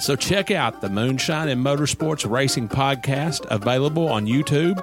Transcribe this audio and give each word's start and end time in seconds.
So 0.00 0.16
check 0.16 0.50
out 0.50 0.80
the 0.80 0.88
Moonshine 0.88 1.48
and 1.48 1.64
Motorsports 1.64 2.28
Racing 2.28 2.68
Podcast, 2.68 3.46
available 3.50 4.08
on 4.08 4.26
YouTube, 4.26 4.76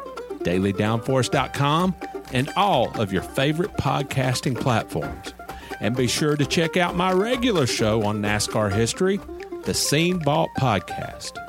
dailydownforce.com, 0.44 1.96
and 2.31 2.50
all 2.56 2.90
of 3.00 3.12
your 3.12 3.22
favorite 3.24 3.74
podcasting 3.74 4.59
platforms. 4.59 5.34
And 5.81 5.96
be 5.96 6.08
sure 6.08 6.36
to 6.36 6.46
check 6.46 6.78
out 6.78 6.96
my 6.96 7.12
regular 7.12 7.68
show 7.68 8.03
on 8.03 8.22
NASCAR 8.22 8.72
history, 8.72 9.19
the 9.64 9.74
Scene 9.74 10.19
Vault 10.24 10.50
Podcast. 10.58 11.49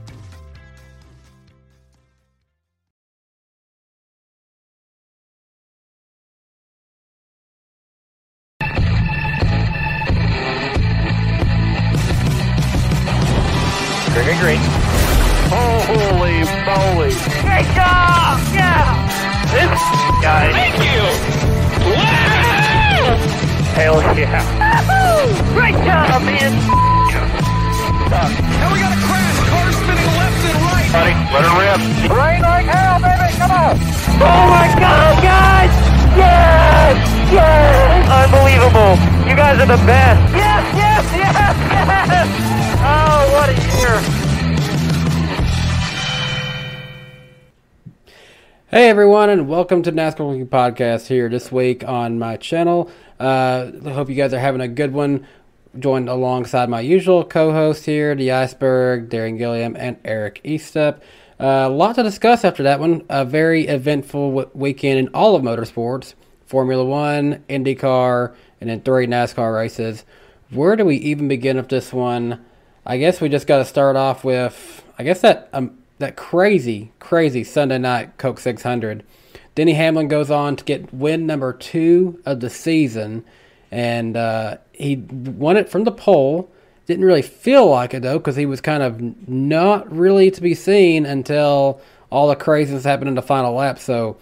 Green, 14.41 14.57
green. 14.57 14.71
Holy 15.53 16.41
moly. 16.65 17.13
Great 17.45 17.69
job! 17.77 18.41
Yeah! 18.49 18.89
This 19.53 19.69
guy. 20.17 20.49
Thank 20.49 20.81
you! 20.81 21.05
Wow! 21.93 23.21
Hell 23.77 24.01
yeah. 24.17 24.41
Woo-hoo! 24.57 25.53
Great 25.53 25.77
job, 25.85 26.25
man! 26.25 26.57
Now 28.09 28.73
we 28.73 28.81
got 28.81 28.89
a 28.89 29.01
crash. 29.05 29.37
Cars 29.45 29.77
spinning 29.77 30.09
left 30.17 30.41
and 30.41 30.57
right. 30.65 30.89
Buddy, 30.89 31.13
let 31.37 31.45
her 31.45 31.53
rip. 31.61 31.77
Rain 32.09 32.41
like 32.41 32.65
hell, 32.65 32.97
baby! 32.97 33.29
Come 33.37 33.51
on! 33.53 33.77
Oh 34.25 34.45
my 34.49 34.73
god, 34.73 35.21
guys! 35.21 35.69
Yes! 36.17 36.97
Yes! 37.29 38.09
Unbelievable! 38.09 38.97
You 39.29 39.35
guys 39.35 39.61
are 39.61 39.69
the 39.69 39.77
best! 39.85 40.33
Yes, 40.33 40.65
yes, 40.75 41.05
yes, 41.13 41.35
yes! 41.69 42.27
Oh, 42.83 43.29
what 43.37 43.49
a 43.49 43.53
year! 43.77 44.20
Hey 48.71 48.87
everyone, 48.87 49.29
and 49.29 49.49
welcome 49.49 49.83
to 49.83 49.91
NASCAR 49.91 50.29
Weekly 50.29 50.45
Podcast 50.45 51.07
here 51.07 51.27
this 51.27 51.51
week 51.51 51.85
on 51.85 52.17
my 52.17 52.37
channel. 52.37 52.89
Uh, 53.19 53.69
I 53.85 53.89
hope 53.89 54.07
you 54.07 54.15
guys 54.15 54.33
are 54.33 54.39
having 54.39 54.61
a 54.61 54.69
good 54.69 54.93
one. 54.93 55.27
Joined 55.77 56.07
alongside 56.07 56.69
my 56.69 56.79
usual 56.79 57.25
co-host 57.25 57.85
here, 57.85 58.15
the 58.15 58.31
Iceberg, 58.31 59.09
Darren 59.09 59.37
Gilliam, 59.37 59.75
and 59.75 59.97
Eric 60.05 60.39
Estep. 60.45 61.01
Uh, 61.37 61.67
a 61.67 61.69
lot 61.69 61.95
to 61.95 62.03
discuss 62.03 62.45
after 62.45 62.63
that 62.63 62.79
one. 62.79 63.03
A 63.09 63.25
very 63.25 63.67
eventful 63.67 64.29
w- 64.29 64.49
weekend 64.53 64.99
in 64.99 65.07
all 65.09 65.35
of 65.35 65.43
motorsports: 65.43 66.13
Formula 66.45 66.85
One, 66.85 67.43
IndyCar, 67.49 68.33
and 68.61 68.69
then 68.69 68.79
three 68.83 69.05
NASCAR 69.05 69.53
races. 69.53 70.05
Where 70.49 70.77
do 70.77 70.85
we 70.85 70.95
even 70.95 71.27
begin 71.27 71.57
with 71.57 71.67
this 71.67 71.91
one? 71.91 72.39
I 72.85 72.99
guess 72.99 73.19
we 73.19 73.27
just 73.27 73.47
got 73.47 73.57
to 73.57 73.65
start 73.65 73.97
off 73.97 74.23
with, 74.23 74.85
I 74.97 75.03
guess 75.03 75.19
that 75.19 75.49
um, 75.51 75.77
that 76.01 76.15
crazy, 76.15 76.91
crazy 76.99 77.43
Sunday 77.43 77.77
night 77.77 78.17
Coke 78.17 78.39
600. 78.39 79.03
Denny 79.55 79.73
Hamlin 79.73 80.07
goes 80.07 80.29
on 80.29 80.55
to 80.55 80.63
get 80.63 80.93
win 80.93 81.25
number 81.25 81.53
two 81.53 82.21
of 82.25 82.39
the 82.39 82.49
season, 82.49 83.25
and 83.71 84.15
uh, 84.15 84.57
he 84.71 84.97
won 84.97 85.57
it 85.57 85.69
from 85.69 85.83
the 85.83 85.91
pole. 85.91 86.51
Didn't 86.85 87.05
really 87.05 87.21
feel 87.21 87.69
like 87.69 87.93
it 87.93 88.01
though, 88.01 88.17
because 88.17 88.35
he 88.35 88.45
was 88.45 88.61
kind 88.61 88.83
of 88.83 89.01
not 89.27 89.91
really 89.91 90.31
to 90.31 90.41
be 90.41 90.55
seen 90.55 91.05
until 91.05 91.81
all 92.09 92.27
the 92.27 92.35
craziness 92.35 92.83
happened 92.83 93.09
in 93.09 93.15
the 93.15 93.21
final 93.21 93.53
lap. 93.53 93.79
So 93.79 94.17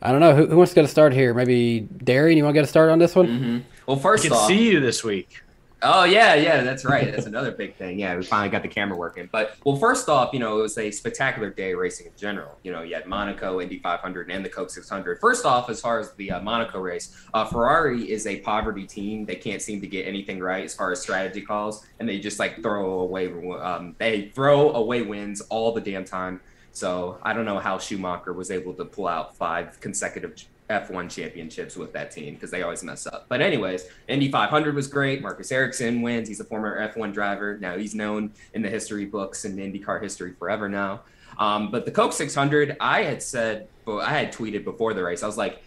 I 0.00 0.10
don't 0.10 0.20
know 0.20 0.34
who, 0.34 0.46
who 0.46 0.56
wants 0.56 0.72
to 0.72 0.74
get 0.76 0.84
a 0.84 0.88
start 0.88 1.12
here. 1.12 1.34
Maybe 1.34 1.80
Darian, 1.80 2.38
you 2.38 2.44
want 2.44 2.54
to 2.54 2.58
get 2.58 2.64
a 2.64 2.68
start 2.68 2.90
on 2.90 2.98
this 2.98 3.14
one? 3.14 3.26
Mm-hmm. 3.26 3.58
Well, 3.86 3.96
first 3.98 4.24
I 4.24 4.28
can 4.28 4.36
off, 4.36 4.46
see 4.46 4.70
you 4.70 4.80
this 4.80 5.02
week. 5.02 5.42
Oh 5.80 6.02
yeah, 6.02 6.34
yeah, 6.34 6.62
that's 6.62 6.84
right. 6.84 7.10
That's 7.12 7.26
another 7.26 7.52
big 7.52 7.76
thing. 7.76 8.00
Yeah, 8.00 8.16
we 8.16 8.24
finally 8.24 8.48
got 8.50 8.62
the 8.62 8.68
camera 8.68 8.96
working. 8.98 9.28
But 9.30 9.54
well, 9.64 9.76
first 9.76 10.08
off, 10.08 10.32
you 10.32 10.40
know, 10.40 10.58
it 10.58 10.62
was 10.62 10.76
a 10.76 10.90
spectacular 10.90 11.50
day 11.50 11.72
racing 11.72 12.06
in 12.06 12.12
general. 12.16 12.58
You 12.64 12.72
know, 12.72 12.82
you 12.82 12.94
had 12.94 13.06
Monaco, 13.06 13.60
Indy 13.60 13.78
500, 13.78 14.30
and 14.30 14.44
the 14.44 14.48
Coke 14.48 14.70
600. 14.70 15.20
First 15.20 15.46
off, 15.46 15.70
as 15.70 15.80
far 15.80 16.00
as 16.00 16.12
the 16.14 16.32
uh, 16.32 16.40
Monaco 16.40 16.80
race, 16.80 17.16
uh, 17.32 17.44
Ferrari 17.44 18.10
is 18.10 18.26
a 18.26 18.40
poverty 18.40 18.86
team. 18.86 19.24
They 19.24 19.36
can't 19.36 19.62
seem 19.62 19.80
to 19.80 19.86
get 19.86 20.08
anything 20.08 20.40
right 20.40 20.64
as 20.64 20.74
far 20.74 20.90
as 20.90 21.00
strategy 21.00 21.42
calls, 21.42 21.86
and 22.00 22.08
they 22.08 22.18
just 22.18 22.40
like 22.40 22.60
throw 22.60 23.00
away. 23.00 23.32
Um, 23.60 23.94
they 23.98 24.30
throw 24.30 24.72
away 24.72 25.02
wins 25.02 25.42
all 25.42 25.72
the 25.72 25.80
damn 25.80 26.04
time. 26.04 26.40
So 26.72 27.18
I 27.22 27.32
don't 27.32 27.44
know 27.44 27.58
how 27.58 27.78
Schumacher 27.78 28.32
was 28.32 28.50
able 28.50 28.74
to 28.74 28.84
pull 28.84 29.06
out 29.06 29.36
five 29.36 29.80
consecutive 29.80 30.34
F1 30.70 31.10
championships 31.10 31.76
with 31.76 31.92
that 31.92 32.10
team 32.10 32.34
because 32.34 32.50
they 32.50 32.62
always 32.62 32.82
mess 32.82 33.06
up. 33.06 33.26
But 33.28 33.40
anyways, 33.40 33.86
Indy 34.08 34.30
500 34.30 34.74
was 34.74 34.86
great. 34.86 35.22
Marcus 35.22 35.50
Ericsson 35.50 36.02
wins. 36.02 36.28
He's 36.28 36.40
a 36.40 36.44
former 36.44 36.88
F1 36.92 37.12
driver. 37.12 37.58
Now 37.58 37.76
he's 37.76 37.94
known 37.94 38.32
in 38.54 38.62
the 38.62 38.68
history 38.68 39.06
books 39.06 39.44
and 39.44 39.58
IndyCar 39.58 40.02
history 40.02 40.34
forever 40.38 40.68
now. 40.68 41.02
Um, 41.38 41.70
but 41.70 41.84
the 41.84 41.90
Coke 41.90 42.12
600, 42.12 42.76
I 42.80 43.02
had 43.02 43.22
said, 43.22 43.68
I 43.86 44.10
had 44.10 44.32
tweeted 44.32 44.64
before 44.64 44.92
the 44.92 45.02
race. 45.02 45.22
I 45.22 45.26
was 45.26 45.38
like, 45.38 45.62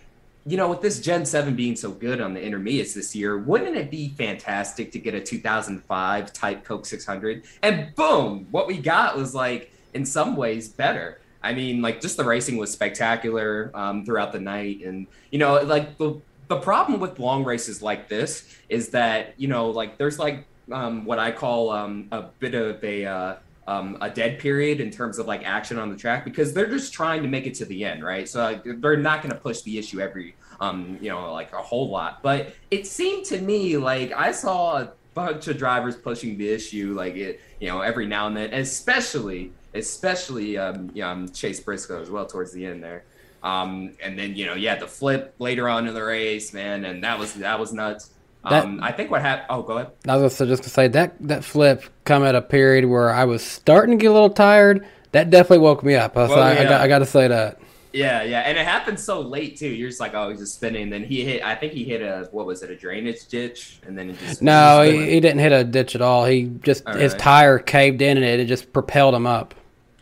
you 0.46 0.58
know, 0.58 0.70
with 0.70 0.82
this 0.82 1.00
Gen 1.00 1.26
7 1.26 1.56
being 1.56 1.76
so 1.76 1.92
good 1.92 2.20
on 2.20 2.34
the 2.34 2.42
intermediates 2.42 2.94
this 2.94 3.16
year, 3.16 3.38
wouldn't 3.38 3.78
it 3.78 3.92
be 3.92 4.10
fantastic 4.10 4.92
to 4.92 5.00
get 5.00 5.14
a 5.14 5.22
2005 5.22 6.34
type 6.34 6.64
Coke 6.64 6.86
600? 6.86 7.44
And 7.62 7.94
boom, 7.96 8.48
what 8.52 8.68
we 8.68 8.78
got 8.78 9.16
was 9.16 9.36
like, 9.36 9.72
in 9.94 10.06
some 10.06 10.36
ways, 10.36 10.70
better. 10.70 11.21
I 11.44 11.54
mean, 11.54 11.82
like 11.82 12.02
just 12.02 12.18
the 12.18 12.24
racing 12.24 12.58
was 12.58 12.72
spectacular 12.72 13.72
um, 13.74 14.06
throughout 14.06 14.32
the 14.32 14.40
night, 14.40 14.84
and 14.86 15.08
you 15.32 15.40
know, 15.40 15.62
like 15.62 15.98
the 15.98 16.22
the 16.48 16.60
problem 16.60 17.00
with 17.00 17.18
long 17.20 17.44
races 17.44 17.82
like 17.82 18.10
this 18.10 18.56
is 18.70 18.90
that 18.90 19.34
you 19.38 19.48
know, 19.48 19.70
like 19.70 19.98
there's 19.98 20.20
like 20.20 20.46
um, 20.72 21.06
what 21.06 21.20
I 21.20 21.32
call 21.32 21.70
um, 21.72 22.08
a 22.12 22.24
bit 22.40 22.54
of 22.54 22.84
a 22.84 23.06
uh, 23.06 23.36
um, 23.68 23.98
a 24.02 24.10
dead 24.10 24.40
period 24.40 24.82
in 24.82 24.92
terms 24.92 25.18
of 25.18 25.28
like 25.28 25.44
action 25.46 25.78
on 25.80 25.90
the 25.90 25.96
track 25.96 26.26
because 26.26 26.54
they're 26.54 26.70
just 26.70 26.94
trying 26.94 27.22
to 27.24 27.30
make 27.30 27.48
it 27.48 27.54
to 27.56 27.66
the 27.66 27.86
end, 27.86 28.04
right? 28.04 28.28
So 28.28 28.42
like, 28.44 28.64
they're 28.82 28.98
not 28.98 29.22
going 29.22 29.34
to 29.34 29.40
push 29.40 29.62
the 29.62 29.78
issue 29.78 30.02
every 30.02 30.36
um, 30.60 30.98
you 31.02 31.10
know 31.10 31.32
like 31.34 31.54
a 31.54 31.62
whole 31.62 31.90
lot, 31.90 32.22
but 32.22 32.54
it 32.70 32.86
seemed 32.86 33.26
to 33.26 33.42
me 33.42 33.78
like 33.78 34.12
I 34.12 34.32
saw 34.32 34.78
a 34.78 34.92
bunch 35.14 35.48
of 35.48 35.58
drivers 35.58 35.96
pushing 35.96 36.38
the 36.38 36.48
issue 36.48 36.94
like 36.96 37.16
it 37.16 37.42
you 37.60 37.68
know 37.68 37.82
every 37.82 38.06
now 38.08 38.28
and 38.28 38.38
then, 38.38 38.54
especially 38.54 39.52
especially 39.74 40.58
um, 40.58 40.92
yeah, 40.94 41.12
um, 41.12 41.30
Chase 41.30 41.60
Briscoe 41.60 42.02
as 42.02 42.10
well 42.10 42.26
towards 42.26 42.52
the 42.52 42.66
end 42.66 42.84
there. 42.84 43.04
Um, 43.44 43.94
and 44.04 44.18
then 44.18 44.36
you 44.36 44.46
know, 44.46 44.54
yeah, 44.54 44.76
the 44.76 44.88
flip 44.88 45.34
later 45.40 45.68
on 45.68 45.88
in 45.88 45.94
the 45.94 46.04
race, 46.04 46.54
man, 46.54 46.86
and 46.86 47.04
that 47.04 47.18
was 47.18 47.34
that 47.36 47.60
was 47.60 47.74
nuts. 47.74 48.12
That, 48.44 48.66
um, 48.66 48.80
I 48.82 48.92
think 48.92 49.12
what 49.12 49.22
happened. 49.22 49.48
Oh, 49.50 49.62
go 49.62 49.78
ahead. 49.78 49.92
I 50.08 50.18
was 50.18 50.38
just 50.38 50.50
gonna 50.50 50.64
say 50.64 50.88
that 50.90 51.16
that 51.28 51.44
flip 51.44 51.84
come 52.06 52.24
at 52.24 52.36
a 52.36 52.42
period 52.42 52.86
where 52.86 53.12
I 53.12 53.26
was 53.26 53.44
starting 53.44 53.98
to 53.98 54.02
get 54.02 54.12
a 54.12 54.14
little 54.14 54.30
tired. 54.30 54.88
That 55.12 55.30
definitely 55.30 55.60
woke 55.60 55.84
me 55.84 55.96
up. 55.96 56.18
I, 56.18 56.28
well, 56.28 56.40
I, 56.40 56.54
yeah. 56.54 56.60
I, 56.60 56.64
got, 56.64 56.82
I 56.82 56.88
got 56.88 57.00
to 57.00 57.06
say 57.06 57.28
that. 57.28 57.60
Yeah, 57.94 58.24
yeah, 58.24 58.40
and 58.42 58.58
it 58.58 58.66
happened 58.66 59.00
so 59.00 59.20
late 59.20 59.58
too. 59.58 59.68
You're 59.68 59.90
just 59.90 60.00
like, 60.00 60.14
oh, 60.14 60.30
he's 60.30 60.40
just 60.40 60.56
spinning. 60.56 60.90
Then 60.90 61.04
he 61.04 61.26
hit. 61.26 61.44
I 61.44 61.56
think 61.56 61.74
he 61.74 61.84
hit 61.84 62.02
a 62.02 62.30
what 62.32 62.46
was 62.46 62.64
it, 62.64 62.72
a 62.72 62.76
drainage 62.76 63.28
ditch, 63.28 63.80
and 63.86 63.98
then 63.98 64.10
he 64.10 64.26
just 64.26 64.42
no, 64.42 64.82
he, 64.84 65.12
he, 65.12 65.20
didn't 65.20 65.40
hit 65.40 65.52
a 65.52 65.64
ditch 65.64 65.96
at 65.96 66.02
all. 66.02 66.26
He 66.26 66.44
just 66.64 66.88
all 66.88 66.96
his 66.96 67.12
right. 67.14 67.22
tire 67.22 67.60
caved 67.60 68.02
in, 68.02 68.18
and 68.18 68.26
it, 68.26 68.40
it 68.40 68.46
just 68.46 68.72
propelled 68.72 69.14
him 69.14 69.28
up. 69.28 69.54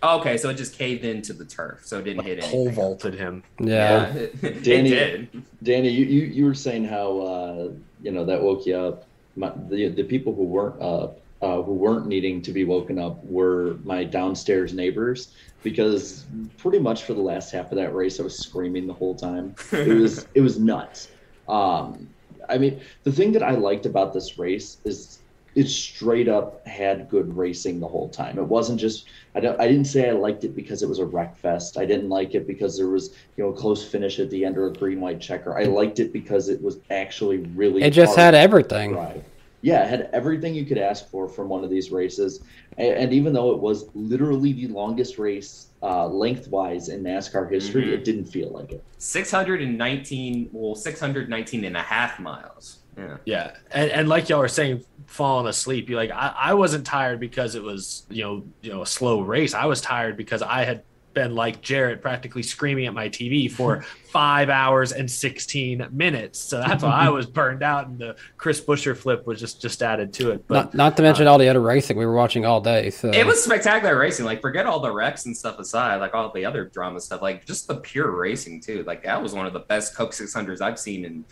Okay, 0.02 0.38
so 0.38 0.50
it 0.50 0.56
just 0.56 0.78
caved 0.78 1.04
into 1.04 1.34
the 1.34 1.46
turf, 1.46 1.82
so 1.84 2.00
it 2.00 2.06
didn't 2.06 2.24
hit 2.24 2.40
anything. 2.40 2.52
Pole 2.52 2.70
vaulted 2.70 3.14
him. 3.14 3.44
Yeah, 3.60 4.14
yeah 4.42 4.50
Danny. 4.64 5.30
Danny, 5.62 5.90
you, 5.90 6.06
you 6.06 6.22
you 6.28 6.46
were 6.46 6.54
saying 6.54 6.86
how 6.86 7.20
uh, 7.20 7.72
you 8.02 8.12
know 8.12 8.24
that 8.26 8.42
woke 8.42 8.66
you 8.66 8.78
up. 8.78 9.06
My, 9.36 9.52
the 9.70 9.90
the 9.90 10.04
people 10.04 10.34
who 10.34 10.44
weren't 10.44 10.82
up, 10.82 11.20
uh, 11.42 11.62
who 11.62 11.74
weren't 11.74 12.08
needing 12.08 12.42
to 12.44 12.52
be 12.52 12.64
woken 12.64 12.98
up, 12.98 13.24
were 13.26 13.78
my 13.84 14.06
downstairs 14.06 14.74
neighbors 14.74 15.34
because 15.64 16.26
pretty 16.58 16.80
much 16.80 17.04
for 17.04 17.14
the 17.14 17.22
last 17.22 17.52
half 17.52 17.72
of 17.72 17.78
that 17.78 17.94
race, 17.94 18.20
I 18.20 18.24
was 18.24 18.38
screaming 18.38 18.88
the 18.88 18.94
whole 18.94 19.16
time. 19.16 19.56
It 19.72 20.00
was 20.00 20.28
it 20.34 20.42
was 20.42 20.60
nuts. 20.60 21.10
Um, 21.48 22.10
I 22.48 22.58
mean, 22.58 22.82
the 23.04 23.12
thing 23.12 23.32
that 23.34 23.44
I 23.44 23.52
liked 23.52 23.86
about 23.86 24.14
this 24.14 24.40
race 24.40 24.78
is 24.84 25.19
it 25.60 25.68
straight 25.68 26.30
up 26.30 26.66
had 26.66 27.10
good 27.10 27.36
racing 27.36 27.82
the 27.82 27.88
whole 27.88 28.08
time. 28.08 28.40
It 28.40 28.46
wasn't 28.46 28.80
just 28.80 29.08
I 29.36 29.42
don't 29.42 29.60
I 29.60 29.68
didn't 29.68 29.86
say 29.86 30.10
I 30.10 30.14
liked 30.14 30.46
it 30.46 30.56
because 30.56 30.82
it 30.82 30.88
was 30.88 31.00
a 31.00 31.06
wreck 31.06 31.36
fest. 31.36 31.78
I 31.78 31.86
didn't 31.86 32.08
like 32.08 32.34
it 32.34 32.48
because 32.48 32.78
there 32.78 32.88
was 32.88 33.10
you 33.36 33.44
know 33.44 33.50
a 33.50 33.54
close 33.54 33.86
finish 33.86 34.20
at 34.20 34.30
the 34.30 34.46
end 34.46 34.58
or 34.58 34.68
a 34.68 34.74
green 34.74 35.02
white 35.02 35.20
checker. 35.20 35.58
I 35.58 35.64
liked 35.64 36.00
it 36.00 36.14
because 36.14 36.48
it 36.48 36.62
was 36.62 36.78
actually 36.90 37.40
really. 37.56 37.84
It 37.84 37.92
just 37.92 38.16
had 38.16 38.36
everything. 38.36 38.96
Right. 38.96 39.22
Yeah, 39.62 39.84
it 39.84 39.90
had 39.90 40.10
everything 40.14 40.56
you 40.56 40.66
could 40.66 40.78
ask 40.78 41.10
for 41.10 41.28
from 41.28 41.50
one 41.50 41.66
of 41.66 41.70
these 41.70 41.92
races, 41.92 42.42
and, 42.78 42.94
and 42.94 43.14
even 43.14 43.34
though 43.34 43.52
it 43.52 43.60
was 43.60 43.90
literally 43.94 44.54
the 44.54 44.68
longest 44.68 45.20
race 45.20 45.68
uh, 45.84 46.08
lengthwise 46.08 46.88
in 46.88 47.04
NASCAR 47.04 47.52
history, 47.52 47.84
mm-hmm. 47.84 47.96
it 47.96 48.06
didn't 48.06 48.26
feel 48.26 48.52
like 48.52 48.72
it. 48.72 48.82
619, 49.00 50.50
well, 50.54 50.76
619 50.76 51.66
and 51.66 51.76
a 51.76 51.82
half 51.82 52.22
miles. 52.22 52.79
Yeah. 53.00 53.18
Yeah. 53.26 53.56
And, 53.72 53.92
and 53.92 54.10
like 54.10 54.30
y'all 54.30 54.40
were 54.40 54.48
saying, 54.48 54.84
falling 55.10 55.48
asleep. 55.48 55.90
You 55.90 55.96
like 55.96 56.12
I, 56.12 56.34
I 56.38 56.54
wasn't 56.54 56.86
tired 56.86 57.20
because 57.20 57.56
it 57.56 57.64
was, 57.64 58.06
you 58.10 58.24
know, 58.24 58.44
you 58.62 58.72
know, 58.72 58.84
a 58.84 58.86
slow 58.86 59.22
race. 59.22 59.54
I 59.54 59.66
was 59.66 59.82
tired 59.82 60.16
because 60.16 60.42
I 60.42 60.64
had 60.64 60.84
been 61.14 61.34
like 61.34 61.62
Jarrett 61.62 62.02
practically 62.02 62.44
screaming 62.44 62.86
at 62.86 62.94
my 62.94 63.10
TV 63.10 63.52
for 63.52 63.82
five 64.12 64.50
hours 64.50 64.92
and 64.92 65.10
16 65.10 65.88
minutes. 65.92 66.40
So 66.40 66.60
that's 66.60 66.84
why 66.84 66.92
I 66.92 67.10
was 67.10 67.26
burned 67.26 67.64
out 67.64 67.88
and 67.88 67.98
the 67.98 68.16
Chris 68.38 68.62
Buescher 68.62 68.96
flip 68.96 69.26
was 69.26 69.40
just, 69.40 69.60
just 69.60 69.82
added 69.82 70.14
to 70.14 70.32
it. 70.32 70.48
But 70.48 70.54
not, 70.54 70.74
not 70.76 70.98
to 70.98 71.04
mention 71.04 71.28
uh, 71.28 71.32
all 71.32 71.38
the 71.40 71.50
other 71.50 71.62
racing 71.62 71.98
we 71.98 72.06
were 72.06 72.14
watching 72.14 72.46
all 72.46 72.62
day. 72.62 72.92
So 72.92 73.10
it 73.10 73.26
was 73.26 73.44
spectacular 73.44 73.98
racing. 73.98 74.26
Like 74.26 74.42
forget 74.42 74.68
all 74.68 74.80
the 74.80 74.92
wrecks 74.92 75.26
and 75.26 75.36
stuff 75.36 75.58
aside, 75.58 75.98
like 75.98 76.14
all 76.14 76.32
the 76.32 76.46
other 76.46 76.66
drama 76.66 77.00
stuff, 77.00 77.22
like 77.22 77.46
just 77.46 77.68
the 77.68 77.76
pure 77.78 78.12
racing 78.12 78.62
too. 78.62 78.84
Like 78.84 79.04
that 79.04 79.22
was 79.22 79.34
one 79.34 79.48
of 79.48 79.54
the 79.54 79.60
best 79.60 79.96
Coke 79.96 80.12
600s 80.12 80.62
I've 80.62 80.80
seen 80.80 81.06
in 81.06 81.26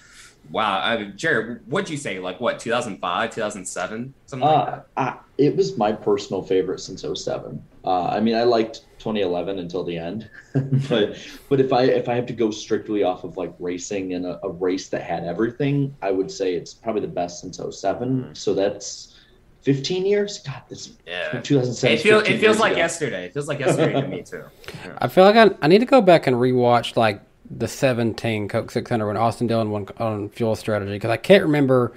Wow, 0.52 0.82
I 0.82 0.98
mean, 0.98 1.14
Jared, 1.16 1.62
what'd 1.68 1.90
you 1.90 1.98
say? 1.98 2.20
Like 2.20 2.40
what, 2.40 2.60
2005, 2.60 3.34
2007, 3.34 4.14
something 4.26 4.48
uh, 4.48 4.52
like 4.52 4.66
that? 4.66 4.88
I, 4.96 5.18
it 5.38 5.56
was 5.56 5.78
my 5.78 5.92
personal 5.92 6.42
favorite 6.42 6.80
since 6.80 7.04
07. 7.04 7.62
Uh, 7.84 8.08
I 8.08 8.20
mean, 8.20 8.36
I 8.36 8.44
liked 8.44 8.82
2011 9.00 9.60
until 9.60 9.84
the 9.84 9.98
end, 9.98 10.30
but 10.90 11.18
but 11.50 11.60
if 11.60 11.72
I 11.72 11.84
if 11.84 12.10
I 12.10 12.16
have 12.16 12.26
to 12.28 12.34
go 12.34 12.52
strictly 12.52 13.04
off 13.04 13.24
of 13.24 13.38
like 13.38 13.54
racing 13.60 14.14
and 14.14 14.26
a, 14.26 14.40
a, 14.44 14.50
race 14.50 14.90
that 14.90 15.04
had 15.04 15.24
everything, 15.24 15.96
I 16.02 16.12
would 16.12 16.30
say 16.30 16.56
it's 16.56 16.74
probably 16.74 17.02
the 17.02 17.08
best 17.08 17.42
since 17.42 17.58
07. 17.58 18.24
Mm. 18.24 18.38
So 18.38 18.54
that's 18.54 19.18
15 19.62 20.06
years. 20.06 20.40
God, 20.40 20.62
this 20.70 20.92
yeah. 21.06 21.42
2007. 21.42 21.98
It, 21.98 22.02
feel, 22.02 22.20
it 22.20 22.40
feels 22.40 22.60
like 22.60 22.74
ago. 22.74 22.80
yesterday. 22.80 23.26
It 23.26 23.34
feels 23.34 23.48
like 23.48 23.60
yesterday 23.60 24.02
to 24.02 24.08
me 24.08 24.24
too. 24.24 24.44
Yeah. 24.86 24.98
I 25.02 25.08
feel 25.08 25.26
like 25.26 25.36
I, 25.36 25.56
I 25.62 25.68
need 25.68 25.80
to 25.80 25.86
go 25.86 26.02
back 26.02 26.28
and 26.28 26.36
rewatch 26.36 26.96
like 26.96 27.22
the 27.50 27.68
17 27.68 28.48
Coke 28.48 28.72
600 28.72 29.08
when 29.08 29.18
Austin 29.18 29.48
Dillon 29.48 29.72
won 29.72 29.88
on 30.00 30.30
fuel 30.30 30.56
strategy 30.56 30.92
because 30.94 31.12
I 31.12 31.18
can't 31.18 31.44
remember 31.44 31.94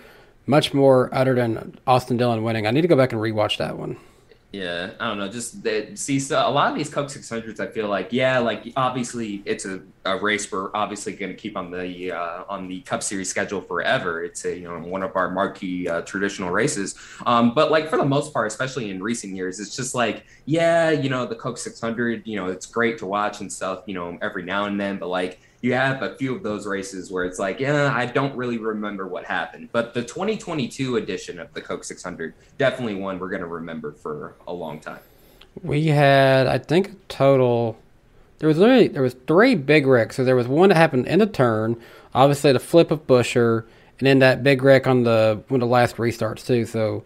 much 0.46 0.74
more 0.74 1.12
other 1.14 1.34
than 1.34 1.78
Austin 1.86 2.16
Dillon 2.16 2.42
winning. 2.42 2.66
I 2.66 2.70
need 2.70 2.82
to 2.82 2.88
go 2.88 2.96
back 2.96 3.12
and 3.12 3.20
rewatch 3.20 3.58
that 3.58 3.78
one. 3.78 3.96
Yeah, 4.52 4.94
I 4.98 5.06
don't 5.06 5.18
know. 5.18 5.28
Just 5.28 5.62
the, 5.62 5.94
see, 5.94 6.18
so 6.18 6.36
a 6.36 6.50
lot 6.50 6.72
of 6.72 6.76
these 6.76 6.90
Coke 6.90 7.06
600s, 7.06 7.60
I 7.60 7.68
feel 7.68 7.86
like, 7.86 8.12
yeah, 8.12 8.40
like 8.40 8.72
obviously 8.74 9.42
it's 9.44 9.64
a, 9.64 9.80
a 10.04 10.18
race 10.18 10.50
we're 10.50 10.74
obviously 10.74 11.12
going 11.12 11.30
to 11.30 11.36
keep 11.36 11.56
on 11.56 11.70
the 11.70 12.10
uh, 12.10 12.42
on 12.48 12.66
the 12.66 12.80
Cup 12.80 13.04
Series 13.04 13.30
schedule 13.30 13.60
forever. 13.60 14.24
It's 14.24 14.44
a 14.44 14.56
you 14.56 14.64
know 14.64 14.80
one 14.80 15.04
of 15.04 15.14
our 15.14 15.30
marquee 15.30 15.86
uh, 15.88 16.00
traditional 16.00 16.50
races. 16.50 16.96
Um, 17.26 17.54
but 17.54 17.70
like 17.70 17.88
for 17.88 17.96
the 17.96 18.04
most 18.04 18.32
part, 18.32 18.48
especially 18.48 18.90
in 18.90 19.00
recent 19.00 19.36
years, 19.36 19.60
it's 19.60 19.76
just 19.76 19.94
like, 19.94 20.24
yeah, 20.46 20.90
you 20.90 21.10
know, 21.10 21.26
the 21.26 21.36
Coke 21.36 21.58
600, 21.58 22.26
you 22.26 22.34
know, 22.34 22.46
it's 22.48 22.66
great 22.66 22.98
to 22.98 23.06
watch 23.06 23.40
and 23.40 23.52
stuff, 23.52 23.84
you 23.86 23.94
know, 23.94 24.18
every 24.20 24.42
now 24.42 24.64
and 24.64 24.80
then. 24.80 24.98
But 24.98 25.10
like 25.10 25.38
you 25.62 25.74
have 25.74 26.02
a 26.02 26.16
few 26.16 26.34
of 26.34 26.42
those 26.42 26.66
races 26.66 27.10
where 27.10 27.24
it's 27.24 27.38
like, 27.38 27.60
yeah, 27.60 27.92
I 27.94 28.06
don't 28.06 28.34
really 28.34 28.58
remember 28.58 29.06
what 29.06 29.24
happened. 29.24 29.68
But 29.72 29.92
the 29.92 30.02
2022 30.02 30.96
edition 30.96 31.38
of 31.38 31.52
the 31.52 31.60
Coke 31.60 31.84
600, 31.84 32.34
definitely 32.56 32.94
one 32.94 33.18
we're 33.18 33.28
going 33.28 33.42
to 33.42 33.46
remember 33.46 33.92
for 33.92 34.34
a 34.46 34.52
long 34.52 34.80
time. 34.80 35.00
We 35.62 35.88
had, 35.88 36.46
I 36.46 36.58
think, 36.58 36.88
a 36.88 36.94
total. 37.08 37.76
There 38.38 38.48
was 38.48 38.56
literally 38.56 38.88
there 38.88 39.02
was 39.02 39.14
three 39.26 39.54
big 39.54 39.86
wrecks. 39.86 40.16
So 40.16 40.24
there 40.24 40.36
was 40.36 40.48
one 40.48 40.70
that 40.70 40.76
happened 40.76 41.06
in 41.06 41.18
the 41.18 41.26
turn, 41.26 41.76
obviously 42.14 42.52
the 42.52 42.60
flip 42.60 42.90
of 42.90 43.06
Buescher, 43.06 43.64
and 43.98 44.06
then 44.06 44.20
that 44.20 44.42
big 44.42 44.62
wreck 44.62 44.86
on 44.86 45.02
the 45.02 45.42
one 45.48 45.60
of 45.60 45.68
the 45.68 45.72
last 45.72 45.96
restarts 45.96 46.46
too. 46.46 46.64
So, 46.64 47.04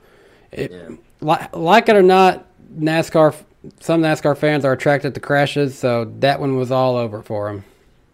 it, 0.52 0.70
yeah. 0.70 0.90
like, 1.20 1.56
like 1.56 1.88
it 1.88 1.96
or 1.96 2.02
not, 2.02 2.46
NASCAR 2.78 3.34
some 3.80 4.02
NASCAR 4.02 4.36
fans 4.36 4.64
are 4.64 4.72
attracted 4.72 5.14
to 5.14 5.20
crashes, 5.20 5.76
so 5.76 6.04
that 6.20 6.38
one 6.38 6.56
was 6.56 6.70
all 6.70 6.96
over 6.96 7.22
for 7.22 7.48
him. 7.48 7.64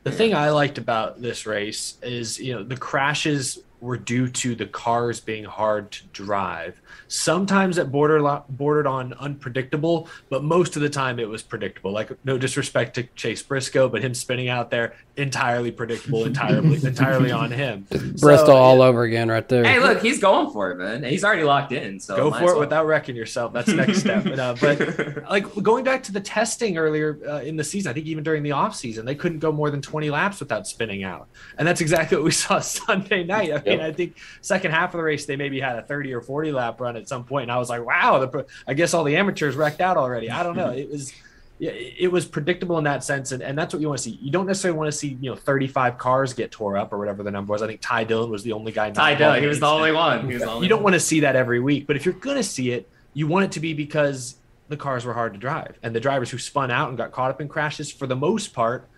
The 0.02 0.12
thing 0.12 0.34
I 0.34 0.50
liked 0.50 0.78
about 0.78 1.20
this 1.20 1.46
race 1.46 1.98
is, 2.02 2.38
you 2.38 2.54
know, 2.54 2.62
the 2.62 2.76
crashes 2.76 3.58
were 3.80 3.98
due 3.98 4.28
to 4.28 4.54
the 4.54 4.66
cars 4.66 5.20
being 5.20 5.44
hard 5.44 5.92
to 5.92 6.06
drive. 6.08 6.80
Sometimes 7.10 7.76
it 7.76 7.90
bordered 7.90 8.22
bordered 8.48 8.86
on 8.86 9.14
unpredictable, 9.14 10.08
but 10.28 10.44
most 10.44 10.76
of 10.76 10.82
the 10.82 10.88
time 10.88 11.18
it 11.18 11.28
was 11.28 11.42
predictable. 11.42 11.90
Like 11.90 12.12
no 12.24 12.38
disrespect 12.38 12.94
to 12.94 13.02
Chase 13.16 13.42
Briscoe, 13.42 13.88
but 13.88 14.00
him 14.00 14.14
spinning 14.14 14.48
out 14.48 14.70
there 14.70 14.94
entirely 15.16 15.72
predictable, 15.72 16.24
entirely 16.24 16.76
entirely 16.86 17.32
on 17.32 17.50
him. 17.50 17.86
Bristol 17.90 18.46
so, 18.46 18.56
all 18.56 18.78
yeah. 18.78 18.84
over 18.84 19.02
again 19.02 19.28
right 19.28 19.46
there. 19.48 19.64
Hey, 19.64 19.80
look, 19.80 20.00
he's 20.00 20.20
going 20.20 20.52
for 20.52 20.70
it, 20.70 20.76
man. 20.76 21.02
He's 21.02 21.24
already 21.24 21.42
locked 21.42 21.72
in. 21.72 21.98
So 21.98 22.16
go 22.16 22.30
for 22.30 22.42
it 22.42 22.44
well. 22.44 22.60
without 22.60 22.86
wrecking 22.86 23.16
yourself. 23.16 23.52
That's 23.52 23.66
the 23.66 23.74
next 23.74 23.98
step. 23.98 24.22
But, 24.22 24.38
uh, 24.38 24.54
but 24.60 25.28
like 25.28 25.52
going 25.62 25.82
back 25.82 26.04
to 26.04 26.12
the 26.12 26.20
testing 26.20 26.78
earlier 26.78 27.18
uh, 27.28 27.40
in 27.40 27.56
the 27.56 27.64
season, 27.64 27.90
I 27.90 27.92
think 27.92 28.06
even 28.06 28.22
during 28.22 28.44
the 28.44 28.52
off 28.52 28.76
season, 28.76 29.04
they 29.04 29.16
couldn't 29.16 29.40
go 29.40 29.50
more 29.50 29.72
than 29.72 29.82
20 29.82 30.10
laps 30.10 30.38
without 30.38 30.68
spinning 30.68 31.02
out, 31.02 31.28
and 31.58 31.66
that's 31.66 31.80
exactly 31.80 32.16
what 32.16 32.24
we 32.24 32.30
saw 32.30 32.60
Sunday 32.60 33.24
night. 33.24 33.52
I 33.52 33.68
mean, 33.68 33.80
I 33.80 33.90
think 33.90 34.16
second 34.42 34.70
half 34.70 34.94
of 34.94 34.98
the 34.98 35.04
race 35.04 35.26
they 35.26 35.34
maybe 35.34 35.60
had 35.60 35.76
a 35.76 35.82
30 35.82 36.14
or 36.14 36.20
40 36.20 36.52
lap 36.52 36.80
run 36.80 36.99
at 37.00 37.08
some 37.08 37.24
point, 37.24 37.44
and 37.44 37.52
I 37.52 37.58
was 37.58 37.68
like, 37.68 37.84
wow, 37.84 38.18
the, 38.18 38.46
I 38.66 38.74
guess 38.74 38.94
all 38.94 39.04
the 39.04 39.16
amateurs 39.16 39.56
wrecked 39.56 39.80
out 39.80 39.96
already. 39.96 40.30
I 40.30 40.42
don't 40.42 40.56
know. 40.56 40.70
It 40.80 40.90
was 40.90 41.12
it 41.60 42.10
was 42.10 42.24
predictable 42.24 42.78
in 42.78 42.84
that 42.84 43.04
sense, 43.04 43.32
and, 43.32 43.42
and 43.42 43.58
that's 43.58 43.74
what 43.74 43.82
you 43.82 43.88
want 43.88 43.98
to 43.98 44.04
see. 44.04 44.18
You 44.22 44.30
don't 44.30 44.46
necessarily 44.46 44.78
want 44.78 44.90
to 44.90 44.96
see 44.96 45.18
you 45.20 45.30
know 45.30 45.36
35 45.36 45.98
cars 45.98 46.32
get 46.32 46.50
tore 46.50 46.78
up 46.78 46.90
or 46.90 46.98
whatever 46.98 47.22
the 47.22 47.30
number 47.30 47.52
was. 47.52 47.60
I 47.60 47.66
think 47.66 47.82
Ty 47.82 48.04
Dillon 48.04 48.30
was 48.30 48.42
the 48.42 48.52
only 48.52 48.72
guy. 48.72 48.90
Ty 48.90 49.16
Dillon, 49.16 49.42
he 49.42 49.46
was 49.46 49.60
the 49.60 49.66
only 49.66 49.92
one. 49.92 50.26
The 50.26 50.42
only 50.44 50.64
you 50.64 50.70
don't 50.70 50.82
want 50.82 50.94
to 50.94 51.00
see 51.00 51.20
that 51.20 51.36
every 51.36 51.60
week, 51.60 51.86
but 51.86 51.96
if 51.96 52.06
you're 52.06 52.14
gonna 52.14 52.42
see 52.42 52.70
it, 52.70 52.88
you 53.12 53.26
want 53.26 53.44
it 53.44 53.52
to 53.52 53.60
be 53.60 53.74
because 53.74 54.36
the 54.68 54.76
cars 54.76 55.04
were 55.04 55.12
hard 55.12 55.34
to 55.34 55.38
drive, 55.38 55.78
and 55.82 55.94
the 55.94 56.00
drivers 56.00 56.30
who 56.30 56.38
spun 56.38 56.70
out 56.70 56.88
and 56.88 56.96
got 56.96 57.12
caught 57.12 57.30
up 57.30 57.42
in 57.42 57.48
crashes, 57.48 57.92
for 57.92 58.06
the 58.06 58.16
most 58.16 58.54
part, 58.54 58.88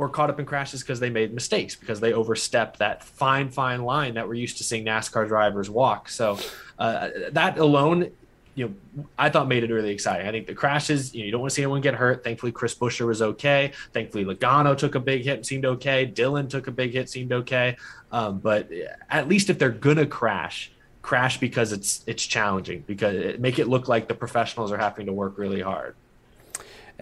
were 0.00 0.08
caught 0.08 0.30
up 0.30 0.40
in 0.40 0.46
crashes 0.46 0.80
because 0.80 0.98
they 0.98 1.10
made 1.10 1.34
mistakes 1.34 1.76
because 1.76 2.00
they 2.00 2.14
overstepped 2.14 2.78
that 2.78 3.04
fine, 3.04 3.50
fine 3.50 3.82
line 3.82 4.14
that 4.14 4.26
we're 4.26 4.34
used 4.34 4.56
to 4.56 4.64
seeing 4.64 4.84
NASCAR 4.84 5.28
drivers 5.28 5.68
walk. 5.68 6.08
So 6.08 6.38
uh, 6.78 7.10
that 7.32 7.58
alone, 7.58 8.10
you 8.54 8.68
know, 8.96 9.04
I 9.18 9.28
thought 9.28 9.46
made 9.46 9.62
it 9.62 9.70
really 9.70 9.90
exciting. 9.90 10.26
I 10.26 10.30
think 10.30 10.46
the 10.46 10.54
crashes, 10.54 11.14
you, 11.14 11.20
know, 11.20 11.26
you 11.26 11.32
don't 11.32 11.42
want 11.42 11.50
to 11.50 11.54
see 11.54 11.62
anyone 11.62 11.82
get 11.82 11.94
hurt. 11.94 12.24
Thankfully, 12.24 12.50
Chris 12.50 12.74
Buescher 12.74 13.06
was 13.06 13.20
okay. 13.20 13.72
Thankfully, 13.92 14.24
Logano 14.24 14.76
took 14.76 14.94
a 14.94 15.00
big 15.00 15.22
hit 15.22 15.36
and 15.36 15.46
seemed 15.46 15.66
okay. 15.66 16.06
Dillon 16.06 16.48
took 16.48 16.66
a 16.66 16.72
big 16.72 16.94
hit, 16.94 17.10
seemed 17.10 17.32
okay. 17.32 17.76
Um, 18.10 18.38
but 18.38 18.70
at 19.10 19.28
least 19.28 19.50
if 19.50 19.58
they're 19.58 19.68
gonna 19.68 20.06
crash, 20.06 20.72
crash 21.02 21.38
because 21.38 21.72
it's 21.72 22.02
it's 22.06 22.24
challenging 22.24 22.84
because 22.86 23.14
it, 23.14 23.40
make 23.40 23.58
it 23.58 23.68
look 23.68 23.86
like 23.86 24.08
the 24.08 24.14
professionals 24.14 24.72
are 24.72 24.78
having 24.78 25.06
to 25.06 25.12
work 25.12 25.36
really 25.36 25.60
hard. 25.60 25.94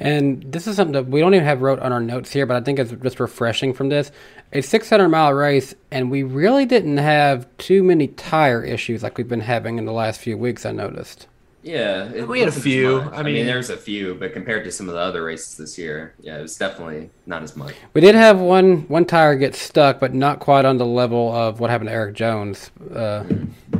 And 0.01 0.43
this 0.45 0.69
is 0.69 0.77
something 0.77 0.93
that 0.93 1.09
we 1.09 1.21
don't 1.21 1.35
even 1.35 1.45
have 1.45 1.61
wrote 1.61 1.81
on 1.81 1.93
our 1.93 2.01
notes 2.01 2.33
here, 2.33 2.47
but 2.47 2.57
I 2.57 2.61
think 2.61 2.79
it's 2.79 2.93
just 2.93 3.19
refreshing 3.19 3.75
from 3.75 3.89
this. 3.89 4.13
A 4.53 4.61
600 4.61 5.09
mile 5.09 5.33
race, 5.35 5.75
and 5.91 6.11
we 6.11 6.23
really 6.23 6.65
didn't 6.67 6.99
have 6.99 7.47
too 7.59 7.83
many 7.83 8.07
tire 8.07 8.63
issues 8.63 9.03
like 9.03 9.19
we've 9.19 9.29
been 9.29 9.41
having 9.41 9.77
in 9.77 9.85
the 9.85 9.93
last 9.93 10.21
few 10.21 10.39
weeks, 10.39 10.65
I 10.65 10.71
noticed. 10.71 11.27
Yeah, 11.65 12.25
we 12.25 12.39
had 12.39 12.49
a 12.49 12.53
few. 12.53 13.01
I 13.01 13.05
mean, 13.05 13.15
I 13.15 13.23
mean, 13.25 13.47
there's 13.47 13.69
a 13.69 13.77
few, 13.77 14.15
but 14.15 14.33
compared 14.33 14.65
to 14.65 14.73
some 14.73 14.89
of 14.89 14.95
the 14.95 15.01
other 15.01 15.25
races 15.25 15.57
this 15.57 15.77
year, 15.77 16.15
yeah, 16.21 16.39
it 16.39 16.43
was 16.43 16.57
definitely 16.57 17.11
not 17.27 17.43
as 17.43 17.57
much. 17.57 17.75
We 17.93 18.01
did 18.01 18.15
have 18.15 18.39
one 18.39 18.83
one 18.83 19.05
tire 19.05 19.35
get 19.35 19.57
stuck, 19.57 19.99
but 19.99 20.15
not 20.15 20.39
quite 20.39 20.65
on 20.65 20.79
the 20.79 20.87
level 20.87 21.35
of 21.35 21.59
what 21.59 21.69
happened 21.69 21.89
to 21.89 21.95
Eric 21.95 22.15
Jones. 22.15 22.71
Uh, 22.91 23.25
mm-hmm 23.25 23.78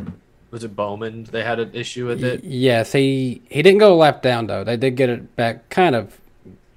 was 0.51 0.65
it 0.65 0.75
Bowman? 0.75 1.25
They 1.25 1.43
had 1.43 1.61
an 1.61 1.75
issue 1.75 2.07
with 2.07 2.25
it. 2.25 2.45
Yes, 2.45 2.93
he 2.93 3.43
he 3.49 3.63
didn't 3.63 3.79
go 3.79 3.95
a 3.95 3.97
lap 3.97 4.23
down 4.23 4.47
though. 4.47 4.65
They 4.65 4.77
did 4.77 4.97
get 4.97 5.09
it 5.09 5.37
back 5.37 5.69
kind 5.71 5.95
of 5.95 6.19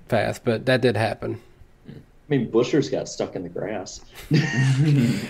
fast, 0.07 0.43
but 0.43 0.65
that 0.65 0.81
did 0.81 0.97
happen. 0.97 1.41
I 1.87 1.93
mean, 2.27 2.49
Buescher's 2.49 2.89
got 2.89 3.09
stuck 3.09 3.35
in 3.35 3.43
the 3.43 3.49
grass, 3.49 4.01
and 4.29 5.21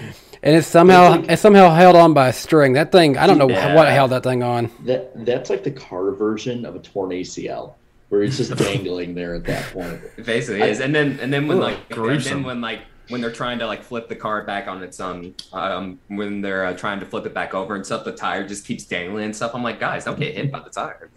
it's 0.43 0.67
somehow 0.67 1.13
it's, 1.13 1.21
like, 1.21 1.31
it's 1.31 1.41
somehow 1.41 1.73
held 1.73 1.95
on 1.95 2.13
by 2.13 2.27
a 2.27 2.33
string. 2.33 2.73
That 2.73 2.91
thing, 2.91 3.17
I 3.17 3.25
don't 3.25 3.39
know 3.39 3.49
yeah, 3.49 3.73
what 3.73 3.87
held 3.87 4.11
that 4.11 4.23
thing 4.23 4.43
on. 4.43 4.69
That 4.85 5.25
that's 5.25 5.49
like 5.49 5.63
the 5.63 5.71
car 5.71 6.11
version 6.11 6.65
of 6.65 6.75
a 6.75 6.79
torn 6.79 7.09
ACL 7.09 7.73
where 8.11 8.23
it's 8.23 8.37
just 8.37 8.55
dangling 8.57 9.15
there 9.15 9.33
at 9.33 9.45
that 9.45 9.63
point. 9.71 10.01
It 10.17 10.25
basically 10.25 10.61
I, 10.61 10.67
is. 10.67 10.81
And 10.81 10.93
then 10.93 11.17
and 11.21 11.31
then 11.31 11.47
when 11.47 11.59
like 11.59 11.89
gruesome. 11.89 12.33
and 12.33 12.41
then 12.41 12.43
when 12.43 12.61
like 12.61 12.81
when 13.09 13.21
they're 13.21 13.31
trying 13.31 13.59
to 13.59 13.67
like 13.67 13.83
flip 13.83 14.07
the 14.07 14.15
car 14.15 14.43
back 14.43 14.67
on 14.67 14.83
its 14.83 14.99
um 14.99 15.35
um 15.53 15.99
when 16.07 16.41
they're 16.41 16.65
uh, 16.65 16.73
trying 16.73 16.99
to 16.99 17.05
flip 17.05 17.25
it 17.25 17.33
back 17.33 17.53
over 17.53 17.75
and 17.75 17.85
stuff, 17.85 18.05
the 18.05 18.11
tire 18.11 18.47
just 18.47 18.65
keeps 18.65 18.85
dangling 18.85 19.25
and 19.25 19.35
stuff. 19.35 19.53
I'm 19.53 19.63
like, 19.63 19.79
guys, 19.79 20.05
don't 20.05 20.19
get 20.19 20.35
hit 20.35 20.51
by 20.51 20.59
the 20.59 20.69
tire. 20.69 21.09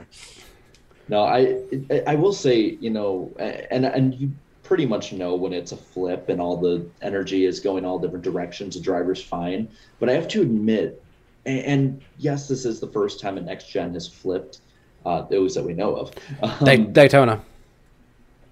No, 1.09 1.23
I 1.23 1.59
I 2.07 2.15
will 2.15 2.33
say 2.33 2.77
you 2.81 2.91
know, 2.91 3.33
and 3.39 3.85
and 3.85 4.15
you 4.15 4.33
pretty 4.63 4.87
much 4.87 5.13
know 5.13 5.35
when 5.35 5.53
it's 5.53 5.73
a 5.73 5.77
flip 5.77 6.31
and 6.31 6.41
all 6.41 6.57
the 6.57 6.87
energy 7.03 7.45
is 7.45 7.61
going 7.61 7.85
all 7.85 7.99
different 7.99 8.25
directions. 8.25 8.75
The 8.75 8.81
driver's 8.81 9.23
fine, 9.23 9.69
but 10.01 10.09
I 10.09 10.13
have 10.13 10.27
to 10.29 10.43
admit, 10.43 11.03
and, 11.45 11.61
and 11.61 12.03
yes, 12.19 12.49
this 12.49 12.65
is 12.65 12.81
the 12.81 12.89
first 12.89 13.21
time 13.21 13.37
a 13.37 13.41
next 13.41 13.69
gen 13.69 13.95
has 13.95 14.09
flipped. 14.09 14.61
Uh, 15.05 15.21
those 15.21 15.55
that 15.55 15.63
we 15.63 15.75
know 15.75 15.95
of. 15.97 16.13
Um, 16.43 16.93
Daytona. 16.95 17.43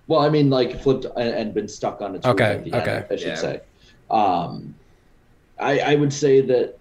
Well, 0.08 0.20
I 0.20 0.28
mean, 0.28 0.50
like 0.50 0.80
flipped 0.80 1.04
and, 1.04 1.28
and 1.28 1.54
been 1.54 1.68
stuck 1.68 2.00
on 2.00 2.14
its 2.14 2.26
okay, 2.26 2.44
at 2.44 2.64
the 2.64 2.74
okay. 2.80 2.96
end, 2.96 3.06
I 3.10 3.16
should 3.16 3.28
yeah. 3.28 3.34
say. 3.34 3.60
Um, 4.10 4.74
I, 5.58 5.78
I 5.78 5.94
would 5.94 6.12
say 6.12 6.40
that 6.42 6.78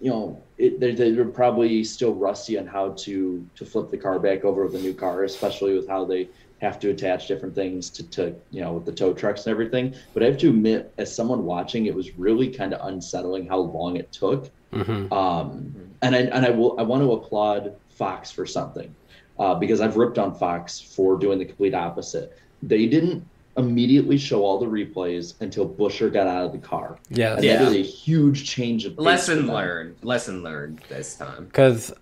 you 0.00 0.10
know 0.10 0.42
it, 0.58 0.80
they're, 0.80 0.94
they're 0.94 1.24
probably 1.24 1.82
still 1.84 2.14
rusty 2.14 2.58
on 2.58 2.66
how 2.66 2.90
to 2.90 3.46
to 3.56 3.64
flip 3.64 3.90
the 3.90 3.98
car 3.98 4.18
back 4.18 4.44
over 4.44 4.64
with 4.64 4.74
a 4.74 4.80
new 4.80 4.94
car, 4.94 5.24
especially 5.24 5.74
with 5.74 5.88
how 5.88 6.04
they 6.04 6.28
have 6.60 6.78
to 6.78 6.90
attach 6.90 7.26
different 7.26 7.54
things 7.54 7.90
to, 7.90 8.04
to 8.04 8.34
you 8.52 8.60
know 8.60 8.74
with 8.74 8.84
the 8.84 8.92
tow 8.92 9.12
trucks 9.12 9.46
and 9.46 9.50
everything. 9.50 9.94
But 10.14 10.22
I 10.22 10.26
have 10.26 10.38
to 10.38 10.50
admit, 10.50 10.92
as 10.98 11.14
someone 11.14 11.44
watching, 11.44 11.86
it 11.86 11.94
was 11.94 12.16
really 12.16 12.48
kind 12.48 12.72
of 12.72 12.86
unsettling 12.86 13.46
how 13.46 13.58
long 13.58 13.96
it 13.96 14.12
took. 14.12 14.48
Mm-hmm. 14.72 15.12
Um, 15.12 15.74
and 16.00 16.14
I 16.14 16.20
and 16.20 16.46
I 16.46 16.50
will 16.50 16.78
I 16.78 16.82
want 16.82 17.02
to 17.02 17.12
applaud 17.12 17.74
Fox 17.90 18.30
for 18.30 18.46
something 18.46 18.94
uh, 19.38 19.54
because 19.56 19.80
I've 19.80 19.96
ripped 19.96 20.18
on 20.18 20.34
Fox 20.34 20.80
for 20.80 21.18
doing 21.18 21.38
the 21.38 21.44
complete 21.44 21.74
opposite 21.74 22.38
they 22.62 22.86
didn't 22.86 23.26
immediately 23.56 24.16
show 24.16 24.44
all 24.44 24.58
the 24.58 24.66
replays 24.66 25.34
until 25.40 25.68
Buescher 25.68 26.12
got 26.12 26.26
out 26.26 26.46
of 26.46 26.52
the 26.52 26.58
car. 26.58 26.98
Yeah, 27.10 27.34
and 27.34 27.44
yeah. 27.44 27.58
that 27.58 27.72
is 27.72 27.74
a 27.74 27.82
huge 27.82 28.48
change 28.48 28.84
of 28.84 28.98
lesson 28.98 29.46
learned. 29.46 29.96
Lesson 30.02 30.42
learned 30.42 30.80
this 30.88 31.16
time. 31.16 31.46
Because, 31.46 31.92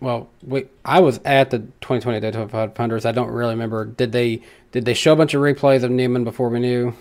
well, 0.00 0.28
we, 0.46 0.66
I 0.84 1.00
was 1.00 1.20
at 1.24 1.50
the 1.50 1.58
2020 1.58 2.20
Daytona 2.20 2.48
500s. 2.48 3.06
I 3.06 3.12
don't 3.12 3.30
really 3.30 3.54
remember. 3.54 3.84
Did 3.84 4.12
they 4.12 4.42
did 4.72 4.84
they 4.84 4.94
show 4.94 5.12
a 5.12 5.16
bunch 5.16 5.34
of 5.34 5.40
replays 5.40 5.82
of 5.82 5.90
Newman 5.90 6.24
before 6.24 6.48
we 6.48 6.60
knew? 6.60 6.94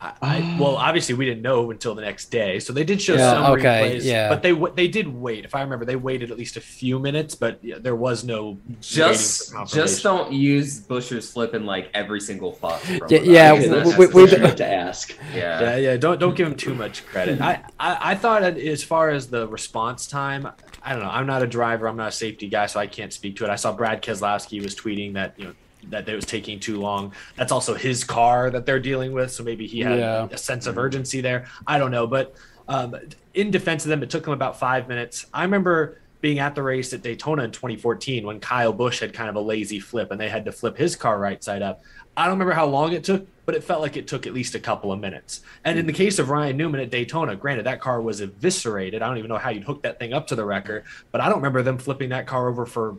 I, 0.00 0.12
I, 0.20 0.56
well, 0.60 0.76
obviously 0.76 1.14
we 1.14 1.24
didn't 1.24 1.42
know 1.42 1.70
until 1.70 1.94
the 1.94 2.02
next 2.02 2.26
day, 2.26 2.58
so 2.58 2.72
they 2.72 2.84
did 2.84 3.00
show 3.00 3.14
yeah, 3.14 3.32
some 3.32 3.52
okay, 3.52 3.98
replays. 3.98 4.04
Yeah. 4.04 4.28
but 4.28 4.42
they 4.42 4.52
they 4.74 4.88
did 4.88 5.08
wait. 5.08 5.44
If 5.44 5.54
I 5.54 5.62
remember, 5.62 5.84
they 5.84 5.96
waited 5.96 6.30
at 6.30 6.36
least 6.36 6.56
a 6.56 6.60
few 6.60 6.98
minutes, 6.98 7.34
but 7.34 7.60
there 7.62 7.96
was 7.96 8.24
no 8.24 8.58
just 8.80 9.54
just 9.66 10.02
don't 10.02 10.32
use 10.32 10.80
Buescher's 10.80 11.30
flip 11.30 11.54
in 11.54 11.66
like 11.66 11.90
every 11.94 12.20
single 12.20 12.52
fuck. 12.52 12.82
Yeah, 13.08 13.20
yeah 13.20 13.52
we, 13.52 14.06
we, 14.06 14.24
we 14.24 14.30
have 14.30 14.56
to 14.56 14.66
ask. 14.66 15.14
Yeah, 15.34 15.60
yeah, 15.60 15.76
yeah. 15.76 15.96
Don't 15.96 16.18
don't 16.18 16.34
give 16.34 16.46
him 16.46 16.56
too 16.56 16.74
much 16.74 17.04
credit. 17.06 17.38
Mm-hmm. 17.38 17.42
I, 17.78 17.94
I 17.94 18.12
I 18.12 18.14
thought 18.14 18.42
as 18.42 18.82
far 18.82 19.10
as 19.10 19.26
the 19.26 19.46
response 19.48 20.06
time, 20.06 20.48
I 20.82 20.92
don't 20.92 21.02
know. 21.02 21.10
I'm 21.10 21.26
not 21.26 21.42
a 21.42 21.46
driver. 21.46 21.88
I'm 21.88 21.96
not 21.96 22.08
a 22.08 22.12
safety 22.12 22.48
guy, 22.48 22.66
so 22.66 22.80
I 22.80 22.86
can't 22.86 23.12
speak 23.12 23.36
to 23.36 23.44
it. 23.44 23.50
I 23.50 23.56
saw 23.56 23.72
Brad 23.72 24.02
Keselowski 24.02 24.62
was 24.62 24.74
tweeting 24.74 25.14
that 25.14 25.34
you 25.36 25.46
know 25.46 25.54
that 25.90 26.08
it 26.08 26.14
was 26.14 26.26
taking 26.26 26.60
too 26.60 26.80
long. 26.80 27.12
That's 27.36 27.52
also 27.52 27.74
his 27.74 28.04
car 28.04 28.50
that 28.50 28.66
they're 28.66 28.80
dealing 28.80 29.12
with, 29.12 29.30
so 29.30 29.44
maybe 29.44 29.66
he 29.66 29.80
had 29.80 29.98
yeah. 29.98 30.28
a 30.30 30.38
sense 30.38 30.66
of 30.66 30.78
urgency 30.78 31.20
there. 31.20 31.46
I 31.66 31.78
don't 31.78 31.90
know, 31.90 32.06
but 32.06 32.34
um, 32.68 32.96
in 33.34 33.50
defense 33.50 33.84
of 33.84 33.90
them, 33.90 34.02
it 34.02 34.10
took 34.10 34.24
them 34.24 34.32
about 34.32 34.58
five 34.58 34.88
minutes. 34.88 35.26
I 35.32 35.42
remember 35.42 35.98
being 36.20 36.38
at 36.38 36.54
the 36.54 36.62
race 36.62 36.92
at 36.92 37.02
Daytona 37.02 37.44
in 37.44 37.52
2014 37.52 38.26
when 38.26 38.40
Kyle 38.40 38.72
Busch 38.72 39.00
had 39.00 39.12
kind 39.12 39.28
of 39.28 39.36
a 39.36 39.40
lazy 39.40 39.78
flip 39.78 40.10
and 40.10 40.20
they 40.20 40.28
had 40.28 40.44
to 40.46 40.52
flip 40.52 40.76
his 40.76 40.96
car 40.96 41.18
right 41.18 41.42
side 41.44 41.62
up. 41.62 41.82
I 42.16 42.24
don't 42.24 42.34
remember 42.34 42.54
how 42.54 42.66
long 42.66 42.92
it 42.94 43.04
took, 43.04 43.26
but 43.44 43.54
it 43.54 43.62
felt 43.62 43.82
like 43.82 43.96
it 43.96 44.08
took 44.08 44.26
at 44.26 44.32
least 44.32 44.54
a 44.54 44.58
couple 44.58 44.90
of 44.90 44.98
minutes. 44.98 45.42
And 45.64 45.78
in 45.78 45.86
the 45.86 45.92
case 45.92 46.18
of 46.18 46.30
Ryan 46.30 46.56
Newman 46.56 46.80
at 46.80 46.90
Daytona, 46.90 47.36
granted 47.36 47.66
that 47.66 47.80
car 47.80 48.00
was 48.00 48.22
eviscerated. 48.22 49.02
I 49.02 49.08
don't 49.08 49.18
even 49.18 49.28
know 49.28 49.36
how 49.36 49.50
you'd 49.50 49.64
hook 49.64 49.82
that 49.82 49.98
thing 49.98 50.14
up 50.14 50.26
to 50.28 50.34
the 50.34 50.44
wrecker, 50.44 50.84
but 51.12 51.20
I 51.20 51.26
don't 51.28 51.36
remember 51.36 51.62
them 51.62 51.76
flipping 51.76 52.08
that 52.08 52.26
car 52.26 52.48
over 52.48 52.64
for 52.64 52.96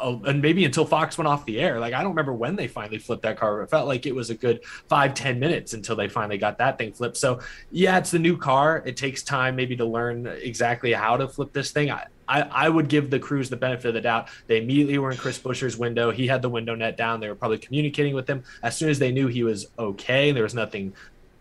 oh, 0.00 0.22
and 0.24 0.42
maybe 0.42 0.64
until 0.64 0.84
Fox 0.84 1.18
went 1.18 1.28
off 1.28 1.44
the 1.46 1.60
air. 1.60 1.80
Like 1.80 1.94
I 1.94 2.02
don't 2.02 2.12
remember 2.12 2.32
when 2.32 2.56
they 2.56 2.68
finally 2.68 2.98
flipped 2.98 3.22
that 3.22 3.38
car. 3.38 3.62
It 3.62 3.70
felt 3.70 3.86
like 3.86 4.06
it 4.06 4.14
was 4.14 4.30
a 4.30 4.34
good 4.34 4.64
five 4.88 5.14
ten 5.14 5.38
minutes 5.38 5.74
until 5.74 5.96
they 5.96 6.08
finally 6.08 6.38
got 6.38 6.58
that 6.58 6.78
thing 6.78 6.92
flipped. 6.92 7.16
So 7.16 7.40
yeah, 7.70 7.98
it's 7.98 8.10
the 8.10 8.18
new 8.18 8.36
car. 8.36 8.82
It 8.86 8.96
takes 8.96 9.22
time 9.22 9.56
maybe 9.56 9.76
to 9.76 9.84
learn 9.84 10.26
exactly 10.26 10.92
how 10.92 11.16
to 11.16 11.28
flip 11.28 11.52
this 11.52 11.70
thing. 11.70 11.90
I, 11.90 12.06
I, 12.28 12.42
I 12.42 12.68
would 12.68 12.88
give 12.88 13.10
the 13.10 13.18
crews 13.18 13.48
the 13.50 13.56
benefit 13.56 13.88
of 13.88 13.94
the 13.94 14.00
doubt. 14.00 14.28
They 14.46 14.58
immediately 14.60 14.98
were 14.98 15.10
in 15.12 15.16
Chris 15.16 15.38
Buescher's 15.38 15.76
window. 15.76 16.10
He 16.10 16.26
had 16.26 16.42
the 16.42 16.48
window 16.48 16.74
net 16.74 16.96
down. 16.96 17.20
They 17.20 17.28
were 17.28 17.36
probably 17.36 17.58
communicating 17.58 18.14
with 18.14 18.28
him. 18.28 18.42
As 18.62 18.76
soon 18.76 18.88
as 18.88 18.98
they 18.98 19.12
knew 19.12 19.28
he 19.28 19.44
was 19.44 19.68
okay, 19.78 20.32
there 20.32 20.42
was 20.42 20.54
nothing 20.54 20.92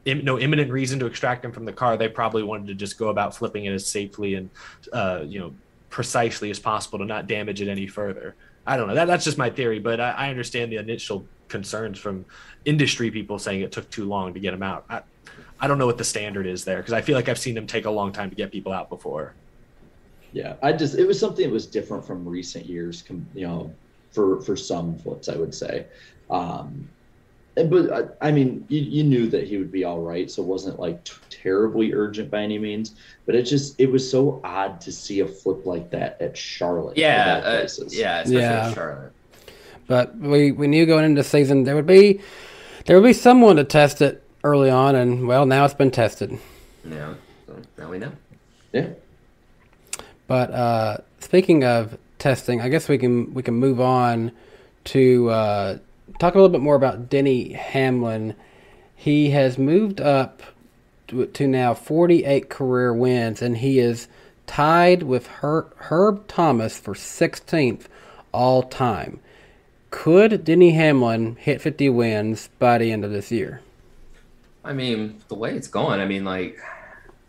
no 0.05 0.39
imminent 0.39 0.71
reason 0.71 0.99
to 0.99 1.07
extract 1.07 1.43
him 1.43 1.51
from 1.51 1.65
the 1.65 1.73
car. 1.73 1.97
They 1.97 2.07
probably 2.07 2.43
wanted 2.43 2.67
to 2.67 2.75
just 2.75 2.97
go 2.97 3.09
about 3.09 3.35
flipping 3.35 3.65
it 3.65 3.73
as 3.73 3.87
safely 3.87 4.35
and, 4.35 4.49
uh, 4.93 5.23
you 5.25 5.39
know, 5.39 5.55
precisely 5.95 6.51
as 6.51 6.59
possible 6.59 6.99
to 6.99 7.05
not 7.05 7.25
damage 7.25 7.61
it 7.61 7.69
any 7.69 7.87
further. 7.87 8.35
I 8.67 8.75
don't 8.75 8.89
know. 8.89 8.95
That, 8.95 9.05
that's 9.05 9.23
just 9.23 9.37
my 9.37 9.49
theory, 9.49 9.79
but 9.79 10.01
I, 10.01 10.09
I 10.11 10.29
understand 10.29 10.69
the 10.69 10.75
initial 10.75 11.25
concerns 11.47 11.97
from 11.97 12.25
industry 12.65 13.09
people 13.09 13.39
saying 13.39 13.61
it 13.61 13.71
took 13.71 13.89
too 13.89 14.03
long 14.03 14.33
to 14.33 14.39
get 14.41 14.53
him 14.53 14.61
out. 14.61 14.83
I, 14.89 15.03
I 15.57 15.69
don't 15.69 15.77
know 15.77 15.85
what 15.85 15.97
the 15.97 16.03
standard 16.03 16.47
is 16.47 16.65
there 16.65 16.79
because 16.79 16.91
I 16.91 16.99
feel 16.99 17.15
like 17.15 17.29
I've 17.29 17.39
seen 17.39 17.55
them 17.55 17.65
take 17.65 17.85
a 17.85 17.89
long 17.89 18.11
time 18.11 18.29
to 18.29 18.35
get 18.35 18.51
people 18.51 18.73
out 18.73 18.89
before. 18.89 19.35
Yeah, 20.33 20.55
I 20.61 20.73
just 20.73 20.95
it 20.95 21.07
was 21.07 21.17
something 21.17 21.47
that 21.47 21.53
was 21.53 21.65
different 21.65 22.05
from 22.05 22.27
recent 22.27 22.65
years, 22.65 23.05
you 23.33 23.47
know, 23.47 23.73
for 24.11 24.41
for 24.41 24.57
some 24.57 24.97
flips, 24.97 25.29
I 25.29 25.37
would 25.37 25.55
say. 25.55 25.85
Um, 26.29 26.89
but 27.55 27.91
I, 28.21 28.27
I 28.27 28.31
mean, 28.31 28.65
you, 28.67 28.81
you 28.81 29.03
knew 29.03 29.27
that 29.27 29.47
he 29.47 29.57
would 29.57 29.71
be 29.71 29.83
all 29.85 30.01
right, 30.01 30.29
so 30.29 30.41
it 30.41 30.45
wasn't 30.47 30.79
like 30.79 31.03
t- 31.05 31.13
terribly 31.29 31.93
urgent 31.93 32.29
by 32.29 32.41
any 32.41 32.59
means. 32.59 32.95
But 33.25 33.35
it 33.35 33.43
just 33.43 33.79
it 33.79 33.89
was 33.91 34.09
so 34.09 34.41
odd 34.43 34.81
to 34.81 34.91
see 34.91 35.21
a 35.21 35.27
flip 35.27 35.65
like 35.65 35.89
that 35.91 36.21
at 36.21 36.35
Charlotte. 36.37 36.97
Yeah, 36.97 37.41
uh, 37.43 37.67
yeah, 37.89 38.19
especially 38.21 38.37
Yeah. 38.39 38.65
with 38.67 38.75
Charlotte. 38.75 39.11
But 39.87 40.17
we, 40.17 40.51
we 40.51 40.67
knew 40.67 40.85
going 40.85 41.05
into 41.05 41.21
the 41.21 41.27
season 41.27 41.63
there 41.63 41.75
would 41.75 41.85
be 41.87 42.19
there 42.85 42.99
would 42.99 43.07
be 43.07 43.13
someone 43.13 43.55
to 43.55 43.63
test 43.63 44.01
it 44.01 44.21
early 44.43 44.69
on, 44.69 44.95
and 44.95 45.27
well, 45.27 45.45
now 45.45 45.63
it's 45.65 45.73
been 45.73 45.91
tested. 45.91 46.37
Yeah, 46.83 47.13
so 47.47 47.55
now 47.77 47.89
we 47.89 47.99
know. 47.99 48.11
yeah. 48.73 48.89
But 50.27 50.51
uh, 50.51 50.97
speaking 51.19 51.63
of 51.63 51.97
testing, 52.19 52.61
I 52.61 52.69
guess 52.69 52.89
we 52.89 52.97
can 52.97 53.33
we 53.33 53.43
can 53.43 53.53
move 53.55 53.79
on 53.79 54.31
to 54.85 55.29
uh, 55.29 55.77
talk 56.19 56.33
a 56.33 56.37
little 56.37 56.49
bit 56.49 56.61
more 56.61 56.75
about 56.75 57.09
Denny 57.09 57.53
Hamlin. 57.53 58.35
He 58.95 59.31
has 59.31 59.57
moved 59.57 59.99
up 59.99 60.41
to, 61.07 61.25
to 61.25 61.47
now 61.47 61.73
48 61.73 62.49
career 62.49 62.93
wins, 62.93 63.41
and 63.41 63.57
he 63.57 63.79
is 63.79 64.07
tied 64.47 65.03
with 65.03 65.27
Her- 65.27 65.67
Herb 65.77 66.27
Thomas 66.27 66.77
for 66.77 66.93
16th 66.93 67.85
all 68.31 68.63
time. 68.63 69.19
Could 69.91 70.43
Denny 70.43 70.71
Hamlin 70.71 71.37
hit 71.37 71.61
50 71.61 71.89
wins 71.89 72.49
by 72.59 72.77
the 72.77 72.91
end 72.91 73.05
of 73.05 73.11
this 73.11 73.31
year? 73.31 73.61
I 74.63 74.73
mean, 74.73 75.21
the 75.27 75.35
way 75.35 75.55
it's 75.55 75.67
going, 75.67 76.01
I 76.01 76.05
mean, 76.05 76.25
like, 76.25 76.59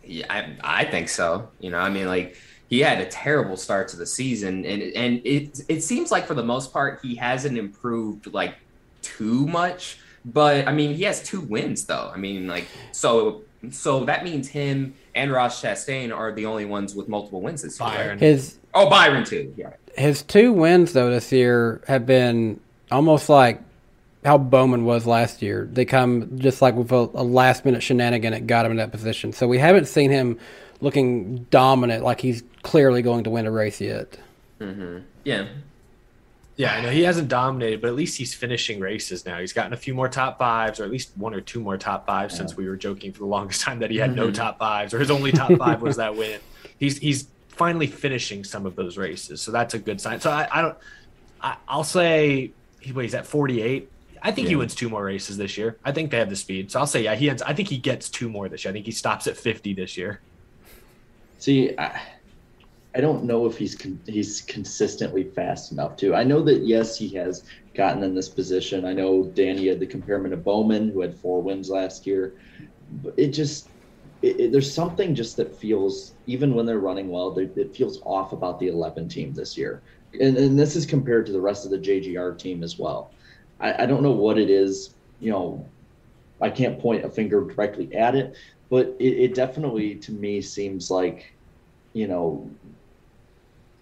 yeah, 0.03 0.25
I, 0.29 0.81
I 0.81 0.85
think 0.85 1.09
so. 1.09 1.49
You 1.59 1.69
know, 1.69 1.77
I 1.77 1.89
mean, 1.89 2.07
like, 2.07 2.35
he 2.67 2.79
had 2.79 2.99
a 2.99 3.05
terrible 3.05 3.55
start 3.55 3.87
to 3.89 3.97
the 3.97 4.05
season, 4.05 4.65
and 4.65 4.81
and 4.81 5.21
it 5.23 5.61
it 5.69 5.81
seems 5.81 6.11
like 6.11 6.27
for 6.27 6.33
the 6.33 6.43
most 6.43 6.73
part 6.73 6.99
he 7.01 7.15
hasn't 7.15 7.57
improved 7.57 8.33
like 8.33 8.55
too 9.17 9.47
much. 9.47 9.99
But 10.25 10.67
I 10.67 10.73
mean, 10.73 10.93
he 10.95 11.03
has 11.03 11.23
two 11.23 11.41
wins 11.41 11.85
though. 11.85 12.11
I 12.13 12.17
mean, 12.17 12.47
like, 12.47 12.67
so 12.91 13.43
so 13.71 14.05
that 14.05 14.23
means 14.23 14.47
him 14.47 14.93
and 15.15 15.31
Ross 15.31 15.61
Chastain 15.61 16.15
are 16.15 16.31
the 16.31 16.45
only 16.45 16.65
ones 16.65 16.93
with 16.95 17.07
multiple 17.09 17.41
wins 17.41 17.61
this 17.63 17.79
year. 17.79 17.89
Byron. 17.89 18.19
His 18.19 18.57
Oh, 18.73 18.89
Byron 18.89 19.23
too. 19.23 19.53
Yeah. 19.57 19.71
his 19.97 20.21
two 20.21 20.53
wins 20.53 20.93
though 20.93 21.09
this 21.09 21.31
year 21.31 21.81
have 21.87 22.05
been 22.05 22.59
almost 22.91 23.27
like 23.29 23.61
how 24.23 24.37
Bowman 24.37 24.83
was 24.85 25.07
last 25.07 25.41
year. 25.41 25.67
They 25.71 25.85
come 25.85 26.37
just 26.39 26.61
like 26.61 26.75
with 26.75 26.91
a, 26.91 27.09
a 27.13 27.23
last 27.23 27.63
minute 27.65 27.81
shenanigan 27.81 28.33
that 28.33 28.45
got 28.45 28.65
him 28.65 28.71
in 28.71 28.77
that 28.77 28.91
position. 28.91 29.31
So 29.33 29.47
we 29.47 29.57
haven't 29.57 29.85
seen 29.85 30.11
him 30.11 30.37
looking 30.81 31.45
dominant 31.49 32.03
like 32.03 32.19
he's 32.21 32.43
clearly 32.61 33.01
going 33.01 33.23
to 33.23 33.29
win 33.29 33.45
a 33.47 33.51
race 33.51 33.79
yet. 33.81 34.17
Mm-hmm. 34.59 34.99
Yeah. 35.23 35.47
Yeah, 36.57 36.73
I 36.73 36.81
know 36.81 36.89
he 36.89 37.03
hasn't 37.03 37.27
dominated, 37.27 37.81
but 37.81 37.89
at 37.89 37.95
least 37.95 38.17
he's 38.17 38.33
finishing 38.33 38.79
races 38.79 39.27
now. 39.27 39.39
He's 39.39 39.53
gotten 39.53 39.73
a 39.73 39.77
few 39.77 39.93
more 39.93 40.09
top 40.09 40.39
fives, 40.39 40.79
or 40.79 40.85
at 40.85 40.89
least 40.89 41.11
one 41.15 41.35
or 41.35 41.39
two 41.39 41.59
more 41.59 41.77
top 41.77 42.07
fives 42.07 42.35
since 42.35 42.57
we 42.57 42.67
were 42.67 42.75
joking 42.75 43.13
for 43.13 43.19
the 43.19 43.27
longest 43.27 43.61
time 43.61 43.77
that 43.79 43.91
he 43.91 43.97
had 43.97 44.15
no 44.15 44.25
mm-hmm. 44.25 44.33
top 44.33 44.57
fives, 44.57 44.91
or 44.91 44.97
his 44.97 45.11
only 45.11 45.31
top 45.31 45.51
five 45.53 45.83
was 45.83 45.97
that 45.97 46.15
win. 46.17 46.39
He's 46.79 46.97
he's 46.97 47.27
finally 47.47 47.85
finishing 47.85 48.43
some 48.43 48.65
of 48.65 48.75
those 48.75 48.97
races, 48.97 49.39
so 49.39 49.51
that's 49.51 49.75
a 49.75 49.79
good 49.79 50.01
sign. 50.01 50.19
So 50.19 50.31
I, 50.31 50.47
I 50.51 50.61
don't, 50.63 50.77
I, 51.41 51.57
I'll 51.67 51.83
say 51.83 52.51
he 52.79 52.91
he's 52.91 53.13
at 53.13 53.27
forty 53.27 53.61
eight. 53.61 53.91
I 54.23 54.31
think 54.31 54.47
he 54.47 54.55
wins 54.55 54.73
two 54.73 54.89
more 54.89 55.05
races 55.05 55.37
this 55.37 55.59
year. 55.59 55.77
I 55.85 55.91
think 55.91 56.09
they 56.09 56.17
have 56.17 56.29
the 56.31 56.35
speed, 56.35 56.71
so 56.71 56.79
I'll 56.79 56.87
say 56.87 57.03
yeah. 57.03 57.13
He 57.13 57.29
ends. 57.29 57.43
I 57.43 57.53
think 57.53 57.69
he 57.69 57.77
gets 57.77 58.09
two 58.09 58.29
more 58.29 58.49
this 58.49 58.65
year. 58.65 58.71
I 58.71 58.73
think 58.73 58.87
he 58.87 58.91
stops 58.91 59.27
at 59.27 59.37
fifty 59.37 59.75
this 59.75 59.95
year. 59.95 60.21
See, 61.37 61.77
I, 61.77 62.01
I 62.95 63.01
don't 63.01 63.25
know 63.25 63.45
if 63.45 63.57
he's 63.57 63.75
con- 63.75 64.01
he's 64.07 64.41
consistently 64.41 65.25
fast 65.35 65.71
enough 65.71 65.97
to. 65.97 66.15
I 66.15 66.23
know 66.23 66.41
that 66.43 66.65
yes, 66.65 66.97
he 66.97 67.13
has 67.13 67.43
gotten 67.75 68.03
in 68.03 68.15
this 68.15 68.29
position. 68.29 68.85
I 68.85 68.93
know 68.93 69.31
Danny 69.35 69.67
had 69.67 69.79
the 69.79 69.85
comparison 69.87 70.31
to 70.31 70.37
Bowman, 70.37 70.89
who 70.89 71.01
had 71.01 71.17
four 71.19 71.41
wins 71.43 71.69
last 71.69 72.07
year. 72.07 72.35
But 72.89 73.13
it 73.17 73.29
just 73.29 73.71
it, 74.21 74.39
it- 74.39 74.51
there's 74.51 74.73
something 74.73 75.13
just 75.15 75.37
that 75.37 75.59
feels 75.59 76.15
even 76.25 76.53
when 76.55 76.65
they're 76.65 76.79
running 76.79 77.09
well, 77.09 77.33
they, 77.33 77.43
it 77.55 77.75
feels 77.75 78.01
off 78.05 78.31
about 78.33 78.59
the 78.59 78.67
11 78.67 79.09
team 79.09 79.33
this 79.33 79.57
year. 79.57 79.83
And, 80.19 80.37
and 80.37 80.57
this 80.57 80.75
is 80.75 80.85
compared 80.85 81.25
to 81.27 81.31
the 81.33 81.41
rest 81.41 81.65
of 81.65 81.71
the 81.71 81.77
JGR 81.79 82.33
team 82.35 82.63
as 82.63 82.77
well. 82.79 83.13
I, 83.59 83.83
I 83.83 83.85
don't 83.85 84.03
know 84.03 84.11
what 84.13 84.39
it 84.39 84.49
is. 84.49 84.95
You 85.19 85.31
know, 85.31 85.73
I 86.41 86.49
can't 86.49 86.79
point 86.79 87.05
a 87.05 87.09
finger 87.09 87.45
directly 87.45 87.93
at 87.95 88.15
it, 88.15 88.37
but 88.69 88.95
it, 88.99 89.05
it 89.31 89.35
definitely 89.35 89.97
to 90.01 90.11
me 90.11 90.41
seems 90.41 90.89
like, 90.91 91.25
you 91.93 92.07
know, 92.07 92.55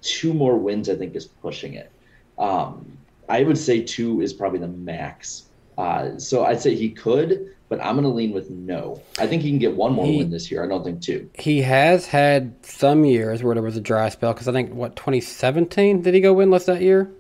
two 0.06 0.34
more 0.34 0.58
wins 0.58 0.90
I 0.90 0.96
think 0.96 1.16
is 1.16 1.26
pushing 1.26 1.74
it. 1.74 1.92
Um, 2.38 2.98
I 3.28 3.44
would 3.44 3.58
say 3.58 3.82
two 3.82 4.22
is 4.22 4.34
probably 4.34 4.60
the 4.60 4.68
max. 4.68 5.44
Uh, 5.78 6.18
so 6.18 6.46
I'd 6.46 6.62
say 6.62 6.76
he 6.76 6.90
could, 6.90 7.54
but 7.68 7.84
I'm 7.84 7.96
going 7.96 8.04
to 8.04 8.10
lean 8.10 8.32
with 8.32 8.50
no. 8.50 9.02
I 9.20 9.28
think 9.28 9.42
he 9.42 9.50
can 9.50 9.60
get 9.60 9.76
one 9.76 9.94
more 9.94 10.06
He- 10.06 10.18
win 10.20 10.30
this 10.30 10.50
year. 10.52 10.64
I 10.64 10.68
don't 10.68 10.84
think 10.84 11.02
two. 11.02 11.30
He 11.34 11.62
has 11.64 12.06
had 12.06 12.54
some 12.66 13.04
years 13.04 13.44
where 13.44 13.56
there 13.56 13.64
was 13.64 13.76
a 13.76 13.82
dry 13.82 14.08
spell 14.10 14.34
because 14.34 14.48
I 14.48 14.54
think 14.54 14.74
what 14.74 14.96
2017 14.96 16.02
did 16.02 16.14
he 16.14 16.22
go 16.22 16.34
winless 16.36 16.66
that 16.66 16.82
year? 16.82 17.12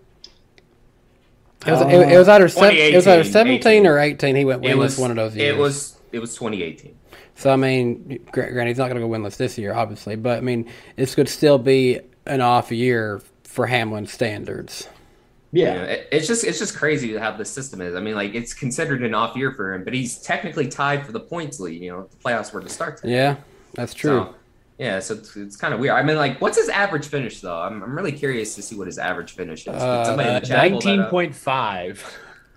It 1.65 1.71
was, 1.71 1.81
it, 1.81 2.13
it 2.13 2.17
was 2.19 2.29
either 2.29 2.47
sev- 2.47 2.73
it 2.73 2.95
was 2.95 3.07
either 3.07 3.23
2018, 3.23 3.61
17 3.61 3.87
or 3.87 3.97
18. 3.97 4.35
He 4.35 4.45
went 4.45 4.61
winless 4.61 4.77
was 4.77 4.97
one 4.99 5.09
of 5.09 5.17
those 5.17 5.35
years. 5.35 5.55
It 5.55 5.57
was 5.59 5.97
it 6.11 6.19
was 6.19 6.35
2018. 6.35 6.95
So 7.35 7.49
I 7.49 7.55
mean, 7.55 8.23
gra- 8.31 8.51
granted, 8.51 8.69
he's 8.69 8.77
not 8.77 8.89
going 8.89 9.01
to 9.01 9.07
go 9.07 9.11
winless 9.11 9.35
this 9.37 9.57
year, 9.57 9.73
obviously, 9.73 10.15
but 10.15 10.37
I 10.37 10.41
mean, 10.41 10.69
this 10.95 11.15
could 11.15 11.27
still 11.27 11.57
be 11.57 12.01
an 12.25 12.41
off 12.41 12.71
year 12.71 13.21
for 13.43 13.67
Hamlin 13.67 14.05
standards. 14.07 14.87
Yeah. 15.51 15.73
You 15.73 15.79
know, 15.79 15.85
it- 15.85 16.07
it's 16.11 16.27
just 16.27 16.43
it's 16.43 16.59
just 16.59 16.75
crazy 16.75 17.15
how 17.15 17.31
the 17.31 17.45
system 17.45 17.81
is. 17.81 17.95
I 17.95 17.99
mean, 18.01 18.15
like 18.15 18.35
it's 18.35 18.53
considered 18.53 19.03
an 19.03 19.13
off 19.13 19.35
year 19.37 19.51
for 19.53 19.73
him, 19.73 19.83
but 19.83 19.93
he's 19.93 20.17
technically 20.21 20.67
tied 20.67 21.05
for 21.05 21.11
the 21.11 21.19
points 21.19 21.59
lead. 21.59 21.81
You 21.81 21.91
know, 21.91 21.99
if 22.01 22.11
the 22.11 22.17
playoffs 22.17 22.51
were 22.53 22.61
to 22.61 22.69
start. 22.69 22.97
today. 22.97 23.13
Yeah, 23.13 23.35
that's 23.73 23.93
true. 23.93 24.09
So, 24.29 24.35
yeah, 24.77 24.99
so 24.99 25.13
it's, 25.13 25.37
it's 25.37 25.55
kind 25.55 25.73
of 25.73 25.79
weird. 25.79 25.95
I 25.95 26.03
mean, 26.03 26.17
like, 26.17 26.41
what's 26.41 26.57
his 26.57 26.67
average 26.67 27.07
finish 27.07 27.39
though? 27.39 27.57
I'm, 27.61 27.81
I'm 27.81 27.95
really 27.95 28.11
curious 28.11 28.55
to 28.55 28.61
see 28.61 28.75
what 28.75 28.87
his 28.87 28.97
average 28.97 29.31
finish 29.31 29.61
is. 29.61 29.65
Did 29.67 29.75
Uh, 29.75 30.03
somebody 30.05 30.27
in 30.29 30.35
the 30.35 30.41
chat 30.41 30.49
pull 30.49 30.79
that 30.79 30.85
Nineteen 30.85 30.99
up? 31.01 31.09
point 31.09 31.33
five. 31.33 32.03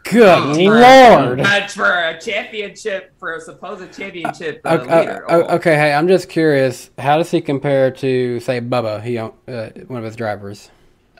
Good 0.04 0.22
Oh, 0.26 0.54
for- 0.54 0.80
lord. 0.80 1.38
That's 1.40 1.74
for 1.74 1.84
a 1.90 2.18
championship, 2.18 3.12
for 3.18 3.34
a 3.34 3.40
supposed 3.40 3.92
championship 3.96 4.61
uh, 4.64 4.78
Okay, 4.80 5.00
leader. 5.00 5.30
uh, 5.30 5.34
Oh. 5.48 5.56
okay, 5.56 5.74
hey, 5.74 5.92
I'm 5.92 6.08
just 6.08 6.28
curious. 6.28 6.90
How 6.98 7.18
does 7.18 7.30
he 7.30 7.40
compare 7.42 7.90
to, 7.90 8.40
say, 8.40 8.61
Bubba? 8.61 9.02
He 9.02 9.18
uh, 9.18 9.28
one 9.87 9.98
of 9.98 10.04
his 10.04 10.16
drivers. 10.16 10.70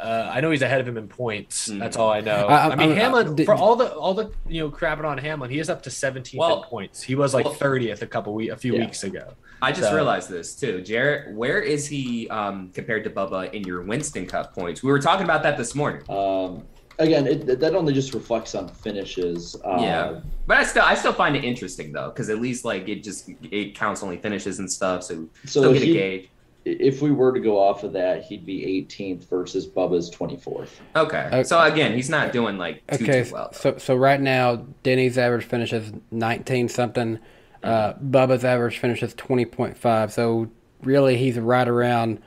Uh, 0.01 0.31
I 0.33 0.41
know 0.41 0.51
he's 0.53 0.63
ahead 0.63 0.81
of 0.81 0.87
him 0.87 0.97
in 0.97 1.09
points. 1.09 1.69
Mm. 1.69 1.81
That's 1.81 1.97
all 1.97 2.09
I 2.09 2.21
know. 2.21 2.47
I- 2.47 2.69
I, 2.71 2.77
mean, 2.77 2.93
I- 2.93 2.95
Hamlin 2.95 3.29
I- 3.29 3.35
did- 3.35 3.47
for 3.47 3.55
all 3.57 3.75
the 3.77 3.93
all 3.95 4.15
the 4.15 4.31
you 4.49 4.61
know 4.63 4.71
crapping 4.71 5.05
on 5.05 5.19
Hamlin, 5.19 5.51
he 5.51 5.59
is 5.59 5.69
up 5.69 5.83
to 5.83 5.91
17th 5.91 6.39
Well- 6.39 6.63
points. 6.63 7.03
He 7.03 7.15
was 7.17 7.35
like 7.35 7.45
well- 7.47 7.55
30th 7.55 8.01
a 8.03 8.07
couple 8.07 8.33
week 8.33 8.51
a 8.51 8.57
few 8.57 8.75
Yeah. 8.75 8.81
weeks 8.81 9.03
ago. 9.03 9.25
I 9.61 9.73
just 9.73 9.89
So- 9.89 9.95
realized 9.97 10.31
this 10.31 10.55
too, 10.55 10.81
Jarrett. 10.83 11.35
Where 11.35 11.61
is 11.61 11.89
he 11.89 12.29
um, 12.31 12.71
compared 12.73 13.03
to 13.05 13.11
Bubba 13.11 13.53
in 13.53 13.65
your 13.65 13.83
Winston 13.83 14.25
Cup 14.25 14.55
points? 14.55 14.85
We 14.85 14.91
were 14.93 15.01
talking 15.01 15.25
about 15.25 15.43
that 15.43 15.59
this 15.59 15.75
morning. 15.75 16.03
Um, 16.09 16.63
again, 16.99 17.27
it, 17.27 17.61
that 17.61 17.75
only 17.75 17.93
just 17.93 18.15
reflects 18.15 18.55
on 18.55 18.69
finishes. 18.69 19.57
Uh, 19.65 19.79
yeah, 19.81 20.21
but 20.47 20.57
I 20.59 20.65
still 20.65 20.83
I 20.85 20.95
still 20.95 21.13
find 21.13 21.37
it 21.37 21.45
interesting 21.45 21.93
though, 21.93 22.09
because 22.11 22.29
at 22.31 22.41
least 22.41 22.65
like 22.65 22.89
it 22.89 23.03
just 23.03 23.31
it 23.51 23.75
counts 23.75 24.03
only 24.03 24.17
finishes 24.19 24.59
and 24.59 24.71
stuff, 24.71 25.03
so 25.05 25.29
So 25.45 25.61
still 25.61 25.73
get 25.73 25.83
a 25.83 25.87
he- 25.87 25.93
gauge. 25.93 26.29
If 26.65 27.01
we 27.01 27.13
were 27.13 27.33
to 27.33 27.41
go 27.41 27.59
off 27.59 27.83
of 27.83 27.95
that, 27.95 28.25
he'd 28.25 28.45
be 28.45 28.87
18th 28.87 29.27
versus 29.31 29.67
Bubba's 29.67 30.11
24th. 30.11 30.69
Okay. 30.97 31.19
Okay. 31.29 31.43
so 31.45 31.59
again, 31.63 31.95
he's 31.95 32.11
not 32.11 32.31
doing 32.31 32.59
like 32.59 32.87
too, 32.89 33.05
Okay, 33.05 33.25
too 33.25 33.33
well. 33.33 33.53
so 33.55 33.79
so 33.79 33.95
right 33.97 34.21
now, 34.21 34.57
Denny's 34.83 35.17
average 35.17 35.45
finish 35.47 35.73
is 35.73 35.93
19 36.11 36.69
something. 36.69 37.21
Uh, 37.63 37.95
Bubba's 37.95 38.45
average 38.45 38.79
finish 38.79 39.03
is 39.03 39.15
20.5. 39.15 40.11
So 40.11 40.51
really, 40.83 41.17
he's 41.17 41.39
right 41.39 41.67
around 41.67 42.21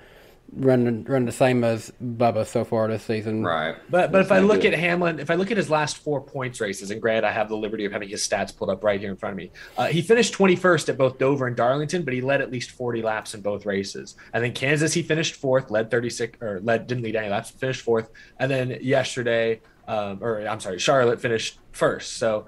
running 0.54 1.04
running 1.06 1.26
the 1.26 1.32
same 1.32 1.64
as 1.64 1.92
Bubba 2.04 2.46
so 2.46 2.64
far 2.64 2.88
this 2.88 3.04
season. 3.04 3.44
Right. 3.44 3.76
But 3.90 4.12
but 4.12 4.22
if 4.22 4.32
I 4.32 4.40
look 4.40 4.62
good. 4.62 4.74
at 4.74 4.80
Hamlin, 4.80 5.20
if 5.20 5.30
I 5.30 5.36
look 5.36 5.52
at 5.52 5.58
his 5.58 5.70
last 5.70 5.98
four 5.98 6.22
points 6.22 6.60
races, 6.60 6.92
and 6.92 7.02
granted 7.02 7.26
I 7.26 7.32
have 7.32 7.50
the 7.50 7.56
liberty 7.56 7.86
of 7.86 7.92
having 7.92 8.10
his 8.10 8.28
stats 8.28 8.56
pulled 8.56 8.70
up 8.70 8.84
right 8.84 9.00
here 9.00 9.10
in 9.10 9.18
front 9.18 9.34
of 9.34 9.38
me, 9.38 9.52
uh, 9.78 9.88
he 9.88 10.02
finished 10.02 10.34
21st 10.34 10.90
at 10.90 10.98
both 10.98 11.18
Dover 11.18 11.48
and 11.48 11.56
Darlington, 11.56 12.04
but 12.04 12.14
he 12.14 12.22
led 12.22 12.42
at 12.42 12.52
least 12.52 12.72
40 12.72 13.02
laps 13.02 13.34
in 13.34 13.42
both 13.42 13.66
races. 13.66 14.16
And 14.34 14.44
then 14.44 14.54
Kansas 14.54 14.94
he 14.94 15.04
finished 15.04 15.36
fourth, 15.36 15.72
led 15.72 15.90
36 15.90 16.38
or 16.42 16.60
led 16.62 16.88
didn't 16.88 17.04
lead 17.04 17.16
any 17.16 17.30
laps, 17.30 17.52
finished 17.52 17.82
fourth. 17.82 18.10
And 18.38 18.52
then 18.52 18.78
yesterday, 18.82 19.62
um, 19.88 20.20
or 20.22 20.46
I'm 20.48 20.60
sorry, 20.60 20.80
Charlotte 20.80 21.22
finished 21.22 21.60
first. 21.72 22.18
So 22.18 22.48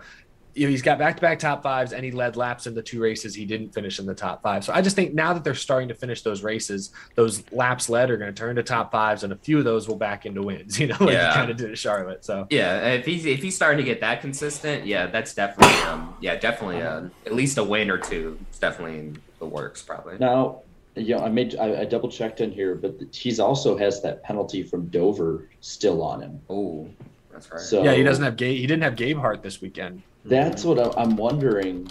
you 0.55 0.65
know, 0.67 0.69
he's 0.71 0.81
got 0.81 0.99
back-to-back 0.99 1.39
top 1.39 1.63
fives, 1.63 1.93
and 1.93 2.05
he 2.05 2.11
led 2.11 2.35
laps 2.35 2.67
in 2.67 2.75
the 2.75 2.81
two 2.81 3.01
races 3.01 3.33
he 3.33 3.45
didn't 3.45 3.73
finish 3.73 3.99
in 3.99 4.05
the 4.05 4.13
top 4.13 4.41
five. 4.43 4.63
So 4.63 4.71
I 4.73 4.81
just 4.81 4.95
think 4.95 5.13
now 5.13 5.33
that 5.33 5.43
they're 5.43 5.55
starting 5.55 5.87
to 5.89 5.95
finish 5.95 6.21
those 6.21 6.43
races, 6.43 6.91
those 7.15 7.43
laps 7.51 7.89
led 7.89 8.11
are 8.11 8.17
going 8.17 8.33
to 8.33 8.37
turn 8.39 8.55
to 8.57 8.63
top 8.63 8.91
fives, 8.91 9.23
and 9.23 9.33
a 9.33 9.35
few 9.37 9.57
of 9.57 9.63
those 9.65 9.87
will 9.87 9.95
back 9.95 10.25
into 10.25 10.41
wins. 10.43 10.79
You 10.83 10.87
know, 10.87 10.97
like 10.99 11.13
Yeah. 11.13 11.29
he 11.29 11.35
kind 11.35 11.51
of 11.51 11.57
did 11.57 11.71
at 11.71 11.77
Charlotte. 11.77 12.23
So 12.25 12.45
Yeah, 12.49 12.87
if 12.93 13.05
he's 13.05 13.25
if 13.25 13.41
he's 13.41 13.55
starting 13.55 13.77
to 13.77 13.83
get 13.83 14.01
that 14.01 14.21
consistent, 14.21 14.85
yeah, 14.85 15.07
that's 15.07 15.33
definitely 15.33 15.75
um 15.89 16.13
yeah 16.19 16.35
definitely 16.35 16.81
uh, 16.81 17.03
at 17.25 17.33
least 17.33 17.57
a 17.57 17.63
win 17.63 17.89
or 17.89 17.97
two. 17.97 18.37
It's 18.49 18.59
definitely 18.59 18.99
in 18.99 19.17
the 19.39 19.45
works 19.45 19.81
probably. 19.81 20.17
Now, 20.17 20.61
yeah, 20.95 21.19
I 21.23 21.29
made 21.29 21.55
I, 21.55 21.81
I 21.81 21.85
double 21.85 22.09
checked 22.09 22.41
in 22.41 22.51
here, 22.51 22.75
but 22.75 22.95
he's 23.11 23.39
also 23.39 23.77
has 23.77 24.01
that 24.03 24.23
penalty 24.23 24.61
from 24.61 24.87
Dover 24.87 25.47
still 25.61 26.03
on 26.03 26.21
him. 26.21 26.41
Oh, 26.49 26.87
that's 27.31 27.49
right. 27.51 27.61
So 27.61 27.83
yeah, 27.83 27.93
he 27.93 28.03
doesn't 28.03 28.23
have 28.23 28.35
Gabe. 28.35 28.57
He 28.59 28.67
didn't 28.67 28.83
have 28.83 28.95
Gabehart 28.95 29.41
this 29.41 29.61
weekend. 29.61 30.03
That's 30.25 30.63
what 30.63 30.79
I- 30.79 31.01
I'm 31.01 31.15
wondering. 31.15 31.87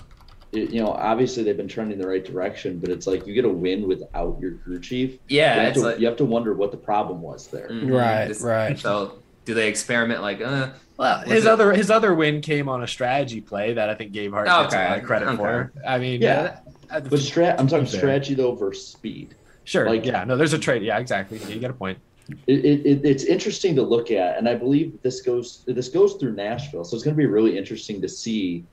It- 0.53 0.71
you 0.71 0.81
know, 0.81 0.89
obviously 0.93 1.43
they've 1.43 1.57
been 1.57 1.69
trending 1.69 1.99
the 1.99 2.07
right 2.07 2.25
direction, 2.25 2.79
but 2.79 2.91
it's 2.91 3.07
like 3.07 3.27
you 3.27 3.33
get 3.35 3.45
a 3.45 3.49
win 3.49 3.87
without 3.89 4.39
your 4.41 4.53
crew 4.53 4.79
chief. 4.81 5.19
Yeah, 5.29 5.57
you 5.57 5.61
have, 5.63 5.75
to, 5.75 5.81
like- 5.81 5.99
you 6.01 6.07
have 6.07 6.17
to 6.17 6.25
wonder 6.25 6.53
what 6.55 6.71
the 6.71 6.77
problem 6.77 7.23
was 7.23 7.47
there. 7.49 7.69
Mhm. 7.69 7.91
Right, 7.97 8.29
This- 8.29 8.43
right. 8.43 8.79
So 8.79 9.13
do 9.45 9.55
they 9.55 9.69
experiment 9.69 10.21
like 10.23 10.41
uh 10.41 10.69
Well, 10.99 11.21
his 11.21 11.47
it- 11.47 11.51
other 11.51 11.73
his 11.73 11.91
other 11.91 12.15
win 12.15 12.41
came 12.43 12.69
on 12.69 12.83
a 12.83 12.87
strategy 12.87 13.41
play 13.41 13.73
that 13.75 13.89
I 13.89 13.95
think 13.95 14.13
Gabehart 14.13 14.45
gets 14.45 14.75
a 14.75 14.79
lot 14.79 14.99
of 14.99 15.05
credit 15.05 15.29
okay. 15.29 15.37
for. 15.37 15.73
I 15.87 15.99
mean, 15.99 16.21
Yeah. 16.21 16.59
uh, 16.91 17.01
But 17.01 17.11
strat, 17.21 17.57
I'm 17.59 17.67
talking 17.67 17.87
Fair. 17.87 18.01
strategy 18.01 18.35
though 18.35 18.53
versus 18.55 18.87
speed. 18.87 19.35
Sure. 19.65 19.89
Like- 19.89 20.05
yeah. 20.05 20.25
No, 20.25 20.37
there's 20.37 20.53
a 20.53 20.59
trade. 20.59 20.83
Yeah, 20.83 20.99
exactly. 20.99 21.39
You 21.49 21.59
get 21.61 21.71
a 21.71 21.75
point. 21.75 21.99
It, 22.47 22.65
it, 22.65 22.87
it, 22.87 23.05
it's 23.05 23.25
interesting 23.25 23.75
to 23.77 23.83
look 23.83 24.11
at, 24.11 24.39
and 24.39 24.49
I 24.49 24.55
believe 24.55 25.01
this 25.03 25.23
goes 25.23 25.65
this 25.67 25.89
goes 25.89 26.15
through 26.15 26.35
Nashville, 26.35 26.85
so 26.85 26.95
it's 26.95 27.05
going 27.05 27.17
to 27.17 27.19
be 27.21 27.27
really 27.27 27.59
interesting 27.59 28.01
to 28.01 28.09
see 28.09 28.65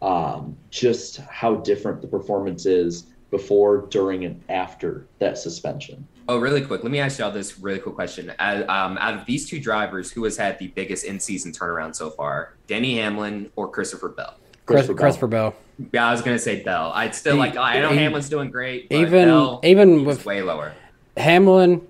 um, 0.00 0.56
just 0.70 1.18
how 1.18 1.56
different 1.56 2.00
the 2.00 2.08
performance 2.08 2.66
is 2.66 3.06
before, 3.30 3.86
during, 3.90 4.24
and 4.24 4.42
after 4.48 5.06
that 5.18 5.38
suspension. 5.38 6.06
Oh, 6.28 6.38
really 6.38 6.60
quick. 6.60 6.82
Let 6.82 6.92
me 6.92 7.00
ask 7.00 7.18
y'all 7.18 7.30
this 7.32 7.58
really 7.58 7.78
quick 7.78 7.94
question. 7.94 8.32
Uh, 8.38 8.64
um, 8.68 8.96
out 8.98 9.14
of 9.14 9.26
these 9.26 9.48
two 9.48 9.58
drivers, 9.58 10.12
who 10.12 10.22
has 10.24 10.36
had 10.36 10.58
the 10.58 10.68
biggest 10.68 11.04
in-season 11.04 11.52
turnaround 11.52 11.96
so 11.96 12.10
far? 12.10 12.54
Denny 12.66 12.98
Hamlin 12.98 13.50
or 13.56 13.68
Christopher 13.68 14.10
Bell? 14.10 14.34
Chris, 14.66 14.86
Christopher 14.86 15.26
Bell. 15.26 15.50
Bell. 15.50 15.88
Yeah, 15.92 16.06
I 16.06 16.12
was 16.12 16.22
gonna 16.22 16.38
say 16.38 16.62
Bell. 16.62 16.92
I'd 16.94 17.14
still 17.14 17.36
like. 17.36 17.56
I 17.56 17.80
know 17.80 17.92
E- 17.92 17.96
Hamlin's 17.96 18.28
doing 18.28 18.50
great. 18.50 18.88
But 18.88 18.96
even- 18.96 19.28
Bell, 19.28 19.60
even 19.64 20.04
with- 20.04 20.24
way 20.24 20.42
lower. 20.42 20.72
Hamlin, 21.16 21.86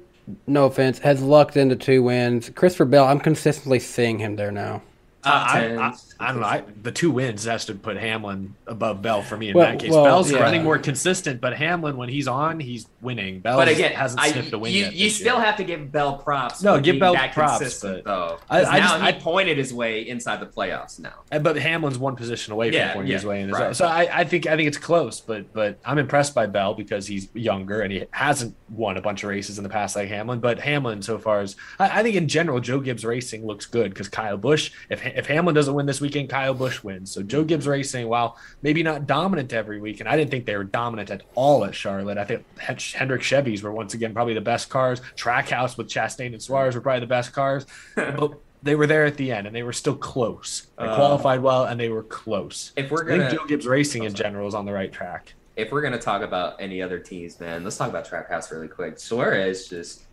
no 0.47 0.67
offense, 0.67 1.01
has 1.01 1.23
lucked 1.23 1.57
into 1.57 1.77
two 1.77 2.03
wins. 2.03 2.51
Christopher 2.51 2.85
Bell, 2.85 3.07
I'm 3.07 3.21
consistently 3.21 3.79
seeing 3.79 4.19
him 4.19 4.37
there 4.37 4.53
now. 4.53 4.83
Uh, 5.25 5.29
I, 5.29 5.77
I. 5.77 5.95
I 6.21 6.33
don't 6.33 6.41
know. 6.41 6.47
I, 6.47 6.63
the 6.83 6.93
two 6.93 7.11
wins 7.11 7.45
has 7.45 7.65
to 7.67 7.75
put 7.75 7.97
Hamlin 7.97 8.55
above 8.69 9.03
Bell 9.03 9.23
for 9.23 9.37
me 9.37 9.49
in 9.51 9.57
Well- 9.57 9.67
that 9.71 9.79
case. 9.81 9.91
well, 9.91 10.05
Bell's 10.05 10.31
yeah. 10.31 10.39
running 10.39 10.63
more 10.63 10.79
consistent, 10.79 11.41
but 11.41 11.55
Hamlin, 11.57 11.97
when 11.97 12.09
he's 12.09 12.29
on, 12.29 12.61
he's 12.61 12.87
winning. 13.01 13.41
Bell 13.41 13.57
But 13.57 13.69
again, 13.69 13.93
hasn't 13.93 14.21
I, 14.21 14.31
sniffed 14.31 14.53
a 14.53 14.59
win 14.59 14.73
you, 14.73 14.81
yet. 14.83 14.95
you 14.95 15.11
still 15.11 15.37
year. 15.37 15.45
have 15.45 15.57
to 15.57 15.65
give 15.65 15.91
Bell 15.91 16.19
props. 16.19 16.63
No, 16.63 16.77
for 16.77 16.81
give 16.81 16.93
being 16.95 17.01
Bell 17.01 17.15
that 17.15 17.33
props, 17.33 17.81
but 17.81 18.05
though. 18.05 18.39
I- 18.51 18.61
'Cause 18.61 18.69
I 18.69 18.79
now 18.79 18.89
just- 18.89 19.03
he 19.03 19.09
I- 19.09 19.13
pointed 19.13 19.59
his 19.59 19.75
way 19.75 20.09
inside 20.09 20.41
the 20.41 20.47
playoffs. 20.47 21.01
Now, 21.01 21.15
Uh, 21.33 21.39
But 21.41 21.57
Hamlin's 21.57 21.99
one 21.99 22.15
position 22.15 22.53
away 22.53 22.69
from 22.71 22.77
Yeah, 22.77 22.93
pointing 22.93 23.13
his 23.13 23.25
way 23.27 23.41
in 23.43 23.49
as 23.51 23.53
right. 23.55 23.61
well. 23.67 23.75
So 23.75 23.87
I, 23.87 24.09
I 24.21 24.25
think 24.25 24.47
I 24.47 24.57
think 24.57 24.69
it's 24.69 24.79
close, 24.79 25.21
but 25.21 25.53
but 25.53 25.79
I'm 25.85 25.99
impressed 25.99 26.35
by 26.37 26.47
Bell 26.47 26.75
because 26.75 27.07
he's 27.09 27.29
younger 27.35 27.81
and 27.81 27.93
he 27.93 28.05
hasn't 28.13 28.55
won 28.71 28.97
a 28.97 29.03
bunch 29.03 29.23
of 29.25 29.29
races 29.29 29.59
in 29.59 29.65
the 29.65 29.71
past 29.71 29.97
like 29.97 30.09
Hamlin. 30.09 30.39
But 30.41 30.61
Hamlin, 30.61 31.03
so 31.03 31.19
far 31.19 31.41
as 31.41 31.57
I, 31.81 32.01
I 32.01 32.03
think 32.05 32.15
in 32.17 32.29
general, 32.29 32.61
Joe 32.61 32.79
Gibbs 32.81 33.05
Racing 33.05 33.45
looks 33.45 33.67
good 33.67 33.91
because 33.93 34.09
Kyle 34.09 34.37
Busch. 34.37 34.71
If 34.89 35.01
if 35.14 35.27
Hamlin 35.27 35.55
doesn't 35.55 35.75
win 35.75 35.87
this 35.87 36.01
weekend, 36.01 36.29
Kyle 36.29 36.55
Busch 36.55 36.83
wins. 36.83 37.11
So 37.12 37.22
Joe 37.22 37.44
Gibbs 37.44 37.66
Racing, 37.66 38.09
while 38.09 38.37
maybe 38.62 38.83
not 38.83 39.07
dominant 39.07 39.53
every 39.53 39.81
week, 39.81 40.01
and 40.01 40.09
I 40.09 40.16
didn't 40.16 40.31
think 40.31 40.46
they 40.46 40.57
were 40.57 40.64
dominant 40.64 41.11
at 41.11 41.22
all 41.35 41.64
at 41.64 41.75
Charlotte. 41.75 42.18
I 42.18 42.25
think 42.25 42.44
Hendrick 42.59 43.22
Chevys 43.22 43.62
were 43.62 43.72
once 43.72 43.94
again 43.94 44.12
probably 44.14 44.35
the 44.35 44.40
best 44.40 44.68
cars. 44.70 45.01
Trackhouse 45.16 45.77
with 45.77 45.88
Chastain 45.88 46.33
and 46.33 46.42
Suarez 46.42 46.75
were 46.75 46.81
probably 46.81 47.01
the 47.01 47.07
best 47.07 47.33
cars. 47.33 47.66
but 47.96 48.33
they 48.62 48.75
were 48.77 48.87
there 48.87 49.05
at 49.05 49.16
the 49.16 49.33
end 49.33 49.46
and 49.46 49.57
they 49.57 49.62
were 49.64 49.72
still 49.72 49.96
close. 49.96 50.68
They 50.79 50.85
Uh, 50.85 50.94
qualified 50.94 51.40
well 51.42 51.64
and 51.64 51.81
they 51.81 51.88
were 51.88 52.05
close. 52.05 52.72
if 52.77 52.90
we're 52.90 53.05
I 53.05 53.09
think 53.09 53.22
gonna 53.25 53.37
Joe 53.37 53.46
Gibbs 53.46 53.66
Racing 53.66 54.05
in 54.05 54.14
general 54.14 54.46
is 54.46 54.55
on 54.55 54.66
the 54.66 54.72
right 54.72 54.92
track. 54.92 55.35
if 55.57 55.70
we're 55.72 55.83
gonna 55.83 55.98
talk 55.98 56.22
about 56.22 56.57
any 56.61 56.81
other 56.81 56.98
teams, 56.98 57.38
man, 57.40 57.64
let's 57.64 57.77
talk 57.77 57.90
about 57.90 58.09
Trackhouse 58.09 58.51
really 58.51 58.68
quick. 58.68 58.98
Suarez 58.98 59.68
just 59.68 60.05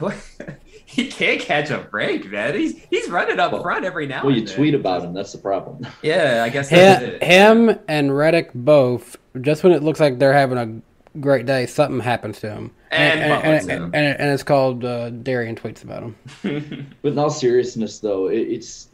he 0.86 1.08
can't 1.08 1.40
catch 1.40 1.70
a 1.70 1.78
break, 1.78 2.30
man. 2.30 2.54
He's 2.54 2.78
he's 2.90 3.08
running 3.08 3.38
up 3.40 3.52
Well- 3.52 3.62
front 3.62 3.84
every 3.84 4.06
now 4.06 4.22
Well, 4.24 4.32
you 4.32 4.40
and 4.40 4.48
then. 4.48 4.56
tweet 4.56 4.74
about 4.74 5.02
him. 5.04 5.12
That's 5.14 5.32
the 5.32 5.38
problem. 5.38 5.86
Yeah, 6.02 6.42
I 6.44 6.48
guess 6.50 6.70
that's 6.70 7.02
Him, 7.02 7.10
it. 7.14 7.22
him 7.70 7.78
and 7.88 8.16
Reddick 8.16 8.50
both, 8.54 9.16
just 9.40 9.62
when 9.64 9.72
it 9.72 9.82
looks 9.82 10.00
like 10.00 10.18
they're 10.18 10.32
having 10.32 10.58
a 10.58 11.18
great 11.20 11.46
day, 11.46 11.66
something 11.66 12.00
happens 12.00 12.40
to 12.40 12.50
him. 12.50 12.70
And 12.90 13.20
and, 13.20 13.30
Butler, 13.30 13.52
and, 13.54 13.66
too. 13.66 13.72
and, 13.74 13.94
and, 13.94 14.20
and 14.20 14.30
it's 14.30 14.42
called 14.42 14.84
uh, 14.84 15.10
Darian 15.10 15.56
tweets 15.56 15.82
about 15.82 16.02
him. 16.02 16.16
But 17.02 17.12
in 17.12 17.18
all 17.18 17.30
seriousness, 17.30 17.98
though, 17.98 18.28
it, 18.28 18.38
it's 18.40 18.88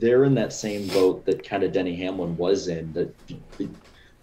they're 0.00 0.24
in 0.24 0.34
that 0.34 0.52
same 0.52 0.86
boat 0.88 1.24
that 1.24 1.42
kind 1.48 1.62
of 1.62 1.72
Denny 1.72 1.96
Hamlin 1.96 2.36
was 2.36 2.68
in. 2.68 2.92
That 2.92 3.14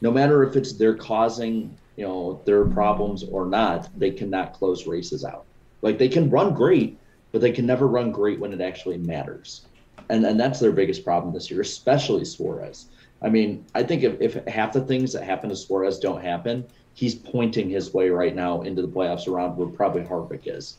no 0.01 0.11
matter 0.11 0.43
if 0.43 0.55
it's 0.55 0.73
they're 0.73 0.95
causing 0.95 1.75
you 1.97 2.05
know 2.05 2.41
their 2.45 2.65
problems 2.65 3.23
or 3.23 3.45
not, 3.45 3.89
they 3.97 4.11
cannot 4.11 4.53
close 4.53 4.85
races 4.85 5.23
out. 5.25 5.44
Like 5.85 5.99
they 5.99 6.09
can 6.09 6.31
run 6.31 6.55
great, 6.55 6.97
but 7.31 7.41
they 7.41 7.51
can 7.51 7.67
never 7.67 7.87
run 7.87 8.11
great 8.11 8.39
when 8.39 8.51
it 8.51 8.59
actually 8.59 8.97
matters. 8.97 9.67
And 10.09 10.25
and 10.25 10.39
that's 10.39 10.59
their 10.59 10.71
biggest 10.71 11.05
problem 11.05 11.31
this 11.31 11.51
year, 11.51 11.61
especially 11.61 12.25
Suarez. 12.25 12.87
I 13.21 13.29
mean, 13.29 13.63
I 13.75 13.83
think 13.83 14.01
if, 14.01 14.19
if 14.19 14.47
half 14.47 14.73
the 14.73 14.81
things 14.81 15.13
that 15.13 15.23
happen 15.23 15.49
to 15.49 15.55
Suarez 15.55 15.99
don't 15.99 16.21
happen, 16.21 16.65
he's 16.95 17.13
pointing 17.13 17.69
his 17.69 17.93
way 17.93 18.09
right 18.09 18.35
now 18.35 18.63
into 18.63 18.81
the 18.81 18.87
playoffs 18.87 19.27
around 19.27 19.57
where 19.57 19.67
probably 19.67 20.01
Harvick 20.01 20.47
is. 20.47 20.77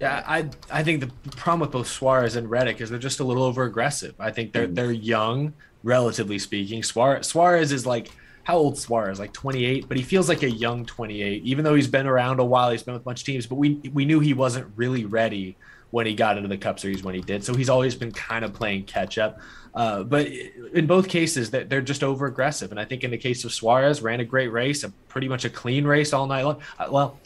Yeah, 0.00 0.24
I 0.26 0.48
I 0.70 0.82
think 0.82 1.00
the 1.02 1.10
problem 1.32 1.60
with 1.60 1.70
both 1.70 1.86
Suarez 1.86 2.36
and 2.36 2.50
Reddick 2.50 2.80
is 2.80 2.88
they're 2.88 2.98
just 2.98 3.20
a 3.20 3.24
little 3.24 3.42
over 3.42 3.64
aggressive. 3.64 4.14
I 4.18 4.30
think 4.30 4.54
they're 4.54 4.64
mm-hmm. 4.64 4.74
they're 4.74 4.90
young, 4.90 5.52
relatively 5.82 6.38
speaking. 6.38 6.82
Suarez 6.82 7.26
Suarez 7.26 7.72
is 7.72 7.84
like 7.84 8.10
how 8.50 8.58
old 8.58 8.76
Suarez? 8.76 9.20
Like 9.20 9.32
28, 9.32 9.86
but 9.86 9.96
he 9.96 10.02
feels 10.02 10.28
like 10.28 10.42
a 10.42 10.50
young 10.50 10.84
28, 10.84 11.44
even 11.44 11.64
though 11.64 11.76
he's 11.76 11.86
been 11.86 12.06
around 12.06 12.40
a 12.40 12.44
while. 12.44 12.72
He's 12.72 12.82
been 12.82 12.94
with 12.94 13.02
a 13.02 13.04
bunch 13.04 13.20
of 13.20 13.26
teams, 13.26 13.46
but 13.46 13.54
we 13.54 13.74
we 13.92 14.04
knew 14.04 14.18
he 14.18 14.34
wasn't 14.34 14.72
really 14.74 15.04
ready 15.04 15.56
when 15.90 16.04
he 16.04 16.14
got 16.14 16.36
into 16.36 16.48
the 16.48 16.56
Cup 16.56 16.80
Series 16.80 17.04
when 17.04 17.14
he 17.14 17.20
did. 17.20 17.44
So 17.44 17.54
he's 17.54 17.68
always 17.68 17.94
been 17.94 18.10
kind 18.10 18.44
of 18.44 18.52
playing 18.52 18.84
catch 18.84 19.18
up. 19.18 19.38
Uh, 19.72 20.02
but 20.02 20.26
in 20.72 20.86
both 20.86 21.08
cases, 21.08 21.52
that 21.52 21.70
they're 21.70 21.80
just 21.80 22.02
over 22.02 22.26
aggressive. 22.26 22.72
And 22.72 22.80
I 22.80 22.84
think 22.84 23.04
in 23.04 23.12
the 23.12 23.18
case 23.18 23.44
of 23.44 23.52
Suarez, 23.52 24.02
ran 24.02 24.18
a 24.18 24.24
great 24.24 24.48
race, 24.48 24.82
a 24.82 24.90
pretty 25.06 25.28
much 25.28 25.44
a 25.44 25.50
clean 25.50 25.84
race 25.84 26.12
all 26.12 26.26
night 26.26 26.42
long. 26.42 26.60
Uh, 26.76 26.88
well, 26.90 27.20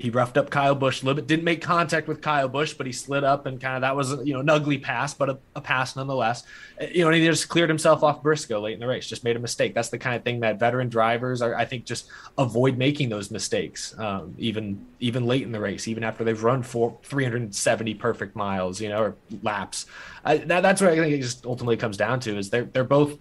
he 0.00 0.08
roughed 0.08 0.38
up 0.38 0.48
Kyle 0.48 0.74
Busch 0.74 1.02
a 1.02 1.04
little 1.04 1.16
bit. 1.16 1.26
Didn't 1.26 1.44
make 1.44 1.60
contact 1.60 2.08
with 2.08 2.22
Kyle 2.22 2.48
Busch, 2.48 2.72
but 2.72 2.86
he 2.86 2.92
slid 2.92 3.22
up 3.22 3.44
and 3.44 3.60
kind 3.60 3.76
of 3.76 3.82
that 3.82 3.94
was 3.94 4.12
you 4.26 4.32
know 4.32 4.40
an 4.40 4.48
ugly 4.48 4.78
pass, 4.78 5.12
but 5.12 5.28
a, 5.28 5.38
a 5.54 5.60
pass 5.60 5.94
nonetheless. 5.94 6.42
Uh, 6.80 6.86
You 6.86 7.02
know, 7.02 7.08
and 7.08 7.16
he 7.16 7.26
just 7.26 7.50
cleared 7.50 7.68
himself 7.68 8.02
off 8.02 8.22
Briscoe 8.22 8.60
late 8.60 8.72
in 8.72 8.80
the 8.80 8.86
race. 8.86 9.06
Just 9.06 9.24
made 9.24 9.36
a 9.36 9.38
mistake. 9.38 9.74
That's 9.74 9.90
the 9.90 9.98
kind 9.98 10.16
of 10.16 10.24
thing 10.24 10.40
that 10.40 10.58
veteran 10.58 10.88
drivers 10.88 11.42
are. 11.42 11.54
I 11.54 11.66
think 11.66 11.84
just 11.84 12.08
avoid 12.38 12.78
making 12.78 13.10
those 13.10 13.30
mistakes, 13.30 13.94
um, 13.98 14.34
even 14.38 14.86
even 15.00 15.26
late 15.26 15.42
in 15.42 15.52
the 15.52 15.60
race, 15.60 15.86
even 15.86 16.02
after 16.02 16.24
they've 16.24 16.42
run 16.42 16.62
for 16.62 16.96
370 17.02 17.92
perfect 17.94 18.34
miles, 18.34 18.80
you 18.80 18.88
know, 18.88 19.02
or 19.02 19.16
laps. 19.42 19.84
I, 20.24 20.38
that, 20.38 20.62
that's 20.62 20.80
what 20.80 20.92
I 20.92 20.96
think 20.96 21.12
it 21.12 21.20
just 21.20 21.44
ultimately 21.44 21.76
comes 21.76 21.98
down 21.98 22.20
to 22.20 22.38
is 22.38 22.48
they're 22.48 22.64
they're 22.64 22.84
both 22.84 23.18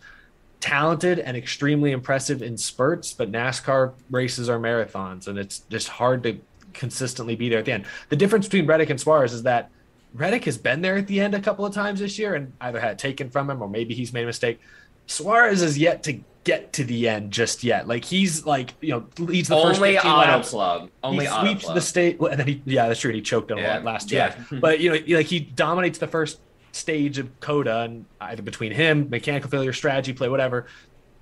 talented 0.62 1.20
and 1.20 1.38
extremely 1.38 1.92
impressive 1.92 2.42
in 2.42 2.58
spurts, 2.58 3.13
but 3.13 3.32
NASCAR 3.32 3.94
races 4.10 4.50
are 4.50 4.60
marathons, 4.60 5.28
and 5.28 5.38
it's 5.38 5.60
just 5.70 5.88
hard 5.88 6.24
to 6.24 6.39
consistently 6.73 7.36
be 7.36 7.49
there 7.49 7.60
at 7.60 7.65
the 7.65 7.71
end. 7.71 7.86
The 8.10 8.15
difference 8.15 8.45
between 8.47 8.65
Reddick 8.65 8.89
and 8.89 8.99
Suarez 8.99 9.34
is 9.34 9.43
that 9.43 9.69
Reddick 10.13 10.45
has 10.45 10.58
been 10.58 10.82
there 10.82 10.97
at 10.97 11.08
the 11.08 11.19
end 11.21 11.36
a 11.36 11.39
couple 11.41 11.65
of 11.65 11.73
times 11.73 11.99
this 11.99 12.17
year 12.17 12.36
and 12.36 12.53
either 12.62 12.79
had 12.79 12.97
taken 12.97 13.29
from 13.29 13.49
him 13.49 13.62
or 13.62 13.69
maybe 13.69 13.93
he's 13.93 14.12
made 14.13 14.23
a 14.23 14.27
mistake. 14.27 14.60
Suarez 15.08 15.62
is 15.62 15.77
yet 15.77 16.03
to 16.03 16.19
get 16.43 16.71
to 16.73 16.84
the 16.84 17.08
end 17.10 17.32
just 17.32 17.63
yet. 17.63 17.88
Like 17.88 18.05
he's 18.05 18.45
like 18.45 18.73
you 18.82 18.89
know 18.91 19.05
leads 19.17 19.49
the 19.49 19.55
first 19.55 19.77
Only 19.79 19.93
15 19.93 20.12
auto 20.12 20.19
laps. 20.32 20.49
plug. 20.51 20.89
Only 21.03 21.25
he 21.25 21.32
sweeps 21.32 21.63
plug. 21.63 21.75
the 21.75 21.82
state, 21.82 22.19
well, 22.19 22.32
and 22.32 22.39
then 22.39 22.47
he 22.47 22.62
yeah 22.65 22.88
that's 22.88 22.99
true. 22.99 23.12
He 23.12 23.21
choked 23.21 23.51
on 23.51 23.58
Yeah. 23.58 23.79
the 23.79 23.86
last 23.86 24.12
year, 24.12 24.34
Yeah. 24.51 24.60
but 24.60 24.79
you 24.79 24.91
know 24.91 25.17
like 25.17 25.25
he 25.27 25.39
dominates 25.39 25.97
the 25.99 26.08
first 26.08 26.39
stage 26.71 27.17
of 27.17 27.39
COTA 27.39 27.79
and 27.82 28.05
either 28.21 28.43
between 28.43 28.71
him 28.71 29.10
mechanical 29.10 29.49
failure 29.49 29.73
strategy 29.73 30.13
play 30.13 30.29
whatever 30.29 30.67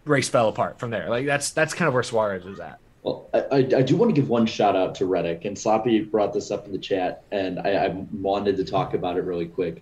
race 0.05 0.27
fell 0.29 0.49
apart 0.49 0.79
from 0.79 0.89
there. 0.91 1.09
Like 1.09 1.25
that's 1.25 1.51
that's 1.51 1.73
kind 1.73 1.87
of 1.87 1.93
where 1.93 2.03
Suarez 2.03 2.45
is 2.45 2.59
at. 2.59 2.79
Well, 3.07 3.29
I, 3.33 3.39
I, 3.39 3.57
I 3.57 3.81
do 3.83 3.95
want 3.95 4.13
to 4.13 4.19
give 4.21 4.27
one 4.29 4.45
shout 4.45 4.75
out 4.75 4.95
to 4.95 5.05
Reddick, 5.05 5.45
and 5.45 5.57
Sloppy 5.57 6.01
brought 6.01 6.33
this 6.33 6.51
up 6.51 6.65
in 6.65 6.73
the 6.73 6.77
chat, 6.77 7.23
and 7.31 7.57
I, 7.59 7.85
I 7.85 7.87
wanted 8.11 8.57
to 8.57 8.65
talk 8.65 8.93
about 8.93 9.15
it 9.17 9.21
really 9.21 9.45
quick. 9.47 9.81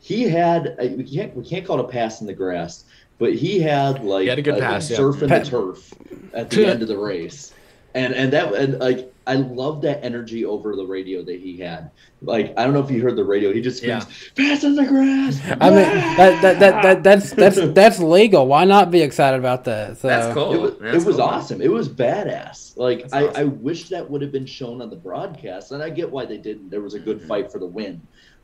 He 0.00 0.22
had 0.22 0.74
I- 0.80 0.94
we 0.96 1.04
can't 1.04 1.36
we 1.36 1.44
can't 1.44 1.66
call 1.66 1.78
it 1.80 1.84
a 1.84 1.88
pass 1.88 2.20
in 2.22 2.26
the 2.26 2.32
grass, 2.32 2.84
but 3.18 3.34
he 3.34 3.60
had 3.60 4.02
like 4.04 4.22
He 4.22 4.28
had 4.28 4.38
a 4.38 4.42
good 4.42 4.58
pass, 4.58 4.88
yeah. 4.90 4.96
surf 4.96 5.22
in 5.22 5.28
Pa- 5.28 5.40
the 5.40 5.44
turf 5.44 5.92
at 6.32 6.48
the 6.50 6.66
end 6.66 6.80
of 6.82 6.88
the 6.88 6.96
race, 6.96 7.52
and 7.96 8.14
and 8.14 8.32
that 8.32 8.52
and 8.54 8.78
like 8.78 9.12
I 9.26 9.34
love 9.34 9.80
that 9.82 10.04
energy 10.04 10.44
over 10.44 10.76
the 10.76 10.86
radio 10.86 11.22
that 11.24 11.40
he 11.40 11.56
had. 11.58 11.90
Like 12.22 12.54
I 12.56 12.64
don't 12.64 12.74
know 12.74 12.80
if 12.84 12.90
you 12.90 13.02
heard 13.02 13.16
the 13.16 13.24
radio, 13.24 13.52
he 13.52 13.60
just 13.60 13.78
screams, 13.78 14.06
"Pass 14.36 14.62
in 14.62 14.76
the 14.76 14.84
grass." 14.84 15.40
I 15.60 15.70
mean, 15.70 15.78
that, 16.16 16.42
that, 16.42 16.60
that, 16.60 16.82
that 16.82 17.02
that's 17.02 17.30
that's 17.32 17.56
that's 17.74 17.98
legal. 17.98 18.46
Why 18.46 18.64
not 18.64 18.90
be 18.90 19.00
excited 19.00 19.38
about 19.40 19.64
that? 19.64 19.98
So, 19.98 20.08
That's 20.08 20.32
cool. 20.34 20.52
It 20.54 20.60
was, 20.60 20.78
That's 20.78 21.04
it 21.04 21.06
was 21.06 21.16
cool. 21.16 21.24
awesome. 21.24 21.60
It 21.62 21.70
was 21.72 21.88
badass. 21.88 22.76
Like 22.76 23.00
That's 23.02 23.12
I, 23.14 23.22
awesome. 23.26 23.40
I 23.40 23.44
wish 23.44 23.88
that 23.88 24.08
would 24.08 24.22
have 24.22 24.32
been 24.32 24.46
shown 24.46 24.80
on 24.82 24.90
the 24.90 24.96
broadcast, 24.96 25.72
and 25.72 25.82
I 25.82 25.90
get 25.90 26.10
why 26.10 26.24
they 26.26 26.38
didn't. 26.38 26.70
There 26.70 26.82
was 26.82 26.94
a 26.94 27.00
good 27.00 27.20
Mhm. 27.20 27.26
fight 27.28 27.50
for 27.50 27.58
the 27.58 27.66
win. 27.66 28.00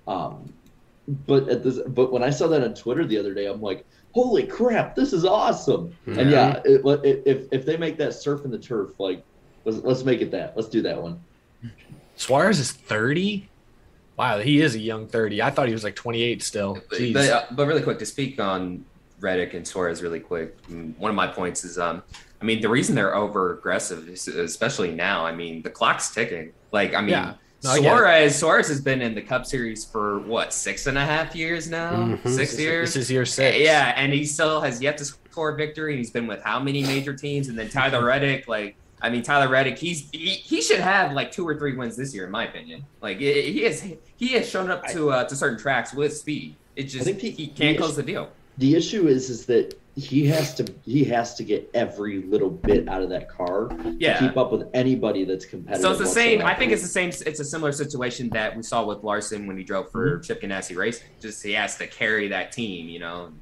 Um, 0.08 0.52
but 1.26 1.48
at 1.48 1.62
this, 1.62 1.78
but 1.88 2.10
when 2.12 2.22
I 2.24 2.30
saw 2.30 2.48
that 2.48 2.62
on 2.64 2.74
Twitter 2.74 3.04
the 3.04 3.18
other 3.18 3.34
day, 3.34 3.46
I'm 3.46 3.60
like, 3.60 3.84
holy 4.12 4.44
crap, 4.46 4.94
this 4.96 5.12
is 5.12 5.24
awesome. 5.24 5.94
And 6.06 6.30
yeah, 6.30 6.60
it, 6.64 6.84
it, 7.04 7.22
if 7.26 7.46
if 7.52 7.64
they 7.66 7.76
make 7.76 7.96
that 7.98 8.14
surf 8.14 8.44
in 8.44 8.50
the 8.50 8.58
turf, 8.58 8.98
like 8.98 9.22
let's 9.64 9.78
let's 9.78 10.04
make 10.04 10.20
it 10.20 10.30
that. 10.32 10.54
Let's 10.56 10.68
do 10.68 10.82
that 10.82 11.00
one. 11.00 11.20
Suarez 12.16 12.58
is 12.58 12.72
30. 12.72 13.48
Wow, 14.16 14.38
he 14.38 14.60
is 14.60 14.74
a 14.74 14.78
young 14.78 15.06
30. 15.08 15.42
I 15.42 15.50
thought 15.50 15.66
he 15.68 15.72
was 15.72 15.84
like 15.84 15.96
28 15.96 16.42
still. 16.42 16.76
Jeez. 16.92 17.14
But, 17.14 17.30
uh, 17.30 17.44
but 17.52 17.66
really 17.66 17.82
quick 17.82 17.98
to 18.00 18.06
speak 18.06 18.38
on 18.38 18.84
Reddick 19.20 19.54
and 19.54 19.66
Suarez 19.66 20.02
really 20.02 20.20
quick. 20.20 20.60
mm, 20.68 20.96
One 20.98 21.08
of 21.10 21.14
my 21.16 21.26
points 21.26 21.64
is, 21.64 21.78
um, 21.78 22.02
I 22.40 22.44
mean, 22.44 22.60
the 22.60 22.68
reason 22.68 22.94
they're 22.94 23.14
over 23.16 23.54
aggressive, 23.54 24.08
especially 24.08 24.92
now. 24.92 25.24
I 25.24 25.32
mean, 25.34 25.62
the 25.62 25.70
clock's 25.70 26.12
ticking. 26.14 26.52
Like, 26.72 26.94
I 26.94 27.00
mean, 27.00 27.10
Yeah. 27.10 27.34
No, 27.64 27.70
I. 27.70 27.78
Suarez 27.80 28.38
Suarez 28.38 28.68
has 28.68 28.80
been 28.80 29.00
in 29.00 29.14
the 29.14 29.22
Cup 29.22 29.46
Series 29.46 29.84
for 29.84 30.18
what 30.20 30.52
six 30.52 30.86
and 30.88 30.98
a 30.98 31.04
half 31.04 31.34
years 31.36 31.70
now, 31.70 31.92
Mhm. 31.92 32.16
six 32.24 32.36
This 32.36 32.52
is- 32.54 32.60
years. 32.60 32.94
This 32.94 33.04
is 33.04 33.10
year 33.10 33.24
six. 33.24 33.56
Yeah, 33.58 33.94
and 33.96 34.12
he 34.12 34.24
still 34.26 34.60
has 34.60 34.82
yet 34.82 34.98
to 34.98 35.04
score 35.04 35.50
a 35.50 35.56
victory. 35.56 35.96
He's 35.96 36.10
been 36.10 36.26
with 36.26 36.42
how 36.42 36.58
many 36.60 36.82
major 36.82 37.14
teams? 37.14 37.46
And 37.48 37.56
then 37.58 37.68
Tyler 37.70 38.04
Reddick, 38.04 38.48
like, 38.48 38.74
I 39.02 39.10
mean, 39.10 39.22
Tyler 39.22 39.48
Reddick, 39.48 39.78
he's 39.78 40.08
he, 40.12 40.30
he 40.30 40.62
should 40.62 40.80
have 40.80 41.12
like 41.12 41.32
two 41.32 41.46
or 41.46 41.56
three 41.58 41.74
wins 41.76 41.96
this 41.96 42.14
year, 42.14 42.24
in 42.24 42.30
my 42.30 42.46
opinion. 42.46 42.84
Like, 43.00 43.18
he 43.18 43.52
he 43.52 43.62
has 43.64 43.84
he 44.16 44.28
has 44.28 44.48
shown 44.48 44.70
up 44.70 44.86
to 44.88 45.10
uh, 45.10 45.24
to 45.24 45.34
certain 45.36 45.58
tracks 45.58 45.92
with 45.92 46.16
speed. 46.16 46.54
It 46.76 46.84
just 46.84 47.04
think 47.04 47.20
the- 47.20 47.30
he 47.30 47.48
can't 47.48 47.76
the 47.76 47.78
close 47.78 47.90
issue- 47.92 47.96
the 48.02 48.12
deal. 48.12 48.30
The 48.58 48.76
issue 48.76 49.08
is 49.08 49.28
is 49.30 49.46
that 49.46 49.74
he 49.96 50.26
has 50.26 50.54
to 50.54 50.72
he 50.84 51.04
has 51.04 51.34
to 51.34 51.42
get 51.44 51.68
every 51.74 52.22
little 52.22 52.48
bit 52.50 52.88
out 52.88 53.02
of 53.02 53.08
that 53.10 53.28
car 53.28 53.68
Yeah. 53.98 54.18
to 54.18 54.28
keep 54.28 54.36
up 54.36 54.52
with 54.52 54.68
anybody 54.72 55.24
that's 55.24 55.44
competitive. 55.46 55.82
So 55.82 55.90
it's 55.90 56.00
the 56.00 56.06
same. 56.06 56.40
I 56.42 56.54
think 56.54 56.70
it's 56.70 56.82
the 56.82 56.88
same. 56.88 57.08
It's 57.08 57.40
a 57.40 57.44
similar 57.44 57.72
situation 57.72 58.28
that 58.30 58.56
we 58.56 58.62
saw 58.62 58.84
with 58.84 59.02
Larson 59.02 59.46
when 59.46 59.56
he 59.58 59.64
drove 59.64 59.90
for 59.90 60.12
Mm-hmm. 60.12 60.22
Chip 60.22 60.42
Ganassi 60.42 60.76
Racing. 60.76 61.08
Just 61.20 61.42
he 61.42 61.52
has 61.52 61.76
to 61.78 61.86
carry 61.88 62.28
that 62.28 62.52
team, 62.52 62.88
you 62.88 63.00
know. 63.00 63.32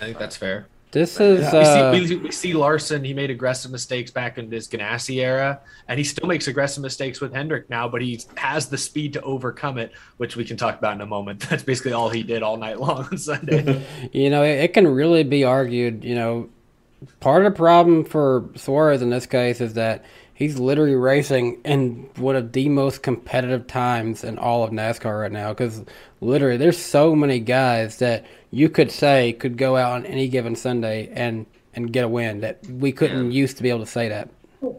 I 0.00 0.04
think 0.04 0.18
that's 0.18 0.36
fair. 0.36 0.66
This 0.96 1.20
is 1.20 1.40
we, 1.52 1.58
uh, 1.58 1.92
see, 1.92 2.16
we, 2.16 2.22
we 2.22 2.32
see 2.32 2.54
Larson. 2.54 3.04
He 3.04 3.12
made 3.12 3.28
aggressive 3.28 3.70
mistakes 3.70 4.10
back 4.10 4.38
in 4.38 4.50
his 4.50 4.66
Ganassi 4.66 5.16
era, 5.16 5.60
and 5.88 5.98
he 5.98 6.04
still 6.04 6.26
makes 6.26 6.48
aggressive 6.48 6.82
mistakes 6.82 7.20
with 7.20 7.34
Hendrick 7.34 7.68
now. 7.68 7.86
But 7.86 8.00
he 8.00 8.22
has 8.38 8.70
the 8.70 8.78
speed 8.78 9.12
to 9.12 9.20
overcome 9.20 9.76
it, 9.76 9.92
which 10.16 10.36
we 10.36 10.44
can 10.46 10.56
talk 10.56 10.78
about 10.78 10.94
in 10.94 11.02
a 11.02 11.06
moment. 11.06 11.40
That's 11.50 11.62
basically 11.62 11.92
all 11.92 12.08
he 12.08 12.22
did 12.22 12.42
all 12.42 12.56
night 12.56 12.80
long 12.80 13.04
on 13.04 13.18
Sunday. 13.18 13.84
You 14.12 14.30
know, 14.30 14.42
it, 14.42 14.60
it 14.60 14.72
can 14.72 14.88
really 14.88 15.22
be 15.22 15.44
argued. 15.44 16.02
You 16.02 16.14
know, 16.14 16.48
part 17.20 17.44
of 17.44 17.52
the 17.52 17.56
problem 17.56 18.02
for 18.02 18.48
Suarez 18.54 19.02
in 19.02 19.10
this 19.10 19.26
case 19.26 19.60
is 19.60 19.74
that 19.74 20.02
he's 20.32 20.58
literally 20.58 20.94
racing 20.94 21.60
in 21.64 22.08
one 22.16 22.36
of 22.36 22.52
the 22.52 22.70
most 22.70 23.02
competitive 23.02 23.66
times 23.66 24.24
in 24.24 24.38
all 24.38 24.64
of 24.64 24.70
NASCAR 24.70 25.20
right 25.20 25.32
now. 25.32 25.50
Because 25.50 25.84
literally, 26.22 26.56
there's 26.56 26.78
so 26.78 27.14
many 27.14 27.38
guys 27.38 27.98
that 27.98 28.24
you 28.56 28.70
could 28.70 28.90
say 28.90 29.34
could 29.34 29.58
go 29.58 29.76
out 29.76 29.92
on 29.92 30.06
any 30.06 30.28
given 30.28 30.56
Sunday 30.56 31.10
and 31.12 31.44
and 31.74 31.92
get 31.92 32.04
a 32.04 32.08
win 32.08 32.40
that 32.40 32.64
we 32.66 32.90
couldn't 32.90 33.30
used 33.30 33.58
to 33.58 33.62
be 33.62 33.68
able 33.68 33.80
to 33.80 33.86
say 33.86 34.08
that. 34.08 34.30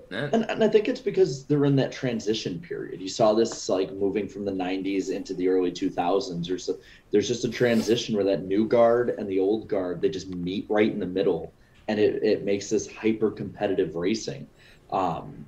And, 0.09 0.49
and 0.49 0.63
I 0.63 0.67
think 0.67 0.87
it's 0.87 0.99
because 0.99 1.45
they're 1.45 1.63
in 1.65 1.75
that 1.75 1.91
transition 1.91 2.59
period. 2.59 2.99
You 2.99 3.07
saw 3.07 3.33
this 3.33 3.69
like 3.69 3.93
moving 3.93 4.27
from 4.27 4.45
the 4.45 4.51
90s 4.51 5.11
into 5.11 5.35
the 5.35 5.47
early 5.47 5.71
2000s. 5.71 6.47
There's 6.47 6.69
a, 6.69 6.73
there's 7.11 7.27
just 7.27 7.45
a 7.45 7.49
transition 7.49 8.15
where 8.15 8.25
that 8.25 8.43
new 8.45 8.67
guard 8.67 9.11
and 9.11 9.29
the 9.29 9.39
old 9.39 9.67
guard 9.67 10.01
they 10.01 10.09
just 10.09 10.27
meet 10.29 10.65
right 10.69 10.91
in 10.91 10.99
the 10.99 11.05
middle, 11.05 11.53
and 11.87 11.99
it, 11.99 12.23
it 12.23 12.43
makes 12.43 12.71
this 12.71 12.91
hyper 12.91 13.29
competitive 13.29 13.95
racing. 13.95 14.47
Um, 14.91 15.45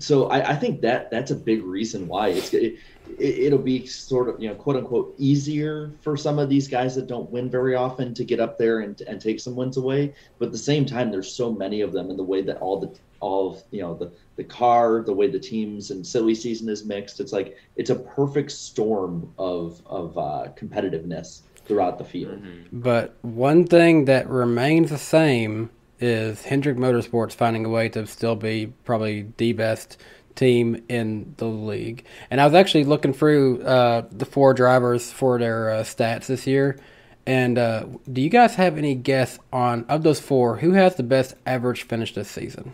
so 0.00 0.26
I, 0.26 0.50
I 0.50 0.56
think 0.56 0.80
that 0.82 1.10
that's 1.10 1.30
a 1.30 1.36
big 1.36 1.62
reason 1.62 2.08
why 2.08 2.28
it's 2.28 2.52
it, 2.52 2.76
it, 3.18 3.38
it'll 3.38 3.58
be 3.58 3.86
sort 3.86 4.28
of 4.28 4.40
you 4.40 4.48
know 4.48 4.54
quote 4.54 4.76
unquote 4.76 5.14
easier 5.18 5.92
for 6.00 6.16
some 6.16 6.38
of 6.38 6.48
these 6.48 6.68
guys 6.68 6.94
that 6.94 7.06
don't 7.06 7.30
win 7.30 7.50
very 7.50 7.74
often 7.74 8.14
to 8.14 8.24
get 8.24 8.40
up 8.40 8.58
there 8.58 8.80
and, 8.80 9.00
and 9.02 9.20
take 9.20 9.40
some 9.40 9.56
wins 9.56 9.76
away. 9.76 10.14
But 10.38 10.46
at 10.46 10.52
the 10.52 10.58
same 10.58 10.84
time, 10.84 11.10
there's 11.10 11.32
so 11.32 11.52
many 11.52 11.80
of 11.80 11.92
them, 11.92 12.10
and 12.10 12.18
the 12.18 12.24
way 12.24 12.42
that 12.42 12.58
all 12.58 12.80
the 12.80 12.98
all 13.20 13.52
of 13.52 13.62
you 13.70 13.82
know 13.82 13.94
the 13.94 14.12
the 14.36 14.44
car, 14.44 15.02
the 15.02 15.12
way 15.12 15.28
the 15.28 15.40
teams 15.40 15.90
and 15.90 16.06
silly 16.06 16.34
season 16.34 16.68
is 16.68 16.84
mixed, 16.84 17.20
it's 17.20 17.32
like 17.32 17.56
it's 17.76 17.90
a 17.90 17.96
perfect 17.96 18.50
storm 18.50 19.32
of 19.38 19.80
of 19.86 20.16
uh, 20.16 20.48
competitiveness 20.56 21.40
throughout 21.64 21.98
the 21.98 22.04
field. 22.04 22.42
But 22.72 23.16
one 23.22 23.66
thing 23.66 24.06
that 24.06 24.28
remains 24.28 24.90
the 24.90 24.98
same 24.98 25.70
is 26.00 26.44
Hendrick 26.44 26.76
Motorsports 26.76 27.32
finding 27.32 27.64
a 27.64 27.68
way 27.68 27.88
to 27.90 28.06
still 28.06 28.36
be 28.36 28.72
probably 28.84 29.26
the 29.36 29.52
best 29.52 30.00
team 30.38 30.82
in 30.88 31.34
the 31.36 31.44
league. 31.46 32.04
And 32.30 32.40
I 32.40 32.44
was 32.46 32.54
actually 32.54 32.84
looking 32.84 33.12
through 33.12 33.62
uh, 33.62 34.06
the 34.10 34.24
four 34.24 34.54
drivers 34.54 35.10
for 35.12 35.38
their 35.38 35.70
uh, 35.70 35.82
stats 35.82 36.26
this 36.26 36.46
year. 36.46 36.78
And 37.26 37.58
uh, 37.58 37.86
do 38.10 38.20
you 38.22 38.30
guys 38.30 38.54
have 38.54 38.78
any 38.78 38.94
guess 38.94 39.38
on 39.52 39.84
of 39.88 40.02
those 40.02 40.20
four 40.20 40.56
who 40.56 40.72
has 40.72 40.94
the 40.94 41.02
best 41.02 41.34
average 41.44 41.82
finish 41.82 42.14
this 42.14 42.30
season? 42.30 42.72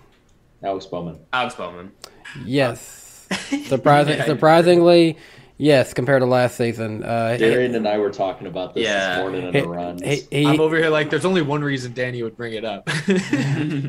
Alex 0.62 0.86
Bowman. 0.86 1.18
Alex 1.32 1.54
Bowman. 1.56 1.90
Yes, 2.44 3.26
surprising, 3.66 4.18
Yeah. 4.18 4.26
surprisingly, 4.26 5.18
yes, 5.58 5.92
compared 5.94 6.22
to 6.22 6.26
last 6.26 6.56
season. 6.56 7.02
Uh, 7.04 7.36
Darian 7.36 7.74
and 7.74 7.86
I 7.88 7.98
were 7.98 8.10
talking 8.10 8.46
about 8.46 8.74
this 8.74 8.84
Yeah. 8.84 9.14
this 9.16 9.18
morning 9.22 9.46
in 9.48 9.54
he, 9.54 9.60
the 9.60 9.68
runs. 9.68 10.02
he, 10.02 10.22
he, 10.30 10.46
I'm 10.46 10.60
over 10.60 10.76
here 10.76 10.90
like, 10.90 11.10
there's 11.10 11.24
only 11.24 11.42
one 11.42 11.62
reason 11.62 11.92
Danny 11.92 12.22
would 12.22 12.36
bring 12.36 12.54
it 12.54 12.64
up. 12.64 12.88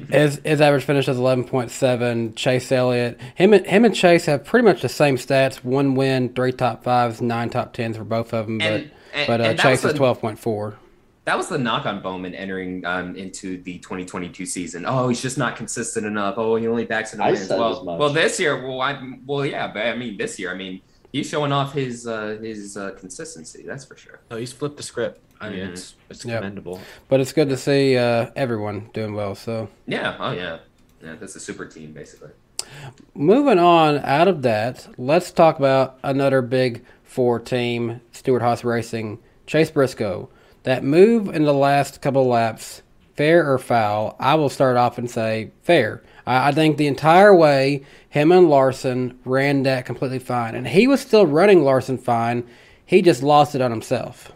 His, 0.09 0.39
his 0.43 0.61
average 0.61 0.83
finish 0.83 1.07
is 1.07 1.17
eleven 1.17 1.43
point 1.43 1.71
seven. 1.71 2.35
Chase 2.35 2.71
Elliott, 2.71 3.19
him 3.35 3.53
and 3.53 3.65
him 3.65 3.85
and 3.85 3.95
Chase 3.95 4.25
have 4.25 4.43
pretty 4.45 4.65
much 4.65 4.81
the 4.81 4.89
same 4.89 5.17
stats: 5.17 5.57
one 5.63 5.95
win, 5.95 6.33
three 6.33 6.51
top 6.51 6.83
fives, 6.83 7.21
nine 7.21 7.49
top 7.49 7.73
tens 7.73 7.97
for 7.97 8.03
both 8.03 8.33
of 8.33 8.45
them. 8.47 8.59
But 8.59 8.65
And- 8.65 8.91
and- 9.13 9.27
but 9.27 9.41
uh, 9.41 9.53
Chase 9.55 9.83
is 9.85 9.93
twelve 9.93 10.19
point 10.21 10.37
four. 10.39 10.77
That 11.25 11.37
was 11.37 11.47
the 11.47 11.57
knock 11.57 11.85
on 11.87 12.01
Bowman 12.03 12.35
entering 12.35 12.85
um, 12.85 13.15
into 13.15 13.59
the 13.63 13.79
2022 13.79 14.45
season. 14.45 14.85
Oh, 14.85 15.07
he's 15.07 15.23
just 15.23 15.39
not 15.39 15.55
consistent 15.55 16.05
enough. 16.05 16.35
Oh, 16.37 16.55
he 16.55 16.67
only 16.67 16.85
backs 16.85 17.13
in 17.13 17.17
the 17.19 17.25
wins. 17.25 17.49
Well, 17.49 17.83
well, 17.97 18.13
this 18.13 18.39
year, 18.39 18.61
well, 18.61 18.79
I, 18.79 19.01
well, 19.25 19.43
yeah, 19.43 19.67
but 19.73 19.87
I 19.87 19.95
mean, 19.95 20.17
this 20.17 20.37
year, 20.37 20.51
I 20.51 20.55
mean, 20.55 20.81
he's 21.15 21.29
showing 21.29 21.51
off 21.51 21.73
his 21.73 22.05
uh, 22.07 22.37
his 22.41 22.75
uh, 22.77 22.91
consistency. 22.99 23.63
That's 23.65 23.85
for 23.85 23.95
sure. 23.97 24.19
no, 24.29 24.37
he's 24.37 24.51
flipped 24.53 24.77
the 24.77 24.83
script. 24.83 25.21
I 25.39 25.49
mean, 25.49 25.59
it's 25.59 25.95
it's 26.09 26.25
Yep. 26.25 26.39
commendable. 26.41 26.79
But 27.09 27.19
it's 27.19 27.33
good 27.33 27.49
to 27.49 27.57
see 27.57 27.97
uh, 27.97 28.31
everyone 28.35 28.89
doing 28.93 29.13
well. 29.13 29.35
So 29.35 29.69
Yeah. 29.87 30.15
Oh, 30.19 30.31
yeah. 30.31 30.59
Yeah, 31.03 31.15
that's 31.19 31.35
a 31.35 31.39
super 31.39 31.65
team, 31.65 31.91
basically. 31.93 32.31
moving 33.13 33.59
on 33.59 33.99
out 33.99 34.27
of 34.27 34.41
that, 34.41 34.87
let's 34.97 35.31
talk 35.31 35.59
about 35.59 35.99
another 36.03 36.41
big 36.41 36.83
four 37.03 37.39
team, 37.39 38.01
Stewart 38.11 38.41
Haas 38.41 38.63
Racing, 38.63 39.19
Chase 39.45 39.69
Briscoe. 39.71 40.29
That 40.63 40.83
move 40.83 41.27
in 41.27 41.43
the 41.43 41.53
last 41.53 42.01
couple 42.01 42.21
of 42.23 42.27
laps, 42.27 42.81
fair 43.15 43.51
or 43.51 43.57
foul? 43.57 44.15
I 44.19 44.35
will 44.35 44.49
start 44.49 44.77
off 44.77 44.97
and 44.97 45.09
say 45.09 45.51
fair. 45.63 46.03
I, 46.25 46.49
I 46.49 46.51
think 46.51 46.77
the 46.77 46.87
entire 46.87 47.35
way, 47.35 47.83
him 48.09 48.31
and 48.31 48.49
Larson 48.49 49.19
ran 49.25 49.63
that 49.63 49.85
completely 49.85 50.19
fine. 50.19 50.55
And 50.55 50.67
he 50.67 50.87
was 50.87 51.01
still 51.01 51.25
running 51.25 51.63
Larson 51.63 51.97
fine. 51.97 52.47
He 52.85 53.01
just 53.01 53.23
lost 53.23 53.55
it 53.55 53.61
on 53.61 53.71
himself. 53.71 54.31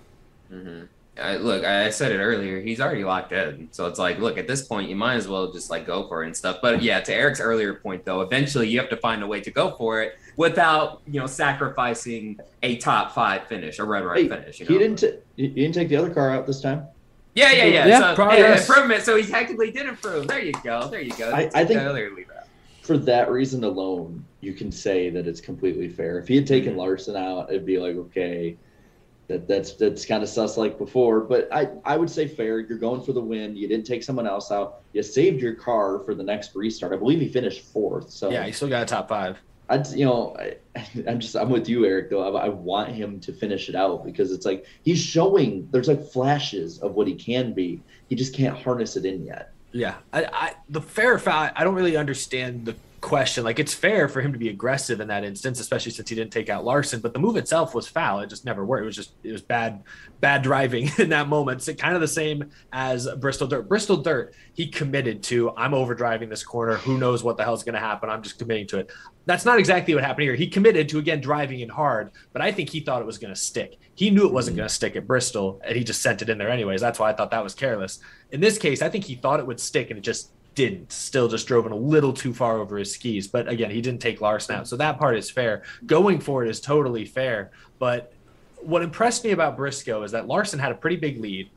Mm-hmm. 0.52 0.86
I, 1.22 1.36
look, 1.36 1.64
I 1.64 1.90
said 1.90 2.12
it 2.12 2.20
earlier. 2.20 2.62
He's 2.62 2.80
already 2.80 3.04
locked 3.04 3.34
in, 3.34 3.68
so 3.72 3.88
it's 3.88 4.00
like, 4.00 4.20
look, 4.20 4.38
at 4.38 4.48
this 4.48 4.62
point, 4.66 4.90
you 4.90 4.96
might 4.96 5.16
as 5.16 5.28
well 5.28 5.52
just 5.52 5.70
like 5.70 5.86
go 5.86 6.08
for 6.08 6.24
it 6.24 6.28
and 6.28 6.38
stuff. 6.38 6.60
But 6.62 6.82
yeah, 6.82 7.02
to 7.02 7.14
Eric's 7.14 7.42
earlier 7.42 7.74
point, 7.74 8.06
though, 8.06 8.22
eventually 8.22 8.70
you 8.70 8.80
have 8.80 8.90
to 8.90 8.98
find 8.98 9.22
a 9.22 9.28
way 9.28 9.42
to 9.42 9.52
go 9.52 9.76
for 9.76 10.02
it 10.02 10.18
without 10.38 11.02
you 11.08 11.20
know 11.20 11.28
sacrificing 11.28 12.40
a 12.64 12.78
top 12.78 13.14
five 13.14 13.48
finish, 13.48 13.80
a 13.80 13.84
red 13.84 14.06
right 14.06 14.24
Hey, 14.24 14.30
finish. 14.30 14.60
You 14.60 14.66
know? 14.66 14.72
he 14.72 14.78
didn't. 14.80 15.00
T- 15.00 15.18
he 15.36 15.48
didn't 15.50 15.74
take 15.74 15.90
the 15.90 15.98
other 15.98 16.14
car 16.14 16.32
out 16.32 16.48
this 16.48 16.62
time. 16.62 16.88
Yeah, 17.36 17.52
yeah, 17.52 17.66
yeah. 17.66 17.88
Yeah, 17.88 18.00
so, 18.00 18.16
progress. 18.16 18.68
hey, 18.68 18.74
improvement. 18.74 19.04
So 19.04 19.16
he 19.16 19.24
technically 19.24 19.72
did 19.72 19.86
improve. 19.88 20.28
There 20.28 20.44
you 20.44 20.54
go. 20.64 20.88
There 20.88 21.02
you 21.02 21.16
go. 21.16 21.32
I- 21.32 21.50
I 21.54 21.66
think- 21.66 21.80
the 21.80 21.86
earlier 21.86 22.12
leave 22.12 22.30
out. 22.30 22.48
For 22.82 22.98
that 22.98 23.30
reason 23.30 23.64
alone, 23.64 24.26
you 24.42 24.54
can 24.54 24.72
say 24.72 25.12
that 25.12 25.28
it's 25.28 25.40
completely 25.40 25.90
fair. 25.90 26.18
If 26.18 26.28
he 26.28 26.36
had 26.36 26.48
taken 26.48 26.72
mm-hmm. 26.72 26.80
Larson 26.80 27.16
out, 27.16 27.50
it'd 27.50 27.66
be 27.66 27.78
like 27.78 27.96
okay, 27.96 28.58
that 29.28 29.48
that's 29.48 29.74
that's 29.74 30.06
kind 30.06 30.24
of 30.24 30.30
sus 30.30 30.58
like 30.58 30.78
before. 30.80 31.22
But 31.22 31.48
I 31.52 31.70
I 31.86 31.98
would 31.98 32.10
say 32.10 32.28
fair. 32.28 32.60
You're 32.60 32.80
going 32.80 33.02
for 33.02 33.14
the 33.14 33.22
win. 33.22 33.56
You 33.56 33.68
didn't 33.68 33.86
take 33.86 34.02
someone 34.04 34.26
else 34.28 34.52
out. 34.52 34.82
You 34.94 35.04
saved 35.04 35.40
your 35.40 35.54
car 35.54 36.00
for 36.00 36.16
the 36.16 36.24
next 36.24 36.56
restart. 36.56 36.92
I 36.92 36.98
believe 36.98 37.20
he 37.20 37.30
finished 37.30 37.62
fourth. 37.62 38.10
So 38.10 38.32
Yeah, 38.32 38.44
he 38.44 38.52
still 38.52 38.70
got 38.70 38.82
a 38.82 38.86
top 38.88 39.08
five. 39.08 39.38
I, 39.70 39.84
you 39.90 40.06
know, 40.06 40.36
I, 40.38 40.58
I'm 41.08 41.20
just, 41.20 41.36
I'm 41.36 41.50
with 41.50 41.70
you, 41.70 41.86
Eric. 41.86 42.10
Though 42.10 42.36
I, 42.36 42.46
I 42.46 42.50
want 42.50 42.90
him 42.90 43.20
to 43.22 43.34
finish 43.34 43.70
it 43.70 43.76
out 43.76 44.06
because 44.06 44.32
it's 44.32 44.46
like 44.46 44.66
he's 44.84 45.00
showing. 45.00 45.68
There's 45.72 45.88
like 45.88 46.04
flashes 46.04 46.80
of 46.80 46.96
what 46.96 47.08
he 47.08 47.16
can 47.16 47.54
be. 47.54 47.82
He 48.08 48.16
just 48.16 48.34
can't 48.34 48.58
harness 48.58 48.96
it 48.96 49.06
in 49.06 49.26
yet. 49.26 49.52
Yeah, 49.72 49.96
I, 50.12 50.26
I 50.26 50.54
the 50.70 50.82
fair 50.82 51.20
foul. 51.20 51.50
I 51.56 51.64
don't 51.64 51.76
really 51.76 51.96
understand 51.96 52.66
the 52.66 52.76
question. 53.02 53.44
Like 53.44 53.60
it's 53.60 53.74
fair 53.74 54.08
for 54.08 54.22
him 54.22 54.34
to 54.34 54.40
be 54.40 54.50
aggressive 54.50 55.00
in 55.00 55.08
that 55.08 55.24
instance, 55.24 55.60
especially 55.60 55.92
since 55.92 56.10
he 56.10 56.16
didn't 56.16 56.32
take 56.32 56.50
out 56.50 56.66
Larson. 56.66 57.00
But 57.00 57.14
the 57.14 57.20
move 57.20 57.36
itself 57.38 57.74
was 57.74 57.88
foul. 57.88 58.20
It 58.20 58.30
just 58.30 58.46
never 58.46 58.66
worked. 58.66 58.84
It 58.84 58.86
was 58.86 58.96
just 58.96 59.14
it 59.24 59.32
was 59.32 59.42
bad, 59.42 59.84
bad 60.20 60.42
driving 60.42 60.90
in 60.98 61.10
that 61.10 61.28
moment. 61.28 61.68
It's 61.68 61.82
kind 61.82 61.96
of 61.96 62.02
the 62.02 62.08
same 62.08 62.50
as 62.72 63.08
Bristol 63.20 63.48
Dirt. 63.48 63.68
Bristol 63.68 63.98
Dirt, 63.98 64.34
he 64.54 64.68
committed 64.68 65.24
to. 65.24 65.52
I'm 65.58 65.72
overdriving 65.72 66.30
this 66.30 66.44
corner. 66.44 66.76
Who 66.76 66.98
knows 66.98 67.24
what 67.24 67.38
the 67.38 67.44
hell's 67.44 67.64
going 67.64 67.76
to 67.76 67.80
happen? 67.80 68.10
I'm 68.10 68.24
just 68.24 68.40
committing 68.40 68.68
to 68.68 68.80
it. 68.80 68.92
That's 69.26 69.46
not 69.46 69.60
exactly 69.60 69.94
what 69.94 70.04
happened 70.04 70.24
here. 70.24 70.36
He 70.36 70.48
committed 70.48 70.90
to 70.90 71.00
again 71.00 71.22
driving 71.22 71.60
in 71.60 71.70
hard, 71.70 72.12
but 72.34 72.42
I 72.42 72.52
think 72.52 72.70
he 72.70 72.80
thought 72.80 73.02
it 73.02 73.06
was 73.06 73.18
going 73.18 73.34
to 73.34 73.40
stick. 73.40 73.78
He 73.96 74.10
knew 74.10 74.26
it 74.26 74.34
wasn't 74.34 74.54
mm-hmm. 74.54 74.62
going 74.62 74.70
to 74.70 74.74
stick 74.74 74.96
at 74.96 75.06
Bristol, 75.06 75.62
and 75.64 75.76
he 75.76 75.84
just 75.84 76.02
sent 76.02 76.22
it 76.22 76.30
in 76.30 76.38
there 76.38 76.50
anyways. 76.50 76.82
That's 76.82 77.00
why 77.00 77.12
I 77.12 77.14
thought 77.14 77.32
that 77.32 77.44
was 77.44 77.54
careless. 77.54 78.00
In 78.32 78.40
this 78.40 78.58
case, 78.58 78.82
I 78.82 78.90
think 78.90 79.04
he 79.04 79.16
thought 79.16 79.40
it 79.40 79.46
would 79.46 79.60
stick, 79.60 79.90
and 79.90 80.00
it 80.00 80.02
just 80.02 80.32
didn't. 80.56 80.92
Still 80.92 81.28
just 81.28 81.48
drove 81.48 81.66
in 81.66 81.72
a 81.72 81.78
little 81.78 82.14
too 82.14 82.34
far 82.34 82.60
over 82.60 82.78
his 82.78 82.92
skis. 82.92 83.28
But 83.28 83.48
again, 83.48 83.72
he 83.72 83.82
didn't 83.82 84.02
take 84.02 84.22
Larson 84.22 84.56
out. 84.56 84.68
So 84.68 84.76
that 84.78 85.00
part 85.00 85.18
is 85.18 85.30
fair. 85.30 85.64
Going 85.86 86.20
for 86.20 86.44
it 86.44 86.50
is 86.50 86.60
totally 86.60 87.06
fair. 87.06 87.52
But 87.78 88.14
what 88.62 88.82
impressed 88.82 89.24
me 89.24 89.32
about 89.32 89.56
Briscoe 89.56 90.04
is 90.04 90.12
that 90.12 90.28
Larson 90.28 90.60
had 90.60 90.72
a 90.72 90.76
pretty 90.76 90.98
big 90.98 91.20
lead. 91.20 91.50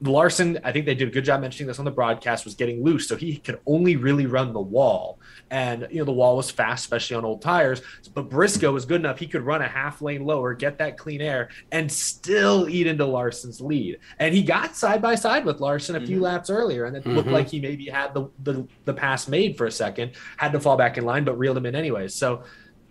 Larson, 0.00 0.58
I 0.64 0.72
think 0.72 0.86
they 0.86 0.94
did 0.94 1.08
a 1.08 1.10
good 1.10 1.24
job 1.24 1.42
mentioning 1.42 1.66
this 1.68 1.78
on 1.78 1.84
the 1.84 1.90
broadcast, 1.90 2.46
was 2.46 2.54
getting 2.54 2.82
loose, 2.82 3.06
so 3.06 3.14
he 3.14 3.36
could 3.36 3.60
only 3.66 3.96
really 3.96 4.24
run 4.24 4.54
the 4.54 4.60
wall. 4.60 5.18
And 5.50 5.86
you 5.90 5.98
know, 5.98 6.04
the 6.04 6.12
wall 6.12 6.36
was 6.36 6.50
fast, 6.50 6.84
especially 6.84 7.16
on 7.16 7.24
old 7.26 7.42
tires. 7.42 7.82
But 8.14 8.30
Briscoe 8.30 8.72
was 8.72 8.86
good 8.86 9.00
enough; 9.00 9.18
he 9.18 9.26
could 9.26 9.42
run 9.42 9.60
a 9.60 9.68
half 9.68 10.00
lane 10.00 10.24
lower, 10.24 10.54
get 10.54 10.78
that 10.78 10.96
clean 10.96 11.20
air, 11.20 11.50
and 11.72 11.92
still 11.92 12.68
eat 12.68 12.86
into 12.86 13.04
Larson's 13.04 13.60
lead. 13.60 13.98
And 14.18 14.34
he 14.34 14.42
got 14.42 14.76
side 14.76 15.02
by 15.02 15.14
side 15.14 15.44
with 15.44 15.60
Larson 15.60 15.96
a 15.96 16.00
few 16.00 16.16
mm-hmm. 16.16 16.24
laps 16.24 16.48
earlier, 16.48 16.86
and 16.86 16.96
it 16.96 17.04
mm-hmm. 17.04 17.14
looked 17.14 17.28
like 17.28 17.48
he 17.48 17.60
maybe 17.60 17.86
had 17.86 18.14
the, 18.14 18.30
the 18.44 18.66
the 18.86 18.94
pass 18.94 19.28
made 19.28 19.58
for 19.58 19.66
a 19.66 19.72
second, 19.72 20.12
had 20.38 20.52
to 20.52 20.60
fall 20.60 20.78
back 20.78 20.96
in 20.96 21.04
line, 21.04 21.24
but 21.24 21.38
reeled 21.38 21.56
him 21.56 21.66
in 21.66 21.74
anyways. 21.74 22.14
So. 22.14 22.44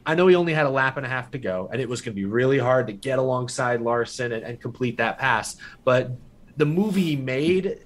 I 0.08 0.14
know 0.14 0.28
he 0.28 0.36
only 0.36 0.54
had 0.54 0.68
a 0.68 0.70
lap 0.70 0.98
and 0.98 1.06
a 1.06 1.10
half 1.10 1.32
to 1.32 1.40
go, 1.40 1.68
and 1.74 1.82
it 1.82 1.90
was 1.90 2.02
going 2.02 2.14
to 2.14 2.16
be 2.16 2.26
really 2.26 2.60
hard 2.60 2.86
to 2.86 2.94
get 2.94 3.18
alongside 3.18 3.82
Larson 3.82 4.34
and, 4.34 4.44
and 4.44 4.62
complete 4.62 4.98
that 4.98 5.18
pass. 5.18 5.58
But 5.84 6.12
the 6.58 6.66
movie 6.66 7.04
he 7.04 7.16
made 7.16 7.80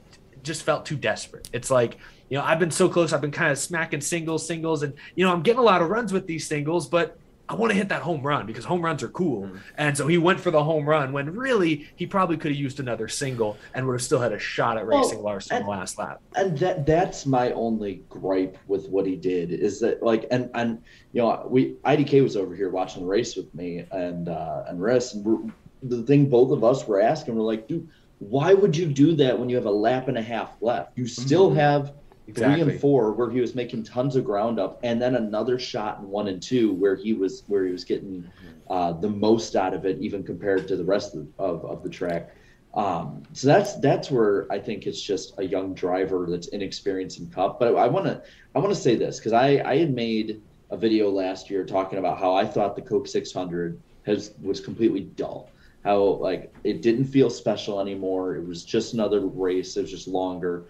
just 0.44 0.64
felt 0.64 0.86
too 0.86 0.96
desperate. 0.96 1.50
It's 1.54 1.70
like, 1.70 1.98
you 2.30 2.38
know, 2.38 2.44
I've 2.44 2.60
been 2.60 2.72
so 2.72 2.90
close. 2.90 3.14
I've 3.14 3.22
been 3.22 3.32
kind 3.32 3.52
of 3.52 3.58
smacking 3.58 4.02
singles, 4.02 4.46
singles, 4.46 4.84
and 4.84 4.94
you 5.16 5.26
know, 5.26 5.34
I'm 5.34 5.42
getting 5.42 5.60
a 5.60 5.64
lot 5.64 5.82
of 5.82 5.90
runs 5.90 6.14
with 6.14 6.28
these 6.28 6.48
singles, 6.48 6.88
but 6.88 7.18
I 7.50 7.56
want 7.56 7.72
to 7.72 7.76
hit 7.76 7.90
that 7.90 8.04
home 8.04 8.22
run 8.22 8.46
because 8.46 8.64
home 8.64 8.84
runs 8.84 9.02
are 9.02 9.10
cool. 9.10 9.46
Mm-hmm. 9.46 9.58
And 9.80 9.98
so 9.98 10.06
he 10.06 10.20
went 10.20 10.40
for 10.40 10.52
the 10.52 10.64
home 10.64 10.88
run 10.88 11.12
when 11.12 11.34
really 11.36 11.90
he 11.96 12.06
probably 12.06 12.38
could 12.38 12.52
have 12.52 12.60
used 12.60 12.80
another 12.80 13.08
single 13.08 13.58
and 13.74 13.88
would 13.88 13.94
have 13.94 14.04
still 14.04 14.20
had 14.20 14.34
a 14.34 14.40
shot 14.40 14.78
at 14.78 14.86
racing 14.86 15.18
well, 15.18 15.34
Larson 15.34 15.58
and, 15.58 15.66
the 15.66 15.70
last 15.70 15.98
lap. 15.98 16.22
And 16.36 16.56
that 16.60 16.86
that's 16.86 17.26
my 17.26 17.52
only 17.54 18.04
gripe 18.08 18.60
with 18.68 18.88
what 18.90 19.08
he 19.08 19.16
did 19.16 19.52
is 19.52 19.80
that 19.80 20.04
like 20.04 20.28
and 20.30 20.52
and 20.54 20.84
you 21.12 21.24
know 21.24 21.48
we 21.50 21.74
IDK 21.86 22.22
was 22.22 22.38
over 22.38 22.56
here 22.56 22.70
watching 22.70 23.02
the 23.02 23.08
race 23.08 23.36
with 23.36 23.54
me 23.56 23.84
and 23.92 24.30
uh 24.30 24.66
and 24.68 24.80
rest 24.80 25.16
and 25.16 25.52
the 25.82 26.04
thing 26.04 26.30
both 26.30 26.52
of 26.52 26.64
us 26.64 26.88
were 26.88 27.02
asking 27.02 27.34
we're 27.36 27.42
like 27.42 27.68
dude 27.68 27.90
why 28.20 28.54
would 28.54 28.76
you 28.76 28.86
do 28.86 29.16
that 29.16 29.38
when 29.38 29.50
you 29.50 29.56
have 29.56 29.66
a 29.66 29.72
lap 29.72 30.08
and 30.08 30.18
a 30.18 30.22
half 30.22 30.52
left? 30.62 30.98
You 30.98 31.08
still 31.08 31.50
mm-hmm. 31.50 31.60
have 31.60 31.94
exactly. 32.28 32.64
three 32.64 32.72
and 32.74 32.82
four 32.82 33.14
where 33.14 33.30
he 33.30 33.40
was 33.40 33.56
making 33.56 33.84
tons 33.84 34.16
of 34.16 34.26
ground 34.26 34.60
up, 34.60 34.80
and 34.84 35.02
then 35.02 35.16
another 35.16 35.58
shot 35.58 36.00
in 36.00 36.10
one 36.10 36.28
and 36.28 36.42
two 36.42 36.74
where 36.74 36.96
he 36.96 37.14
was 37.14 37.44
where 37.48 37.66
he 37.66 37.72
was 37.72 37.86
getting 37.86 38.24
mm-hmm. 38.24 38.72
uh, 38.72 38.92
the 38.94 39.10
most 39.10 39.56
out 39.56 39.74
of 39.74 39.86
it, 39.86 39.98
even 40.00 40.24
compared 40.24 40.68
to 40.68 40.76
the 40.76 40.84
rest 40.84 41.16
of, 41.16 41.28
of, 41.40 41.66
of 41.66 41.82
the 41.82 41.90
track. 41.90 42.36
Um, 42.74 43.24
so 43.34 43.48
that's 43.48 43.76
that's 43.76 44.12
where 44.12 44.52
I 44.52 44.60
think 44.60 44.86
it's 44.86 45.02
just 45.02 45.34
a 45.38 45.44
young 45.44 45.74
driver 45.74 46.28
that's 46.30 46.50
inexperienced 46.50 47.20
in 47.20 47.28
Cup. 47.28 47.58
But 47.58 47.76
I 47.76 47.88
want 47.88 48.06
to 48.06 48.22
I 48.54 48.60
want 48.60 48.74
to 48.74 48.80
say 48.80 48.96
this 48.96 49.18
because 49.18 49.34
I 49.34 49.62
I 49.66 49.78
had 49.78 49.94
made 49.94 50.42
a 50.72 50.78
video 50.78 51.10
last 51.10 51.50
year 51.50 51.66
talking 51.66 51.98
about 51.98 52.20
how 52.20 52.36
I 52.36 52.46
thought 52.46 52.76
the 52.76 52.82
Coke 52.82 53.08
600 53.08 53.82
has 54.06 54.34
was 54.42 54.60
completely 54.60 55.02
dull 55.02 55.50
how 55.84 56.02
like 56.02 56.54
it 56.64 56.82
didn't 56.82 57.06
feel 57.06 57.30
special 57.30 57.80
anymore. 57.80 58.36
It 58.36 58.46
was 58.46 58.64
just 58.64 58.94
another 58.94 59.22
race. 59.22 59.78
It 59.78 59.82
was 59.82 59.92
just 59.92 60.08
longer. 60.08 60.66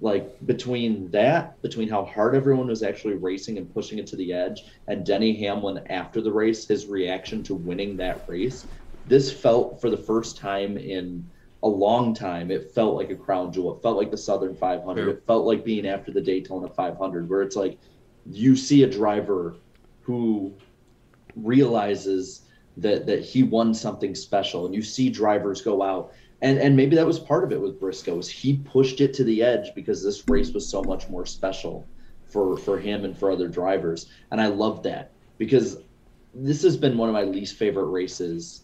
Like 0.00 0.34
between 0.46 1.10
that, 1.12 1.60
between 1.62 1.88
how 1.88 2.04
hard 2.04 2.34
everyone 2.34 2.66
was 2.66 2.82
actually 2.82 3.14
racing 3.14 3.56
and 3.56 3.72
pushing 3.72 3.98
it 3.98 4.06
to 4.08 4.16
the 4.16 4.32
edge, 4.32 4.64
and 4.86 5.04
Denny 5.04 5.34
Hamlin 5.44 5.80
after 5.88 6.20
the 6.20 6.32
race, 6.32 6.66
his 6.66 6.86
reaction 6.86 7.42
to 7.44 7.54
winning 7.54 7.96
that 7.96 8.24
race, 8.28 8.66
this 9.06 9.32
felt 9.32 9.80
for 9.80 9.88
the 9.88 9.96
first 9.96 10.36
time 10.36 10.76
in 10.76 11.26
a 11.62 11.68
long 11.68 12.14
time. 12.14 12.50
It 12.50 12.70
felt 12.72 12.96
like 12.96 13.10
a 13.10 13.16
crown 13.16 13.50
jewel. 13.50 13.76
It 13.76 13.82
felt 13.82 13.96
like 13.96 14.10
the 14.10 14.18
Southern 14.18 14.54
500. 14.54 15.06
Yeah. 15.06 15.12
It 15.12 15.24
felt 15.26 15.46
like 15.46 15.64
being 15.64 15.86
after 15.86 16.12
the 16.12 16.20
Daytona 16.20 16.68
500, 16.68 17.28
where 17.28 17.42
it's 17.42 17.56
like 17.56 17.78
you 18.26 18.56
see 18.56 18.82
a 18.82 18.90
driver 18.90 19.56
who 20.02 20.54
realizes 21.34 22.42
that 22.78 23.06
that 23.06 23.20
he 23.20 23.42
won 23.42 23.74
something 23.74 24.14
special 24.14 24.66
and 24.66 24.74
you 24.74 24.82
see 24.82 25.10
drivers 25.10 25.60
go 25.62 25.82
out 25.82 26.12
and 26.40 26.58
and 26.58 26.76
maybe 26.76 26.96
that 26.96 27.06
was 27.06 27.18
part 27.18 27.44
of 27.44 27.52
it 27.52 27.60
with 27.60 27.80
Briscoe 27.80 28.18
is 28.18 28.28
he 28.28 28.58
pushed 28.58 29.00
it 29.00 29.12
to 29.14 29.24
the 29.24 29.42
edge 29.42 29.74
because 29.74 30.02
this 30.02 30.22
race 30.28 30.52
was 30.52 30.68
so 30.68 30.82
much 30.82 31.08
more 31.08 31.26
special 31.26 31.88
for 32.28 32.56
for 32.56 32.78
him 32.78 33.04
and 33.04 33.16
for 33.16 33.30
other 33.30 33.48
drivers. 33.48 34.10
And 34.30 34.40
I 34.40 34.46
love 34.46 34.82
that 34.84 35.12
because 35.38 35.78
this 36.34 36.62
has 36.62 36.76
been 36.76 36.96
one 36.96 37.08
of 37.08 37.14
my 37.14 37.22
least 37.22 37.56
favorite 37.56 37.86
races 37.86 38.62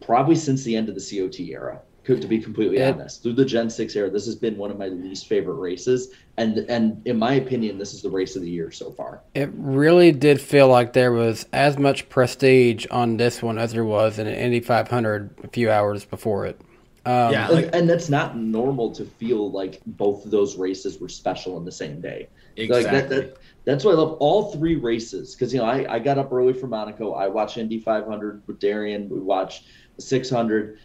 probably 0.00 0.34
since 0.34 0.64
the 0.64 0.74
end 0.74 0.88
of 0.88 0.94
the 0.94 1.00
COT 1.00 1.40
era 1.40 1.80
to 2.14 2.26
be 2.26 2.38
completely 2.38 2.78
it, 2.78 2.94
honest. 2.94 3.22
Through 3.22 3.34
the 3.34 3.44
Gen 3.44 3.68
6 3.68 3.96
era, 3.96 4.08
this 4.08 4.26
has 4.26 4.36
been 4.36 4.56
one 4.56 4.70
of 4.70 4.78
my 4.78 4.88
least 4.88 5.26
favorite 5.26 5.54
races. 5.54 6.14
And 6.36 6.58
and 6.68 7.02
in 7.06 7.18
my 7.18 7.34
opinion, 7.34 7.78
this 7.78 7.94
is 7.94 8.02
the 8.02 8.10
race 8.10 8.36
of 8.36 8.42
the 8.42 8.50
year 8.50 8.70
so 8.70 8.90
far. 8.92 9.22
It 9.34 9.50
really 9.54 10.12
did 10.12 10.40
feel 10.40 10.68
like 10.68 10.92
there 10.92 11.12
was 11.12 11.46
as 11.52 11.78
much 11.78 12.08
prestige 12.08 12.86
on 12.90 13.16
this 13.16 13.42
one 13.42 13.58
as 13.58 13.72
there 13.72 13.84
was 13.84 14.18
in 14.18 14.26
an 14.26 14.34
Indy 14.34 14.60
500 14.60 15.30
a 15.42 15.48
few 15.48 15.70
hours 15.70 16.04
before 16.04 16.46
it. 16.46 16.60
Um, 17.06 17.32
yeah, 17.32 17.46
like, 17.48 17.70
and 17.72 17.88
that's 17.88 18.08
not 18.08 18.36
normal 18.36 18.90
to 18.92 19.04
feel 19.04 19.50
like 19.52 19.80
both 19.86 20.24
of 20.24 20.32
those 20.32 20.56
races 20.56 20.98
were 20.98 21.08
special 21.08 21.54
on 21.54 21.64
the 21.64 21.70
same 21.70 22.00
day. 22.00 22.28
Exactly. 22.56 22.82
Like 22.82 23.08
that, 23.08 23.08
that, 23.08 23.36
that's 23.64 23.84
why 23.84 23.92
I 23.92 23.94
love 23.94 24.16
all 24.18 24.52
three 24.52 24.74
races 24.74 25.34
because 25.34 25.54
you 25.54 25.60
know 25.60 25.66
I, 25.66 25.94
I 25.94 25.98
got 26.00 26.18
up 26.18 26.32
early 26.32 26.52
for 26.52 26.66
Monaco. 26.66 27.12
I 27.12 27.28
watched 27.28 27.58
Indy 27.58 27.78
500 27.78 28.42
with 28.48 28.58
Darian. 28.58 29.08
We 29.08 29.20
watched 29.20 29.66
the 29.94 30.02
600, 30.02 30.80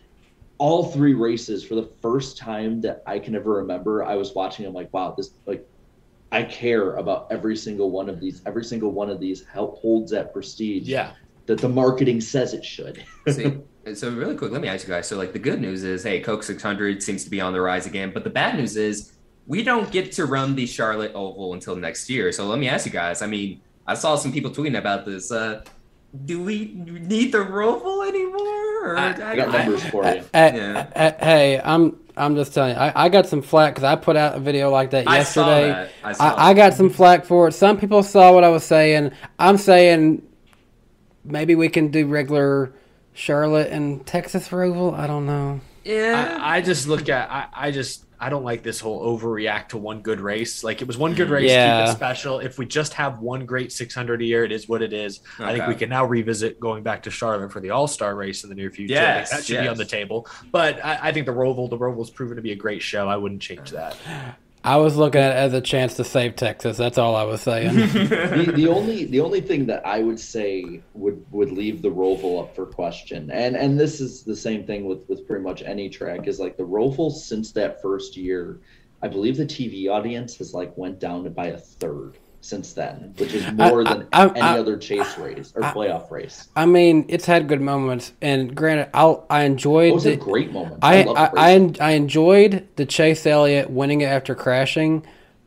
all 0.61 0.83
three 0.91 1.15
races 1.15 1.63
for 1.63 1.73
the 1.73 1.89
first 2.03 2.37
time 2.37 2.81
that 2.81 3.01
I 3.07 3.17
can 3.17 3.33
ever 3.33 3.53
remember, 3.53 4.03
I 4.03 4.13
was 4.13 4.35
watching. 4.35 4.63
I'm 4.67 4.75
like, 4.75 4.93
wow, 4.93 5.15
this 5.17 5.31
like 5.47 5.67
I 6.31 6.43
care 6.43 6.97
about 6.97 7.25
every 7.31 7.57
single 7.57 7.89
one 7.89 8.07
of 8.07 8.19
these. 8.19 8.43
Every 8.45 8.63
single 8.63 8.91
one 8.91 9.09
of 9.09 9.19
these 9.19 9.43
help 9.43 9.79
holds 9.79 10.11
that 10.11 10.31
prestige. 10.31 10.87
Yeah. 10.87 11.13
That 11.47 11.57
the 11.57 11.67
marketing 11.67 12.21
says 12.21 12.53
it 12.53 12.63
should. 12.63 13.03
See, 13.27 13.57
so 13.95 14.11
really 14.11 14.37
quick, 14.37 14.51
let 14.51 14.61
me 14.61 14.67
ask 14.67 14.87
you 14.87 14.93
guys. 14.93 15.07
So 15.07 15.17
like 15.17 15.33
the 15.33 15.39
good 15.39 15.59
news 15.59 15.83
is, 15.83 16.03
hey, 16.03 16.19
Coke 16.19 16.43
600 16.43 17.01
seems 17.01 17.23
to 17.23 17.31
be 17.31 17.41
on 17.41 17.53
the 17.53 17.59
rise 17.59 17.87
again. 17.87 18.11
But 18.13 18.23
the 18.23 18.29
bad 18.29 18.55
news 18.55 18.77
is 18.77 19.13
we 19.47 19.63
don't 19.63 19.91
get 19.91 20.11
to 20.11 20.27
run 20.27 20.53
the 20.53 20.67
Charlotte 20.67 21.13
Oval 21.15 21.55
until 21.55 21.75
next 21.75 22.07
year. 22.07 22.31
So 22.31 22.45
let 22.45 22.59
me 22.59 22.69
ask 22.69 22.85
you 22.85 22.91
guys. 22.91 23.23
I 23.23 23.25
mean, 23.25 23.61
I 23.87 23.95
saw 23.95 24.15
some 24.15 24.31
people 24.31 24.51
tweeting 24.51 24.77
about 24.77 25.07
this. 25.07 25.31
Uh, 25.31 25.63
do 26.25 26.43
we 26.43 26.65
need 26.75 27.31
the 27.31 27.39
Roval 27.39 28.07
anymore? 28.07 28.60
I, 28.83 29.31
I, 29.31 29.35
got 29.35 29.51
numbers 29.51 29.83
for 29.85 30.03
you. 30.05 30.23
yeah. 30.33 31.17
hey, 31.19 31.61
I'm 31.63 31.97
I'm 32.17 32.35
just 32.35 32.53
telling 32.53 32.75
you, 32.75 32.81
I, 32.81 33.05
I 33.05 33.09
got 33.09 33.27
some 33.27 33.41
flack 33.41 33.73
because 33.73 33.83
I 33.83 33.95
put 33.95 34.15
out 34.15 34.35
a 34.35 34.39
video 34.39 34.69
like 34.69 34.91
that 34.91 35.05
yesterday. 35.05 35.89
I, 36.03 36.13
saw 36.13 36.25
that. 36.25 36.39
I, 36.39 36.49
I 36.49 36.53
got 36.53 36.73
some 36.73 36.89
flack 36.89 37.25
for 37.25 37.47
it. 37.47 37.53
Some 37.53 37.77
people 37.77 38.03
saw 38.03 38.33
what 38.33 38.43
I 38.43 38.49
was 38.49 38.63
saying. 38.63 39.11
I'm 39.39 39.57
saying 39.57 40.21
maybe 41.23 41.55
we 41.55 41.69
can 41.69 41.89
do 41.89 42.07
regular 42.07 42.73
Charlotte 43.13 43.71
and 43.71 44.05
Texas 44.05 44.49
Roval. 44.49 44.97
I 44.97 45.07
don't 45.07 45.25
know. 45.25 45.61
Yeah, 45.83 46.37
I, 46.39 46.57
I 46.57 46.61
just 46.61 46.87
look 46.87 47.09
at 47.09 47.29
I, 47.31 47.47
I 47.53 47.71
just 47.71 48.05
I 48.21 48.29
don't 48.29 48.43
like 48.43 48.61
this 48.61 48.79
whole 48.79 49.01
overreact 49.17 49.69
to 49.69 49.77
one 49.77 50.01
good 50.01 50.21
race. 50.21 50.63
Like 50.63 50.81
it 50.81 50.87
was 50.87 50.97
one 50.97 51.15
good 51.15 51.25
mm-hmm. 51.25 51.33
race, 51.33 51.49
yeah. 51.49 51.85
keep 51.85 51.91
it 51.91 51.97
special. 51.97 52.39
If 52.39 52.59
we 52.59 52.67
just 52.67 52.93
have 52.93 53.19
one 53.19 53.47
great 53.47 53.71
600 53.71 54.21
a 54.21 54.25
year, 54.25 54.43
it 54.43 54.51
is 54.51 54.69
what 54.69 54.83
it 54.83 54.93
is. 54.93 55.21
Okay. 55.39 55.49
I 55.49 55.53
think 55.53 55.67
we 55.67 55.75
can 55.75 55.89
now 55.89 56.05
revisit 56.05 56.59
going 56.59 56.83
back 56.83 57.01
to 57.03 57.11
Charlotte 57.11 57.51
for 57.51 57.59
the 57.59 57.71
All 57.71 57.87
Star 57.87 58.15
race 58.15 58.43
in 58.43 58.49
the 58.49 58.55
near 58.55 58.69
future. 58.69 58.93
Yes, 58.93 59.31
that 59.31 59.43
should 59.43 59.55
yes. 59.55 59.63
be 59.63 59.67
on 59.67 59.77
the 59.77 59.85
table. 59.85 60.27
But 60.51 60.83
I, 60.85 61.09
I 61.09 61.11
think 61.11 61.25
the 61.25 61.33
Roval, 61.33 61.67
the 61.69 61.77
Roval's 61.77 62.11
proven 62.11 62.35
to 62.35 62.43
be 62.43 62.51
a 62.51 62.55
great 62.55 62.83
show. 62.83 63.09
I 63.09 63.17
wouldn't 63.17 63.41
change 63.41 63.71
that. 63.71 63.97
I 64.63 64.77
was 64.77 64.95
looking 64.95 65.21
at 65.21 65.31
it 65.31 65.39
as 65.39 65.53
a 65.53 65.61
chance 65.61 65.95
to 65.95 66.03
save 66.03 66.35
Texas. 66.35 66.77
That's 66.77 66.99
all 66.99 67.15
I 67.15 67.23
was 67.23 67.41
saying. 67.41 67.75
the, 67.75 68.53
the, 68.55 68.67
only 68.67 69.05
the 69.05 69.19
only 69.19 69.41
thing 69.41 69.65
that 69.65 69.85
I 69.85 70.03
would 70.03 70.19
say 70.19 70.81
would 70.93 71.25
would 71.31 71.51
leave 71.51 71.81
the 71.81 71.89
Roval 71.89 72.41
up 72.41 72.55
for 72.55 72.67
question, 72.67 73.31
and 73.31 73.55
and 73.55 73.79
this 73.79 73.99
is 73.99 74.23
the 74.23 74.35
same 74.35 74.65
thing 74.65 74.85
with 74.85 74.99
with 75.07 75.25
pretty 75.25 75.43
much 75.43 75.63
any 75.63 75.89
track, 75.89 76.27
is 76.27 76.39
like 76.39 76.57
the 76.57 76.63
Roval 76.63 77.11
since 77.11 77.51
that 77.53 77.81
first 77.81 78.15
year, 78.15 78.59
I 79.01 79.07
believe 79.07 79.37
the 79.37 79.45
TV 79.45 79.89
audience 79.89 80.37
has 80.37 80.53
like 80.53 80.77
went 80.77 80.99
down 80.99 81.27
by 81.33 81.47
a 81.47 81.57
third 81.57 82.17
since 82.41 82.73
then, 82.73 83.13
which 83.17 83.33
is 83.33 83.49
more 83.53 83.87
I, 83.87 83.93
than 83.93 84.07
I, 84.11 84.25
I, 84.25 84.29
any 84.29 84.59
other 84.59 84.77
chase 84.77 85.17
race 85.17 85.53
or 85.55 85.61
playoff 85.61 86.09
race. 86.11 86.49
I 86.55 86.65
mean, 86.65 87.05
it's 87.07 87.25
had 87.25 87.47
good 87.47 87.61
moments, 87.61 88.13
and 88.21 88.53
granted, 88.55 88.89
I 88.93 89.15
I 89.29 89.43
enjoyed. 89.43 89.91
It 89.91 89.93
was 89.93 90.03
the, 90.03 90.13
a 90.13 90.17
great 90.17 90.51
moment. 90.51 90.79
I 90.81 91.03
I, 91.03 91.29
I, 91.37 91.73
I 91.79 91.91
enjoyed 91.91 92.67
the 92.75 92.85
Chase 92.85 93.25
Elliott 93.25 93.69
winning 93.69 94.01
it 94.01 94.05
after 94.05 94.33
crashing, 94.35 95.05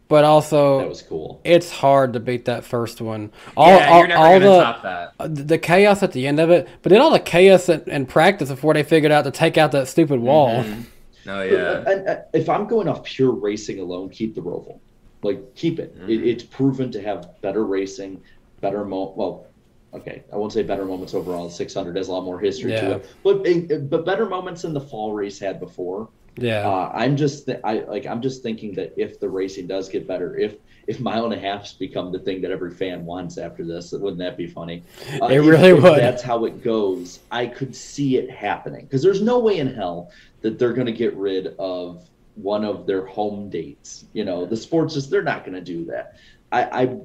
but 0.09 0.25
also 0.25 0.79
That 0.79 0.89
was 0.89 1.03
cool. 1.03 1.41
it's 1.45 1.71
hard 1.71 2.13
to 2.13 2.21
beat 2.21 2.45
that 2.45 2.65
first 2.65 3.01
one. 3.01 3.33
All, 3.57 3.69
yeah, 3.69 3.91
all, 3.91 3.99
you're 3.99 4.09
never 4.09 4.21
all 4.21 4.39
gonna 4.39 4.45
the, 4.45 4.63
top 4.63 4.83
that. 4.83 5.13
uh, 5.19 5.29
the 5.29 5.59
chaos 5.59 6.03
at 6.03 6.13
the 6.13 6.27
end 6.27 6.39
of 6.39 6.51
it, 6.51 6.69
but 6.83 6.91
then 6.91 7.01
all 7.01 7.11
the 7.11 7.19
chaos 7.19 7.69
in, 7.69 7.83
in 7.91 8.07
practice 8.07 8.49
before 8.51 8.75
they 8.75 8.85
figured 8.85 9.11
out 9.13 9.25
to 9.25 9.31
take 9.31 9.59
out 9.59 9.73
that 9.73 9.89
stupid 9.89 10.21
wall. 10.21 10.65
Oh 11.27 11.43
yeah. 11.43 11.83
And, 11.87 12.09
uh, 12.09 12.17
if 12.35 12.49
I'm 12.49 12.67
going 12.67 12.87
off 12.87 13.03
pure 13.05 13.33
racing 13.33 13.81
alone, 13.81 14.11
keep 14.11 14.35
the 14.35 14.43
Roval. 14.43 14.79
Like 15.25 15.55
keep 15.55 15.79
it. 15.79 15.97
Mm-hmm. 15.97 16.11
it. 16.11 16.23
It's 16.27 16.45
proven 16.45 16.93
to 16.93 17.03
have 17.03 17.41
better 17.41 17.65
racing, 17.65 18.21
better 18.61 18.85
mo. 18.85 19.13
Well, 19.17 19.47
okay, 19.95 20.23
I 20.33 20.37
won't 20.37 20.53
say 20.53 20.63
better 20.63 20.85
moments 20.85 21.15
overall. 21.15 21.49
600 21.51 21.97
has 21.97 22.09
a 22.09 22.13
lot 22.13 22.25
more 22.25 22.39
history 22.39 22.73
Yeah. 22.73 22.81
to 22.83 22.91
it, 22.97 23.07
but 23.25 23.47
eh, 23.47 23.79
but 23.79 24.05
better 24.05 24.27
moments 24.27 24.63
than 24.63 24.75
the 24.75 24.81
fall 24.81 25.13
race 25.15 25.39
had 25.39 25.59
before. 25.59 26.09
Yeah, 26.37 26.69
Uh, 26.69 26.91
I'm 26.93 27.17
just 27.17 27.47
th- 27.47 27.61
I 27.65 27.81
like 27.85 28.07
I'm 28.07 28.21
just 28.21 28.43
thinking 28.43 28.75
that 28.75 28.93
if 28.97 29.19
the 29.21 29.29
racing 29.29 29.67
does 29.69 29.89
get 29.89 30.07
better, 30.07 30.37
if 30.37 30.57
if 30.87 31.01
mile 31.01 31.25
and 31.25 31.33
a 31.33 31.39
halfs 31.39 31.73
become 31.73 32.13
the 32.13 32.19
thing 32.19 32.43
that 32.43 32.51
every 32.51 32.71
fan 32.73 33.07
wants 33.07 33.39
after 33.39 33.65
this, 33.65 33.93
wouldn't 33.93 34.19
that 34.19 34.37
be 34.37 34.47
funny? 34.47 34.83
Uh, 35.23 35.27
It 35.29 35.39
really 35.39 35.71
if 35.71 35.83
would. 35.83 35.99
That's 35.99 36.23
how 36.23 36.45
it 36.45 36.63
goes. 36.63 37.21
I 37.31 37.47
could 37.47 37.75
see 37.75 38.19
it 38.19 38.31
happening 38.31 38.85
because 38.85 39.01
there's 39.03 39.23
no 39.23 39.39
way 39.39 39.59
in 39.61 39.69
hell 39.73 40.11
that 40.43 40.59
they're 40.59 40.75
going 40.75 40.87
to 40.87 40.93
get 40.93 41.15
rid 41.17 41.55
of 41.59 42.05
one 42.35 42.65
of 42.65 42.87
their 42.87 43.07
home 43.07 43.51
dates. 43.51 44.07
You 44.13 44.25
know, 44.25 44.47
the 44.47 44.57
sports 44.57 44.95
just 44.95 45.11
they're 45.11 45.23
not 45.23 45.45
going 45.45 45.55
to 45.55 45.61
do 45.61 45.87
that. 45.87 46.15
I, 46.51 46.83
I 46.83 46.99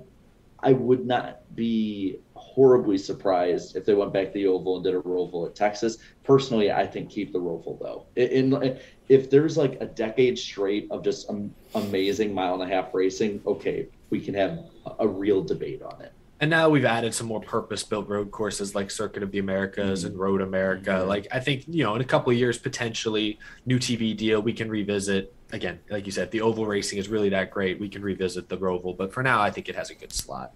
I 0.62 0.74
would 0.74 1.06
not 1.06 1.56
be 1.56 2.20
horribly 2.34 2.98
surprised 2.98 3.76
if 3.76 3.86
they 3.86 3.94
went 3.94 4.12
back 4.12 4.28
to 4.28 4.34
the 4.34 4.48
Oval 4.48 4.76
and 4.76 4.84
did 4.84 4.94
a 4.94 5.00
Roval 5.00 5.48
at 5.48 5.56
Texas. 5.56 5.98
Personally, 6.24 6.72
I 6.72 6.86
think 6.86 7.10
keep 7.10 7.32
the 7.32 7.40
Roval 7.40 7.80
though. 7.80 8.08
In, 8.16 8.54
in 8.62 8.80
if 9.08 9.30
there's 9.30 9.58
like 9.58 9.78
a 9.80 9.86
decade 9.86 10.38
straight 10.38 10.88
of 10.92 11.04
just 11.04 11.30
um, 11.30 11.54
amazing 11.76 12.34
mile 12.34 12.62
and 12.62 12.70
a 12.70 12.76
half 12.76 12.94
racing, 12.94 13.42
okay, 13.46 13.88
we 14.10 14.20
can 14.20 14.34
have 14.34 14.60
a 15.00 15.08
real 15.08 15.42
debate 15.42 15.82
on 15.82 16.02
it. 16.02 16.12
And 16.42 16.50
now 16.50 16.70
we've 16.70 16.86
added 16.86 17.14
some 17.14 17.28
more 17.28 17.42
purpose-built 17.42 18.08
road 18.08 18.32
courses 18.32 18.74
like 18.74 18.90
Circuit 18.92 19.24
of 19.24 19.32
the 19.32 19.40
Americas 19.40 20.06
and 20.06 20.18
Road 20.18 20.42
America. 20.42 21.04
Like 21.06 21.28
I 21.32 21.40
think 21.40 21.66
you 21.68 21.84
know, 21.84 21.96
in 21.96 22.02
a 22.02 22.06
couple 22.06 22.32
of 22.32 22.38
years, 22.38 22.58
potentially 22.58 23.40
new 23.66 23.78
TV 23.78 24.16
deal, 24.16 24.42
we 24.42 24.54
can 24.54 24.70
revisit. 24.70 25.34
Again, 25.52 25.80
like 25.90 26.06
you 26.06 26.12
said, 26.12 26.32
the 26.32 26.42
oval 26.42 26.66
racing 26.66 27.00
is 27.00 27.10
really 27.10 27.30
that 27.30 27.52
great. 27.52 27.80
We 27.80 27.90
can 27.90 28.04
revisit 28.04 28.50
the 28.50 28.58
Roval, 28.58 28.96
but 28.96 29.12
for 29.12 29.24
now, 29.24 29.42
I 29.42 29.50
think 29.50 29.68
it 29.68 29.76
has 29.76 29.90
a 29.90 29.96
good 29.96 30.14
slot. 30.14 30.54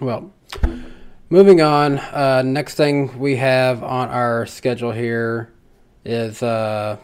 Well, 0.00 0.30
moving 1.30 1.62
on. 1.62 1.98
Uh, 1.98 2.42
next 2.44 2.74
thing 2.74 3.18
we 3.18 3.36
have 3.36 3.82
on 3.82 4.08
our 4.08 4.44
schedule 4.46 4.92
here 4.92 5.52
is, 6.04 6.42
uh, 6.42 6.98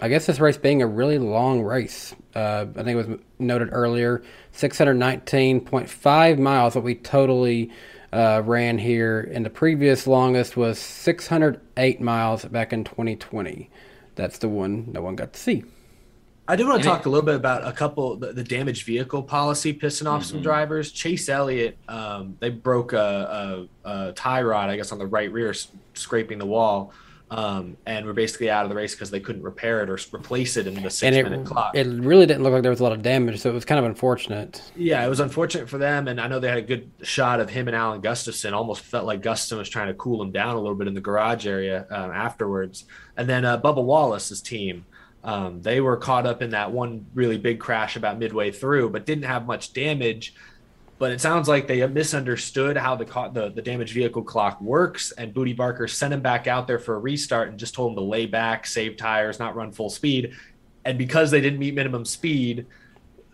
I 0.00 0.08
guess 0.08 0.26
this 0.26 0.40
race 0.40 0.56
being 0.56 0.82
a 0.82 0.86
really 0.86 1.18
long 1.18 1.62
race. 1.62 2.14
Uh, 2.34 2.66
I 2.76 2.82
think 2.82 2.88
it 2.88 3.08
was 3.08 3.18
noted 3.38 3.68
earlier, 3.72 4.22
619.5 4.54 6.38
miles 6.38 6.74
that 6.74 6.80
we 6.80 6.94
totally 6.94 7.70
uh, 8.12 8.42
ran 8.44 8.78
here, 8.78 9.30
and 9.32 9.44
the 9.46 9.50
previous 9.50 10.06
longest 10.06 10.56
was 10.56 10.78
608 10.78 12.00
miles 12.00 12.44
back 12.44 12.72
in 12.72 12.84
2020. 12.84 13.70
That's 14.14 14.38
the 14.38 14.48
one 14.48 14.92
no 14.92 15.00
one 15.02 15.16
got 15.16 15.32
to 15.32 15.40
see. 15.40 15.64
I 16.48 16.56
do 16.56 16.64
want 16.66 16.76
And 16.76 16.84
to 16.84 16.90
it- 16.90 16.92
talk 16.92 17.06
a 17.06 17.08
little 17.08 17.24
bit 17.24 17.36
about 17.36 17.66
a 17.66 17.72
couple 17.72 18.16
the, 18.16 18.32
the 18.32 18.42
damaged 18.44 18.84
vehicle 18.84 19.22
policy 19.22 19.72
pissing 19.72 20.06
off 20.10 20.24
some 20.24 20.42
drivers. 20.42 20.90
Chase 20.90 21.28
Elliott, 21.28 21.78
um, 21.88 22.36
they 22.40 22.50
broke 22.50 22.92
a, 22.92 23.68
a, 23.84 23.88
a 24.08 24.12
tie 24.12 24.42
rod, 24.42 24.68
I 24.68 24.76
guess, 24.76 24.92
on 24.92 24.98
the 24.98 25.06
right 25.06 25.32
rear, 25.32 25.54
scraping 25.94 26.38
the 26.38 26.46
wall, 26.46 26.92
um, 27.32 27.78
and 27.86 28.04
were 28.04 28.12
basically 28.12 28.50
out 28.50 28.64
of 28.64 28.68
the 28.68 28.74
race 28.74 28.94
because 28.94 29.10
they 29.10 29.18
couldn't 29.18 29.42
repair 29.42 29.82
it 29.82 29.88
or 29.88 29.98
replace 30.14 30.58
it 30.58 30.66
in 30.66 30.74
the 30.74 30.90
six 30.90 31.02
And 31.02 31.16
it, 31.16 31.22
minute 31.24 31.46
clock. 31.46 31.74
it 31.74 31.86
really 31.86 32.26
didn't 32.26 32.42
look 32.42 32.52
like 32.52 32.60
there 32.60 32.70
was 32.70 32.80
a 32.80 32.82
lot 32.82 32.92
of 32.92 33.00
damage, 33.00 33.40
so 33.40 33.48
it 33.48 33.54
was 33.54 33.64
kind 33.64 33.78
of 33.78 33.86
unfortunate. 33.86 34.60
Yeah, 34.76 35.02
it 35.02 35.08
was 35.08 35.18
unfortunate 35.18 35.66
for 35.66 35.78
them, 35.78 36.08
and 36.08 36.20
I 36.20 36.28
know 36.28 36.40
they 36.40 36.48
had 36.48 36.58
a 36.58 36.62
good 36.62 36.90
shot 37.02 37.40
of 37.40 37.48
him 37.48 37.68
and 37.68 37.74
Alan 37.76 38.02
Gustafson. 38.02 38.52
Almost 38.52 38.82
felt 38.82 39.06
like 39.06 39.22
Gustafson 39.22 39.56
was 39.56 39.70
trying 39.70 39.88
to 39.88 39.94
cool 39.94 40.20
him 40.20 40.30
down 40.30 40.56
a 40.56 40.60
little 40.60 40.74
bit 40.76 40.88
in 40.88 40.92
the 40.92 41.00
garage 41.00 41.46
area 41.46 41.86
um, 41.90 42.10
afterwards. 42.10 42.84
And 43.16 43.26
then 43.26 43.46
uh, 43.46 43.58
Bubba 43.58 43.82
Wallace's 43.82 44.42
team, 44.42 44.84
um, 45.24 45.62
they 45.62 45.80
were 45.80 45.96
caught 45.96 46.26
up 46.26 46.42
in 46.42 46.50
that 46.50 46.70
one 46.70 47.06
really 47.14 47.38
big 47.38 47.60
crash 47.60 47.96
about 47.96 48.18
midway 48.18 48.50
through, 48.50 48.90
but 48.90 49.06
didn't 49.06 49.24
have 49.24 49.46
much 49.46 49.72
damage. 49.72 50.34
But 51.02 51.10
it 51.10 51.20
sounds 51.20 51.48
like 51.48 51.66
they 51.66 51.84
misunderstood 51.84 52.76
how 52.76 52.94
the 52.94 53.04
the, 53.32 53.50
the 53.50 53.60
damaged 53.60 53.92
vehicle 53.92 54.22
clock 54.22 54.60
works, 54.60 55.10
and 55.10 55.34
Bootie 55.34 55.56
Barker 55.56 55.88
sent 55.88 56.14
him 56.14 56.20
back 56.20 56.46
out 56.46 56.68
there 56.68 56.78
for 56.78 56.94
a 56.94 56.98
restart 57.00 57.48
and 57.48 57.58
just 57.58 57.74
told 57.74 57.90
him 57.90 57.96
to 57.96 58.02
lay 58.02 58.26
back, 58.26 58.68
save 58.68 58.96
tires, 58.96 59.40
not 59.40 59.56
run 59.56 59.72
full 59.72 59.90
speed. 59.90 60.32
And 60.84 60.96
because 60.96 61.32
they 61.32 61.40
didn't 61.40 61.58
meet 61.58 61.74
minimum 61.74 62.04
speed, 62.04 62.66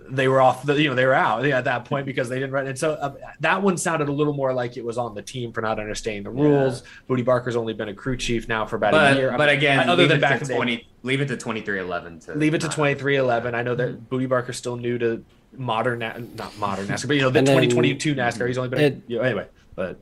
they 0.09 0.29
were 0.29 0.41
off 0.41 0.65
the 0.65 0.81
you 0.81 0.89
know 0.89 0.95
they 0.95 1.05
were 1.05 1.13
out 1.13 1.45
at 1.45 1.65
that 1.65 1.85
point 1.85 2.07
because 2.07 2.31
they 2.31 2.37
didn't 2.37 2.53
run. 2.53 2.69
And 2.69 2.79
so 2.79 2.93
uh, 2.93 3.15
that 3.41 3.63
one 3.63 3.77
sounded 3.77 4.09
a 4.09 4.13
little 4.13 4.33
more 4.33 4.55
like 4.55 4.79
it 4.79 4.85
was 4.87 4.97
on 4.97 5.15
the 5.15 5.21
team 5.21 5.53
for 5.53 5.61
not 5.61 5.79
understanding 5.79 6.23
the 6.23 6.31
rules. 6.31 6.85
Bootie 7.07 7.23
barker's 7.23 7.55
only 7.55 7.75
been 7.75 7.91
a 7.91 7.95
crew 7.95 8.17
chief 8.17 8.49
now 8.49 8.65
for 8.65 8.77
about 8.77 8.95
a 8.95 9.15
year. 9.15 9.31
But, 9.33 9.37
but 9.37 9.49
again, 9.51 9.91
other 9.91 10.05
leave 10.05 10.09
than 10.09 10.17
it 10.17 10.21
back 10.23 10.39
to 10.39 10.45
in 10.45 10.49
the- 10.49 10.55
twenty. 10.55 10.89
Leave 11.03 11.21
it 11.21 11.29
to 11.29 11.37
twenty 11.37 11.61
three 11.61 11.81
eleven 11.81 12.19
to 12.21 12.35
leave 12.35 12.55
it 12.55 12.63
to 12.63 12.67
2311 12.67 13.55
i 13.55 13.63
know 13.63 13.77
that 13.77 14.11
bootie 14.11 14.29
barker's 14.29 14.57
still 14.57 14.77
new 14.77 14.99
to 14.99 15.25
modern 15.57 15.99
not 15.99 16.57
modern 16.59 16.87
nascar 16.89 17.09
but 17.09 17.17
you 17.17 17.23
know 17.23 17.31
the 17.31 17.41
2022 17.41 18.15
nascar 18.15 18.47
he's 18.47 18.59
only 18.59 18.69
been 18.69 18.81
it- 18.81 19.03
you 19.07 19.17
know, 19.17 19.23
anyway 19.23 19.47
but 19.75 19.99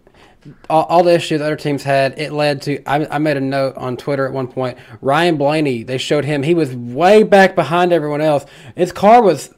all, 0.70 0.84
all 0.84 1.03
the 1.03 1.12
issues 1.12 1.40
other 1.40 1.57
teams 1.57 1.82
had, 1.82 2.18
it 2.18 2.32
led 2.32 2.62
to. 2.62 2.82
I, 2.84 3.07
I 3.16 3.18
made 3.18 3.36
a 3.36 3.40
note 3.40 3.76
on 3.76 3.97
Twitter 3.97 4.26
at 4.26 4.32
one 4.32 4.49
point. 4.49 4.78
Ryan 5.01 5.36
Blaney, 5.36 5.82
they 5.82 5.99
showed 5.99 6.24
him. 6.24 6.42
He 6.42 6.55
was 6.55 6.74
way 6.74 7.22
back 7.22 7.55
behind 7.55 7.92
everyone 7.92 8.20
else. 8.20 8.47
His 8.74 8.92
car 8.92 9.22
was 9.22 9.51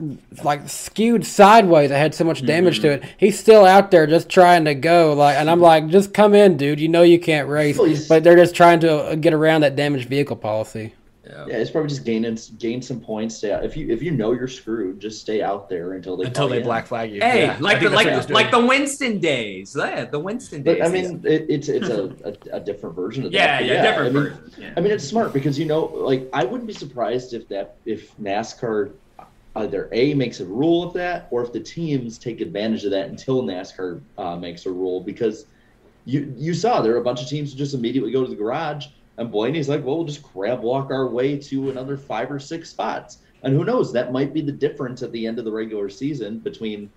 like 0.43 0.68
skewed 0.68 1.26
sideways. 1.26 1.91
It 1.91 1.95
had 1.97 2.14
so 2.14 2.24
much 2.24 2.45
damage 2.45 2.80
to 2.80 2.93
it. 2.93 3.05
He's 3.16 3.39
still 3.39 3.64
out 3.64 3.91
there 3.91 4.07
just 4.07 4.28
trying 4.28 4.64
to 4.64 4.74
go. 4.74 5.12
Like, 5.12 5.36
and 5.36 5.51
I'm 5.51 5.61
like, 5.61 5.89
just 5.89 6.14
come 6.14 6.34
in, 6.34 6.57
dude. 6.57 6.80
You 6.80 6.89
know 6.89 7.03
you 7.03 7.18
can't 7.18 7.49
race, 7.49 7.76
Please. 7.76 8.09
but 8.09 8.24
they're 8.24 8.36
just 8.36 8.55
trying 8.55 8.80
to 8.80 8.97
uh, 8.97 9.14
get 9.14 9.34
around 9.34 9.62
that 9.62 9.76
damaged 9.76 10.09
vehicle 10.09 10.36
policy. 10.36 10.95
Yeah, 11.29 11.57
it's 11.57 11.70
probably 11.70 11.89
just 11.89 12.05
gaining 12.05 12.39
gain 12.59 12.83
some 12.83 13.01
points. 13.01 13.37
Stay 13.37 13.53
out. 13.53 13.64
If 13.64 13.76
you 13.76 13.91
if 13.91 14.03
you 14.03 14.11
know 14.11 14.33
you're 14.33 14.49
screwed, 14.49 15.01
just 15.01 15.20
stay 15.20 15.43
out 15.43 15.68
there 15.68 15.93
until 15.93 16.16
they 16.16 16.26
until 16.26 16.49
they 16.49 16.59
in. 16.59 16.62
black 16.64 16.87
flag 16.87 17.12
you 17.12 17.20
Hey, 17.20 17.47
Yeah, 17.47 17.57
like 17.61 17.81
the 17.81 17.89
that's 17.89 18.05
what 18.05 18.07
he 18.07 18.16
was 18.16 18.31
like 18.31 18.45
like 18.45 18.51
the 18.51 18.66
Winston 18.66 19.18
days. 19.18 19.76
Yeah, 19.79 20.05
the 20.05 20.18
Winston 20.18 20.62
days. 20.62 20.79
But 20.79 20.87
I 20.87 20.91
mean, 20.91 21.20
it, 21.24 21.47
it's 21.49 21.68
it's 21.68 21.89
a, 21.89 22.14
a, 22.24 22.57
a 22.57 22.61
different 22.61 22.95
version 22.95 23.24
of 23.24 23.33
that. 23.33 23.39
yeah, 23.39 23.59
But 23.59 23.66
yeah, 23.66 23.83
different 23.83 24.16
I 24.16 24.20
mean, 24.20 24.31
version. 24.31 24.53
Yeah. 24.59 24.74
I 24.76 24.81
mean, 24.81 24.93
it's 24.93 25.05
smart 25.05 25.33
because 25.33 25.59
you 25.59 25.64
know, 25.66 25.85
like, 25.85 26.29
I 26.33 26.45
wouldn't 26.45 26.66
be 26.66 26.74
surprised 26.74 27.35
if 27.35 27.49
that 27.49 27.76
if 27.85 28.16
NASCAR 28.18 28.93
either 29.57 29.89
a 29.93 30.14
makes 30.14 30.41
a 30.41 30.45
rule 30.45 30.87
of 30.87 30.95
that 30.95 31.29
or 31.31 31.43
if 31.43 31.53
the 31.53 31.61
teams 31.61 32.18
take 32.18 32.41
advantage 32.41 32.85
of 32.85 32.91
that 32.93 33.09
until 33.09 33.43
NASCAR 33.43 34.01
uh, 34.16 34.37
makes 34.37 34.66
a 34.66 34.70
rule 34.70 35.01
because 35.01 35.47
you 36.05 36.33
you 36.37 36.55
saw 36.55 36.81
there 36.81 36.95
are 36.95 36.99
a 36.99 37.05
bunch 37.05 37.20
of 37.20 37.29
teams 37.29 37.53
who 37.53 37.59
just 37.59 37.74
immediately 37.74 38.11
go 38.11 38.22
to 38.22 38.31
the 38.31 38.37
garage 38.37 38.87
and 39.19 39.31
Blaney's 39.31 39.69
like, 39.69 39.85
well, 39.85 39.97
we'll 39.97 40.07
just 40.07 40.23
grab 40.23 40.62
walk 40.62 40.91
our 40.91 41.09
way 41.09 41.37
to 41.37 41.71
another 41.71 41.97
five 41.97 42.31
or 42.31 42.39
six 42.39 42.71
spots. 42.71 43.19
And 43.43 43.55
who 43.55 43.64
knows, 43.64 43.93
that 43.93 44.12
might 44.12 44.33
be 44.33 44.41
the 44.41 44.53
difference 44.53 45.03
at 45.03 45.12
the 45.12 45.27
end 45.27 45.39
of 45.39 45.45
the 45.45 45.53
regular 45.53 45.91
season 45.91 46.39
between 46.39 46.91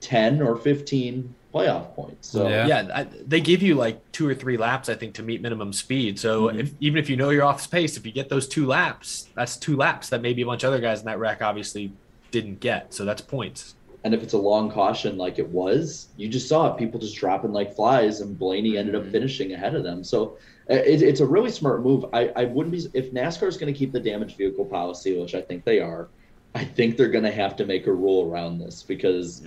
10 0.00 0.42
or 0.42 0.56
15 0.56 1.34
playoff 1.54 1.94
points. 1.94 2.28
So 2.28 2.48
Yeah. 2.48 2.66
yeah, 2.66 2.88
I, 2.94 3.04
they 3.04 3.40
give 3.40 3.62
you 3.62 3.74
like 3.76 4.00
two 4.12 4.28
or 4.28 4.34
three 4.34 4.56
laps, 4.56 4.88
I 4.88 4.94
think, 4.94 5.14
to 5.14 5.22
meet 5.22 5.40
minimum 5.40 5.72
speed. 5.72 6.18
So 6.18 6.48
mm-hmm. 6.48 6.60
if, 6.60 6.72
even 6.80 6.98
if 6.98 7.08
you 7.08 7.16
know 7.16 7.30
you're 7.30 7.44
off 7.44 7.60
space, 7.60 7.96
if 7.96 8.04
you 8.04 8.12
get 8.12 8.28
those 8.28 8.48
two 8.48 8.66
laps, 8.66 9.28
that's 9.34 9.56
two 9.56 9.76
laps 9.76 10.08
that 10.10 10.20
maybe 10.22 10.42
a 10.42 10.46
bunch 10.46 10.64
of 10.64 10.68
other 10.68 10.80
guys 10.80 11.00
in 11.00 11.06
that 11.06 11.18
rack 11.18 11.40
obviously 11.42 11.92
didn't 12.30 12.60
get. 12.60 12.92
So 12.92 13.04
that's 13.04 13.22
points. 13.22 13.74
And 14.06 14.14
if 14.14 14.22
it's 14.22 14.34
a 14.34 14.38
long 14.38 14.70
caution 14.70 15.18
like 15.18 15.40
it 15.40 15.48
was, 15.48 16.10
you 16.16 16.28
just 16.28 16.48
saw 16.48 16.72
it, 16.72 16.78
people 16.78 17.00
just 17.00 17.16
dropping 17.16 17.52
like 17.52 17.74
flies, 17.74 18.20
and 18.20 18.38
Blaney 18.38 18.78
ended 18.78 18.94
up 18.94 19.04
finishing 19.10 19.52
ahead 19.52 19.74
of 19.74 19.82
them. 19.82 20.04
So 20.04 20.38
uh, 20.70 20.74
it, 20.74 21.02
it's 21.02 21.18
a 21.18 21.26
really 21.26 21.50
smart 21.50 21.82
move. 21.82 22.04
I, 22.12 22.28
I 22.36 22.44
wouldn't 22.44 22.70
be 22.70 22.86
if 22.96 23.12
NASCAR 23.12 23.48
is 23.48 23.56
going 23.56 23.74
to 23.74 23.76
keep 23.76 23.90
the 23.90 23.98
damaged 23.98 24.36
vehicle 24.38 24.64
policy, 24.64 25.20
which 25.20 25.34
I 25.34 25.42
think 25.42 25.64
they 25.64 25.80
are. 25.80 26.06
I 26.54 26.62
think 26.64 26.96
they're 26.96 27.08
going 27.08 27.24
to 27.24 27.32
have 27.32 27.56
to 27.56 27.66
make 27.66 27.88
a 27.88 27.92
rule 27.92 28.30
around 28.30 28.60
this 28.60 28.84
because 28.84 29.42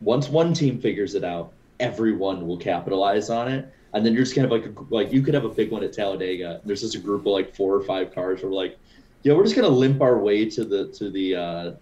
once 0.00 0.30
one 0.30 0.54
team 0.54 0.80
figures 0.80 1.14
it 1.14 1.22
out, 1.22 1.52
everyone 1.78 2.46
will 2.46 2.56
capitalize 2.56 3.28
on 3.28 3.52
it. 3.52 3.70
And 3.92 4.06
then 4.06 4.14
you're 4.14 4.24
just 4.24 4.34
kind 4.34 4.46
of 4.46 4.50
like 4.50 4.64
a, 4.64 4.72
like 4.88 5.12
you 5.12 5.20
could 5.20 5.34
have 5.34 5.44
a 5.44 5.50
big 5.50 5.70
one 5.70 5.84
at 5.84 5.92
Talladega. 5.92 6.62
There's 6.64 6.80
just 6.80 6.94
a 6.94 7.00
group 7.00 7.20
of 7.26 7.32
like 7.34 7.54
four 7.54 7.74
or 7.74 7.82
five 7.82 8.14
cars. 8.14 8.42
Where 8.42 8.50
like, 8.50 8.78
yeah, 9.24 9.34
we're 9.34 9.44
just 9.44 9.56
gonna 9.56 9.68
limp 9.68 10.00
our 10.00 10.18
way 10.18 10.48
to 10.48 10.64
the 10.64 10.88
to 10.92 11.10
the. 11.10 11.36
uh 11.36 11.72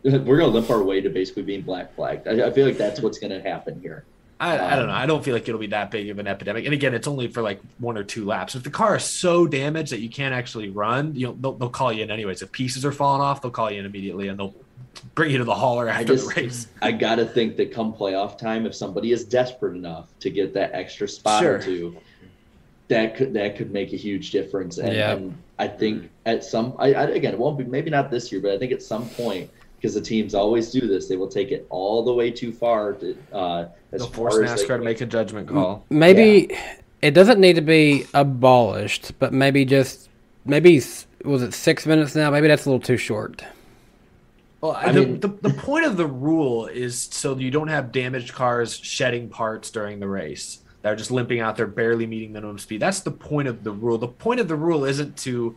we're 0.02 0.38
gonna 0.38 0.46
limp 0.48 0.70
our 0.70 0.82
way 0.82 1.00
to 1.00 1.10
basically 1.10 1.42
being 1.42 1.62
black 1.62 1.94
flagged. 1.94 2.26
I, 2.28 2.46
I 2.46 2.50
feel 2.50 2.66
like 2.66 2.78
that's 2.78 3.00
what's 3.00 3.18
gonna 3.18 3.40
happen 3.40 3.80
here. 3.80 4.04
I, 4.40 4.72
I 4.72 4.76
don't 4.76 4.86
know. 4.86 4.94
I 4.94 5.04
don't 5.04 5.22
feel 5.22 5.34
like 5.34 5.46
it'll 5.48 5.60
be 5.60 5.66
that 5.66 5.90
big 5.90 6.08
of 6.08 6.18
an 6.18 6.26
epidemic. 6.26 6.64
And 6.64 6.72
again, 6.72 6.94
it's 6.94 7.06
only 7.06 7.28
for 7.28 7.42
like 7.42 7.60
one 7.78 7.98
or 7.98 8.04
two 8.04 8.24
laps. 8.24 8.54
If 8.54 8.62
the 8.62 8.70
car 8.70 8.96
is 8.96 9.04
so 9.04 9.46
damaged 9.46 9.92
that 9.92 10.00
you 10.00 10.08
can't 10.08 10.32
actually 10.32 10.70
run, 10.70 11.14
you 11.14 11.26
know, 11.26 11.36
they'll, 11.38 11.52
they'll 11.52 11.68
call 11.68 11.92
you 11.92 12.02
in 12.04 12.10
anyways. 12.10 12.40
If 12.40 12.50
pieces 12.50 12.86
are 12.86 12.92
falling 12.92 13.20
off, 13.20 13.42
they'll 13.42 13.50
call 13.50 13.70
you 13.70 13.80
in 13.80 13.84
immediately 13.84 14.28
and 14.28 14.38
they'll 14.38 14.54
bring 15.14 15.30
you 15.30 15.36
to 15.38 15.44
the 15.44 15.54
hauler 15.54 15.90
I 15.90 16.00
after 16.00 16.14
just, 16.14 16.34
the 16.34 16.40
race. 16.40 16.68
I 16.82 16.90
gotta 16.92 17.26
think 17.26 17.56
that 17.58 17.70
come 17.70 17.92
playoff 17.92 18.38
time, 18.38 18.64
if 18.64 18.74
somebody 18.74 19.12
is 19.12 19.24
desperate 19.24 19.76
enough 19.76 20.08
to 20.20 20.30
get 20.30 20.54
that 20.54 20.72
extra 20.72 21.06
spot 21.06 21.42
Sure. 21.42 21.56
or 21.56 21.58
two, 21.58 21.98
that 22.88 23.16
could 23.16 23.34
that 23.34 23.56
could 23.56 23.72
make 23.72 23.92
a 23.92 23.96
huge 23.96 24.30
difference. 24.30 24.78
And, 24.78 24.94
Yeah. 24.94 25.12
and 25.12 25.36
I 25.58 25.68
think 25.68 26.10
at 26.24 26.44
some, 26.44 26.74
I, 26.78 26.94
I, 26.94 27.02
again, 27.10 27.34
it 27.34 27.38
won't 27.38 27.58
be 27.58 27.64
maybe 27.64 27.90
not 27.90 28.10
this 28.10 28.32
year, 28.32 28.40
but 28.40 28.52
I 28.52 28.58
think 28.58 28.72
at 28.72 28.82
some 28.82 29.06
point 29.10 29.50
because 29.80 29.94
the 29.94 30.00
teams 30.00 30.34
always 30.34 30.70
do 30.70 30.86
this, 30.86 31.08
they 31.08 31.16
will 31.16 31.28
take 31.28 31.52
it 31.52 31.66
all 31.70 32.04
the 32.04 32.12
way 32.12 32.30
too 32.30 32.52
far 32.52 32.92
to 32.92 33.16
uh, 33.32 33.66
as 33.92 34.00
They'll 34.00 34.10
far 34.10 34.30
force 34.30 34.50
as 34.50 34.62
NASCAR 34.62 34.78
to 34.78 34.84
make 34.84 35.00
a 35.00 35.06
judgment 35.06 35.48
call. 35.48 35.86
Maybe 35.88 36.54
it 37.00 37.12
doesn't 37.12 37.40
need 37.40 37.54
to 37.54 37.62
be 37.62 38.06
abolished, 38.12 39.18
but 39.18 39.32
maybe 39.32 39.64
just 39.64 40.10
maybe 40.44 40.82
was 41.24 41.42
it 41.42 41.54
six 41.54 41.86
minutes 41.86 42.14
now? 42.14 42.30
Maybe 42.30 42.48
that's 42.48 42.66
a 42.66 42.68
little 42.68 42.84
too 42.84 42.98
short. 42.98 43.42
Well, 44.60 44.72
I 44.72 44.92
the, 44.92 45.00
mean- 45.00 45.20
the, 45.20 45.28
the 45.28 45.54
point 45.54 45.86
of 45.86 45.96
the 45.96 46.06
rule 46.06 46.66
is 46.66 47.00
so 47.00 47.36
you 47.38 47.50
don't 47.50 47.68
have 47.68 47.90
damaged 47.90 48.34
cars 48.34 48.76
shedding 48.76 49.30
parts 49.30 49.70
during 49.70 49.98
the 49.98 50.08
race. 50.08 50.58
They're 50.82 50.96
just 50.96 51.10
limping 51.10 51.40
out 51.40 51.56
there, 51.56 51.66
barely 51.66 52.06
meeting 52.06 52.32
minimum 52.32 52.58
speed. 52.58 52.80
That's 52.80 53.00
the 53.00 53.10
point 53.10 53.48
of 53.48 53.64
the 53.64 53.70
rule. 53.70 53.98
The 53.98 54.08
point 54.08 54.40
of 54.40 54.48
the 54.48 54.56
rule 54.56 54.84
isn't 54.84 55.16
to 55.18 55.56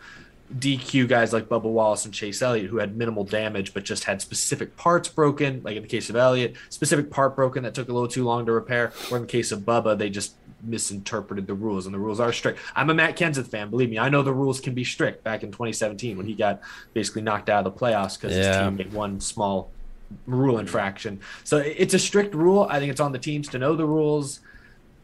DQ 0.57 1.07
guys 1.07 1.33
like 1.33 1.47
Bubba 1.47 1.63
Wallace 1.63 2.05
and 2.05 2.13
Chase 2.13 2.41
Elliott 2.41 2.69
who 2.69 2.77
had 2.77 2.95
minimal 2.95 3.23
damage 3.23 3.73
but 3.73 3.83
just 3.83 4.03
had 4.03 4.21
specific 4.21 4.75
parts 4.77 5.07
broken, 5.07 5.61
like 5.63 5.75
in 5.75 5.81
the 5.81 5.87
case 5.89 6.09
of 6.09 6.15
Elliott, 6.15 6.55
specific 6.69 7.09
part 7.09 7.35
broken 7.35 7.63
that 7.63 7.73
took 7.73 7.89
a 7.89 7.93
little 7.93 8.07
too 8.07 8.23
long 8.23 8.45
to 8.45 8.51
repair, 8.51 8.91
or 9.09 9.17
in 9.17 9.23
the 9.23 9.27
case 9.27 9.51
of 9.51 9.61
Bubba, 9.61 9.97
they 9.97 10.09
just 10.09 10.35
misinterpreted 10.61 11.47
the 11.47 11.53
rules 11.53 11.85
and 11.85 11.93
the 11.93 11.99
rules 11.99 12.19
are 12.19 12.31
strict. 12.31 12.59
I'm 12.75 12.89
a 12.89 12.93
Matt 12.93 13.17
Kenseth 13.17 13.47
fan, 13.47 13.69
believe 13.69 13.89
me. 13.89 13.99
I 13.99 14.09
know 14.09 14.21
the 14.21 14.33
rules 14.33 14.59
can 14.59 14.73
be 14.73 14.83
strict 14.83 15.23
back 15.23 15.43
in 15.43 15.51
2017 15.51 16.17
when 16.17 16.25
he 16.25 16.33
got 16.33 16.61
basically 16.93 17.21
knocked 17.21 17.49
out 17.49 17.65
of 17.65 17.73
the 17.73 17.79
playoffs 17.79 18.19
because 18.19 18.35
his 18.35 18.55
team 18.55 18.77
made 18.77 18.93
one 18.93 19.19
small 19.19 19.71
rule 20.27 20.59
infraction. 20.59 21.19
So 21.43 21.57
it's 21.57 21.93
a 21.93 21.99
strict 21.99 22.35
rule. 22.35 22.67
I 22.69 22.79
think 22.79 22.91
it's 22.91 23.01
on 23.01 23.11
the 23.11 23.19
teams 23.19 23.47
to 23.49 23.59
know 23.59 23.75
the 23.75 23.85
rules. 23.85 24.39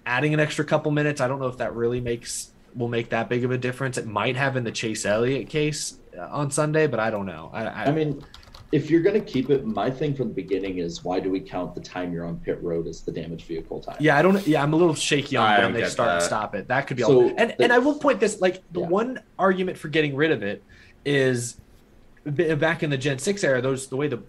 Adding 0.06 0.34
an 0.34 0.40
extra 0.40 0.64
couple 0.66 0.92
minutes, 0.92 1.22
I 1.22 1.28
don't 1.28 1.40
know 1.40 1.48
if 1.48 1.58
that 1.58 1.76
really 1.76 2.00
makes 2.00 2.52
will 2.76 2.88
make 2.88 3.10
that 3.10 3.30
big 3.30 3.44
of 3.44 3.52
a 3.52 3.58
difference. 3.58 3.98
It 3.98 4.06
might 4.08 4.36
have 4.36 4.56
in 4.58 4.64
the 4.64 4.72
Chase 4.72 5.06
Elliott 5.06 5.50
case 5.50 6.00
uh, 6.18 6.28
on 6.30 6.52
Sunday, 6.52 6.88
but 6.88 7.00
I 7.00 7.10
don't 7.10 7.26
know. 7.26 7.50
I, 7.54 7.66
I, 7.66 7.84
I 7.86 7.92
mean, 7.92 8.24
if 8.72 8.90
you're 8.92 9.02
going 9.02 9.16
to 9.20 9.26
keep 9.26 9.50
it, 9.50 9.66
my 9.66 9.90
thing 9.90 10.14
from 10.14 10.28
the 10.30 10.34
beginning 10.34 10.78
is 10.78 11.04
why 11.04 11.20
do 11.20 11.30
we 11.32 11.40
count 11.40 11.74
the 11.74 11.82
time 11.82 12.14
you're 12.14 12.26
on 12.26 12.38
pit 12.38 12.62
road 12.62 12.88
as 12.88 13.02
the 13.02 13.12
damaged 13.12 13.48
vehicle 13.48 13.80
time? 13.82 13.98
Yeah, 14.00 14.18
I 14.18 14.22
don't. 14.22 14.46
Yeah, 14.46 14.62
I'm 14.62 14.74
a 14.74 14.76
little 14.76 14.94
shaky 14.96 15.38
on 15.38 15.48
I 15.48 15.60
when 15.64 15.74
they 15.74 15.82
get 15.82 15.92
start 15.92 16.10
and 16.10 16.22
stop 16.24 16.54
it. 16.56 16.68
That 16.68 16.86
could 16.88 16.98
be 16.98 17.04
So 17.04 17.24
all. 17.24 17.34
And 17.38 17.52
the- 17.52 17.64
and 17.64 17.74
I 17.74 17.80
will 17.80 17.96
point 17.96 18.20
this 18.20 18.40
like 18.42 18.62
the 18.72 18.82
Yeah. 18.82 18.88
one 18.88 19.20
argument 19.40 19.78
for 19.78 19.88
getting 19.88 20.16
rid 20.16 20.32
of 20.32 20.44
it 20.44 20.64
is 21.06 21.54
b- 21.54 21.64
back 22.32 22.84
in 22.84 22.90
the 22.90 22.98
Gen 22.98 23.20
Six 23.20 23.44
era. 23.44 23.62
Those 23.62 23.88
the 23.88 23.98
way 23.98 24.08
the 24.08 24.22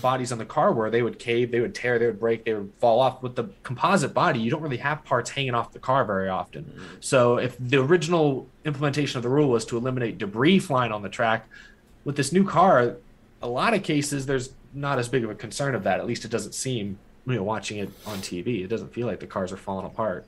bodies 0.00 0.32
on 0.32 0.38
the 0.38 0.44
car 0.44 0.72
were, 0.72 0.90
they 0.90 1.02
would 1.02 1.18
cave, 1.18 1.50
they 1.50 1.60
would 1.60 1.74
tear, 1.74 1.98
they 1.98 2.06
would 2.06 2.18
break, 2.18 2.44
they 2.44 2.54
would 2.54 2.72
fall 2.78 3.00
off. 3.00 3.22
With 3.22 3.36
the 3.36 3.44
composite 3.62 4.14
body, 4.14 4.40
you 4.40 4.50
don't 4.50 4.62
really 4.62 4.78
have 4.78 5.04
parts 5.04 5.30
hanging 5.30 5.54
off 5.54 5.72
the 5.72 5.78
car 5.78 6.04
very 6.04 6.28
often. 6.28 6.64
Mm-hmm. 6.64 6.84
So 7.00 7.38
if 7.38 7.56
the 7.58 7.80
original 7.80 8.48
implementation 8.64 9.18
of 9.18 9.22
the 9.22 9.28
rule 9.28 9.48
was 9.48 9.64
to 9.66 9.76
eliminate 9.76 10.18
debris 10.18 10.58
flying 10.58 10.92
on 10.92 11.02
the 11.02 11.08
track, 11.08 11.48
with 12.04 12.16
this 12.16 12.32
new 12.32 12.44
car, 12.44 12.96
a 13.42 13.48
lot 13.48 13.74
of 13.74 13.82
cases 13.82 14.26
there's 14.26 14.50
not 14.72 14.98
as 14.98 15.08
big 15.08 15.24
of 15.24 15.30
a 15.30 15.34
concern 15.34 15.74
of 15.74 15.84
that. 15.84 16.00
At 16.00 16.06
least 16.06 16.24
it 16.24 16.30
doesn't 16.30 16.54
seem. 16.54 16.98
You 17.26 17.36
know, 17.36 17.42
watching 17.42 17.78
it 17.78 17.88
on 18.06 18.18
TV, 18.18 18.64
it 18.64 18.68
doesn't 18.68 18.92
feel 18.92 19.06
like 19.06 19.20
the 19.20 19.26
cars 19.26 19.50
are 19.50 19.56
falling 19.56 19.86
apart. 19.86 20.26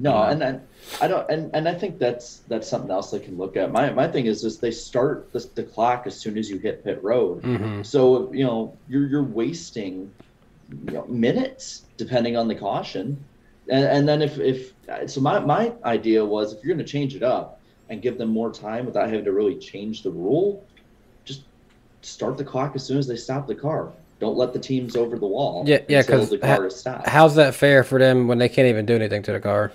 No, 0.00 0.22
and 0.22 0.40
then 0.40 0.62
I 1.00 1.08
don't, 1.08 1.28
and, 1.28 1.50
and 1.54 1.68
I 1.68 1.74
think 1.74 1.98
that's 1.98 2.42
that's 2.48 2.68
something 2.68 2.90
else 2.90 3.10
they 3.10 3.18
can 3.18 3.36
look 3.36 3.56
at. 3.56 3.72
My 3.72 3.90
my 3.90 4.06
thing 4.06 4.26
is 4.26 4.42
just 4.42 4.60
they 4.60 4.70
start 4.70 5.32
the, 5.32 5.44
the 5.56 5.64
clock 5.64 6.06
as 6.06 6.16
soon 6.16 6.38
as 6.38 6.48
you 6.48 6.58
hit 6.58 6.84
pit 6.84 7.02
road. 7.02 7.42
Mhm. 7.42 7.84
So 7.84 8.32
you 8.32 8.44
know 8.44 8.76
you're 8.88 9.06
you're 9.08 9.24
wasting 9.24 10.12
you 10.86 10.92
know, 10.92 11.04
minutes 11.06 11.84
depending 11.96 12.36
on 12.36 12.46
the 12.46 12.54
caution, 12.54 13.22
and, 13.68 13.84
and 13.84 14.08
then 14.08 14.22
if 14.22 14.38
if 14.38 14.72
so 15.06 15.20
my 15.20 15.40
my 15.40 15.72
idea 15.84 16.24
was 16.24 16.52
if 16.52 16.62
you're 16.62 16.74
going 16.74 16.84
to 16.84 16.90
change 16.90 17.16
it 17.16 17.24
up 17.24 17.60
and 17.88 18.00
give 18.00 18.18
them 18.18 18.28
more 18.28 18.52
time 18.52 18.86
without 18.86 19.08
having 19.08 19.24
to 19.24 19.32
really 19.32 19.56
change 19.56 20.02
the 20.04 20.10
rule, 20.10 20.64
just 21.24 21.42
start 22.02 22.36
the 22.36 22.44
clock 22.44 22.76
as 22.76 22.84
soon 22.84 22.98
as 22.98 23.08
they 23.08 23.16
stop 23.16 23.48
the 23.48 23.54
car. 23.54 23.92
Don't 24.20 24.36
let 24.36 24.52
the 24.52 24.58
teams 24.58 24.96
over 24.96 25.16
the 25.16 25.26
wall 25.26 25.62
Yeah, 25.66 25.78
yeah. 25.88 26.02
Because 26.02 26.30
the 26.30 26.38
car 26.38 26.66
is 26.66 26.74
stopped. 26.76 27.06
how's 27.08 27.36
that 27.36 27.54
fair 27.54 27.84
for 27.84 28.00
them 28.00 28.26
when 28.26 28.38
they 28.38 28.48
can't 28.48 28.66
even 28.66 28.84
do 28.84 28.94
anything 28.94 29.22
to 29.22 29.32
the 29.32 29.40
car? 29.40 29.72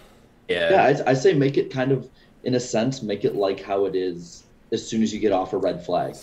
Yeah. 0.47 0.71
Yeah, 0.71 1.03
I, 1.05 1.11
I 1.11 1.13
say 1.13 1.33
make 1.33 1.57
it 1.57 1.71
kind 1.71 1.91
of, 1.91 2.09
in 2.43 2.55
a 2.55 2.59
sense, 2.59 3.01
make 3.01 3.23
it 3.25 3.35
like 3.35 3.61
how 3.61 3.85
it 3.85 3.95
is 3.95 4.43
as 4.71 4.85
soon 4.85 5.03
as 5.03 5.13
you 5.13 5.19
get 5.19 5.31
off 5.31 5.53
a 5.53 5.57
red 5.57 5.85
flag. 5.85 6.15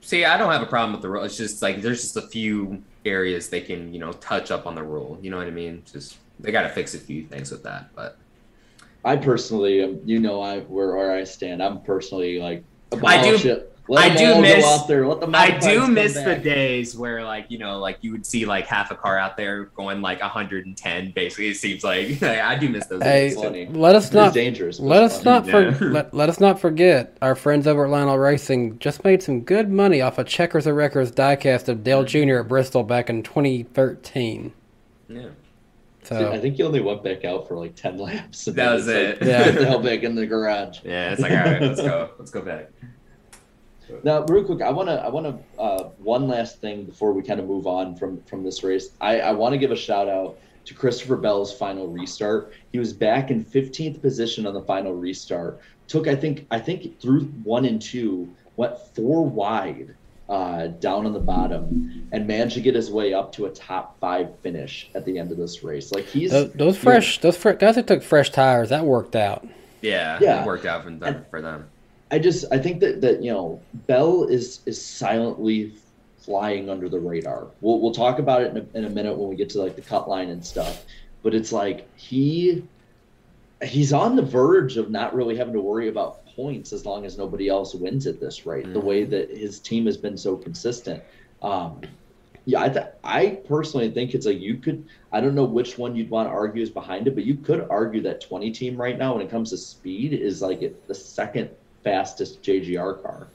See, 0.00 0.24
I 0.24 0.36
don't 0.36 0.52
have 0.52 0.62
a 0.62 0.66
problem 0.66 0.92
with 0.92 1.02
the 1.02 1.08
rule. 1.08 1.24
It's 1.24 1.36
just 1.36 1.62
like 1.62 1.80
there's 1.80 2.02
just 2.02 2.16
a 2.16 2.22
few 2.22 2.82
areas 3.04 3.48
they 3.48 3.60
can, 3.60 3.92
you 3.92 4.00
know, 4.00 4.12
touch 4.12 4.50
up 4.50 4.66
on 4.66 4.74
the 4.74 4.82
rule. 4.82 5.18
You 5.22 5.30
know 5.30 5.38
what 5.38 5.46
I 5.46 5.50
mean? 5.50 5.82
Just 5.90 6.18
they 6.40 6.52
got 6.52 6.62
to 6.62 6.68
fix 6.68 6.94
a 6.94 6.98
few 6.98 7.24
things 7.24 7.50
with 7.50 7.62
that. 7.62 7.94
But 7.94 8.18
I 9.04 9.16
personally, 9.16 9.82
um, 9.82 10.00
you 10.04 10.18
know, 10.18 10.40
I 10.40 10.60
where 10.60 10.96
where 10.96 11.12
I 11.12 11.24
stand. 11.24 11.62
I'm 11.62 11.80
personally 11.82 12.38
like 12.38 12.64
I 13.04 13.22
do- 13.22 13.50
it. 13.50 13.73
Let 13.86 14.12
I 14.12 14.16
do 14.16 14.40
miss- 14.40 14.64
out 14.64 14.88
there. 14.88 15.06
Let 15.06 15.20
the 15.20 15.36
I 15.36 15.58
do 15.58 15.80
come 15.80 15.94
miss 15.94 16.14
the 16.14 16.36
days 16.36 16.96
where, 16.96 17.22
like, 17.22 17.50
you 17.50 17.58
know, 17.58 17.78
like 17.78 17.98
you 18.00 18.12
would 18.12 18.24
see 18.24 18.46
like 18.46 18.66
half 18.66 18.90
a 18.90 18.94
car 18.94 19.18
out 19.18 19.36
there 19.36 19.64
going 19.76 20.00
like 20.00 20.20
110. 20.20 21.10
Basically, 21.10 21.48
it 21.48 21.56
seems 21.56 21.84
like 21.84 22.22
I 22.22 22.56
do 22.58 22.70
miss 22.70 22.86
those 22.86 23.02
Hey, 23.02 23.28
days. 23.28 23.36
funny. 23.36 23.66
let 23.66 23.94
us 23.94 24.10
not 24.12 24.32
dangerous. 24.32 24.80
let 24.80 25.02
us 25.02 25.22
funny. 25.22 25.50
not 25.50 25.76
for, 25.78 25.84
let, 25.90 26.14
let 26.14 26.28
us 26.30 26.40
not 26.40 26.58
forget 26.58 27.16
our 27.20 27.34
friends 27.34 27.66
over 27.66 27.84
at 27.84 27.90
Lionel 27.90 28.16
Racing 28.18 28.78
just 28.78 29.04
made 29.04 29.22
some 29.22 29.42
good 29.42 29.68
money 29.70 30.00
off 30.00 30.16
of 30.18 30.26
Checkers 30.26 30.66
and 30.66 30.76
Records 30.76 31.10
diecast 31.12 31.68
of 31.68 31.84
Dale 31.84 32.04
mm-hmm. 32.04 32.28
Jr. 32.30 32.36
at 32.38 32.48
Bristol 32.48 32.84
back 32.84 33.10
in 33.10 33.22
2013. 33.22 34.52
Yeah. 35.08 35.28
So 36.04 36.32
I 36.32 36.38
think 36.38 36.58
you 36.58 36.66
only 36.66 36.80
went 36.80 37.02
back 37.02 37.24
out 37.24 37.48
for 37.48 37.56
like 37.56 37.74
ten 37.76 37.96
laps. 37.98 38.44
That 38.46 38.72
was 38.72 38.88
it. 38.88 39.20
Like, 39.20 39.28
Yeah. 39.28 39.44
Get 39.44 39.54
the 39.58 39.66
hell 39.66 39.78
back 39.82 40.02
in 40.02 40.14
the 40.14 40.26
garage. 40.26 40.80
Yeah, 40.84 41.12
it's 41.12 41.20
like 41.20 41.32
all 41.32 41.38
right, 41.38 41.60
let's 41.62 41.80
go, 41.80 42.10
let's 42.18 42.30
go 42.30 42.42
back. 42.42 42.70
Now, 44.02 44.24
real 44.26 44.44
quick, 44.44 44.62
I 44.62 44.70
want 44.70 44.88
to, 44.88 44.94
I 44.94 45.08
want 45.08 45.26
to, 45.26 45.60
uh, 45.60 45.88
one 45.98 46.26
last 46.28 46.60
thing 46.60 46.84
before 46.84 47.12
we 47.12 47.22
kind 47.22 47.38
of 47.40 47.46
move 47.46 47.66
on 47.66 47.96
from 47.96 48.22
from 48.22 48.42
this 48.42 48.62
race. 48.64 48.90
I, 49.00 49.20
I 49.20 49.32
want 49.32 49.52
to 49.52 49.58
give 49.58 49.70
a 49.70 49.76
shout 49.76 50.08
out 50.08 50.38
to 50.64 50.74
Christopher 50.74 51.16
Bell's 51.16 51.52
final 51.56 51.88
restart. 51.88 52.52
He 52.72 52.78
was 52.78 52.92
back 52.92 53.30
in 53.30 53.44
15th 53.44 54.00
position 54.00 54.46
on 54.46 54.54
the 54.54 54.62
final 54.62 54.94
restart. 54.94 55.60
Took, 55.88 56.08
I 56.08 56.16
think, 56.16 56.46
I 56.50 56.58
think 56.58 56.98
through 57.00 57.24
one 57.44 57.66
and 57.66 57.80
two, 57.82 58.34
went 58.56 58.78
four 58.94 59.22
wide 59.26 59.94
uh, 60.30 60.68
down 60.68 61.04
on 61.04 61.12
the 61.12 61.20
bottom, 61.20 62.08
and 62.12 62.26
managed 62.26 62.54
to 62.54 62.62
get 62.62 62.74
his 62.74 62.90
way 62.90 63.12
up 63.12 63.30
to 63.32 63.44
a 63.44 63.50
top 63.50 64.00
five 64.00 64.38
finish 64.40 64.88
at 64.94 65.04
the 65.04 65.18
end 65.18 65.30
of 65.30 65.36
this 65.36 65.62
race. 65.62 65.92
Like 65.92 66.06
he's 66.06 66.30
those, 66.30 66.50
those 66.52 66.58
you 66.58 66.64
know, 66.66 66.72
fresh 66.72 67.20
those 67.20 67.36
fre- 67.36 67.50
guys 67.52 67.74
that 67.74 67.86
took 67.86 68.02
fresh 68.02 68.30
tires 68.30 68.70
that 68.70 68.86
worked 68.86 69.14
out. 69.16 69.46
Yeah, 69.82 70.18
Yeah. 70.22 70.42
it 70.42 70.46
worked 70.46 70.64
out 70.64 70.84
for 70.84 70.90
them. 70.90 71.26
For 71.30 71.42
them. 71.42 71.68
I 72.14 72.18
just 72.20 72.44
I 72.52 72.58
think 72.58 72.78
that 72.78 73.00
that 73.00 73.24
you 73.24 73.32
know 73.32 73.60
Bell 73.88 74.22
is 74.22 74.60
is 74.66 74.80
silently 74.80 75.72
flying 76.18 76.70
under 76.70 76.88
the 76.88 77.00
radar. 77.00 77.48
We'll 77.60 77.80
we'll 77.80 77.92
talk 77.92 78.20
about 78.20 78.42
it 78.42 78.52
in 78.52 78.58
a, 78.58 78.78
in 78.78 78.84
a 78.84 78.88
minute 78.88 79.18
when 79.18 79.28
we 79.28 79.34
get 79.34 79.50
to 79.50 79.60
like 79.60 79.74
the 79.74 79.82
cut 79.82 80.08
line 80.08 80.28
and 80.28 80.44
stuff. 80.46 80.84
But 81.24 81.34
it's 81.34 81.50
like 81.50 81.88
he 81.98 82.62
he's 83.64 83.92
on 83.92 84.14
the 84.14 84.22
verge 84.22 84.76
of 84.76 84.92
not 84.92 85.12
really 85.12 85.36
having 85.36 85.54
to 85.54 85.60
worry 85.60 85.88
about 85.88 86.24
points 86.36 86.72
as 86.72 86.86
long 86.86 87.04
as 87.04 87.18
nobody 87.18 87.48
else 87.48 87.74
wins 87.74 88.06
at 88.06 88.20
this 88.20 88.46
rate. 88.46 88.72
The 88.72 88.78
way 88.78 89.02
that 89.02 89.30
his 89.36 89.58
team 89.58 89.86
has 89.86 89.96
been 89.96 90.16
so 90.16 90.36
consistent. 90.36 91.02
Um, 91.42 91.80
yeah, 92.44 92.60
I 92.60 92.68
th- 92.68 92.86
I 93.02 93.40
personally 93.48 93.90
think 93.90 94.14
it's 94.14 94.26
like 94.26 94.38
you 94.38 94.58
could. 94.58 94.86
I 95.10 95.20
don't 95.20 95.34
know 95.34 95.46
which 95.46 95.78
one 95.78 95.96
you'd 95.96 96.10
want 96.10 96.28
to 96.28 96.32
argue 96.32 96.62
is 96.62 96.70
behind 96.70 97.08
it, 97.08 97.16
but 97.16 97.24
you 97.24 97.34
could 97.34 97.66
argue 97.68 98.02
that 98.02 98.20
20 98.20 98.52
team 98.52 98.80
right 98.80 98.96
now, 98.96 99.14
when 99.14 99.26
it 99.26 99.30
comes 99.30 99.50
to 99.50 99.56
speed, 99.56 100.12
is 100.12 100.42
like 100.42 100.62
it, 100.62 100.86
the 100.86 100.94
second 100.94 101.50
fastest 101.84 102.42
JGR 102.42 103.02
car. 103.02 103.28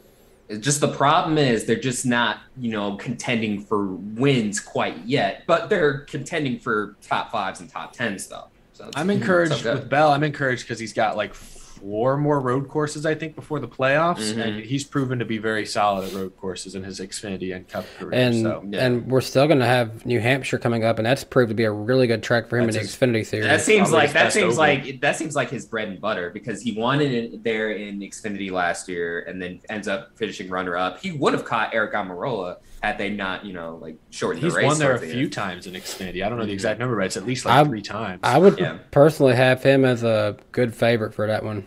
It's 0.49 0.65
just 0.65 0.81
the 0.81 0.91
problem 0.91 1.37
is 1.37 1.65
they're 1.65 1.75
just 1.75 2.07
not, 2.07 2.39
you 2.57 2.71
know, 2.71 2.95
contending 2.95 3.61
for 3.61 3.85
wins 3.93 4.59
quite 4.59 4.97
yet, 5.05 5.43
but 5.45 5.69
they're 5.69 5.99
contending 5.99 6.59
for 6.59 6.95
top 7.01 7.31
fives 7.31 7.59
and 7.59 7.69
top 7.69 7.93
tens 7.93 8.25
stuff. 8.25 8.47
So 8.73 8.89
I'm 8.95 9.11
encouraged 9.11 9.65
okay. 9.65 9.75
with 9.75 9.89
Bell. 9.89 10.11
I'm 10.11 10.23
encouraged 10.23 10.63
because 10.63 10.79
he's 10.79 10.93
got 10.93 11.15
like 11.15 11.35
four 11.79 12.17
more 12.17 12.39
road 12.39 12.67
courses, 12.67 13.05
I 13.05 13.15
think, 13.15 13.35
before 13.35 13.59
the 13.59 13.67
playoffs, 13.67 14.33
Mhm. 14.33 14.45
and 14.45 14.59
he's 14.65 14.83
proven 14.83 15.19
to 15.19 15.25
be 15.25 15.37
very 15.37 15.65
solid 15.65 16.07
at 16.09 16.13
road 16.13 16.35
courses 16.37 16.75
in 16.75 16.83
his 16.83 16.99
Xfinity 16.99 17.55
and 17.55 17.67
Cup 17.67 17.85
career. 17.97 18.13
And 18.13 18.35
so 18.41 18.63
yeah. 18.69 18.85
and 18.85 19.07
we're 19.07 19.21
still 19.21 19.47
going 19.47 19.59
to 19.59 19.65
have 19.65 20.05
New 20.05 20.19
Hampshire 20.19 20.57
coming 20.57 20.83
up, 20.83 20.97
and 20.99 21.05
that's 21.05 21.23
proved 21.23 21.49
to 21.49 21.55
be 21.55 21.63
a 21.63 21.71
really 21.71 22.07
good 22.07 22.23
track 22.23 22.47
for 22.49 22.57
him 22.57 22.65
That's 22.65 22.75
in 22.77 22.81
his- 22.83 22.95
Xfinity 22.95 23.25
series. 23.25 23.45
That 23.47 23.61
seems 23.61 23.91
like 23.91 24.03
his 24.05 24.13
that 24.13 24.33
seems 24.33 24.45
oval. 24.53 24.57
like 24.57 25.01
that 25.01 25.15
seems 25.15 25.35
like 25.35 25.49
his 25.49 25.65
bread 25.65 25.87
and 25.87 25.99
butter 26.01 26.29
because 26.33 26.61
he 26.61 26.71
won 26.73 27.01
it 27.01 27.43
there 27.43 27.71
in 27.71 27.99
Xfinity 27.99 28.51
last 28.51 28.87
year 28.89 29.25
and 29.27 29.41
then 29.41 29.59
ends 29.69 29.87
up 29.87 30.11
finishing 30.15 30.49
runner 30.49 30.75
up. 30.77 30.99
He 31.01 31.11
would 31.11 31.33
have 31.33 31.45
caught 31.45 31.71
Aric 31.73 31.93
Almirola 31.93 32.57
had 32.81 32.97
they 32.97 33.09
not, 33.09 33.45
you 33.45 33.51
know, 33.51 33.77
like 33.81 33.97
shortened 34.09 34.41
he's 34.43 34.53
the 34.53 34.57
race. 34.59 34.63
He's 34.63 34.69
won 34.71 34.79
there 34.79 34.91
a 34.91 34.97
towards 34.97 35.07
the 35.11 35.13
few 35.13 35.23
end. 35.25 35.33
times 35.33 35.67
in 35.67 35.73
Xfinity. 35.73 36.25
I 36.25 36.29
don't 36.29 36.37
know 36.39 36.45
the 36.45 36.53
exact 36.53 36.79
number, 36.79 36.95
but 36.95 37.05
it's 37.05 37.17
at 37.17 37.25
least 37.25 37.45
like 37.45 37.55
I- 37.55 37.63
three 37.65 37.81
times. 37.81 38.19
I 38.23 38.37
would 38.37 38.57
Yeah. 38.57 38.77
personally 38.91 39.35
have 39.35 39.61
him 39.63 39.83
as 39.83 40.03
a 40.03 40.37
good 40.53 40.73
favorite 40.73 41.13
for 41.13 41.27
that 41.27 41.43
one. 41.43 41.65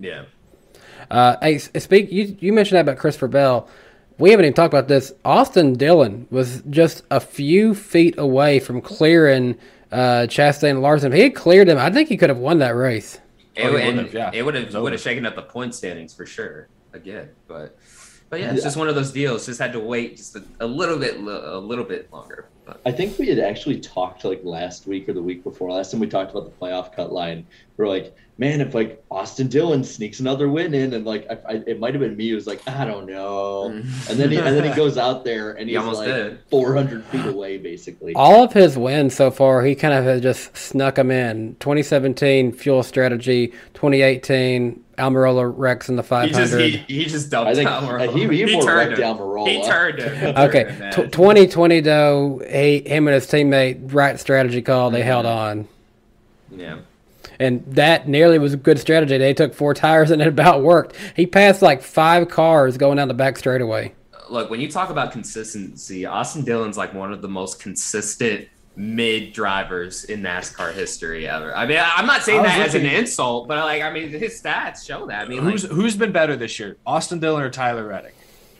Yeah. 0.00 0.24
Uh, 1.10 1.36
hey, 1.42 1.56
s- 1.56 1.70
speak. 1.78 2.10
You 2.10 2.36
you 2.40 2.52
mentioned 2.52 2.76
that 2.76 2.82
about 2.82 2.98
Christopher 2.98 3.28
Bell. 3.28 3.68
We 4.18 4.30
haven't 4.30 4.44
even 4.46 4.54
talked 4.54 4.72
about 4.72 4.88
this. 4.88 5.12
Austin 5.24 5.74
Dillon 5.74 6.26
was 6.30 6.62
just 6.70 7.02
a 7.10 7.20
few 7.20 7.74
feet 7.74 8.14
away 8.16 8.60
from 8.60 8.80
clearing 8.80 9.56
uh, 9.90 10.26
Chastain 10.28 10.70
and 10.70 10.82
Larson. 10.82 11.12
If 11.12 11.16
he 11.16 11.22
had 11.24 11.34
cleared 11.34 11.68
him, 11.68 11.78
I 11.78 11.90
think 11.90 12.08
he 12.08 12.16
could 12.16 12.28
have 12.30 12.38
won 12.38 12.58
that 12.60 12.76
race. 12.76 13.18
It, 13.56 13.66
Oh, 13.66 13.76
and 13.76 13.96
would've, 13.98 14.14
yeah. 14.14 14.30
it 14.32 14.42
would 14.44 14.54
have 14.54 14.66
was 14.66 14.76
would 14.76 14.92
have 14.92 15.00
shaken 15.00 15.26
up 15.26 15.34
the 15.36 15.42
point 15.42 15.74
standings 15.74 16.14
for 16.14 16.26
sure 16.26 16.68
again. 16.92 17.28
But 17.48 17.76
but 18.30 18.40
yeah, 18.40 18.50
it's 18.50 18.58
Yeah. 18.58 18.64
just 18.64 18.76
one 18.76 18.88
of 18.88 18.94
those 18.94 19.12
deals. 19.12 19.46
Just 19.46 19.60
had 19.60 19.72
to 19.74 19.80
wait 19.80 20.16
just 20.16 20.34
a, 20.36 20.42
a 20.60 20.66
little 20.66 20.96
bit 20.98 21.16
a 21.18 21.58
little 21.58 21.84
bit 21.84 22.10
longer. 22.12 22.46
But 22.64 22.80
I 22.86 22.92
think 22.92 23.18
we 23.18 23.28
had 23.28 23.38
actually 23.40 23.78
talked 23.80 24.24
like 24.24 24.40
last 24.42 24.86
week 24.86 25.08
or 25.08 25.12
the 25.12 25.22
week 25.22 25.44
before. 25.44 25.70
Last 25.70 25.90
time 25.90 26.00
we 26.00 26.06
talked 26.08 26.30
about 26.30 26.44
the 26.46 26.64
playoff 26.64 26.94
cut 26.94 27.12
line, 27.12 27.46
we 27.76 27.84
are 27.84 27.88
like, 27.88 28.14
man, 28.38 28.60
if 28.60 28.74
like 28.74 29.02
Austin 29.10 29.48
Dillon 29.48 29.84
sneaks 29.84 30.20
another 30.20 30.48
win 30.48 30.74
in, 30.74 30.94
and 30.94 31.04
like 31.04 31.26
I, 31.30 31.34
I, 31.48 31.52
it 31.66 31.80
might 31.80 31.94
have 31.94 32.00
been 32.00 32.16
me 32.16 32.28
who 32.28 32.34
was 32.34 32.46
like, 32.46 32.66
I 32.68 32.84
don't 32.84 33.06
know, 33.06 33.70
mm. 33.72 34.10
and 34.10 34.18
then 34.18 34.30
he, 34.30 34.38
and 34.38 34.56
then 34.56 34.64
he 34.64 34.70
goes 34.76 34.98
out 34.98 35.24
there 35.24 35.52
and 35.52 35.68
He 35.68 35.74
he's 35.74 35.78
almost 35.78 36.00
like 36.00 36.08
did. 36.08 36.38
400 36.50 37.04
feet 37.06 37.26
away, 37.26 37.58
basically. 37.58 38.14
All 38.14 38.44
of 38.44 38.52
his 38.52 38.76
wins 38.76 39.14
so 39.14 39.30
far, 39.30 39.62
he 39.62 39.74
kind 39.74 39.94
of 39.94 40.04
has 40.04 40.20
just 40.20 40.56
snuck 40.56 40.96
them 40.96 41.10
in. 41.10 41.56
2017 41.60 42.52
Fuel 42.52 42.82
Strategy, 42.82 43.48
2018 43.74 44.82
Almirola 44.98 45.52
Rex 45.56 45.88
in 45.88 45.96
the 45.96 46.02
he 46.02 46.08
500. 46.08 46.32
just 46.32 46.54
he, 46.54 46.76
he 46.94 47.04
just 47.06 47.30
dumped 47.30 47.50
I 47.50 47.54
think 47.54 47.68
Almirola. 47.68 48.30
he- 48.30 48.44
he 48.44 48.52
more 48.52 48.62
turned 48.62 48.92
him. 48.92 49.00
Almirola. 49.00 49.48
He 49.48 49.62
turned 49.64 49.98
him. 50.00 50.36
okay, 50.36 50.64
Man. 50.78 50.92
Tw 50.92 51.12
2020 51.12 51.80
though, 51.80 52.42
he 52.48 52.80
him 52.80 53.08
and 53.08 53.14
his 53.14 53.26
teammate 53.26 53.92
right 53.92 54.18
strategy 54.20 54.62
call. 54.62 54.90
They 54.90 55.00
mm-hmm. 55.00 55.06
held 55.06 55.26
on, 55.26 55.68
yeah. 56.50 56.78
And 57.38 57.64
that 57.74 58.08
nearly 58.08 58.38
was 58.38 58.52
a 58.54 58.56
good 58.56 58.78
strategy. 58.78 59.16
They 59.18 59.34
took 59.34 59.54
four 59.54 59.74
tires 59.74 60.10
and 60.10 60.20
it 60.22 60.28
about 60.28 60.62
worked. 60.62 60.96
He 61.16 61.26
passed 61.26 61.62
like 61.62 61.82
five 61.82 62.28
cars 62.28 62.76
going 62.76 62.96
down 62.96 63.08
the 63.08 63.14
back 63.14 63.36
straightaway. 63.38 63.92
Look, 64.30 64.50
when 64.50 64.60
you 64.60 64.70
talk 64.70 64.90
about 64.90 65.12
consistency, 65.12 66.06
Austin 66.06 66.44
Dillon's 66.44 66.76
like 66.78 66.94
one 66.94 67.12
of 67.12 67.20
the 67.22 67.28
most 67.28 67.60
consistent 67.60 68.48
mid 68.76 69.32
drivers 69.32 70.04
in 70.04 70.20
NASCAR 70.22 70.72
history 70.74 71.28
ever. 71.28 71.54
I 71.54 71.66
mean, 71.66 71.78
I'm 71.80 72.06
not 72.06 72.22
saying 72.22 72.40
I 72.40 72.42
was 72.42 72.50
that 72.52 72.66
as 72.68 72.74
an 72.74 72.86
insult, 72.86 73.46
but 73.46 73.58
like, 73.64 73.82
I 73.82 73.92
mean, 73.92 74.08
his 74.08 74.40
stats 74.42 74.84
show 74.84 75.06
that. 75.06 75.26
I 75.26 75.28
mean, 75.28 75.42
Who's 75.42 75.62
like, 75.64 75.72
who's 75.72 75.96
been 75.96 76.10
better 76.12 76.34
this 76.36 76.58
year, 76.58 76.76
Austin 76.86 77.20
Dillon 77.20 77.42
or 77.42 77.50
Tyler 77.50 77.86
Reddick? 77.86 78.14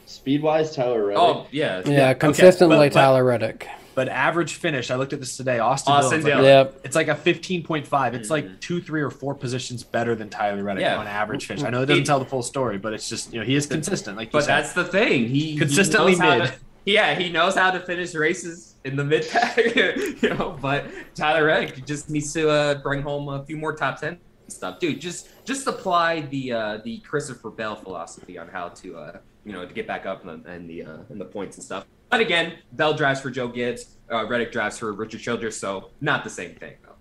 Speed 0.06 0.42
wise, 0.42 0.74
Tyler 0.76 1.04
Reddick. 1.06 1.20
oh 1.22 1.46
yeah, 1.50 1.82
Yeah, 1.84 2.10
okay, 2.10 2.18
consistently 2.20 2.76
but- 2.76 2.92
but- 2.92 3.00
Tyler 3.00 3.24
Reddick. 3.24 3.66
But 3.94 4.08
average 4.08 4.54
finish, 4.54 4.90
I 4.90 4.96
looked 4.96 5.12
at 5.12 5.20
this 5.20 5.36
today. 5.36 5.58
Austin, 5.60 5.92
Austin 5.92 6.20
Dillon's 6.20 6.24
like- 6.24 6.32
Dillon. 6.34 6.44
Yep. 6.44 6.80
It's 6.84 6.96
like 6.96 7.08
a 7.08 7.14
15.5. 7.14 8.14
It's 8.14 8.28
Mhm. 8.28 8.30
like 8.30 8.60
two, 8.60 8.80
three, 8.80 9.00
or 9.02 9.10
four 9.10 9.34
positions 9.34 9.84
better 9.84 10.14
than 10.14 10.28
Tyler 10.30 10.62
Reddick 10.62 10.82
Yeah. 10.82 10.96
on 10.98 11.06
average 11.06 11.46
finish. 11.46 11.62
I 11.64 11.70
know 11.70 11.82
it 11.82 11.86
doesn't 11.86 12.00
He- 12.02 12.06
tell 12.06 12.18
the 12.18 12.24
full 12.24 12.42
story, 12.42 12.78
but 12.78 12.92
it's 12.92 13.08
just 13.08 13.32
you 13.32 13.40
know 13.40 13.46
he 13.46 13.54
is 13.54 13.66
consistent. 13.66 14.16
Like, 14.16 14.32
But 14.32 14.44
said. 14.44 14.48
that's 14.58 14.72
the 14.72 14.84
thing. 14.84 15.28
He 15.28 15.56
Consistently 15.56 16.14
he 16.14 16.18
mid. 16.20 16.42
to- 16.44 16.52
yeah, 16.84 17.14
he 17.14 17.30
knows 17.30 17.54
how 17.54 17.70
to 17.70 17.80
finish 17.80 18.14
races 18.14 18.74
in 18.84 18.96
the 18.96 19.04
mid 19.04 19.28
pack. 19.30 19.56
you 19.76 20.28
know, 20.30 20.58
but 20.60 20.86
Tyler 21.14 21.44
Reddick 21.46 21.86
just 21.86 22.10
needs 22.10 22.32
to 22.34 22.50
uh, 22.50 22.74
bring 22.82 23.02
home 23.02 23.28
a 23.28 23.44
few 23.44 23.56
more 23.56 23.74
top 23.74 24.00
ten 24.00 24.18
stuff, 24.48 24.78
dude. 24.80 25.00
Just 25.00 25.28
just 25.44 25.66
apply 25.66 26.22
the 26.22 26.52
uh, 26.52 26.78
the 26.84 26.98
Christopher 26.98 27.50
Bell 27.50 27.76
philosophy 27.76 28.38
on 28.38 28.48
how 28.48 28.68
to 28.70 28.96
uh, 28.96 29.16
you 29.44 29.52
know 29.52 29.64
to 29.64 29.72
get 29.72 29.86
back 29.86 30.04
up 30.04 30.22
in 30.26 30.42
the 30.42 30.52
in 30.52 30.66
the, 30.66 30.82
uh, 30.84 30.96
in 31.10 31.18
the 31.18 31.24
points 31.24 31.56
and 31.56 31.64
stuff. 31.64 31.86
But 32.10 32.20
again, 32.20 32.54
Bell 32.72 32.94
drives 32.94 33.20
for 33.20 33.30
Joe 33.30 33.48
Gibbs. 33.48 33.96
Uh, 34.10 34.26
Reddick 34.26 34.52
drives 34.52 34.78
for 34.78 34.92
Richard 34.92 35.20
Childress, 35.20 35.58
so 35.58 35.90
not 36.00 36.24
the 36.24 36.30
same 36.30 36.54
thing 36.54 36.74
though. 36.82 36.94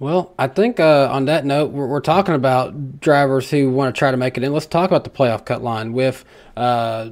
Well, 0.00 0.32
I 0.38 0.48
think 0.48 0.80
uh, 0.80 1.10
on 1.12 1.26
that 1.26 1.44
note, 1.44 1.72
we're, 1.72 1.86
we're 1.86 2.00
talking 2.00 2.34
about 2.34 3.00
drivers 3.00 3.50
who 3.50 3.70
want 3.70 3.94
to 3.94 3.98
try 3.98 4.10
to 4.10 4.16
make 4.16 4.38
it 4.38 4.42
in. 4.42 4.50
Let's 4.50 4.64
talk 4.64 4.88
about 4.88 5.04
the 5.04 5.10
playoff 5.10 5.44
cut 5.44 5.62
line 5.62 5.92
with. 5.92 6.24
Uh, 6.56 7.10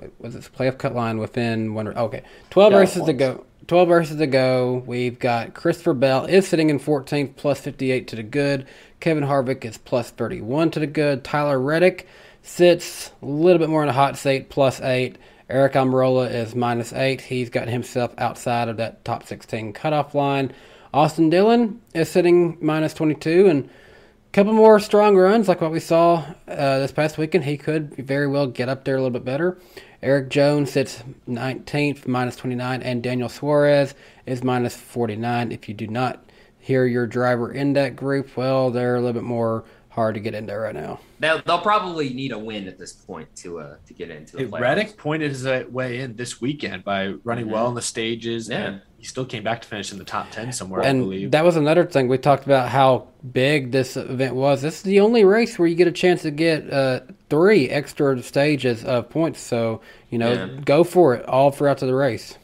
wait, 0.00 0.12
was 0.20 0.36
it 0.36 0.48
playoff 0.56 0.78
cut 0.78 0.94
line 0.94 1.18
within 1.18 1.74
one? 1.74 1.88
Okay, 1.88 2.22
twelve 2.50 2.72
Yeah, 2.72 2.78
races 2.78 3.04
to 3.06 3.12
go. 3.12 3.44
Twelve 3.66 3.88
races 3.88 4.18
to 4.18 4.26
go. 4.28 4.84
We've 4.86 5.18
got 5.18 5.52
Christopher 5.52 5.94
Bell 5.94 6.26
is 6.26 6.46
sitting 6.46 6.70
in 6.70 6.78
14th, 6.78 7.34
plus 7.34 7.60
58 7.60 8.06
to 8.06 8.16
the 8.16 8.22
good. 8.22 8.66
Kevin 9.00 9.24
Harvick 9.24 9.64
is 9.64 9.78
plus 9.78 10.10
31 10.10 10.70
to 10.72 10.80
the 10.80 10.86
good. 10.86 11.24
Tyler 11.24 11.58
Reddick 11.58 12.06
sits 12.42 13.12
a 13.22 13.26
little 13.26 13.58
bit 13.58 13.68
more 13.68 13.82
in 13.82 13.88
a 13.88 13.92
hot 13.92 14.16
seat, 14.16 14.48
plus 14.48 14.80
eight. 14.80 15.16
Aric 15.48 15.72
Almirola 15.72 16.32
is 16.32 16.54
minus 16.54 16.92
eight. 16.92 17.20
He's 17.22 17.50
got 17.50 17.68
himself 17.68 18.14
outside 18.18 18.68
of 18.68 18.76
that 18.76 19.04
top 19.04 19.26
16 19.26 19.72
cutoff 19.72 20.14
line. 20.14 20.52
Austin 20.94 21.30
Dillon 21.30 21.80
is 21.94 22.08
sitting 22.08 22.56
minus 22.60 22.94
22, 22.94 23.46
and 23.46 23.64
a 23.64 24.32
couple 24.32 24.52
more 24.52 24.78
strong 24.78 25.16
runs 25.16 25.48
like 25.48 25.60
what 25.60 25.72
we 25.72 25.80
saw 25.80 26.24
uh, 26.48 26.78
this 26.78 26.92
past 26.92 27.18
weekend. 27.18 27.44
He 27.44 27.56
could 27.56 27.96
very 27.96 28.26
well 28.26 28.46
get 28.46 28.68
up 28.68 28.84
there 28.84 28.96
a 28.96 28.98
little 28.98 29.10
bit 29.10 29.24
better. 29.24 29.58
Erik 30.02 30.30
Jones 30.30 30.70
sits 30.70 31.02
19th, 31.28 32.06
minus 32.06 32.36
29, 32.36 32.82
and 32.82 33.02
Daniel 33.02 33.28
Suarez 33.28 33.94
is 34.26 34.42
minus 34.42 34.74
49. 34.74 35.52
If 35.52 35.68
you 35.68 35.74
do 35.74 35.86
not 35.86 36.24
hear 36.58 36.86
your 36.86 37.06
driver 37.06 37.52
in 37.52 37.72
that 37.74 37.96
group, 37.96 38.36
well, 38.36 38.70
they're 38.70 38.96
a 38.96 39.00
little 39.00 39.14
bit 39.14 39.24
more 39.24 39.64
hard 39.90 40.14
to 40.14 40.20
get 40.20 40.34
in 40.34 40.46
there 40.46 40.60
right 40.60 40.74
now. 40.74 41.00
They'll, 41.18 41.42
they'll 41.42 41.60
probably 41.60 42.10
need 42.10 42.32
a 42.32 42.38
win 42.38 42.66
at 42.68 42.78
this 42.78 42.92
point 42.92 43.28
to 43.36 43.58
uh, 43.60 43.76
to 43.86 43.92
get 43.92 44.08
into 44.10 44.36
the 44.36 44.44
Hey. 44.44 44.48
Reddick 44.62 44.96
pointed 44.96 45.30
his 45.30 45.44
uh, 45.46 45.64
way 45.70 45.98
in 46.00 46.16
this 46.16 46.40
weekend 46.40 46.84
by 46.84 47.14
running 47.24 47.46
Mhm. 47.46 47.50
well 47.52 47.68
in 47.68 47.74
the 47.74 47.82
stages, 47.82 48.48
Yeah. 48.48 48.56
and 48.66 48.80
he 48.98 49.04
still 49.04 49.24
came 49.26 49.42
back 49.42 49.60
to 49.62 49.68
finish 49.68 49.92
in 49.92 49.98
the 49.98 50.04
top 50.04 50.30
ten 50.30 50.52
somewhere. 50.52 50.82
I 50.82 50.92
believe. 50.92 51.24
And 51.24 51.32
that 51.32 51.44
was 51.44 51.56
another 51.56 51.84
thing 51.84 52.08
we 52.08 52.18
talked 52.18 52.44
about 52.46 52.68
how 52.68 53.08
big 53.32 53.72
this 53.72 53.96
event 53.96 54.34
was. 54.36 54.62
This 54.62 54.76
is 54.76 54.82
the 54.82 55.00
only 55.00 55.24
race 55.24 55.58
where 55.58 55.66
you 55.68 55.74
get 55.74 55.88
a 55.88 55.92
chance 55.92 56.22
to 56.22 56.30
get 56.30 56.72
uh, 56.72 57.00
three 57.28 57.68
extra 57.68 58.22
stages 58.22 58.84
of 58.84 59.10
points. 59.10 59.40
So 59.40 59.80
you 60.08 60.18
know, 60.18 60.32
Yeah. 60.32 60.48
go 60.64 60.84
for 60.84 61.14
it 61.14 61.26
all 61.26 61.50
throughout 61.50 61.78
to 61.78 61.86
the 61.86 61.94
race. 61.94 62.36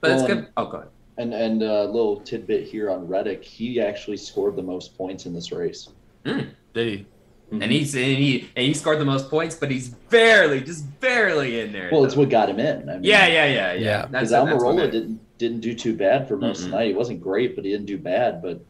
but 0.00 0.10
it's 0.12 0.22
good. 0.26 0.46
Oh, 0.56 0.66
go 0.66 0.76
ahead. 0.78 0.88
And 1.16 1.32
and 1.34 1.62
a 1.62 1.84
little 1.84 2.20
tidbit 2.20 2.64
here 2.68 2.90
on 2.90 3.06
Reddick, 3.08 3.42
he 3.44 3.80
actually 3.80 4.16
scored 4.16 4.56
the 4.56 4.62
most 4.62 4.96
points 4.98 5.26
in 5.26 5.32
this 5.34 5.50
race. 5.52 5.88
Did 6.24 6.54
he? 6.78 7.06
Mm-hmm. 7.50 7.62
and 7.62 7.72
he's 7.72 7.94
and 7.94 8.04
he 8.04 8.40
and 8.56 8.66
he 8.66 8.74
scored 8.74 8.98
the 9.00 9.06
most 9.06 9.30
points, 9.30 9.54
but 9.54 9.70
he's 9.70 9.88
barely, 9.88 10.60
just 10.60 10.84
barely 11.00 11.60
in 11.60 11.72
there. 11.72 11.88
Well, 11.90 12.04
it's 12.04 12.14
what 12.14 12.28
got 12.28 12.50
him 12.50 12.60
in. 12.60 12.88
I 12.90 12.94
mean, 12.94 13.04
yeah, 13.04 13.26
yeah, 13.26 13.46
yeah, 13.46 13.72
yeah. 13.72 13.72
Yeah. 13.72 14.06
Because 14.06 14.28
That's, 14.30 14.50
that's 14.50 14.62
Almirola 14.62 14.90
didn't 14.92 15.18
didn't 15.38 15.60
do 15.60 15.72
too 15.74 15.96
bad 15.96 16.28
for 16.28 16.36
most 16.36 16.60
of 16.60 16.66
Mm-mm. 16.66 16.70
the 16.72 16.76
night. 16.76 16.86
He 16.88 16.94
wasn't 16.94 17.22
great, 17.22 17.56
but 17.56 17.64
he 17.64 17.70
didn't 17.70 17.86
do 17.86 17.96
bad. 17.96 18.42
But 18.42 18.60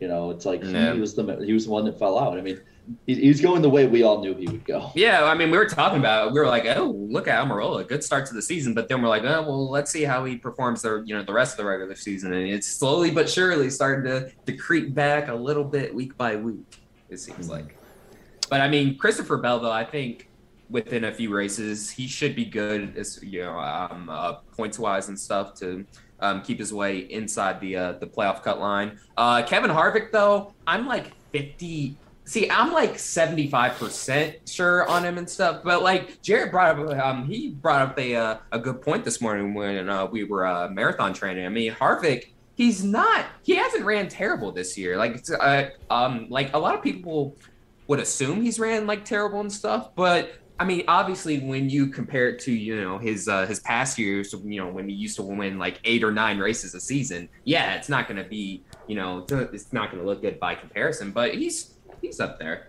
you 0.00 0.08
know, 0.08 0.30
it's 0.30 0.46
like 0.46 0.62
Yeah. 0.64 0.94
he 0.94 1.00
was 1.00 1.14
the 1.14 1.36
he 1.44 1.52
was 1.52 1.66
the 1.66 1.70
one 1.72 1.84
that 1.84 1.98
fell 1.98 2.18
out. 2.18 2.38
I 2.38 2.40
mean, 2.40 2.60
he, 3.06 3.14
he 3.14 3.28
was 3.28 3.42
going 3.42 3.60
the 3.60 3.68
way 3.68 3.86
we 3.86 4.04
all 4.04 4.20
knew 4.22 4.34
he 4.34 4.46
would 4.46 4.64
go. 4.64 4.90
Yeah, 4.94 5.24
I 5.24 5.34
mean, 5.34 5.50
we 5.50 5.58
were 5.58 5.68
talking 5.68 5.98
about. 5.98 6.28
it. 6.28 6.32
We 6.32 6.40
were 6.40 6.46
like, 6.46 6.64
"Oh, 6.64 6.92
look 6.92 7.28
at 7.28 7.44
Almirola, 7.46 7.86
good 7.86 8.02
start 8.02 8.24
to 8.28 8.34
the 8.34 8.40
season." 8.42 8.72
But 8.72 8.88
then 8.88 9.02
we're 9.02 9.08
like, 9.10 9.24
"Oh, 9.24 9.42
well, 9.42 9.68
let's 9.70 9.90
see 9.90 10.02
how 10.04 10.24
he 10.24 10.36
performs 10.38 10.80
the 10.80 11.02
you 11.06 11.14
know 11.14 11.22
the 11.24 11.32
rest 11.34 11.52
of 11.52 11.58
the 11.58 11.66
regular 11.66 11.94
season." 11.94 12.32
And 12.32 12.48
it's 12.48 12.66
slowly 12.66 13.10
but 13.10 13.28
surely 13.28 13.68
starting 13.68 14.10
to 14.10 14.30
to 14.46 14.56
creep 14.56 14.94
back 14.94 15.28
a 15.28 15.34
little 15.34 15.64
bit 15.64 15.94
week 15.94 16.16
by 16.16 16.36
week. 16.36 16.73
It 17.14 17.20
seems 17.20 17.48
like. 17.48 17.76
But 18.50 18.60
I 18.60 18.68
mean, 18.68 18.98
Christopher 18.98 19.38
Bell, 19.38 19.60
though, 19.60 19.72
I 19.72 19.84
think 19.84 20.28
within 20.68 21.04
a 21.04 21.14
few 21.14 21.32
races, 21.32 21.90
he 21.90 22.06
should 22.06 22.34
be 22.34 22.44
good 22.44 22.96
as 22.96 23.22
you 23.22 23.42
know, 23.42 23.58
um, 23.58 24.08
uh, 24.10 24.34
points 24.56 24.78
wise 24.78 25.08
and 25.08 25.18
stuff 25.18 25.54
to 25.54 25.86
um, 26.20 26.42
keep 26.42 26.58
his 26.58 26.72
way 26.72 26.98
inside 26.98 27.60
the 27.60 27.76
uh, 27.76 27.92
the 27.92 28.06
playoff 28.06 28.42
cut 28.42 28.60
line. 28.60 28.98
Uh, 29.16 29.42
Kevin 29.42 29.70
Harvick, 29.70 30.10
though, 30.10 30.52
I'm 30.66 30.86
like 30.86 31.12
50. 31.32 31.96
See, 32.26 32.50
I'm 32.50 32.72
like 32.72 32.94
75% 32.94 34.50
sure 34.50 34.88
on 34.88 35.04
him 35.04 35.18
and 35.18 35.28
stuff, 35.28 35.60
but 35.62 35.82
like 35.82 36.22
Jared 36.22 36.50
brought 36.50 36.78
up, 36.78 36.98
um, 36.98 37.26
he 37.26 37.50
brought 37.50 37.82
up 37.82 37.98
a 37.98 38.16
uh, 38.16 38.36
a 38.50 38.58
good 38.58 38.80
point 38.80 39.04
this 39.04 39.20
morning 39.20 39.52
when 39.52 39.88
uh, 39.90 40.06
we 40.06 40.24
were 40.24 40.46
uh, 40.46 40.68
marathon 40.68 41.12
training. 41.12 41.44
I 41.44 41.50
mean, 41.50 41.72
Harvick, 41.72 42.28
he's 42.54 42.82
not, 42.84 43.26
he 43.42 43.54
hasn't 43.56 43.84
ran 43.84 44.08
terrible 44.08 44.52
this 44.52 44.76
year. 44.78 44.96
Like, 44.96 45.14
it's, 45.16 45.30
uh, 45.30 45.70
um, 45.90 46.26
like 46.30 46.54
a 46.54 46.58
lot 46.58 46.74
of 46.74 46.82
people 46.82 47.36
would 47.86 48.00
assume 48.00 48.42
he's 48.42 48.58
ran 48.58 48.86
like 48.86 49.04
terrible 49.04 49.40
and 49.40 49.52
stuff, 49.52 49.94
but 49.94 50.34
I 50.58 50.64
mean, 50.64 50.84
obviously, 50.86 51.40
when 51.40 51.68
you 51.68 51.88
compare 51.88 52.28
it 52.28 52.38
to 52.42 52.52
you 52.52 52.80
know 52.80 52.96
his 52.96 53.26
uh, 53.26 53.44
his 53.44 53.58
past 53.58 53.98
years, 53.98 54.32
you 54.44 54.60
know 54.62 54.68
when 54.68 54.88
he 54.88 54.94
used 54.94 55.16
to 55.16 55.22
win 55.22 55.58
like 55.58 55.80
eight 55.82 56.04
or 56.04 56.12
nine 56.12 56.38
races 56.38 56.74
a 56.76 56.80
season, 56.80 57.28
yeah, 57.42 57.74
it's 57.74 57.88
not 57.88 58.06
going 58.06 58.22
to 58.22 58.28
be 58.28 58.62
you 58.86 58.94
know 58.94 59.26
it's 59.28 59.72
not 59.72 59.90
going 59.90 60.00
to 60.00 60.08
look 60.08 60.22
good 60.22 60.38
by 60.38 60.54
comparison, 60.54 61.10
but 61.10 61.34
he's 61.34 61.74
he's 62.00 62.20
up 62.20 62.38
there. 62.38 62.68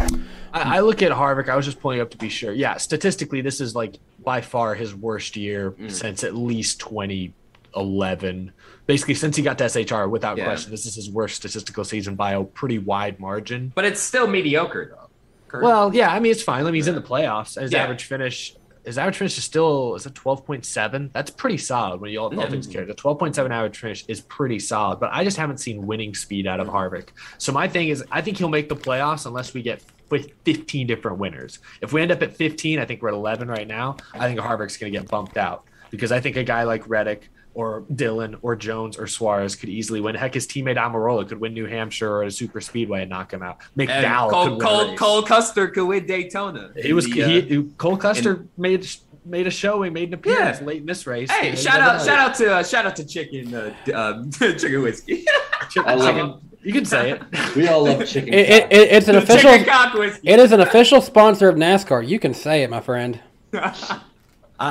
I, 0.00 0.10
I 0.52 0.80
look 0.80 1.00
at 1.00 1.12
Harvick. 1.12 1.48
I 1.48 1.54
was 1.54 1.64
just 1.64 1.78
pulling 1.78 2.00
up 2.00 2.10
to 2.10 2.18
be 2.18 2.28
sure. 2.28 2.52
Yeah, 2.52 2.76
statistically, 2.76 3.40
this 3.40 3.60
is 3.60 3.76
like 3.76 4.00
by 4.24 4.40
far 4.40 4.74
his 4.74 4.96
worst 4.96 5.36
year 5.36 5.70
Mm. 5.70 5.92
since 5.92 6.24
at 6.24 6.34
least 6.34 6.80
2011. 6.80 8.52
Basically, 8.86 9.14
since 9.14 9.36
he 9.36 9.42
got 9.42 9.56
to 9.58 9.64
SHR, 9.64 10.08
without 10.08 10.36
Yeah. 10.36 10.44
question, 10.44 10.70
this 10.70 10.84
is 10.84 10.94
his 10.94 11.10
worst 11.10 11.36
statistical 11.36 11.84
season 11.84 12.16
by 12.16 12.32
a 12.32 12.44
pretty 12.44 12.78
wide 12.78 13.18
margin. 13.18 13.72
But 13.74 13.84
it's 13.84 14.00
still 14.00 14.26
mediocre 14.26 14.94
though. 14.94 15.08
Correct? 15.48 15.64
Well, 15.64 15.94
yeah, 15.94 16.10
I 16.12 16.20
mean 16.20 16.32
it's 16.32 16.42
fine. 16.42 16.60
I 16.60 16.64
mean 16.64 16.74
he's 16.74 16.88
in 16.88 16.94
the 16.94 17.00
playoffs. 17.02 17.60
His 17.60 17.72
Yeah. 17.72 17.84
average 17.84 18.04
finish, 18.04 18.54
his 18.84 18.98
average 18.98 19.16
finish 19.16 19.38
is 19.38 19.44
still 19.44 19.94
is 19.94 20.04
it 20.04 20.14
twelve 20.14 20.44
point 20.44 20.66
seven? 20.66 21.10
That's 21.14 21.30
pretty 21.30 21.56
solid 21.56 22.00
when 22.00 22.10
you 22.10 22.18
all, 22.18 22.26
all 22.26 22.34
Yeah. 22.34 22.50
things 22.50 22.66
mm. 22.66 22.72
carried. 22.72 22.88
The 22.88 22.94
twelve 22.94 23.18
point 23.18 23.34
seven 23.34 23.52
average 23.52 23.78
finish 23.78 24.04
is 24.08 24.20
pretty 24.20 24.58
solid, 24.58 25.00
but 25.00 25.10
I 25.12 25.24
just 25.24 25.38
haven't 25.38 25.58
seen 25.58 25.86
winning 25.86 26.14
speed 26.14 26.46
out 26.46 26.60
of 26.60 26.66
mm. 26.66 26.74
Harvick. 26.74 27.08
So 27.38 27.52
my 27.52 27.68
thing 27.68 27.88
is, 27.88 28.04
I 28.10 28.20
think 28.20 28.36
he'll 28.36 28.48
make 28.48 28.68
the 28.68 28.76
playoffs 28.76 29.24
unless 29.24 29.54
we 29.54 29.62
get 29.62 29.80
fi- 30.10 30.32
fifteen 30.44 30.86
different 30.86 31.18
winners. 31.18 31.60
If 31.80 31.94
we 31.94 32.02
end 32.02 32.12
up 32.12 32.22
at 32.22 32.36
fifteen, 32.36 32.78
I 32.78 32.84
think 32.84 33.00
we're 33.00 33.08
at 33.08 33.14
eleven 33.14 33.48
right 33.48 33.66
now. 33.66 33.96
I 34.12 34.26
think 34.26 34.40
Harvick's 34.40 34.76
going 34.76 34.92
to 34.92 34.98
get 34.98 35.08
bumped 35.08 35.38
out 35.38 35.64
because 35.90 36.12
I 36.12 36.20
think 36.20 36.36
a 36.36 36.44
guy 36.44 36.64
like 36.64 36.86
Reddick. 36.86 37.30
Or 37.54 37.84
Dillon 37.94 38.36
or 38.42 38.56
Jones 38.56 38.98
or 38.98 39.06
Suarez 39.06 39.54
could 39.54 39.68
easily 39.68 40.00
win. 40.00 40.16
Heck, 40.16 40.34
his 40.34 40.44
teammate 40.46 40.76
Almirola 40.76 41.28
could 41.28 41.40
win 41.40 41.54
New 41.54 41.66
Hampshire 41.66 42.10
or 42.10 42.24
a 42.24 42.30
super 42.30 42.60
speedway 42.60 43.02
and 43.02 43.10
knock 43.10 43.32
him 43.32 43.44
out. 43.44 43.58
And 43.78 43.88
McDowell 43.88 44.30
Cole, 44.30 44.44
could 44.44 44.50
win 44.58 44.60
Cole. 44.66 44.96
Cole 44.96 45.22
Custer 45.22 45.68
could 45.68 45.84
win 45.86 46.04
Daytona. 46.04 46.72
He 46.76 46.92
was 46.92 47.06
In 47.06 47.12
he, 47.12 47.58
uh, 47.58 47.62
Cole 47.78 47.96
Custer 47.96 48.46
made 48.58 48.84
made 49.24 49.46
a 49.46 49.50
showing, 49.50 49.92
made 49.92 50.08
an 50.08 50.14
appearance 50.14 50.60
late 50.62 50.78
in 50.80 50.86
this 50.86 51.06
race. 51.06 51.30
Hey, 51.30 51.54
shout 51.54 51.80
out, 51.80 52.04
shout 52.04 52.18
out 52.18 52.34
to 52.34 52.54
uh, 52.56 52.62
shout 52.64 52.86
out 52.86 52.96
to 52.96 53.04
chicken, 53.06 53.54
uh, 53.54 53.72
d- 53.84 53.92
um, 53.92 54.30
chicken 54.32 54.82
whiskey. 54.82 55.24
Chicken- 55.70 55.88
I 55.88 55.94
love 55.94 56.14
chicken- 56.16 56.50
You 56.64 56.72
can 56.72 56.84
say 56.84 57.12
it. 57.12 57.22
We 57.56 57.68
all 57.68 57.84
love 57.84 58.04
chicken. 58.08 58.34
It, 58.34 58.50
it, 58.50 58.62
cock. 58.64 58.72
it, 58.72 58.92
it's 58.92 59.08
an 59.08 59.14
official. 59.16 59.50
chicken 59.52 59.66
cock 59.66 59.94
whiskey. 59.94 60.28
It 60.28 60.38
is 60.40 60.50
an 60.52 60.60
official 60.60 61.00
sponsor 61.00 61.48
of 61.48 61.54
NASCAR. 61.54 62.06
You 62.06 62.18
can 62.18 62.34
say 62.34 62.64
it, 62.64 62.68
my 62.70 62.80
friend. 62.80 63.20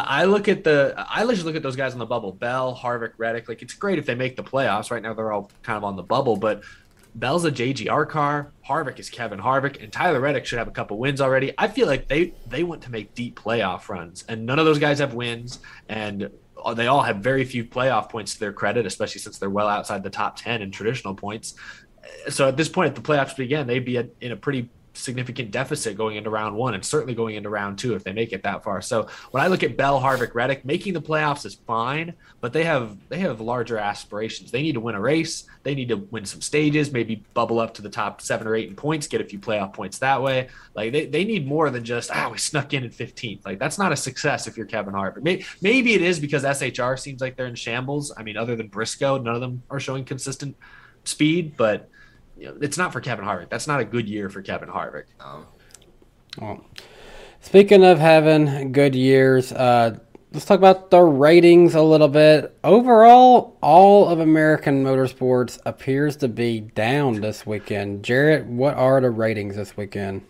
I, 0.02 0.24
look 0.26 0.48
at 0.48 0.64
the 0.64 0.94
I 0.98 1.26
just 1.26 1.46
look 1.46 1.56
at 1.56 1.64
those 1.64 1.76
guys 1.76 1.94
on 1.94 2.00
the 2.00 2.06
bubble. 2.06 2.32
Bell, 2.32 2.76
Harvick, 2.76 3.14
Reddick. 3.18 3.48
Like 3.50 3.62
it's 3.62 3.74
great 3.74 4.00
if 4.00 4.06
they 4.06 4.16
make 4.16 4.36
the 4.36 4.44
playoffs. 4.44 4.92
Right 4.92 5.02
now 5.02 5.14
they're 5.14 5.32
all 5.32 5.52
kind 5.62 5.78
of 5.78 5.84
on 5.84 5.96
the 5.96 6.04
bubble, 6.04 6.38
but 6.38 6.64
Bell's 7.16 7.46
a 7.46 7.52
JGR 7.52 8.10
car. 8.10 8.52
Harvick 8.68 9.00
is 9.00 9.10
Kevin 9.10 9.40
Harvick, 9.40 9.84
and 9.84 9.92
Tyler 9.92 10.20
Reddick 10.20 10.46
should 10.46 10.58
have 10.58 10.68
a 10.68 10.72
couple 10.72 10.98
wins 10.98 11.22
already. 11.22 11.54
I 11.58 11.68
feel 11.68 11.88
like 11.88 12.08
they 12.08 12.34
they 12.48 12.64
want 12.64 12.82
to 12.84 12.92
make 12.92 13.14
deep 13.14 13.40
playoff 13.40 13.90
runs, 13.90 14.24
and 14.28 14.46
none 14.46 14.60
of 14.60 14.66
those 14.66 14.80
guys 14.80 15.00
have 15.00 15.14
wins, 15.14 15.60
and 15.90 16.30
they 16.76 16.88
all 16.88 17.02
have 17.02 17.18
very 17.18 17.46
few 17.46 17.66
playoff 17.66 18.10
points 18.10 18.34
to 18.36 18.40
their 18.40 18.54
credit, 18.54 18.86
especially 18.86 19.20
since 19.20 19.38
they're 19.38 19.50
well 19.50 19.68
outside 19.68 20.02
the 20.02 20.10
top 20.10 20.38
ten 20.38 20.62
in 20.62 20.72
traditional 20.72 21.14
points. 21.14 21.56
So 22.30 22.48
at 22.48 22.58
this 22.58 22.70
point, 22.70 22.90
if 22.90 22.96
the 22.96 23.02
playoffs 23.02 23.36
begin, 23.36 23.68
they'd 23.68 23.86
be 23.86 23.98
in 23.98 24.32
a 24.32 24.36
pretty 24.36 24.70
significant 24.94 25.52
deficit 25.52 25.98
going 25.98 26.16
into 26.16 26.30
round 26.30 26.56
one 26.56 26.74
and 26.74 26.86
certainly 26.86 27.14
going 27.14 27.36
into 27.36 27.50
round 27.50 27.78
two 27.78 27.96
if 27.96 28.04
they 28.04 28.14
make 28.14 28.32
it 28.32 28.44
that 28.44 28.64
far. 28.64 28.82
So 28.82 29.08
when 29.32 29.44
I 29.44 29.48
look 29.48 29.64
at 29.64 29.76
Bell, 29.76 30.00
Harvick, 30.00 30.34
Reddick, 30.36 30.64
making 30.66 30.94
the 30.94 31.02
playoffs 31.02 31.46
is 31.46 31.56
fine, 31.56 32.14
but 32.42 32.54
they 32.54 32.64
have 32.64 32.98
they 33.10 33.20
have 33.20 33.42
larger 33.42 33.78
aspirations. 33.78 34.52
They 34.52 34.62
need 34.62 34.74
to 34.74 34.80
win 34.80 34.96
a 34.96 35.02
race. 35.02 35.46
They 35.64 35.76
need 35.76 35.90
to 35.90 35.98
win 35.98 36.26
some 36.26 36.42
stages, 36.42 36.92
maybe 36.92 37.24
bubble 37.34 37.60
up 37.60 37.74
to 37.76 37.82
the 37.82 37.90
top 37.90 38.22
seven 38.22 38.48
or 38.48 38.56
eight 38.56 38.70
in 38.70 38.76
points, 38.76 39.08
get 39.08 39.22
a 39.22 39.26
few 39.26 39.40
playoff 39.40 39.74
points 39.74 40.00
that 40.00 40.22
way. 40.22 40.50
Like 40.76 40.92
they, 40.92 41.06
they 41.06 41.26
need 41.26 41.48
more 41.48 41.70
than 41.70 41.84
just 41.84 42.12
ah 42.14 42.30
we 42.32 42.38
snuck 42.38 42.74
in 42.74 42.84
at 42.84 42.92
15th. 42.92 43.46
Like 43.46 43.60
that's 43.60 43.78
not 43.78 43.92
a 43.92 43.96
success 43.96 44.48
if 44.48 44.58
you're 44.58 44.66
Kevin 44.66 44.94
Harvick. 44.94 45.24
Maybe, 45.24 45.46
maybe 45.62 45.94
it 45.94 46.02
is 46.02 46.20
because 46.20 46.44
SHR 46.44 47.00
seems 47.00 47.22
like 47.22 47.36
they're 47.36 47.48
in 47.48 47.56
shambles. 47.56 48.14
I 48.16 48.24
mean, 48.24 48.38
other 48.38 48.56
than 48.56 48.68
Briscoe, 48.68 49.18
none 49.18 49.36
of 49.36 49.42
them 49.42 49.64
are 49.70 49.80
showing 49.80 50.06
consistent 50.06 50.56
speed, 51.04 51.56
but 51.58 51.90
you 52.44 52.50
know, 52.50 52.58
it's 52.60 52.78
not 52.78 52.92
for 52.92 53.00
Kevin 53.00 53.24
Harvick. 53.24 53.50
That's 53.50 53.68
not 53.68 53.80
a 53.80 53.86
good 53.86 54.10
year 54.10 54.30
for 54.30 54.42
Kevin 54.42 54.68
Harvick. 54.68 55.06
Well, 56.38 56.66
speaking 57.40 57.86
of 57.86 58.00
having 58.00 58.74
good 58.74 58.96
years, 58.96 59.54
uh, 59.54 59.98
let's 60.34 60.44
talk 60.44 60.58
about 60.58 60.92
the 60.92 61.00
ratings 61.00 61.74
a 61.74 61.82
little 61.82 62.10
bit. 62.10 62.54
Overall, 62.66 63.58
all 63.62 64.10
of 64.10 64.20
American 64.20 64.84
motorsports 64.84 65.58
appears 65.66 66.18
to 66.18 66.28
be 66.28 66.60
down 66.60 67.22
this 67.22 67.46
weekend. 67.46 68.04
Jarrett, 68.04 68.46
what 68.46 68.74
are 68.76 69.00
the 69.00 69.10
ratings 69.10 69.56
this 69.56 69.78
weekend? 69.78 70.22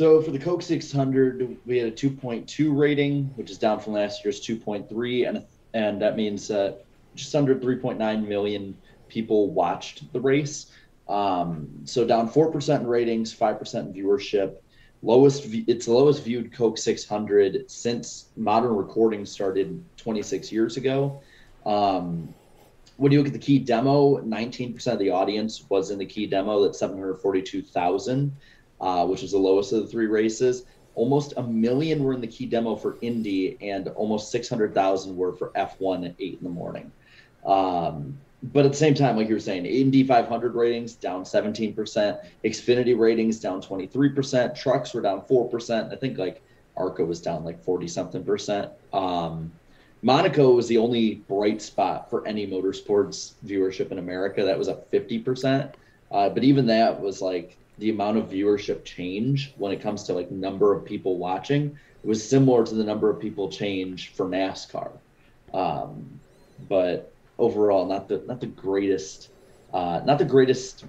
So 0.00 0.22
for 0.22 0.30
the 0.30 0.38
Coke 0.38 0.62
600, 0.62 1.58
we 1.66 1.76
had 1.76 1.88
a 1.88 1.92
2.2 1.92 2.78
rating, 2.78 3.24
which 3.36 3.50
is 3.50 3.58
down 3.58 3.78
from 3.80 3.92
last 3.92 4.24
year's 4.24 4.40
2.3, 4.40 5.28
and 5.28 5.44
and 5.74 6.00
that 6.00 6.16
means 6.16 6.50
uh, 6.50 6.76
just 7.14 7.34
under 7.34 7.54
3.9 7.54 8.26
million 8.26 8.74
people 9.08 9.50
watched 9.50 10.10
the 10.14 10.20
race. 10.20 10.72
Um, 11.08 11.68
so 11.84 12.04
down 12.04 12.28
four 12.28 12.50
percent 12.50 12.82
in 12.82 12.88
ratings, 12.88 13.32
five 13.32 13.58
percent 13.58 13.88
in 13.88 14.04
viewership. 14.04 14.56
Lowest, 15.02 15.46
it's 15.68 15.86
the 15.86 15.92
lowest 15.92 16.24
viewed 16.24 16.52
Coke 16.52 16.78
600 16.78 17.70
since 17.70 18.30
modern 18.36 18.74
recording 18.74 19.26
started 19.26 19.84
26 19.98 20.50
years 20.50 20.76
ago. 20.76 21.20
Um, 21.64 22.34
when 22.96 23.12
you 23.12 23.18
look 23.18 23.26
at 23.26 23.32
the 23.32 23.38
key 23.38 23.58
demo, 23.58 24.18
19% 24.22 24.86
of 24.92 24.98
the 24.98 25.10
audience 25.10 25.64
was 25.68 25.90
in 25.90 25.98
the 25.98 26.06
key 26.06 26.26
demo. 26.26 26.62
That's 26.62 26.78
742,000, 26.78 28.32
uh, 28.80 29.06
which 29.06 29.22
is 29.22 29.32
the 29.32 29.38
lowest 29.38 29.72
of 29.72 29.82
the 29.82 29.86
three 29.86 30.06
races. 30.06 30.64
Almost 30.94 31.34
a 31.36 31.42
million 31.42 32.02
were 32.02 32.14
in 32.14 32.22
the 32.22 32.26
key 32.26 32.46
demo 32.46 32.74
for 32.74 32.96
Indy, 33.02 33.58
and 33.60 33.88
almost 33.88 34.30
600,000 34.30 35.14
were 35.14 35.34
for 35.34 35.50
F1 35.50 36.06
at 36.06 36.14
8 36.18 36.38
in 36.38 36.42
the 36.42 36.48
morning. 36.48 36.90
Um, 37.44 38.18
but 38.52 38.64
at 38.64 38.72
the 38.72 38.78
same 38.78 38.94
time, 38.94 39.16
like 39.16 39.28
you 39.28 39.34
were 39.34 39.40
saying, 39.40 39.66
Indy 39.66 40.04
500 40.04 40.54
ratings 40.54 40.94
down 40.94 41.24
17%, 41.24 41.74
Xfinity 42.44 42.98
ratings 42.98 43.40
down 43.40 43.60
23%, 43.60 44.54
trucks 44.54 44.94
were 44.94 45.00
down 45.00 45.22
4%. 45.22 45.92
I 45.92 45.96
think 45.96 46.18
like 46.18 46.42
ARCA 46.76 47.04
was 47.04 47.20
down 47.20 47.44
like 47.44 47.62
40 47.62 47.88
something 47.88 48.24
percent. 48.24 48.70
Um, 48.92 49.52
Monaco 50.02 50.52
was 50.52 50.68
the 50.68 50.78
only 50.78 51.16
bright 51.16 51.60
spot 51.62 52.08
for 52.10 52.26
any 52.26 52.46
motorsports 52.46 53.32
viewership 53.44 53.90
in 53.90 53.98
America. 53.98 54.44
That 54.44 54.58
was 54.58 54.68
up 54.68 54.90
50%. 54.92 55.72
Uh, 56.12 56.28
but 56.28 56.44
even 56.44 56.66
that 56.66 57.00
was 57.00 57.20
like 57.20 57.56
the 57.78 57.90
amount 57.90 58.18
of 58.18 58.30
viewership 58.30 58.84
change 58.84 59.54
when 59.56 59.72
it 59.72 59.80
comes 59.80 60.04
to 60.04 60.12
like 60.12 60.30
number 60.30 60.72
of 60.72 60.84
people 60.84 61.16
watching. 61.16 61.76
It 62.04 62.06
was 62.06 62.26
similar 62.26 62.64
to 62.64 62.74
the 62.74 62.84
number 62.84 63.10
of 63.10 63.18
people 63.18 63.50
change 63.50 64.10
for 64.10 64.26
NASCAR. 64.26 64.92
Um, 65.52 66.20
but 66.68 67.12
overall, 67.38 67.86
not 67.86 68.08
the 68.08 68.22
not 68.26 68.40
the 68.40 68.46
greatest, 68.46 69.30
uh, 69.72 70.00
not 70.04 70.18
the 70.18 70.24
greatest 70.24 70.84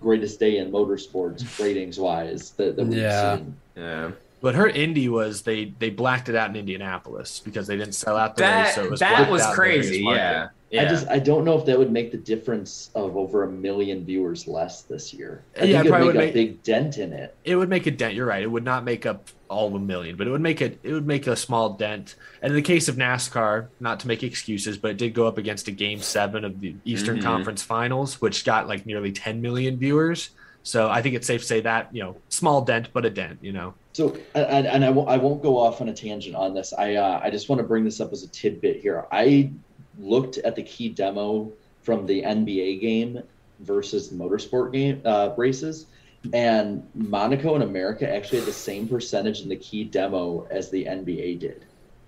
greatest 0.00 0.38
day 0.38 0.58
in 0.58 0.70
motorsports 0.70 1.58
ratings 1.62 1.98
wise 1.98 2.50
that, 2.52 2.76
that 2.76 2.84
we've 2.86 2.98
Yeah. 2.98 3.36
seen. 3.36 3.56
Yeah. 3.76 4.10
But 4.40 4.54
her 4.54 4.68
Indy 4.68 5.08
was 5.08 5.42
they 5.42 5.74
they 5.80 5.90
blacked 5.90 6.28
it 6.28 6.36
out 6.36 6.48
in 6.50 6.56
Indianapolis 6.56 7.40
because 7.44 7.66
they 7.66 7.76
didn't 7.76 7.94
sell 7.94 8.16
out 8.16 8.36
the 8.36 8.42
That 8.42 8.66
race, 8.66 8.74
so 8.76 8.84
it 8.84 8.90
was 8.90 9.00
that 9.00 9.16
blacked 9.16 9.30
was 9.32 9.42
out 9.42 9.46
in 9.46 9.50
the 9.50 9.56
crazy. 9.56 10.04
Yeah. 10.04 10.48
Yeah. 10.70 10.82
I 10.82 10.84
just 10.86 11.08
I 11.08 11.18
don't 11.18 11.44
know 11.44 11.58
if 11.58 11.64
that 11.64 11.78
would 11.78 11.90
make 11.90 12.10
the 12.12 12.18
difference 12.18 12.90
of 12.94 13.16
over 13.16 13.44
a 13.44 13.50
million 13.50 14.04
viewers 14.04 14.46
less 14.46 14.82
this 14.82 15.14
year. 15.14 15.42
I 15.58 15.64
Yeah, 15.64 15.82
think 15.82 15.86
it 15.86 15.90
would 15.92 15.98
make 15.98 16.06
would 16.06 16.16
a 16.16 16.18
make- 16.18 16.34
big 16.34 16.62
dent 16.62 16.98
in 16.98 17.12
it. 17.14 17.34
It 17.44 17.56
would 17.56 17.70
make 17.70 17.86
a 17.86 17.90
dent. 17.90 18.14
You're 18.14 18.26
right. 18.26 18.42
It 18.42 18.50
would 18.50 18.64
not 18.64 18.84
make 18.84 19.06
up 19.06 19.28
all 19.48 19.68
of 19.68 19.74
a 19.74 19.78
million, 19.78 20.16
but 20.16 20.26
it 20.26 20.30
would 20.30 20.42
make 20.42 20.60
it. 20.60 20.78
It 20.82 20.92
would 20.92 21.06
make 21.06 21.26
a 21.26 21.36
small 21.36 21.70
dent. 21.70 22.16
And 22.42 22.50
in 22.50 22.56
the 22.56 22.60
case 22.62 22.86
of 22.88 22.96
NASCAR, 22.96 23.68
not 23.80 24.00
to 24.00 24.08
make 24.08 24.22
excuses, 24.22 24.76
but 24.76 24.90
it 24.90 24.98
did 24.98 25.14
go 25.14 25.26
up 25.26 25.38
against 25.38 25.68
a 25.68 25.70
Game 25.70 26.00
Seven 26.00 26.44
of 26.44 26.60
the 26.60 26.74
Eastern 26.84 27.18
Mhm. 27.18 27.22
Conference 27.22 27.62
Finals, 27.62 28.20
which 28.20 28.44
got 28.44 28.68
like 28.68 28.84
nearly 28.84 29.10
10 29.10 29.40
million 29.40 29.78
viewers. 29.78 30.30
So 30.64 30.90
I 30.90 31.00
think 31.00 31.14
it's 31.14 31.26
safe 31.26 31.40
to 31.40 31.46
say 31.46 31.60
that 31.62 31.88
you 31.94 32.02
know, 32.02 32.16
small 32.28 32.60
dent, 32.60 32.90
but 32.92 33.06
a 33.06 33.10
dent. 33.10 33.38
You 33.40 33.52
know. 33.52 33.72
So 33.94 34.14
and, 34.34 34.66
and 34.66 34.84
I 34.84 34.90
won't 34.90 35.08
I 35.08 35.16
won't 35.16 35.42
go 35.42 35.56
off 35.56 35.80
on 35.80 35.88
a 35.88 35.94
tangent 35.94 36.36
on 36.36 36.52
this. 36.52 36.74
I 36.76 36.96
uh, 36.96 37.20
I 37.22 37.30
just 37.30 37.48
want 37.48 37.58
to 37.60 37.66
bring 37.66 37.84
this 37.84 38.00
up 38.02 38.12
as 38.12 38.22
a 38.22 38.28
tidbit 38.28 38.80
here. 38.82 39.06
I 39.10 39.50
looked 39.98 40.38
at 40.38 40.56
the 40.56 40.62
key 40.62 40.88
demo 40.88 41.52
from 41.82 42.06
the 42.06 42.22
NBA 42.22 42.80
game 42.80 43.22
versus 43.60 44.08
the 44.08 44.16
motorsport 44.16 44.72
game 44.72 45.00
uh, 45.04 45.30
races, 45.36 45.86
and 46.32 46.86
Monaco 46.94 47.54
and 47.54 47.64
America 47.64 48.08
actually 48.08 48.38
had 48.38 48.48
the 48.48 48.52
same 48.52 48.88
percentage 48.88 49.40
in 49.42 49.48
the 49.48 49.56
key 49.56 49.84
demo 49.84 50.46
as 50.50 50.70
the 50.70 50.84
NBA 50.84 51.38
did. 51.38 51.64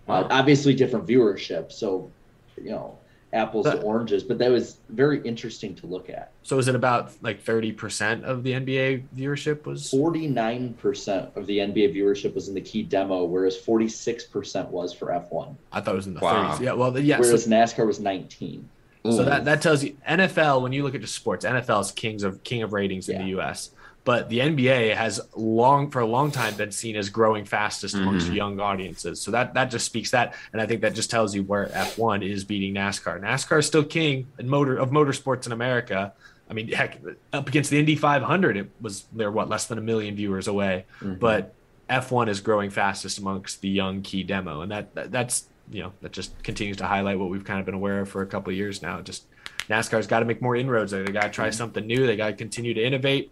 Uh, 0.09 0.27
obviously, 0.31 0.75
different 0.75 1.07
viewership, 1.07 1.71
so 1.71 2.11
you 2.57 2.71
know 2.71 2.99
apples 3.33 3.67
to 3.67 3.81
oranges. 3.83 4.23
But 4.23 4.39
that 4.39 4.51
was 4.51 4.79
very 4.89 5.21
interesting 5.23 5.75
to 5.77 5.87
look 5.87 6.11
at. 6.11 6.33
So 6.43 6.59
is 6.59 6.69
it 6.69 6.75
about 6.75 7.13
like 7.23 7.43
30 7.43 7.73
percent 7.73 8.25
of 8.25 8.43
the 8.43 8.53
NBA 8.53 9.05
viewership 9.17 9.67
was? 9.67 9.91
Forty-nine 9.91 10.75
percent 10.75 11.31
of 11.37 11.47
the 11.47 11.59
NBA 11.59 11.95
viewership 11.95 12.35
was 12.35 12.49
in 12.49 12.55
the 12.55 12.61
key 12.61 12.83
demo, 12.83 13.25
whereas 13.25 13.57
forty-six 13.57 14.25
percent 14.25 14.69
was 14.69 14.93
for 14.93 15.09
F1. 15.09 15.55
I 15.73 15.81
thought 15.81 15.95
it 15.95 15.97
was 15.97 16.07
in 16.07 16.15
the 16.15 16.21
Wow. 16.21 16.55
30s. 16.57 16.61
Yeah. 16.61 16.73
Well, 16.73 16.99
yeah. 16.99 17.17
So, 17.17 17.23
whereas 17.23 17.47
NASCAR 17.47 17.87
was 17.87 18.01
19. 18.01 18.69
so 19.05 19.25
that 19.25 19.47
that 19.47 19.63
tells 19.63 19.83
you 19.83 19.97
NFL 20.07 20.61
when 20.63 20.73
you 20.73 20.83
look 20.83 20.95
at 20.95 21.01
just 21.01 21.15
sports, 21.15 21.45
NFL 21.45 21.81
is 21.81 21.91
kings 21.91 22.23
of 22.23 22.45
king 22.45 22.63
of 22.63 22.73
ratings 22.73 23.09
in 23.09 23.19
the 23.23 23.29
U.S. 23.29 23.71
But 24.05 24.29
the 24.31 24.39
NBA 24.41 24.95
has 24.97 25.21
long 25.37 25.91
for 25.91 26.01
a 26.01 26.07
long 26.07 26.31
time 26.31 26.55
been 26.55 26.73
seen 26.73 26.97
as 26.97 27.11
growing 27.11 27.45
fastest 27.45 27.95
amongst 27.95 28.29
Mhm. 28.31 28.35
young 28.35 28.61
audiences. 28.61 29.21
So 29.21 29.31
that 29.33 29.53
that 29.55 29.67
just 29.71 29.85
speaks 29.85 30.11
that, 30.13 30.35
and 30.53 30.61
I 30.63 30.67
think 30.67 30.81
that 30.81 30.95
just 30.95 31.11
tells 31.11 31.35
you 31.35 31.43
where 31.43 31.67
F1 31.75 32.23
is 32.23 32.45
beating 32.45 32.75
NASCAR. 32.75 33.21
NASCAR 33.21 33.59
is 33.59 33.67
still 33.67 33.85
king 33.85 34.27
in 34.39 34.49
motor 34.49 34.77
of 34.77 34.91
motorsports 34.91 35.45
in 35.47 35.53
America. 35.53 36.13
I 36.49 36.55
mean, 36.55 36.69
heck, 36.73 36.99
up 37.33 37.47
against 37.47 37.71
the 37.71 37.79
Indy 37.79 37.95
500, 37.95 38.57
it 38.57 38.71
was 38.81 39.05
they're 39.13 39.31
what 39.31 39.49
less 39.49 39.67
than 39.67 39.77
a 39.79 39.83
million 39.83 40.17
viewers 40.17 40.49
away. 40.49 40.87
Mm-hmm. 41.01 41.15
But 41.21 41.55
F1 41.89 42.29
is 42.29 42.41
growing 42.41 42.71
fastest 42.71 43.19
amongst 43.19 43.61
the 43.61 43.69
young 43.69 44.01
key 44.03 44.23
demo, 44.23 44.63
and 44.63 44.73
that, 44.73 44.95
that 44.95 45.13
that's 45.13 45.45
you 45.71 45.83
know 45.83 45.93
that 46.01 46.13
just 46.13 46.43
continues 46.43 46.79
to 46.79 46.87
highlight 46.87 47.19
what 47.19 47.29
we've 47.31 47.45
kind 47.45 47.61
of 47.61 47.67
been 47.67 47.75
aware 47.75 48.01
of 48.01 48.09
for 48.09 48.23
a 48.23 48.27
couple 48.27 48.51
of 48.51 48.57
years 48.57 48.81
now. 48.81 49.01
Just 49.03 49.25
NASCAR's 49.69 50.07
got 50.09 50.21
to 50.21 50.25
make 50.25 50.41
more 50.41 50.57
inroads. 50.57 50.91
there. 50.91 51.05
They 51.05 51.13
got 51.13 51.25
to 51.25 51.29
try 51.31 51.51
something 51.51 51.87
new. 51.87 52.07
They 52.07 52.17
got 52.17 52.29
to 52.29 52.33
continue 52.33 52.75
to 52.75 52.83
innovate, 52.83 53.31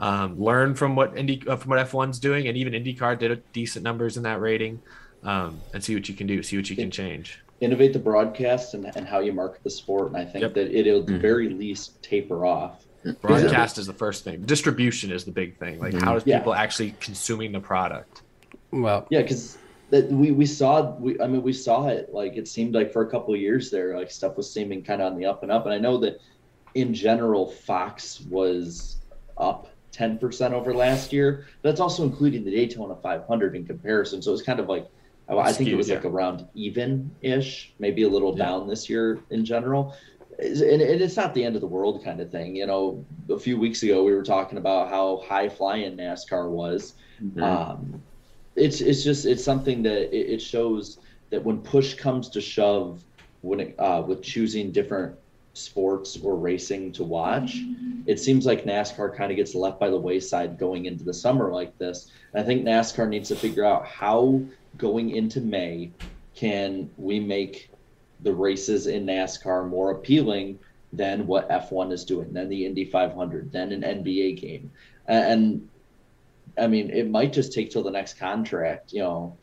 um, 0.00 0.38
learn 0.38 0.74
from 0.74 0.96
what 0.96 1.16
Indy 1.16 1.42
uh, 1.46 1.56
from 1.56 1.70
what 1.70 1.86
F1's 1.86 2.18
doing, 2.20 2.46
and 2.48 2.56
even 2.56 2.72
IndyCar 2.72 3.18
did 3.18 3.30
a 3.30 3.36
decent 3.52 3.82
numbers 3.82 4.16
in 4.16 4.22
that 4.24 4.40
rating, 4.40 4.82
um, 5.22 5.62
and 5.72 5.82
see 5.82 5.94
what 5.94 6.08
you 6.08 6.14
can 6.14 6.26
do, 6.26 6.42
see 6.42 6.56
what 6.56 6.70
you 6.70 6.76
can 6.76 6.90
change. 6.90 7.38
Innovate 7.60 7.92
the 7.92 7.98
broadcast 7.98 8.74
and, 8.74 8.86
and 8.96 9.06
how 9.06 9.18
you 9.18 9.32
market 9.32 9.62
the 9.64 9.70
sport. 9.70 10.08
And 10.12 10.16
I 10.16 10.24
think 10.24 10.42
Yep. 10.42 10.54
that 10.54 10.78
it'll 10.78 11.00
at 11.00 11.06
the 11.06 11.18
very 11.18 11.48
least 11.48 12.00
taper 12.02 12.46
off. 12.46 12.84
Broadcast 13.20 13.78
is 13.78 13.86
the 13.86 13.92
first 13.94 14.22
thing. 14.22 14.42
Distribution 14.42 15.10
is 15.10 15.24
the 15.24 15.32
big 15.32 15.58
thing. 15.58 15.78
Like 15.80 15.94
how 15.94 16.16
is 16.16 16.22
Yeah. 16.24 16.38
people 16.38 16.54
actually 16.54 16.92
consuming 16.92 17.52
the 17.52 17.60
product? 17.60 18.22
Well, 18.70 19.06
Yeah, 19.10 19.22
because 19.22 19.58
that 19.90 20.10
we 20.10 20.30
we 20.30 20.46
saw 20.46 20.94
we 20.98 21.18
I 21.20 21.26
mean 21.26 21.42
we 21.42 21.52
saw 21.52 21.88
it 21.88 22.10
like 22.12 22.36
it 22.36 22.46
seemed 22.46 22.74
like 22.74 22.92
for 22.92 23.02
a 23.02 23.10
couple 23.10 23.32
of 23.34 23.40
years 23.40 23.70
there 23.70 23.96
like 23.96 24.10
stuff 24.10 24.36
was 24.36 24.52
seeming 24.52 24.84
kind 24.84 25.00
of 25.00 25.10
on 25.12 25.18
the 25.18 25.24
up 25.24 25.42
and 25.42 25.50
up 25.50 25.64
and 25.64 25.72
I 25.74 25.78
know 25.78 25.96
that 25.98 26.18
in 26.74 26.92
general 26.92 27.50
Fox 27.50 28.20
was 28.20 29.00
up 29.38 29.68
10% 29.98 30.52
over 30.52 30.74
last 30.74 31.12
year. 31.12 31.46
That's 31.62 31.80
also 31.80 32.04
including 32.04 32.44
the 32.44 32.50
Daytona 32.50 32.96
500 32.96 33.56
in 33.56 33.66
comparison. 33.66 34.22
So 34.22 34.32
it's 34.32 34.42
kind 34.42 34.60
of 34.60 34.68
like 34.68 34.88
I, 35.28 35.36
I 35.36 35.52
think 35.52 35.68
it 35.68 35.74
was 35.74 35.88
yeah. 35.88 35.96
like 35.96 36.04
around 36.04 36.46
even 36.54 37.10
ish 37.20 37.72
maybe 37.78 38.02
a 38.02 38.08
little 38.08 38.34
down 38.34 38.68
this 38.68 38.88
year 38.88 39.20
in 39.30 39.44
general. 39.44 39.94
And, 40.38 40.62
and 40.62 41.00
it's 41.02 41.16
not 41.16 41.34
the 41.34 41.44
end 41.44 41.56
of 41.56 41.60
the 41.60 41.66
world 41.66 42.04
kind 42.04 42.20
of 42.20 42.30
thing 42.30 42.56
you 42.56 42.66
know. 42.66 43.04
A 43.28 43.38
few 43.38 43.58
weeks 43.58 43.82
ago 43.82 44.04
we 44.04 44.14
were 44.14 44.22
talking 44.22 44.58
about 44.58 44.88
how 44.88 45.22
high 45.28 45.48
flying 45.48 45.96
NASCAR 45.96 46.48
was. 46.48 46.94
Um, 47.42 48.00
it's 48.54 48.80
it's 48.80 49.02
just 49.02 49.26
it's 49.26 49.44
something 49.44 49.82
that 49.82 50.16
it, 50.16 50.34
it 50.34 50.42
shows 50.42 50.98
that 51.30 51.44
when 51.44 51.58
push 51.58 51.94
comes 51.94 52.28
to 52.30 52.40
shove 52.40 53.04
when 53.42 53.60
it 53.60 53.74
uh, 53.78 54.02
with 54.06 54.22
choosing 54.22 54.70
different 54.72 55.16
sports 55.54 56.18
or 56.22 56.36
racing 56.36 56.92
to 56.92 57.02
watch 57.02 57.56
mm-hmm. 57.56 58.00
it 58.06 58.20
seems 58.20 58.46
like 58.46 58.64
nascar 58.64 59.14
kind 59.14 59.30
of 59.30 59.36
gets 59.36 59.54
left 59.54 59.80
by 59.80 59.90
the 59.90 59.96
wayside 59.96 60.58
going 60.58 60.86
into 60.86 61.04
the 61.04 61.14
summer 61.14 61.50
like 61.50 61.76
this 61.78 62.10
and 62.32 62.42
i 62.42 62.46
think 62.46 62.64
nascar 62.64 63.08
needs 63.08 63.28
to 63.28 63.36
figure 63.36 63.64
out 63.64 63.84
how 63.86 64.40
going 64.76 65.10
into 65.10 65.40
may 65.40 65.90
can 66.34 66.88
we 66.96 67.18
make 67.18 67.70
the 68.20 68.32
races 68.32 68.86
in 68.86 69.04
nascar 69.04 69.68
more 69.68 69.90
appealing 69.90 70.58
than 70.92 71.26
what 71.26 71.48
f1 71.48 71.92
is 71.92 72.04
doing 72.04 72.32
than 72.32 72.48
the 72.48 72.64
indy 72.64 72.84
500 72.84 73.50
than 73.50 73.72
an 73.72 73.82
nba 73.82 74.40
game 74.40 74.70
and 75.06 75.68
I 76.58 76.66
mean, 76.66 76.90
it 76.90 77.08
might 77.08 77.32
just 77.32 77.52
take 77.52 77.70
till 77.70 77.82
the 77.82 77.90
next 77.90 78.18
contract, 78.18 78.92
you 78.92 79.00
know, 79.00 79.36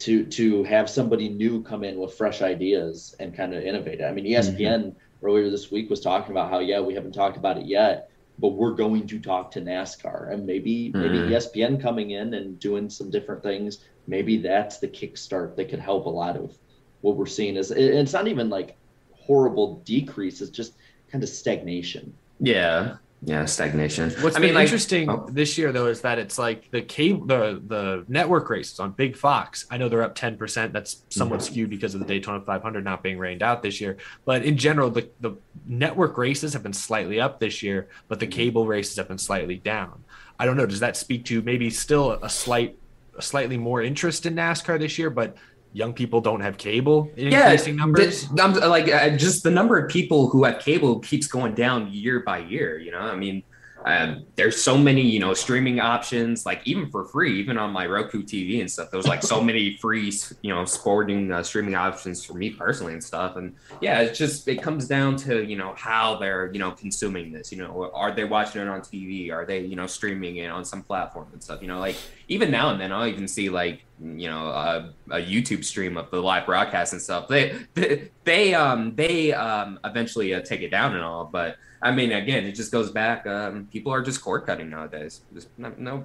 to 0.00 0.24
to 0.24 0.62
have 0.64 0.88
somebody 0.88 1.28
new 1.28 1.62
come 1.62 1.84
in 1.84 1.98
with 1.98 2.14
fresh 2.14 2.42
ideas 2.42 3.16
and 3.18 3.34
kind 3.34 3.54
of 3.54 3.62
innovate. 3.64 4.00
it. 4.00 4.04
I 4.04 4.12
mean, 4.12 4.26
ESPN 4.26 4.58
mm-hmm. 4.58 4.98
Earlier 5.22 5.50
this 5.50 5.70
week 5.70 5.90
was 5.90 6.00
talking 6.00 6.32
about 6.32 6.50
how 6.50 6.60
yeah, 6.60 6.80
we 6.80 6.94
haven't 6.94 7.12
talked 7.12 7.36
about 7.36 7.58
it 7.58 7.66
yet, 7.66 8.08
but 8.38 8.50
we're 8.50 8.74
going 8.74 9.06
to 9.08 9.20
talk 9.20 9.50
to 9.52 9.60
NASCAR 9.60 10.32
and 10.32 10.46
maybe 10.46 10.94
maybe 10.96 11.20
E 11.26 11.30
Mhm. 11.30 11.32
ESPN 11.32 11.80
coming 11.80 12.10
in 12.12 12.34
and 12.34 12.58
doing 12.58 12.88
some 12.90 13.10
different 13.10 13.42
things. 13.42 13.78
Maybe 14.06 14.38
that's 14.38 14.78
the 14.78 14.88
kickstart 14.88 15.56
that 15.56 15.68
could 15.68 15.80
help 15.80 16.06
a 16.06 16.10
lot 16.10 16.36
of 16.36 16.56
what 17.00 17.16
we're 17.16 17.26
seeing. 17.26 17.56
Is 17.56 17.70
it's 17.70 18.12
not 18.12 18.28
even 18.28 18.48
like 18.50 18.78
horrible 19.12 19.82
decrease; 19.84 20.40
it's 20.40 20.50
just 20.50 20.76
kind 21.10 21.22
of 21.24 21.30
stagnation. 21.30 22.18
Yeah. 22.40 22.98
Yeah. 23.20 23.46
Stagnation. 23.46 24.10
What's 24.20 24.36
I 24.36 24.38
been 24.38 24.48
mean, 24.50 24.54
like, 24.54 24.64
interesting 24.66 25.10
oh. 25.10 25.26
this 25.30 25.58
year 25.58 25.72
though 25.72 25.86
is 25.86 26.02
that 26.02 26.18
it's 26.20 26.38
like 26.38 26.70
the 26.70 26.82
cable 26.82 27.26
the 27.26 27.60
the 27.66 28.04
network 28.06 28.48
races 28.48 28.78
on 28.78 28.92
Big 28.92 29.16
Fox. 29.16 29.66
I 29.70 29.76
know 29.76 29.88
they're 29.88 30.02
up 30.04 30.14
ten 30.14 30.36
percent. 30.36 30.72
That's 30.72 31.02
somewhat 31.10 31.40
Mm-hmm. 31.40 31.52
skewed 31.52 31.70
because 31.70 31.94
of 31.94 32.00
the 32.00 32.06
Daytona 32.06 32.40
500 32.40 32.84
not 32.84 33.02
being 33.02 33.18
rained 33.18 33.42
out 33.42 33.62
this 33.62 33.80
year. 33.80 33.96
But 34.24 34.44
in 34.44 34.56
general, 34.56 34.90
the 34.90 35.10
the 35.20 35.32
network 35.66 36.16
races 36.16 36.52
have 36.52 36.62
been 36.62 36.72
slightly 36.72 37.20
up 37.20 37.40
this 37.40 37.62
year, 37.62 37.88
but 38.06 38.20
the 38.20 38.26
Mm-hmm. 38.26 38.36
cable 38.36 38.66
races 38.66 38.96
have 38.96 39.08
been 39.08 39.18
slightly 39.18 39.56
down. 39.56 40.04
I 40.38 40.46
don't 40.46 40.56
know. 40.56 40.66
Does 40.66 40.80
that 40.80 40.96
speak 40.96 41.24
to 41.26 41.42
maybe 41.42 41.70
still 41.70 42.12
a 42.12 42.28
slight, 42.28 42.78
a 43.16 43.22
slightly 43.22 43.56
more 43.56 43.82
interest 43.82 44.26
in 44.26 44.36
NASCAR 44.36 44.78
this 44.78 44.96
year, 44.96 45.10
but 45.10 45.36
young 45.78 45.94
people 45.94 46.20
don't 46.20 46.40
have 46.40 46.58
cable 46.58 47.10
in 47.16 47.30
yeah, 47.30 47.44
increasing 47.44 47.76
numbers? 47.76 48.26
th- 48.28 48.40
I'm, 48.40 48.52
like 48.54 48.92
uh, 48.92 49.16
just 49.16 49.44
the 49.44 49.50
number 49.50 49.78
of 49.78 49.88
people 49.88 50.28
who 50.28 50.44
have 50.44 50.58
cable 50.58 50.98
keeps 50.98 51.28
going 51.28 51.54
down 51.54 51.92
year 51.92 52.20
by 52.20 52.38
year. 52.38 52.78
You 52.78 52.90
know, 52.90 52.98
I 52.98 53.14
mean, 53.14 53.44
um, 53.84 54.24
there's 54.36 54.60
so 54.60 54.76
many 54.76 55.02
you 55.02 55.20
know 55.20 55.34
streaming 55.34 55.80
options, 55.80 56.44
like 56.44 56.60
even 56.64 56.90
for 56.90 57.04
free, 57.04 57.38
even 57.38 57.56
on 57.58 57.70
my 57.70 57.86
Roku 57.86 58.22
TV 58.22 58.60
and 58.60 58.70
stuff. 58.70 58.90
There's 58.90 59.06
like 59.06 59.22
so 59.22 59.40
many 59.48 59.76
free 59.76 60.12
you 60.42 60.54
know 60.54 60.64
sporting 60.64 61.30
uh, 61.32 61.42
streaming 61.42 61.74
options 61.74 62.24
for 62.24 62.34
me 62.34 62.50
personally 62.50 62.92
and 62.92 63.02
stuff. 63.02 63.36
And 63.36 63.54
yeah, 63.80 64.00
it's 64.00 64.18
just 64.18 64.48
it 64.48 64.62
comes 64.62 64.88
down 64.88 65.16
to 65.18 65.44
you 65.44 65.56
know 65.56 65.74
how 65.76 66.18
they're 66.18 66.52
you 66.52 66.58
know 66.58 66.72
consuming 66.72 67.32
this. 67.32 67.52
You 67.52 67.58
know, 67.58 67.90
are 67.94 68.12
they 68.12 68.24
watching 68.24 68.62
it 68.62 68.68
on 68.68 68.80
TV? 68.80 69.32
Are 69.32 69.46
they 69.46 69.60
you 69.60 69.76
know 69.76 69.86
streaming 69.86 70.36
it 70.36 70.48
on 70.48 70.64
some 70.64 70.82
platform 70.82 71.28
and 71.32 71.42
stuff? 71.42 71.62
You 71.62 71.68
know, 71.68 71.78
like 71.78 71.96
even 72.28 72.50
now 72.50 72.70
and 72.70 72.80
then 72.80 72.92
I'll 72.92 73.06
even 73.06 73.28
see 73.28 73.48
like 73.48 73.84
you 74.00 74.28
know 74.28 74.48
a, 74.48 74.92
a 75.10 75.18
YouTube 75.18 75.64
stream 75.64 75.96
of 75.96 76.10
the 76.10 76.20
live 76.20 76.46
broadcast 76.46 76.92
and 76.92 77.02
stuff. 77.02 77.28
They 77.28 77.56
they, 77.74 78.10
they 78.24 78.54
um 78.54 78.94
they 78.96 79.32
um 79.32 79.78
eventually 79.84 80.34
uh, 80.34 80.40
take 80.40 80.62
it 80.62 80.70
down 80.70 80.94
and 80.94 81.04
all, 81.04 81.24
but 81.24 81.56
I 81.80 81.92
mean 81.92 82.10
again 82.12 82.44
it 82.44 82.52
just 82.52 82.72
goes 82.72 82.90
back. 82.90 83.26
Um, 83.26 83.68
people 83.72 83.92
are 83.92 84.02
just 84.02 84.20
cord 84.20 84.44
cutting 84.46 84.68
nowadays. 84.70 85.20
Just 85.32 85.48
no, 85.58 85.72
no 85.78 86.04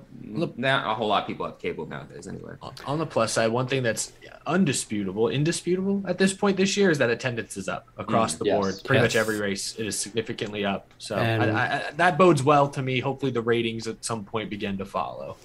not 0.56 0.90
a 0.90 0.94
whole 0.94 1.08
lot 1.08 1.24
of 1.24 1.28
people 1.28 1.46
have 1.46 1.58
cable 1.60 1.86
nowadays 1.88 2.28
anyway. 2.28 2.54
on 2.86 3.00
the 3.00 3.06
plus 3.06 3.34
side, 3.34 3.48
one 3.52 3.68
thing 3.68 3.82
that's 3.84 4.14
undisputable, 4.46 5.30
indisputable 5.30 6.04
at 6.08 6.18
this 6.18 6.34
point 6.34 6.58
this 6.58 6.76
year 6.78 6.92
is 6.92 6.98
that 7.00 7.10
attendance 7.10 7.58
is 7.58 7.68
up 7.68 7.88
across 7.98 8.36
Mm, 8.36 8.40
the 8.40 8.46
yes. 8.46 8.56
board. 8.60 8.76
Pretty 8.86 9.02
much 9.02 9.16
every 9.16 9.40
race 9.40 9.76
it 9.78 9.88
is 9.88 9.98
significantly 9.98 10.64
up. 10.66 10.92
So 11.00 11.16
And- 11.16 11.44
I, 11.44 11.66
I, 11.66 11.76
I, 11.88 11.92
that 11.98 12.18
bodes 12.18 12.44
well 12.44 12.68
to 12.70 12.82
me. 12.82 13.00
Hopefully, 13.00 13.32
the 13.32 13.42
ratings 13.42 13.88
at 13.88 14.04
some 14.06 14.24
point 14.26 14.50
begin 14.50 14.78
to 14.78 14.86
follow. 14.86 15.38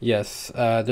Yes, 0.00 0.50
uh, 0.54 0.82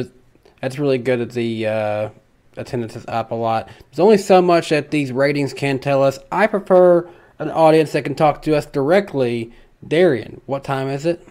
that's 0.60 0.78
really 0.78 0.98
good 0.98 1.20
that 1.20 1.30
the 1.32 1.66
uh, 1.66 2.08
attendance 2.56 2.96
is 2.96 3.04
up 3.06 3.30
a 3.30 3.34
lot. 3.34 3.68
There's 3.90 3.98
only 4.00 4.18
so 4.18 4.40
much 4.42 4.70
that 4.70 4.90
these 4.90 5.12
ratings 5.12 5.52
can 5.52 5.78
tell 5.78 6.02
us. 6.02 6.18
I 6.32 6.46
prefer 6.46 7.08
an 7.38 7.50
audience 7.50 7.92
that 7.92 8.04
can 8.04 8.14
talk 8.14 8.42
to 8.42 8.56
us 8.56 8.66
directly. 8.66 9.52
Darian, 9.86 10.40
what 10.46 10.64
time 10.64 10.88
is 10.88 11.04
it? 11.04 11.26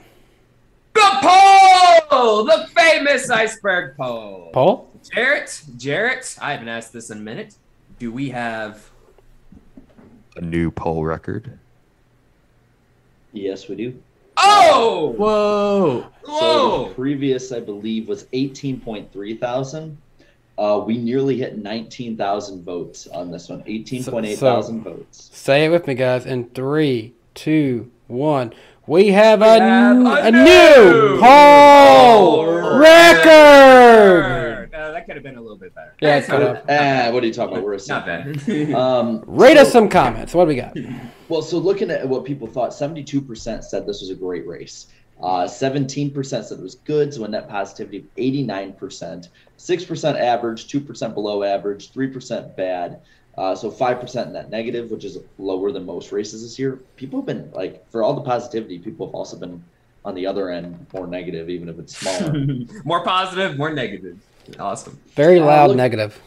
The 0.93 1.99
poll, 2.09 2.45
the 2.45 2.67
famous 2.75 3.29
iceberg 3.29 3.97
poll. 3.97 4.51
Paul? 4.53 4.89
Jarrett, 5.13 5.61
Jarrett, 5.77 6.37
I 6.41 6.51
haven't 6.53 6.69
asked 6.69 6.93
this 6.93 7.09
in 7.09 7.17
a 7.17 7.21
minute. 7.21 7.55
Do 7.99 8.11
we 8.11 8.29
have 8.29 8.89
A 10.35 10.41
new 10.41 10.71
poll 10.71 11.03
record. 11.03 11.57
Yes, 13.33 13.67
we 13.67 13.75
do. 13.75 14.01
Oh! 14.37 15.13
Whoa! 15.17 16.09
Whoa! 16.25 16.39
So 16.39 16.89
the 16.89 16.93
previous, 16.95 17.51
I 17.51 17.59
believe, 17.59 18.07
was 18.07 18.25
18.3 18.25 19.39
thousand. 19.39 19.97
Uh, 20.57 20.83
we 20.85 20.97
nearly 20.97 21.37
hit 21.37 21.57
19,000 21.57 22.63
votes 22.63 23.07
on 23.07 23.31
this 23.31 23.49
one. 23.49 23.63
18.8 23.63 24.35
So- 24.35 24.45
thousand 24.45 24.83
votes. 24.83 25.29
Say 25.33 25.65
it 25.65 25.69
with 25.69 25.87
me, 25.87 25.95
guys. 25.95 26.25
In 26.25 26.45
three, 26.49 27.13
two, 27.33 27.89
one. 28.07 28.53
We 28.85 29.07
have 29.09 29.41
a, 29.41 29.59
have 29.59 29.95
n- 29.95 30.05
a 30.05 30.11
a 30.11 30.31
new 30.31 30.43
new 30.43 31.19
poll 31.21 32.43
poll 32.45 32.77
record. 32.79 34.73
Uh, 34.73 34.91
that 34.91 35.05
could 35.05 35.15
have 35.15 35.23
been 35.23 35.37
a 35.37 35.41
little 35.41 35.57
bit 35.57 35.73
better. 35.73 35.93
Yeah, 36.01 36.17
it 36.17 36.25
could 36.25 36.41
have. 36.41 36.65
Ah, 36.69 37.09
what 37.13 37.23
are 37.23 37.27
you 37.27 37.33
talking 37.33 37.53
about? 37.55 37.63
We're 37.65 37.75
a 37.75 37.79
Not 37.87 38.05
bad. 38.05 38.41
Um, 38.75 39.23
Rate 39.25 39.55
so- 39.55 39.61
us 39.61 39.71
some 39.71 39.87
comments. 39.87 40.33
What 40.33 40.45
do 40.45 40.49
we 40.49 40.55
got? 40.55 40.75
Well, 41.29 41.41
so 41.41 41.57
looking 41.57 41.89
at 41.91 42.05
what 42.07 42.25
people 42.25 42.45
thought, 42.47 42.71
72% 42.71 43.63
said 43.63 43.87
this 43.87 44.01
was 44.01 44.09
a 44.09 44.15
great 44.15 44.45
race. 44.45 44.87
Uh, 45.23 45.45
17% 45.47 46.25
said 46.25 46.43
it 46.51 46.61
was 46.61 46.75
good, 46.75 47.13
so 47.13 47.23
a 47.23 47.27
net 47.29 47.47
positivity 47.47 47.99
of 47.99 48.15
89%. 48.15 49.29
6% 49.57 50.19
average, 50.19 50.67
2% 50.67 51.13
below 51.13 51.43
average, 51.43 51.93
3% 51.93 52.55
bad. 52.57 52.99
Uh, 53.37 53.55
so 53.55 53.71
5% 53.71 54.31
net 54.33 54.49
negative, 54.49 54.91
which 54.91 55.05
is 55.05 55.17
lower 55.39 55.71
than 55.71 55.85
most 55.85 56.11
races 56.11 56.43
this 56.43 56.59
year. 56.59 56.81
People 56.97 57.19
have 57.21 57.25
been, 57.25 57.49
like, 57.53 57.89
for 57.89 58.03
all 58.03 58.13
the 58.13 58.21
positivity, 58.21 58.77
people 58.79 59.07
have 59.07 59.15
also 59.15 59.37
been 59.39 59.63
on 60.03 60.13
the 60.13 60.27
other 60.27 60.49
end 60.49 60.85
more 60.93 61.07
negative, 61.07 61.49
even 61.49 61.69
if 61.69 61.79
it's 61.79 61.97
smaller. 61.97 62.45
more 62.83 63.01
positive, 63.05 63.57
more 63.57 63.71
negative. 63.71 64.19
Awesome. 64.59 64.99
Very 65.15 65.39
Uh, 65.39 65.45
loud 65.45 65.69
look- 65.69 65.77
negative. 65.77 66.21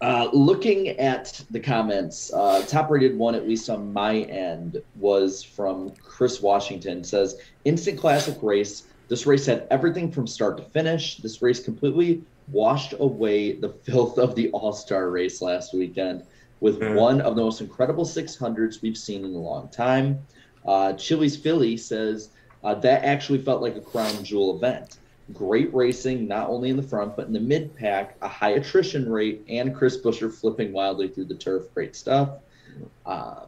Uh, 0.00 0.30
looking 0.32 0.88
at 0.88 1.42
the 1.50 1.60
comments, 1.60 2.32
uh, 2.32 2.62
top 2.66 2.90
rated 2.90 3.16
one, 3.18 3.34
at 3.34 3.46
least 3.46 3.68
on 3.68 3.92
my 3.92 4.20
end, 4.22 4.80
was 4.96 5.42
from 5.42 5.90
Chris 6.02 6.40
Washington. 6.40 7.04
Says, 7.04 7.36
instant 7.66 7.98
classic 7.98 8.38
race. 8.42 8.84
This 9.08 9.26
race 9.26 9.44
had 9.44 9.66
everything 9.70 10.10
from 10.10 10.26
start 10.26 10.56
to 10.56 10.62
finish. 10.62 11.18
This 11.18 11.42
race 11.42 11.60
completely 11.62 12.22
washed 12.48 12.94
away 12.98 13.52
the 13.52 13.68
filth 13.84 14.16
of 14.18 14.34
the 14.34 14.50
All 14.52 14.72
Star 14.72 15.10
race 15.10 15.42
last 15.42 15.74
weekend 15.74 16.22
with 16.60 16.80
Mhm. 16.80 16.94
one 16.96 17.20
of 17.20 17.36
the 17.36 17.42
most 17.42 17.60
incredible 17.60 18.04
600s 18.06 18.80
we've 18.82 18.96
seen 18.96 19.24
in 19.24 19.34
a 19.34 19.38
long 19.38 19.68
time. 19.68 20.18
Uh, 20.66 20.92
Chili's 20.94 21.36
Philly 21.36 21.76
says, 21.76 22.30
uh, 22.64 22.74
that 22.74 23.04
actually 23.04 23.38
felt 23.38 23.60
like 23.62 23.76
a 23.76 23.80
crown 23.80 24.22
jewel 24.24 24.56
event 24.56 24.98
great 25.32 25.72
racing, 25.74 26.26
not 26.28 26.48
only 26.48 26.70
in 26.70 26.76
the 26.76 26.82
front, 26.82 27.16
but 27.16 27.26
in 27.26 27.32
the 27.32 27.40
mid 27.40 27.74
pack, 27.76 28.16
a 28.22 28.28
high 28.28 28.50
attrition 28.50 29.10
rate, 29.10 29.44
and 29.48 29.74
Chris 29.74 29.96
Buescher 29.98 30.32
flipping 30.32 30.72
wildly 30.72 31.08
through 31.08 31.26
the 31.26 31.34
turf. 31.34 31.64
Great 31.74 31.96
stuff. 31.96 32.30
Uh, 33.06 33.44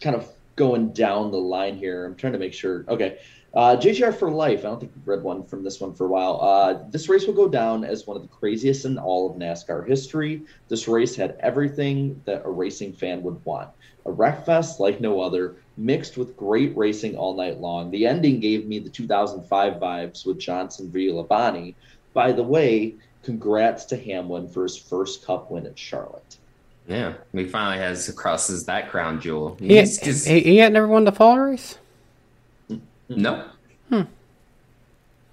kind 0.00 0.16
of 0.16 0.28
going 0.56 0.90
down 0.90 1.30
the 1.30 1.38
line 1.38 1.76
here. 1.76 2.04
I'm 2.06 2.14
trying 2.14 2.32
to 2.34 2.38
make 2.38 2.54
sure. 2.54 2.84
Okay. 2.88 3.18
Uh, 3.54 3.76
JGR 3.76 4.12
for 4.12 4.32
life. 4.32 4.60
I 4.60 4.62
don't 4.62 4.80
think 4.80 4.92
we've 4.96 5.06
read 5.06 5.22
one 5.22 5.44
from 5.44 5.62
this 5.62 5.80
one 5.80 5.94
for 5.94 6.06
a 6.06 6.08
while. 6.08 6.40
Uh, 6.40 6.82
this 6.90 7.08
race 7.08 7.24
will 7.24 7.34
go 7.34 7.48
down 7.48 7.84
as 7.84 8.04
one 8.04 8.16
of 8.16 8.22
the 8.24 8.28
craziest 8.28 8.84
in 8.84 8.98
all 8.98 9.30
of 9.30 9.36
NASCAR 9.36 9.86
history. 9.86 10.42
This 10.68 10.88
race 10.88 11.14
had 11.14 11.36
everything 11.38 12.20
that 12.24 12.42
a 12.44 12.50
racing 12.50 12.94
fan 12.94 13.22
would 13.22 13.44
want. 13.44 13.70
A 14.06 14.10
wreck 14.10 14.44
fest 14.44 14.80
like 14.80 15.00
no 15.00 15.20
other, 15.20 15.56
mixed 15.76 16.16
with 16.16 16.36
great 16.36 16.76
racing 16.76 17.16
all 17.16 17.34
night 17.36 17.60
long. 17.60 17.90
The 17.90 18.06
ending 18.06 18.40
gave 18.40 18.66
me 18.66 18.78
the 18.78 18.90
2005 18.90 19.74
vibes 19.74 20.24
with 20.26 20.38
Johnson 20.38 20.90
v. 20.90 21.08
Labonte. 21.08 21.74
By 22.12 22.32
the 22.32 22.42
way, 22.42 22.94
congrats 23.22 23.84
to 23.86 23.96
Hamlin 23.96 24.48
for 24.48 24.62
his 24.62 24.76
first 24.76 25.24
Cup 25.24 25.50
win 25.50 25.66
at 25.66 25.78
Charlotte. 25.78 26.36
Yeah, 26.86 27.14
he 27.32 27.46
finally 27.46 27.78
has 27.78 28.10
crosses 28.14 28.66
that 28.66 28.90
crown 28.90 29.20
jewel. 29.20 29.56
He, 29.58 29.78
He's 29.78 29.98
just 29.98 30.28
he, 30.28 30.40
he 30.40 30.56
had 30.58 30.72
never 30.72 30.86
won 30.86 31.04
the 31.04 31.12
fall 31.12 31.38
race. 31.38 31.78
no. 33.08 33.48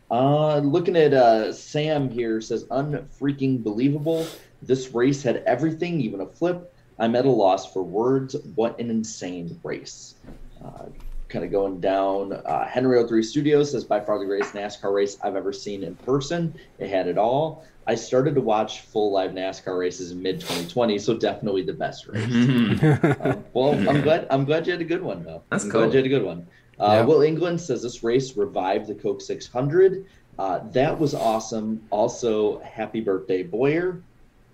Uh, 0.10 0.58
looking 0.58 0.98
at 0.98 1.14
uh, 1.14 1.54
Sam 1.54 2.10
here 2.10 2.42
says 2.42 2.66
unfreaking 2.66 3.64
believable. 3.64 4.28
This 4.62 4.94
race 4.94 5.24
had 5.24 5.38
everything, 5.46 6.02
even 6.02 6.20
a 6.20 6.26
flip. 6.26 6.71
I'm 7.02 7.16
at 7.16 7.26
a 7.26 7.30
loss 7.30 7.74
for 7.74 7.84
words. 7.84 8.36
What 8.56 8.80
an 8.80 8.90
insane 8.90 9.60
race. 9.64 10.16
Uh, 10.64 10.86
kind 11.30 11.44
of 11.44 11.52
going 11.52 11.80
down. 11.80 12.34
Uh, 12.34 12.66
Henry 12.68 13.04
03 13.06 13.24
Studios 13.24 13.72
says 13.72 13.84
by 13.84 14.00
far 14.00 14.20
the 14.20 14.26
greatest 14.26 14.54
NASCAR 14.54 14.94
race 14.94 15.18
I've 15.24 15.36
ever 15.36 15.52
seen 15.52 15.84
in 15.84 15.96
person. 15.96 16.54
It 16.78 16.90
had 16.90 17.08
it 17.08 17.18
all. 17.18 17.66
I 17.88 17.96
started 17.96 18.36
to 18.36 18.42
watch 18.42 18.82
full 18.82 19.12
live 19.12 19.32
NASCAR 19.32 19.80
races 19.80 20.12
in 20.12 20.22
mid 20.22 20.40
2020, 20.42 21.00
so 21.00 21.16
definitely 21.18 21.64
the 21.64 21.74
best 21.74 22.08
race. 22.08 22.24
Um, 22.24 23.44
well, 23.54 23.74
I'm 23.90 24.02
glad. 24.02 24.28
I'm 24.30 24.46
glad 24.46 24.68
you 24.68 24.74
had 24.74 24.82
a 24.82 24.86
good 24.86 25.02
one 25.02 25.24
though. 25.24 25.42
That's 25.50 25.64
I'm 25.64 25.72
cool. 25.72 25.82
glad 25.82 25.94
you 25.94 25.98
had 25.98 26.06
a 26.06 26.10
good 26.10 26.24
one. 26.24 26.46
Uh, 26.80 26.86
Yeah. 27.00 27.02
Will 27.02 27.24
England 27.24 27.60
says 27.60 27.82
this 27.82 28.04
race 28.04 28.38
revived 28.38 28.86
the 28.88 28.94
Coke 28.96 29.22
600. 29.22 30.06
Uh, 30.38 30.60
that 30.72 31.00
was 31.00 31.16
awesome. 31.16 31.82
Also, 31.90 32.60
happy 32.60 33.02
birthday, 33.02 33.42
Boyer. 33.42 34.02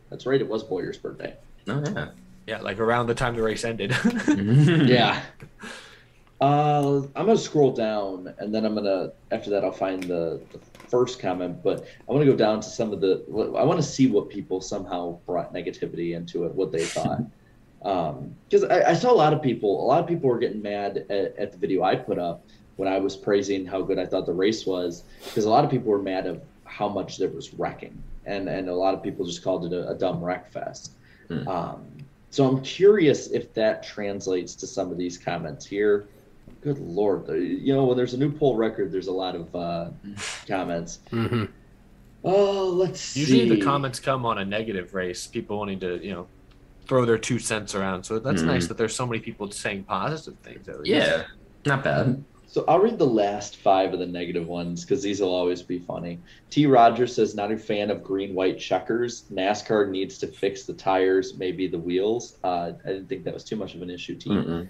That's 0.10 0.26
right. 0.26 0.40
It 0.40 0.48
was 0.48 0.64
Boyer's 0.64 0.98
birthday. 0.98 1.36
Oh, 1.68 1.84
yeah. 1.86 2.08
Yeah, 2.48 2.62
like 2.62 2.80
around 2.80 3.08
the 3.08 3.14
time 3.16 3.36
the 3.36 3.44
race 3.44 3.64
ended. 3.64 3.96
Yeah. 4.88 5.22
Uh, 6.40 7.02
I'm 7.16 7.26
gonna 7.26 7.36
scroll 7.36 7.72
down, 7.72 8.32
and 8.38 8.54
then 8.54 8.64
I'm 8.64 8.76
gonna 8.76 9.12
after 9.32 9.50
that 9.50 9.64
I'll 9.66 9.72
find 9.72 10.04
the, 10.04 10.40
the 10.52 10.60
first 10.88 11.20
comment. 11.20 11.64
But 11.64 11.88
I 12.08 12.12
want 12.12 12.24
to 12.24 12.32
go 12.32 12.38
down 12.38 12.62
to 12.62 12.70
some 12.70 12.94
of 12.94 13.02
the. 13.02 13.24
I 13.58 13.64
want 13.64 13.80
to 13.80 13.84
see 13.84 14.06
what 14.06 14.30
people 14.30 14.62
somehow 14.62 15.18
brought 15.26 15.52
negativity 15.52 16.16
into 16.16 16.46
it, 16.46 16.54
what 16.54 16.72
they 16.72 16.86
thought. 16.86 17.22
Because 17.82 18.66
I, 18.66 18.92
I 18.92 18.94
saw 18.94 19.12
a 19.12 19.16
lot 19.16 19.34
of 19.34 19.42
people. 19.42 19.84
A 19.84 19.88
lot 19.88 20.00
of 20.00 20.08
people 20.08 20.30
were 20.30 20.38
getting 20.38 20.62
mad 20.62 21.06
at, 21.10 21.36
at 21.38 21.52
the 21.54 21.58
video 21.58 21.84
I 21.84 21.96
put 21.96 22.20
up 22.20 22.44
when 22.76 22.88
I 22.88 23.00
was 23.00 23.16
praising 23.16 23.66
how 23.66 23.82
good 23.82 23.98
I 23.98 24.06
thought 24.06 24.26
the 24.28 24.34
race 24.34 24.66
was. 24.66 25.04
Because 25.24 25.46
a 25.46 25.50
lot 25.50 25.64
of 25.64 25.72
people 25.72 25.90
were 25.90 26.02
mad 26.02 26.28
of 26.28 26.42
how 26.66 26.88
much 26.88 27.18
there 27.18 27.30
was 27.30 27.52
wrecking, 27.56 27.98
and 28.26 28.48
and 28.48 28.70
a 28.70 28.76
lot 28.76 28.94
of 28.94 29.02
people 29.02 29.26
just 29.26 29.44
called 29.44 29.66
it 29.66 29.74
a, 29.74 29.90
a 29.90 29.96
dumb 29.96 30.24
wreck 30.24 30.52
fest. 30.52 30.92
Um, 31.48 31.97
so 32.30 32.48
I'm 32.48 32.62
curious 32.62 33.28
if 33.28 33.54
that 33.54 33.84
translates 33.84 34.56
to 34.56 34.68
some 34.68 34.92
of 34.92 34.98
these 34.98 35.18
comments 35.18 35.66
here. 35.66 36.08
Good 36.62 36.80
lord, 36.80 37.28
you 37.30 37.74
know 37.74 37.86
when 37.86 37.98
there's 37.98 38.14
a 38.14 38.18
new 38.18 38.32
poll 38.32 38.56
record, 38.56 38.92
there's 38.92 39.08
a 39.08 39.12
lot 39.12 39.36
of 39.36 39.56
uh, 39.56 39.90
comments. 40.48 41.00
Mm-hmm. 41.12 41.46
Oh, 42.24 42.70
let's 42.70 43.16
Usually 43.16 43.48
see. 43.48 43.56
the 43.56 43.62
comments 43.62 44.00
come 44.00 44.26
on 44.26 44.40
a 44.40 44.46
negative 44.46 44.94
race, 44.94 45.28
people 45.28 45.60
wanting 45.60 45.80
to, 45.82 46.04
you 46.04 46.12
know, 46.12 46.28
throw 46.86 47.06
their 47.06 47.18
two 47.18 47.38
cents 47.40 47.76
around. 47.76 48.04
So 48.04 48.18
that's 48.20 48.42
Mhm. 48.42 48.48
nice 48.48 48.68
that 48.68 48.78
there's 48.78 48.96
so 48.96 49.06
many 49.06 49.20
people 49.22 49.50
saying 49.52 49.84
positive 49.84 50.38
things. 50.40 50.68
At 50.68 50.80
least. 50.82 50.90
Yeah, 50.90 51.24
not 51.66 51.84
bad. 51.84 52.24
So 52.50 52.64
I'll 52.68 52.80
read 52.80 52.98
the 52.98 53.06
last 53.06 53.58
five 53.58 53.94
of 53.94 54.00
the 54.00 54.06
negative 54.06 54.48
ones 54.48 54.84
because 54.84 55.04
these 55.04 55.20
will 55.20 55.36
always 55.36 55.62
be 55.62 55.80
funny. 55.80 56.20
T. 56.50 56.66
Rogers 56.66 57.14
says, 57.14 57.36
not 57.36 57.52
a 57.52 57.58
fan 57.58 57.92
of 57.92 58.02
green 58.04 58.34
white 58.34 58.58
checkers. 58.58 59.26
NASCAR 59.34 59.90
needs 59.90 60.18
to 60.20 60.28
fix 60.28 60.64
the 60.64 60.74
tires, 60.74 61.38
maybe 61.38 61.68
the 61.68 61.78
wheels. 61.78 62.38
Uh, 62.46 62.72
I 62.86 62.88
didn't 62.88 63.10
think 63.10 63.26
that 63.26 63.34
was 63.34 63.44
too 63.44 63.58
much 63.58 63.76
of 63.76 63.82
an 63.82 63.90
issue, 63.90 64.16
T. 64.16 64.30
Mm-mm. 64.30 64.70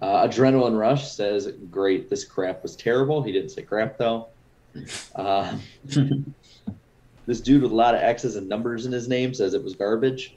Uh, 0.00 0.28
Adrenaline 0.28 0.78
Rush 0.78 1.10
says, 1.10 1.48
great, 1.70 2.08
this 2.08 2.24
crap 2.24 2.62
was 2.62 2.76
terrible. 2.76 3.22
He 3.22 3.32
didn't 3.32 3.50
say 3.50 3.62
crap, 3.62 3.98
though. 3.98 4.28
Uh, 5.14 5.56
this 7.26 7.40
dude 7.40 7.62
with 7.62 7.72
a 7.72 7.74
lot 7.74 7.94
of 7.94 8.02
X's 8.02 8.36
and 8.36 8.46
numbers 8.46 8.84
in 8.84 8.92
his 8.92 9.08
name 9.08 9.32
says 9.32 9.54
it 9.54 9.64
was 9.64 9.74
garbage. 9.74 10.36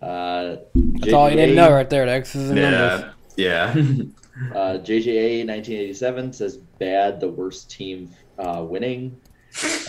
Uh, 0.00 0.56
That's 0.74 1.12
all 1.12 1.28
you 1.28 1.36
need 1.36 1.46
to 1.48 1.54
know 1.54 1.70
right 1.70 1.88
there. 1.88 2.06
The 2.06 2.12
X's 2.12 2.50
and 2.50 2.60
numbers. 2.60 3.14
Yeah, 3.36 3.74
yeah. 3.74 4.02
Uh, 4.52 4.78
JJA 4.78 5.46
1987 5.46 6.32
says 6.32 6.56
bad, 6.78 7.20
the 7.20 7.28
worst 7.28 7.70
team 7.70 8.10
uh, 8.38 8.64
winning. 8.68 9.20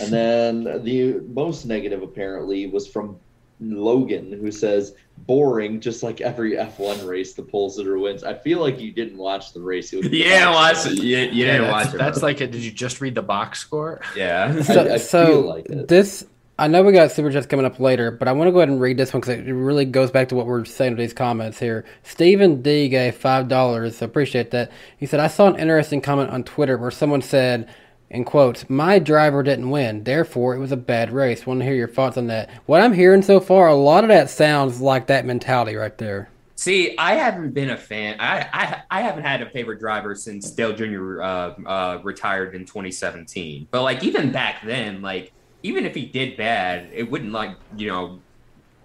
And 0.00 0.12
then 0.12 0.82
the 0.84 1.20
most 1.28 1.66
negative 1.66 2.02
apparently 2.02 2.66
was 2.66 2.86
from 2.88 3.16
Logan, 3.60 4.32
who 4.32 4.50
says 4.50 4.94
boring, 5.18 5.80
just 5.80 6.02
like 6.02 6.20
every 6.22 6.52
F1 6.52 7.06
race, 7.06 7.34
the 7.34 7.42
pole 7.42 7.68
sitter 7.68 7.98
wins. 7.98 8.24
I 8.24 8.32
feel 8.34 8.58
like 8.60 8.80
you 8.80 8.90
didn't 8.90 9.18
watch 9.18 9.52
the 9.52 9.60
race. 9.60 9.92
It 9.92 9.96
would 10.02 10.04
You 10.12 10.24
didn't 10.24 10.52
watch 10.54 10.86
it. 10.86 10.94
You, 10.94 11.18
you 11.18 11.44
Yeah, 11.44 11.52
didn't 11.52 11.62
that's, 11.62 11.72
watch 11.86 11.94
it. 11.94 11.98
That's 11.98 12.18
bro. 12.20 12.28
like, 12.28 12.40
a, 12.40 12.46
did 12.46 12.62
you 12.62 12.70
just 12.72 13.00
read 13.02 13.14
the 13.14 13.22
box 13.22 13.58
score? 13.60 14.00
yeah. 14.16 14.62
So, 14.62 14.94
I 14.94 14.96
so 14.96 15.26
feel 15.26 15.40
like 15.42 15.66
it. 15.68 15.88
this, 15.88 16.24
I 16.60 16.68
know 16.68 16.82
we 16.82 16.92
got 16.92 17.10
super 17.10 17.32
chats 17.32 17.46
coming 17.46 17.64
up 17.64 17.80
later, 17.80 18.10
but 18.10 18.28
I 18.28 18.32
want 18.32 18.48
to 18.48 18.52
go 18.52 18.58
ahead 18.58 18.68
and 18.68 18.82
read 18.82 18.98
this 18.98 19.14
one 19.14 19.22
because 19.22 19.38
it 19.38 19.50
really 19.50 19.86
goes 19.86 20.10
back 20.10 20.28
to 20.28 20.34
what 20.34 20.44
we're 20.44 20.66
saying 20.66 20.92
with 20.92 20.98
these 20.98 21.14
comments 21.14 21.58
here. 21.58 21.86
Stephen 22.02 22.60
D 22.60 22.90
gave 22.90 23.16
five 23.16 23.48
dollars, 23.48 23.96
so 23.96 24.04
appreciate 24.04 24.50
that. 24.50 24.70
He 24.98 25.06
said, 25.06 25.20
"I 25.20 25.28
saw 25.28 25.46
an 25.46 25.58
interesting 25.58 26.02
comment 26.02 26.28
on 26.28 26.44
Twitter 26.44 26.76
where 26.76 26.90
someone 26.90 27.22
said." 27.22 27.68
In 28.10 28.24
quotes, 28.24 28.68
my 28.68 28.98
driver 28.98 29.44
didn't 29.44 29.70
win, 29.70 30.02
therefore 30.02 30.56
it 30.56 30.58
was 30.58 30.72
a 30.72 30.76
bad 30.76 31.12
race. 31.12 31.46
Want 31.46 31.60
to 31.60 31.64
hear 31.64 31.76
your 31.76 31.86
thoughts 31.86 32.16
on 32.16 32.26
that? 32.26 32.50
What 32.66 32.80
I'm 32.80 32.92
hearing 32.92 33.22
so 33.22 33.38
far, 33.38 33.68
a 33.68 33.74
lot 33.76 34.02
of 34.02 34.08
that 34.08 34.28
sounds 34.28 34.80
like 34.80 35.06
that 35.06 35.24
mentality 35.24 35.76
right 35.76 35.96
there. 35.96 36.28
See, 36.56 36.98
I 36.98 37.14
haven't 37.14 37.54
been 37.54 37.70
a 37.70 37.76
fan. 37.76 38.16
I, 38.18 38.48
I 38.52 38.82
I 38.90 39.02
haven't 39.02 39.22
had 39.22 39.42
a 39.42 39.50
favorite 39.50 39.78
driver 39.78 40.16
since 40.16 40.50
Dale 40.50 40.74
Jr. 40.74 41.22
Uh, 41.22 41.26
uh, 41.64 42.00
retired 42.02 42.56
in 42.56 42.66
2017. 42.66 43.68
But 43.70 43.84
like 43.84 44.02
even 44.02 44.32
back 44.32 44.62
then, 44.66 45.02
like 45.02 45.32
even 45.62 45.84
if 45.84 45.94
he 45.94 46.06
did 46.06 46.36
bad, 46.36 46.90
it 46.92 47.10
wouldn't 47.10 47.32
like 47.32 47.56
you 47.76 47.88
know, 47.88 48.20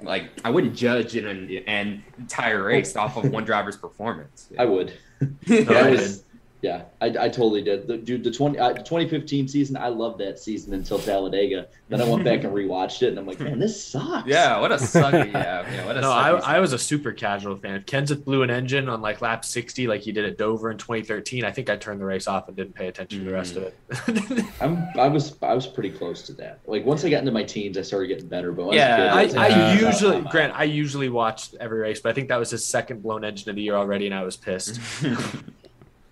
like 0.01 0.29
I 0.43 0.49
wouldn't 0.49 0.75
judge 0.75 1.15
an, 1.15 1.49
an 1.67 2.03
entire 2.17 2.63
race 2.63 2.95
oh. 2.95 3.01
off 3.01 3.17
of 3.17 3.29
one 3.29 3.45
driver's 3.45 3.77
performance. 3.77 4.49
I 4.59 4.65
would. 4.65 4.93
I 5.21 5.27
would. 5.49 5.91
was- 5.91 6.23
yeah, 6.65 6.81
I, 6.99 7.05
I 7.05 7.29
totally 7.29 7.61
did. 7.61 7.85
The, 7.85 7.95
dude, 7.95 8.23
the 8.23 8.31
20, 8.31 8.57
uh, 8.57 8.73
2015 8.73 9.47
season, 9.47 9.77
I 9.77 9.89
loved 9.89 10.17
that 10.17 10.39
season 10.39 10.73
until 10.73 10.97
Talladega. 10.97 11.67
Then 11.89 12.01
I 12.01 12.09
went 12.09 12.23
back 12.23 12.43
and 12.43 12.51
rewatched 12.51 13.03
it, 13.03 13.09
and 13.09 13.19
I'm 13.19 13.27
like, 13.27 13.39
man, 13.39 13.59
this 13.59 13.85
sucks. 13.85 14.27
Yeah, 14.27 14.59
what 14.59 14.71
a 14.71 14.77
sucky. 14.77 15.31
Yeah, 15.31 15.71
yeah, 15.71 15.85
what 15.85 15.95
a 15.95 16.01
No, 16.01 16.11
I, 16.11 16.31
sucky 16.31 16.41
I 16.41 16.59
was 16.59 16.73
a 16.73 16.79
super 16.79 17.11
casual 17.11 17.55
fan. 17.55 17.75
If 17.75 17.85
Kenseth 17.85 18.25
blew 18.25 18.41
an 18.41 18.49
engine 18.49 18.89
on 18.89 18.99
like 18.99 19.21
lap 19.21 19.45
60, 19.45 19.85
like 19.85 20.01
he 20.01 20.11
did 20.11 20.25
at 20.25 20.39
Dover 20.39 20.71
in 20.71 20.79
2013, 20.79 21.45
I 21.45 21.51
think 21.51 21.69
I 21.69 21.75
turned 21.75 22.01
the 22.01 22.05
race 22.05 22.25
off 22.25 22.47
and 22.47 22.57
didn't 22.57 22.73
pay 22.73 22.87
attention 22.87 23.19
to 23.19 23.25
the 23.25 23.33
rest 23.33 23.57
of 23.57 23.63
it. 23.63 24.45
I'm, 24.59 24.87
I 24.97 25.07
was 25.07 25.35
I 25.43 25.53
was 25.53 25.67
pretty 25.67 25.91
close 25.91 26.23
to 26.23 26.33
that. 26.33 26.61
Like 26.65 26.83
once 26.83 27.05
I 27.05 27.11
got 27.11 27.19
into 27.19 27.31
my 27.31 27.43
teens, 27.43 27.77
I 27.77 27.83
started 27.83 28.07
getting 28.07 28.27
better. 28.27 28.51
But 28.51 28.73
Yeah, 28.73 29.13
I, 29.13 29.25
was 29.25 29.35
a 29.35 29.39
I, 29.39 29.47
kid, 29.49 29.57
I 29.57 29.79
usually, 29.79 30.17
"Oh, 30.17 30.21
Grant, 30.31 30.53
I 30.55 30.63
usually 30.63 31.09
watched 31.09 31.53
every 31.59 31.79
race, 31.79 31.99
but 31.99 32.09
I 32.09 32.13
think 32.13 32.29
that 32.29 32.37
was 32.37 32.49
his 32.49 32.65
second 32.65 33.03
blown 33.03 33.23
engine 33.23 33.51
of 33.51 33.55
the 33.55 33.61
year 33.61 33.75
already, 33.75 34.07
and 34.07 34.15
I 34.15 34.23
was 34.23 34.35
pissed. 34.35 34.79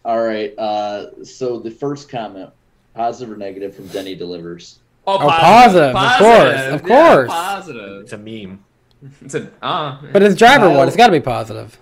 All 0.06 0.22
right. 0.22 0.58
Uh, 0.58 1.24
so 1.24 1.60
the 1.60 1.72
first 1.72 2.10
comment, 2.10 2.50
positive 2.96 3.34
or 3.34 3.38
negative, 3.38 3.76
from 3.76 3.88
Denny 3.88 4.16
delivers. 4.16 4.80
Oh, 5.06 5.16
Oh, 5.16 5.28
positive, 5.30 5.96
of 5.96 6.18
course, 6.18 6.62
of 6.62 6.88
yeah, 6.88 7.12
course. 7.14 7.30
positive. 7.30 8.02
It's 8.04 8.14
a 8.14 8.18
meme. 8.18 8.64
It's 9.22 9.34
an 9.34 9.52
uh, 9.62 10.00
But 10.14 10.22
his 10.22 10.36
driver 10.36 10.68
Kyle- 10.68 10.78
one, 10.78 10.88
it's 10.88 10.96
got 10.98 11.08
to 11.08 11.12
be 11.12 11.20
positive. 11.20 11.78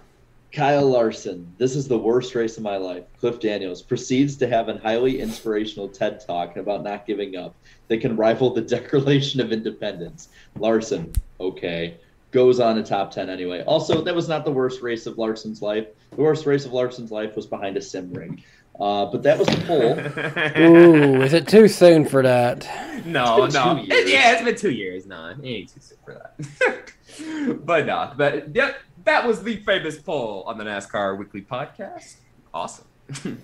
Kyle 0.52 0.90
Larson, 0.90 1.54
this 1.58 1.76
is 1.78 1.88
the 1.88 1.98
worst 1.98 2.36
race 2.36 2.58
of 2.58 2.64
my 2.64 2.76
life. 2.78 3.04
Cliff 3.20 3.40
Daniels 3.40 3.82
proceeds 3.82 4.36
to 4.38 4.48
have 4.48 4.68
a 4.70 4.78
highly 4.80 5.22
inspirational 5.22 5.88
TED 5.88 6.20
talk 6.28 6.58
about 6.58 6.84
not 6.84 7.06
giving 7.08 7.38
up 7.38 7.56
that 7.88 8.02
can 8.02 8.18
rival 8.18 8.50
the 8.54 8.62
Declaration 8.78 9.40
of 9.40 9.52
Independence. 9.54 10.28
Larson, 10.60 11.14
okay, 11.40 11.96
goes 12.32 12.60
on 12.60 12.76
to 12.76 12.84
top 12.84 13.12
10 13.12 13.30
anyway. 13.30 13.64
Also, 13.64 14.02
that 14.02 14.16
was 14.16 14.28
not 14.28 14.46
the 14.46 14.52
worst 14.52 14.82
race 14.82 15.06
of 15.06 15.18
Larson's 15.18 15.62
life. 15.62 15.88
The 16.12 16.22
worst 16.22 16.46
race 16.46 16.66
of 16.66 16.74
Larson's 16.74 17.12
life 17.12 17.36
was 17.36 17.46
behind 17.46 17.78
a 17.78 17.82
sim 17.82 18.12
ring. 18.14 18.44
Uh, 18.80 19.06
but 19.06 19.22
that 19.24 19.38
was 19.38 19.48
the 19.48 19.58
poll. 19.68 20.00
Ooh, 20.62 21.22
is 21.22 21.34
it 21.34 21.48
too 21.48 21.68
soon 21.68 22.06
for 22.06 22.24
that? 22.24 22.66
no, 23.06 23.46
no. 23.46 23.76
two 23.76 23.82
years. 23.86 24.12
Yeah, 24.12 24.32
it's 24.32 24.44
been 24.44 24.56
two 24.56 24.72
years. 24.72 25.06
No, 25.06 25.28
it 25.28 25.38
ain't 25.44 25.74
too 25.74 25.82
soon 25.82 25.98
for 26.04 26.14
that. 26.14 27.60
but 27.66 27.86
no, 27.86 28.12
but 28.18 28.56
yeah, 28.56 28.74
that 29.04 29.28
was 29.28 29.44
the 29.44 29.58
famous 29.58 30.00
poll 30.00 30.44
on 30.48 30.58
the 30.58 30.64
NASCAR 30.64 31.18
Weekly 31.18 31.42
Podcast. 31.42 32.16
Awesome. 32.54 32.86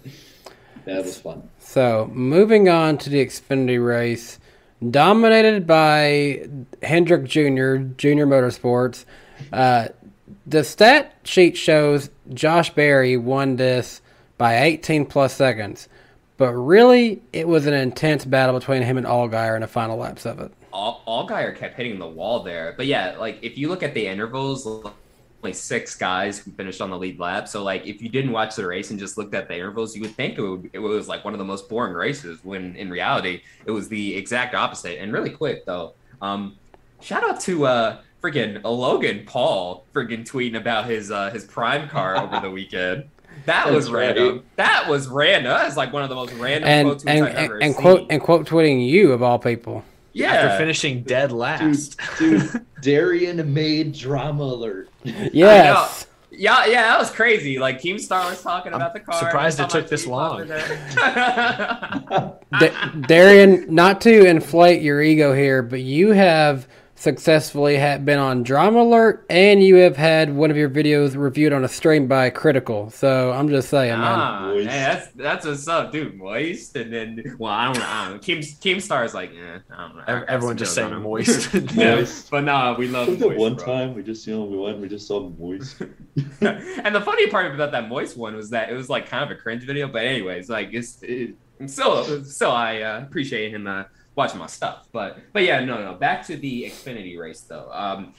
That 0.86 1.04
was 1.04 1.20
fun. 1.20 1.50
So, 1.60 2.10
moving 2.14 2.70
on 2.70 2.98
to 3.00 3.10
the 3.10 3.26
Xfinity 3.26 3.86
race, 3.86 4.40
dominated 4.90 5.66
by 5.66 6.48
Hendrick 6.84 7.26
Jr., 7.26 7.78
Junior 7.98 8.28
Motorsports. 8.28 9.06
Uh, 9.52 9.90
the 10.46 10.64
stat 10.64 11.16
sheet 11.24 11.58
shows 11.58 12.10
Josh 12.34 12.74
Berry 12.74 13.18
won 13.18 13.56
this 13.56 14.02
by 14.38 14.62
18 14.64 15.06
plus 15.06 15.34
seconds, 15.34 15.90
but 16.38 16.54
really, 16.54 17.22
it 17.34 17.48
was 17.48 17.66
an 17.66 17.74
intense 17.74 18.24
battle 18.26 18.58
between 18.58 18.84
him 18.84 18.98
and 18.98 19.08
Allgaier 19.08 19.56
in 19.56 19.62
the 19.62 19.68
final 19.68 19.98
laps 19.98 20.26
of 20.26 20.40
it. 20.40 20.52
All 20.72 21.02
Allgaier 21.08 21.56
kept 21.56 21.76
hitting 21.76 21.98
the 21.98 22.08
wall 22.08 22.44
there. 22.44 22.74
But 22.78 22.86
yeah, 22.86 23.16
like 23.20 23.40
if 23.42 23.58
you 23.58 23.70
look 23.70 23.82
at 23.82 23.94
the 23.94 24.08
intervals, 24.08 24.68
only 25.44 25.54
six 25.54 25.96
guys 25.96 26.40
who 26.40 26.52
finished 26.52 26.82
on 26.82 26.90
the 26.90 26.98
lead 26.98 27.20
lap. 27.20 27.48
So 27.48 27.64
like 27.64 27.86
if 27.86 28.02
you 28.02 28.10
didn't 28.10 28.32
watch 28.32 28.56
the 28.56 28.66
race 28.66 28.90
and 28.92 29.00
just 29.00 29.18
looked 29.18 29.34
at 29.36 29.48
the 29.48 29.56
intervals, 29.56 29.96
you 29.96 30.02
would 30.02 30.16
think 30.16 30.38
it, 30.38 30.42
would, 30.42 30.70
it 30.74 30.80
was 30.80 31.08
like 31.08 31.24
one 31.24 31.34
of 31.34 31.38
the 31.38 31.46
most 31.46 31.70
boring 31.70 31.94
races. 31.94 32.40
When 32.44 32.76
in 32.76 32.90
reality, 32.90 33.42
it 33.66 33.72
was 33.72 33.88
the 33.88 34.16
exact 34.16 34.56
opposite 34.56 35.00
and 35.00 35.14
really 35.14 35.30
quick 35.30 35.66
though. 35.66 35.94
Um, 36.22 36.56
shout 37.02 37.24
out 37.24 37.40
to 37.42 37.66
uh 37.68 38.00
freaking 38.24 38.64
Logan 38.64 39.24
Paul 39.28 39.86
freaking 39.94 40.28
tweeting 40.28 40.58
about 40.58 40.86
his 40.86 41.12
uh 41.12 41.30
his 41.30 41.46
prime 41.46 41.88
car 41.88 42.18
over 42.18 42.40
the 42.40 42.50
weekend. 42.60 43.04
That 43.46 43.66
That's 43.66 43.76
was 43.76 43.92
right. 43.92 44.16
random. 44.18 44.44
That 44.56 44.90
was 44.90 45.08
random. 45.08 45.52
That 45.54 45.66
was 45.66 45.78
like 45.78 45.94
one 45.94 46.02
of 46.02 46.10
the 46.10 46.16
most 46.16 46.34
random 46.34 46.68
and 46.68 46.88
quote 46.88 47.04
and, 47.06 47.26
I've 47.26 47.36
and, 47.36 47.38
ever 47.38 47.58
and 47.60 47.74
seen. 47.76 47.82
quote 47.82 48.08
and 48.10 48.22
quote 48.22 48.48
tweeting 48.48 48.86
you 48.90 49.12
of 49.12 49.22
all 49.22 49.38
people. 49.38 49.86
yeah, 50.14 50.34
After 50.34 50.58
finishing 50.58 51.04
dead 51.04 51.32
last. 51.32 52.00
Dude, 52.18 52.66
Darian 52.82 53.54
made 53.54 53.94
drama 53.94 54.44
alert. 54.44 54.87
Yes. 55.04 56.08
Yeah, 56.30 56.66
yeah, 56.66 56.82
that 56.84 57.00
was 57.00 57.10
crazy. 57.10 57.58
Like 57.58 57.82
Keemstar 57.82 58.30
was 58.30 58.42
talking 58.44 58.74
about 58.74 58.94
the 58.94 59.00
car. 59.00 59.18
surprised 59.18 59.60
it 59.60 59.70
took 59.70 59.88
this 59.90 60.06
long. 60.06 60.42
in. 60.42 60.48
Da- 62.60 62.90
Darian, 63.08 63.74
not 63.74 64.02
to 64.02 64.26
inflate 64.26 64.82
your 64.82 65.02
ego 65.02 65.34
here, 65.34 65.64
but 65.64 65.80
you 65.82 66.12
have 66.12 66.68
successfully 66.98 67.78
ha- 67.78 68.00
been 68.00 68.20
on 68.20 68.44
Drama 68.44 68.82
Alert, 68.82 69.26
and 69.30 69.64
you 69.64 69.76
have 69.76 69.96
had 69.96 70.36
one 70.36 70.52
of 70.52 70.58
your 70.58 70.70
videos 70.70 71.16
reviewed 71.16 71.54
on 71.54 71.64
a 71.64 71.68
stream 71.68 72.08
by 72.08 72.30
Critikal. 72.30 72.92
So 72.92 73.32
I'm 73.32 73.48
just 73.48 73.70
saying, 73.70 73.92
man. 73.92 74.02
Ah, 74.20 74.48
Moist. 74.48 74.68
hey, 74.70 74.76
that's 74.80 75.08
that's 75.14 75.46
what's 75.46 75.68
up, 75.68 75.92
dude. 75.92 76.16
Moist, 76.18 76.76
and 76.76 76.92
then 76.92 77.36
well, 77.38 77.54
I 77.54 77.66
don't 77.66 77.78
know. 77.78 77.86
I 77.88 78.04
don't 78.10 78.14
know. 78.16 78.20
Keem 78.20 78.40
Keemstar 78.60 79.06
is 79.06 79.14
like, 79.14 79.32
eh, 79.32 79.60
I 79.72 79.88
don't 79.88 79.96
know. 79.98 80.04
I 80.08 80.24
Everyone 80.28 80.58
just 80.58 80.74
saying 80.74 80.90
him. 80.92 81.04
moist. 81.04 81.54
yeah, 81.54 81.62
Moist. 81.96 82.32
but 82.32 82.44
no, 82.44 82.76
we 82.78 82.88
love 82.88 83.08
Look 83.08 83.22
at 83.22 83.28
moist. 83.28 83.40
one 83.40 83.56
bro. 83.56 83.66
time 83.66 83.94
we 83.94 84.04
just 84.04 84.26
you 84.28 84.36
know 84.36 84.44
we 84.44 84.58
went 84.58 84.80
we 84.80 84.90
just 84.90 85.08
saw 85.08 85.30
moist. 85.30 85.80
and 86.42 86.96
the 86.96 87.02
funny 87.02 87.28
part 87.28 87.54
about 87.54 87.72
that 87.72 87.88
moist 87.88 88.18
one 88.18 88.36
was 88.36 88.50
that 88.50 88.70
it 88.70 88.74
was 88.74 88.90
like 88.90 89.08
kind 89.08 89.24
of 89.24 89.30
a 89.32 89.40
cringe 89.40 89.64
video, 89.64 89.88
but 89.88 90.04
anyways, 90.06 90.50
like 90.50 90.70
it's 90.74 90.98
it, 91.04 91.36
so 91.68 92.24
still 92.24 92.52
I 92.52 92.82
uh, 92.82 93.02
appreciate 93.02 93.54
him 93.54 93.68
uh, 93.68 93.84
watching 94.18 94.40
my 94.40 94.48
stuff. 94.48 94.88
But 94.92 95.20
but 95.32 95.44
yeah, 95.44 95.64
no 95.64 95.82
no. 95.82 95.94
Back 95.94 96.26
to 96.28 96.36
the 96.36 96.64
Xfinity 96.64 97.18
race 97.18 97.42
though. 97.42 97.70
Um, 97.72 98.14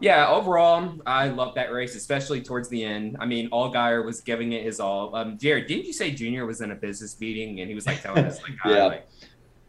yeah, 0.00 0.28
overall, 0.28 0.94
I 1.06 1.28
love 1.28 1.54
that 1.54 1.72
race, 1.72 1.94
especially 1.94 2.40
towards 2.42 2.68
the 2.68 2.82
end. 2.82 3.16
I 3.20 3.26
mean, 3.26 3.48
Allgaier 3.50 4.04
was 4.04 4.20
giving 4.20 4.52
it 4.52 4.64
his 4.64 4.80
all. 4.80 5.14
Um, 5.14 5.38
Jared, 5.38 5.66
didn't 5.68 5.84
you 5.84 5.92
say 5.92 6.10
Junior 6.10 6.44
was 6.46 6.60
in 6.60 6.70
a 6.72 6.74
business 6.74 7.20
meeting 7.20 7.60
and 7.60 7.68
he 7.68 7.74
was 7.74 7.86
like 7.86 8.02
telling 8.02 8.24
us 8.24 8.42
like, 8.42 8.52
ah, 8.64 8.68
Yeah. 8.70 8.84
like 8.86 9.06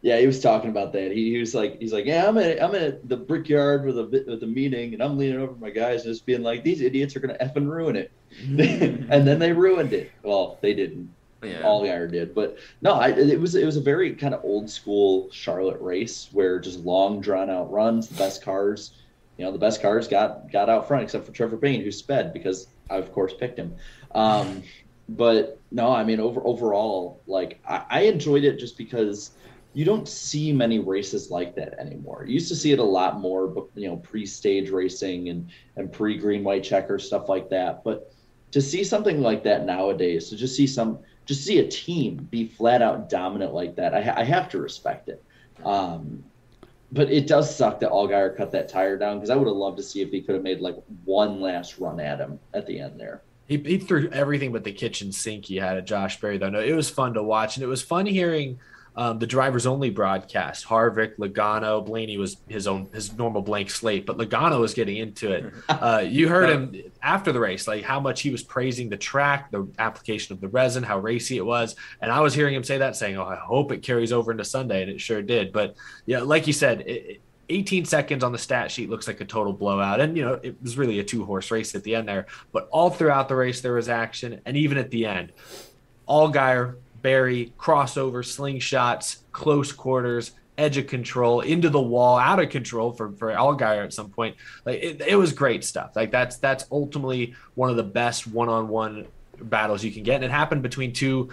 Yeah, 0.02 0.20
he 0.20 0.26
was 0.26 0.42
talking 0.42 0.72
about 0.72 0.92
that. 0.94 1.12
He, 1.12 1.32
he 1.34 1.38
was 1.38 1.54
like, 1.54 1.80
he's 1.80 1.94
like, 1.94 2.06
yeah, 2.06 2.28
I'm 2.28 2.38
at 2.40 2.64
I'm 2.64 2.74
at 2.74 3.08
the 3.08 3.18
brickyard 3.18 3.86
with 3.86 4.00
a 4.00 4.06
with 4.06 4.42
a 4.42 4.48
meeting, 4.48 4.94
and 4.94 5.04
I'm 5.04 5.18
leaning 5.18 5.40
over 5.40 5.54
my 5.56 5.70
guys 5.70 6.04
and 6.06 6.14
just 6.14 6.26
being 6.26 6.42
like, 6.42 6.64
these 6.64 6.82
idiots 6.82 7.16
are 7.16 7.20
gonna 7.20 7.38
effing 7.40 7.70
ruin 7.70 7.96
it, 7.96 8.12
and 8.48 9.28
then 9.28 9.38
they 9.38 9.54
ruined 9.54 9.94
it. 9.94 10.12
Well, 10.24 10.58
they 10.62 10.74
didn't. 10.74 11.10
Yeah. 11.44 11.68
iron 11.68 12.12
did, 12.12 12.34
but 12.34 12.58
no, 12.82 12.94
I, 12.94 13.10
it 13.10 13.40
was 13.40 13.56
it 13.56 13.66
was 13.66 13.78
a 13.78 13.82
very 13.82 14.14
kind 14.16 14.34
of 14.34 14.44
old 14.44 14.70
school 14.70 15.30
Charlotte 15.32 15.82
race 15.82 16.30
where 16.32 16.60
just 16.60 16.80
long 16.80 17.22
drawn 17.22 17.50
out 17.50 17.72
runs, 17.72 18.08
the 18.08 18.16
best 18.16 18.44
cars, 18.44 18.94
you 19.38 19.46
know, 19.46 19.52
the 19.52 19.58
best 19.58 19.82
cars 19.82 20.08
got 20.08 20.52
got 20.52 20.70
out 20.70 20.88
front 20.88 21.04
except 21.04 21.26
for 21.26 21.32
Trevor 21.32 21.58
Bayne 21.58 21.82
who 21.82 21.92
sped 21.92 22.34
because 22.34 22.68
I 22.90 22.98
of 22.98 23.12
course 23.12 23.34
picked 23.34 23.58
him. 23.58 23.76
Um, 24.14 24.64
but 25.10 25.60
no, 25.72 25.92
I 25.92 26.04
mean 26.04 26.20
over 26.20 26.42
overall, 26.46 27.22
like 27.28 27.60
I, 27.68 27.86
I 27.90 28.02
enjoyed 28.02 28.44
it 28.44 28.58
just 28.60 28.78
because 28.78 29.32
you 29.74 29.86
don't 29.86 30.08
see 30.08 30.54
many 30.54 30.78
races 30.78 31.32
like 31.32 31.56
that 31.56 31.80
anymore. 31.80 32.26
You 32.28 32.36
used 32.36 32.50
to 32.50 32.56
see 32.56 32.72
it 32.72 32.80
a 32.80 32.84
lot 32.84 33.20
more, 33.20 33.48
but 33.48 33.66
you 33.76 33.88
know, 33.88 33.98
pre-stage 33.98 34.70
racing 34.70 35.30
and 35.30 35.50
and 35.76 35.92
pre-green 35.92 36.44
white 36.44 36.64
checker 36.64 37.00
stuff 37.00 37.28
like 37.28 37.50
that. 37.50 37.84
But 37.84 38.14
to 38.54 38.62
see 38.62 38.84
something 38.84 39.20
like 39.20 39.44
that 39.44 39.66
nowadays, 39.66 40.30
to 40.30 40.36
just 40.36 40.56
see 40.56 40.68
some, 40.68 41.00
just 41.26 41.46
see 41.46 41.60
a 41.60 41.68
team 41.68 42.28
be 42.30 42.48
flat 42.48 42.82
out 42.82 43.10
dominant 43.10 43.54
like 43.54 43.76
that, 43.76 43.94
I, 43.94 44.22
I 44.22 44.24
have 44.24 44.50
to 44.50 44.60
respect 44.60 45.10
it. 45.10 45.24
Um, 45.64 46.24
but 46.92 47.12
it 47.12 47.28
does 47.28 47.54
suck 47.54 47.80
that 47.80 47.92
Allgaier 47.92 48.38
cut 48.38 48.52
that 48.52 48.70
tire 48.70 48.98
down 48.98 49.18
because 49.18 49.30
I 49.30 49.36
would 49.36 49.48
have 49.48 49.56
loved 49.56 49.78
to 49.78 49.84
see 49.84 50.02
if 50.02 50.12
he 50.12 50.22
could 50.22 50.36
have 50.36 50.44
made 50.44 50.60
like 50.60 50.76
one 51.06 51.42
last 51.42 51.80
run 51.80 52.00
at 52.00 52.20
him 52.20 52.40
at 52.54 52.68
the 52.68 52.80
end 52.80 53.00
there. 53.00 53.22
He, 53.48 53.58
he 53.58 53.78
threw 53.78 54.10
everything 54.10 54.52
but 54.52 54.64
the 54.64 54.72
kitchen 54.72 55.12
sink 55.12 55.46
he 55.46 55.58
had 55.58 55.78
at 55.78 55.86
Josh 55.86 56.20
Berry, 56.22 56.38
though. 56.38 56.50
No, 56.50 56.60
it 56.60 56.74
was 56.74 56.90
fun 56.90 57.14
to 57.16 57.24
watch, 57.24 57.58
and 57.58 57.64
it 57.64 57.68
was 57.68 57.82
fun 57.82 58.06
hearing 58.06 58.60
um, 58.96 59.20
the 59.20 59.28
drivers 59.28 59.66
only 59.66 59.90
broadcast. 59.90 60.66
Harvick, 60.66 61.18
Logano, 61.18 61.84
Blaney 61.86 62.18
was 62.18 62.38
his 62.48 62.68
own 62.68 62.90
his 62.94 63.18
normal 63.18 63.42
blank 63.42 63.70
slate, 63.70 64.06
but 64.06 64.18
Logano 64.18 64.60
was 64.60 64.74
getting 64.74 64.98
into 64.98 65.32
it. 65.32 65.54
Uh, 65.70 66.00
you 66.06 66.30
heard 66.30 66.50
him 66.50 66.82
after 67.02 67.32
the 67.32 67.40
race, 67.40 67.68
like 67.68 67.84
how 67.84 68.00
much 68.00 68.22
he 68.22 68.30
was 68.30 68.42
praising 68.44 68.88
the 68.90 68.96
track, 68.98 69.52
the 69.52 69.68
application 69.80 70.34
of 70.34 70.40
the 70.40 70.48
resin, 70.48 70.82
how 70.84 70.98
racy 71.00 71.38
it 71.38 71.46
was, 71.46 71.76
and 72.02 72.12
I 72.12 72.22
was 72.22 72.34
hearing 72.34 72.54
him 72.54 72.64
say 72.64 72.78
that, 72.78 72.96
saying, 72.96 73.18
"Oh, 73.18 73.26
I 73.26 73.36
hope 73.36 73.72
it 73.72 73.80
carries 73.84 74.14
over 74.14 74.32
into 74.32 74.46
Sunday," 74.46 74.82
and 74.82 74.92
it 74.92 75.02
sure 75.02 75.22
did. 75.22 75.52
But 75.52 75.76
yeah, 76.06 76.20
like 76.20 76.48
you 76.48 76.54
said, 76.54 76.82
it, 76.82 76.86
it- 76.88 77.22
18 77.50 77.84
seconds 77.84 78.24
on 78.24 78.32
the 78.32 78.38
stat 78.38 78.72
sheet 78.72 78.90
looks 78.90 79.06
like 79.06 79.20
a 79.20 79.26
total 79.26 79.52
blowout. 79.52 80.00
And, 80.00 80.16
you 80.16 80.24
know, 80.24 80.40
it 80.42 80.56
was 80.62 80.78
really 80.78 81.00
a 81.00 81.04
two 81.04 81.26
horse 81.26 81.52
race 81.52 81.76
at 81.76 81.84
the 81.84 81.94
end 81.94 82.08
there. 82.08 82.26
But 82.54 82.70
all 82.72 82.90
throughout 82.90 83.28
the 83.28 83.36
race, 83.36 83.60
there 83.60 83.74
was 83.74 83.90
action. 83.90 84.40
And 84.46 84.56
even 84.56 84.78
at 84.78 84.90
the 84.90 85.06
end, 85.06 85.34
Allgaier, 86.08 86.76
Berry, 87.04 87.54
crossover, 87.60 88.24
slingshots, 88.24 89.18
close 89.32 89.72
quarters, 89.72 90.32
edge 90.58 90.78
of 90.78 90.88
control, 90.88 91.42
into 91.42 91.70
the 91.70 91.82
wall, 91.82 92.18
out 92.18 92.40
of 92.40 92.50
control 92.50 92.94
for, 92.94 93.12
for 93.12 93.30
Allgaier 93.32 93.84
at 93.84 93.94
some 93.94 94.10
point. 94.10 94.36
Like 94.66 94.82
it, 94.82 95.02
it 95.02 95.16
was 95.16 95.32
great 95.32 95.64
stuff. 95.64 95.96
Like 95.96 96.10
that's 96.10 96.38
that's 96.38 96.66
ultimately 96.72 97.36
one 97.54 97.70
of 97.70 97.76
the 97.76 97.84
best 97.84 98.26
one 98.26 98.50
on 98.50 98.68
one 98.68 99.06
battles 99.40 99.84
you 99.84 99.92
can 99.92 100.02
get. 100.02 100.16
And 100.16 100.26
it 100.26 100.32
happened 100.32 100.64
between 100.64 100.94
two 100.94 101.30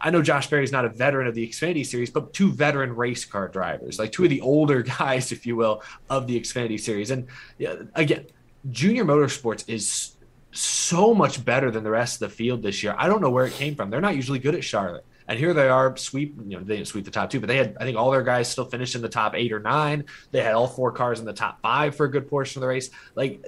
I 0.00 0.10
know 0.10 0.22
Josh 0.22 0.48
Berry's 0.48 0.72
not 0.72 0.84
a 0.84 0.88
veteran 0.88 1.26
of 1.26 1.34
the 1.34 1.46
Xfinity 1.46 1.84
series, 1.84 2.10
but 2.10 2.32
two 2.32 2.52
veteran 2.52 2.94
race 2.94 3.24
car 3.24 3.48
drivers, 3.48 3.98
like 3.98 4.12
two 4.12 4.24
of 4.24 4.30
the 4.30 4.40
older 4.40 4.82
guys, 4.98 5.32
if 5.32 5.46
you 5.46 5.56
will, 5.56 5.82
of 6.10 6.26
the 6.26 6.38
Xfinity 6.38 6.78
series. 6.78 7.10
And 7.10 7.26
again, 7.94 8.26
Junior 8.70 9.04
Motorsports 9.04 9.64
is 9.68 10.13
so 10.54 11.14
much 11.14 11.44
better 11.44 11.70
than 11.70 11.84
the 11.84 11.90
rest 11.90 12.22
of 12.22 12.30
the 12.30 12.34
field 12.34 12.62
this 12.62 12.82
year. 12.82 12.94
I 12.96 13.08
don't 13.08 13.20
know 13.20 13.30
where 13.30 13.46
it 13.46 13.52
came 13.52 13.74
from. 13.74 13.90
They're 13.90 14.00
not 14.00 14.16
usually 14.16 14.38
good 14.38 14.54
at 14.54 14.64
Charlotte. 14.64 15.04
And 15.26 15.38
here 15.38 15.54
they 15.54 15.68
are, 15.68 15.96
sweep. 15.96 16.36
You 16.46 16.58
know, 16.58 16.64
they 16.64 16.76
didn't 16.76 16.88
sweep 16.88 17.04
the 17.04 17.10
top 17.10 17.30
two, 17.30 17.40
but 17.40 17.46
they 17.46 17.56
had, 17.56 17.76
I 17.80 17.84
think, 17.84 17.96
all 17.96 18.10
their 18.10 18.22
guys 18.22 18.48
still 18.48 18.66
finished 18.66 18.94
in 18.94 19.02
the 19.02 19.08
top 19.08 19.34
eight 19.34 19.52
or 19.52 19.60
nine. 19.60 20.04
They 20.30 20.42
had 20.42 20.54
all 20.54 20.66
four 20.66 20.92
cars 20.92 21.18
in 21.18 21.24
the 21.24 21.32
top 21.32 21.60
five 21.62 21.96
for 21.96 22.04
a 22.04 22.10
good 22.10 22.28
portion 22.28 22.58
of 22.58 22.60
the 22.62 22.68
race. 22.68 22.90
Like 23.14 23.44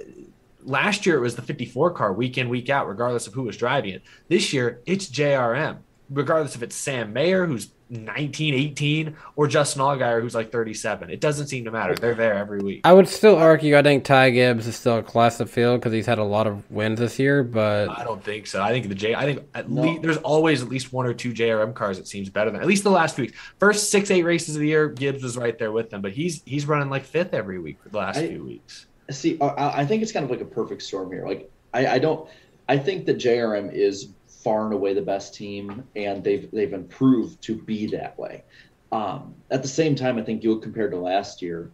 last 0.63 1.05
year, 1.05 1.17
it 1.17 1.21
was 1.21 1.35
the 1.35 1.41
54 1.43 1.91
car 1.91 2.13
week 2.13 2.37
in, 2.37 2.49
week 2.49 2.69
out, 2.69 2.87
regardless 2.87 3.27
of 3.27 3.33
who 3.33 3.43
was 3.43 3.57
driving 3.57 3.93
it. 3.93 4.01
This 4.27 4.53
year, 4.53 4.81
it's 4.85 5.07
JRM 5.07 5.77
regardless 6.09 6.55
if 6.55 6.63
it's 6.63 6.75
Sam 6.75 7.13
Mayer, 7.13 7.45
who's 7.45 7.69
19, 7.89 8.53
18, 8.53 9.15
or 9.35 9.47
Justin 9.47 9.81
Allgaier, 9.81 10.21
who's 10.21 10.35
like 10.35 10.51
37. 10.51 11.09
It 11.09 11.21
doesn't 11.21 11.47
seem 11.47 11.65
to 11.65 11.71
matter. 11.71 11.95
They're 11.95 12.15
there 12.15 12.33
every 12.33 12.59
week. 12.59 12.81
I 12.83 12.93
would 12.93 13.07
still 13.07 13.35
argue 13.35 13.77
I 13.77 13.81
think 13.81 14.03
Ty 14.03 14.31
Gibbs 14.31 14.67
is 14.67 14.75
still 14.75 14.97
a 14.97 15.03
class 15.03 15.39
of 15.39 15.49
field 15.49 15.79
because 15.79 15.93
he's 15.93 16.05
had 16.05 16.17
a 16.19 16.23
lot 16.23 16.47
of 16.47 16.69
wins 16.69 16.99
this 16.99 17.17
year, 17.19 17.43
but 17.43 17.89
I 17.89 18.03
don't 18.03 18.23
think 18.23 18.47
so. 18.47 18.61
I 18.61 18.71
think 18.71 18.89
the 18.89 18.95
J. 18.95 19.15
I 19.15 19.23
think 19.25 19.47
at 19.55 19.69
No. 19.69 19.81
least 19.83 20.01
there's 20.01 20.17
always 20.17 20.61
at 20.61 20.69
least 20.69 20.91
one 20.91 21.05
or 21.05 21.13
two 21.13 21.31
JRM 21.33 21.73
cars 21.73 21.97
that 21.97 22.07
seems 22.07 22.29
better 22.29 22.51
than 22.51 22.61
at 22.61 22.67
least 22.67 22.83
the 22.83 22.91
last 22.91 23.15
few 23.15 23.25
weeks. 23.25 23.37
First 23.59 23.89
six 23.89 24.11
eight 24.11 24.23
races 24.23 24.55
of 24.55 24.61
the 24.61 24.67
year, 24.67 24.89
Gibbs 24.89 25.23
was 25.23 25.37
right 25.37 25.57
there 25.57 25.71
with 25.71 25.89
them, 25.89 26.01
but 26.01 26.11
he's 26.11 26.41
he's 26.45 26.65
running 26.65 26.89
like 26.89 27.05
fifth 27.05 27.33
every 27.33 27.59
week 27.59 27.77
for 27.81 27.89
the 27.89 27.97
last 27.97 28.17
I- 28.17 28.27
few 28.27 28.43
weeks. 28.43 28.87
See, 29.09 29.37
I, 29.39 29.81
I 29.81 29.85
think 29.85 30.03
it's 30.03 30.11
kind 30.11 30.25
of 30.25 30.29
like 30.29 30.41
a 30.41 30.45
perfect 30.45 30.81
storm 30.81 31.09
here. 31.13 31.25
Like, 31.25 31.49
I, 31.73 31.87
I 31.87 31.99
don't, 31.99 32.29
I 32.67 32.77
think 32.77 33.05
that 33.05 33.17
JRM 33.17 33.71
is 33.73 34.09
far 34.43 34.65
and 34.65 34.73
away 34.73 34.93
the 34.93 35.01
best 35.01 35.33
team, 35.33 35.83
and 35.95 36.23
they've 36.23 36.49
they've 36.51 36.73
improved 36.73 37.41
to 37.43 37.55
be 37.55 37.87
that 37.87 38.17
way. 38.17 38.43
Um, 38.91 39.35
at 39.51 39.61
the 39.61 39.67
same 39.67 39.95
time, 39.95 40.17
I 40.17 40.23
think 40.23 40.43
you'll 40.43 40.59
compare 40.59 40.89
to 40.89 40.97
last 40.97 41.41
year, 41.41 41.71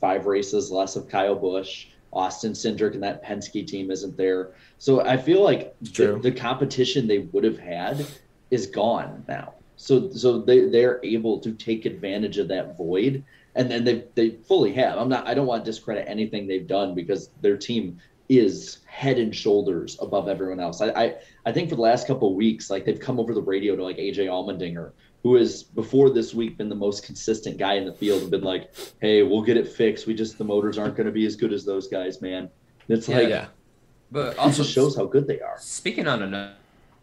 five 0.00 0.26
races 0.26 0.70
less 0.70 0.96
of 0.96 1.08
Kyle 1.08 1.34
Busch, 1.34 1.86
Austin 2.12 2.52
Cindric, 2.52 2.94
and 2.94 3.02
that 3.02 3.24
Penske 3.24 3.66
team 3.66 3.90
isn't 3.90 4.16
there. 4.16 4.52
So 4.78 5.00
I 5.00 5.16
feel 5.16 5.42
like 5.42 5.74
the, 5.80 6.18
the 6.22 6.32
competition 6.32 7.06
they 7.06 7.18
would 7.18 7.44
have 7.44 7.58
had 7.58 8.06
is 8.50 8.66
gone 8.66 9.24
now. 9.28 9.54
So 9.76 10.10
so 10.10 10.40
they 10.40 10.68
they're 10.68 11.00
able 11.04 11.38
to 11.40 11.52
take 11.52 11.84
advantage 11.84 12.38
of 12.38 12.48
that 12.48 12.76
void, 12.76 13.24
and 13.54 13.70
then 13.70 13.84
they 13.84 14.04
they 14.14 14.30
fully 14.30 14.72
have. 14.74 14.98
I'm 14.98 15.08
not. 15.08 15.26
I 15.26 15.34
don't 15.34 15.46
want 15.46 15.64
to 15.64 15.70
discredit 15.70 16.06
anything 16.08 16.46
they've 16.46 16.66
done 16.66 16.94
because 16.94 17.30
their 17.42 17.56
team 17.56 17.98
is 18.28 18.78
head 18.86 19.18
and 19.18 19.34
shoulders 19.34 19.98
above 20.00 20.28
everyone 20.28 20.60
else. 20.60 20.80
I 20.80 20.88
I, 20.90 21.14
I 21.46 21.52
think 21.52 21.70
for 21.70 21.76
the 21.76 21.82
last 21.82 22.08
couple 22.08 22.28
of 22.28 22.34
weeks, 22.34 22.68
like 22.70 22.84
they've 22.84 22.98
come 22.98 23.20
over 23.20 23.32
the 23.32 23.40
radio 23.40 23.76
to 23.76 23.82
like 23.82 23.98
AJ 23.98 24.26
Allmendinger, 24.26 24.90
who 25.22 25.36
has 25.36 25.62
before 25.62 26.10
this 26.10 26.34
week 26.34 26.58
been 26.58 26.68
the 26.68 26.74
most 26.74 27.04
consistent 27.04 27.56
guy 27.56 27.74
in 27.74 27.86
the 27.86 27.92
field, 27.92 28.22
and 28.22 28.30
been 28.32 28.42
like, 28.42 28.74
"Hey, 29.00 29.22
we'll 29.22 29.42
get 29.42 29.56
it 29.56 29.68
fixed. 29.68 30.08
We 30.08 30.14
just 30.14 30.38
the 30.38 30.44
motors 30.44 30.76
aren't 30.76 30.96
going 30.96 31.06
to 31.06 31.12
be 31.12 31.24
as 31.24 31.36
good 31.36 31.52
as 31.52 31.64
those 31.64 31.86
guys, 31.86 32.20
man." 32.20 32.50
And 32.88 32.98
it's 32.98 33.08
Yeah, 33.08 33.16
like 33.16 33.28
yeah. 33.28 33.46
But 34.10 34.36
also 34.38 34.64
shows 34.64 34.96
how 34.96 35.04
good 35.04 35.26
they 35.26 35.40
are. 35.40 35.56
Speaking 35.58 36.08
on 36.08 36.22
another 36.22 36.54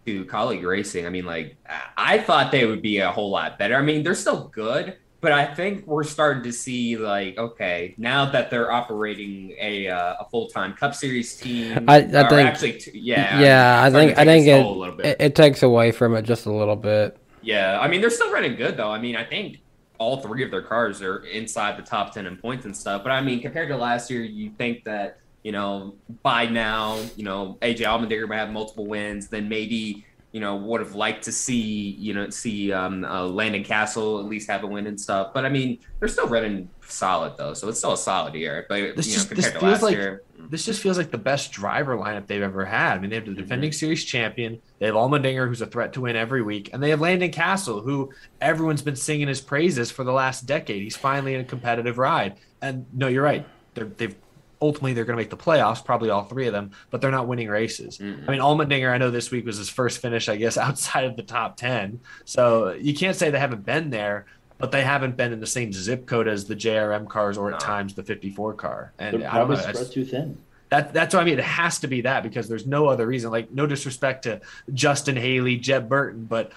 to 0.06 0.26
Kaulig 0.26 0.64
racing, 0.65 1.06
I 1.06 1.10
mean, 1.10 1.26
like 1.26 1.56
I 1.98 2.18
thought 2.18 2.52
they 2.52 2.65
would 2.65 2.82
be 2.82 2.98
a 2.99 3.11
whole 3.11 3.30
lot 3.30 3.57
better. 3.57 3.78
I 3.78 3.82
mean, 3.82 4.03
they're 4.03 4.14
still 4.14 4.49
good, 4.49 4.98
but 5.24 5.32
I 5.32 5.45
think 5.56 5.88
we're 5.88 6.04
starting 6.04 6.44
to 6.44 6.52
see 6.52 6.98
like, 6.98 7.38
okay, 7.38 7.95
now 7.98 8.30
that 8.30 8.52
they're 8.52 8.72
operating 8.72 9.56
a 9.60 9.88
uh, 9.88 10.16
a 10.20 10.26
full 10.30 10.48
time 10.50 10.74
Cup 10.74 10.94
Series 10.94 11.36
team, 11.38 11.86
I- 11.88 11.95
I 11.98 12.02
think- 12.02 12.48
actually, 12.48 12.82
yeah, 12.94 13.40
yeah, 13.40 13.82
I 13.84 13.90
think 13.90 14.18
I 14.20 14.26
think 14.26 14.45
it, 14.48 14.64
a 14.64 14.68
little 14.68 14.95
bit. 14.95 15.06
it 15.08 15.22
it 15.22 15.36
takes 15.36 15.64
away 15.64 15.91
from 15.91 16.14
it 16.16 16.24
just 16.24 16.45
a 16.45 16.52
little 16.52 16.76
bit. 16.76 17.18
Yeah, 17.41 17.80
I 17.80 17.88
mean 17.88 18.02
they're 18.02 18.10
still 18.10 18.32
running 18.32 18.56
good 18.56 18.78
though. 18.78 18.91
I 18.91 19.00
mean, 19.00 19.16
I 19.16 19.24
think 19.24 19.60
all 19.98 20.18
three 20.18 20.44
of 20.44 20.52
their 20.52 20.62
cars 20.62 21.02
are 21.02 21.20
inside 21.26 21.78
the 21.78 21.82
top 21.84 22.14
10 22.14 22.26
in 22.26 22.36
points 22.36 22.66
and 22.66 22.76
stuff. 22.76 23.02
But 23.04 23.12
I 23.14 23.22
mean, 23.22 23.41
compared 23.41 23.70
to 23.70 23.78
last 23.78 24.10
year, 24.12 24.22
you 24.24 24.50
think 24.58 24.84
that, 24.84 25.20
you 25.44 25.54
know, 25.54 25.95
by 26.24 26.45
now, 26.48 27.00
you 27.16 27.24
know, 27.24 27.58
AJ 27.62 27.82
Allmendinger 27.86 28.28
might 28.28 28.38
have 28.38 28.50
multiple 28.52 28.86
wins, 28.86 29.30
then 29.30 29.48
maybe, 29.48 30.06
you 30.34 30.39
know, 30.39 30.55
would 30.55 30.81
have 30.81 30.95
liked 30.95 31.23
to 31.26 31.31
see, 31.31 31.91
you 31.91 32.11
know, 32.11 32.27
see 32.31 32.73
um, 32.73 33.05
uh, 33.05 33.23
Landon 33.23 33.64
Cassill 33.64 34.19
at 34.19 34.26
least 34.26 34.49
have 34.49 34.64
a 34.64 34.68
win 34.68 34.88
and 34.88 34.99
stuff. 34.99 35.31
But 35.31 35.45
I 35.45 35.49
mean, 35.49 35.77
they're 35.99 36.10
still 36.10 36.27
running 36.27 36.69
solid 36.88 37.38
though, 37.38 37.53
so 37.53 37.69
it's 37.69 37.77
still 37.77 37.93
a 37.93 37.97
solid 37.97 38.34
year. 38.34 38.65
But 38.68 38.95
This 38.95 39.07
you 39.07 39.14
know, 39.14 39.18
just 39.18 39.30
compared 39.30 39.53
to 39.53 39.60
feels 39.60 39.72
last 39.72 39.81
like 39.84 39.95
year, 39.95 40.23
this 40.49 40.65
just 40.65 40.81
feels 40.81 40.97
like 40.97 41.11
the 41.11 41.19
best 41.19 41.51
driver 41.51 41.95
lineup 41.95 42.26
they've 42.26 42.41
ever 42.41 42.65
had. 42.65 42.97
I 42.97 42.99
mean, 42.99 43.11
they 43.11 43.15
have 43.18 43.27
the 43.27 43.35
defending 43.35 43.72
series 43.72 44.03
champion, 44.03 44.60
they 44.80 44.88
have 44.88 44.95
Allmendinger, 44.95 45.47
who's 45.47 45.61
a 45.61 45.68
threat 45.68 45.93
to 45.93 46.01
win 46.01 46.15
every 46.15 46.41
week, 46.41 46.72
and 46.73 46.81
they 46.81 46.89
have 46.89 46.99
Landon 46.99 47.30
Cassill, 47.30 47.84
who 47.84 48.11
everyone's 48.41 48.81
been 48.81 48.95
singing 48.95 49.27
his 49.27 49.39
praises 49.39 49.91
for 49.91 50.03
the 50.03 50.14
last 50.14 50.47
decade. 50.47 50.81
He's 50.81 50.97
finally 50.97 51.35
in 51.35 51.41
a 51.41 51.45
competitive 51.45 51.99
ride. 51.99 52.38
And 52.60 52.88
no, 52.91 53.07
you're 53.07 53.23
right. 53.23 53.45
They're, 53.76 53.85
they've 53.85 54.15
ultimately 54.64 54.94
they're 54.94 55.06
going 55.06 55.18
to 55.18 55.22
make 55.22 55.30
the 55.30 55.38
playoffs, 55.38 55.84
probably 55.84 56.10
all 56.10 56.23
three 56.23 56.48
of 56.48 56.53
them, 56.53 56.72
but 56.90 57.02
they're 57.02 57.11
not 57.11 57.27
winning 57.27 57.49
races. 57.49 57.99
I 58.02 58.03
mean, 58.03 58.40
Allmendinger, 58.40 58.91
I 58.91 58.98
know 58.98 59.11
this 59.11 59.30
week 59.30 59.45
was 59.45 59.57
his 59.57 59.69
first 59.69 60.02
finish, 60.02 60.30
I 60.30 60.38
guess, 60.38 60.57
outside 60.68 61.03
of 61.03 61.15
the 61.18 61.23
top 61.23 61.57
ten. 61.57 61.99
So 62.26 62.72
you 62.72 62.95
can't 62.95 63.15
say 63.15 63.30
they 63.30 63.40
haven't 63.40 63.65
been 63.65 63.90
there. 63.91 64.26
But 64.60 64.72
they 64.72 64.84
haven't 64.84 65.18
been 65.18 65.34
in 65.34 65.41
the 65.41 65.48
same 65.48 65.73
zip 65.73 66.06
code 66.06 66.26
as 66.27 66.45
the 66.45 66.56
JRM 66.56 67.10
cars 67.10 67.38
or 67.38 67.52
at 67.52 67.60
times 67.60 67.95
the 67.95 68.03
54 68.03 68.53
car. 68.53 68.94
And 68.98 69.19
They're 69.19 69.27
I 69.27 69.31
probably 69.31 69.57
that's- 69.57 69.76
spread 69.77 69.91
too 69.91 70.06
thin. 70.06 70.38
that 70.69 70.94
that's 70.94 71.14
what 71.14 71.19
I 71.22 71.26
mean. 71.26 71.38
It 71.38 71.44
has 71.44 71.80
to 71.80 71.88
be 71.88 72.02
that 72.02 72.23
because 72.23 72.48
there's 72.48 72.65
no 72.65 72.88
other 72.88 73.06
reason. 73.06 73.30
Like 73.30 73.52
no 73.52 73.65
disrespect 73.65 74.23
to 74.23 74.40
Justin 74.73 75.18
Haley, 75.18 75.57
Jeb 75.57 75.90
Burton, 75.90 76.26
but 76.26 76.53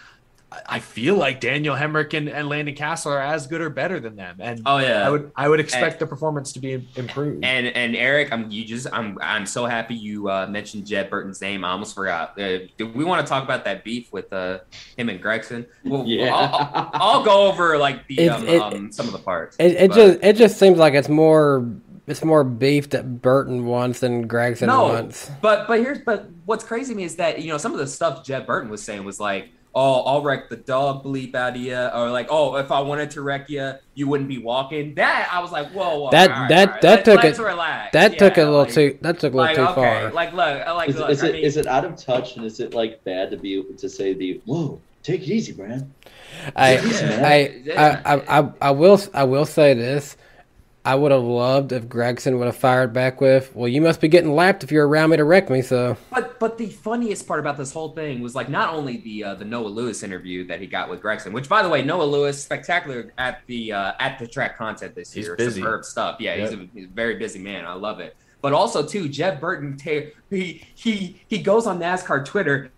I- 0.68 0.76
I 0.76 0.78
feel 0.78 1.16
like 1.16 1.40
Daniel 1.40 1.74
Hemric 1.76 2.14
and, 2.16 2.28
and 2.28 2.48
Landon 2.48 2.74
Cassill 2.74 3.12
are 3.12 3.20
as 3.20 3.46
good 3.46 3.60
or 3.60 3.70
better 3.70 4.00
than 4.00 4.16
them. 4.16 4.36
And 4.40 4.62
Oh, 4.66 4.78
yeah. 4.78 5.06
I 5.06 5.10
would 5.10 5.30
I 5.36 5.48
would 5.48 5.60
expect 5.60 5.94
And- 5.94 6.00
the 6.00 6.06
performance 6.06 6.52
to 6.52 6.60
be 6.60 6.86
improved. 6.96 7.44
And 7.44 7.66
and 7.68 7.94
Eric, 7.96 8.32
I'm 8.32 8.50
you 8.50 8.64
just 8.64 8.86
I'm 8.92 9.18
I'm 9.20 9.46
so 9.46 9.66
happy 9.66 9.94
you 9.94 10.28
uh, 10.30 10.46
mentioned 10.46 10.86
Jeb 10.86 11.10
Burton's 11.10 11.40
name. 11.40 11.64
I 11.64 11.70
almost 11.70 11.94
forgot. 11.94 12.38
Uh, 12.40 12.58
do 12.76 12.86
we 12.88 13.04
want 13.04 13.24
to 13.26 13.28
talk 13.28 13.44
about 13.44 13.64
that 13.64 13.84
beef 13.84 14.12
with 14.12 14.32
uh, 14.32 14.58
him 14.96 15.08
and 15.08 15.22
Gragson? 15.22 15.66
Well, 15.84 16.04
Yeah. 16.06 16.34
I'll, 16.34 16.70
I'll, 16.74 16.90
I'll 17.18 17.24
go 17.24 17.46
over 17.48 17.78
like 17.78 18.06
the 18.08 18.18
It- 18.20 18.28
um, 18.28 18.48
it- 18.48 18.62
um, 18.62 18.92
some 18.92 19.06
of 19.06 19.12
the 19.12 19.18
parts. 19.18 19.56
It, 19.58 19.72
it 19.72 19.92
just 19.92 20.18
it 20.22 20.36
just 20.36 20.58
seems 20.58 20.78
like 20.78 20.94
it's 20.94 21.08
more 21.08 21.66
it's 22.06 22.22
more 22.24 22.44
beef 22.44 22.90
that 22.90 23.20
Burton 23.20 23.66
wants 23.66 23.98
than 23.98 24.28
Gragson 24.28 24.68
no, 24.68 24.84
wants. 24.84 25.28
but 25.42 25.66
but 25.66 25.80
here's 25.80 25.98
but 25.98 26.28
what's 26.44 26.62
crazy 26.62 26.92
to 26.92 26.96
me 26.96 27.02
is 27.02 27.16
that 27.16 27.42
you 27.42 27.48
know 27.50 27.58
some 27.58 27.72
of 27.72 27.78
the 27.78 27.86
stuff 27.88 28.24
Jeb 28.24 28.46
Burton 28.46 28.70
was 28.70 28.80
saying 28.82 29.02
was 29.04 29.18
like, 29.18 29.48
oh, 29.78 30.00
I'll 30.04 30.22
wreck 30.22 30.48
the 30.48 30.56
dog 30.56 31.04
bleep 31.04 31.34
out 31.34 31.54
of 31.54 31.60
you, 31.60 31.76
or 31.76 32.10
like, 32.10 32.28
oh, 32.30 32.56
if 32.56 32.72
I 32.72 32.80
wanted 32.80 33.10
to 33.12 33.20
wreck 33.20 33.50
you, 33.50 33.74
you 33.94 34.08
wouldn't 34.08 34.28
be 34.28 34.38
walking. 34.38 34.94
That 34.94 35.28
I 35.30 35.40
was 35.40 35.52
like, 35.52 35.68
whoa, 35.72 36.00
whoa, 36.00 36.10
That 36.10 36.30
all 36.30 36.40
right, 36.40 36.48
that 36.48 36.68
all 36.68 36.72
right, 36.72 36.82
that 36.82 36.90
let's- 36.90 37.04
took 37.04 37.22
let's 37.22 37.38
it 37.38 37.42
relax. 37.42 37.92
that 37.92 38.18
took 38.18 38.36
a 38.38 38.40
little 38.40 38.60
like- 38.60 38.72
too 38.72 38.98
that 39.02 39.20
took 39.20 39.34
a 39.34 39.36
little 39.36 39.40
like 39.46 39.56
too 39.56 39.62
okay, 39.62 39.74
far. 39.74 40.12
like 40.12 40.32
look, 40.32 40.66
like 40.66 40.88
Is, 40.88 40.96
look, 40.96 41.10
is 41.10 41.22
it 41.22 41.32
mean, 41.34 41.44
is 41.44 41.56
it 41.58 41.66
out 41.66 41.84
of 41.84 41.94
touch 41.96 42.36
and 42.36 42.44
is 42.46 42.58
it 42.58 42.72
like 42.74 43.04
bad 43.04 43.30
to 43.30 43.36
be 43.36 43.62
to 43.76 43.88
say 43.88 44.14
the 44.14 44.40
whoa 44.46 44.80
take 45.02 45.20
it 45.22 45.28
easy, 45.28 45.52
Brad? 45.52 45.88
I, 46.56 46.78
Yeah. 46.78 47.22
I, 47.24 47.72
I, 47.76 48.14
I, 48.16 48.40
I, 48.40 48.52
I 48.62 48.70
will 48.70 49.00
I 49.14 49.24
will 49.24 49.44
say 49.46 49.74
this. 49.74 50.16
I 50.86 50.94
would 50.94 51.10
have 51.10 51.24
loved 51.24 51.72
if 51.72 51.88
Gragson 51.88 52.38
would 52.38 52.46
have 52.46 52.56
fired 52.56 52.92
back 52.92 53.20
with, 53.20 53.54
"Well, 53.56 53.66
you 53.66 53.80
must 53.80 54.00
be 54.00 54.06
getting 54.06 54.32
lapped 54.36 54.62
if 54.62 54.70
you're 54.70 54.86
around 54.86 55.10
me 55.10 55.16
to 55.16 55.24
wreck 55.24 55.50
me." 55.50 55.60
So 55.60 55.96
But 56.10 56.38
but 56.38 56.58
the 56.58 56.68
funniest 56.68 57.26
part 57.26 57.40
about 57.40 57.56
this 57.56 57.72
whole 57.72 57.88
thing 57.90 58.20
was 58.20 58.36
like 58.36 58.48
not 58.48 58.72
only 58.72 58.98
the 58.98 59.24
uh, 59.24 59.34
the 59.34 59.44
Noah 59.44 59.66
Lewis 59.66 60.04
interview 60.04 60.46
that 60.46 60.60
he 60.60 60.68
got 60.68 60.88
with 60.88 61.02
Gragson, 61.02 61.32
which 61.32 61.48
by 61.48 61.64
the 61.64 61.68
way 61.68 61.82
Noah 61.82 62.04
Lewis 62.04 62.40
spectacular 62.40 63.12
at 63.18 63.42
the 63.48 63.72
uh, 63.72 63.92
at 63.98 64.20
the 64.20 64.28
track 64.28 64.56
content 64.56 64.94
this 64.94 65.12
He's 65.12 65.26
year, 65.26 65.34
busy. 65.34 65.60
superb 65.60 65.84
stuff. 65.84 66.20
Yeah, 66.20 66.36
he's, 66.36 66.52
a, 66.52 66.68
he's 66.72 66.84
a 66.84 66.88
very 66.88 67.16
busy 67.16 67.40
man. 67.40 67.64
I 67.66 67.74
love 67.74 67.98
it. 67.98 68.16
But 68.40 68.52
also 68.52 68.86
too, 68.86 69.08
Jeb 69.08 69.40
Burton 69.40 69.76
he 70.30 70.64
he 70.76 71.20
he 71.26 71.38
goes 71.38 71.66
on 71.66 71.80
NASCAR 71.80 72.24
Twitter. 72.24 72.70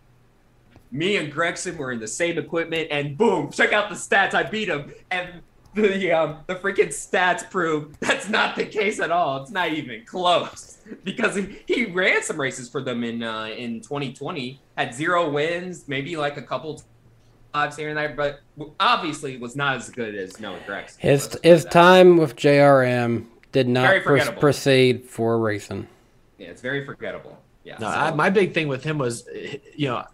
Me 0.91 1.19
and 1.19 1.31
Gragson 1.31 1.77
were 1.77 1.93
in 1.93 2.01
the 2.01 2.09
same 2.09 2.39
equipment, 2.39 2.89
and 2.91 3.19
boom! 3.19 3.51
Check 3.51 3.75
out 3.75 3.91
the 3.91 3.95
stats. 3.95 4.33
I 4.33 4.45
beat 4.45 4.69
him, 4.69 4.95
and 5.11 5.43
the 5.75 6.13
um, 6.13 6.39
the 6.47 6.57
freaking 6.57 6.89
stats 6.89 7.49
prove 7.49 7.99
that's 8.01 8.29
not 8.29 8.57
the 8.57 8.65
case 8.65 9.01
at 9.01 9.11
all. 9.11 9.43
It's 9.43 9.51
not 9.51 9.71
even 9.73 10.05
close 10.05 10.79
because 11.05 11.37
he, 11.37 11.59
he 11.67 11.87
ran 11.87 12.23
some 12.23 12.41
races 12.41 12.69
for 12.69 12.83
them 12.83 13.05
in 13.05 13.23
uh, 13.23 13.45
in 13.47 13.81
2020, 13.81 14.61
had 14.77 14.95
zero 14.95 15.29
wins, 15.31 15.87
maybe 15.89 16.17
like 16.17 16.37
a 16.37 16.43
couple 16.43 16.83
fives 17.53 17.77
here 17.77 17.89
and 17.89 17.99
there, 17.99 18.15
but 18.15 18.41
obviously 18.81 19.37
was 19.37 19.57
not 19.57 19.77
as 19.77 19.91
good 19.91 20.15
as 20.15 20.39
Noah 20.41 20.59
Gragson. 20.67 20.99
his 20.99 21.29
Let's 21.31 21.41
his 21.43 21.65
that. 21.65 21.73
time 21.73 22.17
with 22.17 22.37
JRM 22.37 23.27
did 23.53 23.69
not 23.69 23.89
Very 24.05 24.21
pr- 24.21 24.31
proceed 24.33 25.05
for 25.05 25.39
racing. 25.39 25.89
Yeah, 26.39 26.49
it's 26.49 26.61
very 26.63 26.85
forgettable. 26.85 27.39
Yeah. 27.65 27.79
No, 27.81 27.91
so- 27.91 27.99
I, 27.99 28.11
my 28.13 28.31
big 28.31 28.53
thing 28.55 28.69
with 28.69 28.85
him 28.85 28.99
was, 28.99 29.27
you 29.75 29.89
know, 29.89 30.05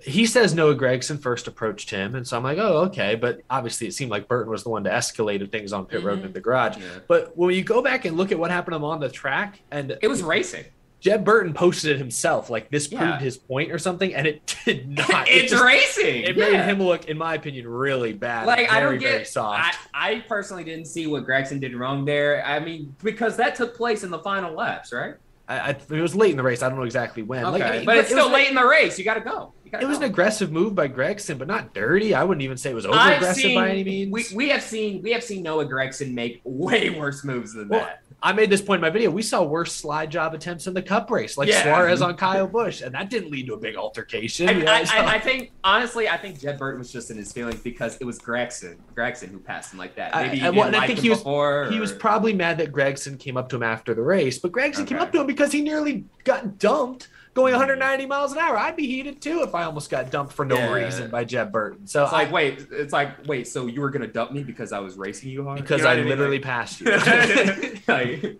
he 0.00 0.26
says 0.26 0.54
Noah 0.54 0.76
Gragson 0.76 1.20
first 1.20 1.48
approached 1.48 1.90
him, 1.90 2.14
and 2.14 2.26
so 2.26 2.36
I'm 2.36 2.44
like, 2.44 2.58
oh, 2.58 2.84
okay. 2.86 3.14
But 3.16 3.40
obviously, 3.50 3.86
it 3.88 3.94
seemed 3.94 4.10
like 4.10 4.28
Burton 4.28 4.50
was 4.50 4.62
the 4.62 4.68
one 4.70 4.84
to 4.84 4.90
escalate 4.90 5.50
things 5.50 5.72
on 5.72 5.86
pit 5.86 6.02
road 6.04 6.20
Mhm. 6.22 6.26
in 6.26 6.32
the 6.32 6.40
garage. 6.40 6.76
Yeah. 6.76 6.84
But 7.08 7.36
when 7.36 7.54
you 7.54 7.62
go 7.64 7.82
back 7.82 8.04
and 8.04 8.16
look 8.16 8.30
at 8.32 8.38
what 8.38 8.50
happened 8.50 8.76
on 8.76 9.00
the 9.00 9.08
track, 9.08 9.60
and 9.70 9.96
it 10.00 10.08
was 10.08 10.22
racing. 10.22 10.64
Jeb 11.00 11.24
Burton 11.24 11.54
posted 11.54 11.92
it 11.92 11.98
himself, 11.98 12.50
like 12.50 12.70
this 12.72 12.90
Yeah. 12.90 12.98
proved 13.10 13.22
his 13.22 13.36
point 13.36 13.70
or 13.70 13.78
something, 13.78 14.12
and 14.14 14.26
it 14.26 14.56
did 14.64 14.88
not. 14.96 15.28
It 15.28 15.44
it's 15.44 15.52
just- 15.52 15.62
racing. 15.64 16.22
It 16.24 16.36
yeah. 16.36 16.50
made 16.50 16.60
him 16.62 16.82
look, 16.82 17.04
in 17.06 17.16
my 17.16 17.34
opinion, 17.34 17.68
really 17.68 18.12
bad. 18.12 18.46
like 18.48 18.68
I 18.70 18.80
very, 18.80 18.96
don't 18.98 19.02
very 19.04 19.18
get. 19.18 19.28
soft. 19.28 19.76
I, 19.94 20.10
I 20.12 20.20
personally 20.28 20.64
didn't 20.64 20.86
see 20.86 21.06
what 21.06 21.24
Gragson 21.26 21.60
did 21.60 21.74
wrong 21.76 22.04
there. 22.04 22.44
I 22.44 22.58
mean, 22.58 22.94
because 23.02 23.36
that 23.36 23.54
took 23.54 23.76
place 23.76 24.02
in 24.02 24.10
the 24.10 24.18
final 24.18 24.52
laps, 24.54 24.92
right? 24.92 25.14
I, 25.48 25.58
I, 25.58 25.68
it 25.70 25.90
was 26.02 26.14
late 26.16 26.32
in 26.32 26.36
the 26.36 26.42
race. 26.42 26.62
I 26.62 26.68
don't 26.68 26.76
know 26.78 26.84
exactly 26.84 27.22
when. 27.22 27.42
Okay, 27.44 27.52
Like, 27.52 27.62
I 27.62 27.76
mean, 27.78 27.86
but 27.86 27.96
it's 27.96 28.10
it 28.10 28.14
was 28.16 28.24
still 28.24 28.34
late 28.34 28.48
in 28.48 28.54
the 28.56 28.66
race. 28.66 28.98
You 28.98 29.04
got 29.04 29.14
to 29.14 29.20
go. 29.20 29.52
It 29.72 29.86
was 29.86 29.98
an 29.98 30.04
aggressive 30.04 30.50
move 30.52 30.74
by 30.74 30.88
Gragson, 30.88 31.38
but 31.38 31.48
not 31.48 31.74
dirty. 31.74 32.14
I 32.14 32.24
wouldn't 32.24 32.42
even 32.42 32.56
say 32.56 32.70
it 32.70 32.74
was 32.74 32.86
over 32.86 32.96
aggressive 32.98 33.54
by 33.54 33.70
any 33.70 33.84
means. 33.84 34.12
We, 34.12 34.24
we 34.36 34.48
have 34.50 34.62
seen 34.62 35.02
we 35.02 35.12
have 35.12 35.22
seen 35.24 35.42
Noah 35.42 35.66
Gragson 35.66 36.12
make 36.12 36.40
way 36.44 36.90
worse 36.90 37.24
moves 37.24 37.54
than 37.54 37.68
Well, 37.68 37.80
that. 37.80 38.02
I 38.20 38.32
made 38.32 38.50
this 38.50 38.60
point 38.60 38.78
in 38.78 38.82
my 38.82 38.90
video. 38.90 39.10
We 39.12 39.22
saw 39.22 39.44
worse 39.44 39.72
slide 39.72 40.10
job 40.10 40.34
attempts 40.34 40.66
in 40.66 40.74
the 40.74 40.82
Cup 40.82 41.08
race, 41.08 41.38
like 41.38 41.48
Yeah. 41.48 41.62
Suarez 41.62 42.02
on 42.02 42.16
Kyle 42.16 42.48
Busch, 42.48 42.80
and 42.82 42.92
that 42.94 43.10
didn't 43.10 43.30
lead 43.30 43.46
to 43.46 43.54
a 43.54 43.56
big 43.56 43.76
altercation. 43.76 44.48
I, 44.48 44.52
you 44.52 44.64
know, 44.64 44.72
I, 44.72 44.84
so- 44.84 44.96
I, 44.96 45.06
I 45.14 45.18
think 45.20 45.52
honestly, 45.62 46.08
I 46.08 46.16
think 46.16 46.40
Jeb 46.40 46.58
Burton 46.58 46.80
was 46.80 46.90
just 46.92 47.12
in 47.12 47.16
his 47.16 47.32
feelings 47.32 47.60
because 47.60 47.96
it 47.98 48.04
was 48.04 48.18
Gragson, 48.18 48.76
Gragson 48.96 49.28
who 49.30 49.38
passed 49.38 49.72
him 49.72 49.78
like 49.78 49.94
that. 49.94 50.16
I- 50.16 50.24
Maybe 50.24 50.40
didn't 50.40 50.56
what- 50.56 50.66
and 50.68 50.76
I 50.76 50.80
like 50.80 50.86
think 50.88 50.98
him 50.98 51.02
he 51.04 51.10
was 51.10 51.18
before. 51.20 51.68
he 51.70 51.78
was 51.78 51.92
probably 51.92 52.32
mad 52.32 52.58
that 52.58 52.72
Gragson 52.72 53.18
came 53.20 53.36
up 53.36 53.48
to 53.50 53.56
him 53.56 53.62
after 53.62 53.94
the 53.94 54.02
race, 54.02 54.38
but 54.38 54.50
Gragson 54.50 54.84
came 54.86 54.98
up 54.98 55.12
to 55.12 55.20
him 55.20 55.26
because 55.28 55.52
he 55.52 55.60
nearly 55.60 56.04
got 56.24 56.58
dumped 56.58 57.08
going 57.38 57.52
190 57.52 58.06
miles 58.06 58.32
an 58.32 58.38
hour. 58.38 58.56
I'd 58.56 58.74
be 58.76 58.86
heated 58.86 59.20
too 59.22 59.42
if 59.42 59.54
I 59.54 59.62
almost 59.64 59.90
got 59.90 60.10
dumped 60.10 60.32
for 60.32 60.44
no 60.44 60.56
Yeah. 60.56 60.72
reason 60.72 61.10
by 61.10 61.24
Jeb 61.24 61.52
Burton. 61.52 61.86
So 61.86 62.02
It's 62.04 62.12
like 62.12 62.32
wait, 62.32 62.66
it's 62.70 62.92
like 62.92 63.26
wait, 63.26 63.46
so 63.46 63.66
you 63.66 63.80
were 63.80 63.90
gonna 63.90 64.06
dump 64.08 64.32
me 64.32 64.42
because 64.42 64.72
I 64.72 64.80
was 64.80 64.96
racing 64.96 65.30
you 65.30 65.44
hard? 65.44 65.60
because 65.60 65.78
You 65.78 65.84
know 65.84 65.90
I 65.90 65.96
mean? 65.96 66.08
literally 66.08 66.40
passed 66.40 66.80
you. 66.80 66.90
Like- 67.88 68.38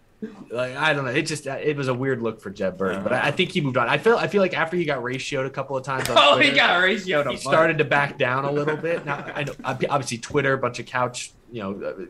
like 0.51 0.77
I 0.77 0.95
don't 0.95 1.05
know. 1.05 1.13
It 1.13 1.23
just 1.27 1.47
it 1.47 1.77
was 1.77 1.87
a 1.87 1.95
weird 1.95 2.21
look 2.23 2.41
for 2.41 2.51
Jeb 2.51 2.77
Burton, 2.77 3.05
but 3.05 3.13
I, 3.13 3.29
I 3.29 3.31
think 3.31 3.53
he 3.53 3.61
moved 3.61 3.77
on. 3.77 3.89
I 3.89 3.99
feel 3.99 4.17
I 4.17 4.27
feel 4.27 4.43
like 4.43 4.53
after 4.53 4.77
he 4.77 4.85
got 4.85 5.01
ratioed 5.01 5.47
a 5.47 5.51
couple 5.51 5.77
of 5.77 5.85
times, 5.85 6.09
on 6.11 6.17
oh, 6.19 6.39
he 6.39 6.51
got 6.51 6.71
ratioed. 6.83 7.31
he 7.31 7.37
started 7.37 7.79
to 7.79 7.85
back 7.85 8.19
down 8.19 8.45
a 8.45 8.51
little 8.51 8.77
bit. 8.77 9.07
Now 9.07 9.25
I 9.33 9.45
know 9.45 9.53
obviously 9.65 10.19
Twitter, 10.19 10.55
a 10.55 10.59
bunch 10.59 10.81
of 10.81 10.87
couch, 10.87 11.31
you 11.53 11.63
know, 11.63 11.81
uh, 11.87 12.03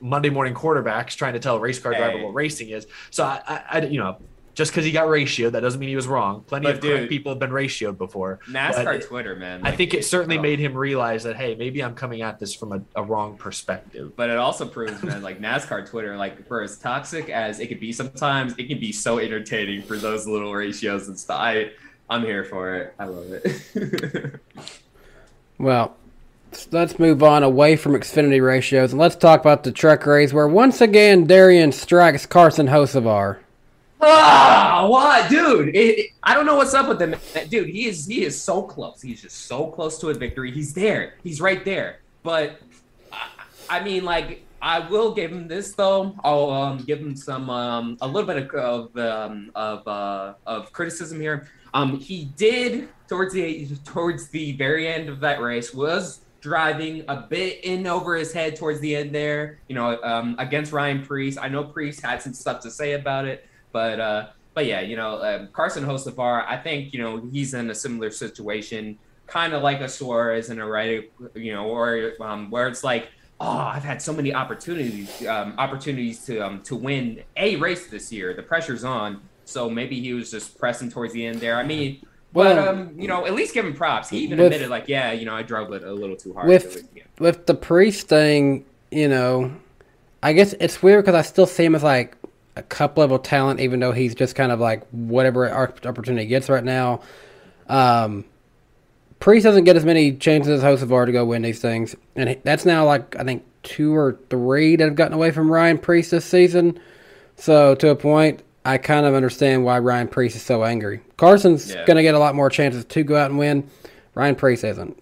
Monday 0.00 0.30
morning 0.30 0.54
quarterbacks 0.54 1.16
trying 1.16 1.32
to 1.32 1.40
tell 1.40 1.56
a 1.56 1.58
race 1.58 1.80
car 1.80 1.92
driver 1.92 2.18
Hey. 2.18 2.24
what 2.24 2.34
racing 2.34 2.68
is. 2.68 2.86
So 3.10 3.24
I, 3.24 3.40
I, 3.48 3.62
I 3.70 3.78
you 3.86 3.98
know, 3.98 4.18
just 4.56 4.72
because 4.72 4.84
he 4.84 4.90
got 4.90 5.06
ratioed, 5.06 5.52
that 5.52 5.60
doesn't 5.60 5.78
mean 5.78 5.90
he 5.90 5.96
was 5.96 6.08
wrong. 6.08 6.42
Plenty 6.46 6.64
But 6.64 6.74
of 6.76 6.80
dude, 6.80 7.08
people 7.08 7.30
have 7.30 7.38
been 7.38 7.50
ratioed 7.50 7.98
before. 7.98 8.40
NASCAR 8.48 8.84
But 8.84 9.02
Twitter, 9.02 9.36
man. 9.36 9.60
I 9.62 9.70
think 9.70 9.94
it 9.94 10.04
certainly 10.04 10.38
oh. 10.38 10.42
made 10.42 10.58
him 10.58 10.74
realize 10.74 11.22
that 11.24 11.36
hey, 11.36 11.54
maybe 11.54 11.84
I'm 11.84 11.94
coming 11.94 12.22
at 12.22 12.40
this 12.40 12.54
from 12.54 12.72
a, 12.72 12.82
a 12.96 13.02
wrong 13.02 13.36
perspective. 13.36 14.16
But 14.16 14.30
it 14.30 14.38
also 14.38 14.66
proves, 14.66 15.02
man, 15.02 15.22
like 15.22 15.40
NASCAR 15.40 15.88
Twitter, 15.88 16.16
like 16.16 16.48
for 16.48 16.62
as 16.62 16.78
toxic 16.78 17.28
as 17.28 17.60
it 17.60 17.68
could 17.68 17.80
be 17.80 17.92
sometimes, 17.92 18.54
it 18.56 18.64
can 18.64 18.80
be 18.80 18.90
so 18.90 19.18
entertaining 19.18 19.82
for 19.82 19.96
those 19.96 20.26
little 20.26 20.52
ratios 20.52 21.06
and 21.06 21.16
stuff. 21.20 21.38
I, 21.38 21.70
I'm 22.08 22.22
here 22.22 22.42
for 22.44 22.74
it. 22.76 22.94
I 22.98 23.04
love 23.04 23.30
it. 23.30 24.40
Well, 25.58 25.96
let's 26.70 26.98
move 26.98 27.22
on 27.22 27.42
away 27.42 27.76
from 27.76 27.92
Xfinity 27.92 28.44
ratios 28.44 28.92
and 28.92 29.00
let's 29.00 29.16
talk 29.16 29.40
about 29.40 29.64
the 29.64 29.72
truck 29.72 30.04
race 30.04 30.32
where 30.32 30.48
once 30.48 30.80
again 30.80 31.26
Darian 31.26 31.72
strikes 31.72 32.26
Carson 32.26 32.66
Hocevar. 32.66 33.38
Ah, 34.00 34.86
what, 34.88 35.30
dude? 35.30 35.68
It, 35.74 35.98
it- 35.98 36.10
I 36.22 36.34
don't 36.34 36.44
know 36.46 36.56
what's 36.56 36.74
up 36.74 36.88
with 36.88 37.00
him, 37.00 37.14
dude. 37.48 37.68
He 37.68 37.86
is 37.86 38.06
he 38.06 38.24
is 38.24 38.40
so 38.40 38.62
close. 38.62 39.00
He's 39.00 39.22
just 39.22 39.46
so 39.46 39.68
close 39.68 39.98
to 40.00 40.08
a 40.08 40.14
victory. 40.14 40.50
He's 40.50 40.74
there. 40.74 41.14
He's 41.22 41.40
right 41.40 41.64
there. 41.64 42.00
But 42.22 42.60
I, 43.12 43.28
I 43.70 43.84
mean, 43.84 44.04
like. 44.04 44.42
I 44.62 44.80
will 44.80 45.14
give 45.14 45.30
him 45.30 45.46
this 45.48 45.74
though. 45.74 46.14
I'll 46.24 46.50
um, 46.50 46.78
give 46.78 46.98
him 46.98 47.14
some 47.14 47.50
um, 47.50 47.98
a 48.00 48.08
little 48.08 48.26
bit 48.26 48.38
of 48.38 48.50
of 48.54 48.96
um, 48.96 49.50
of, 49.54 49.86
uh, 49.86 50.32
of 50.46 50.72
criticism 50.72 51.20
here. 51.20 51.48
Um, 51.74 51.98
he 52.00 52.24
did 52.36 52.88
towards 53.06 53.34
the 53.34 53.68
towards 53.84 54.28
the 54.28 54.52
very 54.52 54.88
end 54.88 55.08
of 55.10 55.20
that 55.20 55.40
race 55.42 55.74
was 55.74 56.20
driving 56.40 57.04
a 57.06 57.16
bit 57.16 57.64
in 57.64 57.86
over 57.86 58.16
his 58.16 58.32
head 58.32 58.56
towards 58.56 58.80
the 58.80 58.96
end 58.96 59.14
there. 59.14 59.58
You 59.68 59.74
know, 59.76 60.02
um, 60.02 60.34
against 60.38 60.72
Ryan 60.72 61.04
Preece. 61.04 61.36
I 61.36 61.48
know 61.48 61.62
Preece 61.62 62.00
had 62.00 62.22
some 62.22 62.32
stuff 62.32 62.60
to 62.62 62.70
say 62.70 62.94
about 62.94 63.26
it, 63.26 63.46
but 63.76 64.00
uh, 64.00 64.26
but 64.54 64.64
yeah, 64.64 64.80
you 64.80 64.96
know, 64.96 65.22
um, 65.22 65.48
Carson 65.52 65.84
Hocevar. 65.84 66.46
I 66.48 66.56
think 66.56 66.94
you 66.94 67.00
know 67.02 67.20
he's 67.30 67.52
in 67.52 67.68
a 67.68 67.74
similar 67.74 68.10
situation, 68.10 68.98
kind 69.26 69.52
of 69.52 69.62
like 69.62 69.82
a 69.82 69.88
Suarez 69.88 70.48
in 70.48 70.58
a 70.60 70.66
right, 70.66 71.10
you 71.34 71.52
know, 71.52 71.66
or 71.66 72.12
um, 72.20 72.50
where 72.50 72.68
it's 72.68 72.82
like. 72.82 73.08
Oh, 73.38 73.58
I've 73.74 73.84
had 73.84 74.00
so 74.00 74.14
many 74.14 74.32
opportunities, 74.32 75.26
um, 75.26 75.52
opportunities 75.58 76.24
to 76.24 76.40
um, 76.40 76.62
to 76.62 76.74
win 76.74 77.22
a 77.36 77.56
race 77.56 77.86
this 77.88 78.10
year. 78.10 78.32
The 78.32 78.42
pressure's 78.42 78.82
on, 78.82 79.20
so 79.44 79.68
maybe 79.68 80.00
he 80.00 80.14
was 80.14 80.30
just 80.30 80.58
pressing 80.58 80.90
towards 80.90 81.12
the 81.12 81.26
end 81.26 81.40
there. 81.40 81.56
I 81.56 81.62
mean, 81.62 82.00
but 82.32 82.56
um, 82.56 82.98
you 82.98 83.08
know, 83.08 83.26
at 83.26 83.34
least 83.34 83.52
give 83.52 83.66
him 83.66 83.74
props. 83.74 84.08
He 84.08 84.20
even 84.20 84.38
With- 84.38 84.46
admitted, 84.46 84.70
like, 84.70 84.88
yeah, 84.88 85.12
you 85.12 85.26
know, 85.26 85.34
I 85.34 85.42
drove 85.42 85.70
it 85.74 85.82
a 85.84 85.92
little 85.92 86.16
too 86.16 86.32
hard. 86.32 86.48
with 86.48 86.88
with 87.18 87.44
the 87.44 87.54
Preece 87.54 88.04
thing, 88.04 88.64
you 88.90 89.06
know, 89.06 89.54
I 90.22 90.32
guess 90.32 90.54
it's 90.58 90.82
weird 90.82 91.04
because 91.04 91.14
I 91.14 91.20
still 91.20 91.46
see 91.46 91.66
him 91.66 91.74
as 91.74 91.82
like 91.82 92.16
a 92.56 92.62
cup 92.62 92.96
level 92.98 93.18
talent, 93.18 93.60
even 93.60 93.80
though 93.80 93.92
he's 93.92 94.14
just 94.14 94.34
kind 94.34 94.50
of 94.50 94.58
like 94.60 94.86
whatever 94.90 95.50
opportunity 95.50 96.22
he 96.24 96.28
gets 96.28 96.48
right 96.48 96.64
now. 96.64 97.00
Um, 97.68 98.24
Preece 99.20 99.42
doesn't 99.44 99.64
get 99.64 99.76
as 99.76 99.84
many 99.84 100.12
chances 100.12 100.62
as 100.62 100.80
Hocevar 100.80 101.06
to 101.06 101.12
go 101.12 101.24
win 101.24 101.42
these 101.42 101.60
things, 101.60 101.96
and 102.14 102.36
that's 102.44 102.64
now 102.64 102.84
like 102.84 103.16
I 103.16 103.24
think 103.24 103.44
two 103.62 103.94
or 103.94 104.18
three 104.30 104.76
that 104.76 104.84
have 104.84 104.94
gotten 104.94 105.14
away 105.14 105.30
from 105.30 105.50
Ryan 105.50 105.78
Preece 105.78 106.10
this 106.10 106.24
season. 106.24 106.78
So 107.36 107.74
to 107.76 107.88
a 107.90 107.96
point, 107.96 108.42
I 108.64 108.78
kind 108.78 109.06
of 109.06 109.14
understand 109.14 109.64
why 109.64 109.78
Ryan 109.78 110.08
Preece 110.08 110.36
is 110.36 110.42
so 110.42 110.64
angry. 110.64 111.00
Carson's 111.16 111.70
Yeah. 111.72 111.84
going 111.86 111.96
to 111.96 112.02
get 112.02 112.14
a 112.14 112.18
lot 112.18 112.34
more 112.34 112.50
chances 112.50 112.84
to 112.84 113.02
go 113.02 113.16
out 113.16 113.30
and 113.30 113.38
win. 113.38 113.68
Ryan 114.14 114.34
Preece 114.34 114.64
isn't. 114.64 114.98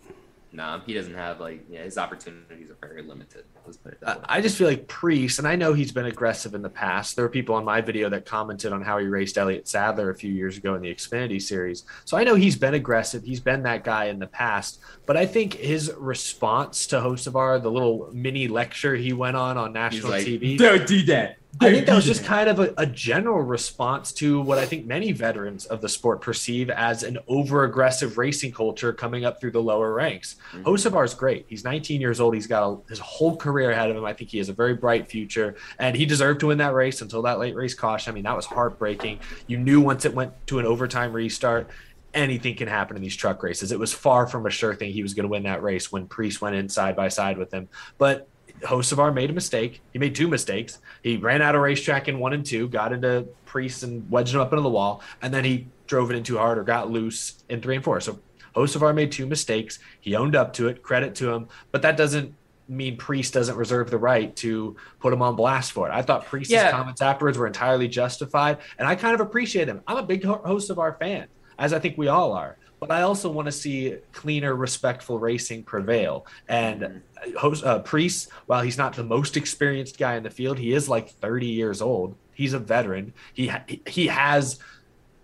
Nah, 0.53 0.81
he 0.87 0.95
doesn't 0.95 1.15
have 1.15 1.41
like 1.41 1.65
yeah, 1.69 1.83
his 1.83 1.99
opportunities 1.99 2.71
are 2.71 2.89
very 2.89 3.03
limited. 3.03 3.45
Let's 3.66 3.78
put 3.78 3.93
it 3.93 4.01
that 4.01 4.19
way. 4.19 4.24
I 4.28 4.41
just 4.41 4.59
feel 4.59 4.69
like 4.69 4.86
Preece, 4.89 5.39
and 5.39 5.49
I 5.49 5.57
know 5.57 5.73
he's 5.73 5.93
been 5.93 6.07
aggressive 6.07 6.55
in 6.55 6.62
the 6.62 6.69
past. 6.69 7.16
There 7.16 7.24
were 7.24 7.31
people 7.31 7.55
on 7.55 7.65
my 7.65 7.81
video 7.81 8.11
that 8.11 8.27
commented 8.27 8.73
on 8.73 8.82
how 8.82 8.99
he 8.99 9.07
raced 9.07 9.39
Elliott 9.39 9.66
Sadler 9.66 10.11
a 10.11 10.15
few 10.15 10.31
years 10.31 10.57
ago 10.57 10.74
in 10.74 10.82
the 10.82 10.95
Xfinity 10.95 11.41
series. 11.41 11.85
So 12.05 12.16
I 12.16 12.24
know 12.24 12.35
he's 12.35 12.57
been 12.57 12.74
aggressive. 12.74 13.24
He's 13.24 13.41
been 13.41 13.62
that 13.62 13.85
guy 13.85 14.07
in 14.07 14.19
the 14.19 14.27
past. 14.27 14.81
But 15.07 15.16
I 15.16 15.27
think 15.27 15.55
his 15.55 15.93
response 15.97 16.86
to 16.89 16.97
Hocevar, 16.97 17.62
the 17.62 17.70
little 17.70 18.11
mini 18.12 18.49
lecture 18.49 18.95
he 18.95 19.12
went 19.12 19.36
on 19.36 19.57
on 19.57 19.73
national 19.73 20.11
like, 20.11 20.27
TV, 20.27 20.59
"Don't 20.59 20.86
do 20.86 21.03
that. 21.05 21.39
I 21.61 21.71
think 21.71 21.87
that 21.87 21.95
was 21.95 22.05
just 22.05 22.25
kind 22.25 22.49
of 22.49 22.59
a, 22.59 22.75
a 22.77 22.87
general 22.87 23.41
response 23.41 24.13
to 24.15 24.41
what 24.41 24.59
I 24.59 24.67
think 24.67 24.87
many 24.87 25.13
veterans 25.13 25.67
of 25.67 25.81
the 25.81 25.89
sport 25.89 26.21
perceive 26.21 26.69
as 26.71 27.03
an 27.03 27.19
over 27.29 27.65
aggressive 27.65 28.19
racing 28.19 28.53
culture 28.53 28.93
coming 28.93 29.25
up 29.25 29.41
through 29.41 29.53
the 29.53 29.63
lower 29.63 29.93
ranks. 29.93 30.37
Mhm. 30.53 30.65
Hocevar 30.65 31.05
is 31.05 31.15
great. 31.15 31.47
He's 31.49 31.65
19 31.65 32.01
years 32.01 32.21
old. 32.21 32.35
He's 32.35 32.47
got 32.47 32.69
a, 32.69 32.79
his 32.89 32.99
whole 32.99 33.37
career 33.37 33.71
ahead 33.71 33.91
of 33.91 33.97
him. 33.97 34.05
I 34.05 34.13
think 34.13 34.31
he 34.31 34.39
has 34.39 34.49
a 34.49 34.53
very 34.53 34.75
bright 34.75 35.09
future, 35.09 35.55
and 35.79 35.97
he 35.97 36.07
deserved 36.07 36.41
to 36.41 36.49
win 36.49 36.59
that 36.59 36.75
race 36.75 37.01
until 37.03 37.23
that 37.23 37.39
late 37.39 37.55
race 37.55 37.75
caution. 37.75 38.11
I 38.11 38.15
mean, 38.15 38.25
that 38.25 38.37
was 38.37 38.47
heartbreaking. 38.47 39.21
You 39.47 39.59
knew 39.59 39.81
once 39.81 40.05
it 40.05 40.15
went 40.15 40.33
to 40.49 40.59
an 40.59 40.67
overtime 40.67 41.13
restart, 41.13 41.71
anything 42.15 42.55
can 42.55 42.69
happen 42.69 42.97
in 42.97 43.03
these 43.03 43.17
truck 43.17 43.43
races. 43.43 43.73
It 43.73 43.79
was 43.79 43.93
far 43.93 44.27
from 44.27 44.47
a 44.47 44.51
sure 44.51 44.75
thing 44.75 44.93
he 44.93 45.03
was 45.03 45.15
going 45.15 45.25
to 45.25 45.29
win 45.29 45.43
that 45.45 45.63
race 45.63 45.91
when 45.91 46.07
Preece 46.07 46.41
went 46.41 46.55
in 46.57 46.69
side 46.69 46.95
by 46.95 47.09
side 47.09 47.39
with 47.39 47.53
him. 47.53 47.69
But 47.99 48.29
Hocevar 48.65 49.12
made 49.15 49.31
a 49.31 49.32
mistake. 49.32 49.81
He 49.93 49.99
made 49.99 50.15
two 50.15 50.28
mistakes. 50.28 50.78
He 51.03 51.16
ran 51.16 51.43
out 51.43 51.55
of 51.55 51.61
racetrack 51.61 52.09
in 52.09 52.19
one 52.19 52.32
and 52.32 52.45
two, 52.45 52.69
got 52.69 52.93
into 52.93 53.27
Preece 53.45 53.82
and 53.82 54.11
wedged 54.11 54.35
him 54.35 54.41
up 54.41 54.53
into 54.53 54.62
the 54.62 54.70
wall, 54.70 55.03
and 55.23 55.32
then 55.32 55.45
he 55.45 55.66
drove 55.86 56.11
it 56.11 56.16
in 56.16 56.23
too 56.23 56.39
hard 56.39 56.59
or 56.59 56.65
got 56.65 56.91
loose 56.91 57.45
in 57.49 57.61
three 57.61 57.77
and 57.77 57.85
four. 57.85 58.01
So 58.01 58.19
Hocevar 58.57 58.95
made 58.95 59.12
two 59.12 59.27
mistakes. 59.27 59.78
He 60.01 60.15
owned 60.16 60.35
up 60.35 60.53
to 60.55 60.69
it. 60.69 60.82
Credit 60.82 61.15
to 61.16 61.31
him, 61.32 61.49
but 61.73 61.82
that 61.82 61.97
doesn't 61.97 62.35
mean 62.66 62.97
Preece 62.97 63.31
doesn't 63.31 63.57
reserve 63.57 63.91
the 63.91 63.99
right 63.99 64.35
to 64.36 64.74
put 64.99 65.12
him 65.12 65.20
on 65.20 65.36
blast 65.36 65.73
for 65.73 65.86
it. 65.89 65.93
I 65.93 66.01
thought 66.01 66.24
Preece's 66.24 66.53
Yeah. 66.53 66.70
comments 66.70 67.03
afterwards 67.03 67.36
were 67.36 67.47
entirely 67.47 67.89
justified, 67.89 68.59
and 68.78 68.89
I 68.89 68.95
kind 68.95 69.15
of 69.15 69.20
appreciate 69.20 69.66
them. 69.66 69.82
I'm 69.86 69.99
a 69.99 70.03
big 70.03 70.24
Ho- 70.24 70.41
Hocevar 70.47 70.99
fan, 70.99 71.27
as 71.59 71.74
I 71.74 71.78
think 71.78 71.99
we 71.99 72.09
all 72.09 72.32
are. 72.32 72.57
But 72.86 72.97
I 72.98 73.02
also 73.02 73.31
want 73.31 73.47
to 73.47 73.52
see 73.52 73.97
cleaner, 74.12 74.55
respectful 74.55 75.19
racing 75.19 75.62
prevail. 75.62 76.27
And 76.48 77.01
host, 77.39 77.65
uh, 77.65 77.78
Preece, 77.78 78.28
while 78.44 78.61
he's 78.62 78.77
not 78.77 78.94
the 78.94 79.05
most 79.05 79.39
experienced 79.39 79.98
guy 79.98 80.16
in 80.16 80.23
the 80.23 80.31
field, 80.31 80.59
he 80.59 80.74
is 80.74 80.86
like 80.86 81.09
30 81.09 81.47
years 81.47 81.81
old. 81.81 82.15
He's 82.35 82.52
a 82.52 82.59
veteran. 82.59 83.15
He 83.32 83.48
ha- 83.48 83.65
he 83.86 84.09
has 84.09 84.59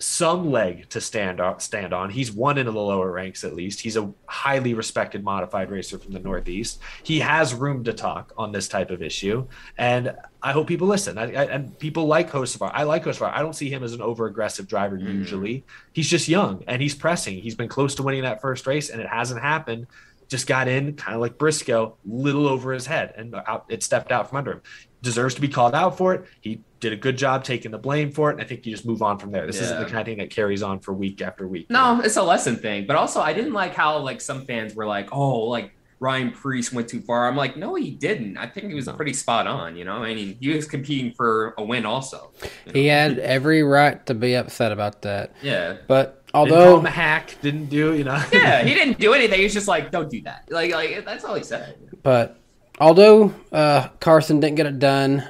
some 0.00 0.50
leg 0.50 0.88
to 0.88 1.00
stand 1.00 1.40
on, 1.40 1.60
stand 1.60 1.92
on. 1.92 2.10
He's 2.10 2.32
one 2.32 2.56
in 2.58 2.66
the 2.66 2.72
lower 2.72 3.12
ranks 3.12 3.44
at 3.44 3.54
least. 3.54 3.80
He's 3.80 3.96
a 3.96 4.10
highly 4.26 4.72
respected 4.74 5.22
modified 5.22 5.70
racer 5.70 5.98
from 5.98 6.12
the 6.12 6.18
Northeast. 6.18 6.80
He 7.02 7.20
has 7.20 7.54
room 7.54 7.84
to 7.84 7.92
talk 7.92 8.32
on 8.38 8.50
this 8.50 8.66
type 8.66 8.90
of 8.90 9.02
issue, 9.02 9.46
and 9.76 10.16
I 10.42 10.52
hope 10.52 10.68
people 10.68 10.88
listen. 10.88 11.18
I, 11.18 11.24
I, 11.24 11.44
and 11.44 11.78
people 11.78 12.06
like 12.06 12.30
Hocevar. 12.30 12.70
I 12.72 12.84
like 12.84 13.04
Hocevar. 13.04 13.30
I 13.32 13.42
don't 13.42 13.54
see 13.54 13.68
him 13.68 13.84
as 13.84 13.92
an 13.92 14.00
over 14.00 14.26
aggressive 14.26 14.66
driver 14.66 14.98
mm. 14.98 15.04
usually. 15.04 15.64
He's 15.92 16.08
just 16.08 16.28
young 16.28 16.64
and 16.66 16.80
he's 16.80 16.94
pressing. 16.94 17.38
He's 17.38 17.54
been 17.54 17.68
close 17.68 17.94
to 17.96 18.02
winning 18.02 18.22
that 18.22 18.40
first 18.40 18.66
race, 18.66 18.88
and 18.88 19.00
it 19.00 19.08
hasn't 19.08 19.42
happened. 19.42 19.86
Just 20.30 20.46
got 20.46 20.68
in, 20.68 20.94
kind 20.94 21.14
of 21.14 21.20
like 21.20 21.36
Briscoe, 21.36 21.96
little 22.06 22.48
over 22.48 22.72
his 22.72 22.86
head, 22.86 23.12
and 23.16 23.34
out, 23.34 23.66
it 23.68 23.82
stepped 23.82 24.12
out 24.12 24.30
from 24.30 24.38
under 24.38 24.52
him. 24.52 24.62
Deserves 25.02 25.34
to 25.34 25.40
be 25.40 25.48
called 25.48 25.74
out 25.74 25.98
for 25.98 26.14
it. 26.14 26.24
He 26.40 26.62
did 26.78 26.92
a 26.92 26.96
good 26.96 27.18
job 27.18 27.42
taking 27.42 27.72
the 27.72 27.78
blame 27.78 28.12
for 28.12 28.30
it, 28.30 28.34
and 28.34 28.42
I 28.42 28.44
think 28.44 28.64
you 28.64 28.72
just 28.72 28.86
move 28.86 29.02
on 29.02 29.18
from 29.18 29.32
there. 29.32 29.46
This 29.46 29.60
isn't 29.60 29.78
the 29.78 29.86
kind 29.86 29.98
of 29.98 30.06
thing 30.06 30.18
that 30.18 30.30
carries 30.30 30.62
on 30.62 30.78
for 30.78 30.92
week 30.92 31.20
after 31.20 31.48
week. 31.48 31.68
No, 31.68 32.00
it's 32.00 32.16
a 32.16 32.22
lesson 32.22 32.56
thing. 32.56 32.86
But 32.86 32.96
also, 32.96 33.20
I 33.20 33.32
didn't 33.32 33.54
like 33.54 33.74
how 33.74 33.98
like 33.98 34.20
some 34.20 34.46
fans 34.46 34.74
were 34.74 34.86
like, 34.86 35.08
"Oh, 35.10 35.40
like 35.40 35.72
Ryan 35.98 36.30
Preece 36.30 36.72
went 36.72 36.88
too 36.88 37.00
far." 37.00 37.26
I'm 37.28 37.36
like, 37.36 37.56
no, 37.56 37.74
he 37.74 37.90
didn't. 37.90 38.36
I 38.38 38.46
think 38.46 38.68
he 38.68 38.74
was 38.74 38.88
pretty 38.88 39.14
spot 39.14 39.46
on. 39.46 39.74
You 39.74 39.84
know, 39.84 40.02
I 40.02 40.14
mean, 40.14 40.36
he 40.40 40.54
was 40.54 40.66
competing 40.66 41.12
for 41.12 41.54
a 41.58 41.64
win 41.64 41.84
also. 41.84 42.32
He 42.72 42.86
had 42.86 43.18
every 43.18 43.62
right 43.62 44.04
to 44.06 44.14
be 44.14 44.34
upset 44.34 44.70
about 44.70 45.02
that. 45.02 45.34
Yeah. 45.42 45.78
But 45.88 46.19
Didn't 46.19 46.19
call 46.19 46.19
although 46.34 46.78
him 46.78 46.84
hack, 46.84 47.36
didn't 47.42 47.66
do 47.66 47.94
you 47.94 48.04
know? 48.04 48.22
Yeah, 48.32 48.62
he 48.64 48.74
didn't 48.74 48.98
do 48.98 49.12
anything. 49.12 49.38
He 49.38 49.44
was 49.44 49.54
just 49.54 49.68
like, 49.68 49.90
"Don't 49.90 50.10
do 50.10 50.20
that." 50.22 50.48
Like, 50.50 50.72
like 50.72 51.04
that's 51.04 51.24
all 51.24 51.34
he 51.34 51.44
said. 51.44 51.76
But 52.02 52.38
although 52.78 53.34
uh, 53.52 53.88
Carson 54.00 54.40
didn't 54.40 54.56
get 54.56 54.66
it 54.66 54.78
done, 54.78 55.28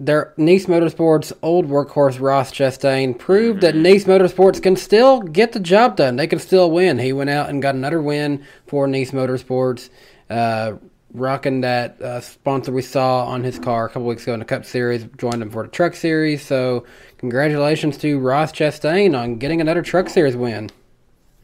their 0.00 0.32
Nice 0.38 0.66
Motorsports 0.66 1.32
old 1.42 1.66
workhorse 1.68 2.18
Ross 2.20 2.50
Chastain 2.50 3.16
proved 3.18 3.60
that 3.60 3.76
Nice 3.76 4.04
Motorsports 4.04 4.62
can 4.62 4.74
still 4.74 5.20
get 5.20 5.52
the 5.52 5.60
job 5.60 5.96
done. 5.96 6.16
They 6.16 6.26
can 6.26 6.38
still 6.38 6.70
win. 6.70 6.98
He 6.98 7.12
went 7.12 7.30
out 7.30 7.50
and 7.50 7.60
got 7.60 7.74
another 7.74 8.00
win 8.00 8.44
for 8.66 8.86
Nice 8.86 9.10
Motorsports, 9.10 9.90
uh, 10.30 10.72
rocking 11.12 11.60
that 11.60 12.00
uh, 12.00 12.20
sponsor 12.22 12.72
we 12.72 12.80
saw 12.80 13.26
on 13.26 13.44
his 13.44 13.58
car 13.58 13.86
a 13.86 13.88
couple 13.88 14.06
weeks 14.06 14.22
ago 14.22 14.32
in 14.32 14.38
the 14.38 14.46
Cup 14.46 14.64
Series. 14.64 15.04
Joined 15.18 15.42
him 15.42 15.50
for 15.50 15.64
the 15.64 15.68
Truck 15.68 15.94
Series. 15.94 16.42
So 16.42 16.86
congratulations 17.20 17.98
to 17.98 18.18
Ross 18.18 18.50
Chastain 18.50 19.16
on 19.16 19.36
getting 19.36 19.60
another 19.60 19.82
Truck 19.82 20.08
Series 20.08 20.34
win. 20.36 20.70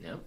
Yep. 0.02 0.20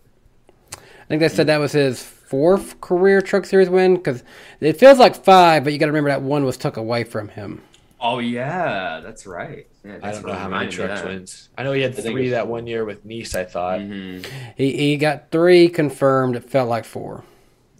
I 0.77 1.05
think 1.07 1.19
they 1.21 1.27
said 1.27 1.47
that 1.47 1.57
was 1.57 1.71
his 1.71 2.03
fourth 2.03 2.79
career 2.81 3.19
Truck 3.19 3.45
Series 3.45 3.67
win 3.69 3.95
because 3.95 4.23
it 4.61 4.77
feels 4.77 4.99
like 4.99 5.15
five, 5.15 5.63
but 5.63 5.73
you 5.73 5.79
got 5.79 5.87
to 5.87 5.91
remember 5.91 6.11
that 6.11 6.21
one 6.21 6.45
was 6.45 6.55
took 6.55 6.77
away 6.77 7.03
from 7.03 7.29
him. 7.29 7.63
Oh 7.99 8.19
yeah, 8.19 9.01
that's 9.03 9.25
right. 9.25 9.65
Yeah, 9.83 9.95
I 9.95 9.97
that's 9.97 10.19
don't 10.19 10.27
know 10.27 10.33
how 10.33 10.47
many 10.47 10.67
reminded 10.67 10.79
me 10.79 10.85
trucks 10.85 11.03
wins. 11.03 11.49
I 11.57 11.63
know 11.63 11.71
he 11.73 11.81
had 11.81 11.95
three 11.95 12.27
it's- 12.27 12.31
that 12.31 12.47
one 12.47 12.67
year 12.67 12.85
with 12.85 13.03
Nice. 13.03 13.33
I 13.35 13.43
thought. 13.43 13.79
Mhm. 13.79 14.25
He 14.55 14.71
he 14.77 14.97
got 14.97 15.31
three 15.31 15.67
confirmed. 15.67 16.35
It 16.35 16.43
felt 16.49 16.69
like 16.69 16.85
four. 16.85 17.23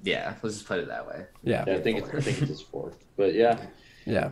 Yeah, 0.04 0.34
let's 0.42 0.56
just 0.56 0.68
put 0.68 0.80
it 0.80 0.88
that 0.88 1.08
way. 1.08 1.26
Yeah, 1.44 1.66
Yeah, 1.68 1.76
I 1.76 1.80
think 1.82 2.00
it's, 2.00 2.10
I 2.10 2.20
think 2.22 2.40
it's 2.42 2.50
his 2.50 2.62
fourth. 2.62 2.98
But 3.16 3.34
yeah, 3.36 3.58
yeah. 4.06 4.32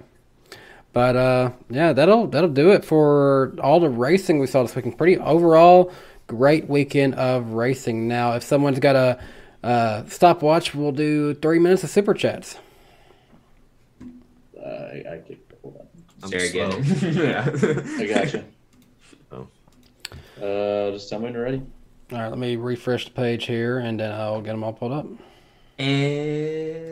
But 0.97 1.15
uh, 1.15 1.51
yeah, 1.69 1.93
that'll 1.93 2.25
that'll 2.25 2.49
do 2.49 2.71
it 2.71 2.83
for 2.83 3.53
all 3.61 3.79
the 3.79 3.87
racing 3.87 4.39
we 4.39 4.47
saw 4.47 4.63
this 4.63 4.75
weekend. 4.75 4.97
Pretty 4.97 5.19
overall 5.19 5.91
great 6.25 6.67
weekend 6.67 7.13
of 7.13 7.51
racing. 7.51 8.07
Now, 8.07 8.33
if 8.33 8.41
someone's 8.41 8.79
got 8.79 8.95
a 8.95 9.19
uh, 9.63 10.05
stopwatch, 10.07 10.73
we'll 10.73 10.91
do 10.91 11.35
three 11.35 11.59
minutes 11.59 11.83
of 11.83 11.91
super 11.91 12.15
chats. 12.15 12.57
uh, 14.01 14.65
I, 14.65 15.03
I 15.11 15.17
could 15.19 15.37
hold 15.61 15.77
on. 15.77 15.87
I'm 16.23 16.31
Very 16.31 16.47
slow. 16.47 16.69
yeah. 17.11 17.47
I 17.99 18.05
got 18.07 18.33
you. 18.33 18.43
Oh. 19.31 19.47
Uh, 20.43 20.89
just 20.93 21.11
tell 21.11 21.19
me 21.19 21.25
when 21.25 21.33
you're 21.33 21.43
ready. 21.43 21.61
All 22.11 22.17
right, 22.17 22.29
let 22.29 22.39
me 22.39 22.55
refresh 22.55 23.05
the 23.05 23.11
page 23.11 23.45
here, 23.45 23.77
and 23.77 23.99
then 23.99 24.11
I'll 24.13 24.41
get 24.41 24.53
them 24.53 24.63
all 24.63 24.73
pulled 24.73 24.93
up. 24.93 25.05
And 25.77 26.87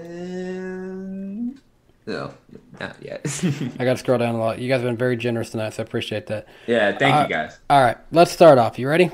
no, 2.05 2.33
not 2.79 2.95
yet. 3.01 3.21
I 3.79 3.85
got 3.85 3.93
to 3.93 3.97
scroll 3.97 4.17
down 4.17 4.35
a 4.35 4.39
lot. 4.39 4.59
You 4.59 4.67
guys 4.69 4.81
have 4.81 4.89
been 4.89 4.97
very 4.97 5.17
generous 5.17 5.49
tonight, 5.49 5.73
so 5.73 5.83
I 5.83 5.85
appreciate 5.85 6.27
that. 6.27 6.47
yeah, 6.67 6.97
thank 6.97 7.15
Uh, 7.15 7.21
you 7.23 7.29
guys. 7.33 7.59
All 7.69 7.81
right, 7.81 7.97
let's 8.11 8.31
start 8.31 8.57
off. 8.57 8.77
You 8.79 8.87
ready? 8.89 9.11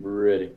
Ready. 0.00 0.50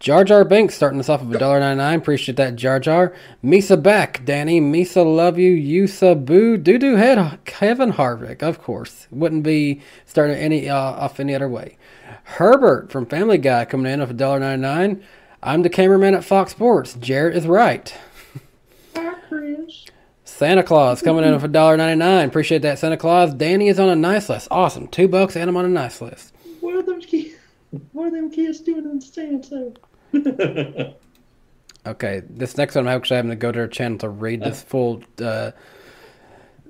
Jar 0.00 0.24
Jar 0.24 0.44
Binks 0.44 0.74
starting 0.74 0.98
us 0.98 1.10
off 1.10 1.22
with 1.22 1.38
$1.99. 1.38 1.94
Appreciate 1.98 2.36
that, 2.36 2.56
Jar 2.56 2.80
Jar. 2.80 3.12
Misa 3.44 3.80
back, 3.80 4.24
Danny. 4.24 4.58
Misa 4.58 5.04
love 5.04 5.38
you. 5.38 5.52
Yusa 5.54 6.24
boo. 6.24 6.56
Doo 6.56 6.78
doo 6.78 6.96
head. 6.96 7.38
Kevin 7.44 7.92
Harvick, 7.92 8.42
of 8.42 8.62
course. 8.62 9.06
Wouldn't 9.10 9.42
be 9.42 9.82
starting 10.06 10.36
any 10.36 10.70
uh, 10.70 10.74
off 10.74 11.20
any 11.20 11.34
other 11.34 11.50
way. 11.50 11.76
Herbert 12.24 12.90
from 12.90 13.04
Family 13.04 13.36
Guy 13.36 13.66
coming 13.66 13.92
in 13.92 14.00
with 14.00 14.18
$1.99. 14.18 15.02
I'm 15.42 15.62
the 15.62 15.68
cameraman 15.68 16.14
at 16.14 16.24
Fox 16.24 16.52
Sports. 16.52 16.94
Jarrett 16.94 17.36
is 17.36 17.46
right. 17.46 17.94
Santa 20.40 20.62
Claus 20.62 21.02
coming 21.02 21.22
in 21.22 21.38
for 21.38 21.48
$1.99. 21.48 22.26
Appreciate 22.26 22.62
that, 22.62 22.78
Santa 22.78 22.96
Claus. 22.96 23.34
Danny 23.34 23.68
is 23.68 23.78
on 23.78 23.90
a 23.90 23.94
nice 23.94 24.30
list. 24.30 24.48
Awesome. 24.50 24.88
Two 24.88 25.06
bucks 25.06 25.36
and 25.36 25.50
I'm 25.50 25.56
on 25.58 25.66
a 25.66 25.68
nice 25.68 26.00
list. 26.00 26.32
What 26.60 26.76
are 26.76 26.82
them 26.82 26.98
kids? 27.02 27.34
What 27.92 28.06
are 28.06 28.10
them 28.10 28.30
kids 28.30 28.60
doing 28.60 28.86
in 28.86 29.02
Santa? 29.02 29.74
Okay, 31.86 32.22
this 32.28 32.58
next 32.58 32.74
one 32.74 32.86
I'm 32.86 32.96
actually 32.96 33.16
having 33.16 33.30
to 33.30 33.36
go 33.36 33.50
to 33.50 33.56
their 33.56 33.66
channel 33.66 33.96
to 33.98 34.08
read 34.10 34.42
this 34.42 34.62
full. 34.62 35.02
Uh, 35.18 35.52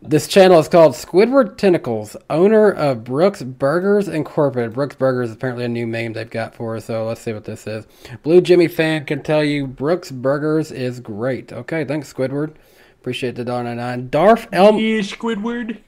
this 0.00 0.28
channel 0.28 0.60
is 0.60 0.68
called 0.68 0.92
Squidward 0.92 1.56
Tentacles, 1.56 2.16
owner 2.28 2.70
of 2.70 3.02
Brooks 3.02 3.42
Burgers 3.42 4.06
Incorporated. 4.06 4.72
Brooks 4.72 4.94
Burgers 4.94 5.30
is 5.30 5.34
apparently 5.34 5.64
a 5.64 5.68
new 5.68 5.84
name 5.84 6.12
they've 6.12 6.30
got 6.30 6.54
for 6.54 6.76
us, 6.76 6.84
so 6.84 7.06
let's 7.06 7.20
see 7.20 7.32
what 7.32 7.44
this 7.44 7.66
is. 7.66 7.88
Blue 8.22 8.40
Jimmy 8.40 8.68
fan 8.68 9.04
can 9.04 9.20
tell 9.20 9.42
you 9.42 9.66
Brooks 9.66 10.12
Burgers 10.12 10.70
is 10.70 11.00
great. 11.00 11.52
Okay, 11.52 11.84
thanks 11.84 12.12
Squidward. 12.12 12.54
Appreciate 13.00 13.34
the 13.34 13.46
dollar 13.46 13.64
ninety 13.64 13.80
nine. 13.80 14.10
Darth 14.10 14.46
Elmo. 14.52 14.78
Yeah, 14.78 15.00
Squidward. 15.00 15.78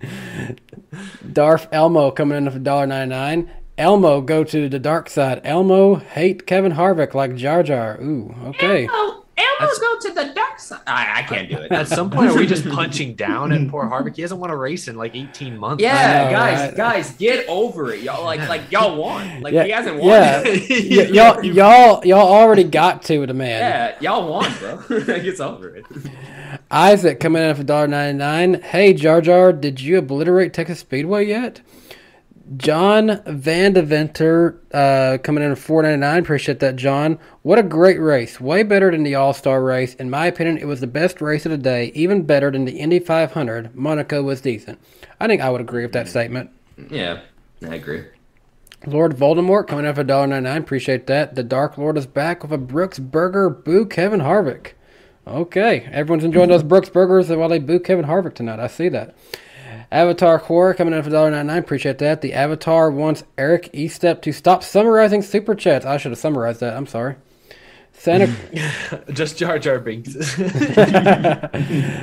Darth 1.32 1.68
Elmo 1.70 2.10
coming 2.10 2.38
in 2.38 2.50
for 2.50 2.58
dollar 2.58 2.86
ninety 2.86 3.10
nine. 3.10 3.50
Elmo 3.76 4.22
go 4.22 4.42
to 4.42 4.70
the 4.70 4.78
dark 4.78 5.10
side. 5.10 5.42
Elmo 5.44 5.96
hate 5.96 6.46
Kevin 6.46 6.72
Harvick 6.72 7.12
like 7.12 7.36
Jar 7.36 7.62
Jar. 7.62 8.00
Ooh, 8.00 8.34
okay. 8.46 8.86
Elmo, 8.86 9.25
Elmo 9.38 9.72
go 9.80 9.98
to 10.00 10.12
the 10.14 10.32
dark 10.34 10.58
side. 10.58 10.80
I, 10.86 11.18
I 11.20 11.22
can't 11.22 11.48
do 11.50 11.56
it. 11.58 11.70
At 11.70 11.88
some 11.88 12.10
point, 12.10 12.30
are 12.30 12.36
we 12.36 12.46
just 12.46 12.66
punching 12.70 13.14
down 13.16 13.52
at 13.52 13.68
poor 13.68 13.84
Harvick? 13.84 14.16
He 14.16 14.22
hasn't 14.22 14.40
won 14.40 14.50
a 14.50 14.56
race 14.56 14.88
in 14.88 14.96
like 14.96 15.14
18 15.14 15.58
months. 15.58 15.82
Yeah, 15.82 16.24
know, 16.24 16.30
guys, 16.30 16.58
right? 16.68 16.76
guys, 16.76 17.10
get 17.12 17.46
over 17.48 17.92
it, 17.92 18.00
y'all. 18.02 18.24
Like, 18.24 18.48
like 18.48 18.70
y'all 18.72 18.96
won. 18.96 19.42
Like 19.42 19.52
Yeah, 19.52 19.64
he 19.64 19.70
hasn't 19.70 19.98
won. 19.98 20.08
yeah. 20.08 20.42
Y- 20.46 21.10
y'all, 21.12 21.44
y'all, 21.44 22.06
y'all 22.06 22.28
already 22.28 22.64
got 22.64 23.02
to 23.04 23.26
the 23.26 23.34
man. 23.34 23.60
yeah, 23.60 23.96
y'all 24.00 24.30
won, 24.30 24.50
bro. 24.58 24.82
Gets 25.06 25.40
over 25.40 25.76
it. 25.76 25.84
Isaac 26.70 27.20
coming 27.20 27.42
in 27.42 27.54
for 27.54 27.62
$1.99. 27.64 28.62
Hey, 28.62 28.94
Jar 28.94 29.20
Jar, 29.20 29.52
did 29.52 29.80
you 29.80 29.98
obliterate 29.98 30.54
Texas 30.54 30.80
Speedway 30.80 31.26
yet? 31.26 31.60
John 32.56 33.08
Vandeventer 33.08 34.58
uh, 34.72 35.18
coming 35.18 35.42
in 35.42 35.50
at 35.50 35.58
four 35.58 35.82
ninety 35.82 35.98
nine. 35.98 36.20
Appreciate 36.20 36.60
that, 36.60 36.76
John. 36.76 37.18
What 37.42 37.58
a 37.58 37.62
great 37.62 38.00
race! 38.00 38.40
Way 38.40 38.62
better 38.62 38.90
than 38.90 39.02
the 39.02 39.16
All 39.16 39.32
Star 39.32 39.62
race. 39.62 39.94
In 39.94 40.10
my 40.10 40.26
opinion, 40.26 40.58
it 40.58 40.66
was 40.66 40.80
the 40.80 40.86
best 40.86 41.20
race 41.20 41.44
of 41.44 41.50
the 41.50 41.58
day. 41.58 41.90
Even 41.94 42.22
better 42.22 42.50
than 42.50 42.64
the 42.64 42.78
Indy 42.78 43.00
500. 43.00 43.74
Monaco 43.74 44.22
was 44.22 44.40
decent. 44.40 44.78
I 45.18 45.26
think 45.26 45.42
I 45.42 45.50
would 45.50 45.60
agree 45.60 45.82
with 45.82 45.92
that 45.92 46.08
statement. 46.08 46.50
Yeah, 46.88 47.22
I 47.62 47.74
agree. 47.74 48.04
Lord 48.86 49.16
Voldemort 49.16 49.66
coming 49.66 49.86
in 49.86 49.94
for 49.94 50.04
$1.99. 50.04 50.56
Appreciate 50.56 51.06
that. 51.08 51.34
The 51.34 51.42
Dark 51.42 51.76
Lord 51.76 51.98
is 51.98 52.06
back 52.06 52.42
with 52.42 52.52
a 52.52 52.58
Brooks 52.58 52.98
Burger. 53.00 53.50
Boo 53.50 53.86
Kevin 53.86 54.20
Harvick. 54.20 54.72
Okay, 55.26 55.88
everyone's 55.90 56.22
enjoying 56.22 56.50
those 56.50 56.62
Brooks 56.64 56.88
Burgers 56.88 57.28
while 57.28 57.48
they 57.48 57.58
boo 57.58 57.80
Kevin 57.80 58.04
Harvick 58.04 58.34
tonight. 58.34 58.60
I 58.60 58.68
see 58.68 58.88
that. 58.90 59.16
Avatar 59.92 60.38
Core 60.38 60.74
coming 60.74 60.94
in 60.94 61.02
for 61.02 61.10
$1.99. 61.10 61.58
Appreciate 61.58 61.98
that. 61.98 62.20
The 62.20 62.32
Avatar 62.34 62.90
wants 62.90 63.24
Eric 63.38 63.70
Estep 63.72 64.20
to 64.22 64.32
stop 64.32 64.62
summarizing 64.62 65.22
super 65.22 65.54
chats. 65.54 65.86
I 65.86 65.96
should 65.96 66.12
have 66.12 66.18
summarized 66.18 66.60
that. 66.60 66.76
I'm 66.76 66.86
sorry. 66.86 67.16
Santa 67.92 68.30
Just 69.12 69.38
Jar 69.38 69.58
Jar 69.58 69.78
Binks. 69.78 70.12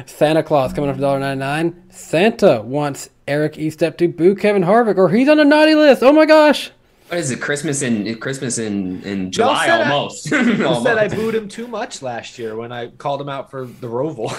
Santa 0.06 0.44
Claus 0.44 0.74
coming 0.74 0.90
up 0.90 0.96
for 0.96 1.02
$1.99. 1.02 1.94
Santa 1.94 2.62
wants 2.62 3.10
Eric 3.28 3.54
Estep 3.54 3.98
to 3.98 4.08
boo 4.08 4.36
Kevin 4.36 4.64
Harvick 4.64 4.98
or 4.98 5.10
he's 5.10 5.30
on 5.30 5.40
a 5.40 5.46
naughty 5.46 5.76
list. 5.76 6.02
Oh 6.04 6.12
my 6.14 6.26
gosh. 6.26 6.72
What 7.10 7.20
is 7.20 7.32
it? 7.32 7.42
Christmas 7.42 7.82
in 7.84 8.18
Christmas 8.20 8.58
in 8.58 9.04
in 9.04 9.32
July 9.32 9.68
said 9.68 9.82
I- 9.82 9.92
almost. 9.92 10.32
Y'all 10.32 10.84
said 10.84 10.98
I 10.98 11.08
booed 11.10 11.36
him 11.36 11.48
too 11.48 11.68
much 11.68 12.02
last 12.02 12.40
year 12.40 12.56
when 12.56 12.72
I 12.72 12.88
called 12.88 13.22
him 13.22 13.30
out 13.30 13.52
for 13.52 13.66
the 13.66 13.88
Roval. 13.88 14.32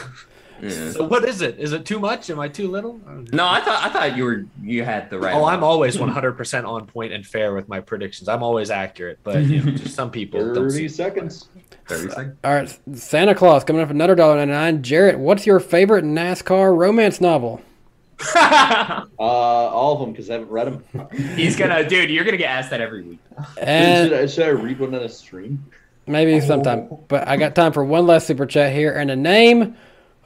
Yeah. 0.62 0.92
so 0.92 1.04
what 1.04 1.24
is 1.24 1.42
it? 1.42 1.58
Is 1.58 1.72
it 1.72 1.84
too 1.84 1.98
much? 1.98 2.30
Am 2.30 2.40
I 2.40 2.48
too 2.48 2.70
little? 2.70 3.00
No, 3.32 3.46
I 3.46 3.60
thought 3.60 3.84
I 3.84 3.88
thought 3.90 4.16
you 4.16 4.24
were 4.24 4.44
you 4.62 4.84
had 4.84 5.10
the 5.10 5.18
right. 5.18 5.34
Oh, 5.34 5.44
I'm 5.44 5.62
always 5.64 5.96
100% 5.96 6.68
on 6.68 6.86
point 6.86 7.12
and 7.12 7.26
fair 7.26 7.54
with 7.54 7.68
my 7.68 7.80
predictions. 7.80 8.28
I'm 8.28 8.42
always 8.42 8.70
accurate, 8.70 9.18
but 9.22 9.42
you 9.44 9.62
know, 9.62 9.72
just 9.72 9.94
some 9.94 10.10
people. 10.10 10.54
Thirty 10.54 10.88
seconds. 10.88 11.48
30 11.86 12.10
seconds. 12.10 12.36
All 12.44 12.54
right, 12.54 12.78
Santa 12.94 13.34
Claus 13.34 13.64
coming 13.64 13.82
up 13.82 13.88
for 13.88 13.94
another 13.94 14.16
$1.99. 14.16 14.80
Jarrett, 14.80 15.18
what's 15.18 15.44
your 15.44 15.60
favorite 15.60 16.04
NASCAR 16.04 16.74
romance 16.76 17.20
novel? 17.20 17.60
Uh, 19.16 19.22
all 19.22 19.94
of 19.94 20.00
them 20.00 20.12
because 20.12 20.28
I 20.28 20.34
haven't 20.34 20.50
read 20.50 20.66
them. 20.66 21.08
He's 21.36 21.56
gonna, 21.56 21.88
dude. 21.88 22.10
You're 22.10 22.24
gonna 22.24 22.36
get 22.36 22.50
asked 22.50 22.70
that 22.70 22.80
every 22.80 23.02
week. 23.02 23.18
And 23.60 24.08
should, 24.08 24.18
I, 24.18 24.26
should 24.26 24.44
I 24.44 24.48
read 24.50 24.78
one 24.78 24.94
on 24.94 25.02
a 25.02 25.08
stream? 25.08 25.64
maybe 26.06 26.40
sometime. 26.40 26.88
But 27.08 27.28
I 27.28 27.36
got 27.36 27.54
time 27.54 27.72
for 27.72 27.84
one 27.84 28.06
last 28.06 28.26
super 28.26 28.46
chat 28.46 28.72
here. 28.72 28.92
And 28.92 29.10
a 29.10 29.16
name, 29.16 29.76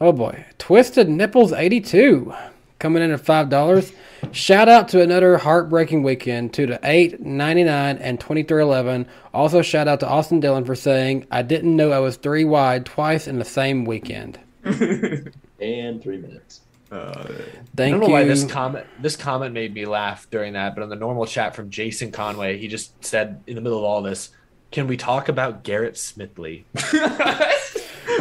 oh 0.00 0.12
boy, 0.12 0.44
Twisted 0.58 1.08
Nipples 1.08 1.52
82 1.52 2.32
coming 2.78 3.02
in 3.02 3.10
at 3.10 3.22
$5. 3.22 3.92
Shout 4.32 4.68
out 4.68 4.88
to 4.88 5.02
another 5.02 5.36
heartbreaking 5.38 6.02
weekend 6.02 6.54
to 6.54 6.66
the 6.66 6.80
8, 6.82 7.20
99, 7.20 7.98
and 7.98 8.20
2311. 8.20 9.08
Also, 9.34 9.62
shout 9.62 9.88
out 9.88 10.00
to 10.00 10.08
Austin 10.08 10.40
Dillon 10.40 10.64
for 10.64 10.74
saying, 10.74 11.26
I 11.30 11.42
didn't 11.42 11.74
know 11.74 11.90
I 11.90 11.98
was 11.98 12.16
three 12.16 12.44
wide 12.44 12.86
twice 12.86 13.26
in 13.26 13.38
the 13.38 13.44
same 13.44 13.84
weekend. 13.84 14.38
And 15.60 16.00
three 16.00 16.18
minutes. 16.18 16.60
Thank 16.88 17.00
I 17.02 17.90
don't 17.90 18.00
know 18.00 18.06
you. 18.06 18.12
why 18.12 18.24
this 18.24 18.44
comment 18.44 18.86
this 19.00 19.16
comment 19.16 19.52
made 19.52 19.74
me 19.74 19.86
laugh 19.86 20.28
during 20.30 20.52
that, 20.52 20.76
but 20.76 20.82
on 20.82 20.88
the 20.88 20.94
normal 20.94 21.26
chat 21.26 21.56
from 21.56 21.68
Jason 21.68 22.12
Conway, 22.12 22.58
he 22.58 22.68
just 22.68 23.04
said 23.04 23.42
in 23.48 23.56
the 23.56 23.60
middle 23.60 23.78
of 23.78 23.84
all 23.84 24.00
this, 24.00 24.30
"Can 24.70 24.86
we 24.86 24.96
talk 24.96 25.28
about 25.28 25.64
Garrett 25.64 25.94
Smithley?" 25.94 26.64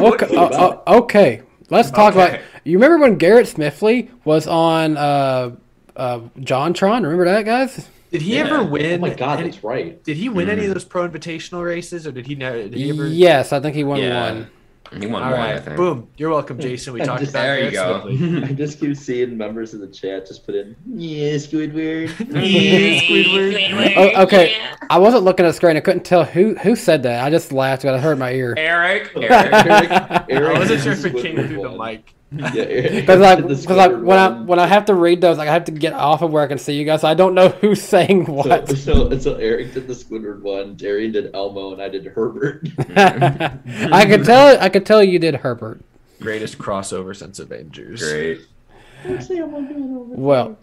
Okay, 0.00 0.36
uh, 0.36 0.42
uh, 0.42 0.82
okay. 0.86 1.42
Let's 1.70 1.90
talk 1.90 2.14
Okay. 2.16 2.28
about. 2.36 2.40
You 2.64 2.78
remember 2.78 2.98
when 2.98 3.16
Garrett 3.18 3.46
Smithley 3.46 4.08
was 4.24 4.46
on 4.46 4.96
uh, 4.96 5.56
uh, 5.96 6.20
JonTron? 6.38 7.02
Remember 7.02 7.24
that, 7.26 7.44
guys? 7.44 7.88
Did 8.10 8.22
he 8.22 8.36
Yeah. 8.36 8.44
ever 8.46 8.64
win? 8.64 8.98
Oh 9.00 9.06
my 9.06 9.14
god, 9.14 9.40
any- 9.40 9.50
that's 9.50 9.62
right. 9.62 10.02
Did 10.02 10.16
he 10.16 10.28
win 10.30 10.48
any 10.48 10.64
of 10.66 10.72
those 10.72 10.84
pro 10.84 11.06
invitational 11.08 11.62
races, 11.64 12.06
or 12.06 12.12
did 12.12 12.26
he 12.26 12.34
never? 12.34 12.56
Did 12.62 12.74
he 12.74 12.88
ever? 12.90 13.06
Yes, 13.06 13.52
I 13.52 13.60
think 13.60 13.76
he 13.76 13.84
won 13.84 14.00
Yeah. 14.00 14.30
one. 14.32 14.46
He 14.98 15.06
won 15.06 15.22
All 15.22 15.30
one, 15.32 15.40
I 15.40 15.52
right, 15.54 15.62
think. 15.64 15.76
boom. 15.76 16.08
You're 16.16 16.30
welcome, 16.30 16.58
Jason. 16.58 16.92
We 16.94 17.00
talked 17.04 17.20
Just- 17.20 17.32
about 17.32 17.42
there 17.42 17.64
you 17.64 17.70
go. 17.70 18.44
I 18.46 18.52
just 18.52 18.80
keep 18.80 18.96
seeing 18.96 19.36
members 19.36 19.74
of 19.74 19.80
the 19.80 19.86
chat 19.88 20.26
just 20.26 20.46
put 20.46 20.54
in, 20.54 20.74
yeah, 20.94 21.34
Squidward. 21.34 22.08
Oh, 23.98 24.22
okay, 24.24 24.56
I 24.90 24.98
wasn't 24.98 25.24
looking 25.24 25.44
at 25.46 25.50
the 25.50 25.54
screen. 25.54 25.76
I 25.76 25.80
couldn't 25.80 26.04
tell 26.04 26.24
who 26.24 26.54
who 26.56 26.76
said 26.76 27.02
that. 27.04 27.24
I 27.24 27.30
just 27.30 27.52
laughed 27.52 27.84
when 27.84 27.94
I 27.94 27.98
heard 27.98 28.18
my 28.18 28.32
ear. 28.32 28.54
Eric. 28.56 29.12
Eric. 29.16 29.30
Eric, 29.30 30.24
Eric 30.28 30.56
I 30.56 30.58
wasn't 30.58 30.70
is 30.78 30.82
sure 30.84 30.94
the 30.94 31.08
if 31.08 31.14
it 31.14 31.22
came 31.22 31.48
through 31.48 31.62
the 31.62 31.70
mic. 31.78 32.14
Yeah, 32.32 32.44
Because 33.00 33.20
like, 33.20 33.38
cause 33.42 33.66
like 33.68 33.90
Squidward 33.90 34.02
when 34.02 34.18
I 34.18 34.28
when 34.42 34.58
I 34.58 34.66
have 34.66 34.84
to 34.86 34.94
read 34.94 35.20
those, 35.20 35.38
like 35.38 35.48
I 35.48 35.52
have 35.54 35.64
to 35.64 35.72
get 35.72 35.94
off 35.94 36.20
of 36.22 36.30
work 36.30 36.50
and 36.50 36.60
see 36.60 36.74
you 36.74 36.84
guys. 36.84 37.00
So 37.00 37.08
I 37.08 37.14
don't 37.14 37.34
know 37.34 37.48
who's 37.60 37.80
saying 37.82 38.26
So, 38.26 38.32
what. 38.32 38.68
so, 38.76 39.18
so 39.18 39.34
Eric 39.36 39.72
did 39.72 39.86
the 39.86 39.94
Squidward 39.94 40.42
one, 40.42 40.76
Jerry 40.76 41.10
did 41.10 41.34
Elmo, 41.34 41.72
and 41.72 41.80
I 41.82 41.88
did 41.88 42.04
Herbert. 42.06 42.68
I 42.96 44.04
could 44.06 44.24
tell. 44.24 44.60
I 44.60 44.68
could 44.68 44.84
tell 44.84 45.02
you 45.02 45.18
did 45.18 45.36
Herbert. 45.36 45.80
Greatest 46.20 46.58
crossover 46.58 47.16
since 47.16 47.38
Avengers. 47.38 48.00
Great. 48.02 48.40
Well, 49.04 50.58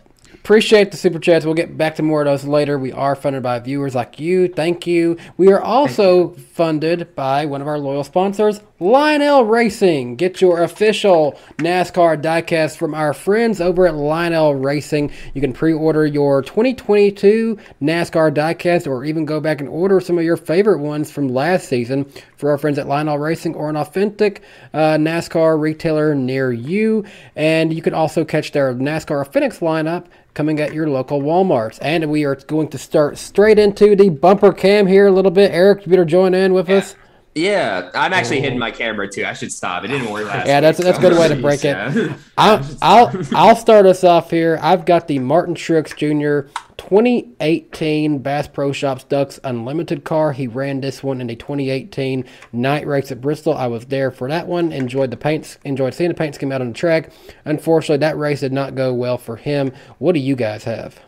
appreciate 0.45 0.91
the 0.91 0.97
super 0.97 1.17
chats. 1.17 1.43
We'll 1.43 1.55
get 1.55 1.75
back 1.75 1.95
to 1.95 2.03
more 2.03 2.21
of 2.21 2.25
those 2.25 2.45
later. 2.45 2.77
We 2.77 2.91
are 2.91 3.15
funded 3.15 3.41
by 3.41 3.57
viewers 3.57 3.95
like 3.95 4.19
you. 4.19 4.47
Thank 4.47 4.85
you. 4.85 5.17
We 5.37 5.51
are 5.51 5.59
also 5.59 6.33
funded 6.53 7.15
by 7.15 7.47
one 7.47 7.63
of 7.63 7.67
our 7.67 7.79
loyal 7.79 8.03
sponsors, 8.03 8.61
Lionel 8.79 9.45
Racing. 9.45 10.17
Get 10.17 10.41
your 10.41 10.61
official 10.61 11.39
NASCAR 11.57 12.21
diecast 12.21 12.77
from 12.77 12.93
our 12.93 13.11
friends 13.11 13.59
over 13.59 13.87
at 13.87 13.95
Lionel 13.95 14.53
Racing. 14.53 15.11
You 15.33 15.41
can 15.41 15.51
pre-order 15.51 16.05
your 16.05 16.43
2022 16.43 17.57
NASCAR 17.81 18.31
diecast 18.31 18.85
or 18.85 19.03
even 19.03 19.25
go 19.25 19.39
back 19.39 19.61
and 19.61 19.69
order 19.69 19.99
some 19.99 20.19
of 20.19 20.23
your 20.23 20.37
favorite 20.37 20.77
ones 20.77 21.09
from 21.09 21.27
last 21.27 21.67
season 21.67 22.05
for 22.37 22.51
our 22.51 22.59
friends 22.59 22.77
at 22.77 22.87
Lionel 22.87 23.17
Racing 23.17 23.55
or 23.55 23.67
an 23.67 23.77
authentic 23.77 24.43
uh, 24.75 24.97
NASCAR 24.97 25.59
retailer 25.59 26.13
near 26.13 26.51
you. 26.51 27.03
And 27.35 27.73
you 27.73 27.81
can 27.81 27.95
also 27.95 28.23
catch 28.23 28.51
their 28.51 28.75
NASCAR 28.75 29.33
Phoenix 29.33 29.57
lineup 29.59 30.05
coming 30.35 30.59
at 30.59 30.73
your 30.73 30.87
local 30.87 31.21
Walmarts. 31.21 31.79
And 31.81 32.11
we 32.11 32.25
are 32.25 32.35
going 32.35 32.67
to 32.67 32.77
start 32.77 33.17
straight 33.17 33.57
into 33.57 33.95
the 33.95 34.09
bumper 34.09 34.53
cam 34.53 34.85
here 34.85 35.07
a 35.07 35.11
little 35.11 35.31
bit. 35.31 35.51
Eric, 35.51 35.85
you 35.85 35.89
better 35.89 36.05
join 36.05 36.35
in 36.35 36.53
with 36.53 36.69
us. 36.69 36.95
Yeah, 37.37 37.91
I'm 37.93 38.13
actually 38.13 38.39
hitting 38.39 38.57
my 38.57 38.71
camera 38.71 39.09
too. 39.11 39.25
I 39.25 39.33
should 39.33 39.51
stop. 39.51 39.83
It 39.83 39.89
didn't 39.89 40.09
work 40.09 40.25
last 40.27 40.47
Yeah, 40.47 40.61
that's 40.61 40.79
week, 40.79 40.85
that's 40.85 40.97
a 40.97 41.01
good 41.01 41.19
way 41.19 41.27
to 41.27 41.35
break 41.35 41.65
it. 41.65 41.75
Yeah. 41.75 42.17
I'll, 42.37 42.65
I'll 42.81 43.11
I'll 43.35 43.55
start 43.57 43.85
us 43.85 44.05
off 44.05 44.31
here. 44.31 44.57
I've 44.61 44.85
got 44.85 45.09
the 45.09 45.19
Martin 45.19 45.53
Truex 45.53 45.95
Jr. 45.97 46.49
2018 46.77 48.19
Bass 48.19 48.47
Pro 48.47 48.71
Shops 48.71 49.03
Ducks 49.03 49.39
Unlimited 49.43 50.05
car. 50.05 50.31
He 50.31 50.47
ran 50.47 50.79
this 50.79 51.03
one 51.03 51.19
in 51.19 51.27
the 51.27 51.35
2018 51.35 52.23
night 52.53 52.87
race 52.87 53.11
at 53.11 53.19
Bristol. 53.19 53.53
I 53.53 53.67
was 53.67 53.85
there 53.87 54.11
for 54.11 54.29
that 54.29 54.47
one. 54.47 54.71
Enjoyed 54.71 55.11
the 55.11 55.17
paints. 55.17 55.57
Enjoyed 55.65 55.93
seeing 55.93 56.09
the 56.09 56.15
paints 56.15 56.37
come 56.37 56.53
out 56.53 56.61
on 56.61 56.67
the 56.69 56.73
track. 56.73 57.11
Unfortunately, 57.43 57.97
that 57.97 58.17
race 58.17 58.39
did 58.39 58.53
not 58.53 58.75
go 58.75 58.93
well 58.93 59.17
for 59.17 59.35
him. 59.35 59.73
What 59.99 60.13
do 60.13 60.19
you 60.19 60.37
guys 60.37 60.63
have? 60.63 60.99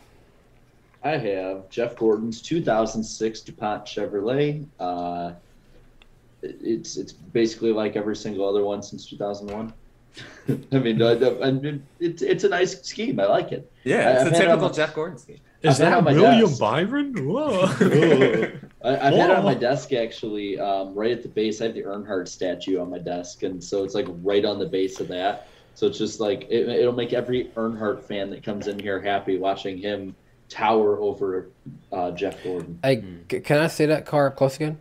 I 1.02 1.16
have 1.16 1.70
Jeff 1.70 1.96
Gordon's 1.96 2.42
2006 2.42 3.40
DuPont 3.40 3.86
Chevrolet. 3.86 4.66
Uh, 4.78 5.32
it- 5.32 5.36
it's 6.42 6.96
it's 6.96 7.12
basically 7.12 7.72
like 7.72 7.96
every 7.96 8.16
single 8.16 8.48
other 8.48 8.64
one 8.64 8.82
since 8.82 9.06
2001. 9.08 9.72
I 10.72 10.78
mean, 10.78 11.00
I 11.02 11.50
mean, 11.50 11.86
it's 12.00 12.22
it's 12.22 12.44
a 12.44 12.48
nice 12.48 12.80
scheme. 12.82 13.20
I 13.20 13.26
like 13.26 13.52
it. 13.52 13.70
Yeah, 13.84 13.96
I- 13.96 14.10
it's 14.12 14.20
I've 14.22 14.26
a 14.32 14.34
had 14.36 14.44
it 14.44 14.48
on 14.50 14.58
typical 14.58 14.68
my- 14.68 14.74
Jeff 14.74 14.94
Gordon 14.94 15.18
scheme. 15.18 15.38
I've 15.64 15.76
had 15.76 15.98
it 15.98 16.02
my 16.02 16.12
desk. 16.14 16.60
Byron? 16.60 17.14
Whoa. 17.28 17.64
I, 18.84 18.90
I've 19.08 19.14
had 19.14 19.30
it 19.30 19.36
on 19.36 19.44
my 19.44 19.54
desk 19.54 19.92
actually, 19.92 20.58
um, 20.58 20.94
right 20.94 21.10
at 21.10 21.22
the 21.24 21.28
base. 21.28 21.60
I 21.60 21.64
have 21.64 21.74
the 21.74 21.82
Earnhardt 21.82 22.28
statue 22.28 22.80
on 22.80 22.88
my 22.90 22.98
desk, 22.98 23.42
and 23.42 23.62
so 23.62 23.82
it's 23.82 23.94
like 23.94 24.06
right 24.22 24.44
on 24.44 24.60
the 24.60 24.66
base 24.66 25.00
of 25.00 25.08
that. 25.08 25.48
So 25.74 25.88
it's 25.88 25.98
just 25.98 26.20
like 26.20 26.44
it, 26.48 26.68
it'll 26.68 26.92
make 26.94 27.12
every 27.12 27.46
Earnhardt 27.56 28.02
fan 28.04 28.30
that 28.30 28.44
comes 28.44 28.68
in 28.68 28.78
here 28.78 29.00
happy 29.00 29.36
watching 29.36 29.78
him 29.78 30.14
tower 30.48 30.98
over 31.00 31.48
uh, 31.92 32.12
Jeff 32.12 32.42
Gordon. 32.44 32.78
Hey, 32.84 33.02
c- 33.30 33.40
can 33.40 33.58
I 33.58 33.66
say 33.66 33.86
that 33.86 34.06
car 34.06 34.28
up 34.28 34.36
close 34.36 34.54
again? 34.56 34.78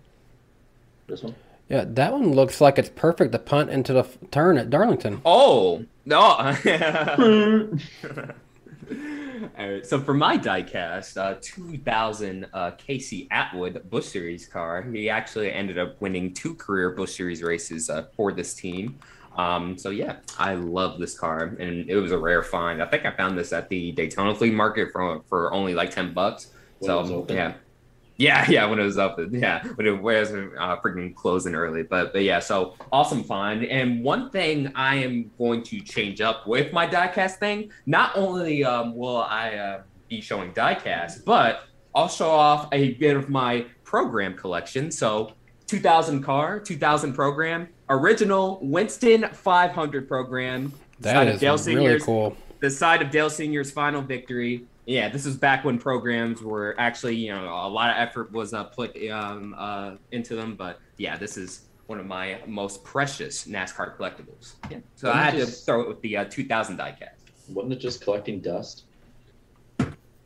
This 1.08 1.24
one. 1.24 1.36
Yeah, 1.70 1.84
that 1.86 2.14
one 2.14 2.34
looks 2.34 2.62
like 2.62 2.80
it's 2.80 2.90
perfect 2.90 3.34
to 3.34 3.40
punt 3.40 3.70
into 3.70 3.94
the 3.94 4.00
f- 4.00 4.18
turn 4.32 4.58
at 4.58 4.70
Darlington. 4.70 5.22
Oh 5.26 5.86
no! 6.06 6.18
All 9.58 9.70
right, 9.70 9.86
so 9.86 10.00
for 10.00 10.14
my 10.14 10.38
diecast, 10.38 11.18
uh, 11.18 11.36
2000 11.42 12.48
uh, 12.54 12.72
Casey 12.78 13.28
Atwood 13.32 13.90
Busch 13.90 14.06
Series 14.06 14.48
car, 14.48 14.84
he 14.84 15.10
actually 15.10 15.52
ended 15.52 15.78
up 15.78 16.00
winning 16.00 16.34
two 16.34 16.54
career 16.56 16.92
Busch 16.92 17.16
Series 17.16 17.44
races 17.44 17.90
uh, 17.90 18.06
for 18.16 18.32
this 18.32 18.54
team. 18.54 18.98
Um, 19.36 19.78
so 19.78 19.90
yeah, 19.90 20.18
I 20.40 20.56
love 20.56 21.00
this 21.00 21.18
car, 21.18 21.56
and 21.60 21.90
it 21.90 21.96
was 21.98 22.12
a 22.12 22.18
rare 22.18 22.42
find. 22.44 22.82
I 22.82 22.88
think 22.88 23.06
I 23.06 23.12
found 23.12 23.38
this 23.38 23.54
at 23.54 23.70
the 23.70 23.92
Daytona 23.92 24.34
flea 24.34 24.52
market 24.52 24.92
for 24.92 25.22
for 25.28 25.54
only 25.54 25.76
like 25.76 25.92
ten 25.92 26.14
bucks. 26.14 26.52
When 26.80 26.92
it 26.92 26.96
was 26.96 27.10
so 27.10 27.26
yeah, 27.30 27.54
yeah, 28.18 28.50
yeah, 28.50 28.66
when 28.66 28.80
it 28.80 28.84
was 28.84 28.98
up, 28.98 29.20
yeah, 29.32 29.66
when 29.76 29.88
it 29.88 30.02
was 30.02 30.32
uh, 30.32 30.78
freaking 30.82 31.14
closing 31.16 31.56
early. 31.56 31.84
But 31.84 32.14
but 32.14 32.24
yeah, 32.24 32.40
so 32.40 32.76
awesome 32.92 33.24
find. 33.24 33.64
And 33.66 34.04
one 34.04 34.30
thing 34.30 34.72
I 34.76 34.96
am 34.96 35.32
going 35.38 35.64
to 35.64 35.80
change 35.82 36.20
up 36.22 36.48
with 36.48 36.74
my 36.74 36.88
diecast 36.88 37.38
thing. 37.38 37.72
Not 37.86 38.12
only 38.18 38.64
um, 38.64 38.96
will 38.96 39.18
I 39.18 39.56
uh, 39.56 39.82
be 40.10 40.22
showing 40.22 40.52
diecast, 40.54 41.26
but 41.26 41.64
I'll 41.96 42.08
show 42.10 42.30
off 42.30 42.68
a 42.72 42.94
bit 42.94 43.16
of 43.18 43.30
my 43.30 43.66
program 43.84 44.36
collection. 44.36 44.92
So 44.92 45.34
2000 45.68 46.24
car, 46.24 46.60
2000 46.60 47.14
program, 47.14 47.68
original 47.90 48.60
Winston 48.62 49.28
500 49.34 50.08
program. 50.08 50.74
That 51.00 51.14
side 51.14 51.28
of 51.28 51.40
Dale 51.40 51.52
really 51.54 51.64
Senior's- 51.64 52.04
cool. 52.04 52.38
the 52.60 52.70
side 52.70 53.02
of 53.02 53.12
Dale 53.12 53.30
Senior's 53.30 53.70
final 53.72 54.02
victory. 54.02 54.66
Yeah, 54.88 55.10
this 55.10 55.26
was 55.26 55.36
back 55.36 55.66
when 55.66 55.78
programs 55.78 56.42
were 56.42 56.74
actually, 56.80 57.16
you 57.18 57.36
know, 57.36 57.44
a 57.44 57.68
lot 57.68 57.90
of 57.90 57.98
effort 57.98 58.32
was 58.32 58.54
uh, 58.54 58.64
put 58.64 58.96
um, 59.12 59.54
uh, 59.58 59.96
into 60.14 60.34
them. 60.36 60.56
But 60.56 60.80
yeah, 60.98 61.18
this 61.18 61.36
is 61.36 61.66
one 61.88 62.00
of 62.00 62.06
my 62.06 62.40
most 62.48 62.86
precious 62.86 63.46
NASCAR 63.46 63.98
collectibles. 63.98 64.54
Yeah. 64.72 64.78
So 64.96 65.12
I 65.12 65.24
had 65.24 65.34
to 65.36 65.46
throw 65.46 65.82
it 65.82 65.90
with 65.90 66.02
the 66.02 66.18
uh, 66.18 66.26
2000 66.26 66.78
diecast. 66.78 67.10
Wasn't 67.50 67.74
it 67.74 67.80
just 67.80 68.02
collecting 68.02 68.40
dust? 68.40 68.84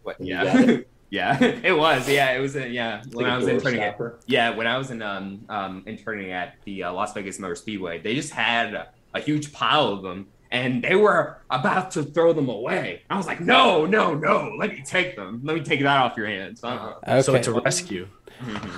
What? 0.04 0.18
Yeah. 0.20 0.60
it? 0.60 0.90
yeah, 1.10 1.44
it 1.44 1.76
was. 1.76 2.08
Yeah, 2.08 2.32
it 2.32 2.40
was. 2.40 2.56
Uh, 2.56 2.60
yeah, 2.60 3.02
when 3.14 3.26
like 3.26 3.34
I 3.34 3.36
a 3.36 3.40
was 3.40 3.48
interning 3.48 3.82
at, 3.82 4.00
yeah, 4.28 4.56
when 4.56 4.68
I 4.68 4.78
was 4.78 4.92
in 4.92 5.02
um, 5.02 5.44
um 5.50 5.84
interning 5.88 6.32
at 6.32 6.56
the 6.66 6.84
uh, 6.84 6.94
Las 6.94 7.14
Vegas 7.14 7.40
Motor 7.40 7.56
Speedway, 7.56 8.00
they 8.00 8.14
just 8.14 8.32
had 8.32 8.76
a, 8.76 8.90
a 9.16 9.20
huge 9.20 9.54
pile 9.54 9.88
of 9.88 10.04
them, 10.04 10.28
and 10.52 10.84
they 10.84 10.96
were 10.96 11.38
about 11.50 11.92
to 11.92 12.04
throw 12.04 12.34
them 12.34 12.50
away. 12.50 13.04
I 13.10 13.18
was 13.18 13.26
like, 13.28 13.40
no, 13.40 13.86
no, 13.86 14.14
no, 14.14 14.54
let 14.58 14.72
me 14.72 14.84
take 14.86 15.16
them. 15.16 15.42
Let 15.44 15.56
me 15.56 15.64
take 15.64 15.82
that 15.82 15.98
off 15.98 16.18
your 16.18 16.28
hands. 16.28 16.60
So 16.62 16.68
Okay. 17.08 17.38
it's 17.40 17.48
a 17.48 17.54
rescue. 17.54 18.08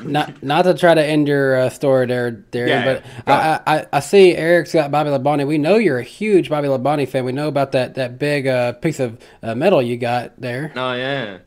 Not 0.03 0.43
not 0.43 0.63
to 0.63 0.73
try 0.73 0.93
to 0.93 1.03
end 1.03 1.27
your 1.27 1.55
uh, 1.57 1.69
story 1.69 2.05
there, 2.05 2.31
Darian, 2.31 2.83
Yeah, 2.83 2.93
but 3.25 3.25
go 3.25 3.33
I, 3.33 3.61
I 3.65 3.85
I 3.93 3.99
see 4.01 4.35
Eric's 4.35 4.73
got 4.73 4.91
Bobby 4.91 5.09
Labonte. 5.09 5.47
We 5.47 5.57
know 5.57 5.75
you're 5.77 5.99
a 5.99 6.03
huge 6.03 6.49
Bobby 6.49 6.67
Labonte 6.67 7.07
fan. 7.07 7.23
We 7.23 7.31
know 7.31 7.47
about 7.47 7.71
that 7.71 7.95
that 7.95 8.19
big 8.19 8.45
uh, 8.45 8.73
piece 8.73 8.99
of 8.99 9.17
uh, 9.41 9.55
metal 9.55 9.81
you 9.81 9.95
got 9.97 10.39
there. 10.39 10.73
Oh 10.75 10.93
yeah. 10.93 11.39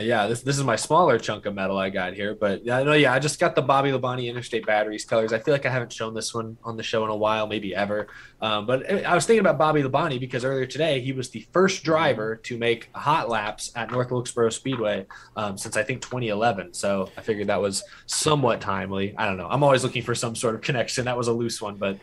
Yeah, 0.00 0.26
this 0.26 0.42
this 0.42 0.56
is 0.56 0.64
my 0.64 0.76
smaller 0.76 1.18
chunk 1.18 1.46
of 1.46 1.54
metal 1.54 1.78
I 1.78 1.90
got 1.90 2.14
here, 2.14 2.34
but 2.34 2.64
yeah, 2.64 2.82
no, 2.82 2.94
yeah, 2.94 3.12
I 3.12 3.18
just 3.18 3.38
got 3.38 3.54
the 3.54 3.62
Bobby 3.62 3.90
Labonte 3.90 4.28
Interstate 4.28 4.66
Batteries 4.66 5.04
colors. 5.04 5.32
I 5.32 5.38
feel 5.38 5.52
like 5.52 5.66
I 5.66 5.70
haven't 5.70 5.92
shown 5.92 6.14
this 6.14 6.32
one 6.34 6.56
on 6.64 6.76
the 6.76 6.82
show 6.82 7.04
in 7.04 7.10
a 7.10 7.16
while, 7.16 7.46
maybe 7.46 7.74
ever. 7.74 8.08
Um, 8.40 8.66
but 8.66 8.90
I 9.04 9.14
was 9.14 9.26
thinking 9.26 9.40
about 9.40 9.58
Bobby 9.58 9.82
Labonte 9.82 10.18
because 10.18 10.44
earlier 10.44 10.66
today 10.66 11.00
he 11.00 11.12
was 11.12 11.30
the 11.30 11.46
first 11.52 11.84
driver 11.84 12.36
to 12.36 12.56
make 12.56 12.88
hot 12.94 13.28
laps 13.28 13.72
at 13.76 13.90
North 13.90 14.10
Wilkesboro 14.10 14.50
Speedway 14.50 15.06
um, 15.36 15.58
since 15.58 15.76
I 15.76 15.82
think 15.82 16.00
2011. 16.02 16.74
So 16.74 17.10
I 17.16 17.20
figured 17.20 17.48
that 17.48 17.60
was 17.60 17.84
somewhat 18.06 18.60
timely. 18.60 19.14
I 19.18 19.26
don't 19.26 19.36
know. 19.36 19.48
I'm 19.50 19.62
always 19.62 19.84
looking 19.84 20.02
for 20.02 20.14
some 20.14 20.34
sort 20.34 20.54
of 20.54 20.62
connection. 20.62 21.04
That 21.04 21.16
was 21.16 21.28
a 21.28 21.32
loose 21.32 21.60
one, 21.60 21.76
but 21.76 21.98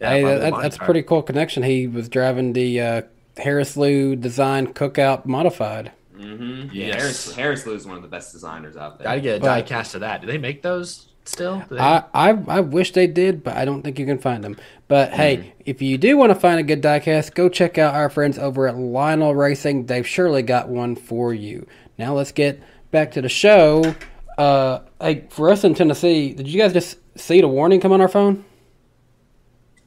yeah, 0.00 0.10
hey, 0.10 0.22
that, 0.22 0.54
that's 0.60 0.76
a 0.76 0.80
pretty 0.80 1.02
cool 1.02 1.22
connection. 1.22 1.62
He 1.62 1.86
was 1.86 2.08
driving 2.08 2.52
the 2.52 2.80
uh, 2.80 3.02
Harris 3.36 3.76
Lou 3.76 4.16
design 4.16 4.72
cookout 4.74 5.26
modified. 5.26 5.92
Mm-hmm. 6.18 6.68
Yes. 6.72 6.94
Harris 7.00 7.34
Harris 7.34 7.66
Lou 7.66 7.74
is 7.74 7.86
one 7.86 7.96
of 7.96 8.02
the 8.02 8.08
best 8.08 8.32
designers 8.32 8.76
out 8.76 8.98
there. 8.98 9.04
Gotta 9.06 9.20
get 9.20 9.36
a 9.36 9.40
But- 9.40 9.46
die 9.46 9.62
cast 9.62 9.94
of 9.94 10.00
that. 10.00 10.20
Do 10.20 10.26
they 10.26 10.38
make 10.38 10.62
those 10.62 11.08
still? 11.24 11.62
They- 11.70 11.78
I, 11.78 12.04
I 12.12 12.30
I 12.48 12.60
wish 12.60 12.92
they 12.92 13.06
did, 13.06 13.44
but 13.44 13.56
I 13.56 13.64
don't 13.64 13.82
think 13.82 13.98
you 13.98 14.06
can 14.06 14.18
find 14.18 14.42
them. 14.42 14.56
But 14.88 15.12
hey, 15.12 15.54
if 15.64 15.80
you 15.82 15.96
do 15.98 16.16
want 16.16 16.30
to 16.30 16.34
find 16.34 16.58
a 16.58 16.62
good 16.62 16.82
diecast, 16.82 17.34
go 17.34 17.48
check 17.48 17.78
out 17.78 17.94
our 17.94 18.08
friends 18.10 18.38
over 18.38 18.66
at 18.66 18.76
Lionel 18.76 19.34
Racing. 19.34 19.86
They've 19.86 20.06
surely 20.06 20.42
got 20.42 20.68
one 20.68 20.96
for 20.96 21.32
you. 21.34 21.66
Now 21.98 22.14
let's 22.14 22.32
get 22.32 22.60
back 22.90 23.10
to 23.12 23.22
the 23.22 23.28
show. 23.28 23.94
Uh, 24.38 24.80
hey, 25.00 25.24
for 25.30 25.50
us 25.50 25.64
in 25.64 25.74
Tennessee, 25.74 26.32
did 26.32 26.48
you 26.48 26.60
guys 26.60 26.72
just 26.72 26.96
see 27.16 27.40
the 27.40 27.48
warning 27.48 27.80
come 27.80 27.92
on 27.92 28.00
our 28.00 28.08
phone? 28.08 28.44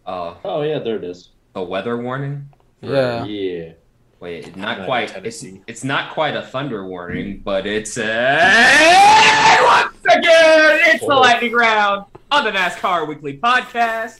Uh, 0.05 0.35
Oh 0.43 0.61
yeah, 0.61 0.79
there 0.79 0.97
it 0.97 1.03
is. 1.03 1.29
a 1.55 1.63
weather 1.63 1.97
warning. 1.97 2.49
Yeah. 2.81 3.23
Yeah. 3.25 3.71
Wait, 4.21 4.47
it's 4.47 4.55
not 4.55 4.77
not 4.77 4.85
quite. 4.85 5.25
It's, 5.25 5.43
it's 5.65 5.83
not 5.83 6.13
quite 6.13 6.35
a 6.35 6.43
thunder 6.43 6.85
warning, 6.85 7.41
but 7.43 7.65
it's 7.65 7.97
a 7.97 8.37
once 9.63 9.97
again. 10.05 10.79
It's 10.85 10.99
the 11.03 11.15
lightning 11.15 11.53
round 11.53 12.05
on 12.29 12.43
the 12.43 12.51
NASCAR 12.51 13.07
Weekly 13.07 13.39
Podcast. 13.39 14.19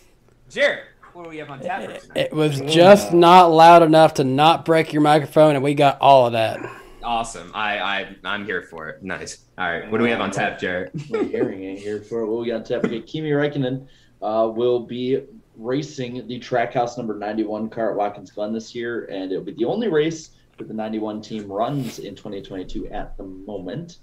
Jared, 0.50 0.86
what 1.14 1.26
do 1.26 1.30
we 1.30 1.38
have 1.38 1.52
on 1.52 1.60
tap 1.60 1.84
for? 1.84 2.18
It 2.18 2.34
was 2.34 2.62
just 2.62 3.14
not 3.14 3.52
loud 3.52 3.84
enough 3.84 4.16
to 4.16 4.24
not 4.24 4.66
break 4.66 4.92
your 4.92 5.04
microphone, 5.04 5.54
and 5.54 5.64
we 5.64 5.76
got 5.76 6.02
all 6.02 6.26
of 6.26 6.34
that. 6.34 6.60
Awesome. 7.04 7.52
I 7.54 7.78
I 7.78 8.16
I'm 8.24 8.44
here 8.44 8.64
for 8.64 8.90
it. 8.90 9.04
Nice. 9.04 9.46
All 9.60 9.72
right. 9.72 9.92
What 9.92 10.00
do 10.00 10.04
we 10.04 10.10
have 10.10 10.20
on 10.20 10.32
tap, 10.32 10.60
Jared? 10.60 10.94
My 11.12 11.22
hearing 11.26 11.64
ain't 11.64 11.80
here 11.80 12.02
for 12.02 12.22
it. 12.22 12.26
What 12.26 12.42
we 12.42 12.48
got 12.48 12.66
to 12.66 12.78
okay, 12.78 13.02
Kimi 13.02 13.30
Räikkönen 13.30 13.86
uh, 14.24 14.50
will 14.52 14.80
be 14.80 15.22
racing 15.62 16.28
the 16.28 16.40
Trackhouse 16.40 16.98
number 16.98 17.16
91 17.16 17.70
car 17.70 17.92
at 17.92 17.98
Watkins 17.98 18.32
Glen 18.32 18.54
this 18.54 18.74
year, 18.74 19.06
and 19.06 19.32
it'll 19.32 19.44
be 19.44 19.54
the 19.54 19.66
only 19.66 19.88
race 19.88 20.32
that 20.58 20.68
the 20.68 20.74
91 20.74 21.22
team 21.22 21.52
runs 21.52 22.00
in 22.00 22.16
2022 22.16 22.88
at 22.88 23.16
the 23.18 23.24
moment. 23.24 24.00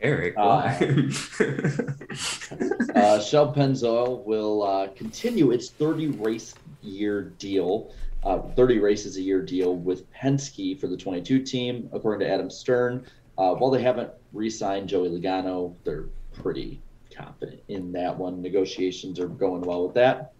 Eric. 0.00 0.34
Uh, 0.36 0.76
why? 0.78 1.08
Uh, 2.96 3.20
Shell 3.20 3.52
Pennzoil 3.52 4.24
will 4.24 4.62
uh, 4.62 4.88
continue 4.96 5.50
its 5.50 5.68
30 5.68 6.08
race 6.12 6.54
year 6.80 7.34
deal, 7.38 7.92
uh, 8.24 8.38
30 8.38 8.78
races 8.78 9.18
a 9.18 9.20
year 9.20 9.42
deal 9.42 9.76
with 9.76 10.10
Penske 10.12 10.80
for 10.80 10.86
the 10.86 10.96
22 10.96 11.42
team, 11.42 11.90
according 11.92 12.26
to 12.26 12.32
Adam 12.32 12.48
Stern. 12.48 13.04
Uh, 13.36 13.54
while 13.54 13.70
they 13.70 13.82
haven't 13.82 14.10
re-signed 14.32 14.88
Joey 14.88 15.10
Logano, 15.10 15.74
they're 15.84 16.06
pretty 16.32 16.80
confident 17.14 17.60
in 17.68 17.92
that 17.92 18.16
one. 18.16 18.40
Negotiations 18.40 19.20
are 19.20 19.28
going 19.28 19.60
well 19.60 19.86
with 19.86 19.94
that. 19.94 20.32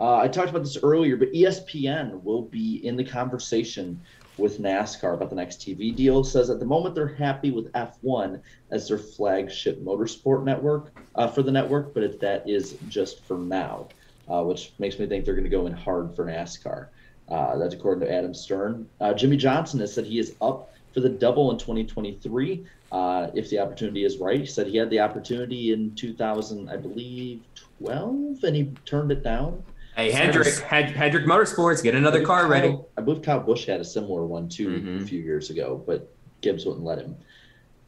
Uh, 0.00 0.16
I 0.16 0.28
talked 0.28 0.50
about 0.50 0.64
this 0.64 0.78
earlier, 0.82 1.16
but 1.16 1.32
ESPN 1.32 2.22
will 2.22 2.42
be 2.42 2.84
in 2.86 2.96
the 2.96 3.04
conversation 3.04 4.00
with 4.38 4.60
NASCAR 4.60 5.14
about 5.14 5.30
the 5.30 5.36
next 5.36 5.60
TV 5.60 5.94
deal. 5.94 6.24
Says 6.24 6.50
at 6.50 6.58
the 6.58 6.64
moment 6.64 6.94
they're 6.94 7.06
happy 7.06 7.50
with 7.50 7.72
F1 7.72 8.40
as 8.70 8.88
their 8.88 8.98
flagship 8.98 9.82
motorsport 9.82 10.44
network 10.44 10.92
uh, 11.14 11.28
for 11.28 11.42
the 11.42 11.52
network, 11.52 11.94
but 11.94 12.20
that 12.20 12.48
is 12.48 12.76
just 12.88 13.24
for 13.24 13.38
now, 13.38 13.88
uh, 14.28 14.42
which 14.42 14.72
makes 14.78 14.98
me 14.98 15.06
think 15.06 15.24
they're 15.24 15.34
going 15.34 15.44
to 15.44 15.50
go 15.50 15.66
in 15.66 15.72
hard 15.72 16.14
for 16.16 16.24
NASCAR. 16.24 16.88
Uh, 17.28 17.56
that's 17.56 17.74
according 17.74 18.06
to 18.06 18.12
Adam 18.12 18.34
Stern. 18.34 18.88
Uh, 19.00 19.14
Jimmie 19.14 19.36
Johnson 19.36 19.80
has 19.80 19.94
said 19.94 20.04
he 20.04 20.18
is 20.18 20.34
up 20.40 20.72
for 20.92 21.00
the 21.00 21.08
double 21.08 21.50
in 21.50 21.58
2023 21.58 22.66
uh, 22.90 23.28
if 23.34 23.48
the 23.48 23.58
opportunity 23.58 24.04
is 24.04 24.18
right. 24.18 24.40
He 24.40 24.46
said 24.46 24.66
he 24.66 24.76
had 24.76 24.90
the 24.90 25.00
opportunity 25.00 25.72
in 25.72 25.94
2000, 25.94 26.68
I 26.68 26.76
believe, 26.76 27.42
12, 27.78 28.44
and 28.44 28.56
he 28.56 28.72
turned 28.84 29.10
it 29.10 29.22
down. 29.22 29.62
Hey, 29.96 30.10
Hendrick. 30.10 30.54
Hed- 30.60 30.90
Hendrick 30.90 31.24
Motorsports, 31.26 31.82
get 31.82 31.94
another 31.94 32.24
car 32.24 32.46
ready. 32.46 32.78
I 32.96 33.00
believe 33.00 33.22
Kyle 33.22 33.40
Busch 33.40 33.66
had 33.66 33.80
a 33.80 33.84
similar 33.84 34.24
one 34.24 34.48
too 34.48 34.68
Mhm. 34.68 35.02
a 35.02 35.06
few 35.06 35.20
years 35.20 35.50
ago, 35.50 35.82
but 35.86 36.08
Gibbs 36.40 36.64
wouldn't 36.66 36.84
let 36.84 36.98
him. 36.98 37.16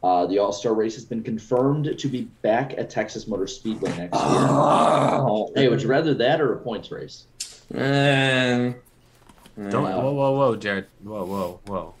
Uh, 0.03 0.25
the 0.27 0.37
All 0.37 0.51
Star 0.51 0.73
race 0.73 0.93
has 0.95 1.05
been 1.05 1.23
confirmed 1.23 1.97
to 1.97 2.07
be 2.07 2.23
back 2.43 2.73
at 2.77 2.89
Texas 2.89 3.27
Motor 3.27 3.47
Speedway 3.47 3.89
next 3.89 3.99
year. 3.99 4.09
Oh. 4.13 5.51
Hey, 5.55 5.67
would 5.67 5.81
you 5.81 5.87
rather 5.87 6.13
that 6.13 6.39
or 6.41 6.53
a 6.53 6.57
points 6.57 6.91
race? 6.91 7.25
Um, 7.73 8.75
Don't. 9.69 9.83
Wow. 9.83 10.01
Whoa, 10.01 10.11
whoa, 10.13 10.31
whoa, 10.33 10.55
Jared. 10.57 10.85
Whoa, 11.03 11.25
whoa, 11.25 11.59
whoa. 11.65 11.93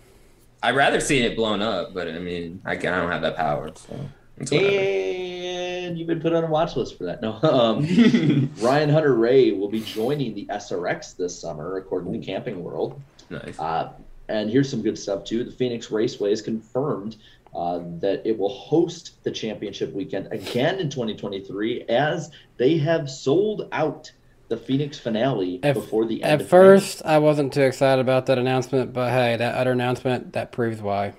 I'd 0.61 0.75
rather 0.75 0.99
see 0.99 1.21
it 1.21 1.35
blown 1.35 1.61
up, 1.61 1.93
but 1.93 2.07
I 2.07 2.19
mean, 2.19 2.61
I, 2.65 2.75
can, 2.75 2.93
I 2.93 2.99
don't 3.01 3.11
have 3.11 3.21
that 3.21 3.35
power. 3.35 3.67
So 3.67 3.73
it's 3.73 3.87
whatever. 3.87 4.09
And 4.37 5.97
you've 5.97 6.07
been 6.07 6.21
put 6.21 6.33
on 6.33 6.43
a 6.43 6.47
watch 6.47 6.75
list 6.75 6.97
for 6.97 7.05
that. 7.05 7.21
No, 7.21 7.33
um, 7.43 8.49
Ryan 8.59 8.89
Hunter-Reay 8.89 9.57
will 9.57 9.69
be 9.69 9.81
joining 9.81 10.33
the 10.33 10.45
SRX 10.47 11.15
this 11.15 11.39
summer, 11.39 11.77
according 11.77 12.13
to 12.13 12.25
Camping 12.25 12.63
World. 12.63 13.01
Nice. 13.29 13.57
Uh, 13.59 13.93
and 14.27 14.49
here's 14.49 14.69
some 14.69 14.81
good 14.81 14.97
stuff 14.97 15.23
too. 15.23 15.43
The 15.43 15.51
Phoenix 15.51 15.91
Raceway 15.91 16.31
has 16.31 16.41
confirmed 16.41 17.17
uh, 17.53 17.79
that 17.99 18.23
it 18.25 18.37
will 18.37 18.49
host 18.49 19.23
the 19.23 19.31
championship 19.31 19.93
weekend 19.93 20.31
again 20.31 20.79
in 20.79 20.89
2023, 20.89 21.83
as 21.83 22.31
they 22.57 22.77
have 22.77 23.09
sold 23.09 23.67
out 23.71 24.11
the 24.47 24.57
Phoenix 24.57 24.99
finale 24.99 25.59
At- 25.63 25.75
before 25.75 26.05
the 26.05 26.23
end. 26.23 26.25
At 26.25 26.41
of 26.41 26.47
May. 26.47 26.49
first, 26.49 27.01
I 27.05 27.19
wasn't 27.19 27.53
too 27.53 27.61
excited 27.61 28.01
about 28.01 28.25
that 28.27 28.37
announcement, 28.37 28.93
but 28.93 29.11
hey, 29.11 29.37
that 29.37 29.55
other 29.55 29.71
announcement 29.71 30.33
that 30.33 30.51
proves 30.51 30.81
why. 30.81 31.13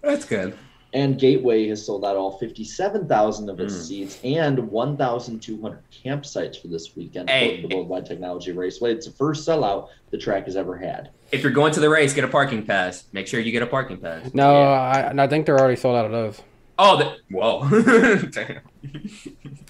That's 0.00 0.24
good. 0.24 0.56
And 0.94 1.18
Gateway 1.18 1.66
has 1.68 1.84
sold 1.84 2.04
out 2.04 2.16
all 2.16 2.38
57,000 2.38 3.50
of 3.50 3.58
its 3.58 3.74
Mm. 3.74 3.82
seats 3.82 4.20
and 4.22 4.70
1,200 4.70 5.80
campsites 6.04 6.56
for 6.62 6.68
this 6.68 6.94
weekend 6.94 7.28
Hey. 7.28 7.60
for 7.60 7.66
the 7.68 7.74
Worldwide 7.76 8.06
Technology 8.06 8.52
Raceway. 8.52 8.92
It's 8.92 9.06
the 9.06 9.12
first 9.12 9.46
sellout 9.46 9.88
the 10.12 10.18
track 10.18 10.44
has 10.44 10.56
ever 10.56 10.76
had. 10.76 11.10
If 11.32 11.42
you're 11.42 11.50
going 11.50 11.72
to 11.72 11.80
the 11.80 11.90
race, 11.90 12.14
get 12.14 12.22
a 12.22 12.28
parking 12.28 12.64
pass. 12.64 13.04
Make 13.12 13.26
sure 13.26 13.40
you 13.40 13.50
get 13.50 13.62
a 13.62 13.66
parking 13.66 13.96
pass. 13.96 14.32
No, 14.34 14.54
I, 14.54 15.12
I 15.18 15.26
think 15.26 15.46
they're 15.46 15.58
already 15.58 15.74
sold 15.76 15.96
out 15.96 16.04
of 16.06 16.12
those. 16.12 16.40
Oh, 16.78 16.96
the, 16.96 17.16
whoa. 17.30 17.68
Damn. 18.30 18.60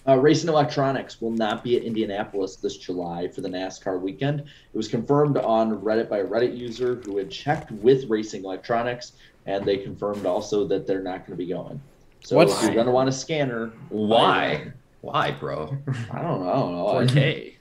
Uh, 0.06 0.18
Racing 0.18 0.48
Electronics 0.48 1.20
will 1.20 1.30
not 1.30 1.62
be 1.64 1.76
at 1.76 1.82
Indianapolis 1.82 2.56
this 2.56 2.76
July 2.78 3.28
for 3.28 3.40
the 3.42 3.48
NASCAR 3.48 4.00
weekend. 4.00 4.40
It 4.40 4.76
was 4.76 4.88
confirmed 4.88 5.36
on 5.38 5.78
Reddit 5.80 6.08
by 6.10 6.18
a 6.18 6.24
Reddit 6.24 6.56
user 6.56 7.00
who 7.04 7.16
had 7.18 7.30
checked 7.30 7.70
with 7.72 8.08
Racing 8.10 8.44
Electronics, 8.44 9.12
and 9.46 9.64
they 9.64 9.76
confirmed 9.78 10.26
also 10.26 10.66
that 10.68 10.86
they're 10.86 11.02
not 11.02 11.26
going 11.26 11.36
to 11.38 11.44
be 11.44 11.46
going. 11.46 11.80
So 12.24 12.36
What's- 12.36 12.56
if 12.58 12.62
you're 12.64 12.74
going 12.74 12.86
to 12.86 12.92
want 12.92 13.08
a 13.08 13.12
scanner, 13.12 13.72
Why? 13.90 14.72
Why, 15.02 15.32
bro? 15.32 15.76
I 16.10 16.22
don't 16.22 16.42
know. 16.44 16.50
I 16.50 16.54
don't 16.54 17.14
know. 17.14 17.14
4K. 17.14 17.54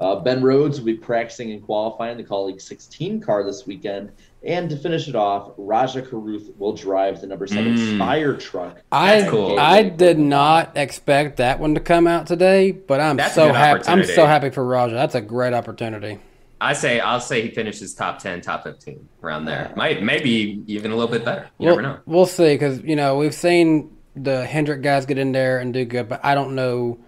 Uh, 0.00 0.16
ben 0.16 0.42
Rhodes 0.42 0.78
will 0.80 0.86
be 0.86 0.94
practicing 0.94 1.52
and 1.52 1.62
qualifying 1.62 2.16
the 2.16 2.24
Kaulig 2.24 2.60
16 2.60 3.20
car 3.20 3.44
this 3.44 3.66
weekend. 3.68 4.10
And 4.42 4.68
to 4.70 4.76
finish 4.76 5.06
it 5.06 5.14
off, 5.14 5.52
Rajah 5.56 6.02
Caruth 6.02 6.50
will 6.58 6.72
drive 6.72 7.20
the 7.20 7.28
number 7.28 7.46
seven 7.46 7.76
Mm. 7.76 7.96
Spire 7.96 8.34
truck. 8.36 8.80
I 8.90 9.24
cool. 9.28 9.60
I 9.60 9.84
did 9.84 10.18
not 10.18 10.76
expect 10.76 11.36
that 11.36 11.60
one 11.60 11.74
to 11.74 11.80
come 11.80 12.08
out 12.08 12.26
today, 12.26 12.72
but 12.72 13.00
I'm 13.00 13.16
That's 13.16 13.36
so 13.36 13.52
happy. 13.52 13.84
I'm 13.86 14.02
so 14.04 14.26
happy 14.26 14.50
for 14.50 14.64
Rajah. 14.64 14.94
That's 14.96 15.14
a 15.14 15.20
great 15.20 15.52
opportunity. 15.52 16.18
I 16.62 16.72
say 16.74 17.00
I'll 17.00 17.20
say 17.20 17.42
he 17.42 17.50
finishes 17.50 17.94
top 17.94 18.18
ten, 18.18 18.40
top 18.40 18.62
fifteen 18.64 19.08
around 19.22 19.44
there. 19.46 19.72
Might 19.76 20.02
maybe 20.02 20.62
even 20.66 20.90
a 20.92 20.96
little 20.96 21.10
bit 21.10 21.24
better. 21.24 21.48
You 21.58 21.66
We'll, 21.66 21.76
never 21.76 21.82
know. 21.82 21.98
we'll 22.06 22.26
see 22.26 22.54
because 22.54 22.80
you 22.82 22.96
know 22.96 23.16
we've 23.16 23.34
seen 23.34 23.96
the 24.14 24.44
Hendrick 24.46 24.82
guys 24.82 25.06
get 25.06 25.18
in 25.18 25.32
there 25.32 25.58
and 25.58 25.72
do 25.74 25.84
good, 25.84 26.08
but 26.08 26.24
I 26.24 26.34
don't 26.34 26.54
know 26.54 26.98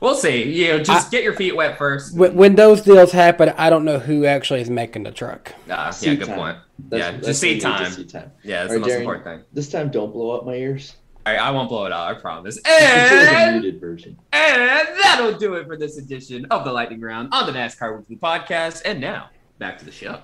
We'll 0.00 0.14
see. 0.16 0.42
You 0.52 0.68
know, 0.68 0.78
just 0.82 1.10
get 1.10 1.22
your 1.22 1.32
feet 1.32 1.56
wet 1.56 1.78
first. 1.78 2.14
when, 2.16 2.34
when 2.34 2.56
those 2.56 2.82
deals 2.82 3.10
happen. 3.12 3.48
I 3.56 3.70
don't 3.70 3.84
know 3.86 3.98
who 3.98 4.26
actually 4.26 4.60
is 4.60 4.68
making 4.68 5.04
the 5.04 5.12
truck. 5.12 5.52
Ah, 5.70 5.96
yeah, 6.00 6.14
good 6.14 6.26
time. 6.26 6.36
point. 6.36 6.58
That's- 6.90 7.00
yeah, 7.00 7.10
that's 7.12 7.26
just 7.28 7.42
what 7.42 7.50
see 7.52 7.60
time. 7.60 7.84
just 7.84 7.96
seat 7.96 8.08
time. 8.10 8.32
Yeah, 8.42 8.64
that's 8.66 8.72
All 8.74 8.80
the 8.80 8.80
right, 8.80 8.80
most 8.80 8.90
Darren, 8.90 8.98
important 8.98 9.24
thing. 9.24 9.40
This 9.54 9.70
time, 9.70 9.90
don't 9.90 10.12
blow 10.12 10.32
up 10.32 10.44
my 10.44 10.54
ears. 10.54 10.96
All 11.26 11.32
right, 11.32 11.40
I 11.40 11.50
won't 11.52 11.68
blow 11.70 11.86
it 11.86 11.92
out. 11.92 12.14
I 12.14 12.20
promise. 12.20 12.58
And, 12.66 13.60
muted 13.62 13.80
version. 13.80 14.18
and 14.32 14.88
that'll 15.02 15.38
do 15.38 15.54
it 15.54 15.66
for 15.66 15.76
this 15.76 15.96
edition 15.98 16.44
of 16.50 16.64
the 16.64 16.72
Lightning 16.72 17.00
Round 17.00 17.28
on 17.32 17.46
the 17.46 17.52
NASCAR 17.52 17.96
Weekly 17.98 18.16
Podcast. 18.16 18.82
And 18.84 19.00
now 19.00 19.30
back 19.58 19.78
to 19.78 19.84
the 19.84 19.90
show. 19.92 20.20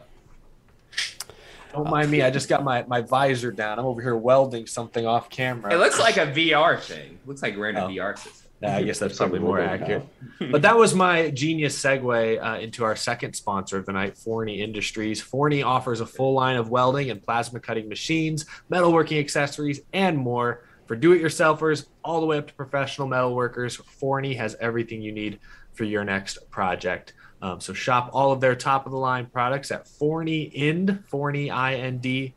Don't 1.73 1.89
mind 1.89 2.11
me. 2.11 2.21
I 2.23 2.31
just 2.31 2.49
got 2.49 2.65
my, 2.65 2.83
my 2.89 3.01
visor 3.01 3.53
down. 3.53 3.79
I'm 3.79 3.87
over 3.87 4.03
here 4.03 4.17
welding 4.17 4.67
something 4.67 5.07
off 5.07 5.31
camera. 5.31 5.73
It 5.73 5.77
looks 5.79 5.99
like 6.01 6.17
a 6.17 6.27
VR 6.27 6.79
thing. 6.81 7.19
looks 7.27 7.43
like 7.43 7.57
we're 7.57 7.71
in 7.71 7.77
a 7.77 7.85
Oh. 7.85 7.89
VR 7.89 8.19
system. 8.19 8.49
Yeah, 8.61 8.77
I 8.77 8.83
guess 8.83 8.99
that's 8.99 9.17
Some 9.17 9.31
probably 9.31 9.47
more 9.47 9.61
accurate. 9.61 10.07
But 10.51 10.63
that 10.63 10.77
was 10.77 10.95
my 10.95 11.31
genius 11.35 11.81
segue 11.81 12.45
uh, 12.45 12.59
into 12.61 12.85
our 12.85 12.95
second 12.97 13.35
sponsor 13.35 13.79
of 13.79 13.87
the 13.87 13.93
night, 13.93 14.19
Forney 14.19 14.61
Industries. 14.61 15.23
Forney 15.23 15.63
offers 15.63 16.01
a 16.01 16.07
full 16.07 16.35
line 16.35 16.57
of 16.57 16.69
welding 16.71 17.09
and 17.11 17.23
plasma 17.23 17.61
cutting 17.61 17.89
machines, 17.89 18.45
metalworking 18.71 19.19
accessories, 19.21 19.81
and 19.95 20.19
more. 20.19 20.65
For 20.91 20.97
do 20.97 21.13
it 21.13 21.23
yourselfers 21.23 21.87
all 22.03 22.21
the 22.21 22.27
way 22.27 22.39
up 22.39 22.49
to 22.49 22.55
professional 22.55 23.07
metalworkers, 23.07 23.81
Forney 23.81 24.35
has 24.35 24.57
everything 24.59 25.01
you 25.01 25.13
need 25.13 25.39
for 25.73 25.85
your 25.85 26.03
next 26.03 26.51
project. 26.51 27.13
Um, 27.41 27.61
so 27.61 27.73
shop 27.73 28.11
all 28.13 28.33
of 28.33 28.41
their 28.41 28.57
top 28.57 28.87
of 28.87 28.91
the 28.91 28.99
line 28.99 29.27
products 29.27 29.71
at 29.71 29.87
Forney 29.87 30.43
Ind, 30.53 31.05
Forney 31.07 31.49
I-N-D 31.49 32.35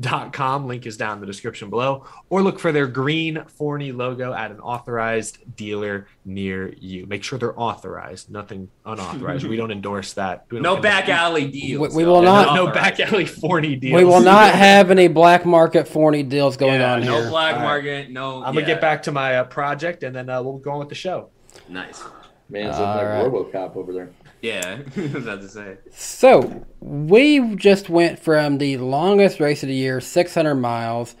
dot 0.00 0.32
com. 0.32 0.66
Link 0.66 0.86
is 0.86 0.96
down 0.96 1.14
in 1.14 1.20
the 1.20 1.26
description 1.26 1.70
below. 1.70 2.04
Or 2.30 2.42
look 2.42 2.58
for 2.58 2.72
their 2.72 2.86
green 2.86 3.44
Forney 3.46 3.92
logo 3.92 4.32
at 4.32 4.50
an 4.50 4.60
authorized 4.60 5.38
dealer 5.56 6.06
near 6.24 6.72
you. 6.80 7.06
Make 7.06 7.22
sure 7.24 7.38
they're 7.38 7.58
authorized, 7.60 8.30
nothing 8.30 8.70
unauthorized. 8.86 9.44
we 9.46 9.56
don't 9.62 9.70
endorse 9.70 10.14
that. 10.14 10.48
Don't 10.48 10.62
No 10.62 10.74
condone- 10.76 10.82
back 10.82 11.08
alley 11.08 11.46
deals. 11.50 11.94
We- 11.94 12.04
we 12.04 12.10
will 12.10 12.22
No, 12.22 12.42
not- 12.42 12.54
no 12.54 12.70
back 12.72 12.98
alley 13.00 13.26
Forney 13.26 13.76
deals. 13.76 13.96
We 13.98 14.04
will 14.04 14.20
not 14.22 14.54
have 14.54 14.90
any 14.90 15.08
black 15.08 15.44
market 15.44 15.86
Forney 15.86 16.22
deals 16.22 16.56
going 16.56 16.80
Yeah, 16.80 16.94
on 16.94 17.00
No 17.04 17.12
here. 17.16 17.24
No 17.24 17.30
black 17.30 17.54
All 17.56 17.60
right. 17.60 17.66
market. 17.66 18.10
No. 18.10 18.42
I'm 18.42 18.54
gonna 18.54 18.66
get 18.66 18.80
back 18.80 19.02
to 19.04 19.12
my 19.12 19.36
uh, 19.38 19.44
project 19.44 20.02
and 20.02 20.14
then 20.16 20.28
uh, 20.30 20.42
we'll 20.42 20.58
go 20.58 20.70
on 20.72 20.78
with 20.78 20.88
the 20.88 20.94
show. 20.94 21.28
Nice. 21.68 22.02
Man's 22.48 22.78
looking 22.78 22.82
like 22.84 22.98
All 22.98 23.04
right. 23.04 23.52
RoboCop 23.52 23.76
over 23.76 23.92
there. 23.92 24.10
Yeah, 24.42 24.80
I 24.96 25.00
was 25.00 25.14
about 25.14 25.40
to 25.40 25.48
say. 25.48 25.78
So 25.92 26.66
we 26.80 27.54
just 27.54 27.88
went 27.88 28.18
from 28.18 28.58
the 28.58 28.76
longest 28.76 29.40
race 29.40 29.62
of 29.62 29.68
the 29.68 29.74
year, 29.74 30.00
600 30.00 30.54
miles, 30.56 31.14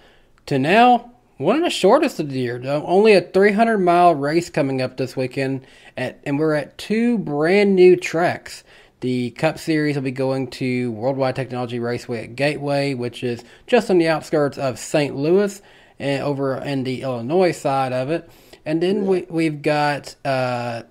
to 0.46 0.58
now 0.58 1.12
one 1.38 1.56
of 1.56 1.62
the 1.62 1.70
shortest 1.70 2.18
of 2.20 2.30
the 2.30 2.40
year. 2.40 2.60
Only 2.64 3.14
a 3.14 3.20
300 3.20 3.78
mile 3.78 4.14
race 4.14 4.50
coming 4.50 4.82
up 4.82 4.96
this 4.96 5.16
weekend, 5.16 5.64
at, 5.96 6.20
and 6.24 6.38
we're 6.38 6.54
at 6.54 6.76
two 6.76 7.16
brand 7.18 7.76
new 7.76 7.96
tracks. 7.96 8.64
The 9.00 9.30
Cup 9.30 9.58
Series 9.58 9.96
will 9.96 10.02
be 10.02 10.10
going 10.10 10.48
to 10.52 10.92
Worldwide 10.92 11.36
Technology 11.36 11.78
Raceway 11.78 12.24
at 12.24 12.36
Gateway, 12.36 12.94
which 12.94 13.24
is 13.24 13.42
just 13.66 13.90
on 13.90 13.98
the 13.98 14.08
outskirts 14.08 14.58
of 14.58 14.78
St. 14.78 15.16
Louis 15.16 15.60
and 15.98 16.22
over 16.22 16.56
in 16.56 16.84
the 16.84 17.02
Illinois 17.02 17.52
side 17.52 17.92
of 17.92 18.10
it. 18.10 18.28
And 18.64 18.80
then 18.80 19.06
we, 19.06 19.26
we've 19.28 19.60
got 19.60 20.14
uh, 20.24 20.82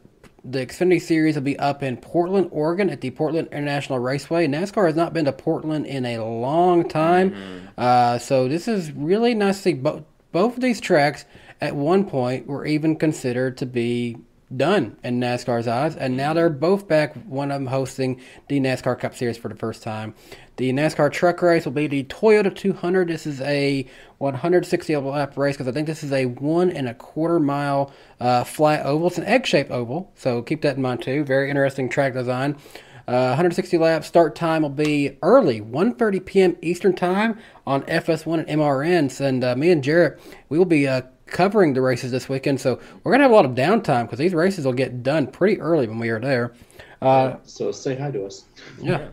the 0.44 0.66
Xfinity 0.66 1.02
Series 1.02 1.36
will 1.36 1.44
be 1.44 1.58
up 1.60 1.84
in 1.84 1.98
Portland, 1.98 2.50
Oregon 2.52 2.90
at 2.90 3.02
the 3.02 3.12
Portland 3.12 3.48
International 3.52 4.00
Raceway. 4.00 4.48
NASCAR 4.48 4.88
has 4.88 4.96
not 4.96 5.14
been 5.14 5.26
to 5.26 5.34
Portland 5.34 5.86
in 5.86 6.06
a 6.06 6.24
long 6.24 6.88
time. 6.88 7.70
Uh, 7.78 8.18
so 8.18 8.48
this 8.48 8.68
is 8.68 8.92
really 8.92 9.34
nice 9.36 9.58
to 9.58 9.62
see. 9.62 9.74
Bo- 9.74 10.06
both 10.32 10.56
of 10.56 10.62
these 10.62 10.80
tracks 10.80 11.26
at 11.60 11.76
one 11.76 12.06
point 12.06 12.48
were 12.48 12.66
even 12.66 12.96
considered 12.96 13.58
to 13.58 13.66
be 13.66 14.18
done 14.56 14.98
in 15.04 15.20
NASCAR's 15.20 15.68
eyes, 15.68 15.96
and 15.96 16.18
now 16.18 16.34
they're 16.34 16.50
both 16.50 16.88
back. 16.88 17.16
One 17.26 17.52
of 17.52 17.60
them 17.60 17.68
hosting 17.68 18.22
the 18.48 18.60
NASCAR 18.60 19.00
Cup 19.00 19.16
Series 19.16 19.38
for 19.38 19.50
the 19.50 19.56
first 19.56 19.84
time. 19.84 20.14
The 20.58 20.72
NASCAR 20.72 21.12
Truck 21.12 21.42
Race 21.42 21.66
will 21.66 21.72
be 21.72 21.88
the 21.88 22.04
Toyota 22.04 22.54
200. 22.56 23.08
This 23.08 23.26
is 23.26 23.42
a 23.42 23.88
160 24.20 24.96
lap 24.98 25.38
race 25.38 25.56
because 25.56 25.68
I 25.68 25.72
think 25.72 25.88
this 25.88 26.04
is 26.04 26.12
a 26.12 26.26
one 26.26 26.70
and 26.70 26.88
a 26.88 26.94
quarter 26.94 27.40
mile 27.40 27.92
uh, 28.20 28.44
flat 28.44 28.86
oval. 28.86 29.08
It's 29.08 29.18
an 29.18 29.26
egg-shaped 29.26 29.72
oval, 29.72 30.12
so 30.16 30.42
keep 30.42 30.62
that 30.62 30.76
in 30.76 30.82
mind 30.82 31.02
too. 31.02 31.24
Very 31.24 31.50
interesting 31.50 31.90
track 31.90 32.14
design. 32.14 32.58
Uh, 33.08 33.34
160 33.36 33.78
laps. 33.78 34.08
Start 34.08 34.36
time 34.36 34.62
will 34.62 34.70
be 34.70 35.18
early, 35.22 35.60
1:30 35.60 36.26
p.m. 36.26 36.58
Eastern 36.62 36.94
time 36.94 37.40
on 37.66 37.82
FS1 37.84 38.46
and 38.48 38.62
MRNs. 38.62 39.20
And 39.20 39.44
uh, 39.44 39.56
me 39.56 39.72
and 39.72 39.84
Jarrett, 39.84 40.20
we 40.50 40.58
will 40.58 40.66
be 40.66 40.88
uh, 40.88 41.02
covering 41.32 41.74
the 41.74 41.82
races 41.82 42.12
this 42.12 42.30
weekend. 42.30 42.62
So 42.62 42.80
we're 43.04 43.12
gonna 43.12 43.24
have 43.24 43.32
a 43.32 43.36
lot 43.36 43.46
of 43.46 43.52
downtime 43.52 44.04
because 44.04 44.20
these 44.20 44.34
races 44.36 44.66
will 44.66 44.74
get 44.74 45.02
done 45.02 45.26
pretty 45.28 45.60
early 45.60 45.88
when 45.88 45.98
we 45.98 46.10
are 46.10 46.20
there. 46.20 46.54
Uh, 47.02 47.38
So 47.44 47.72
say 47.72 47.96
hi 47.96 48.12
to 48.12 48.26
us. 48.26 48.46
yeah. 48.80 49.08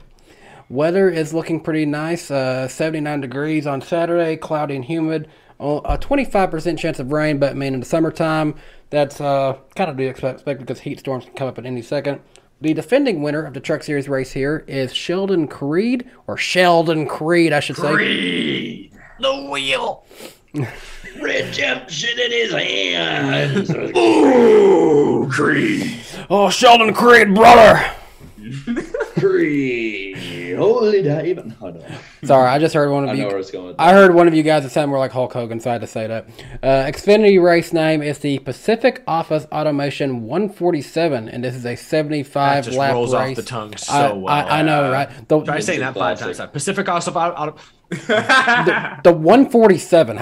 Weather 0.69 1.09
is 1.09 1.33
looking 1.33 1.61
pretty 1.61 1.87
nice. 1.87 2.31
Uh, 2.31 2.69
79 2.69 3.23
degrees 3.23 3.67
on 3.67 3.81
Saturday, 3.81 4.37
cloudy 4.37 4.77
and 4.77 4.85
humid. 4.85 5.27
Oh, 5.59 5.79
A 5.79 5.97
25% 5.97 6.79
chance 6.79 6.99
of 6.99 7.11
rain, 7.11 7.39
but 7.39 7.51
I 7.53 7.55
mean 7.55 7.73
in 7.75 7.81
the 7.81 7.87
summertime, 7.87 8.55
that's 8.91 9.21
uh, 9.21 9.57
kind 9.75 9.89
of 9.91 9.97
to 9.97 9.99
be 9.99 10.07
expect- 10.07 10.35
expected 10.41 10.67
because 10.67 10.81
heat 10.81 10.99
storms 11.01 11.25
can 11.25 11.33
come 11.35 11.49
up 11.49 11.59
at 11.59 11.65
any 11.65 11.81
second. 11.83 12.21
The 12.61 12.75
defending 12.75 13.23
winner 13.23 13.45
of 13.45 13.55
the 13.55 13.61
Truck 13.61 13.83
Series 13.83 14.09
race 14.09 14.33
here 14.33 14.65
is 14.67 14.93
Sheldon 14.93 15.47
Creed, 15.49 16.09
or 16.27 16.37
Sheldon 16.37 17.07
Creed, 17.07 17.53
I 17.53 17.61
should 17.61 17.77
say. 17.77 17.93
Creed, 17.93 18.93
the 19.21 19.49
wheel. 19.51 20.05
Redemption 21.21 22.19
in 22.19 22.31
his 22.31 22.53
hands. 22.53 23.71
Ooh, 23.97 25.29
Creed. 25.31 26.01
Oh, 26.31 26.51
Sheldon 26.51 26.93
Creed, 26.95 27.35
brother! 27.35 27.91
Creed. 29.19 30.57
Holy 30.57 31.03
diamond. 31.03 31.55
Oh, 31.61 31.71
no. 31.71 31.85
Sorry, 32.25 32.49
I 32.49 32.59
just 32.59 32.75
heard 32.75 32.91
one 32.91 33.05
of 33.05 33.11
I 33.11 33.13
you. 33.15 33.23
know 33.23 33.27
where 33.29 33.37
I 33.37 33.39
was 33.39 33.51
going 33.51 33.75
I 33.79 33.93
heard 33.93 34.15
one 34.15 34.27
of 34.27 34.35
you 34.35 34.43
guys 34.43 34.63
that 34.65 34.71
sounded 34.71 34.89
more 34.89 34.99
like 34.99 35.13
Hulk 35.13 35.33
Hogan, 35.33 35.61
so 35.61 35.71
I 35.71 35.75
had 35.75 35.81
to 35.83 35.87
say 35.87 36.07
that. 36.07 36.29
Uh, 36.63 36.67
Xfinity 36.91 37.41
race 37.43 37.73
name 37.73 38.03
is 38.03 38.19
the 38.19 38.39
Pacific 38.41 39.03
Office 39.07 39.47
Automation 39.53 40.23
147, 40.25 41.29
and 41.29 41.45
this 41.45 41.55
is 41.55 41.65
a 41.67 41.77
75 41.77 42.65
That 42.65 42.65
just 42.65 42.79
lap 42.79 42.93
rolls 42.95 43.15
race. 43.15 43.31
off 43.31 43.37
the 43.37 43.43
tongue 43.43 43.77
so 43.77 43.93
I, 43.93 44.13
well. 44.13 44.29
I, 44.35 44.43
I 44.59 44.63
know, 44.63 44.91
right? 44.91 45.29
The- 45.29 45.43
Try 45.43 45.61
saying 45.61 45.81
that 45.81 45.95
five 45.95 46.19
times. 46.19 46.41
Pacific 46.53 46.89
Office, 46.89 47.15
Auto, 47.15 47.57
the, 47.91 49.01
the 49.05 49.13
147. 49.13 50.17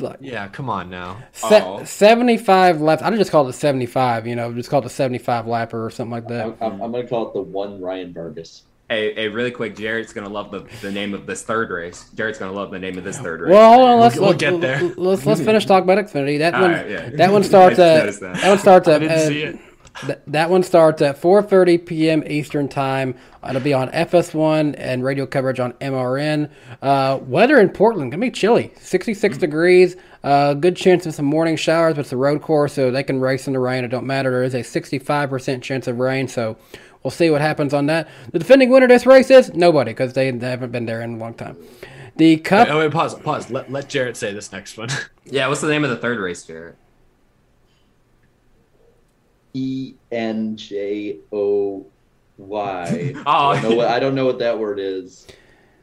like, 0.00 0.16
Yeah, 0.20 0.48
come 0.48 0.68
on 0.70 0.90
now. 0.90 1.18
se- 1.32 1.62
Oh. 1.64 1.84
75 1.84 2.80
laps. 2.80 3.02
I 3.02 3.14
just 3.16 3.30
call 3.30 3.48
it 3.48 3.52
75. 3.52 4.26
You 4.26 4.36
know, 4.36 4.52
just 4.52 4.70
call 4.70 4.80
it 4.80 4.86
a 4.86 4.90
75 4.90 5.44
lapper 5.46 5.74
or 5.86 5.90
something 5.90 6.12
like 6.12 6.28
that. 6.28 6.46
I'm, 6.46 6.56
I'm, 6.60 6.82
I'm 6.82 6.92
gonna 6.92 7.06
call 7.06 7.28
it 7.28 7.34
the 7.34 7.42
one 7.42 7.80
Ryan 7.80 8.12
Vargas. 8.12 8.64
Hey, 8.90 9.14
hey, 9.14 9.28
really 9.28 9.50
quick, 9.50 9.76
Jared's 9.76 10.12
gonna 10.12 10.28
love 10.28 10.50
the, 10.50 10.66
the 10.82 10.92
name 10.92 11.14
of 11.14 11.24
this 11.26 11.42
third 11.42 11.70
race. 11.70 12.10
Jared's 12.14 12.38
gonna 12.38 12.52
love 12.52 12.70
the 12.70 12.78
name 12.78 12.98
of 12.98 13.04
this 13.04 13.18
third 13.18 13.40
race. 13.40 13.50
Well, 13.50 13.72
hold 13.74 13.88
on. 13.88 14.00
Let's, 14.00 14.16
We'll 14.16 14.28
let's, 14.30 14.40
get 14.40 14.60
there. 14.60 14.82
Let's, 14.96 15.24
let's 15.24 15.40
finish 15.40 15.64
talking 15.64 15.88
about 15.88 16.04
Xfinity. 16.04 16.38
That 16.38 16.54
All 16.54 16.62
one, 16.62 16.70
right, 16.72 16.90
yeah. 16.90 17.10
that 17.14 17.32
one 17.32 17.42
starts 17.44 17.78
at 17.78 18.12
that. 18.20 18.20
that 18.20 18.48
one 18.48 18.58
starts 18.58 18.86
I 18.88 18.94
at 18.94 18.98
didn't 18.98 19.18
uh, 19.18 19.26
see 19.26 19.42
it. 19.42 19.58
Th- 20.00 20.18
that 20.26 20.50
one 20.50 20.62
starts 20.62 21.00
at 21.02 21.20
4:30 21.20 21.86
p.m. 21.86 22.24
Eastern 22.26 22.68
time. 22.68 23.14
It'll 23.48 23.60
be 23.60 23.72
on 23.74 23.90
FS1 23.90 24.74
and 24.78 25.04
radio 25.04 25.26
coverage 25.26 25.60
on 25.60 25.72
MRN. 25.74 26.50
Uh, 26.82 27.18
weather 27.22 27.58
in 27.60 27.68
Portland 27.68 28.10
gonna 28.10 28.20
be 28.20 28.30
chilly, 28.30 28.72
66 28.80 29.38
degrees. 29.38 29.96
Uh, 30.24 30.54
good 30.54 30.76
chance 30.76 31.06
of 31.06 31.14
some 31.14 31.26
morning 31.26 31.56
showers, 31.56 31.94
but 31.94 32.00
it's 32.00 32.12
a 32.12 32.16
road 32.16 32.40
course, 32.42 32.72
so 32.72 32.90
they 32.90 33.02
can 33.02 33.20
race 33.20 33.46
in 33.46 33.52
the 33.52 33.58
rain. 33.58 33.84
It 33.84 33.88
don't 33.88 34.06
matter. 34.06 34.30
There 34.30 34.42
is 34.42 34.54
a 34.54 34.60
65% 34.60 35.62
chance 35.62 35.86
of 35.86 35.98
rain, 35.98 36.28
so 36.28 36.56
we'll 37.02 37.10
see 37.10 37.30
what 37.30 37.42
happens 37.42 37.74
on 37.74 37.86
that. 37.86 38.08
The 38.32 38.38
defending 38.38 38.70
winner 38.70 38.86
of 38.86 38.90
this 38.90 39.04
race 39.06 39.30
is 39.30 39.52
nobody 39.54 39.90
because 39.92 40.14
they, 40.14 40.30
they 40.30 40.48
haven't 40.48 40.72
been 40.72 40.86
there 40.86 41.02
in 41.02 41.14
a 41.14 41.16
long 41.18 41.34
time. 41.34 41.58
The 42.16 42.38
Cup. 42.38 42.68
Oh, 42.70 42.78
wait, 42.78 42.90
pause, 42.92 43.14
pause. 43.16 43.50
Let, 43.50 43.70
let 43.70 43.88
Jarrett 43.88 44.16
say 44.16 44.32
this 44.32 44.50
next 44.52 44.76
one. 44.76 44.88
Yeah, 45.26 45.48
what's 45.48 45.62
the 45.62 45.68
name 45.68 45.84
of 45.84 45.90
the 45.90 45.96
third 45.96 46.18
race, 46.18 46.44
Jared? 46.44 46.76
E 49.54 49.94
N 50.12 50.56
J 50.56 51.18
O 51.32 51.86
Y. 52.36 53.12
Oh. 53.24 53.48
I 53.50 53.60
don't 53.60 53.64
oh. 53.64 53.68
know 53.70 53.76
what 53.76 53.88
I 53.88 54.00
don't 54.00 54.14
know 54.14 54.26
what 54.26 54.38
that 54.40 54.58
word 54.58 54.78
is. 54.78 55.26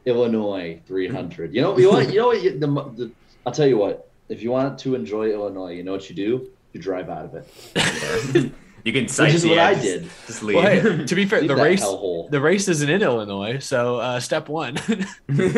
Illinois 0.05 0.81
300. 0.87 1.53
You 1.53 1.61
know, 1.61 1.77
you 1.77 1.89
what? 1.89 2.11
You 2.11 2.19
know 2.19 2.27
what? 2.27 2.41
You, 2.41 2.57
the, 2.57 2.67
the, 2.67 3.11
I'll 3.45 3.53
tell 3.53 3.67
you 3.67 3.77
what. 3.77 4.09
If 4.29 4.41
you 4.41 4.49
want 4.49 4.79
to 4.79 4.95
enjoy 4.95 5.31
Illinois, 5.31 5.73
you 5.73 5.83
know 5.83 5.91
what 5.91 6.09
you 6.09 6.15
do? 6.15 6.49
You 6.73 6.81
drive 6.81 7.09
out 7.09 7.25
of 7.25 7.35
it. 7.35 8.51
You 8.83 8.93
can 8.93 9.03
Which 9.03 9.11
sightsee. 9.11 9.33
is 9.35 9.45
what 9.45 9.57
it, 9.57 9.59
I 9.59 9.73
just- 9.73 9.83
did. 9.85 10.09
Just 10.27 10.43
leave. 10.43 10.55
well, 10.55 10.65
hey, 10.97 11.05
to 11.05 11.15
be 11.15 11.25
fair, 11.27 11.39
Leave 11.41 11.47
the 11.49 11.55
race 11.55 11.83
hellhole. 11.83 12.29
the 12.31 12.41
race 12.41 12.67
isn't 12.67 12.89
in 12.89 13.01
Illinois, 13.01 13.59
so 13.59 13.97
uh, 13.97 14.19
step 14.19 14.49
one. 14.49 14.75
Wait, 15.29 15.55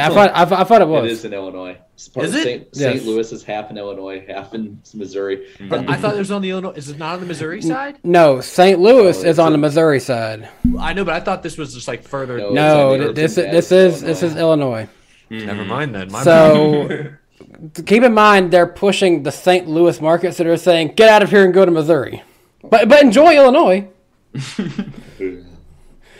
I 0.00 0.08
thought 0.08 0.30
I, 0.34 0.42
I 0.60 0.64
thought 0.64 0.82
it 0.82 0.88
was. 0.88 1.04
It 1.06 1.10
is 1.12 1.24
in 1.24 1.32
Illinois. 1.32 1.78
Is 1.96 2.34
it? 2.34 2.42
St. 2.42 2.68
Yes. 2.72 2.94
St. 2.96 3.04
Louis 3.06 3.32
is 3.32 3.42
half 3.42 3.70
in 3.70 3.78
Illinois, 3.78 4.24
half 4.28 4.52
in 4.54 4.80
Missouri. 4.94 5.46
But 5.68 5.88
I 5.88 5.96
thought 5.96 6.14
it 6.14 6.18
was 6.18 6.30
on 6.30 6.42
the 6.42 6.50
Illinois. 6.50 6.72
Is 6.72 6.90
it 6.90 6.98
not 6.98 7.14
on 7.14 7.20
the 7.20 7.26
Missouri 7.26 7.62
side? 7.62 7.98
No, 8.04 8.40
St. 8.42 8.78
Louis 8.78 9.16
Oh, 9.24 9.26
is 9.28 9.38
on 9.38 9.48
a- 9.48 9.50
the 9.52 9.58
Missouri 9.58 10.00
side. 10.00 10.48
I 10.78 10.92
know, 10.92 11.04
but 11.04 11.14
I 11.14 11.20
thought 11.20 11.42
this 11.42 11.56
was 11.56 11.72
just 11.74 11.88
like 11.88 12.02
further. 12.02 12.36
No, 12.38 12.50
No, 12.52 12.92
it's 12.92 13.00
on 13.00 13.06
the- 13.08 13.12
this 13.14 13.38
it's 13.38 13.50
this 13.50 13.72
is 13.72 14.02
Madison, 14.02 14.08
this 14.08 14.22
is 14.22 14.36
Illinois. 14.36 14.88
Never 15.30 15.64
mind 15.64 15.94
then. 15.94 16.12
My 16.12 16.22
So 16.22 16.88
keep 17.86 18.02
in 18.02 18.14
mind 18.14 18.50
they're 18.50 18.66
pushing 18.66 19.22
the 19.22 19.32
St. 19.32 19.68
Louis 19.68 20.00
markets 20.00 20.36
so 20.36 20.44
they're 20.44 20.56
saying 20.56 20.94
get 20.96 21.08
out 21.08 21.22
of 21.22 21.30
here 21.30 21.44
and 21.44 21.54
go 21.54 21.64
to 21.64 21.70
Missouri, 21.70 22.22
but 22.62 22.88
but 22.88 23.02
enjoy 23.02 23.36
Illinois. 23.36 23.88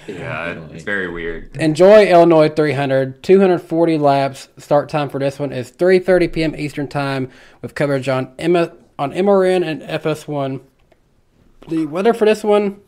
yeah, 0.07 0.53
it's 0.71 0.85
very 0.85 1.11
weird. 1.11 1.57
Enjoy 1.57 2.07
Illinois 2.07 2.49
300, 2.49 3.23
240 3.23 3.99
laps. 3.99 4.49
Start 4.59 4.89
time 4.89 5.09
for 5.09 5.19
this 5.19 5.39
one 5.39 5.53
is 5.53 5.71
3:30 5.73 6.33
p.m. 6.33 6.57
Eastern 6.57 6.89
time 6.89 7.31
with 7.63 7.75
coverage 7.75 8.09
on 8.09 8.33
M- 8.39 8.57
on 8.99 9.13
MRN 9.13 9.67
and 9.67 9.83
FS1. 9.83 10.61
The 11.69 11.87
weather 11.87 12.15
for 12.15 12.25
this 12.25 12.45
one, 12.45 12.81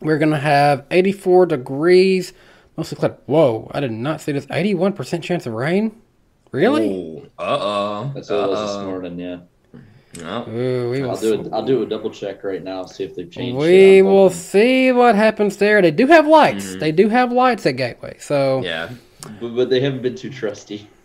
we're 0.00 0.18
gonna 0.18 0.38
have 0.38 0.84
84 0.90 1.46
degrees, 1.46 2.32
mostly 2.76 2.96
cloudy. 2.96 3.14
Whoa, 3.26 3.70
I 3.72 3.80
did 3.80 3.92
not 3.92 4.20
see 4.20 4.32
this. 4.32 4.46
81% 4.46 5.22
chance 5.22 5.46
of 5.46 5.54
rain. 5.54 6.00
Really? 6.52 7.30
Uh 7.38 7.58
oh. 7.60 8.12
That's 8.14 8.30
what 8.30 8.44
it 8.44 8.48
was 8.48 8.76
this 8.76 8.84
morning. 8.84 9.18
Yeah. 9.18 9.38
No. 10.18 10.48
Ooh, 10.48 10.90
we 10.90 11.02
will 11.02 11.10
I'll 11.10 11.16
do 11.16 11.40
it. 11.40 11.52
I'll 11.52 11.64
do 11.64 11.82
a 11.82 11.86
double 11.86 12.10
check 12.10 12.42
right 12.42 12.62
now. 12.62 12.84
See 12.86 13.04
if 13.04 13.14
they've 13.14 13.30
changed. 13.30 13.56
We 13.58 13.98
it. 13.98 14.02
Will 14.02 14.30
see 14.30 14.90
what 14.92 15.14
happens 15.14 15.58
there. 15.58 15.82
They 15.82 15.90
do 15.90 16.06
have 16.06 16.26
lights. 16.26 16.76
They 16.76 16.92
do 16.92 17.08
have 17.08 17.30
lights 17.30 17.66
at 17.66 17.76
Gateway. 17.76 18.16
So 18.18 18.62
Yeah. 18.62 18.90
but, 19.40 19.54
but 19.54 19.70
they 19.70 19.80
haven't 19.80 20.02
been 20.02 20.16
too 20.16 20.30
trusty. 20.30 20.88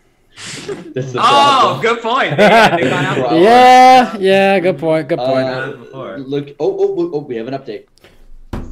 Oh, 1.15 1.79
problem. 1.79 1.81
good 1.81 2.01
point. 2.01 2.29
Yeah, 2.39 2.75
they 2.75 2.83
got 2.89 3.05
out 3.05 3.17
Problem. 3.17 3.43
yeah, 3.43 4.17
yeah, 4.17 4.59
good 4.59 4.79
point. 4.79 5.07
Good 5.07 5.19
point. 5.19 5.47
Uh, 5.47 6.15
look, 6.17 6.49
oh, 6.59 6.75
oh, 6.79 6.95
oh, 6.97 7.11
oh, 7.13 7.19
we 7.19 7.35
have 7.35 7.47
an 7.47 7.53
update. 7.53 7.85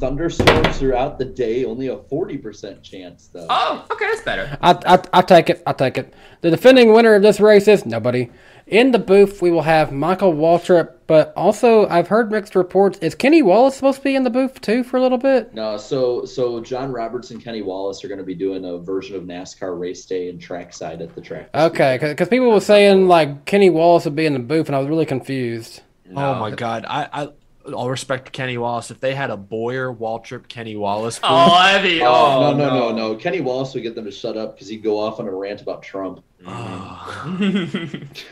Thunderstorms 0.02 0.78
throughout 0.78 1.16
the 1.16 1.24
day, 1.24 1.64
only 1.64 1.86
a 1.86 1.94
40% 1.96 2.82
chance, 2.82 3.30
though. 3.32 3.46
Oh, 3.48 3.86
okay, 3.88 4.06
that's 4.06 4.22
better. 4.22 4.58
I, 4.60 4.72
I, 4.84 4.98
I 5.12 5.22
take 5.22 5.48
it. 5.48 5.62
I 5.64 5.72
take 5.72 5.96
it. 5.96 6.12
The 6.40 6.50
defending 6.50 6.92
winner 6.92 7.14
of 7.14 7.22
this 7.22 7.38
race 7.38 7.68
is 7.68 7.86
nobody. 7.86 8.28
In 8.66 8.90
the 8.90 8.98
booth, 8.98 9.40
we 9.40 9.52
will 9.52 9.62
have 9.62 9.92
Michael 9.92 10.32
Waltrip, 10.32 10.94
but 11.06 11.32
also 11.36 11.86
I've 11.86 12.08
heard 12.08 12.32
mixed 12.32 12.56
reports. 12.56 12.98
Is 12.98 13.14
Kenny 13.14 13.42
Wallace 13.42 13.76
supposed 13.76 13.98
to 13.98 14.02
be 14.02 14.16
in 14.16 14.24
the 14.24 14.30
booth 14.30 14.60
too 14.60 14.82
for 14.82 14.96
a 14.96 15.00
little 15.00 15.18
bit? 15.18 15.54
No, 15.54 15.76
so 15.76 16.24
so 16.24 16.60
John 16.60 16.90
Roberts 16.90 17.30
and 17.30 17.40
Kenny 17.40 17.62
Wallace 17.62 18.04
are 18.04 18.08
going 18.08 18.18
to 18.18 18.24
be 18.24 18.34
doing 18.34 18.64
a 18.64 18.78
version 18.78 19.14
of 19.14 19.22
NASCAR 19.22 19.78
race 19.78 20.04
day 20.04 20.30
and 20.30 20.40
trackside 20.40 21.00
at 21.00 21.14
the 21.14 21.20
track. 21.20 21.48
Okay, 21.54 21.98
because 22.00 22.28
people 22.28 22.50
were 22.50 22.58
saying 22.58 23.06
like 23.06 23.44
Kenny 23.44 23.70
Wallace 23.70 24.04
would 24.06 24.16
be 24.16 24.26
in 24.26 24.32
the 24.32 24.40
booth, 24.40 24.66
and 24.66 24.74
I 24.74 24.80
was 24.80 24.88
really 24.88 25.06
confused. 25.06 25.82
Oh 26.16 26.34
my 26.40 26.50
god, 26.50 26.84
I, 26.88 27.08
I 27.12 27.28
all 27.72 27.90
respect 27.90 28.26
to 28.26 28.32
Kenny 28.32 28.58
Wallace. 28.58 28.90
If 28.90 29.00
they 29.00 29.14
had 29.14 29.30
a 29.30 29.36
Bowyer, 29.36 29.92
Waltrip, 29.92 30.48
Kenny 30.48 30.76
Wallace, 30.76 31.18
booth, 31.18 31.28
Oh, 31.30 31.48
that'd 31.62 31.82
be. 31.88 32.02
Oh, 32.02 32.06
Oh, 32.06 32.54
no, 32.56 32.68
no, 32.68 32.90
no, 32.90 32.96
no. 33.12 33.14
Kenny 33.16 33.40
Wallace 33.40 33.74
would 33.74 33.82
get 33.82 33.94
them 33.94 34.04
to 34.04 34.10
shut 34.10 34.36
up 34.36 34.54
because 34.54 34.68
he'd 34.68 34.82
go 34.82 34.98
off 34.98 35.20
on 35.20 35.28
a 35.28 35.30
rant 35.32 35.60
about 35.62 35.82
Trump. 35.82 36.22
Mm-hmm. 36.44 38.02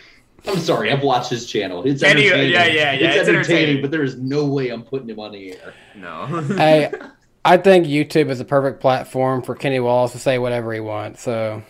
I'm 0.48 0.58
sorry, 0.58 0.90
I've 0.90 1.02
watched 1.02 1.28
his 1.30 1.46
channel. 1.46 1.82
It's 1.84 2.02
Kenny- 2.02 2.26
entertaining. 2.26 2.52
yeah, 2.52 2.64
yeah, 2.64 2.92
yeah, 2.92 2.92
It's, 2.92 3.02
it's 3.18 3.28
entertaining, 3.28 3.34
entertaining. 3.58 3.82
but 3.82 3.90
there 3.90 4.02
is 4.02 4.16
no 4.16 4.46
way 4.46 4.70
I'm 4.70 4.82
putting 4.82 5.08
him 5.10 5.20
on 5.20 5.32
the 5.32 5.52
air. 5.52 5.74
no. 5.94 6.26
hey, 6.56 6.90
I 7.44 7.56
think 7.58 7.86
YouTube 7.86 8.30
is 8.30 8.38
the 8.38 8.44
perfect 8.46 8.80
platform 8.80 9.42
for 9.42 9.54
Kenny 9.54 9.80
Wallace 9.80 10.12
to 10.12 10.18
say 10.18 10.38
whatever 10.38 10.72
he 10.72 10.80
wants. 10.80 11.22
So 11.22 11.62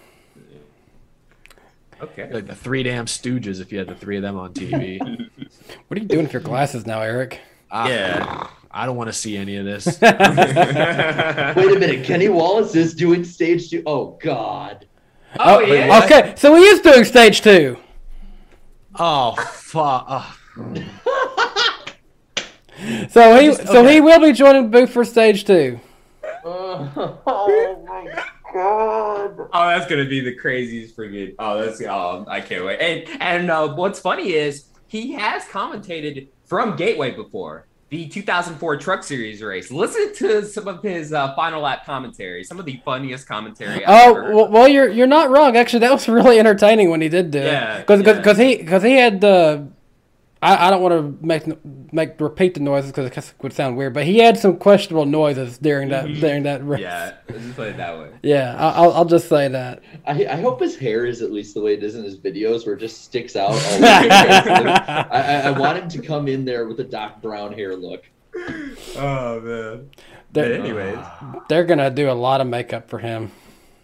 okay. 2.00 2.32
like 2.32 2.46
the 2.46 2.54
three 2.54 2.82
damn 2.84 3.06
Stooges. 3.06 3.60
If 3.60 3.72
you 3.72 3.78
had 3.78 3.88
the 3.88 3.94
three 3.96 4.16
of 4.16 4.22
them 4.22 4.38
on 4.38 4.52
TV, 4.54 4.98
what 5.88 5.98
are 5.98 6.02
you 6.02 6.08
doing 6.08 6.24
with 6.24 6.32
your 6.32 6.42
glasses 6.42 6.86
now, 6.86 7.00
Eric? 7.00 7.40
Yeah. 7.72 8.48
I 8.70 8.86
don't 8.86 8.96
want 8.96 9.08
to 9.08 9.12
see 9.12 9.36
any 9.36 9.56
of 9.56 9.64
this. 9.64 9.86
Wait 10.02 10.12
a 10.12 11.76
minute, 11.78 12.04
Kenny 12.04 12.28
Wallace 12.28 12.76
is 12.76 12.94
doing 12.94 13.24
stage 13.24 13.68
two. 13.70 13.82
Oh 13.86 14.18
God. 14.22 14.86
Oh, 15.38 15.60
yeah. 15.60 16.02
Okay, 16.04 16.34
so 16.36 16.54
he 16.56 16.62
is 16.62 16.80
doing 16.80 17.04
stage 17.04 17.40
two. 17.40 17.76
oh 18.98 19.34
fuck. 19.36 20.06
Oh. 20.08 20.36
So 23.10 23.38
he 23.38 23.52
so 23.52 23.86
he 23.86 24.00
will 24.00 24.20
be 24.20 24.32
joining 24.32 24.70
booth 24.70 24.90
for 24.90 25.04
stage 25.04 25.44
two. 25.44 25.78
Oh, 26.42 27.84
my 27.86 28.06
God. 28.54 29.48
Oh, 29.52 29.68
that's 29.68 29.86
gonna 29.86 30.06
be 30.06 30.20
the 30.20 30.34
craziest 30.34 30.96
freaking. 30.96 31.34
Oh, 31.38 31.62
that's. 31.62 31.80
Oh, 31.82 32.24
I 32.26 32.40
can't 32.40 32.64
wait. 32.64 32.78
And 32.80 33.22
and 33.22 33.50
uh, 33.50 33.74
what's 33.74 34.00
funny 34.00 34.32
is 34.32 34.64
he 34.86 35.12
has 35.12 35.44
commentated 35.44 36.28
from 36.50 36.74
Gateway 36.74 37.12
before 37.12 37.68
the 37.90 38.08
2004 38.08 38.76
Truck 38.76 39.04
Series 39.04 39.40
race. 39.40 39.70
Listen 39.70 40.12
to 40.16 40.44
some 40.44 40.66
of 40.68 40.82
his 40.82 41.12
uh, 41.12 41.34
final 41.34 41.62
lap 41.62 41.86
commentary. 41.86 42.42
Some 42.44 42.58
of 42.58 42.66
the 42.66 42.80
funniest 42.84 43.26
commentary. 43.26 43.86
I've 43.86 44.16
Oh 44.16 44.46
well, 44.48 44.68
you're 44.68 44.88
you're 44.88 45.06
not 45.06 45.30
wrong. 45.30 45.56
Actually, 45.56 45.80
that 45.80 45.92
was 45.92 46.08
really 46.08 46.38
entertaining 46.40 46.90
when 46.90 47.00
he 47.00 47.08
did 47.08 47.30
do 47.30 47.38
Yeah, 47.38 47.76
it. 47.76 47.86
Because 47.86 48.02
yeah. 48.02 48.12
because 48.14 48.36
he 48.36 48.56
because 48.56 48.82
he 48.82 48.96
had 48.96 49.20
the. 49.20 49.68
I, 50.42 50.68
I 50.68 50.70
don't 50.70 50.80
want 50.80 51.20
to 51.20 51.26
make 51.26 51.44
make 51.92 52.18
repeat 52.20 52.54
the 52.54 52.60
noises 52.60 52.92
because 52.92 53.28
it 53.28 53.34
would 53.42 53.52
sound 53.52 53.76
weird, 53.76 53.92
but 53.92 54.04
he 54.04 54.18
had 54.18 54.38
some 54.38 54.56
questionable 54.56 55.04
noises 55.04 55.58
during 55.58 55.90
that 55.90 56.06
mm-hmm. 56.06 56.20
during 56.20 56.42
that 56.44 56.66
race. 56.66 56.80
Yeah, 56.80 57.16
let's 57.28 57.42
just 57.42 57.56
put 57.56 57.68
it 57.68 57.76
that 57.76 57.98
way. 57.98 58.10
Yeah, 58.22 58.56
I- 58.56 58.82
I'll 58.82 58.92
I'll 58.92 59.04
just 59.04 59.28
say 59.28 59.48
that. 59.48 59.82
I, 60.06 60.26
I 60.26 60.40
hope 60.40 60.60
his 60.60 60.76
hair 60.76 61.04
is 61.04 61.20
at 61.20 61.30
least 61.30 61.52
the 61.54 61.60
way 61.60 61.74
it 61.74 61.82
is 61.82 61.94
in 61.94 62.04
his 62.04 62.16
videos, 62.16 62.64
where 62.64 62.74
it 62.74 62.80
just 62.80 63.02
sticks 63.04 63.36
out. 63.36 63.50
All 63.50 63.56
over 63.74 63.84
I, 63.84 65.06
I, 65.10 65.40
I 65.42 65.50
want 65.58 65.78
him 65.78 65.88
to 65.90 65.98
come 66.00 66.26
in 66.26 66.46
there 66.46 66.66
with 66.66 66.80
a 66.80 66.84
Doc 66.84 67.20
Brown 67.20 67.52
hair 67.52 67.76
look. 67.76 68.04
Oh 68.96 69.40
man. 69.40 69.90
They're, 70.32 70.58
But 70.58 70.60
anyways. 70.60 70.98
they're 71.48 71.64
gonna 71.64 71.90
do 71.90 72.08
a 72.10 72.12
lot 72.12 72.40
of 72.40 72.46
makeup 72.46 72.88
for 72.88 72.98
him. 72.98 73.32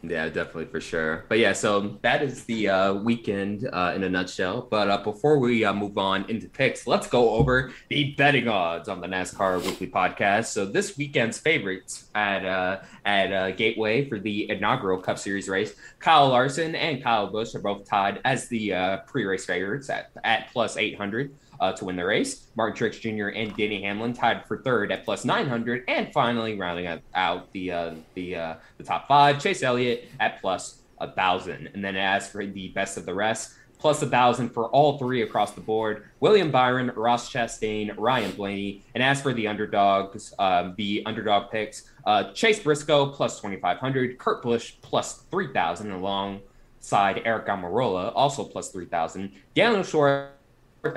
Yeah, 0.08 0.28
definitely 0.28 0.66
for 0.66 0.80
sure. 0.80 1.24
But 1.28 1.38
yeah, 1.38 1.52
so 1.52 1.98
that 2.02 2.22
is 2.22 2.44
the 2.44 2.68
uh, 2.68 2.94
weekend 2.94 3.68
uh, 3.72 3.92
in 3.96 4.04
a 4.04 4.08
nutshell. 4.08 4.68
But 4.70 4.88
uh, 4.88 4.98
before 5.02 5.38
we 5.38 5.64
uh, 5.64 5.72
move 5.72 5.98
on 5.98 6.28
into 6.30 6.48
picks, 6.48 6.86
let's 6.86 7.08
go 7.08 7.30
over 7.30 7.72
the 7.88 8.12
betting 8.12 8.46
odds 8.46 8.88
on 8.88 9.00
the 9.00 9.08
NASCAR 9.08 9.62
Weekly 9.64 9.88
Podcast. 9.88 10.46
So 10.46 10.64
this 10.64 10.96
weekend's 10.96 11.38
favorites 11.38 12.08
at 12.14 12.44
uh, 12.44 12.82
at 13.04 13.32
uh, 13.32 13.50
Gateway 13.52 14.08
for 14.08 14.20
the 14.20 14.48
inaugural 14.50 15.00
Cup 15.00 15.18
Series 15.18 15.48
race, 15.48 15.74
Kyle 15.98 16.28
Larson 16.28 16.74
and 16.74 17.02
Kyle 17.02 17.26
Busch 17.26 17.54
are 17.54 17.60
both 17.60 17.88
tied 17.88 18.20
as 18.24 18.48
the 18.48 18.74
uh, 18.74 18.96
pre-race 19.08 19.44
favorites 19.44 19.90
at 19.90 20.10
at 20.22 20.52
plus 20.52 20.76
eight 20.76 20.96
hundred. 20.96 21.34
Uh, 21.58 21.72
to 21.72 21.84
win 21.84 21.96
the 21.96 22.04
race, 22.04 22.48
Martin 22.54 22.76
Truex 22.76 23.00
Jr. 23.00 23.28
and 23.28 23.56
Denny 23.56 23.82
Hamlin 23.82 24.12
tied 24.12 24.46
for 24.46 24.58
third 24.58 24.92
at 24.92 25.04
plus 25.04 25.24
900, 25.24 25.84
and 25.88 26.12
finally 26.12 26.58
rounding 26.58 27.00
out, 27.14 27.52
the 27.52 27.72
uh, 27.72 27.94
the 28.14 28.36
uh, 28.36 28.54
the 28.78 28.84
top 28.84 29.08
five, 29.08 29.40
Chase 29.40 29.62
Elliott 29.62 30.08
at 30.20 30.40
plus 30.40 30.82
a 30.98 31.10
thousand. 31.10 31.68
And 31.74 31.84
then 31.84 31.96
asks 31.96 32.30
for 32.30 32.44
the 32.44 32.68
best 32.68 32.96
of 32.96 33.06
the 33.06 33.14
rest, 33.14 33.54
plus 33.78 34.02
a 34.02 34.06
thousand 34.06 34.50
for 34.50 34.66
all 34.66 34.98
three 34.98 35.22
across 35.22 35.52
the 35.52 35.60
board. 35.60 36.04
William 36.20 36.50
Byron, 36.50 36.92
Ross 36.96 37.30
Chastain, 37.32 37.94
Ryan 37.96 38.32
Blaney. 38.32 38.84
And 38.94 39.02
as 39.02 39.20
for 39.20 39.32
the 39.32 39.46
underdogs, 39.46 40.34
um, 40.38 40.74
the 40.76 41.02
underdog 41.06 41.50
picks, 41.50 41.90
uh, 42.04 42.32
Chase 42.32 42.60
Briscoe 42.60 43.08
plus 43.08 43.40
2,500, 43.40 44.18
Kurt 44.18 44.42
Busch 44.42 44.74
plus 44.82 45.22
3,000 45.30 45.90
alongside 45.90 47.22
Aric 47.24 47.46
Almirola, 47.46 48.12
also 48.14 48.44
plus 48.44 48.70
3,000, 48.70 49.32
Daniel 49.54 49.82
Shore 49.82 50.30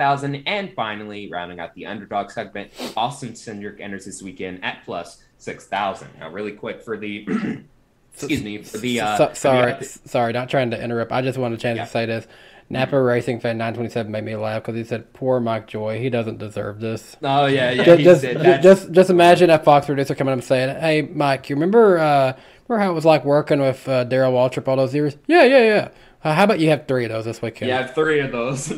4,000, 0.00 0.42
and 0.46 0.72
finally, 0.74 1.28
rounding 1.30 1.60
out 1.60 1.74
the 1.74 1.86
underdog 1.86 2.30
segment, 2.30 2.70
Austin 2.96 3.30
Cindric 3.32 3.80
enters 3.80 4.04
this 4.04 4.22
weekend 4.22 4.64
at 4.64 4.84
plus 4.84 5.22
6,000. 5.38 6.08
Now, 6.18 6.30
really 6.30 6.52
quick 6.52 6.82
for 6.82 6.96
the, 6.96 7.26
excuse 8.14 8.42
me, 8.42 8.62
for 8.62 8.78
the, 8.78 9.00
uh, 9.00 9.16
So- 9.16 9.26
for 9.26 9.30
the- 9.32 9.36
sorry, 9.36 9.84
sorry, 10.04 10.32
not 10.32 10.48
trying 10.48 10.70
to 10.70 10.82
interrupt. 10.82 11.12
I 11.12 11.22
just 11.22 11.38
wanted 11.38 11.58
a 11.58 11.62
chance 11.62 11.76
Yeah. 11.78 11.84
to 11.84 11.90
say 11.90 12.06
this. 12.06 12.26
Napa 12.72 13.00
Racing 13.02 13.40
fan 13.40 13.58
927 13.58 14.12
made 14.12 14.22
me 14.22 14.36
laugh 14.36 14.62
because 14.62 14.76
he 14.76 14.84
said, 14.84 15.12
"Poor 15.12 15.40
Mike 15.40 15.66
Joy, 15.66 15.98
he 15.98 16.08
doesn't 16.08 16.38
deserve 16.38 16.78
this." 16.78 17.16
Oh, 17.20 17.46
yeah, 17.46 17.72
yeah, 17.72 17.82
Just, 17.82 17.98
he 17.98 18.04
just, 18.04 18.20
said 18.20 18.36
that. 18.38 18.62
just, 18.62 18.92
just 18.92 19.10
imagine 19.10 19.50
a 19.50 19.58
Fox 19.58 19.86
producer 19.86 20.14
coming 20.14 20.30
up 20.30 20.36
and 20.38 20.44
saying, 20.44 20.78
"Hey, 20.78 21.02
Mike, 21.02 21.50
you 21.50 21.56
remember, 21.56 21.98
uh, 21.98 22.32
remember 22.68 22.84
how 22.84 22.92
it 22.92 22.94
was 22.94 23.04
like 23.04 23.24
working 23.24 23.58
with 23.60 23.88
uh, 23.88 24.04
Darrell 24.04 24.32
Waltrip 24.32 24.68
all 24.68 24.76
those 24.76 24.94
years? 24.94 25.16
Yeah, 25.26 25.42
yeah, 25.42 25.64
yeah. 25.64 25.88
Uh, 26.22 26.32
how 26.32 26.44
about 26.44 26.60
you 26.60 26.70
have 26.70 26.86
three 26.86 27.04
of 27.06 27.10
those 27.10 27.24
this 27.24 27.42
weekend? 27.42 27.70
Yeah, 27.70 27.88
three 27.88 28.20
of 28.20 28.30
those. 28.30 28.68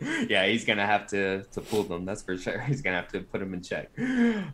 yeah, 0.28 0.46
he's 0.46 0.64
gonna 0.64 0.86
have 0.86 1.06
to 1.08 1.42
to 1.44 1.60
pull 1.60 1.82
them. 1.82 2.04
That's 2.04 2.22
for 2.22 2.36
sure. 2.36 2.60
He's 2.68 2.80
gonna 2.82 2.96
have 2.96 3.08
to 3.08 3.20
put 3.20 3.40
them 3.40 3.54
in 3.54 3.62
check. 3.62 3.90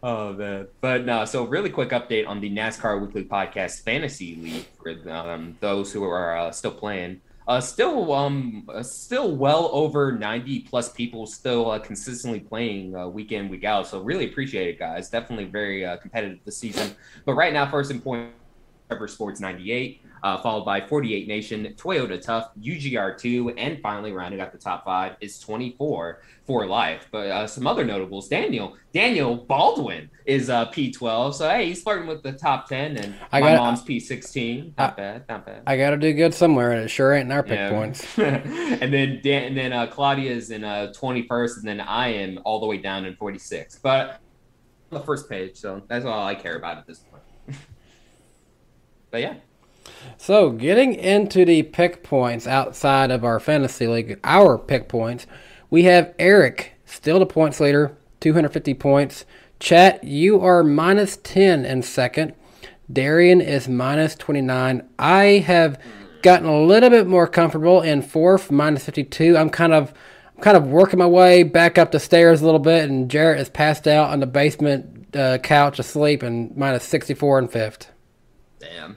Oh 0.03 0.33
man, 0.33 0.67
but 0.81 1.05
no. 1.05 1.25
So 1.25 1.45
really 1.45 1.71
quick 1.71 1.91
update 1.91 2.27
on 2.27 2.41
the 2.41 2.51
NASCAR 2.51 3.01
Weekly 3.01 3.25
Podcast 3.25 3.83
Fantasy 3.83 4.37
League 4.37 4.67
for 4.83 5.11
um, 5.11 5.57
those 5.61 5.93
who 5.93 6.05
are 6.05 6.37
uh, 6.37 6.51
still 6.51 6.73
playing. 6.73 7.21
Uh, 7.49 7.61
still, 7.61 8.13
um, 8.13 8.69
uh, 8.75 8.83
still 8.83 9.37
well 9.37 9.71
over 9.73 10.13
ninety 10.13 10.61
plus 10.61 10.91
people 10.93 11.27
still 11.27 11.71
uh, 11.71 11.79
consistently 11.79 12.41
playing 12.41 12.97
uh, 12.97 13.07
week 13.07 13.33
in 13.33 13.49
week 13.49 13.65
out. 13.65 13.87
So 13.87 14.01
really 14.03 14.27
appreciate 14.27 14.69
it, 14.69 14.79
guys. 14.79 15.09
Definitely 15.09 15.45
very 15.47 15.85
uh, 15.85 15.97
competitive 15.97 16.39
this 16.45 16.57
season. 16.59 16.95
But 17.25 17.35
right 17.35 17.53
now, 17.53 17.71
first 17.71 17.91
in 17.91 18.01
point. 18.01 18.33
Trevor 18.89 19.09
Sports 19.09 19.41
98, 19.41 20.01
uh, 20.23 20.39
followed 20.39 20.65
by 20.65 20.81
48 20.81 21.29
Nation, 21.29 21.75
Toyota 21.77 22.21
Tough, 22.21 22.51
UGR2, 22.61 23.55
and 23.57 23.81
finally 23.81 24.13
rounding 24.13 24.41
out 24.41 24.53
the 24.53 24.59
top 24.59 24.85
five 24.85 25.17
is 25.21 25.39
24 25.39 26.21
for 26.47 26.67
life. 26.67 27.09
But 27.11 27.27
uh, 27.29 27.47
some 27.47 27.67
other 27.67 27.85
notables, 27.85 28.29
Daniel, 28.29 28.77
Daniel 28.93 29.37
Baldwin 29.37 30.11
is 30.25 30.49
uh, 30.51 30.67
P12. 30.67 31.35
So, 31.35 31.49
hey, 31.49 31.67
he's 31.67 31.83
flirting 31.83 32.07
with 32.07 32.23
the 32.23 32.33
top 32.33 32.69
10, 32.69 32.97
and 32.97 33.15
I 33.33 33.41
my 33.41 33.53
got- 33.55 33.59
mom's 33.65 33.83
P16. 33.83 34.73
Not 34.79 34.97
bad, 34.97 35.25
not 35.29 35.45
bad. 35.47 35.63
I 35.67 35.77
got 35.77 35.91
to 35.91 35.97
do 35.97 36.13
good 36.13 36.35
somewhere, 36.35 36.73
and 36.73 36.83
it 36.83 36.89
sure 36.89 37.13
ain't 37.15 37.27
in 37.27 37.33
our 37.33 37.43
pick 37.43 37.59
Yeah. 37.59 37.71
points. 37.71 38.19
and 38.19 38.93
then 38.93 39.21
Dan, 39.23 39.45
and 39.45 39.57
then 39.57 39.73
uh, 39.73 39.87
Claudia 39.87 40.31
is 40.33 40.51
in 40.51 40.65
uh, 40.65 40.93
21st, 40.97 41.59
and 41.59 41.69
then 41.69 41.81
I 41.81 42.09
am 42.09 42.41
all 42.45 42.61
the 42.61 42.67
way 42.67 42.79
down 42.79 43.05
in 43.05 43.15
46. 43.17 43.79
But 43.83 44.21
on 44.93 44.99
the 44.99 45.05
first 45.05 45.29
page, 45.29 45.57
so 45.57 45.83
that's 45.89 46.05
all 46.05 46.25
I 46.25 46.35
care 46.37 46.57
about 46.57 46.79
at 46.79 46.87
this 46.87 47.01
point. 47.01 47.23
but 49.11 49.21
yeah. 49.21 49.35
So, 50.17 50.51
getting 50.51 50.95
into 50.95 51.45
the 51.45 51.63
pick 51.63 52.03
points 52.03 52.47
outside 52.47 53.11
of 53.11 53.25
our 53.25 53.39
fantasy 53.39 53.87
league, 53.87 54.19
our 54.25 54.59
pick 54.59 54.89
points, 54.89 55.27
we 55.71 55.85
have 55.85 56.15
Eric, 56.19 56.73
still 56.85 57.19
the 57.19 57.27
points 57.27 57.61
leader, 57.61 57.97
250 58.21 58.75
points. 58.75 59.25
Chat, 59.59 60.05
you 60.05 60.41
are 60.41 60.63
minus 60.63 61.19
10 61.19 61.65
in 61.65 61.83
second. 61.83 62.35
Darian 62.93 63.41
is 63.41 63.69
minus 63.69 64.15
29. 64.15 64.89
I 64.99 65.25
have 65.47 65.81
gotten 66.23 66.47
a 66.47 66.61
little 66.61 66.91
bit 66.91 67.07
more 67.07 67.27
comfortable 67.27 67.83
in 67.83 68.03
fourth, 68.03 68.51
minus 68.51 68.85
52. 68.85 69.37
I'm 69.37 69.51
kind 69.51 69.73
of 69.73 69.93
I'm 70.37 70.43
kind 70.43 70.57
of 70.57 70.67
working 70.67 70.99
my 70.99 71.07
way 71.07 71.43
back 71.43 71.79
up 71.79 71.93
the 71.93 72.01
stairs 72.01 72.43
a 72.43 72.45
little 72.45 72.61
bit, 72.61 72.89
and 72.89 73.11
Jarrett 73.11 73.41
is 73.41 73.49
passed 73.49 73.87
out 73.87 74.11
on 74.11 74.21
the 74.21 74.27
basement 74.27 75.17
uh, 75.17 75.39
couch 75.39 75.79
asleep 75.79 76.23
and 76.23 76.55
minus 76.57 76.85
64 76.85 77.39
in 77.39 77.49
fifth. 77.49 77.91
Damn. 78.59 78.97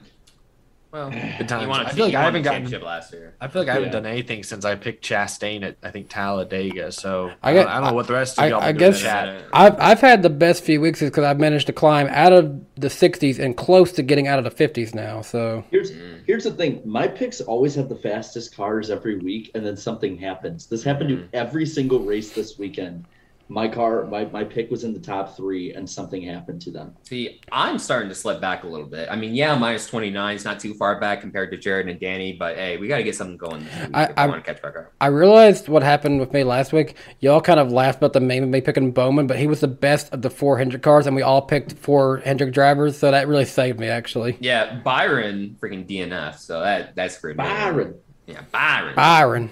Well, 0.92 1.10
good 1.10 1.48
times. 1.48 1.66
You 1.66 1.72
I 1.72 1.92
feel 1.92 2.06
like 2.06 2.14
I 2.16 2.22
haven't 2.22 2.42
gotten. 2.42 2.68
last 2.82 3.12
year. 3.12 3.34
I 3.40 3.46
feel 3.46 3.62
like 3.62 3.68
I 3.68 3.74
haven't 3.74 3.88
Yeah. 3.90 3.92
done 3.92 4.06
anything 4.06 4.42
since 4.42 4.64
I 4.64 4.74
picked 4.74 5.04
Chastain 5.08 5.62
at 5.62 5.76
I 5.84 5.90
think 5.92 6.08
Talladega. 6.08 6.90
So 6.90 7.30
I 7.42 7.50
I, 7.50 7.54
don't, 7.54 7.68
I 7.68 7.74
don't 7.74 7.84
know 7.90 7.92
what 7.94 8.08
the 8.08 8.14
rest 8.14 8.38
of 8.38 8.44
I, 8.44 8.48
y'all 8.48 8.60
I 8.60 8.72
been 8.72 8.78
doing 8.78 8.90
guess 8.92 9.00
chat. 9.02 9.44
I've 9.52 9.78
I've 9.78 10.00
had 10.00 10.22
the 10.22 10.30
best 10.30 10.64
few 10.64 10.80
weeks 10.80 10.98
because 11.00 11.22
I've 11.22 11.38
managed 11.38 11.68
to 11.68 11.72
climb 11.72 12.08
out 12.08 12.32
of 12.32 12.60
the 12.74 12.88
60s 12.88 13.38
and 13.38 13.56
close 13.56 13.92
to 13.92 14.02
getting 14.02 14.26
out 14.26 14.44
of 14.44 14.44
the 14.44 14.50
50s 14.68 14.92
now. 14.94 15.20
So 15.22 15.64
Here's 15.70 15.92
Mm. 15.92 16.20
here's 16.26 16.44
the 16.44 16.50
thing. 16.50 16.80
My 16.84 17.06
picks 17.06 17.40
always 17.40 17.76
have 17.76 17.88
the 17.88 17.96
fastest 17.96 18.56
cars 18.56 18.90
every 18.90 19.18
week, 19.18 19.52
and 19.54 19.64
then 19.64 19.76
something 19.76 20.18
happens. 20.18 20.66
This 20.66 20.82
happened 20.82 21.10
Mm. 21.10 21.30
to 21.30 21.36
every 21.38 21.66
single 21.66 22.00
race 22.00 22.32
this 22.32 22.58
weekend. 22.58 23.04
My 23.50 23.66
car, 23.66 24.06
my, 24.06 24.26
my 24.26 24.44
pick 24.44 24.70
was 24.70 24.84
in 24.84 24.92
the 24.94 25.00
top 25.00 25.36
three, 25.36 25.74
and 25.74 25.90
something 25.90 26.22
happened 26.22 26.62
to 26.62 26.70
them. 26.70 26.94
See, 27.02 27.40
I'm 27.50 27.80
starting 27.80 28.08
to 28.08 28.14
slip 28.14 28.40
back 28.40 28.62
a 28.62 28.68
little 28.68 28.86
bit. 28.86 29.08
I 29.10 29.16
mean, 29.16 29.34
yeah, 29.34 29.56
minus 29.58 29.88
29 29.88 30.36
is 30.36 30.44
not 30.44 30.60
too 30.60 30.72
far 30.74 31.00
back 31.00 31.20
compared 31.20 31.50
to 31.50 31.56
Jared 31.56 31.88
and 31.88 31.98
Danny, 31.98 32.32
but 32.32 32.54
hey, 32.56 32.76
we 32.76 32.86
got 32.86 32.98
to 32.98 33.02
get 33.02 33.16
something 33.16 33.36
going 33.36 33.64
this 33.64 33.74
week 33.88 33.90
I- 33.92 34.04
I, 34.04 34.12
I- 34.18 34.26
want 34.28 34.44
to 34.44 34.52
catch 34.54 34.62
back 34.62 34.76
up. 34.76 34.92
I 35.00 35.08
realized 35.08 35.68
what 35.68 35.82
happened 35.82 36.20
with 36.20 36.32
me 36.32 36.44
last 36.44 36.72
week. 36.72 36.94
Y'all 37.18 37.40
kind 37.40 37.58
of 37.58 37.72
laughed 37.72 37.98
about 37.98 38.12
the 38.12 38.20
meme 38.20 38.44
of 38.44 38.48
me 38.50 38.60
picking 38.60 38.92
Bowman, 38.92 39.26
but 39.26 39.36
he 39.36 39.48
was 39.48 39.60
the 39.60 39.68
best 39.68 40.12
of 40.14 40.22
the 40.22 40.30
four 40.30 40.56
Hendrick 40.56 40.82
cars, 40.84 41.08
and 41.08 41.16
we 41.16 41.22
all 41.22 41.42
picked 41.42 41.72
four 41.72 42.18
Hendrick 42.18 42.52
drivers. 42.54 42.96
So 42.96 43.10
that 43.10 43.26
really 43.26 43.44
saved 43.46 43.80
me 43.80 43.88
actually. 43.88 44.36
Yeah, 44.40 44.76
Byron 44.84 45.56
freaking 45.60 45.88
DNF, 45.88 46.38
so 46.38 46.60
that 46.60 46.94
that's 46.94 47.18
great. 47.18 47.36
Byron. 47.36 47.96
Yeah, 48.26 48.42
Byron. 48.52 48.94
Byron. 48.94 49.50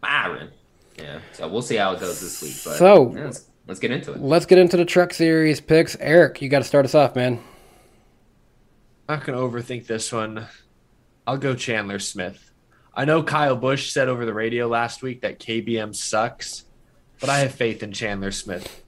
Byron. 0.00 0.50
Yeah, 0.98 1.18
so 1.32 1.48
we'll 1.48 1.62
see 1.62 1.76
how 1.76 1.92
it 1.92 2.00
goes 2.00 2.20
this 2.20 2.40
week. 2.42 2.54
But 2.64 2.78
So- 2.78 3.12
yeah, 3.14 3.24
let's, 3.24 3.46
let's 3.66 3.80
get 3.80 3.90
into 3.90 4.12
it. 4.12 4.20
Let's 4.20 4.46
get 4.46 4.58
into 4.58 4.76
the 4.76 4.84
Truck 4.84 5.12
Series 5.12 5.60
picks. 5.60 5.96
Eric, 6.00 6.40
you 6.42 6.48
got 6.48 6.60
to 6.60 6.64
start 6.64 6.84
us 6.84 6.94
off, 6.94 7.16
man. 7.16 7.40
I'm 9.08 9.18
not 9.18 9.26
gonna 9.26 9.38
overthink 9.38 9.86
this 9.86 10.10
one. 10.12 10.46
I'll 11.26 11.36
go 11.36 11.54
Chandler 11.54 11.98
Smith. 11.98 12.50
I 12.94 13.04
know 13.04 13.22
Kyle 13.22 13.56
Busch 13.56 13.90
said 13.90 14.08
over 14.08 14.24
the 14.24 14.32
radio 14.32 14.66
last 14.66 15.02
week 15.02 15.20
that 15.22 15.38
KBM 15.40 15.94
sucks, 15.94 16.64
but 17.20 17.28
I 17.28 17.38
have 17.40 17.52
faith 17.54 17.82
in 17.82 17.92
Chandler 17.92 18.30
Smith. 18.30 18.82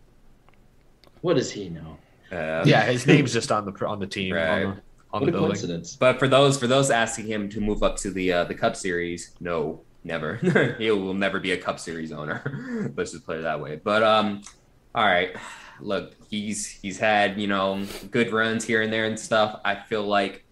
What 1.21 1.35
does 1.35 1.51
he 1.51 1.69
know? 1.69 1.99
Uh, 2.33 2.63
Yeah, 2.65 2.85
his 2.85 3.07
name's 3.07 3.33
just 3.33 3.53
on 3.53 3.65
the 3.67 3.87
on 3.87 3.99
the 3.99 4.07
team 4.07 4.35
Right. 4.35 4.49
on 4.49 4.61
the, 4.63 4.67
on 4.69 4.73
What 5.11 5.21
the 5.21 5.27
a 5.27 5.33
building. 5.33 5.49
coincidence. 5.49 5.97
But 5.97 6.19
for 6.19 6.29
those 6.29 6.59
for 6.59 6.67
those 6.67 6.91
asking 6.91 7.27
him 7.27 7.49
to 7.51 7.61
move 7.61 7.83
up 7.83 7.97
to 7.99 8.11
the 8.11 8.33
uh, 8.33 8.45
the 8.45 8.55
Cup 8.55 8.75
Series, 8.77 9.33
no, 9.41 9.83
never. 10.07 10.37
he 10.79 10.91
will 10.91 11.15
never 11.15 11.41
be 11.41 11.53
a 11.53 11.57
Cup 11.57 11.79
Series 11.79 12.13
owner. 12.13 12.93
Let's 12.97 13.13
just 13.13 13.27
put 13.27 13.39
it 13.39 13.43
that 13.43 13.61
way. 13.61 13.81
But 13.83 14.03
um, 14.03 14.43
all 14.95 15.05
right. 15.05 15.37
Look, 15.81 16.15
he's 16.31 16.67
he's 16.67 16.99
had 16.99 17.39
you 17.39 17.49
know 17.49 17.85
good 18.11 18.33
runs 18.33 18.65
here 18.65 18.83
and 18.83 18.93
there 18.93 19.05
and 19.05 19.19
stuff. 19.19 19.61
I 19.65 19.75
feel 19.75 20.05
like 20.05 20.45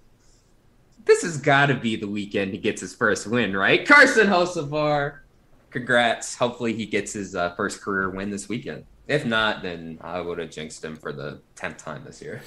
this 1.04 1.22
has 1.22 1.38
got 1.38 1.66
to 1.66 1.74
be 1.74 1.96
the 1.96 2.08
weekend 2.08 2.52
he 2.52 2.58
gets 2.58 2.80
his 2.80 2.94
first 2.94 3.26
win, 3.26 3.56
right? 3.56 3.86
Carson 3.86 4.26
Hocevar, 4.26 5.20
congrats. 5.70 6.36
Hopefully 6.36 6.74
he 6.74 6.86
gets 6.86 7.12
his 7.12 7.34
uh, 7.34 7.54
first 7.54 7.80
career 7.80 8.10
win 8.10 8.30
this 8.30 8.48
weekend. 8.48 8.84
If 9.06 9.26
not, 9.26 9.62
then 9.62 9.98
I 10.00 10.20
would 10.20 10.38
have 10.38 10.50
jinxed 10.50 10.82
him 10.84 10.96
for 10.96 11.12
the 11.12 11.40
tenth 11.56 11.78
time 11.78 12.04
this 12.04 12.22
year. 12.22 12.42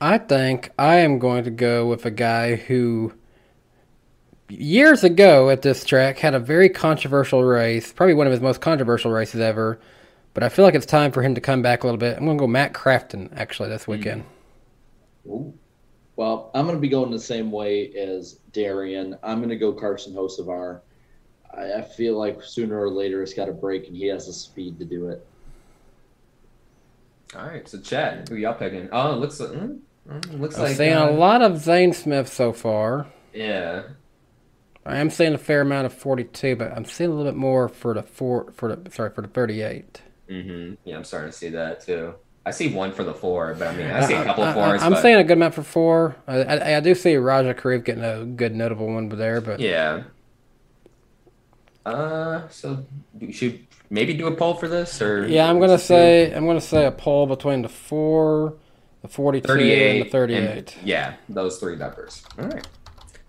I 0.00 0.18
think 0.18 0.70
I 0.78 0.96
am 0.96 1.18
going 1.18 1.44
to 1.44 1.50
go 1.50 1.86
with 1.86 2.04
a 2.06 2.10
guy 2.10 2.56
who 2.56 3.12
years 4.60 5.04
ago 5.04 5.50
at 5.50 5.62
this 5.62 5.84
track 5.84 6.18
had 6.18 6.34
a 6.34 6.38
very 6.38 6.68
controversial 6.68 7.42
race, 7.44 7.92
probably 7.92 8.14
one 8.14 8.26
of 8.26 8.32
his 8.32 8.40
most 8.40 8.60
controversial 8.60 9.10
races 9.10 9.40
ever. 9.40 9.78
But 10.34 10.42
I 10.42 10.48
feel 10.48 10.64
like 10.64 10.74
it's 10.74 10.86
time 10.86 11.12
for 11.12 11.22
him 11.22 11.34
to 11.34 11.40
come 11.40 11.62
back 11.62 11.82
a 11.82 11.86
little 11.86 11.98
bit. 11.98 12.16
I'm 12.16 12.24
going 12.24 12.38
to 12.38 12.42
go 12.42 12.46
Matt 12.46 12.72
Crafton 12.72 13.30
actually 13.36 13.68
this 13.68 13.86
weekend. 13.86 14.24
Ooh. 15.26 15.52
Well, 16.16 16.50
I'm 16.54 16.64
going 16.66 16.76
to 16.76 16.80
be 16.80 16.88
going 16.88 17.10
the 17.10 17.18
same 17.18 17.50
way 17.50 17.92
as 17.94 18.34
Darian. 18.52 19.16
I'm 19.22 19.38
going 19.38 19.48
to 19.50 19.56
go 19.56 19.72
Carson 19.72 20.14
Hocevar. 20.14 20.80
I, 21.56 21.74
I 21.74 21.82
feel 21.82 22.18
like 22.18 22.42
sooner 22.42 22.80
or 22.80 22.90
later 22.90 23.22
it's 23.22 23.34
got 23.34 23.46
to 23.46 23.52
break, 23.52 23.88
and 23.88 23.96
he 23.96 24.06
has 24.06 24.26
the 24.26 24.32
speed 24.32 24.78
to 24.78 24.84
do 24.84 25.08
it. 25.08 25.26
All 27.34 27.46
right, 27.46 27.66
so 27.66 27.80
Chad, 27.80 28.28
who 28.28 28.36
y'all 28.36 28.54
picking? 28.54 28.88
Oh, 28.92 29.14
it 29.14 29.16
looks 29.16 29.40
like 29.40 29.50
mm, 29.50 29.80
mm, 30.08 30.40
looks 30.40 30.56
I'm 30.56 30.64
like 30.64 30.76
seeing 30.76 30.92
uh, 30.92 31.08
a 31.08 31.12
lot 31.12 31.40
of 31.40 31.58
Zane 31.58 31.94
Smith 31.94 32.30
so 32.30 32.52
far. 32.52 33.06
Yeah, 33.32 33.84
I 34.84 34.98
am 34.98 35.10
seeing 35.10 35.34
a 35.34 35.38
fair 35.38 35.60
amount 35.60 35.86
of 35.86 35.92
42, 35.92 36.56
but 36.56 36.72
I'm 36.72 36.84
seeing 36.84 37.10
a 37.10 37.14
little 37.14 37.30
bit 37.30 37.38
more 37.38 37.68
for 37.68 37.94
the 37.94 38.02
four 38.02 38.52
for 38.52 38.74
the 38.74 38.90
sorry 38.90 39.10
for 39.10 39.22
the 39.22 39.28
38. 39.28 40.02
mm-hmm. 40.28 40.74
yeah, 40.84 40.96
I'm 40.96 41.04
starting 41.04 41.30
to 41.30 41.36
see 41.36 41.50
that 41.50 41.84
too. 41.84 42.14
I 42.44 42.50
see 42.50 42.74
one 42.74 42.90
for 42.90 43.04
the 43.04 43.14
four, 43.14 43.54
but 43.54 43.68
I 43.68 43.76
mean, 43.76 43.88
I 43.88 44.04
see 44.04 44.14
a 44.14 44.24
couple 44.24 44.42
I- 44.42 44.48
of 44.48 44.54
fours. 44.54 44.82
I, 44.82 44.86
am 44.86 44.92
but, 44.92 45.02
seeing 45.02 45.14
a 45.16 45.22
good 45.22 45.34
amount 45.38 45.54
for 45.54 45.62
four. 45.62 46.16
I, 46.26 46.42
I, 46.42 46.76
I 46.78 46.80
do 46.80 46.94
see 46.94 47.14
Rajah 47.16 47.54
Caruth 47.54 47.84
getting 47.84 48.02
a 48.02 48.24
good 48.24 48.54
notable 48.56 48.92
one 48.92 49.08
there, 49.10 49.40
but 49.40 49.60
yeah. 49.60 50.02
Uh, 51.86 52.48
so 52.48 52.84
we 53.20 53.32
should 53.32 53.64
maybe 53.90 54.14
do 54.14 54.26
a 54.26 54.34
poll 54.34 54.54
for 54.54 54.68
this, 54.68 55.00
or 55.00 55.26
Yeah, 55.26 55.48
I'm 55.48 55.60
gonna 55.60 55.78
say 55.78 56.32
I'm 56.32 56.46
gonna 56.46 56.60
say 56.60 56.86
a 56.86 56.92
poll 56.92 57.26
between 57.26 57.62
the 57.62 57.68
four 57.68 58.54
The 59.02 59.08
42 59.08 59.52
and 59.52 60.06
the 60.06 60.10
38. 60.10 60.40
and- 60.40 60.74
yeah, 60.84 61.14
those 61.28 61.58
three 61.58 61.76
numbers. 61.76 62.24
All 62.38 62.46
right. 62.46 62.66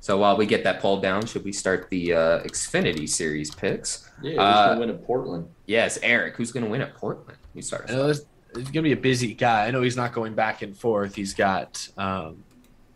So 0.04 0.18
while 0.18 0.36
we 0.36 0.46
get 0.46 0.66
that 0.66 0.82
poll 0.82 1.00
down, 1.00 1.26
should 1.26 1.46
we 1.46 1.54
start 1.54 1.90
the 1.90 2.12
uh, 2.14 2.40
Xfinity 2.44 3.08
Series 3.08 3.56
picks? 3.56 4.12
Yeah, 4.22 4.32
who's 4.32 4.38
Uh, 4.40 4.68
gonna 4.68 4.80
win 4.82 4.90
at 4.90 5.06
Portland? 5.06 5.48
Yes, 5.66 5.98
Eric. 6.04 6.36
Who's 6.36 6.52
going 6.52 6.66
to 6.66 6.70
win 6.70 6.82
at 6.82 6.94
Portland? 6.94 7.38
You 7.54 7.62
start. 7.62 7.86
I 7.88 7.94
know 7.94 8.08
this, 8.08 8.26
he's 8.54 8.66
gonna 8.70 8.82
be 8.84 8.92
a 8.92 8.98
busy 8.98 9.34
guy. 9.34 9.66
I 9.66 9.72
know 9.72 9.82
he's 9.82 9.96
not 9.96 10.12
going 10.12 10.34
back 10.34 10.62
and 10.62 10.76
forth. 10.78 11.16
He's 11.16 11.34
got 11.34 11.88
um, 11.98 12.44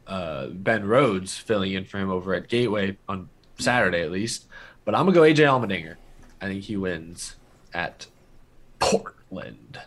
uh, 0.06 0.48
Ben 0.48 0.86
Rhodes 0.86 1.38
filling 1.38 1.72
in 1.72 1.86
for 1.86 1.98
him 1.98 2.10
over 2.10 2.34
at 2.34 2.50
Gateway 2.50 2.98
on 3.08 3.30
Saturday 3.58 4.02
at 4.02 4.12
least. 4.12 4.48
But 4.84 4.94
I'm 4.94 5.06
gonna 5.06 5.16
go 5.16 5.22
AJ 5.22 5.46
Allmendinger. 5.46 5.96
I 6.42 6.48
think 6.48 6.64
he 6.66 6.76
wins 6.76 7.38
at 7.74 8.08
Portland. 8.80 9.80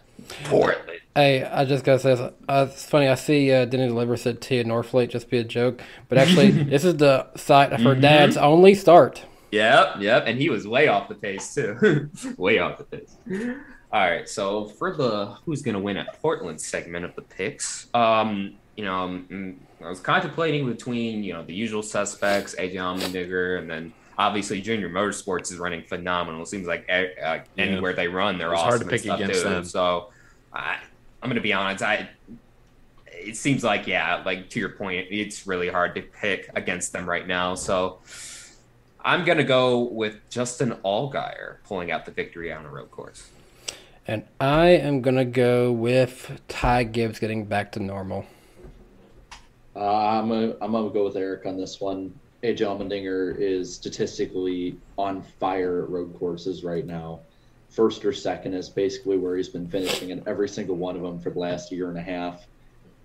Portland. 0.44 0.99
Hey, 1.16 1.42
I 1.44 1.64
just 1.64 1.84
gotta 1.84 1.98
say, 1.98 2.12
uh, 2.48 2.66
it's 2.70 2.84
funny. 2.84 3.08
I 3.08 3.16
see 3.16 3.52
uh, 3.52 3.64
Denny 3.64 3.88
Deliver 3.88 4.16
said 4.16 4.40
Tia 4.40 4.64
Norfleet 4.64 5.10
just 5.10 5.28
be 5.28 5.38
a 5.38 5.44
joke, 5.44 5.82
but 6.08 6.18
actually, 6.18 6.50
this 6.64 6.84
is 6.84 6.96
the 6.98 7.26
site 7.36 7.72
of 7.72 7.80
her 7.80 7.96
Mhm. 7.96 8.00
dad's 8.00 8.36
only 8.36 8.74
start. 8.74 9.24
Yep, 9.50 9.96
yep, 9.98 10.24
and 10.26 10.38
he 10.38 10.48
was 10.48 10.68
way 10.68 10.86
off 10.86 11.08
the 11.08 11.16
pace 11.16 11.52
too. 11.54 12.08
way 12.38 12.60
off 12.60 12.78
the 12.78 12.84
pace. 12.84 13.16
All 13.92 14.00
right, 14.00 14.28
so 14.28 14.66
for 14.66 14.94
the 14.96 15.34
who's 15.44 15.62
going 15.62 15.74
to 15.74 15.80
win 15.80 15.96
at 15.96 16.20
Portland 16.22 16.60
segment 16.60 17.04
of 17.04 17.16
the 17.16 17.22
picks, 17.22 17.88
um, 17.92 18.54
you 18.76 18.84
know, 18.84 18.94
um, 18.94 19.56
I 19.84 19.88
was 19.88 19.98
contemplating 19.98 20.64
between 20.70 21.24
you 21.24 21.32
know 21.32 21.42
the 21.42 21.52
usual 21.54 21.82
suspects, 21.82 22.54
AJ 22.56 22.74
Allmendinger, 22.74 23.58
and 23.58 23.68
then 23.68 23.92
obviously 24.16 24.60
Junior 24.60 24.88
Motorsports 24.88 25.50
is 25.50 25.58
running 25.58 25.82
phenomenal. 25.82 26.42
It 26.42 26.46
seems 26.46 26.68
like 26.68 26.88
uh, 26.88 27.20
uh, 27.20 27.38
anywhere 27.58 27.94
they 27.94 28.06
run, 28.06 28.38
they're 28.38 28.52
It's 28.52 28.60
awesome. 28.62 28.68
hard 28.68 28.80
to 28.82 28.86
pick 28.86 29.04
against 29.06 29.42
too. 29.42 29.48
them. 29.48 29.64
So 29.64 30.10
I, 30.52 30.76
I'm 31.22 31.28
going 31.28 31.36
to 31.36 31.42
be 31.42 31.52
honest, 31.52 31.82
I. 31.82 32.08
It 33.06 33.36
seems 33.36 33.62
like 33.62 33.86
yeah, 33.86 34.22
like 34.24 34.48
to 34.50 34.60
your 34.60 34.70
point, 34.70 35.08
it's 35.10 35.46
really 35.46 35.68
hard 35.68 35.94
to 35.96 36.00
pick 36.00 36.48
against 36.54 36.94
them 36.94 37.06
right 37.06 37.26
now. 37.26 37.54
So 37.54 37.98
I'm 39.02 39.24
gonna 39.24 39.44
go 39.44 39.80
with 39.80 40.28
Justin 40.28 40.76
Allgaier 40.84 41.56
pulling 41.64 41.90
out 41.90 42.04
the 42.04 42.10
victory 42.10 42.52
on 42.52 42.66
a 42.66 42.68
road 42.68 42.90
course. 42.90 43.30
And 44.06 44.24
I 44.40 44.68
am 44.68 45.00
gonna 45.00 45.24
go 45.24 45.72
with 45.72 46.40
Ty 46.48 46.84
Gibbs 46.84 47.18
getting 47.18 47.46
back 47.46 47.72
to 47.72 47.80
normal. 47.80 48.26
Uh, 49.74 49.80
I'm 49.80 50.28
gonna, 50.28 50.54
I'm 50.60 50.72
gonna 50.72 50.90
go 50.90 51.04
with 51.04 51.16
Eric 51.16 51.46
on 51.46 51.56
this 51.56 51.80
one. 51.80 52.12
AJ 52.42 52.58
Allmendinger 52.58 53.38
is 53.38 53.74
statistically 53.74 54.76
on 54.98 55.22
fire 55.22 55.84
at 55.84 55.90
road 55.90 56.14
courses 56.18 56.62
right 56.64 56.86
now. 56.86 57.20
First 57.70 58.04
or 58.04 58.12
second 58.12 58.54
is 58.54 58.68
basically 58.68 59.16
where 59.16 59.36
he's 59.36 59.48
been 59.48 59.68
finishing 59.68 60.10
in 60.10 60.22
every 60.26 60.48
single 60.48 60.76
one 60.76 60.96
of 60.96 61.02
them 61.02 61.20
for 61.20 61.30
the 61.30 61.38
last 61.38 61.70
year 61.70 61.88
and 61.88 61.96
a 61.96 62.02
half. 62.02 62.46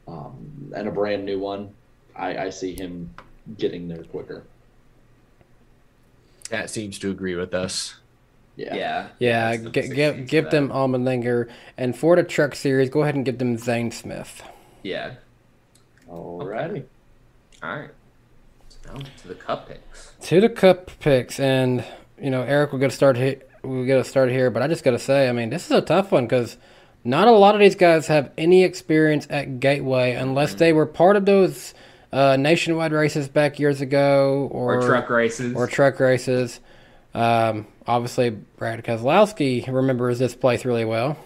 Um, 0.07 0.71
and 0.75 0.87
a 0.87 0.91
brand 0.91 1.23
new 1.23 1.39
one, 1.39 1.73
I, 2.15 2.37
I 2.37 2.49
see 2.49 2.73
him 2.73 3.09
getting 3.57 3.87
there 3.87 4.03
quicker. 4.03 4.43
That 6.49 6.69
seems 6.69 6.99
to 6.99 7.11
agree 7.11 7.35
with 7.35 7.53
us. 7.53 7.95
Yeah. 8.55 8.75
Yeah. 8.75 9.07
Yeah, 9.19 9.51
that's 9.51 9.63
the 9.63 9.69
gi- 9.69 9.81
16 9.81 9.95
give 9.95 10.27
give 10.27 10.49
them 10.49 10.69
Allmendinger, 10.69 11.49
and 11.77 11.97
for 11.97 12.15
the 12.15 12.23
Truck 12.23 12.55
Series, 12.55 12.89
go 12.89 13.03
ahead 13.03 13.15
and 13.15 13.25
give 13.25 13.37
them 13.37 13.57
Zane 13.57 13.91
Smith. 13.91 14.41
Yeah. 14.83 15.15
Alrighty. 16.09 16.85
All 17.61 17.79
right. 17.79 17.89
So 18.69 18.93
now 18.93 18.99
to 18.99 19.27
the 19.27 19.35
cup 19.35 19.67
picks. 19.67 20.11
To 20.21 20.39
the 20.41 20.49
Cup 20.49 20.91
picks, 20.99 21.39
and 21.39 21.83
you 22.21 22.29
know 22.29 22.43
Eric, 22.43 22.71
we're 22.71 22.79
gonna 22.79 22.91
start 22.91 23.17
here. 23.65 23.75
We're 23.75 23.85
gonna 23.85 24.03
start 24.03 24.29
here, 24.29 24.49
but 24.49 24.61
I 24.61 24.67
just 24.67 24.83
gotta 24.83 24.99
say, 24.99 25.27
I 25.29 25.31
mean, 25.31 25.49
this 25.49 25.65
is 25.65 25.71
a 25.71 25.81
tough 25.81 26.11
one 26.11 26.25
because 26.25 26.57
not 27.03 27.27
a 27.27 27.31
lot 27.31 27.55
of 27.55 27.61
these 27.61 27.75
guys 27.75 28.07
have 28.07 28.31
any 28.37 28.63
experience 28.63 29.27
at 29.29 29.59
Gateway 29.59 30.13
unless 30.13 30.55
they 30.55 30.73
were 30.73 30.85
part 30.85 31.15
of 31.15 31.25
those 31.25 31.73
uh, 32.11 32.35
nationwide 32.37 32.93
races 32.93 33.27
back 33.27 33.59
years 33.59 33.81
ago, 33.81 34.47
or, 34.51 34.75
Or 34.79 34.87
truck 34.87 35.09
races. 35.09 35.55
or 35.55 35.67
truck 35.67 35.99
races. 35.99 36.59
Um, 37.13 37.67
obviously, 37.87 38.29
Brad 38.31 38.83
Keselowski 38.83 39.67
remembers 39.71 40.19
this 40.19 40.35
place 40.35 40.65
really 40.65 40.85
well. 40.85 41.17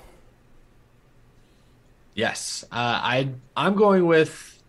Yes, 2.16 2.64
uh, 2.72 2.76
I 2.76 3.30
I'm 3.56 3.76
going 3.76 4.06
with 4.06 4.62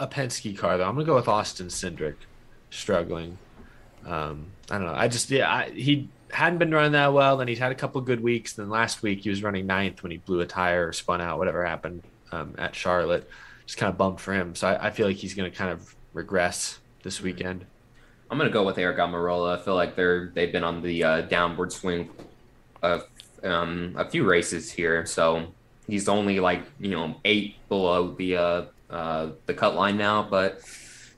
a 0.00 0.06
Penske 0.08 0.56
car 0.58 0.76
though. 0.78 0.84
I'm 0.84 0.94
gonna 0.94 1.04
go 1.06 1.14
with 1.14 1.28
Austin 1.28 1.68
Cindric, 1.68 2.16
struggling. 2.70 3.38
Um, 4.06 4.46
I 4.70 4.78
don't 4.78 4.86
know. 4.86 4.94
I 4.94 5.06
just 5.08 5.30
yeah, 5.30 5.52
I, 5.52 5.70
he 5.70 6.08
hadn't 6.30 6.58
been 6.58 6.72
running 6.72 6.92
that 6.92 7.12
well. 7.12 7.36
Then 7.36 7.48
he's 7.48 7.58
had 7.58 7.72
a 7.72 7.74
couple 7.74 8.00
good 8.00 8.22
weeks. 8.22 8.54
Then 8.54 8.70
last 8.70 9.02
week 9.02 9.20
he 9.20 9.30
was 9.30 9.42
running 9.42 9.66
ninth 9.66 10.02
when 10.02 10.12
he 10.12 10.18
blew 10.18 10.40
a 10.40 10.46
tire 10.46 10.88
or 10.88 10.92
spun 10.92 11.20
out, 11.20 11.38
whatever 11.38 11.64
happened 11.64 12.02
um, 12.32 12.54
at 12.58 12.74
Charlotte. 12.74 13.28
Just 13.66 13.78
kind 13.78 13.90
of 13.90 13.98
bummed 13.98 14.20
for 14.20 14.32
him. 14.32 14.54
So 14.54 14.68
I, 14.68 14.86
I 14.86 14.90
feel 14.90 15.06
like 15.06 15.16
he's 15.16 15.34
gonna 15.34 15.50
kind 15.50 15.70
of 15.70 15.94
regress 16.12 16.78
this 17.02 17.20
weekend. 17.20 17.64
I'm 18.30 18.38
gonna 18.38 18.50
go 18.50 18.64
with 18.64 18.76
Aric 18.76 18.98
Almirola. 18.98 19.58
I 19.58 19.62
feel 19.62 19.74
like 19.74 19.96
they're 19.96 20.30
they've 20.34 20.52
been 20.52 20.64
on 20.64 20.82
the 20.82 21.04
uh, 21.04 21.20
downward 21.22 21.72
swing 21.72 22.10
of 22.82 23.06
um, 23.42 23.94
a 23.96 24.08
few 24.08 24.24
races 24.24 24.70
here, 24.70 25.06
so 25.06 25.46
he's 25.86 26.08
only 26.08 26.40
like 26.40 26.62
you 26.78 26.90
know 26.90 27.16
eight 27.24 27.56
below 27.68 28.12
the 28.12 28.36
uh, 28.36 28.62
uh, 28.90 29.30
the 29.46 29.54
cut 29.54 29.74
line 29.74 29.96
now, 29.96 30.22
but 30.22 30.62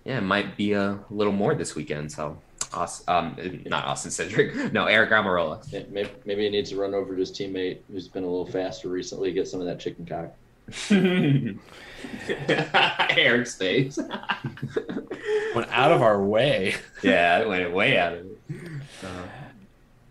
yeah, 0.04 0.18
it 0.18 0.22
might 0.22 0.56
be 0.56 0.72
a 0.72 0.98
little 1.10 1.32
more 1.32 1.54
this 1.54 1.74
weekend. 1.74 2.10
So, 2.10 2.38
Aus- 2.72 3.02
um, 3.08 3.36
not 3.66 3.84
Austin 3.84 4.10
Cindric, 4.10 4.72
no 4.72 4.84
Aric 4.84 5.10
Almirola. 5.10 5.90
Maybe, 5.90 6.10
maybe 6.24 6.42
he 6.44 6.50
needs 6.50 6.70
to 6.70 6.76
run 6.76 6.94
over 6.94 7.14
to 7.14 7.20
his 7.20 7.30
teammate 7.32 7.78
who's 7.90 8.08
been 8.08 8.24
a 8.24 8.28
little 8.28 8.46
faster 8.46 8.88
recently, 8.88 9.32
get 9.32 9.48
some 9.48 9.60
of 9.60 9.66
that 9.66 9.80
chicken 9.80 10.06
cock. 10.06 10.34
Eric's 13.16 13.56
face. 13.56 13.98
Went 15.54 15.68
out 15.70 15.92
of 15.92 16.02
our 16.02 16.22
way. 16.22 16.74
yeah, 17.02 17.40
it 17.40 17.48
went 17.48 17.72
way 17.72 17.98
out 17.98 18.12
of 18.14 18.26
it. 18.26 18.36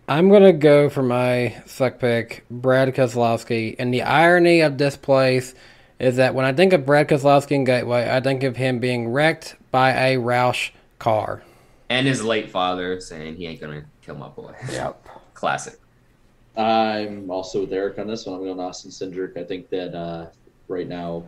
I'm 0.08 0.30
gonna 0.30 0.54
go 0.54 0.90
for 0.90 1.04
my 1.04 1.56
suck 1.66 2.00
pick, 2.00 2.44
Brad 2.50 2.94
Keselowski. 2.94 3.76
And 3.80 3.94
the 3.94 4.02
irony 4.02 4.62
of 4.62 4.78
this 4.78 4.98
place 4.98 5.54
is 6.00 6.16
that 6.18 6.34
when 6.34 6.46
I 6.46 6.54
think 6.54 6.74
of 6.74 6.86
Brad 6.86 7.08
Keselowski 7.08 7.52
in 7.52 7.64
Gateway, 7.64 8.10
I 8.10 8.20
think 8.20 8.44
of 8.44 8.56
him 8.58 8.80
being 8.80 9.10
wrecked 9.10 9.56
by 9.72 9.92
a 9.92 10.18
Roush 10.18 10.72
car. 10.98 11.44
And 11.90 12.06
his 12.06 12.24
late 12.24 12.52
father 12.52 13.00
saying 13.02 13.36
he 13.36 13.48
ain't 13.48 13.60
gonna 13.60 13.86
kill 14.02 14.16
my 14.16 14.30
boy. 14.30 14.54
Yep. 14.72 15.08
Classic. 15.34 15.80
I'm 16.56 17.32
also 17.32 17.62
with 17.62 17.72
Eric 17.72 18.00
on 18.00 18.08
this 18.08 18.26
one. 18.26 18.36
I'm 18.36 18.44
going 18.44 18.60
Austin 18.60 18.92
Cindric. 18.92 19.38
I 19.38 19.44
think 19.46 19.70
that 19.70 19.96
uh, 19.96 20.28
right 20.68 20.88
now, 20.88 21.24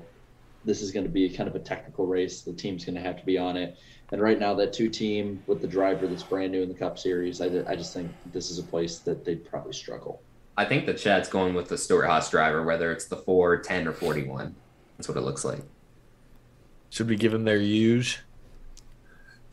this 0.66 0.82
is 0.82 0.92
going 0.92 1.06
to 1.06 1.12
be 1.12 1.30
kind 1.30 1.48
of 1.48 1.56
a 1.56 1.60
technical 1.60 2.06
race. 2.06 2.42
The 2.42 2.52
team's 2.52 2.84
going 2.84 2.96
to 2.96 3.02
have 3.02 3.18
to 3.18 3.26
be 3.26 3.38
on 3.38 3.56
it. 3.56 3.78
And 4.12 4.22
right 4.22 4.38
now, 4.38 4.54
that 4.56 4.74
two 4.74 4.90
team 4.90 5.42
with 5.48 5.62
the 5.62 5.68
driver 5.68 6.06
that's 6.06 6.24
brand 6.24 6.52
new 6.52 6.62
in 6.62 6.68
the 6.68 6.76
Cup 6.76 7.00
Series, 7.00 7.40
I, 7.40 7.46
I 7.66 7.78
just 7.78 7.94
think 7.94 8.12
this 8.34 8.52
is 8.52 8.60
a 8.60 8.64
place 8.64 9.00
that 9.00 9.24
they'd 9.24 9.50
probably 9.50 9.72
struggle. 9.72 10.22
I 10.58 10.66
think 10.66 10.86
the 10.86 10.94
chat's 10.94 11.30
going 11.30 11.54
with 11.54 11.70
the 11.70 11.78
Stewart 11.78 12.08
Haas 12.08 12.30
driver, 12.30 12.64
whether 12.64 12.92
it's 12.92 13.06
the 13.06 13.16
4, 13.16 13.60
10, 13.60 13.88
or 13.88 13.94
41. 13.94 14.54
That's 14.98 15.08
what 15.08 15.18
it 15.18 15.22
looks 15.22 15.46
like. 15.46 15.62
Should 16.90 17.08
we 17.08 17.16
give 17.16 17.34
him 17.34 17.46
their 17.46 17.58
use? 17.58 18.20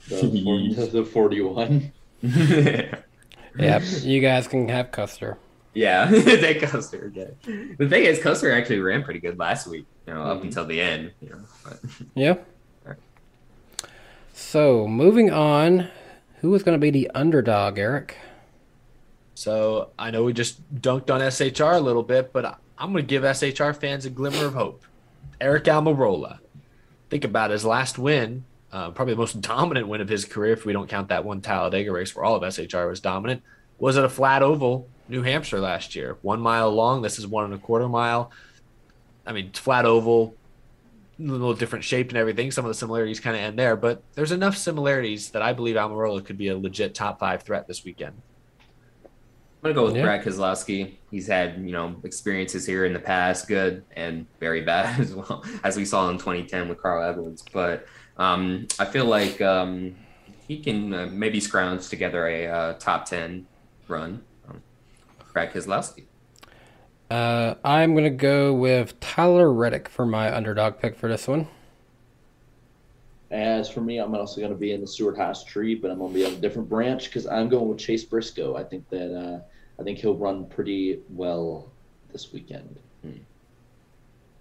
The, 0.09 0.89
the 0.93 1.05
41. 1.05 1.93
Yep. 3.59 3.82
you 4.02 4.20
guys 4.20 4.47
can 4.47 4.68
have 4.68 4.93
Custer. 4.93 5.36
Yeah, 5.74 6.06
they 6.10 6.55
Custer 6.55 7.06
again. 7.06 7.74
The 7.78 7.89
thing 7.89 8.05
is, 8.05 8.20
Custer 8.20 8.52
actually 8.52 8.78
ran 8.78 9.02
pretty 9.02 9.18
good 9.20 9.39
last 9.39 9.66
week, 9.66 9.85
you 10.06 10.14
know, 10.14 10.22
up 10.22 10.39
Mhm. 10.40 10.44
until 10.44 10.64
the 10.66 10.80
end. 10.80 11.12
You 11.20 11.30
know, 11.30 11.39
but 11.64 11.78
Yeah. 12.14 12.35
So 14.32 14.86
moving 14.86 15.30
on, 15.30 15.89
who 16.40 16.55
is 16.55 16.62
going 16.62 16.76
to 16.76 16.80
be 16.80 16.90
the 16.90 17.10
underdog, 17.14 17.78
Eric? 17.78 18.16
So 19.35 19.90
I 19.98 20.10
know 20.10 20.22
we 20.24 20.32
just 20.32 20.62
dunked 20.80 21.10
on 21.12 21.20
SHR 21.20 21.76
a 21.76 21.80
little 21.80 22.02
bit, 22.02 22.32
but 22.32 22.44
I- 22.44 22.55
I'm 22.78 22.93
going 22.93 23.05
to 23.05 23.09
give 23.09 23.24
SHR 23.24 23.72
fans 23.74 24.05
a 24.05 24.10
glimmer 24.10 24.47
of 24.47 24.55
hope. 24.55 24.85
Aric 25.40 25.64
Almirola. 25.64 26.39
Think 27.10 27.24
about 27.24 27.51
his 27.51 27.64
last 27.64 27.98
win, 27.98 28.44
uh, 28.73 28.90
probably 28.90 29.15
the 29.15 29.19
most 29.20 29.40
dominant 29.40 29.89
win 29.89 30.01
of 30.01 30.09
his 30.09 30.24
career, 30.24 30.53
if 30.53 30.65
we 30.65 30.73
don't 30.73 30.89
count 30.89 31.09
that 31.09 31.24
one 31.24 31.40
Talladega 31.40 31.93
race 31.93 32.15
where 32.15 32.24
all 32.24 32.35
of 32.36 32.43
SHR 32.43 32.89
was 32.89 33.01
dominant, 33.01 33.43
was 33.78 33.97
at 33.97 34.05
a 34.05 34.09
flat 34.09 34.43
oval, 34.43 34.89
New 35.09 35.23
Hampshire 35.23 35.61
last 35.61 35.95
year. 35.95 36.19
One 36.23 36.40
mile 36.40 36.70
long. 36.70 37.03
This 37.03 37.19
is 37.19 37.27
one 37.27 37.45
and 37.45 37.55
a 37.55 37.59
quarter 37.59 37.89
mile. 37.89 38.31
I 39.27 39.32
mean, 39.32 39.53
flat 39.53 39.85
oval, 39.85 40.35
a 41.19 41.23
little 41.23 41.55
different 41.55 41.85
shape 41.85 42.09
and 42.09 42.19
everything. 42.19 42.51
Some 42.51 42.65
of 42.65 42.69
the 42.70 42.74
similarities 42.74 43.20
kind 43.20 43.36
of 43.36 43.43
end 43.43 43.59
there, 43.59 43.77
but 43.77 44.03
there's 44.15 44.32
enough 44.32 44.57
similarities 44.57 45.31
that 45.31 45.43
I 45.43 45.53
believe 45.53 45.77
Almirola 45.77 46.24
could 46.24 46.39
be 46.39 46.49
a 46.49 46.57
legit 46.59 46.95
top 46.95 47.19
five 47.19 47.43
threat 47.43 47.66
this 47.66 47.85
weekend. 47.85 48.20
I'm 49.05 49.11
gonna 49.62 49.74
go 49.74 49.86
with 49.86 49.97
Yeah. 49.97 50.03
Brad 50.03 50.24
Keselowski. 50.24 50.95
He's 51.11 51.27
had 51.27 51.61
you 51.65 51.73
know 51.73 51.97
experiences 52.05 52.65
here 52.65 52.85
in 52.85 52.93
the 52.93 53.01
past, 53.01 53.49
good 53.49 53.82
and 53.97 54.27
very 54.39 54.61
bad 54.61 55.01
as 55.01 55.15
well, 55.15 55.45
as 55.65 55.77
we 55.77 55.85
saw 55.85 56.09
in 56.11 56.16
2010 56.19 56.69
with 56.69 56.81
Carl 56.81 57.03
Edwards. 57.03 57.45
But 57.53 57.86
um, 58.19 58.66
I 58.78 58.85
feel 58.85 59.05
like 59.05 59.40
um, 59.40 59.97
he 60.47 60.59
can 60.59 60.95
uh, 60.95 61.09
maybe 61.11 61.40
scrounge 61.40 61.89
together 61.89 62.27
a 62.27 62.47
uh, 62.47 62.73
top 62.74 63.07
10 63.07 63.47
run. 63.86 64.23
Um, 64.49 64.62
Brad 65.32 65.53
Keselowski. 65.53 66.05
Uh, 67.11 67.55
I'm 67.65 67.95
gonna 67.95 68.11
go 68.11 68.53
with 68.53 68.99
Tyler 69.01 69.51
Reddick 69.51 69.89
for 69.89 70.05
my 70.05 70.35
underdog 70.35 70.78
pick 70.78 70.95
for 70.97 71.09
this 71.09 71.27
one. 71.27 71.49
As 73.31 73.70
for 73.70 73.81
me, 73.81 73.99
I'm 73.99 74.15
also 74.15 74.40
going 74.40 74.53
to 74.53 74.59
be 74.59 74.73
in 74.73 74.81
the 74.81 74.86
Stewart 74.86 75.15
Haas 75.15 75.45
tree, 75.45 75.74
but 75.74 75.90
I'm 75.90 75.99
going 75.99 76.15
to 76.15 76.19
be 76.19 76.24
on 76.24 76.32
a 76.32 76.36
different 76.36 76.66
branch 76.66 77.05
because 77.05 77.27
I'm 77.27 77.51
going 77.51 77.69
with 77.69 77.77
Chase 77.77 78.03
Briscoe. 78.03 78.57
I 78.57 78.65
think 78.65 78.89
that 78.89 79.15
uh, 79.15 79.40
I 79.78 79.82
think 79.82 79.99
he'll 79.99 80.16
run 80.16 80.47
pretty 80.47 81.01
well 81.11 81.70
this 82.11 82.32
weekend. 82.32 82.78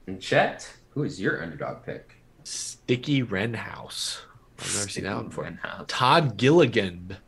And 0.08 0.22
Chet, 0.22 0.74
who 0.92 1.04
is 1.04 1.20
your 1.20 1.44
underdog 1.44 1.84
pick? 1.86 2.17
Sticky 2.48 3.22
Renhouse. 3.24 4.22
I've 4.60 4.76
never 4.76 4.90
seen 4.90 5.04
that 5.04 5.16
one 5.16 5.28
before. 5.28 5.44
Renhouse. 5.46 5.86
Todd 5.88 6.38
Gilligan. 6.38 7.18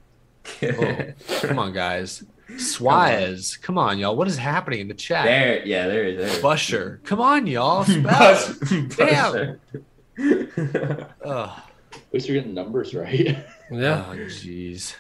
Oh, 0.64 0.98
come 1.42 1.60
on, 1.60 1.74
guys. 1.74 2.24
Suarez. 2.58 3.56
Come 3.58 3.78
on, 3.78 4.00
y'all. 4.00 4.16
What 4.16 4.28
is 4.28 4.36
happening 4.38 4.80
in 4.80 4.88
the 4.88 4.96
chat? 4.96 5.26
There, 5.26 5.64
yeah, 5.64 5.86
there 5.88 6.04
is. 6.06 6.18
There. 6.18 6.42
Busher. 6.42 7.00
Come 7.04 7.22
on, 7.22 7.46
y'all. 7.46 7.84
Spell. 7.86 8.56
Busher. 8.98 9.60
Ugh. 11.24 11.60
At 11.94 12.14
least 12.14 12.28
you're 12.28 12.38
getting 12.40 12.56
numbers 12.56 12.96
right. 12.96 13.38
Yeah. 13.72 14.06
Oh, 14.10 14.16
jeez. 14.16 14.96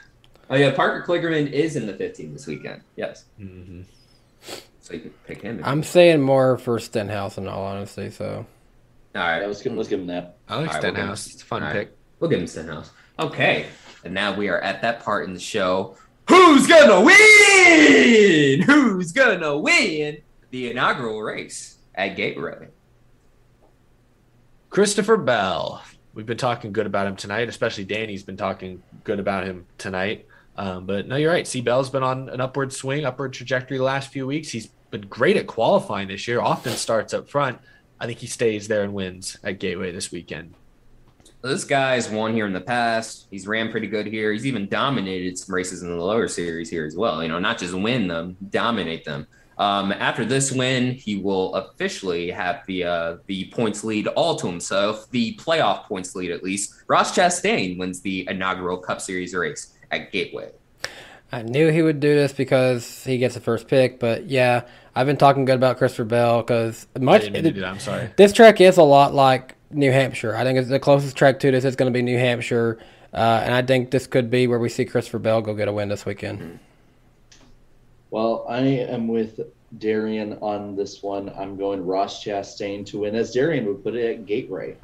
Oh 0.51 0.55
yeah, 0.55 0.71
Parker 0.75 1.03
Kligerman 1.07 1.51
is 1.51 1.75
in 1.75 1.87
the 1.87 1.93
15 1.95 2.33
this 2.33 2.45
weekend. 2.45 2.81
Yes, 2.95 3.25
Mhm. 3.41 3.85
so 4.81 4.93
you 4.93 4.99
can 4.99 5.09
pick 5.25 5.41
him. 5.41 5.61
I'm 5.63 5.81
saying 5.83 6.21
more 6.21 6.57
for 6.59 6.77
Stenhouse 6.79 7.37
in 7.39 7.47
all 7.47 7.63
honesty. 7.63 8.09
So 8.11 8.45
all 9.15 9.21
right. 9.21 9.41
yeah, 9.41 9.47
let's 9.47 9.61
give 9.61 9.73
let's 9.73 9.89
give 9.89 9.99
him 9.99 10.07
that. 10.07 10.37
I 10.47 10.55
like 10.57 10.67
All 10.69 10.73
right, 10.73 10.83
we'll 10.83 10.91
give 10.91 10.95
Stenhouse. 10.97 11.27
him- 11.27 11.31
It's 11.33 11.41
a 11.41 11.45
fun 11.45 11.63
all 11.63 11.69
right. 11.69 11.75
pick. 11.87 11.97
We'll 12.19 12.29
give 12.29 12.39
him 12.39 12.47
Stenhouse. 12.47 12.91
Okay, 13.19 13.65
and 14.03 14.13
now 14.13 14.35
we 14.35 14.49
are 14.49 14.59
at 14.61 14.81
that 14.81 15.03
part 15.03 15.27
in 15.27 15.33
the 15.33 15.39
show. 15.39 15.95
Who's 16.29 16.67
gonna 16.67 17.01
win? 17.01 18.61
Who's 18.65 19.11
gonna 19.11 19.57
win 19.57 20.17
the 20.51 20.69
inaugural 20.71 21.21
race 21.21 21.77
at 21.95 22.15
Gate 22.15 22.35
Gateway? 22.35 22.67
Christopher 24.69 25.17
Bell. 25.17 25.83
We've 26.13 26.25
been 26.25 26.37
talking 26.37 26.71
good 26.71 26.85
about 26.85 27.07
him 27.07 27.15
tonight, 27.15 27.49
especially 27.49 27.85
Danny's 27.85 28.23
been 28.23 28.37
talking 28.37 28.81
good 29.03 29.19
about 29.19 29.45
him 29.45 29.65
tonight. 29.77 30.27
Um, 30.57 30.85
but 30.85 31.07
no, 31.07 31.15
you're 31.15 31.31
right. 31.31 31.47
C. 31.47 31.61
Bell's 31.61 31.89
been 31.89 32.03
on 32.03 32.29
an 32.29 32.41
upward 32.41 32.73
swing, 32.73 33.05
upward 33.05 33.33
trajectory 33.33 33.77
the 33.77 33.83
last 33.83 34.11
few 34.11 34.27
weeks. 34.27 34.49
He's 34.49 34.67
been 34.91 35.01
great 35.01 35.37
at 35.37 35.47
qualifying 35.47 36.07
this 36.09 36.27
year, 36.27 36.41
often 36.41 36.73
starts 36.73 37.13
up 37.13 37.29
front. 37.29 37.59
I 37.99 38.05
think 38.05 38.19
he 38.19 38.27
stays 38.27 38.67
there 38.67 38.83
and 38.83 38.93
wins 38.93 39.37
at 39.43 39.59
Gateway 39.59 39.91
this 39.91 40.11
weekend. 40.11 40.53
This 41.41 41.63
guy's 41.63 42.09
won 42.09 42.33
here 42.33 42.45
in 42.45 42.53
the 42.53 42.61
past. 42.61 43.27
He's 43.31 43.47
ran 43.47 43.71
pretty 43.71 43.87
good 43.87 44.07
here. 44.07 44.33
He's 44.33 44.45
even 44.45 44.67
dominated 44.67 45.37
some 45.37 45.55
races 45.55 45.83
in 45.83 45.89
the 45.89 46.03
lower 46.03 46.27
series 46.27 46.69
here 46.69 46.85
as 46.85 46.97
well. 46.97 47.23
You 47.23 47.29
know, 47.29 47.39
not 47.39 47.57
just 47.57 47.73
win 47.73 48.07
them, 48.07 48.35
dominate 48.49 49.05
them. 49.05 49.25
Um, 49.57 49.91
after 49.91 50.23
this 50.23 50.51
win, 50.51 50.93
he 50.93 51.17
will 51.17 51.53
officially 51.55 52.31
have 52.31 52.63
the 52.65 52.85
uh, 52.85 53.17
the 53.27 53.49
points 53.51 53.83
lead 53.83 54.07
all 54.07 54.37
to 54.37 54.47
himself, 54.47 55.09
the 55.11 55.35
playoff 55.35 55.83
points 55.83 56.15
lead 56.15 56.31
at 56.31 56.43
least. 56.43 56.75
Ross 56.87 57.15
Chastain 57.15 57.77
wins 57.77 57.99
the 57.99 58.25
inaugural 58.29 58.77
Cup 58.77 59.01
Series 59.01 59.33
race 59.33 59.73
at 59.91 60.13
Gateway. 60.13 60.51
I 61.31 61.43
knew 61.43 61.69
he 61.69 61.81
would 61.81 61.99
do 61.99 62.15
this 62.15 62.33
because 62.33 63.03
he 63.03 63.17
gets 63.17 63.35
the 63.35 63.41
first 63.41 63.67
pick. 63.67 63.99
But 63.99 64.25
yeah, 64.25 64.63
I've 64.95 65.07
been 65.07 65.17
talking 65.17 65.45
good 65.45 65.55
about 65.55 65.77
Christopher 65.77 66.05
Bell 66.05 66.41
because 66.41 66.87
I 66.95 66.99
much 66.99 67.21
didn't 67.21 67.33
mean 67.33 67.43
to 67.43 67.51
do 67.51 67.61
that. 67.61 67.69
I'm 67.69 67.79
sorry. 67.79 68.09
this 68.17 68.33
track 68.33 68.59
is 68.61 68.77
a 68.77 68.83
lot 68.83 69.13
like 69.13 69.55
New 69.71 69.91
Hampshire. 69.91 70.35
I 70.35 70.43
think 70.43 70.57
it's 70.57 70.69
the 70.69 70.79
closest 70.79 71.15
track 71.15 71.39
to 71.39 71.51
this 71.51 71.65
is 71.65 71.75
going 71.75 71.91
to 71.91 71.97
be 71.97 72.01
New 72.01 72.17
Hampshire, 72.17 72.79
uh, 73.13 73.41
and 73.43 73.53
I 73.53 73.61
think 73.61 73.91
this 73.91 74.07
could 74.07 74.29
be 74.29 74.47
where 74.47 74.59
we 74.59 74.69
see 74.69 74.85
Christopher 74.85 75.19
Bell 75.19 75.41
go 75.41 75.53
get 75.53 75.67
a 75.67 75.73
win 75.73 75.89
this 75.89 76.05
weekend. 76.05 76.59
Well, 78.11 78.45
I 78.49 78.59
am 78.59 79.07
with 79.07 79.39
Darian 79.77 80.33
on 80.41 80.75
this 80.75 81.03
one. 81.03 81.31
I'm 81.37 81.57
going 81.57 81.85
Ross 81.85 82.23
Chastain 82.23 82.85
to 82.87 82.99
win, 82.99 83.13
as 83.15 83.31
Darian 83.31 83.65
would 83.67 83.83
put 83.83 83.95
it 83.95 84.09
at 84.09 84.25
Gateway. 84.25 84.75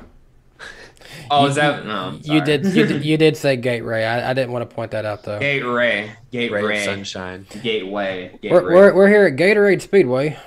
Oh, 1.32 1.48
is 1.48 1.56
that 1.56 1.86
no? 1.86 2.20
Oh, 2.20 2.34
you 2.34 2.42
did, 2.44 2.66
you 2.66 2.86
did 2.86 3.06
you 3.06 3.18
did 3.18 3.38
say 3.38 3.56
Gateway. 3.56 4.04
I, 4.04 4.32
I 4.32 4.34
didn't 4.34 4.52
want 4.52 4.70
to 4.70 4.76
point 4.76 4.92
that 4.92 5.06
out 5.06 5.24
though. 5.24 5.40
Gateway, 5.40 5.72
Ray 5.72 6.10
of 6.10 6.32
Gateway, 6.32 6.84
Sunshine. 6.84 7.48
Gateway, 7.64 8.38
We're, 8.44 8.64
we're, 8.64 8.94
we're 8.94 9.08
here 9.08 9.26
at 9.26 9.36
Gatorade 9.36 9.82
Speedway. 9.82 10.38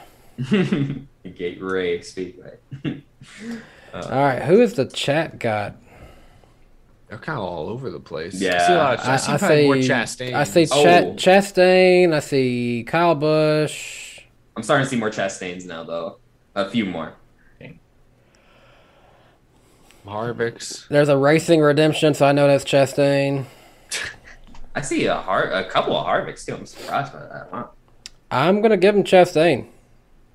Gateway, 0.51 1.03
Gateway 1.36 2.01
Speedway. 2.03 2.55
Uh, 3.93 4.07
all 4.11 4.23
right, 4.23 4.43
who 4.43 4.61
is 4.61 4.74
the 4.74 4.85
chat 4.85 5.39
got? 5.39 5.74
They're 7.09 7.16
kind 7.16 7.39
of 7.39 7.45
all 7.45 7.69
over 7.70 7.90
the 7.90 7.99
place. 7.99 8.35
Yeah. 8.39 8.57
I 8.62 8.66
see, 8.66 8.73
a 8.73 8.77
lot 8.77 8.95
of, 8.99 9.09
I, 9.09 9.12
I, 9.12 9.16
see 9.16 9.32
I 9.32 9.39
probably 9.39 9.65
more 9.65 9.74
Chastain. 9.77 10.35
I 10.35 10.45
see 10.45 10.66
Oh. 10.70 10.82
Chat 10.85 11.16
Chastain. 11.16 12.12
I 12.12 12.20
see 12.20 12.85
Kyle 12.86 13.15
Busch. 13.15 14.20
I'm 14.57 14.62
starting 14.62 14.85
to 14.85 14.90
see 14.90 14.97
more 14.99 15.11
Chastains 15.11 15.65
now, 15.65 15.85
though. 15.85 16.19
A 16.55 16.69
few 16.69 16.85
more. 16.85 17.15
Harvick's. 20.09 20.86
There's 20.89 21.09
a 21.09 21.16
Racing 21.16 21.60
Redemption, 21.60 22.14
so 22.14 22.26
I 22.26 22.32
know 22.32 22.47
that's 22.47 22.64
Chastain. 22.64 23.44
I 24.74 24.80
see 24.80 25.06
a 25.06 25.14
Har- 25.16 25.51
a 25.51 25.64
couple 25.68 25.97
of 25.97 26.06
Harvicks 26.06 26.44
too. 26.47 26.55
I'm 26.55 26.66
surprised 26.66 27.12
by 27.12 27.20
that. 27.20 27.52
Wow. 27.52 27.70
I'm 28.30 28.60
gonna 28.60 28.76
give 28.76 28.94
him 28.94 29.05
Chastain. 29.05 29.66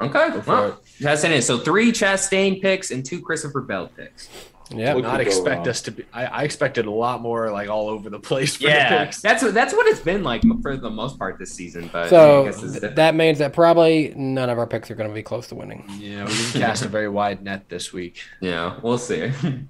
Okay. 0.02 0.30
Well, 0.46 0.82
Chastain 1.00 1.32
is 1.32 1.46
so 1.46 1.58
three 1.60 1.92
Chastain 1.92 2.62
picks 2.62 2.92
and 2.92 3.06
two 3.06 3.22
Christopher 3.22 3.62
Bell 3.62 3.88
picks. 3.96 4.28
Yeah, 4.72 4.94
Not 4.94 5.20
expect 5.22 5.58
wrong? 5.58 5.68
us 5.68 5.82
to 5.84 5.92
be. 5.92 6.06
I, 6.14 6.26
I 6.26 6.44
expected 6.44 6.86
a 6.86 6.92
lot 6.92 7.22
more, 7.22 7.52
like 7.52 7.70
all 7.70 7.90
over 7.90 8.10
the 8.10 8.20
place. 8.20 8.56
For 8.56 8.64
the 8.64 8.70
Yeah, 8.70 9.06
picks. 9.06 9.22
that's 9.22 9.44
what 9.44 9.54
that's 9.54 9.74
what 9.74 9.86
it's 9.88 10.00
been 10.00 10.24
like 10.24 10.42
for 10.62 10.78
the 10.78 10.90
most 10.90 11.20
part 11.20 11.38
this 11.38 11.52
season. 11.54 11.90
But 11.92 12.06
I 12.06 12.10
so 12.10 12.46
guess 12.46 12.80
th- 12.80 12.96
that 12.96 13.14
means 13.14 13.40
that 13.40 13.54
probably 13.54 14.14
none 14.16 14.50
of 14.50 14.58
our 14.58 14.66
picks 14.66 14.90
are 14.90 14.96
gonna 14.96 15.14
be 15.14 15.22
close 15.24 15.48
to 15.48 15.56
winning. 15.56 15.86
Yeah, 16.00 16.26
we 16.26 16.32
didn't 16.34 16.62
cast 16.62 16.86
a 16.86 16.88
very 16.88 17.10
wide 17.10 17.44
net 17.44 17.68
this 17.70 17.92
week. 17.94 18.22
yeah, 18.42 18.80
we'll 18.82 18.98
see. 18.98 19.20
we'll 19.44 19.52
see 19.52 19.68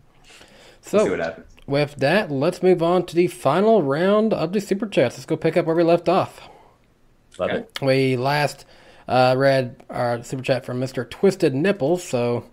So 0.81 1.09
what 1.09 1.19
happens. 1.19 1.47
with 1.65 1.95
that, 1.95 2.29
let's 2.31 2.61
move 2.61 2.83
on 2.83 3.05
to 3.07 3.15
the 3.15 3.27
final 3.27 3.81
round 3.81 4.31
of 4.33 4.53
the 4.53 4.61
super 4.61 4.85
chats. 4.87 5.15
Let's 5.17 5.25
go 5.25 5.35
pick 5.37 5.57
up 5.57 5.65
where 5.65 5.75
we 5.75 5.83
left 5.83 6.07
off. 6.07 6.49
Love 7.39 7.49
Okay. 7.49 7.59
it. 7.61 7.79
We 7.81 8.15
last 8.15 8.65
uh, 9.07 9.33
read 9.37 9.83
our 9.89 10.23
super 10.23 10.43
chat 10.43 10.65
from 10.65 10.79
Mr. 10.79 11.09
Twisted 11.09 11.55
Nipples, 11.55 12.03
so 12.03 12.45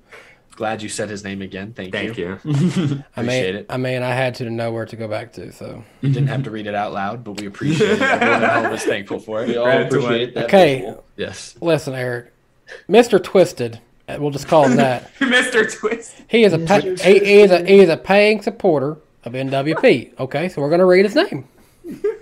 Glad 0.60 0.82
you 0.82 0.90
said 0.90 1.08
his 1.08 1.24
name 1.24 1.40
again. 1.40 1.72
Thank, 1.72 1.90
Thank 1.90 2.18
you. 2.18 2.36
Thank 2.36 2.76
you. 2.76 3.02
I 3.16 3.22
Appreciate 3.22 3.52
mean, 3.54 3.56
it. 3.62 3.66
I 3.70 3.78
mean, 3.78 4.02
I 4.02 4.10
had 4.10 4.34
to 4.34 4.50
know 4.50 4.70
where 4.70 4.84
to 4.84 4.94
go 4.94 5.08
back 5.08 5.32
to. 5.32 5.50
So 5.52 5.82
You 6.02 6.10
didn't 6.12 6.28
have 6.28 6.42
to 6.42 6.50
read 6.50 6.66
it 6.66 6.74
out 6.74 6.92
loud, 6.92 7.24
but 7.24 7.40
we 7.40 7.46
appreciate 7.46 7.92
it. 7.92 8.02
Everyone 8.02 8.42
at 8.44 8.66
home 8.66 8.76
thankful 8.76 9.20
for 9.20 9.42
it. 9.42 9.46
We 9.48 9.54
it. 9.54 9.56
all 9.56 9.64
Credit 9.64 9.88
to 9.90 9.96
appreciate 9.96 10.34
that. 10.34 10.44
Okay. 10.44 10.80
visual. 10.80 11.04
Yes. 11.16 11.56
listen, 11.62 11.94
Eric, 11.94 12.34
Mr. 12.90 13.24
Twisted, 13.24 13.80
we'll 14.18 14.30
just 14.32 14.48
call 14.48 14.66
him 14.66 14.76
that. 14.76 15.10
Mr. 15.20 15.74
Twist. 15.78 16.16
He 16.28 16.44
is 16.44 16.52
a 16.52 16.58
pa- 16.58 16.80
he, 16.80 16.90
he 16.94 17.40
is 17.40 17.50
a 17.50 17.64
he 17.64 17.78
is 17.78 17.88
a 17.88 17.96
paying 17.96 18.42
supporter 18.42 18.98
of 19.24 19.32
NWP. 19.32 20.20
Okay, 20.20 20.50
so 20.50 20.60
we're 20.60 20.68
gonna 20.68 20.84
read 20.84 21.06
his 21.06 21.14
name. 21.14 21.48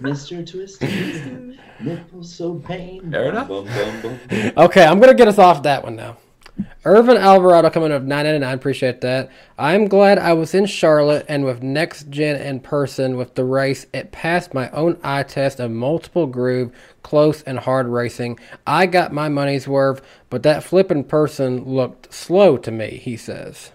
Mr. 0.00 0.48
Twisted, 0.48 1.58
nipples 1.80 2.32
so 2.32 2.54
pain. 2.54 3.10
Fair 3.10 3.30
enough. 3.30 3.50
Okay, 3.50 4.84
I'm 4.84 5.00
gonna 5.00 5.14
get 5.14 5.26
us 5.26 5.38
off 5.40 5.64
that 5.64 5.82
one 5.82 5.96
now. 5.96 6.18
Irvin 6.84 7.16
Alvarado 7.16 7.70
coming 7.70 7.92
up 7.92 8.02
999. 8.02 8.54
Appreciate 8.54 9.00
that. 9.02 9.30
I'm 9.58 9.88
glad 9.88 10.18
I 10.18 10.32
was 10.32 10.54
in 10.54 10.66
Charlotte 10.66 11.26
and 11.28 11.44
with 11.44 11.62
next 11.62 12.10
gen 12.10 12.40
in 12.40 12.60
person 12.60 13.16
with 13.16 13.34
the 13.34 13.44
race. 13.44 13.86
It 13.92 14.12
passed 14.12 14.54
my 14.54 14.70
own 14.70 14.98
eye 15.02 15.22
test 15.22 15.60
of 15.60 15.70
multiple 15.70 16.26
groove, 16.26 16.72
close 17.02 17.42
and 17.42 17.58
hard 17.58 17.88
racing. 17.88 18.38
I 18.66 18.86
got 18.86 19.12
my 19.12 19.28
money's 19.28 19.68
worth, 19.68 20.00
but 20.30 20.42
that 20.44 20.64
flipping 20.64 21.04
person 21.04 21.64
looked 21.64 22.12
slow 22.12 22.56
to 22.58 22.70
me. 22.70 23.00
He 23.02 23.16
says. 23.16 23.72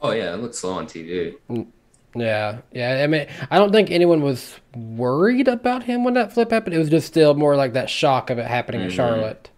Oh 0.00 0.10
yeah, 0.10 0.34
it 0.34 0.38
looks 0.38 0.58
slow 0.58 0.72
on 0.72 0.86
TV. 0.86 1.36
Mm, 1.48 1.68
yeah, 2.14 2.58
yeah. 2.72 3.02
I 3.02 3.06
mean, 3.06 3.26
I 3.50 3.58
don't 3.58 3.72
think 3.72 3.90
anyone 3.90 4.22
was 4.22 4.58
worried 4.74 5.48
about 5.48 5.84
him 5.84 6.04
when 6.04 6.14
that 6.14 6.32
flip 6.32 6.50
happened. 6.50 6.74
It 6.74 6.78
was 6.78 6.90
just 6.90 7.06
still 7.06 7.34
more 7.34 7.56
like 7.56 7.74
that 7.74 7.88
shock 7.88 8.30
of 8.30 8.38
it 8.38 8.46
happening 8.46 8.80
in 8.80 8.88
mm-hmm. 8.88 8.96
Charlotte. 8.96 9.50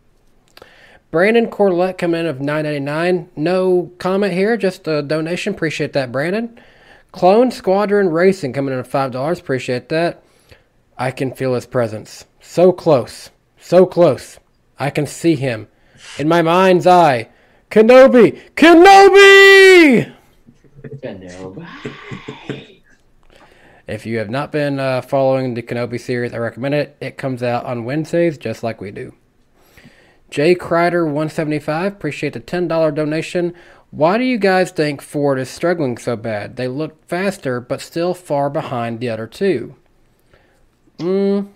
Brandon 1.15 1.47
Corlett 1.47 1.97
coming 1.97 2.23
in 2.23 2.27
of 2.27 2.41
nine 2.41 2.65
ninety 2.65 2.81
nine. 2.81 3.31
No 3.37 3.93
comment 3.99 4.33
here, 4.33 4.57
just 4.57 4.89
a 4.89 5.01
donation. 5.01 5.55
Appreciate 5.55 5.93
that, 5.93 6.11
Brandon. 6.11 6.59
Clone 7.13 7.53
Squadron 7.53 8.09
Racing 8.09 8.53
coming 8.53 8.75
in 8.75 8.81
at 8.81 8.87
five 8.89 9.13
dollars. 9.13 9.39
Appreciate 9.39 9.91
that. 9.91 10.25
I 10.99 11.13
can 11.13 11.33
feel 11.33 11.55
his 11.55 11.67
presence. 11.67 12.25
So 12.41 12.73
close, 12.73 13.31
so 13.61 13.87
close. 13.87 14.41
I 14.77 14.91
can 14.91 15.07
see 15.07 15.37
him 15.37 15.69
in 16.19 16.27
my 16.27 16.43
mind's 16.43 16.85
eye. 16.85 17.29
Kenobi, 17.71 18.41
Kenobi. 18.57 20.13
Kenobi. 20.83 21.65
If 23.87 24.05
you 24.05 24.19
have 24.19 24.31
not 24.31 24.51
been 24.51 24.81
uh, 24.81 25.01
following 25.03 25.55
the 25.55 25.63
Kenobi 25.63 26.01
series, 26.01 26.35
I 26.35 26.39
recommend 26.39 26.75
it. 26.75 26.97
It 27.01 27.17
comes 27.19 27.45
out 27.45 27.67
on 27.67 27.85
Wednesdays, 27.85 28.37
just 28.37 28.65
like 28.65 28.81
we 28.81 28.91
do. 28.91 29.15
Jay 30.35 30.57
Kreider, 30.57 31.05
175, 31.05 31.93
appreciate 31.93 32.33
the 32.33 32.41
$10 32.41 32.93
donation. 32.93 33.55
Why 33.93 34.19
do 34.19 34.25
you 34.25 34.37
guys 34.37 34.73
think 34.73 35.01
Ford 35.01 35.39
is 35.39 35.49
struggling 35.49 35.97
so 35.97 36.17
bad? 36.17 36.57
They 36.57 36.67
look 36.67 37.07
faster, 37.07 37.61
but 37.61 37.81
still 37.81 38.15
far 38.15 38.51
behind 38.51 38.99
the 38.99 39.11
other 39.11 39.29
two. 39.29 39.77
Mm, 40.99 41.51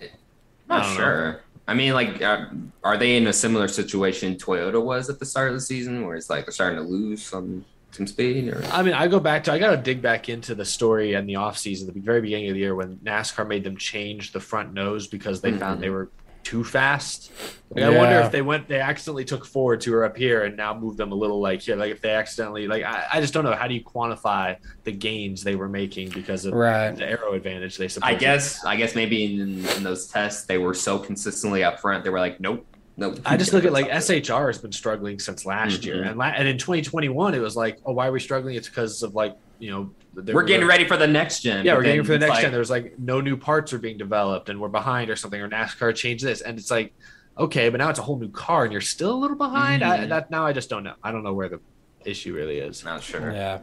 Not 0.69 0.83
don't 0.83 0.91
know. 0.91 0.95
sure. 0.95 1.41
I 1.67 1.73
mean, 1.73 1.91
like, 1.91 2.21
uh, 2.21 2.45
are 2.81 2.95
they 2.95 3.17
in 3.17 3.27
a 3.27 3.33
similar 3.33 3.67
situation 3.67 4.37
Toyota 4.37 4.81
was 4.81 5.09
at 5.09 5.19
the 5.19 5.25
start 5.25 5.49
of 5.49 5.55
the 5.55 5.61
season, 5.61 6.07
where 6.07 6.15
it's 6.15 6.29
like 6.29 6.45
they're 6.45 6.53
starting 6.53 6.79
to 6.79 6.85
lose 6.89 7.21
some 7.21 7.65
some 7.91 8.07
speed? 8.07 8.47
Or 8.47 8.63
I 8.71 8.81
mean, 8.81 8.93
I 8.93 9.09
go 9.09 9.19
back 9.19 9.43
to 9.43 9.51
I 9.51 9.59
got 9.59 9.71
to 9.71 9.77
dig 9.77 10.01
back 10.01 10.29
into 10.29 10.55
the 10.55 10.63
story 10.63 11.15
and 11.15 11.27
the 11.27 11.33
offseason, 11.33 11.93
the 11.93 11.99
very 11.99 12.21
beginning 12.21 12.47
of 12.47 12.53
the 12.53 12.61
year 12.61 12.75
when 12.75 12.95
NASCAR 12.99 13.45
made 13.45 13.65
them 13.65 13.75
change 13.75 14.31
the 14.31 14.39
front 14.39 14.73
nose 14.73 15.05
because 15.05 15.41
they 15.41 15.51
found 15.51 15.83
they 15.83 15.89
were 15.89 16.07
too 16.43 16.63
fast. 16.63 17.31
Like, 17.69 17.83
I 17.83 17.89
wonder 17.95 18.19
if 18.19 18.31
they 18.31 18.41
went, 18.41 18.67
they 18.67 18.79
accidentally 18.79 19.25
took 19.25 19.45
forward 19.45 19.81
to 19.81 19.91
her 19.93 20.03
up 20.03 20.17
here 20.17 20.43
and 20.45 20.57
now 20.57 20.73
moved 20.73 20.97
them 20.97 21.11
a 21.11 21.15
little 21.15 21.39
like 21.39 21.61
here. 21.61 21.75
Like 21.75 21.91
if 21.91 22.01
they 22.01 22.11
accidentally, 22.11 22.67
like 22.67 22.83
I, 22.83 23.05
I 23.13 23.21
just 23.21 23.33
don't 23.33 23.43
know. 23.43 23.53
How 23.53 23.67
do 23.67 23.75
you 23.75 23.83
quantify 23.83 24.55
the 24.83 24.91
gains 24.91 25.43
they 25.43 25.55
were 25.55 25.69
making 25.69 26.09
because 26.09 26.45
of 26.45 26.53
Right. 26.53 26.95
the 26.95 27.07
aero 27.07 27.33
advantage 27.33 27.77
they 27.77 27.87
I 28.01 28.15
guess, 28.15 28.65
I 28.65 28.75
guess 28.75 28.95
maybe 28.95 29.35
in, 29.39 29.65
in 29.67 29.83
those 29.83 30.07
tests 30.07 30.45
they 30.45 30.57
were 30.57 30.73
so 30.73 30.97
consistently 30.97 31.63
up 31.63 31.79
front, 31.79 32.03
they 32.03 32.09
were 32.09 32.19
like, 32.19 32.39
nope, 32.39 32.65
nope. 32.97 33.19
I 33.25 33.37
just 33.37 33.53
look 33.53 33.65
at 33.65 33.71
like 33.73 33.87
SHR 33.89 34.47
has 34.47 34.57
been 34.57 34.71
struggling 34.71 35.19
since 35.19 35.45
last 35.45 35.85
year, 35.85 35.97
Mhm. 36.03 36.09
and 36.09 36.17
la- 36.17 36.25
and 36.35 36.47
in 36.47 36.57
2021 36.57 37.35
it 37.35 37.39
was 37.39 37.55
like, 37.55 37.77
oh, 37.85 37.93
why 37.93 38.07
are 38.07 38.11
we 38.11 38.19
struggling? 38.19 38.55
It's 38.55 38.67
because 38.69 39.03
of 39.03 39.13
like 39.13 39.35
you 39.59 39.69
know 39.69 39.91
they 40.08 40.08
We're 40.13 40.33
were- 40.33 40.43
getting 40.43 40.67
ready 40.67 40.85
for 40.85 40.97
the 40.97 41.07
next 41.07 41.41
gen. 41.41 41.65
Yeah, 41.65 41.75
we're 41.75 41.83
getting 41.83 42.03
for 42.03 42.13
the 42.13 42.19
next 42.19 42.31
like- 42.31 42.41
gen. 42.43 42.51
There's 42.51 42.69
like 42.69 42.97
no 42.99 43.21
new 43.21 43.37
parts 43.37 43.71
are 43.73 43.79
being 43.79 43.97
developed, 43.97 44.49
and 44.49 44.59
we're 44.59 44.67
behind 44.67 45.09
or 45.09 45.15
something, 45.15 45.39
or 45.39 45.47
NASCAR 45.49 45.95
changed 45.95 46.23
this, 46.25 46.41
and 46.41 46.57
it's 46.59 46.71
like, 46.71 46.93
okay, 47.37 47.69
but 47.69 47.77
now 47.77 47.89
it's 47.89 47.99
a 47.99 48.01
whole 48.01 48.17
new 48.19 48.29
car, 48.29 48.63
and 48.63 48.71
you're 48.71 48.81
still 48.81 49.13
a 49.13 49.19
little 49.19 49.37
behind. 49.37 49.83
I, 49.83 49.99
Mhm. 49.99 50.09
that 50.09 50.31
now 50.31 50.45
I 50.45 50.51
just 50.53 50.69
don't 50.69 50.83
know. 50.83 50.95
I 51.03 51.11
don't 51.11 51.23
know 51.23 51.33
where 51.33 51.47
the 51.49 51.59
issue 52.05 52.33
really 52.33 52.57
is. 52.59 52.83
Not 52.83 53.01
sure. 53.03 53.31
Yeah. 53.31 53.59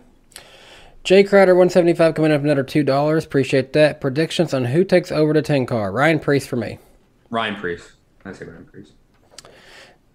Jay 1.05 1.23
Crowder, 1.23 1.55
175 1.55 2.15
coming 2.15 2.33
up 2.33 2.43
another 2.43 2.65
$2. 2.65 3.25
Appreciate 3.25 3.73
that. 3.75 4.01
Predictions 4.01 4.53
on 4.53 4.65
who 4.65 4.83
takes 4.83 5.13
over 5.13 5.33
the 5.33 5.43
10 5.43 5.65
car. 5.67 5.93
Ryan 5.93 6.19
Preece 6.19 6.49
for 6.49 6.57
me. 6.57 6.79
Ryan 7.31 7.55
Preece. 7.57 7.93
I 8.25 8.33
say 8.33 8.45
Ryan 8.47 8.65
Preece. 8.65 8.93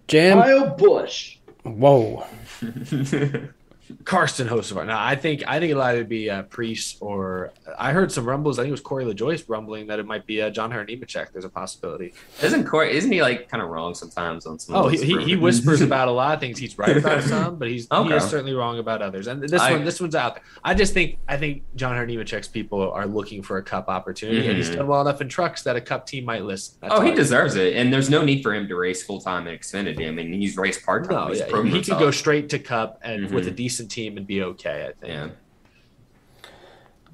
Jam. 0.08 0.38
Kyle 0.42 0.68
Busch. 0.76 1.38
Whoa. 1.62 2.26
Carson 4.04 4.48
Hocevar. 4.48 4.86
Now, 4.86 5.02
I 5.04 5.14
think 5.16 5.42
I 5.46 5.58
think 5.58 5.70
it'll 5.70 5.82
either 5.82 6.04
be 6.04 6.28
uh, 6.30 6.42
Preece 6.42 6.96
or 7.00 7.52
I 7.78 7.92
heard 7.92 8.10
some 8.12 8.24
rumbles. 8.24 8.58
I 8.58 8.62
think 8.62 8.68
it 8.68 8.72
was 8.72 8.80
Corey 8.80 9.04
LaJoie 9.04 9.44
rumbling 9.48 9.86
that 9.88 9.98
it 9.98 10.06
might 10.06 10.26
be 10.26 10.42
uh, 10.42 10.50
John 10.50 10.70
Hunter 10.70 10.84
Nemechek. 10.94 11.32
There's 11.32 11.44
a 11.44 11.48
possibility. 11.48 12.12
Isn't 12.42 12.64
Corey? 12.66 12.96
Isn't 12.96 13.10
he 13.12 13.22
like 13.22 13.48
kind 13.48 13.62
of 13.62 13.68
wrong 13.70 13.94
sometimes 13.94 14.46
on 14.46 14.58
some? 14.58 14.74
Oh, 14.76 14.86
of 14.86 14.92
he, 14.92 14.98
he, 15.04 15.24
he 15.24 15.36
whispers 15.36 15.80
about 15.90 16.08
a 16.08 16.12
lot 16.12 16.34
of 16.34 16.40
things. 16.40 16.58
He's 16.58 16.76
right 16.78 16.96
about 16.96 17.22
some, 17.34 17.56
but 17.56 17.68
he's 17.68 17.84
he 17.84 17.88
Okay. 17.96 18.16
is 18.16 18.24
certainly 18.24 18.52
wrong 18.54 18.78
about 18.78 19.02
others. 19.02 19.26
And 19.26 19.42
this 19.42 19.60
I- 19.60 19.72
one, 19.72 19.84
this 19.84 20.00
one's 20.00 20.14
out 20.14 20.34
there. 20.34 20.44
I 20.64 20.74
just 20.74 20.92
think 20.94 21.18
I 21.28 21.36
think 21.36 21.62
John 21.76 21.96
Hunter 21.96 22.12
Nemechek's 22.12 22.48
people 22.48 22.90
are 22.92 23.06
looking 23.06 23.42
for 23.42 23.58
a 23.58 23.62
cup 23.62 23.88
opportunity, 23.88 24.46
and 24.48 24.56
he's 24.56 24.70
Mhm. 24.70 24.76
done 24.76 24.86
well 24.88 25.00
enough 25.00 25.20
in 25.20 25.28
trucks 25.28 25.62
that 25.62 25.76
a 25.76 25.80
cup 25.80 26.06
team 26.06 26.24
might 26.24 26.44
listen. 26.44 26.76
That's 26.80 26.94
oh, 26.94 27.00
he 27.00 27.12
I- 27.12 27.14
deserves 27.14 27.54
it, 27.56 27.76
and 27.76 27.92
there's 27.92 28.10
no 28.10 28.24
need 28.24 28.42
for 28.42 28.54
him 28.54 28.68
to 28.68 28.76
race 28.76 29.02
full 29.02 29.20
time 29.20 29.46
in 29.46 29.58
Xfinity. 29.58 30.06
I 30.08 30.10
mean, 30.10 30.32
he's 30.32 30.56
raced 30.56 30.84
part 30.84 31.04
time. 31.08 31.28
No, 31.28 31.32
yeah, 31.34 31.62
he 31.62 31.80
could 31.82 31.98
go 31.98 32.10
straight 32.10 32.48
to 32.50 32.58
cup 32.58 32.98
and 33.02 33.30
with 33.30 33.46
a 33.46 33.50
Mhm. 33.50 33.56
Decent 33.82 33.90
team 33.90 34.16
and 34.16 34.26
be 34.26 34.42
okay. 34.42 34.88
I 34.88 34.92
think. 35.00 35.12
Yeah. 35.12 35.28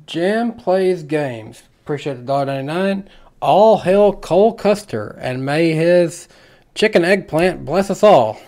Jam 0.07 0.53
plays 0.55 1.03
games. 1.03 1.63
Appreciate 1.85 2.15
the 2.15 2.23
dollar 2.23 2.47
ninety 2.47 2.67
nine. 2.67 3.09
All 3.41 3.79
hail 3.79 4.13
Cole 4.13 4.53
Custer 4.55 5.17
and 5.21 5.45
may 5.45 5.73
his 5.73 6.29
chicken 6.75 7.05
eggplant 7.05 7.65
bless 7.65 7.91
us 7.91 8.03
all. 8.03 8.41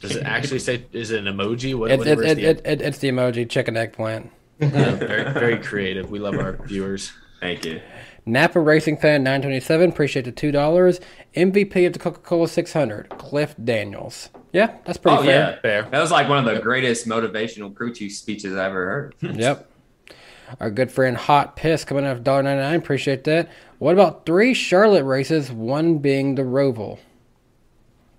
Does 0.00 0.16
it 0.16 0.22
actually 0.22 0.60
say? 0.60 0.84
Is 0.92 1.10
it 1.10 1.26
an 1.26 1.34
emoji? 1.36 1.74
What, 1.74 1.90
It, 1.90 2.00
it, 2.00 2.06
it, 2.06 2.34
the- 2.36 2.42
it, 2.50 2.60
it, 2.64 2.80
it's 2.82 2.98
the 2.98 3.08
emoji 3.08 3.48
chicken 3.48 3.76
eggplant. 3.76 4.30
Yeah, 4.60 4.94
very 4.94 5.32
very 5.32 5.58
creative. 5.58 6.10
We 6.12 6.20
love 6.20 6.36
our 6.38 6.52
viewers. 6.64 7.12
Thank 7.40 7.64
you. 7.64 7.80
Napa 8.26 8.58
Racing 8.60 8.96
Fan 8.96 9.22
927, 9.22 9.90
appreciate 9.90 10.24
the 10.24 10.32
$2. 10.32 11.00
MVP 11.36 11.86
of 11.86 11.92
the 11.92 11.98
Coca 11.98 12.20
Cola 12.20 12.48
600, 12.48 13.10
Cliff 13.10 13.54
Daniels. 13.62 14.30
Yeah, 14.52 14.76
that's 14.84 14.98
pretty 14.98 15.18
oh 15.18 15.22
fair. 15.22 15.50
yeah, 15.54 15.60
fair. 15.60 15.82
That 15.90 16.00
was 16.00 16.10
like 16.10 16.28
one 16.28 16.38
of 16.38 16.54
the 16.54 16.60
greatest 16.60 17.06
motivational 17.08 17.74
crew 17.74 17.92
chief 17.92 18.14
speeches 18.14 18.56
I 18.56 18.66
ever 18.66 18.84
heard. 18.86 19.14
Yep. 19.38 19.70
Our 20.60 20.70
good 20.70 20.92
friend 20.92 21.16
Hot 21.16 21.56
Piss 21.56 21.84
coming 21.84 22.04
out 22.06 22.16
of 22.18 22.22
$1.99, 22.22 22.76
appreciate 22.76 23.24
that. 23.24 23.50
What 23.78 23.94
about 23.94 24.24
three 24.26 24.54
Charlotte 24.54 25.04
races, 25.04 25.50
one 25.50 25.98
being 25.98 26.34
the 26.36 26.42
Roval? 26.42 26.98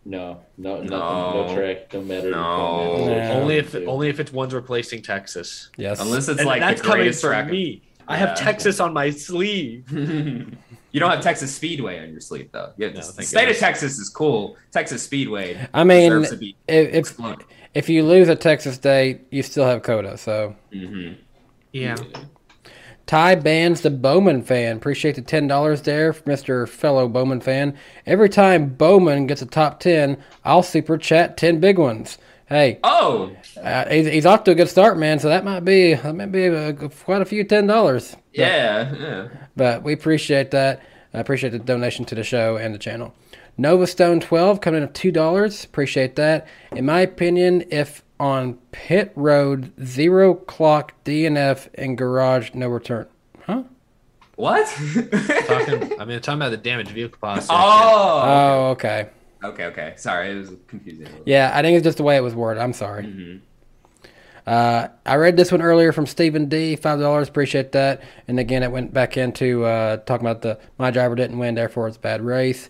No, 0.03 0.41
no, 0.57 0.75
nothing, 0.81 0.89
No. 0.89 1.47
no 1.47 1.55
track, 1.55 1.93
no 1.93 2.01
matter. 2.01 2.29
No. 2.31 3.07
Yeah. 3.09 3.31
Only 3.33 3.57
if 3.57 3.73
only 3.87 4.09
if 4.09 4.19
it's 4.19 4.31
one's 4.31 4.53
replacing 4.53 5.01
Texas. 5.01 5.69
Yes. 5.77 5.99
Unless 5.99 6.27
it's 6.27 6.39
And 6.39 6.47
like 6.47 6.59
that's 6.61 6.79
the 6.81 6.85
coming 6.87 7.03
greatest 7.03 7.21
from 7.21 7.29
track. 7.31 7.47
me. 7.49 7.81
I 8.07 8.17
have 8.17 8.37
Texas 8.37 8.79
on 8.79 8.93
my 8.93 9.09
sleeve. 9.09 9.91
you 9.91 10.99
don't 10.99 11.09
have 11.11 11.21
Texas 11.21 11.53
Speedway 11.55 11.99
on 11.99 12.11
your 12.11 12.19
sleeve 12.21 12.49
though. 12.51 12.71
Yeah, 12.77 12.87
No, 12.89 12.93
the 12.95 13.01
state 13.23 13.39
goodness. 13.39 13.57
of 13.57 13.59
Texas 13.61 13.97
is 13.99 14.09
cool. 14.09 14.57
Texas 14.71 15.03
Speedway. 15.03 15.67
I 15.73 15.83
mean, 15.83 16.09
deserves 16.11 16.29
to 16.31 16.37
be 16.37 16.55
if, 16.67 16.89
if, 16.89 16.95
exploded. 16.95 17.45
if 17.73 17.89
you 17.89 18.03
lose 18.03 18.29
at 18.29 18.41
Texas 18.41 18.75
State, 18.75 19.21
you 19.31 19.41
still 19.43 19.65
have 19.65 19.81
COTA, 19.83 20.17
so. 20.17 20.55
Mhm. 20.73 21.17
Yeah. 21.71 21.95
Ty 23.07 23.35
bans 23.35 23.81
the 23.81 23.91
Bowman 23.91 24.41
fan. 24.41 24.77
Appreciate 24.77 25.13
the 25.15 25.21
ten 25.21 25.47
dollars 25.47 25.81
there, 25.83 26.15
Mister 26.25 26.65
Fellow 26.65 27.07
Bowman 27.07 27.39
fan. 27.41 27.77
Every 28.07 28.29
time 28.29 28.69
Bowman 28.69 29.27
gets 29.27 29.43
a 29.43 29.45
top 29.45 29.79
ten, 29.79 30.17
I'll 30.43 30.63
super 30.63 30.97
chat 30.97 31.37
ten 31.37 31.59
big 31.59 31.77
ones. 31.77 32.17
Hey, 32.47 32.79
Oh, 32.83 33.31
uh, 33.57 33.89
he's, 33.89 34.07
he's 34.07 34.25
off 34.25 34.43
to 34.45 34.51
a 34.51 34.55
good 34.55 34.69
start, 34.69 34.97
man. 34.97 35.19
So 35.19 35.29
that 35.29 35.43
might 35.45 35.61
be 35.61 35.93
that 35.93 36.15
might 36.15 36.31
be 36.31 36.45
a, 36.45 36.73
quite 36.73 37.21
a 37.21 37.25
few 37.25 37.43
ten 37.43 37.67
dollars. 37.67 38.15
yeah, 38.33 38.93
yeah. 38.95 39.27
But 39.55 39.83
we 39.83 39.93
appreciate 39.93 40.51
that. 40.51 40.81
I 41.13 41.19
appreciate 41.19 41.51
the 41.51 41.59
donation 41.59 42.03
to 42.05 42.15
the 42.15 42.23
show 42.23 42.57
and 42.57 42.73
the 42.73 42.79
channel. 42.79 43.13
Nova 43.57 43.87
Stone 43.87 44.19
12 44.19 44.59
coming 44.59 44.81
in 44.81 44.89
at 44.89 44.93
$2. 44.93 45.65
Appreciate 45.65 46.17
that. 46.17 46.45
In 46.73 46.85
my 46.85 46.99
opinion, 46.99 47.63
if 47.71 48.03
on 48.19 48.55
pit 48.73 49.13
road, 49.15 49.71
zero 49.81 50.33
clock, 50.33 50.93
DNF, 51.05 51.69
and 51.75 51.97
garage, 51.97 52.51
no 52.53 52.67
return. 52.67 53.07
Huh? 53.45 53.63
What? 54.35 54.67
Talking, 55.47 56.01
I 56.01 56.03
mean, 56.03 56.19
talking 56.19 56.39
about 56.41 56.49
the 56.49 56.57
damaged 56.61 56.91
vehicle 56.91 57.17
policy. 57.21 57.47
oh. 57.49 58.21
Oh, 58.25 58.69
okay. 58.71 59.07
Okay, 59.49 59.65
okay. 59.65 59.93
Sorry, 59.97 60.31
it 60.31 60.35
was 60.35 60.51
confusing. 60.67 61.07
Yeah, 61.25 61.51
I 61.53 61.61
think 61.61 61.75
it's 61.77 61.83
just 61.83 61.97
the 61.97 62.03
way 62.03 62.15
it 62.17 62.21
was 62.23 62.35
worded. 62.35 62.61
I'm 62.61 62.73
sorry. 62.73 63.03
Mhm. 63.03 63.39
Uh, 64.47 64.89
I 65.07 65.15
read 65.15 65.37
this 65.37 65.51
one 65.51 65.61
earlier 65.63 65.91
from 65.91 66.05
Stephen 66.05 66.47
D. 66.47 66.75
Five 66.75 66.99
dollars, 66.99 67.27
appreciate 67.27 67.71
that. 67.71 68.01
And 68.27 68.39
again, 68.39 68.61
it 68.61 68.71
went 68.71 68.93
back 68.93 69.17
into 69.17 69.65
uh, 69.65 69.97
talking 69.97 70.25
about 70.27 70.41
the 70.43 70.59
my 70.77 70.91
driver 70.91 71.15
didn't 71.15 71.37
win, 71.39 71.55
therefore 71.55 71.87
it's 71.87 71.97
a 71.97 71.99
bad 71.99 72.21
race. 72.21 72.69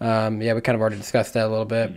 Um, 0.00 0.40
yeah, 0.40 0.54
we 0.54 0.60
kind 0.60 0.74
of 0.76 0.80
already 0.80 0.96
discussed 0.96 1.34
that 1.34 1.46
a 1.46 1.48
little 1.48 1.64
bit. 1.64 1.90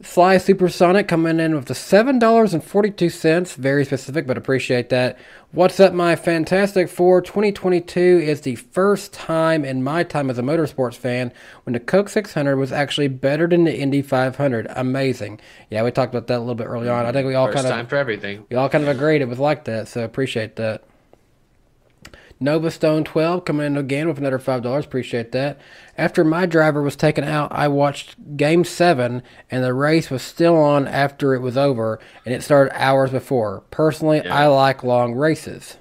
Sly 0.00 0.38
Supersonic 0.38 1.08
coming 1.08 1.40
in 1.40 1.56
with 1.56 1.64
the 1.66 1.74
seven 1.74 2.20
dollars 2.20 2.54
and 2.54 2.62
forty 2.62 2.90
two 2.90 3.10
cents. 3.10 3.54
Very 3.54 3.84
specific, 3.84 4.28
but 4.28 4.38
appreciate 4.38 4.90
that. 4.90 5.18
What's 5.50 5.80
up, 5.80 5.92
my 5.92 6.14
fantastic 6.14 6.88
four? 6.88 7.20
2022 7.22 8.00
is 8.00 8.42
the 8.42 8.54
first 8.56 9.12
time 9.14 9.64
in 9.64 9.82
my 9.82 10.04
time 10.04 10.28
as 10.30 10.38
a 10.38 10.42
motorsports 10.42 10.94
fan 10.94 11.32
when 11.64 11.72
the 11.72 11.80
Coke 11.80 12.10
600 12.10 12.56
was 12.56 12.70
actually 12.70 13.08
better 13.08 13.46
than 13.48 13.64
the 13.64 13.74
Indy 13.74 14.02
500. 14.02 14.66
Amazing. 14.76 15.40
Yeah, 15.70 15.82
we 15.84 15.90
talked 15.90 16.14
about 16.14 16.26
that 16.26 16.36
a 16.36 16.40
little 16.40 16.54
bit 16.54 16.66
early 16.66 16.88
on. 16.88 17.06
I 17.06 17.12
think 17.12 17.26
we 17.26 17.34
all 17.34 17.46
First 17.46 17.56
kind 17.56 17.66
of 17.66 17.72
time 17.72 17.86
for 17.86 17.96
everything. 17.96 18.44
we 18.50 18.56
all 18.56 18.68
kind 18.68 18.84
of 18.84 18.88
agreed 18.94 19.22
it 19.22 19.28
was 19.28 19.38
like 19.38 19.64
that, 19.64 19.88
so 19.88 20.04
appreciate 20.04 20.56
that. 20.56 20.84
Nova 22.40 22.70
Stone 22.70 23.04
12 23.04 23.44
coming 23.44 23.66
in 23.66 23.76
again 23.76 24.06
with 24.08 24.18
another 24.18 24.38
$5. 24.38 24.84
Appreciate 24.84 25.32
that. 25.32 25.58
After 25.96 26.24
my 26.24 26.46
driver 26.46 26.82
was 26.82 26.94
taken 26.96 27.24
out, 27.24 27.50
I 27.52 27.66
watched 27.68 28.36
Game 28.36 28.64
7, 28.64 29.22
and 29.50 29.64
the 29.64 29.74
race 29.74 30.08
was 30.10 30.22
still 30.22 30.56
on 30.56 30.86
after 30.86 31.34
it 31.34 31.40
was 31.40 31.56
over, 31.56 31.98
and 32.24 32.32
it 32.34 32.42
started 32.42 32.72
hours 32.80 33.10
before. 33.10 33.64
Personally, 33.70 34.24
I 34.26 34.46
like 34.46 34.84
long 34.84 35.14
races. 35.14 35.78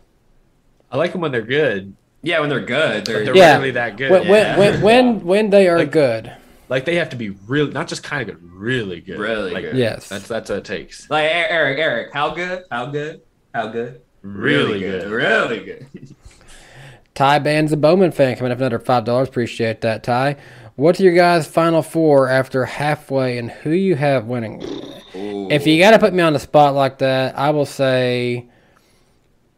I 0.91 0.97
like 0.97 1.11
them 1.11 1.21
when 1.21 1.31
they're 1.31 1.41
good. 1.41 1.95
Yeah, 2.23 2.39
when 2.39 2.49
they're 2.49 2.59
good, 2.65 3.05
they're, 3.05 3.23
they're 3.23 3.35
Yeah. 3.37 3.51
rarely 3.53 3.71
that 3.71 3.95
good. 3.97 4.09
When, 4.09 4.23
Yeah. 4.23 4.57
when, 4.57 4.73
when, 4.73 4.81
when, 4.81 5.25
when 5.25 5.49
they 5.51 5.67
are 5.67 5.77
Like- 5.77 5.91
good. 5.91 6.31
Like 6.69 6.83
they 6.83 6.95
have 6.95 7.11
to 7.11 7.15
be 7.15 7.29
really, 7.47 7.71
not 7.71 7.87
just 7.87 8.03
kind 8.03 8.27
of 8.29 8.35
good, 8.35 8.51
really 8.51 8.99
good. 8.99 9.17
Really 9.19 9.51
like, 9.51 9.63
good. 9.63 9.77
Yes. 9.77 10.09
That's 10.09 10.27
that's 10.27 10.49
what 10.49 10.59
it 10.59 10.65
takes. 10.65 11.09
like 11.09 11.23
Eric. 11.31 11.79
Eric, 11.79 12.13
how 12.13 12.31
good? 12.31 12.63
How 12.69 12.87
good? 12.87 13.21
How 13.53 13.67
good? 13.67 14.01
Really 14.21 14.81
good. 14.81 15.09
Really 15.09 15.59
good. 15.63 15.85
Ty 17.17 17.39
Band's 17.39 17.71
a 17.71 17.77
Bowman 17.77 18.11
fan 18.11 18.35
coming 18.35 18.51
up 18.51 18.59
another 18.59 18.77
five 18.77 19.03
dollars. 19.03 19.27
Appreciate 19.27 19.81
that, 19.81 20.03
Ty. 20.03 20.37
What's 20.75 20.99
your 20.99 21.15
guys' 21.15 21.47
final 21.47 21.81
four 21.81 22.29
after 22.29 22.63
halfway, 22.63 23.39
and 23.39 23.49
who 23.49 23.71
you 23.71 23.95
have 23.95 24.27
winning? 24.27 24.61
If 25.15 25.65
you 25.65 25.79
got 25.79 25.91
to 25.91 25.99
put 25.99 26.13
me 26.13 26.21
on 26.21 26.33
the 26.33 26.39
spot 26.39 26.75
like 26.75 26.99
that, 26.99 27.35
I 27.35 27.49
will 27.49 27.65
say 27.65 28.45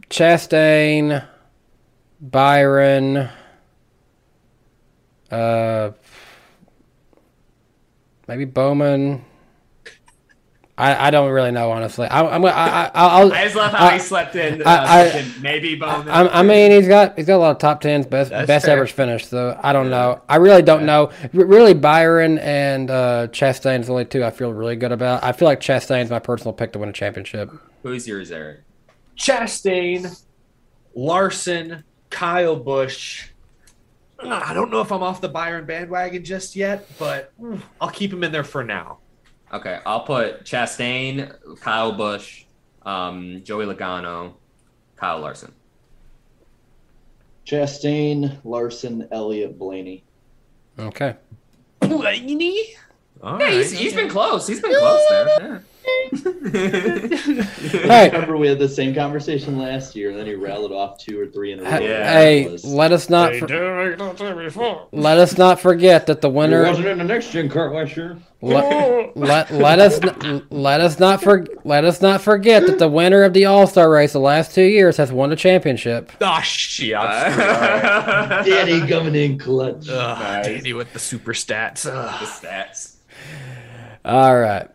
Chastain, 0.09 1.27
Byron, 2.21 3.29
uh, 5.29 5.91
maybe 8.25 8.45
Bowman. 8.45 9.25
I, 10.79 11.07
I 11.07 11.11
don't 11.11 11.29
really 11.31 11.51
know 11.51 11.71
honestly. 11.71 12.07
I, 12.07 12.25
I'm 12.25 12.45
I, 12.45 12.49
I 12.49 12.91
I'll, 12.93 13.33
I 13.33 13.43
just 13.43 13.55
love 13.55 13.71
how 13.73 13.87
I- 13.87 13.93
he 13.93 13.99
slept 13.99 14.35
in. 14.35 14.61
Uh, 14.61 14.65
I- 14.65 15.09
I- 15.09 15.31
maybe 15.41 15.75
Bowman. 15.75 16.07
I, 16.09 16.39
I 16.39 16.41
mean, 16.41 16.71
he's 16.71 16.87
got 16.87 17.17
he's 17.17 17.27
got 17.27 17.35
a 17.35 17.39
lot 17.39 17.51
of 17.51 17.57
top 17.57 17.81
tens, 17.81 18.05
best 18.05 18.29
That's 18.29 18.47
best 18.47 18.65
fair. 18.65 18.75
average 18.75 18.93
finish. 18.93 19.27
So 19.27 19.59
I 19.61 19.73
don't 19.73 19.89
know. 19.89 20.21
I 20.29 20.37
really 20.37 20.61
don't 20.61 20.85
know. 20.85 21.11
R- 21.33 21.45
really, 21.45 21.73
Byron 21.73 22.37
and 22.39 22.89
uh, 22.89 23.27
Chastain's 23.31 23.87
the 23.87 23.91
only 23.93 24.05
two 24.05 24.23
I 24.23 24.31
feel 24.31 24.53
really 24.53 24.77
good 24.77 24.91
about. 24.93 25.23
I 25.23 25.33
feel 25.33 25.47
like 25.47 25.59
Chastain's 25.59 26.09
my 26.09 26.19
personal 26.19 26.53
pick 26.53 26.71
to 26.73 26.79
win 26.79 26.89
a 26.89 26.93
championship. 26.93 27.51
Who's 27.83 28.07
yours, 28.07 28.31
Eric? 28.31 28.61
Chastain, 29.17 30.17
Larson, 30.95 31.83
Kyle 32.09 32.55
Busch. 32.55 33.27
I 34.21 34.53
don't 34.53 34.69
know 34.71 34.81
if 34.81 34.91
I'm 34.91 35.03
off 35.03 35.21
the 35.21 35.29
Byron 35.29 35.65
bandwagon 35.65 36.23
just 36.25 36.55
yet, 36.55 36.87
but 36.97 37.31
I'll 37.79 37.89
keep 37.89 38.11
him 38.11 38.23
in 38.23 38.31
there 38.31 38.43
for 38.43 38.63
now. 38.63 38.99
Okay, 39.51 39.79
I'll 39.85 40.01
put 40.01 40.43
Chastain, 40.43 41.33
Kyle 41.59 41.91
Busch, 41.91 42.43
um, 42.85 43.41
Joey 43.43 43.65
Logano, 43.65 44.33
Kyle 44.95 45.19
Larson. 45.19 45.53
Chastain, 47.45 48.37
Larson, 48.43 49.07
Elliott, 49.11 49.57
Blaney. 49.57 50.03
Okay. 50.77 51.15
Blaney? 51.79 52.75
All 53.23 53.39
Yeah, 53.39 53.45
right. 53.45 53.53
he's, 53.53 53.71
he's 53.71 53.93
been 53.93 54.09
close. 54.09 54.45
He's 54.47 54.61
been 54.61 54.71
close 54.77 55.01
there. 55.09 55.63
Hey. 57.89 58.09
Remember 58.11 58.37
we 58.37 58.47
had 58.47 58.57
the 58.59 58.67
same 58.69 58.93
conversation 58.95 59.57
last 59.59 59.95
year, 59.95 60.09
and 60.09 60.17
then 60.17 60.25
he 60.25 60.33
rattled 60.35 60.71
off 60.71 60.97
two 60.97 61.19
or 61.19 61.27
three 61.27 61.51
in 61.53 61.59
a 61.59 61.63
row. 61.63 61.69
Hey, 61.69 61.87
Yeah. 61.89 62.11
hey, 62.13 62.57
let 62.63 62.91
us 62.91 63.09
not 63.09 63.35
for- 63.35 63.47
do 63.47 63.75
make 63.75 63.99
no 63.99 64.13
time 64.13 64.37
before. 64.37 64.87
let 64.91 65.17
us 65.17 65.37
not 65.37 65.59
forget 65.59 66.07
that 66.07 66.21
the 66.21 66.29
He 66.29 66.35
winner. 66.35 66.63
wasn't 66.63 66.87
in 66.87 66.97
the 66.97 67.03
next 67.03 67.31
gen 67.31 67.49
kart 67.49 67.73
last 67.73 67.95
year. 67.97 68.17
Let, 68.41 69.15
let, 69.17 69.51
let 69.51 69.79
us 69.79 69.99
let 70.49 70.81
us 70.81 70.99
not 70.99 71.21
for, 71.21 71.45
let 71.63 71.83
us 71.83 72.01
not 72.01 72.21
forget 72.21 72.65
that 72.67 72.79
the 72.79 72.87
winner 72.87 73.23
of 73.23 73.33
the 73.33 73.45
All 73.45 73.67
Star 73.67 73.89
race 73.89 74.13
the 74.13 74.19
last 74.19 74.55
two 74.55 74.63
years 74.63 74.97
has 74.97 75.11
won 75.11 75.29
the 75.29 75.35
championship. 75.35 76.11
Oh, 76.21 76.39
shit. 76.41 76.95
I'm 76.95 77.31
screwed. 77.31 77.47
All 77.47 77.53
right. 77.57 78.45
Danny 78.45 78.87
coming 78.87 79.15
in 79.15 79.37
clutch. 79.37 79.87
Ugh, 79.89 80.43
Danny 80.45 80.73
with 80.73 80.93
the 80.93 80.99
super 80.99 81.33
stats. 81.33 81.83
the 81.83 81.91
stats. 82.25 82.95
All 84.05 84.39
right. 84.39 84.69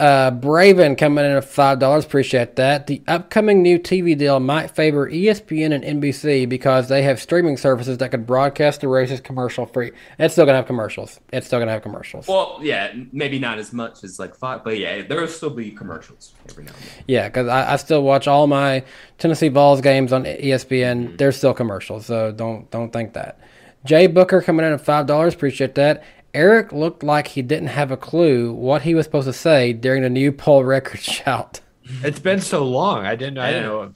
Uh, 0.00 0.30
Braven 0.30 0.96
coming 0.96 1.24
in 1.24 1.32
at 1.32 1.44
five 1.44 1.80
dollars. 1.80 2.04
Appreciate 2.04 2.54
that. 2.54 2.86
The 2.86 3.02
upcoming 3.08 3.62
new 3.62 3.80
TV 3.80 4.16
deal 4.16 4.38
might 4.38 4.70
favor 4.70 5.10
ESPN 5.10 5.72
and 5.74 6.00
NBC 6.00 6.48
because 6.48 6.88
they 6.88 7.02
have 7.02 7.20
streaming 7.20 7.56
services 7.56 7.98
that 7.98 8.12
could 8.12 8.24
broadcast 8.24 8.80
the 8.80 8.86
races 8.86 9.20
commercial 9.20 9.66
free. 9.66 9.90
It's 10.20 10.34
still 10.34 10.46
gonna 10.46 10.58
have 10.58 10.66
commercials. 10.66 11.18
It's 11.32 11.48
still 11.48 11.58
gonna 11.58 11.72
have 11.72 11.82
commercials. 11.82 12.28
Well, 12.28 12.60
yeah, 12.62 12.92
maybe 13.10 13.40
not 13.40 13.58
as 13.58 13.72
much 13.72 14.04
as 14.04 14.20
like 14.20 14.36
five, 14.36 14.62
but 14.62 14.78
yeah, 14.78 15.02
there'll 15.02 15.26
still 15.26 15.50
be 15.50 15.72
commercials 15.72 16.32
every 16.48 16.62
now 16.62 16.74
and 16.74 16.82
then. 16.82 17.04
Yeah, 17.08 17.28
because 17.28 17.48
I, 17.48 17.72
I 17.72 17.76
still 17.76 18.04
watch 18.04 18.28
all 18.28 18.46
my 18.46 18.84
Tennessee 19.18 19.48
Vols 19.48 19.80
games 19.80 20.12
on 20.12 20.22
ESPN. 20.24 21.18
There's 21.18 21.36
still 21.36 21.54
commercials, 21.54 22.06
so 22.06 22.30
don't 22.30 22.70
don't 22.70 22.92
think 22.92 23.14
that. 23.14 23.40
Jay 23.84 24.06
Booker 24.06 24.42
coming 24.42 24.64
in 24.64 24.72
at 24.72 24.80
five 24.80 25.06
dollars. 25.06 25.34
Appreciate 25.34 25.74
that. 25.76 26.04
Eric 26.34 26.72
looked 26.72 27.02
like 27.02 27.28
he 27.28 27.42
didn't 27.42 27.68
have 27.68 27.90
a 27.90 27.96
clue 27.96 28.52
what 28.52 28.82
he 28.82 28.94
was 28.94 29.04
supposed 29.06 29.26
to 29.26 29.32
say 29.32 29.72
during 29.72 30.02
the 30.02 30.10
new 30.10 30.30
poll 30.32 30.64
record 30.64 31.00
shout. 31.02 31.60
It's 32.02 32.18
been 32.18 32.40
so 32.40 32.64
long. 32.64 33.06
I 33.06 33.14
didn't. 33.16 33.38
I 33.38 33.50
didn't 33.52 33.66
know. 33.66 33.94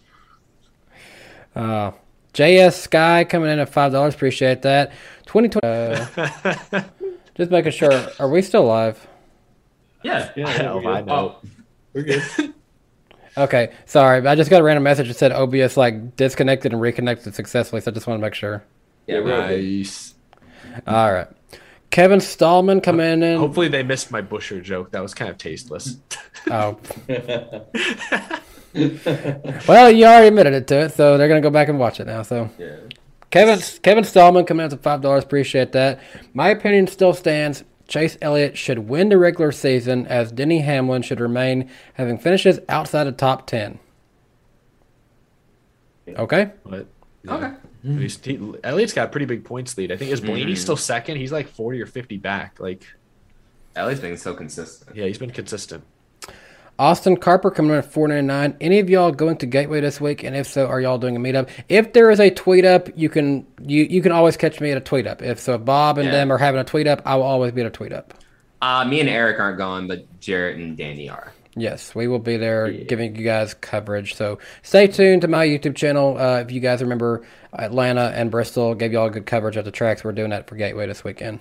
Uh, 1.54 1.92
JS 2.32 2.72
Sky 2.80 3.24
coming 3.24 3.50
in 3.50 3.58
at 3.58 3.68
five 3.68 3.92
dollars. 3.92 4.14
Appreciate 4.14 4.62
that. 4.62 4.92
Twenty 5.26 5.48
twenty. 5.50 5.66
Uh, 5.68 6.82
just 7.34 7.50
making 7.50 7.72
sure. 7.72 7.92
Are 8.18 8.30
we 8.30 8.40
still 8.40 8.64
live? 8.64 9.06
Yeah, 10.02 10.30
Yeah, 10.34 10.48
Hell, 10.48 10.76
we're 10.76 10.82
good. 10.82 10.88
I 10.90 11.00
know. 11.02 11.14
Oh, 11.42 11.48
we're 11.92 12.02
good. 12.02 12.22
Okay, 13.34 13.72
sorry. 13.86 14.26
I 14.26 14.34
just 14.34 14.50
got 14.50 14.60
a 14.60 14.62
random 14.62 14.82
message 14.82 15.08
that 15.08 15.14
said 15.16 15.32
OBS 15.32 15.78
like 15.78 16.16
disconnected 16.16 16.72
and 16.74 16.82
reconnected 16.82 17.34
successfully. 17.34 17.80
So 17.80 17.90
I 17.90 17.94
just 17.94 18.06
want 18.06 18.18
to 18.18 18.22
make 18.22 18.34
sure. 18.34 18.62
yeah. 19.06 19.20
Nice. 19.20 20.12
All 20.86 21.10
right. 21.10 21.28
Kevin 21.92 22.20
Stallman 22.20 22.80
coming 22.80 23.22
in. 23.22 23.38
Hopefully 23.38 23.68
they 23.68 23.82
missed 23.82 24.10
my 24.10 24.22
Buescher 24.22 24.62
joke. 24.62 24.90
That 24.92 25.02
was 25.02 25.12
kind 25.12 25.30
of 25.30 25.36
tasteless. 25.36 25.98
Oh. 26.50 26.78
well, 29.68 29.90
you 29.90 30.06
already 30.06 30.28
admitted 30.28 30.54
it 30.54 30.66
to 30.68 30.80
it, 30.80 30.92
so 30.94 31.18
they're 31.18 31.28
gonna 31.28 31.42
go 31.42 31.50
back 31.50 31.68
and 31.68 31.78
watch 31.78 32.00
it 32.00 32.06
now. 32.06 32.22
So 32.22 32.48
Yeah. 32.58 32.76
Kevin 33.30 33.60
Kevin 33.82 34.04
Stallman 34.04 34.46
coming 34.46 34.64
out 34.64 34.70
to 34.70 34.78
five 34.78 35.02
dollars. 35.02 35.22
Appreciate 35.22 35.72
that. 35.72 36.00
My 36.34 36.48
opinion 36.48 36.86
still 36.86 37.12
stands. 37.12 37.62
Chase 37.88 38.16
Elliott 38.22 38.56
should 38.56 38.78
win 38.88 39.10
the 39.10 39.18
regular 39.18 39.52
season, 39.52 40.06
as 40.06 40.32
Denny 40.32 40.60
Hamlin 40.60 41.02
should 41.02 41.20
remain 41.20 41.68
having 41.94 42.16
finishes 42.16 42.58
outside 42.70 43.06
of 43.06 43.18
top 43.18 43.46
ten. 43.46 43.78
Okay. 46.08 46.52
But 46.64 46.86
Okay. 47.28 47.52
He's, 47.84 48.18
he, 48.24 48.38
Elliott's 48.64 48.92
got 48.92 49.08
a 49.08 49.10
pretty 49.10 49.26
big 49.26 49.44
points 49.44 49.76
lead. 49.76 49.90
I 49.92 49.96
think 49.96 50.10
is 50.12 50.20
Blaney 50.20 50.52
Mhm. 50.54 50.58
still 50.58 50.76
second? 50.76 51.16
He's 51.16 51.32
like 51.32 51.48
forty 51.48 51.80
or 51.80 51.86
fifty 51.86 52.16
back. 52.16 52.60
Like, 52.60 52.84
Elliott's 53.74 54.00
been 54.00 54.16
so 54.16 54.34
consistent. 54.34 54.94
yeah, 54.96 55.06
he's 55.06 55.18
been 55.18 55.30
consistent. 55.30 55.82
Austin 56.78 57.16
Carper 57.16 57.50
coming 57.50 57.72
in 57.72 57.78
at 57.78 57.84
four 57.84 58.08
ninety 58.08 58.26
nine. 58.26 58.56
Any 58.60 58.78
of 58.78 58.88
y'all 58.88 59.12
going 59.12 59.36
to 59.38 59.46
Gateway 59.46 59.80
this 59.80 60.00
week? 60.00 60.24
And 60.24 60.34
if 60.34 60.46
so, 60.46 60.66
are 60.66 60.80
y'all 60.80 60.98
doing 60.98 61.16
a 61.16 61.20
meetup? 61.20 61.48
If 61.68 61.92
there 61.92 62.10
is 62.10 62.18
a 62.18 62.30
tweet 62.30 62.64
up, 62.64 62.88
you 62.96 63.08
can 63.08 63.46
you 63.60 63.84
you 63.84 64.00
can 64.02 64.10
always 64.10 64.36
catch 64.36 64.60
me 64.60 64.70
at 64.70 64.76
a 64.78 64.80
tweet 64.80 65.06
up. 65.06 65.22
If 65.22 65.38
so, 65.38 65.54
if 65.54 65.64
Bob 65.64 65.98
and 65.98 66.06
Yeah. 66.06 66.12
them 66.12 66.32
are 66.32 66.38
having 66.38 66.60
a 66.60 66.64
tweet 66.64 66.86
up, 66.86 67.02
I 67.04 67.14
will 67.16 67.22
always 67.24 67.52
be 67.52 67.60
at 67.60 67.66
a 67.66 67.70
tweet 67.70 67.92
up. 67.92 68.14
Uh, 68.60 68.84
me 68.84 69.00
and 69.00 69.08
Eric 69.08 69.38
aren't 69.40 69.58
going, 69.58 69.86
but 69.88 70.04
Jarrett 70.20 70.56
and 70.56 70.76
Danny 70.76 71.08
are. 71.08 71.31
Yes, 71.54 71.94
we 71.94 72.08
will 72.08 72.18
be 72.18 72.38
there 72.38 72.70
giving 72.72 73.14
you 73.14 73.24
guys 73.24 73.52
coverage. 73.52 74.14
So 74.14 74.38
stay 74.62 74.86
tuned 74.86 75.20
to 75.22 75.28
my 75.28 75.46
YouTube 75.46 75.76
channel. 75.76 76.16
Uh, 76.18 76.40
if 76.40 76.50
you 76.50 76.60
guys 76.60 76.80
remember, 76.80 77.26
Atlanta 77.52 78.10
and 78.14 78.30
Bristol 78.30 78.74
gave 78.74 78.92
y'all 78.92 79.10
good 79.10 79.26
coverage 79.26 79.56
at 79.58 79.64
the 79.66 79.70
tracks. 79.70 80.02
We're 80.02 80.12
doing 80.12 80.30
that 80.30 80.48
for 80.48 80.56
Gateway 80.56 80.86
this 80.86 81.04
weekend. 81.04 81.40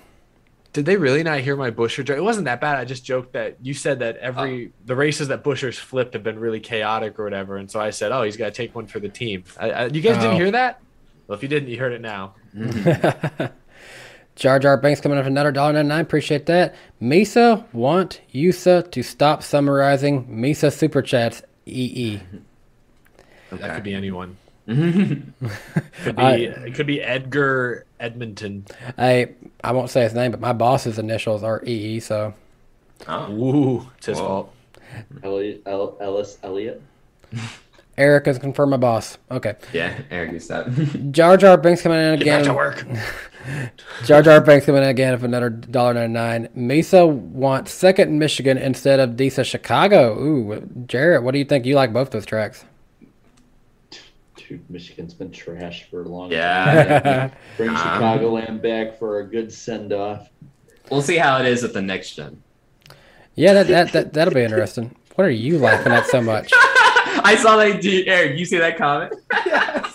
Did 0.74 0.84
they 0.86 0.96
really 0.96 1.22
not 1.22 1.40
hear 1.40 1.56
my 1.56 1.70
Buescher 1.70 2.04
joke? 2.04 2.16
It 2.18 2.22
wasn't 2.22 2.44
that 2.46 2.60
bad. 2.60 2.76
I 2.76 2.84
just 2.84 3.04
joked 3.04 3.32
that 3.34 3.56
you 3.62 3.72
said 3.74 3.98
that 4.00 4.16
every 4.18 4.72
the 4.84 4.96
races 4.96 5.28
that 5.28 5.42
Buescher's 5.44 5.78
flipped 5.78 6.14
have 6.14 6.22
been 6.22 6.38
really 6.38 6.60
chaotic 6.60 7.18
or 7.18 7.24
whatever, 7.24 7.56
and 7.58 7.70
so 7.70 7.78
I 7.80 7.90
said, 7.90 8.10
"Oh, 8.10 8.22
he's 8.22 8.38
got 8.38 8.46
to 8.46 8.52
take 8.52 8.74
one 8.74 8.86
for 8.86 8.98
the 8.98 9.10
team." 9.10 9.44
I, 9.60 9.70
I, 9.70 9.84
you 9.88 10.00
guys 10.00 10.16
Oh. 10.16 10.20
didn't 10.22 10.36
hear 10.36 10.50
that? 10.52 10.80
Well, 11.26 11.36
if 11.36 11.42
you 11.42 11.48
didn't, 11.50 11.68
you 11.68 11.78
heard 11.78 11.92
it 11.92 12.00
now. 12.00 12.34
Jar 14.36 14.58
Jar 14.58 14.76
Banks 14.76 15.00
coming 15.00 15.18
up 15.18 15.24
for 15.24 15.28
another 15.28 15.52
dollar 15.52 15.72
ninety 15.74 15.88
nine. 15.88 16.00
Appreciate 16.00 16.46
that. 16.46 16.74
Misa 17.00 17.64
want 17.74 18.20
Yusa 18.32 18.90
to 18.90 19.02
stop 19.02 19.42
summarizing 19.42 20.26
Misa 20.26 20.72
super 20.72 21.02
chats. 21.02 21.42
E 21.66 21.84
EE. 21.84 22.20
That 23.50 23.74
could 23.74 23.84
be 23.84 23.94
anyone. 23.94 24.36
Could 24.66 26.16
be 26.16 26.22
I- 26.22 26.34
it 26.36 26.74
could 26.74 26.86
be 26.86 27.02
Edgar 27.02 27.84
Edmonton. 28.00 28.64
I 28.96 29.30
I 29.62 29.72
won't 29.72 29.90
say 29.90 30.02
his 30.02 30.14
name, 30.14 30.30
but 30.30 30.40
my 30.40 30.52
boss's 30.52 30.98
initials 30.98 31.42
are 31.42 31.62
EE. 31.64 32.00
So 32.00 32.32
oh. 33.08 33.32
Ooh, 33.32 33.90
it's 33.98 34.06
his 34.06 34.18
Whoa. 34.18 34.26
fault. 34.26 34.54
Elliot, 35.22 35.62
El, 35.66 35.96
Ellis 36.00 36.38
Elliott. 36.42 36.80
Eric 38.02 38.26
has 38.26 38.38
confirmed 38.38 38.70
my 38.72 38.76
boss. 38.76 39.16
Okay. 39.30 39.54
Yeah, 39.72 39.96
Eric, 40.10 40.32
you 40.32 40.40
said. 40.40 41.12
Jar 41.12 41.36
Jar 41.36 41.56
Banks 41.56 41.82
coming 41.82 41.98
in 41.98 42.14
again. 42.14 42.42
Get 42.44 42.54
back 42.56 42.82
again. 42.82 42.96
to 42.96 42.98
work. 42.98 43.72
Jar 44.04 44.22
Jar 44.22 44.40
Banks 44.40 44.66
coming 44.66 44.82
in 44.82 44.88
again 44.88 45.16
for 45.18 45.24
another 45.26 45.50
dollar 45.50 45.94
ninety 45.94 46.12
nine. 46.12 46.48
Mesa 46.54 47.06
wants 47.06 47.70
second 47.72 48.18
Michigan 48.18 48.58
instead 48.58 48.98
of 48.98 49.16
Disa 49.16 49.44
Chicago. 49.44 50.18
Ooh, 50.20 50.68
Jarrett, 50.86 51.22
what 51.22 51.30
do 51.32 51.38
you 51.38 51.44
think? 51.44 51.64
You 51.64 51.76
like 51.76 51.92
both 51.92 52.10
those 52.10 52.26
tracks? 52.26 52.64
Dude, 54.36 54.68
Michigan's 54.68 55.14
been 55.14 55.30
trash 55.30 55.84
for 55.90 56.02
a 56.02 56.08
long 56.08 56.30
Yeah. 56.32 57.00
time. 57.00 57.32
Bring 57.56 57.70
Um, 57.70 57.76
Chicagoland 57.76 58.60
back 58.62 58.98
for 58.98 59.20
a 59.20 59.24
good 59.24 59.52
send 59.52 59.92
off. 59.92 60.28
we'll 60.90 61.02
see 61.02 61.16
how 61.16 61.38
it 61.38 61.46
is 61.46 61.62
at 61.62 61.72
the 61.72 61.82
next 61.82 62.14
gen. 62.16 62.42
Yeah, 63.36 63.52
that, 63.54 63.66
that 63.68 63.92
that 63.92 64.12
that'll 64.12 64.34
be 64.34 64.42
interesting. 64.42 64.94
What 65.14 65.26
are 65.26 65.30
you 65.30 65.58
laughing 65.58 65.92
at 65.92 66.06
so 66.06 66.20
much? 66.20 66.52
I 67.24 67.36
saw 67.36 67.56
that. 67.56 67.80
Dude, 67.80 68.08
Eric, 68.08 68.38
you 68.38 68.44
see 68.44 68.58
that 68.58 68.76
comment? 68.76 69.14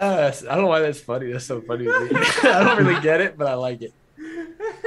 Uh, 0.00 0.32
I 0.48 0.54
don't 0.54 0.62
know 0.62 0.68
why 0.68 0.78
that's 0.78 1.00
funny. 1.00 1.32
That's 1.32 1.44
so 1.44 1.60
funny 1.60 1.84
to 1.84 2.00
me. 2.04 2.10
I 2.44 2.62
don't 2.62 2.86
really 2.86 3.00
get 3.02 3.20
it, 3.20 3.36
but 3.36 3.48
I 3.48 3.54
like 3.54 3.82
it. 3.82 3.92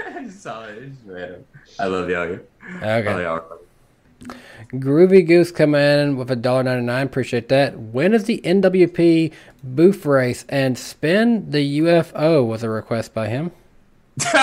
I 0.08 0.30
saw 0.30 0.64
it. 0.64 0.84
It's 0.84 0.96
random. 1.06 1.44
I 1.78 1.86
love 1.88 2.10
y'all. 2.10 2.22
Okay. 2.22 2.44
Oh, 2.82 3.20
y'all. 3.20 3.58
Groovy 4.72 5.28
Goose 5.28 5.52
coming 5.52 5.82
in 5.82 6.16
with 6.16 6.32
a 6.32 6.38
dollar 6.38 6.64
ninety 6.64 6.86
nine. 6.86 7.08
Appreciate 7.08 7.50
that. 7.50 7.78
When 7.78 8.14
is 8.14 8.24
the 8.24 8.40
NWP 8.46 9.34
booth 9.64 10.06
race 10.06 10.46
and 10.48 10.78
spin 10.78 11.52
the 11.52 11.80
UFO 11.80 12.48
was 12.48 12.64
a 12.64 12.70
request 12.70 13.14
by 13.14 13.28
him. 13.28 13.52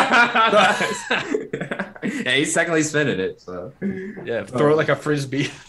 yeah, 2.10 2.34
he's 2.34 2.52
secondly 2.52 2.82
spinning 2.82 3.20
it. 3.20 3.40
So 3.40 3.72
Yeah, 4.24 4.44
throw 4.44 4.72
it 4.72 4.76
like 4.76 4.88
a 4.88 4.96
frisbee. 4.96 5.50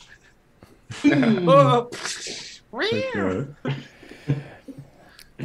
Oh. 1.05 1.89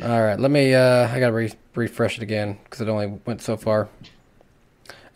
All 0.02 0.22
right, 0.22 0.38
let 0.40 0.50
me. 0.50 0.74
Uh, 0.74 1.08
I 1.08 1.20
gotta 1.20 1.32
re- 1.32 1.52
refresh 1.74 2.16
it 2.16 2.22
again 2.22 2.58
because 2.64 2.80
it 2.80 2.88
only 2.88 3.18
went 3.26 3.42
so 3.42 3.56
far. 3.56 3.88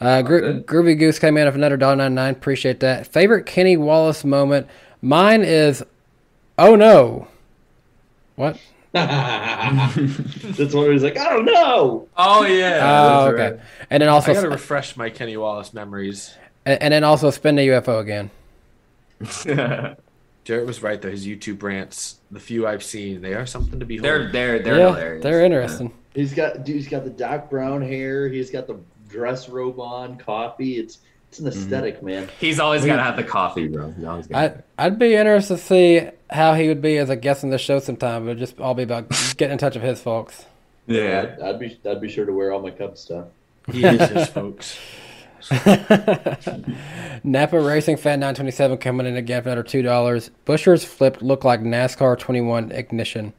Uh, 0.00 0.22
Gro- 0.22 0.60
Groovy 0.60 0.98
Goose 0.98 1.18
came 1.18 1.36
in 1.36 1.46
with 1.46 1.54
another 1.56 1.76
$1.99. 1.78 2.30
Appreciate 2.30 2.80
that. 2.80 3.06
Favorite 3.06 3.46
Kenny 3.46 3.76
Wallace 3.76 4.24
moment? 4.24 4.68
Mine 5.02 5.42
is, 5.42 5.82
oh 6.58 6.76
no. 6.76 7.26
What? 8.36 8.58
That's 8.92 10.74
one 10.74 10.84
where 10.84 10.92
he's 10.92 11.02
like, 11.02 11.18
I 11.18 11.24
don't 11.30 11.44
know. 11.44 12.08
Oh 12.16 12.44
yeah. 12.46 12.80
Oh, 12.82 13.32
that's 13.32 13.52
okay. 13.52 13.62
And 13.90 14.02
then 14.02 14.08
also, 14.08 14.30
I 14.30 14.34
gotta 14.34 14.48
refresh 14.50 14.96
my 14.96 15.10
Kenny 15.10 15.36
Wallace 15.36 15.74
memories. 15.74 16.34
and, 16.64 16.80
and 16.82 16.92
then 16.94 17.04
also 17.04 17.30
spin 17.30 17.56
the 17.56 17.68
UFO 17.68 18.00
again. 18.00 18.30
right. 19.46 19.96
Jarrett 20.44 20.66
was 20.66 20.82
right 20.82 21.00
though. 21.02 21.10
His 21.10 21.26
YouTube 21.26 21.62
rants, 21.62 22.18
the 22.30 22.40
few 22.40 22.66
I've 22.66 22.82
seen, 22.82 23.20
they 23.20 23.34
are 23.34 23.44
something 23.44 23.78
to 23.80 23.84
behold. 23.86 24.04
they're 24.04 24.32
they're 24.32 24.58
they're 24.60 24.78
yeah, 24.78 24.86
hilarious. 24.88 25.22
they're 25.22 25.44
interesting. 25.44 25.92
He's 26.14 26.32
got 26.32 26.64
dude, 26.64 26.76
he's 26.76 26.88
got 26.88 27.04
the 27.04 27.10
dark 27.10 27.50
Brown 27.50 27.82
hair. 27.82 28.28
He's 28.28 28.50
got 28.50 28.66
the 28.66 28.78
dress 29.08 29.48
robe 29.50 29.78
on, 29.78 30.16
coffee. 30.16 30.78
It's 30.78 31.00
it's 31.28 31.38
an 31.40 31.44
Mm-hmm. 31.46 31.58
aesthetic, 31.58 32.02
man. 32.02 32.28
He's 32.40 32.58
always 32.58 32.86
gotta 32.86 33.02
have 33.02 33.16
the 33.16 33.24
coffee, 33.24 33.68
bro. 33.68 33.90
He's 33.92 34.04
always 34.06 34.26
gotta 34.26 34.62
I, 34.78 34.86
I'd 34.86 34.98
be 34.98 35.14
interested 35.14 35.56
to 35.56 35.62
see 35.62 36.08
how 36.30 36.54
he 36.54 36.68
would 36.68 36.80
be 36.82 36.98
as 36.98 37.10
a 37.10 37.16
guest 37.16 37.44
on 37.44 37.50
the 37.50 37.58
show 37.58 37.78
sometime. 37.78 38.26
But 38.26 38.38
just 38.38 38.58
all 38.60 38.74
be 38.74 38.82
about 38.82 39.08
getting 39.36 39.52
in 39.52 39.58
touch 39.58 39.74
with 39.74 39.84
his 39.84 40.00
folks. 40.00 40.44
yeah. 40.86 41.34
I'd, 41.38 41.42
I'd 41.42 41.58
be 41.58 41.78
I'd 41.88 42.00
be 42.00 42.08
sure 42.08 42.26
to 42.26 42.32
wear 42.32 42.52
all 42.52 42.60
my 42.60 42.70
Cubs 42.70 43.00
stuff. 43.00 43.26
He 43.70 43.84
is 43.84 44.08
his 44.10 44.28
folks. 44.30 44.78
Napa 47.24 47.60
Racing 47.60 47.96
Fan 47.96 48.20
927 48.20 48.78
coming 48.78 49.06
in 49.06 49.16
again 49.16 49.42
for 49.42 49.50
another 49.50 49.62
two 49.62 49.82
dollars. 49.82 50.30
Buescher's 50.46 50.84
flipped 50.84 51.22
look 51.22 51.44
like 51.44 51.60
NASCAR 51.60 52.18
21 52.18 52.72
ignition. 52.72 53.32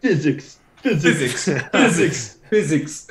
Physics, 0.00 0.58
physics, 0.76 1.44
Physics. 1.72 2.38
Physics. 2.50 3.08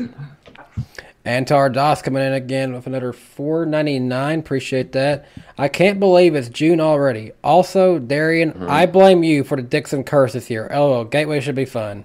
Antar 1.25 1.69
Das 1.71 2.01
coming 2.01 2.21
in 2.21 2.33
again 2.33 2.73
with 2.73 2.85
another 2.85 3.13
4.99. 3.13 4.39
Appreciate 4.39 4.91
that. 4.91 5.25
I 5.57 5.67
can't 5.69 5.99
believe 5.99 6.35
it's 6.35 6.49
June 6.49 6.81
already. 6.81 7.31
Also, 7.43 7.97
Darian, 7.99 8.67
I 8.67 8.85
blame 8.85 9.23
you 9.23 9.43
for 9.43 9.55
the 9.55 9.61
Dixon 9.63 10.03
curse 10.03 10.33
this 10.33 10.49
year. 10.49 10.67
LOL, 10.71 11.05
Gateway 11.05 11.39
should 11.39 11.55
be 11.55 11.65
fun. 11.65 12.03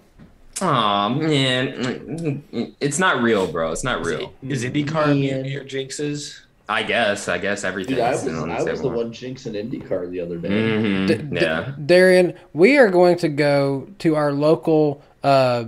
Aw 0.61 1.09
man, 1.11 2.43
it's 2.81 2.99
not 2.99 3.23
real, 3.23 3.47
bro. 3.51 3.71
It's 3.71 3.85
not 3.85 4.05
real. 4.05 4.33
Is 4.43 4.65
IndyCar 4.65 5.13
immune 5.13 5.45
to 5.45 5.49
your 5.49 5.65
jinxes? 5.65 6.41
I 6.69 6.83
guess. 6.83 7.29
I 7.29 7.39
guess 7.39 7.63
everything. 7.65 7.95
Dude, 7.95 8.05
I 8.05 8.11
was 8.11 8.27
I 8.29 8.63
was 8.71 8.83
the 8.83 8.89
one 8.89 9.13
jinxing 9.13 9.55
IndyCar 9.55 10.11
the 10.11 10.21
other 10.21 10.37
day. 10.37 10.49
hmm 10.81 11.07
D- 11.07 11.15
D- 11.15 11.37
yeah. 11.41 11.73
Darian, 11.87 12.35
we 12.53 12.77
are 12.77 12.91
going 12.91 13.17
to 13.19 13.29
go 13.29 13.89
to 14.01 14.17
our 14.17 14.33
local 14.33 15.01
uh, 15.23 15.65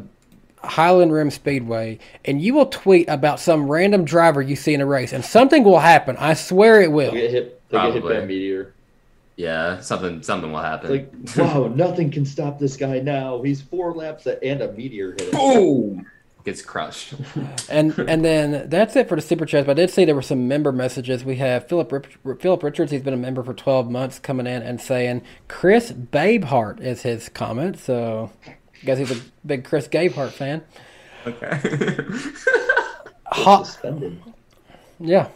Highland 0.63 1.13
Rim 1.13 1.31
Speedway, 1.31 1.99
and 2.25 2.41
you 2.43 2.55
will 2.55 2.67
tweet 2.67 3.09
about 3.09 3.41
some 3.41 3.71
random 3.71 4.05
driver 4.05 4.43
you 4.43 4.57
see 4.57 4.75
in 4.75 4.81
a 4.81 4.87
race, 4.87 5.13
and 5.13 5.25
something 5.25 5.65
will 5.65 5.79
happen. 5.81 6.17
I 6.19 6.35
swear 6.35 6.81
it 6.83 6.93
will. 6.93 7.13
They 7.13 7.21
get 7.23 7.31
hit. 7.31 7.63
They 7.71 7.79
get 7.79 7.95
hit 7.95 8.03
by 8.03 8.09
Probably. 8.09 8.17
a 8.25 8.27
meteor. 8.27 8.75
Yeah. 9.37 9.81
Something. 9.81 10.23
Something 10.23 10.53
will 10.53 10.61
happen. 10.61 10.91
Like, 10.91 11.13
wow, 11.37 11.69
nothing 11.75 12.11
can 12.11 12.27
stop 12.27 12.59
this 12.59 12.77
guy 12.77 13.01
now. 13.01 13.41
He's 13.43 13.63
four 13.63 13.95
laps 13.95 14.27
and 14.27 14.61
a 14.61 14.73
meteor 14.73 15.13
hit 15.13 15.23
him. 15.23 15.31
boom. 15.33 16.07
Gets 16.45 16.63
crushed. 16.63 17.15
And 17.69 17.97
and 17.99 18.25
then 18.25 18.69
that's 18.69 18.97
it 18.97 19.09
for 19.09 19.15
the 19.15 19.23
super 19.23 19.47
chats. 19.47 19.65
But 19.67 19.73
I 19.73 19.83
did 19.83 19.91
see 19.91 20.05
there 20.05 20.15
were 20.15 20.23
some 20.23 20.49
member 20.49 20.73
messages. 20.73 21.25
We 21.25 21.37
have 21.37 21.69
Philip 21.69 21.93
Rip- 21.93 22.41
Philip 22.43 22.63
Richards. 22.65 22.91
He's 22.91 23.03
been 23.03 23.15
a 23.15 23.19
member 23.19 23.43
for 23.45 23.55
twelve 23.55 23.89
months, 23.91 24.19
coming 24.19 24.47
in 24.47 24.63
and 24.63 24.81
saying 24.81 25.23
Chris 25.49 25.93
Gabehart 25.93 26.81
is 26.81 27.03
his 27.03 27.29
comment. 27.29 27.79
So, 27.79 28.31
I 28.83 28.87
guess 28.87 28.99
he's 28.99 29.11
a 29.11 29.21
big 29.45 29.65
Chris 29.65 29.89
Gabehart 29.89 30.31
fan. 30.31 30.63
Okay. 31.27 31.59
Hot, 33.27 33.67
Suspended. 33.67 34.21
yeah. 34.99 35.29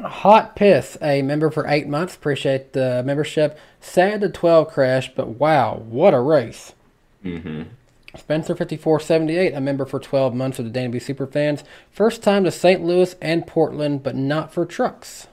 Hot 0.00 0.56
piss, 0.56 0.98
a 1.00 1.22
member 1.22 1.50
for 1.50 1.66
eight 1.68 1.86
months. 1.86 2.16
Appreciate 2.16 2.72
the 2.72 3.02
membership. 3.04 3.56
Sad 3.80 4.20
the 4.22 4.28
twelve 4.28 4.68
crash, 4.72 5.14
but 5.14 5.28
wow, 5.28 5.76
what 5.76 6.14
a 6.14 6.20
race. 6.20 6.72
Mm-hmm. 7.24 7.62
Spencer 8.16 8.56
fifty 8.56 8.76
four 8.76 8.98
seventy 8.98 9.36
eight, 9.36 9.52
a 9.54 9.60
member 9.60 9.84
for 9.86 10.00
twelve 10.00 10.34
months 10.34 10.58
of 10.58 10.64
the 10.64 10.70
Danny 10.72 10.88
B 10.88 10.98
Super 10.98 11.26
Fans. 11.28 11.62
First 11.92 12.22
time 12.24 12.42
to 12.44 12.50
St. 12.50 12.82
Louis 12.82 13.14
and 13.22 13.46
Portland, 13.46 14.02
but 14.02 14.16
not 14.16 14.52
for 14.52 14.66
trucks. 14.66 15.28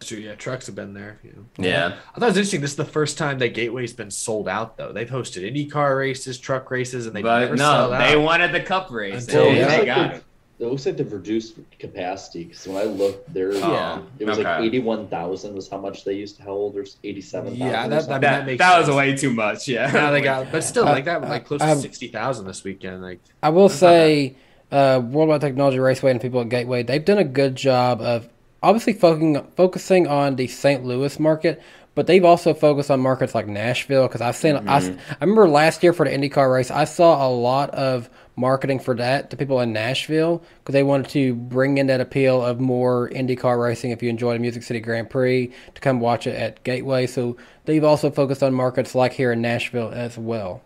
True, 0.00 0.18
yeah, 0.18 0.34
trucks 0.36 0.66
have 0.66 0.74
been 0.76 0.94
there. 0.94 1.18
You 1.24 1.32
know. 1.32 1.64
Yeah. 1.64 1.96
I 2.14 2.20
thought 2.20 2.26
it 2.26 2.28
was 2.30 2.36
interesting. 2.36 2.60
This 2.60 2.70
is 2.70 2.76
the 2.76 2.84
first 2.84 3.18
time 3.18 3.38
that 3.40 3.48
Gateway's 3.54 3.92
been 3.92 4.10
sold 4.10 4.48
out, 4.48 4.76
though. 4.76 4.92
They've 4.92 5.08
hosted 5.08 5.42
IndyCar 5.50 5.98
races, 5.98 6.38
truck 6.38 6.70
races, 6.70 7.06
and 7.06 7.16
they 7.16 7.22
But 7.22 7.40
never 7.40 7.56
no, 7.56 7.72
sold 7.88 7.92
they 8.00 8.14
out. 8.14 8.22
wanted 8.22 8.52
the 8.52 8.60
cup 8.60 8.90
race. 8.90 9.26
Until- 9.26 9.52
Yeah. 9.52 9.66
they 9.68 9.82
It 9.82 9.86
got 9.86 9.98
it. 9.98 10.12
like 10.14 10.22
It 10.60 10.66
looks 10.66 10.86
like 10.86 10.96
they've 10.96 11.12
reduced 11.12 11.54
capacity 11.78 12.44
because 12.44 12.66
when 12.66 12.76
I 12.76 12.82
looked, 12.84 13.32
there, 13.32 13.52
Yeah. 13.52 14.00
it 14.18 14.24
was 14.24 14.38
like 14.38 14.60
eighty-one 14.60 15.06
thousand 15.08 15.54
was 15.54 15.68
how 15.68 15.78
much 15.78 16.04
they 16.04 16.14
used 16.14 16.36
to 16.38 16.42
hold, 16.42 16.76
or 16.76 16.84
eighty-seven. 17.04 17.54
Yeah, 17.56 17.86
that- 17.88 18.08
that- 18.08 18.20
That, 18.22 18.46
makes 18.46 18.58
that 18.58 18.80
was 18.80 18.90
way 18.94 19.16
too 19.16 19.32
much. 19.32 19.68
Yeah. 19.68 19.90
now 19.92 20.10
they 20.10 20.20
got, 20.20 20.50
but 20.50 20.64
still, 20.64 20.86
Uh, 20.86 20.92
like 20.92 21.04
that, 21.04 21.20
was 21.20 21.30
like 21.30 21.44
close 21.46 21.60
uh, 21.60 21.74
to 21.74 21.80
sixty 21.80 22.08
thousand 22.08 22.46
this 22.46 22.64
weekend. 22.64 23.02
Like, 23.02 23.20
I 23.42 23.50
will 23.50 23.68
say, 23.68 24.34
uh, 24.72 25.00
Worldwide 25.04 25.40
Technology 25.40 25.78
Raceway 25.78 26.10
and 26.10 26.20
people 26.20 26.40
at 26.40 26.48
Gateway, 26.48 26.82
they've 26.82 27.04
done 27.04 27.18
a 27.18 27.24
good 27.24 27.54
job 27.54 28.00
of 28.02 28.28
obviously 28.62 28.92
focusing 28.92 29.46
focusing 29.56 30.06
on 30.06 30.36
the 30.36 30.46
St. 30.46 30.84
Louis 30.84 31.18
market, 31.18 31.62
but 31.94 32.06
they've 32.06 32.24
also 32.24 32.54
focused 32.54 32.90
on 32.90 33.00
markets 33.00 33.34
like 33.34 33.46
Nashville. 33.46 34.06
Because 34.06 34.20
I've 34.20 34.36
seen, 34.36 34.56
I, 34.68 34.76
I 34.76 34.96
remember 35.20 35.48
last 35.48 35.82
year 35.82 35.92
for 35.92 36.08
the 36.08 36.12
IndyCar 36.12 36.52
race, 36.52 36.70
I 36.70 36.84
saw 36.84 37.26
a 37.26 37.30
lot 37.30 37.70
of 37.70 38.08
marketing 38.36 38.78
for 38.78 38.94
that 38.94 39.30
to 39.30 39.36
people 39.36 39.60
in 39.60 39.72
Nashville 39.72 40.42
because 40.60 40.72
they 40.72 40.84
wanted 40.84 41.10
to 41.10 41.34
bring 41.34 41.78
in 41.78 41.88
that 41.88 42.00
appeal 42.00 42.40
of 42.44 42.60
more 42.60 43.10
IndyCar 43.10 43.60
racing. 43.60 43.90
If 43.90 44.02
you 44.02 44.08
enjoy 44.10 44.34
the 44.34 44.38
Music 44.38 44.62
City 44.62 44.80
Grand 44.80 45.10
Prix, 45.10 45.52
to 45.74 45.80
come 45.80 45.98
watch 45.98 46.26
it 46.26 46.36
at 46.36 46.62
Gateway. 46.62 47.06
So 47.06 47.36
they've 47.64 47.82
also 47.82 48.10
focused 48.10 48.42
on 48.42 48.54
markets 48.54 48.94
like 48.94 49.12
here 49.12 49.32
in 49.32 49.42
Nashville 49.42 49.90
as 49.92 50.16
well. 50.16 50.62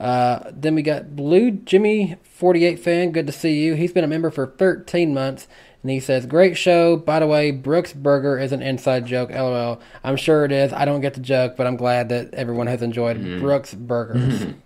Uh, 0.00 0.50
then 0.52 0.74
we 0.74 0.82
got 0.82 1.16
Blue 1.16 1.50
Jimmy 1.50 2.16
48 2.22 2.78
fan. 2.78 3.12
Good 3.12 3.26
to 3.26 3.32
see 3.32 3.60
you. 3.64 3.74
He's 3.74 3.92
been 3.92 4.04
a 4.04 4.08
member 4.08 4.30
for 4.30 4.46
13 4.46 5.12
months. 5.12 5.48
And 5.82 5.90
he 5.90 6.00
says, 6.00 6.26
Great 6.26 6.56
show. 6.56 6.96
By 6.96 7.20
the 7.20 7.26
way, 7.26 7.50
Brooks 7.50 7.92
Burger 7.92 8.38
is 8.38 8.52
an 8.52 8.62
inside 8.62 9.06
joke. 9.06 9.30
LOL. 9.30 9.80
I'm 10.02 10.16
sure 10.16 10.44
it 10.44 10.52
is. 10.52 10.72
I 10.72 10.84
don't 10.84 11.00
get 11.00 11.14
the 11.14 11.20
joke, 11.20 11.56
but 11.56 11.66
I'm 11.66 11.76
glad 11.76 12.08
that 12.08 12.34
everyone 12.34 12.66
has 12.66 12.82
enjoyed 12.82 13.16
mm-hmm. 13.16 13.40
Brooks 13.40 13.74
Burgers. 13.74 14.40
Mm-hmm. 14.40 14.58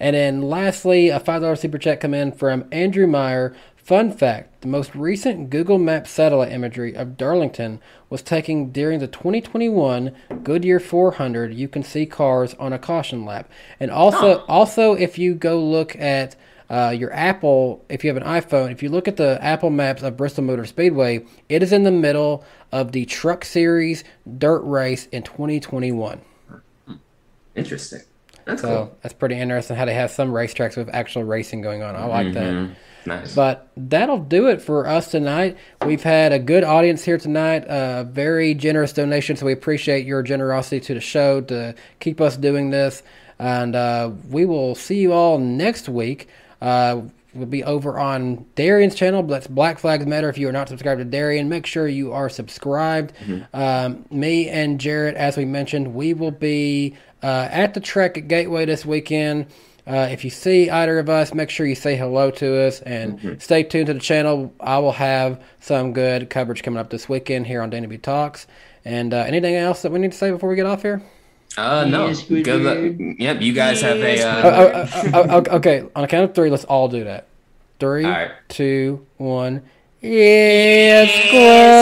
and 0.00 0.16
then 0.16 0.42
lastly, 0.42 1.10
a 1.10 1.20
$5 1.20 1.58
super 1.58 1.78
chat 1.78 2.00
come 2.00 2.14
in 2.14 2.32
from 2.32 2.64
Andrew 2.72 3.06
Meyer. 3.06 3.54
Fun 3.76 4.12
fact 4.12 4.62
the 4.62 4.68
most 4.68 4.94
recent 4.94 5.50
Google 5.50 5.76
Maps 5.76 6.08
satellite 6.12 6.52
imagery 6.52 6.94
of 6.94 7.16
Darlington 7.16 7.80
was 8.08 8.22
taken 8.22 8.70
during 8.70 9.00
the 9.00 9.08
2021 9.08 10.14
Goodyear 10.44 10.78
400. 10.78 11.52
You 11.52 11.66
can 11.66 11.82
see 11.82 12.06
cars 12.06 12.54
on 12.54 12.72
a 12.72 12.78
caution 12.78 13.24
lap. 13.24 13.50
And 13.80 13.90
also, 13.90 14.44
also 14.46 14.94
if 14.94 15.18
you 15.18 15.34
go 15.34 15.60
look 15.60 15.96
at 15.96 16.36
uh, 16.70 16.94
your 16.96 17.12
Apple, 17.12 17.84
if 17.88 18.04
you 18.04 18.12
have 18.12 18.16
an 18.22 18.28
iPhone, 18.28 18.72
if 18.72 18.82
you 18.82 18.88
look 18.88 19.08
at 19.08 19.16
the 19.16 19.38
Apple 19.42 19.70
Maps 19.70 20.02
of 20.02 20.16
Bristol 20.16 20.44
Motor 20.44 20.64
Speedway, 20.64 21.24
it 21.48 21.62
is 21.62 21.72
in 21.72 21.82
the 21.84 21.90
middle 21.90 22.44
of 22.70 22.92
the 22.92 23.04
Truck 23.04 23.44
Series 23.44 24.04
Dirt 24.38 24.60
Race 24.60 25.06
in 25.12 25.22
2021. 25.22 26.20
Interesting. 27.54 28.00
That's 28.44 28.62
So 28.62 28.68
cool. 28.68 28.96
that's 29.02 29.12
pretty 29.14 29.36
interesting 29.38 29.76
how 29.76 29.84
they 29.84 29.94
have 29.94 30.10
some 30.10 30.32
racetracks 30.32 30.76
with 30.76 30.88
actual 30.92 31.22
racing 31.24 31.60
going 31.60 31.82
on. 31.82 31.94
I 31.94 32.06
like 32.06 32.32
that. 32.34 32.52
Mhm. 32.52 32.70
Nice. 33.04 33.34
But 33.34 33.68
that'll 33.76 34.18
do 34.18 34.46
it 34.48 34.62
for 34.62 34.86
us 34.86 35.10
tonight. 35.10 35.56
We've 35.84 36.02
had 36.02 36.32
a 36.32 36.38
good 36.38 36.62
audience 36.64 37.04
here 37.04 37.18
tonight, 37.18 37.64
a 37.68 38.04
very 38.04 38.54
generous 38.54 38.92
donation, 38.92 39.36
so 39.36 39.44
we 39.46 39.52
appreciate 39.52 40.06
your 40.06 40.22
generosity 40.22 40.80
to 40.80 40.94
the 40.94 41.00
show 41.00 41.40
to 41.42 41.74
keep 42.00 42.20
us 42.20 42.36
doing 42.36 42.70
this. 42.70 43.02
And 43.38 43.74
uh, 43.74 44.10
we 44.30 44.44
will 44.44 44.74
see 44.76 44.98
you 45.00 45.12
all 45.12 45.38
next 45.38 45.88
week. 45.88 46.28
Uh, 46.62 47.02
we'll 47.34 47.46
be 47.46 47.64
over 47.64 47.98
on 47.98 48.46
Darian's 48.54 48.94
channel. 48.94 49.22
That's 49.22 49.46
Black 49.48 49.78
Flags 49.78 50.06
Matter. 50.06 50.28
If 50.28 50.38
you 50.38 50.48
are 50.48 50.52
not 50.52 50.68
subscribed 50.68 51.00
to 51.00 51.04
Darian, 51.04 51.48
make 51.48 51.66
sure 51.66 51.88
you 51.88 52.12
are 52.12 52.28
subscribed. 52.28 53.12
Um, 53.52 54.04
me 54.10 54.48
and 54.48 54.78
Jarrett, 54.80 55.16
as 55.16 55.36
we 55.36 55.44
mentioned, 55.44 55.94
we 55.94 56.14
will 56.14 56.30
be 56.30 56.96
uh, 57.22 57.48
at 57.50 57.74
the 57.74 57.80
Trek 57.80 58.16
at 58.16 58.28
Gateway 58.28 58.64
this 58.64 58.86
weekend. 58.86 59.46
Uh, 59.84 60.08
if 60.12 60.22
you 60.22 60.30
see 60.30 60.70
either 60.70 61.00
of 61.00 61.08
us, 61.08 61.34
make 61.34 61.50
sure 61.50 61.66
you 61.66 61.74
say 61.74 61.96
hello 61.96 62.30
to 62.30 62.66
us 62.66 62.80
and 62.82 63.42
stay 63.42 63.64
tuned 63.64 63.86
to 63.88 63.94
the 63.94 63.98
channel. 64.00 64.54
I 64.60 64.78
will 64.78 64.92
have 64.92 65.42
some 65.58 65.92
good 65.92 66.30
coverage 66.30 66.62
coming 66.62 66.78
up 66.78 66.90
this 66.90 67.08
weekend 67.08 67.48
here 67.48 67.60
on 67.60 67.70
Danny 67.70 67.88
B 67.88 67.98
Talks. 67.98 68.46
And 68.84 69.12
uh, 69.12 69.24
anything 69.26 69.56
else 69.56 69.82
that 69.82 69.90
we 69.90 69.98
need 69.98 70.12
to 70.12 70.18
say 70.18 70.30
before 70.30 70.48
we 70.48 70.54
get 70.54 70.66
off 70.66 70.82
here? 70.82 71.02
Uh, 71.56 71.84
no. 71.84 72.06
Yes, 72.08 72.22
Good 72.22 72.62
luck. 72.62 72.78
Yep, 73.18 73.42
you 73.42 73.52
guys 73.52 73.80
have 73.82 73.98
a. 73.98 74.22
Uh, 74.22 74.88
oh, 75.14 75.56
okay, 75.56 75.84
on 75.94 76.04
a 76.04 76.08
count 76.08 76.24
of 76.30 76.34
three, 76.34 76.50
let's 76.50 76.64
all 76.64 76.88
do 76.88 77.04
that. 77.04 77.26
Three, 77.78 78.04
All 78.04 78.10
right. 78.10 78.30
two, 78.48 79.06
one. 79.16 79.62
Yes, 80.00 81.10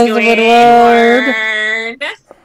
Squidward. 0.08 1.34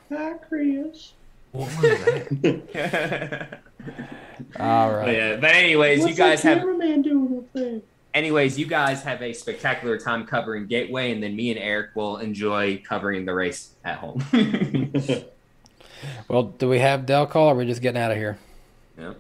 Hi, 0.10 0.34
Chris. 0.48 1.14
what 1.52 1.68
was 1.68 2.00
that? 2.42 3.60
All 4.60 4.92
but 4.92 5.14
yeah, 5.14 5.36
but 5.38 5.52
anyways, 5.52 6.06
you 6.06 6.14
guys 6.14 6.42
have 6.42 6.60
cameraman 6.60 7.02
doing 7.02 7.82
anyways, 8.16 8.58
you 8.58 8.66
guys 8.66 9.04
have 9.04 9.22
a 9.22 9.34
spectacular 9.34 10.00
time 10.00 10.26
covering 10.26 10.66
Gateway, 10.66 11.12
and 11.12 11.22
then 11.22 11.36
me 11.36 11.52
and 11.52 11.60
Eric 11.60 11.96
will 11.96 12.18
enjoy 12.18 12.82
covering 12.88 13.26
the 13.26 13.34
race 13.34 13.72
at 13.84 13.98
home. 13.98 14.24
Well, 16.28 16.44
do 16.44 16.68
we 16.70 16.80
have 16.80 17.06
Dell 17.06 17.26
call 17.28 17.48
or 17.50 17.54
are 17.54 17.56
we 17.56 17.66
just 17.66 17.82
getting 17.82 18.02
out 18.02 18.12
of 18.12 18.18
here? 18.18 18.38
Yep. 18.98 19.18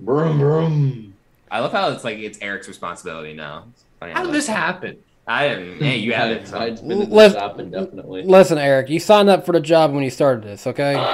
Broom, 0.00 0.38
broom. 0.38 1.14
I 1.50 1.60
love 1.60 1.72
how 1.72 1.90
it's 1.90 2.04
like 2.04 2.18
it's 2.18 2.38
Eric's 2.40 2.68
responsibility 2.68 3.32
now. 3.32 3.66
How 4.00 4.24
did 4.24 4.32
this 4.34 4.46
happen? 4.46 4.98
I 5.26 5.48
didn't. 5.48 5.82
Hey, 5.82 5.96
you 5.96 6.12
had 6.12 6.30
it. 6.30 6.52
I'd 6.54 6.76
been 6.86 7.02
in 7.02 7.10
Let's- 7.10 7.34
the 7.34 7.40
shop. 7.40 7.56
Listen, 8.04 8.58
Eric, 8.58 8.88
you 8.90 9.00
signed 9.00 9.28
up 9.28 9.44
for 9.46 9.52
the 9.52 9.60
job 9.60 9.92
when 9.92 10.04
you 10.04 10.10
started 10.10 10.44
this, 10.44 10.66
okay? 10.66 10.94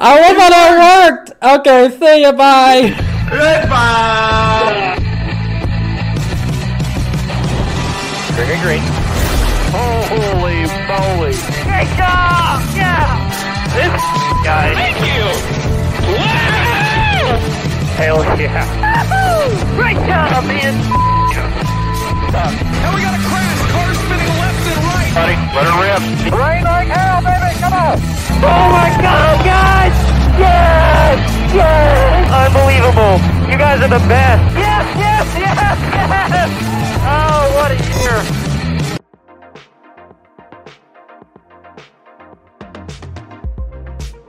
I 0.00 0.20
hope 0.22 0.36
that 0.38 1.10
worked. 1.10 1.42
Okay, 1.42 1.90
see 1.98 2.22
ya. 2.22 2.32
Bye. 2.32 2.94
Goodbye. 3.30 4.96
Green, 8.34 8.60
green. 8.62 8.97
Great 11.78 11.94
job! 11.94 12.58
Yeah! 12.74 13.06
This 13.70 13.94
guy. 14.42 14.74
Thank 14.74 14.98
you! 14.98 15.30
Wow! 16.10 17.38
Hell 17.94 18.18
yeah. 18.34 18.66
Woohoo! 19.06 19.54
Great 19.78 19.94
job, 20.02 20.42
man! 20.50 20.74
And 20.74 22.90
we 22.90 22.98
got 22.98 23.14
a 23.14 23.22
crash. 23.30 23.62
Cars 23.70 23.94
spinning 23.94 24.34
left 24.42 24.58
and 24.66 24.82
right. 24.90 25.14
Buddy, 25.14 25.38
let 25.54 25.70
her 25.70 25.78
rip. 25.78 26.02
Rain 26.34 26.66
like 26.66 26.90
hell, 26.90 27.22
baby! 27.22 27.54
Come 27.62 27.70
on! 27.70 27.94
Oh 28.42 28.66
my 28.74 28.90
god, 28.98 29.38
guys! 29.46 29.94
Yes! 30.34 31.14
Yes! 31.54 32.26
Unbelievable! 32.42 33.22
You 33.46 33.54
guys 33.56 33.78
are 33.86 33.86
the 33.86 34.02
best! 34.10 34.42
Yes, 34.58 34.82
yes, 34.98 35.30
yes, 35.38 35.78
yes! 35.94 36.50
Oh, 37.06 37.54
what 37.54 37.70
a 37.70 37.78
year! 38.02 38.18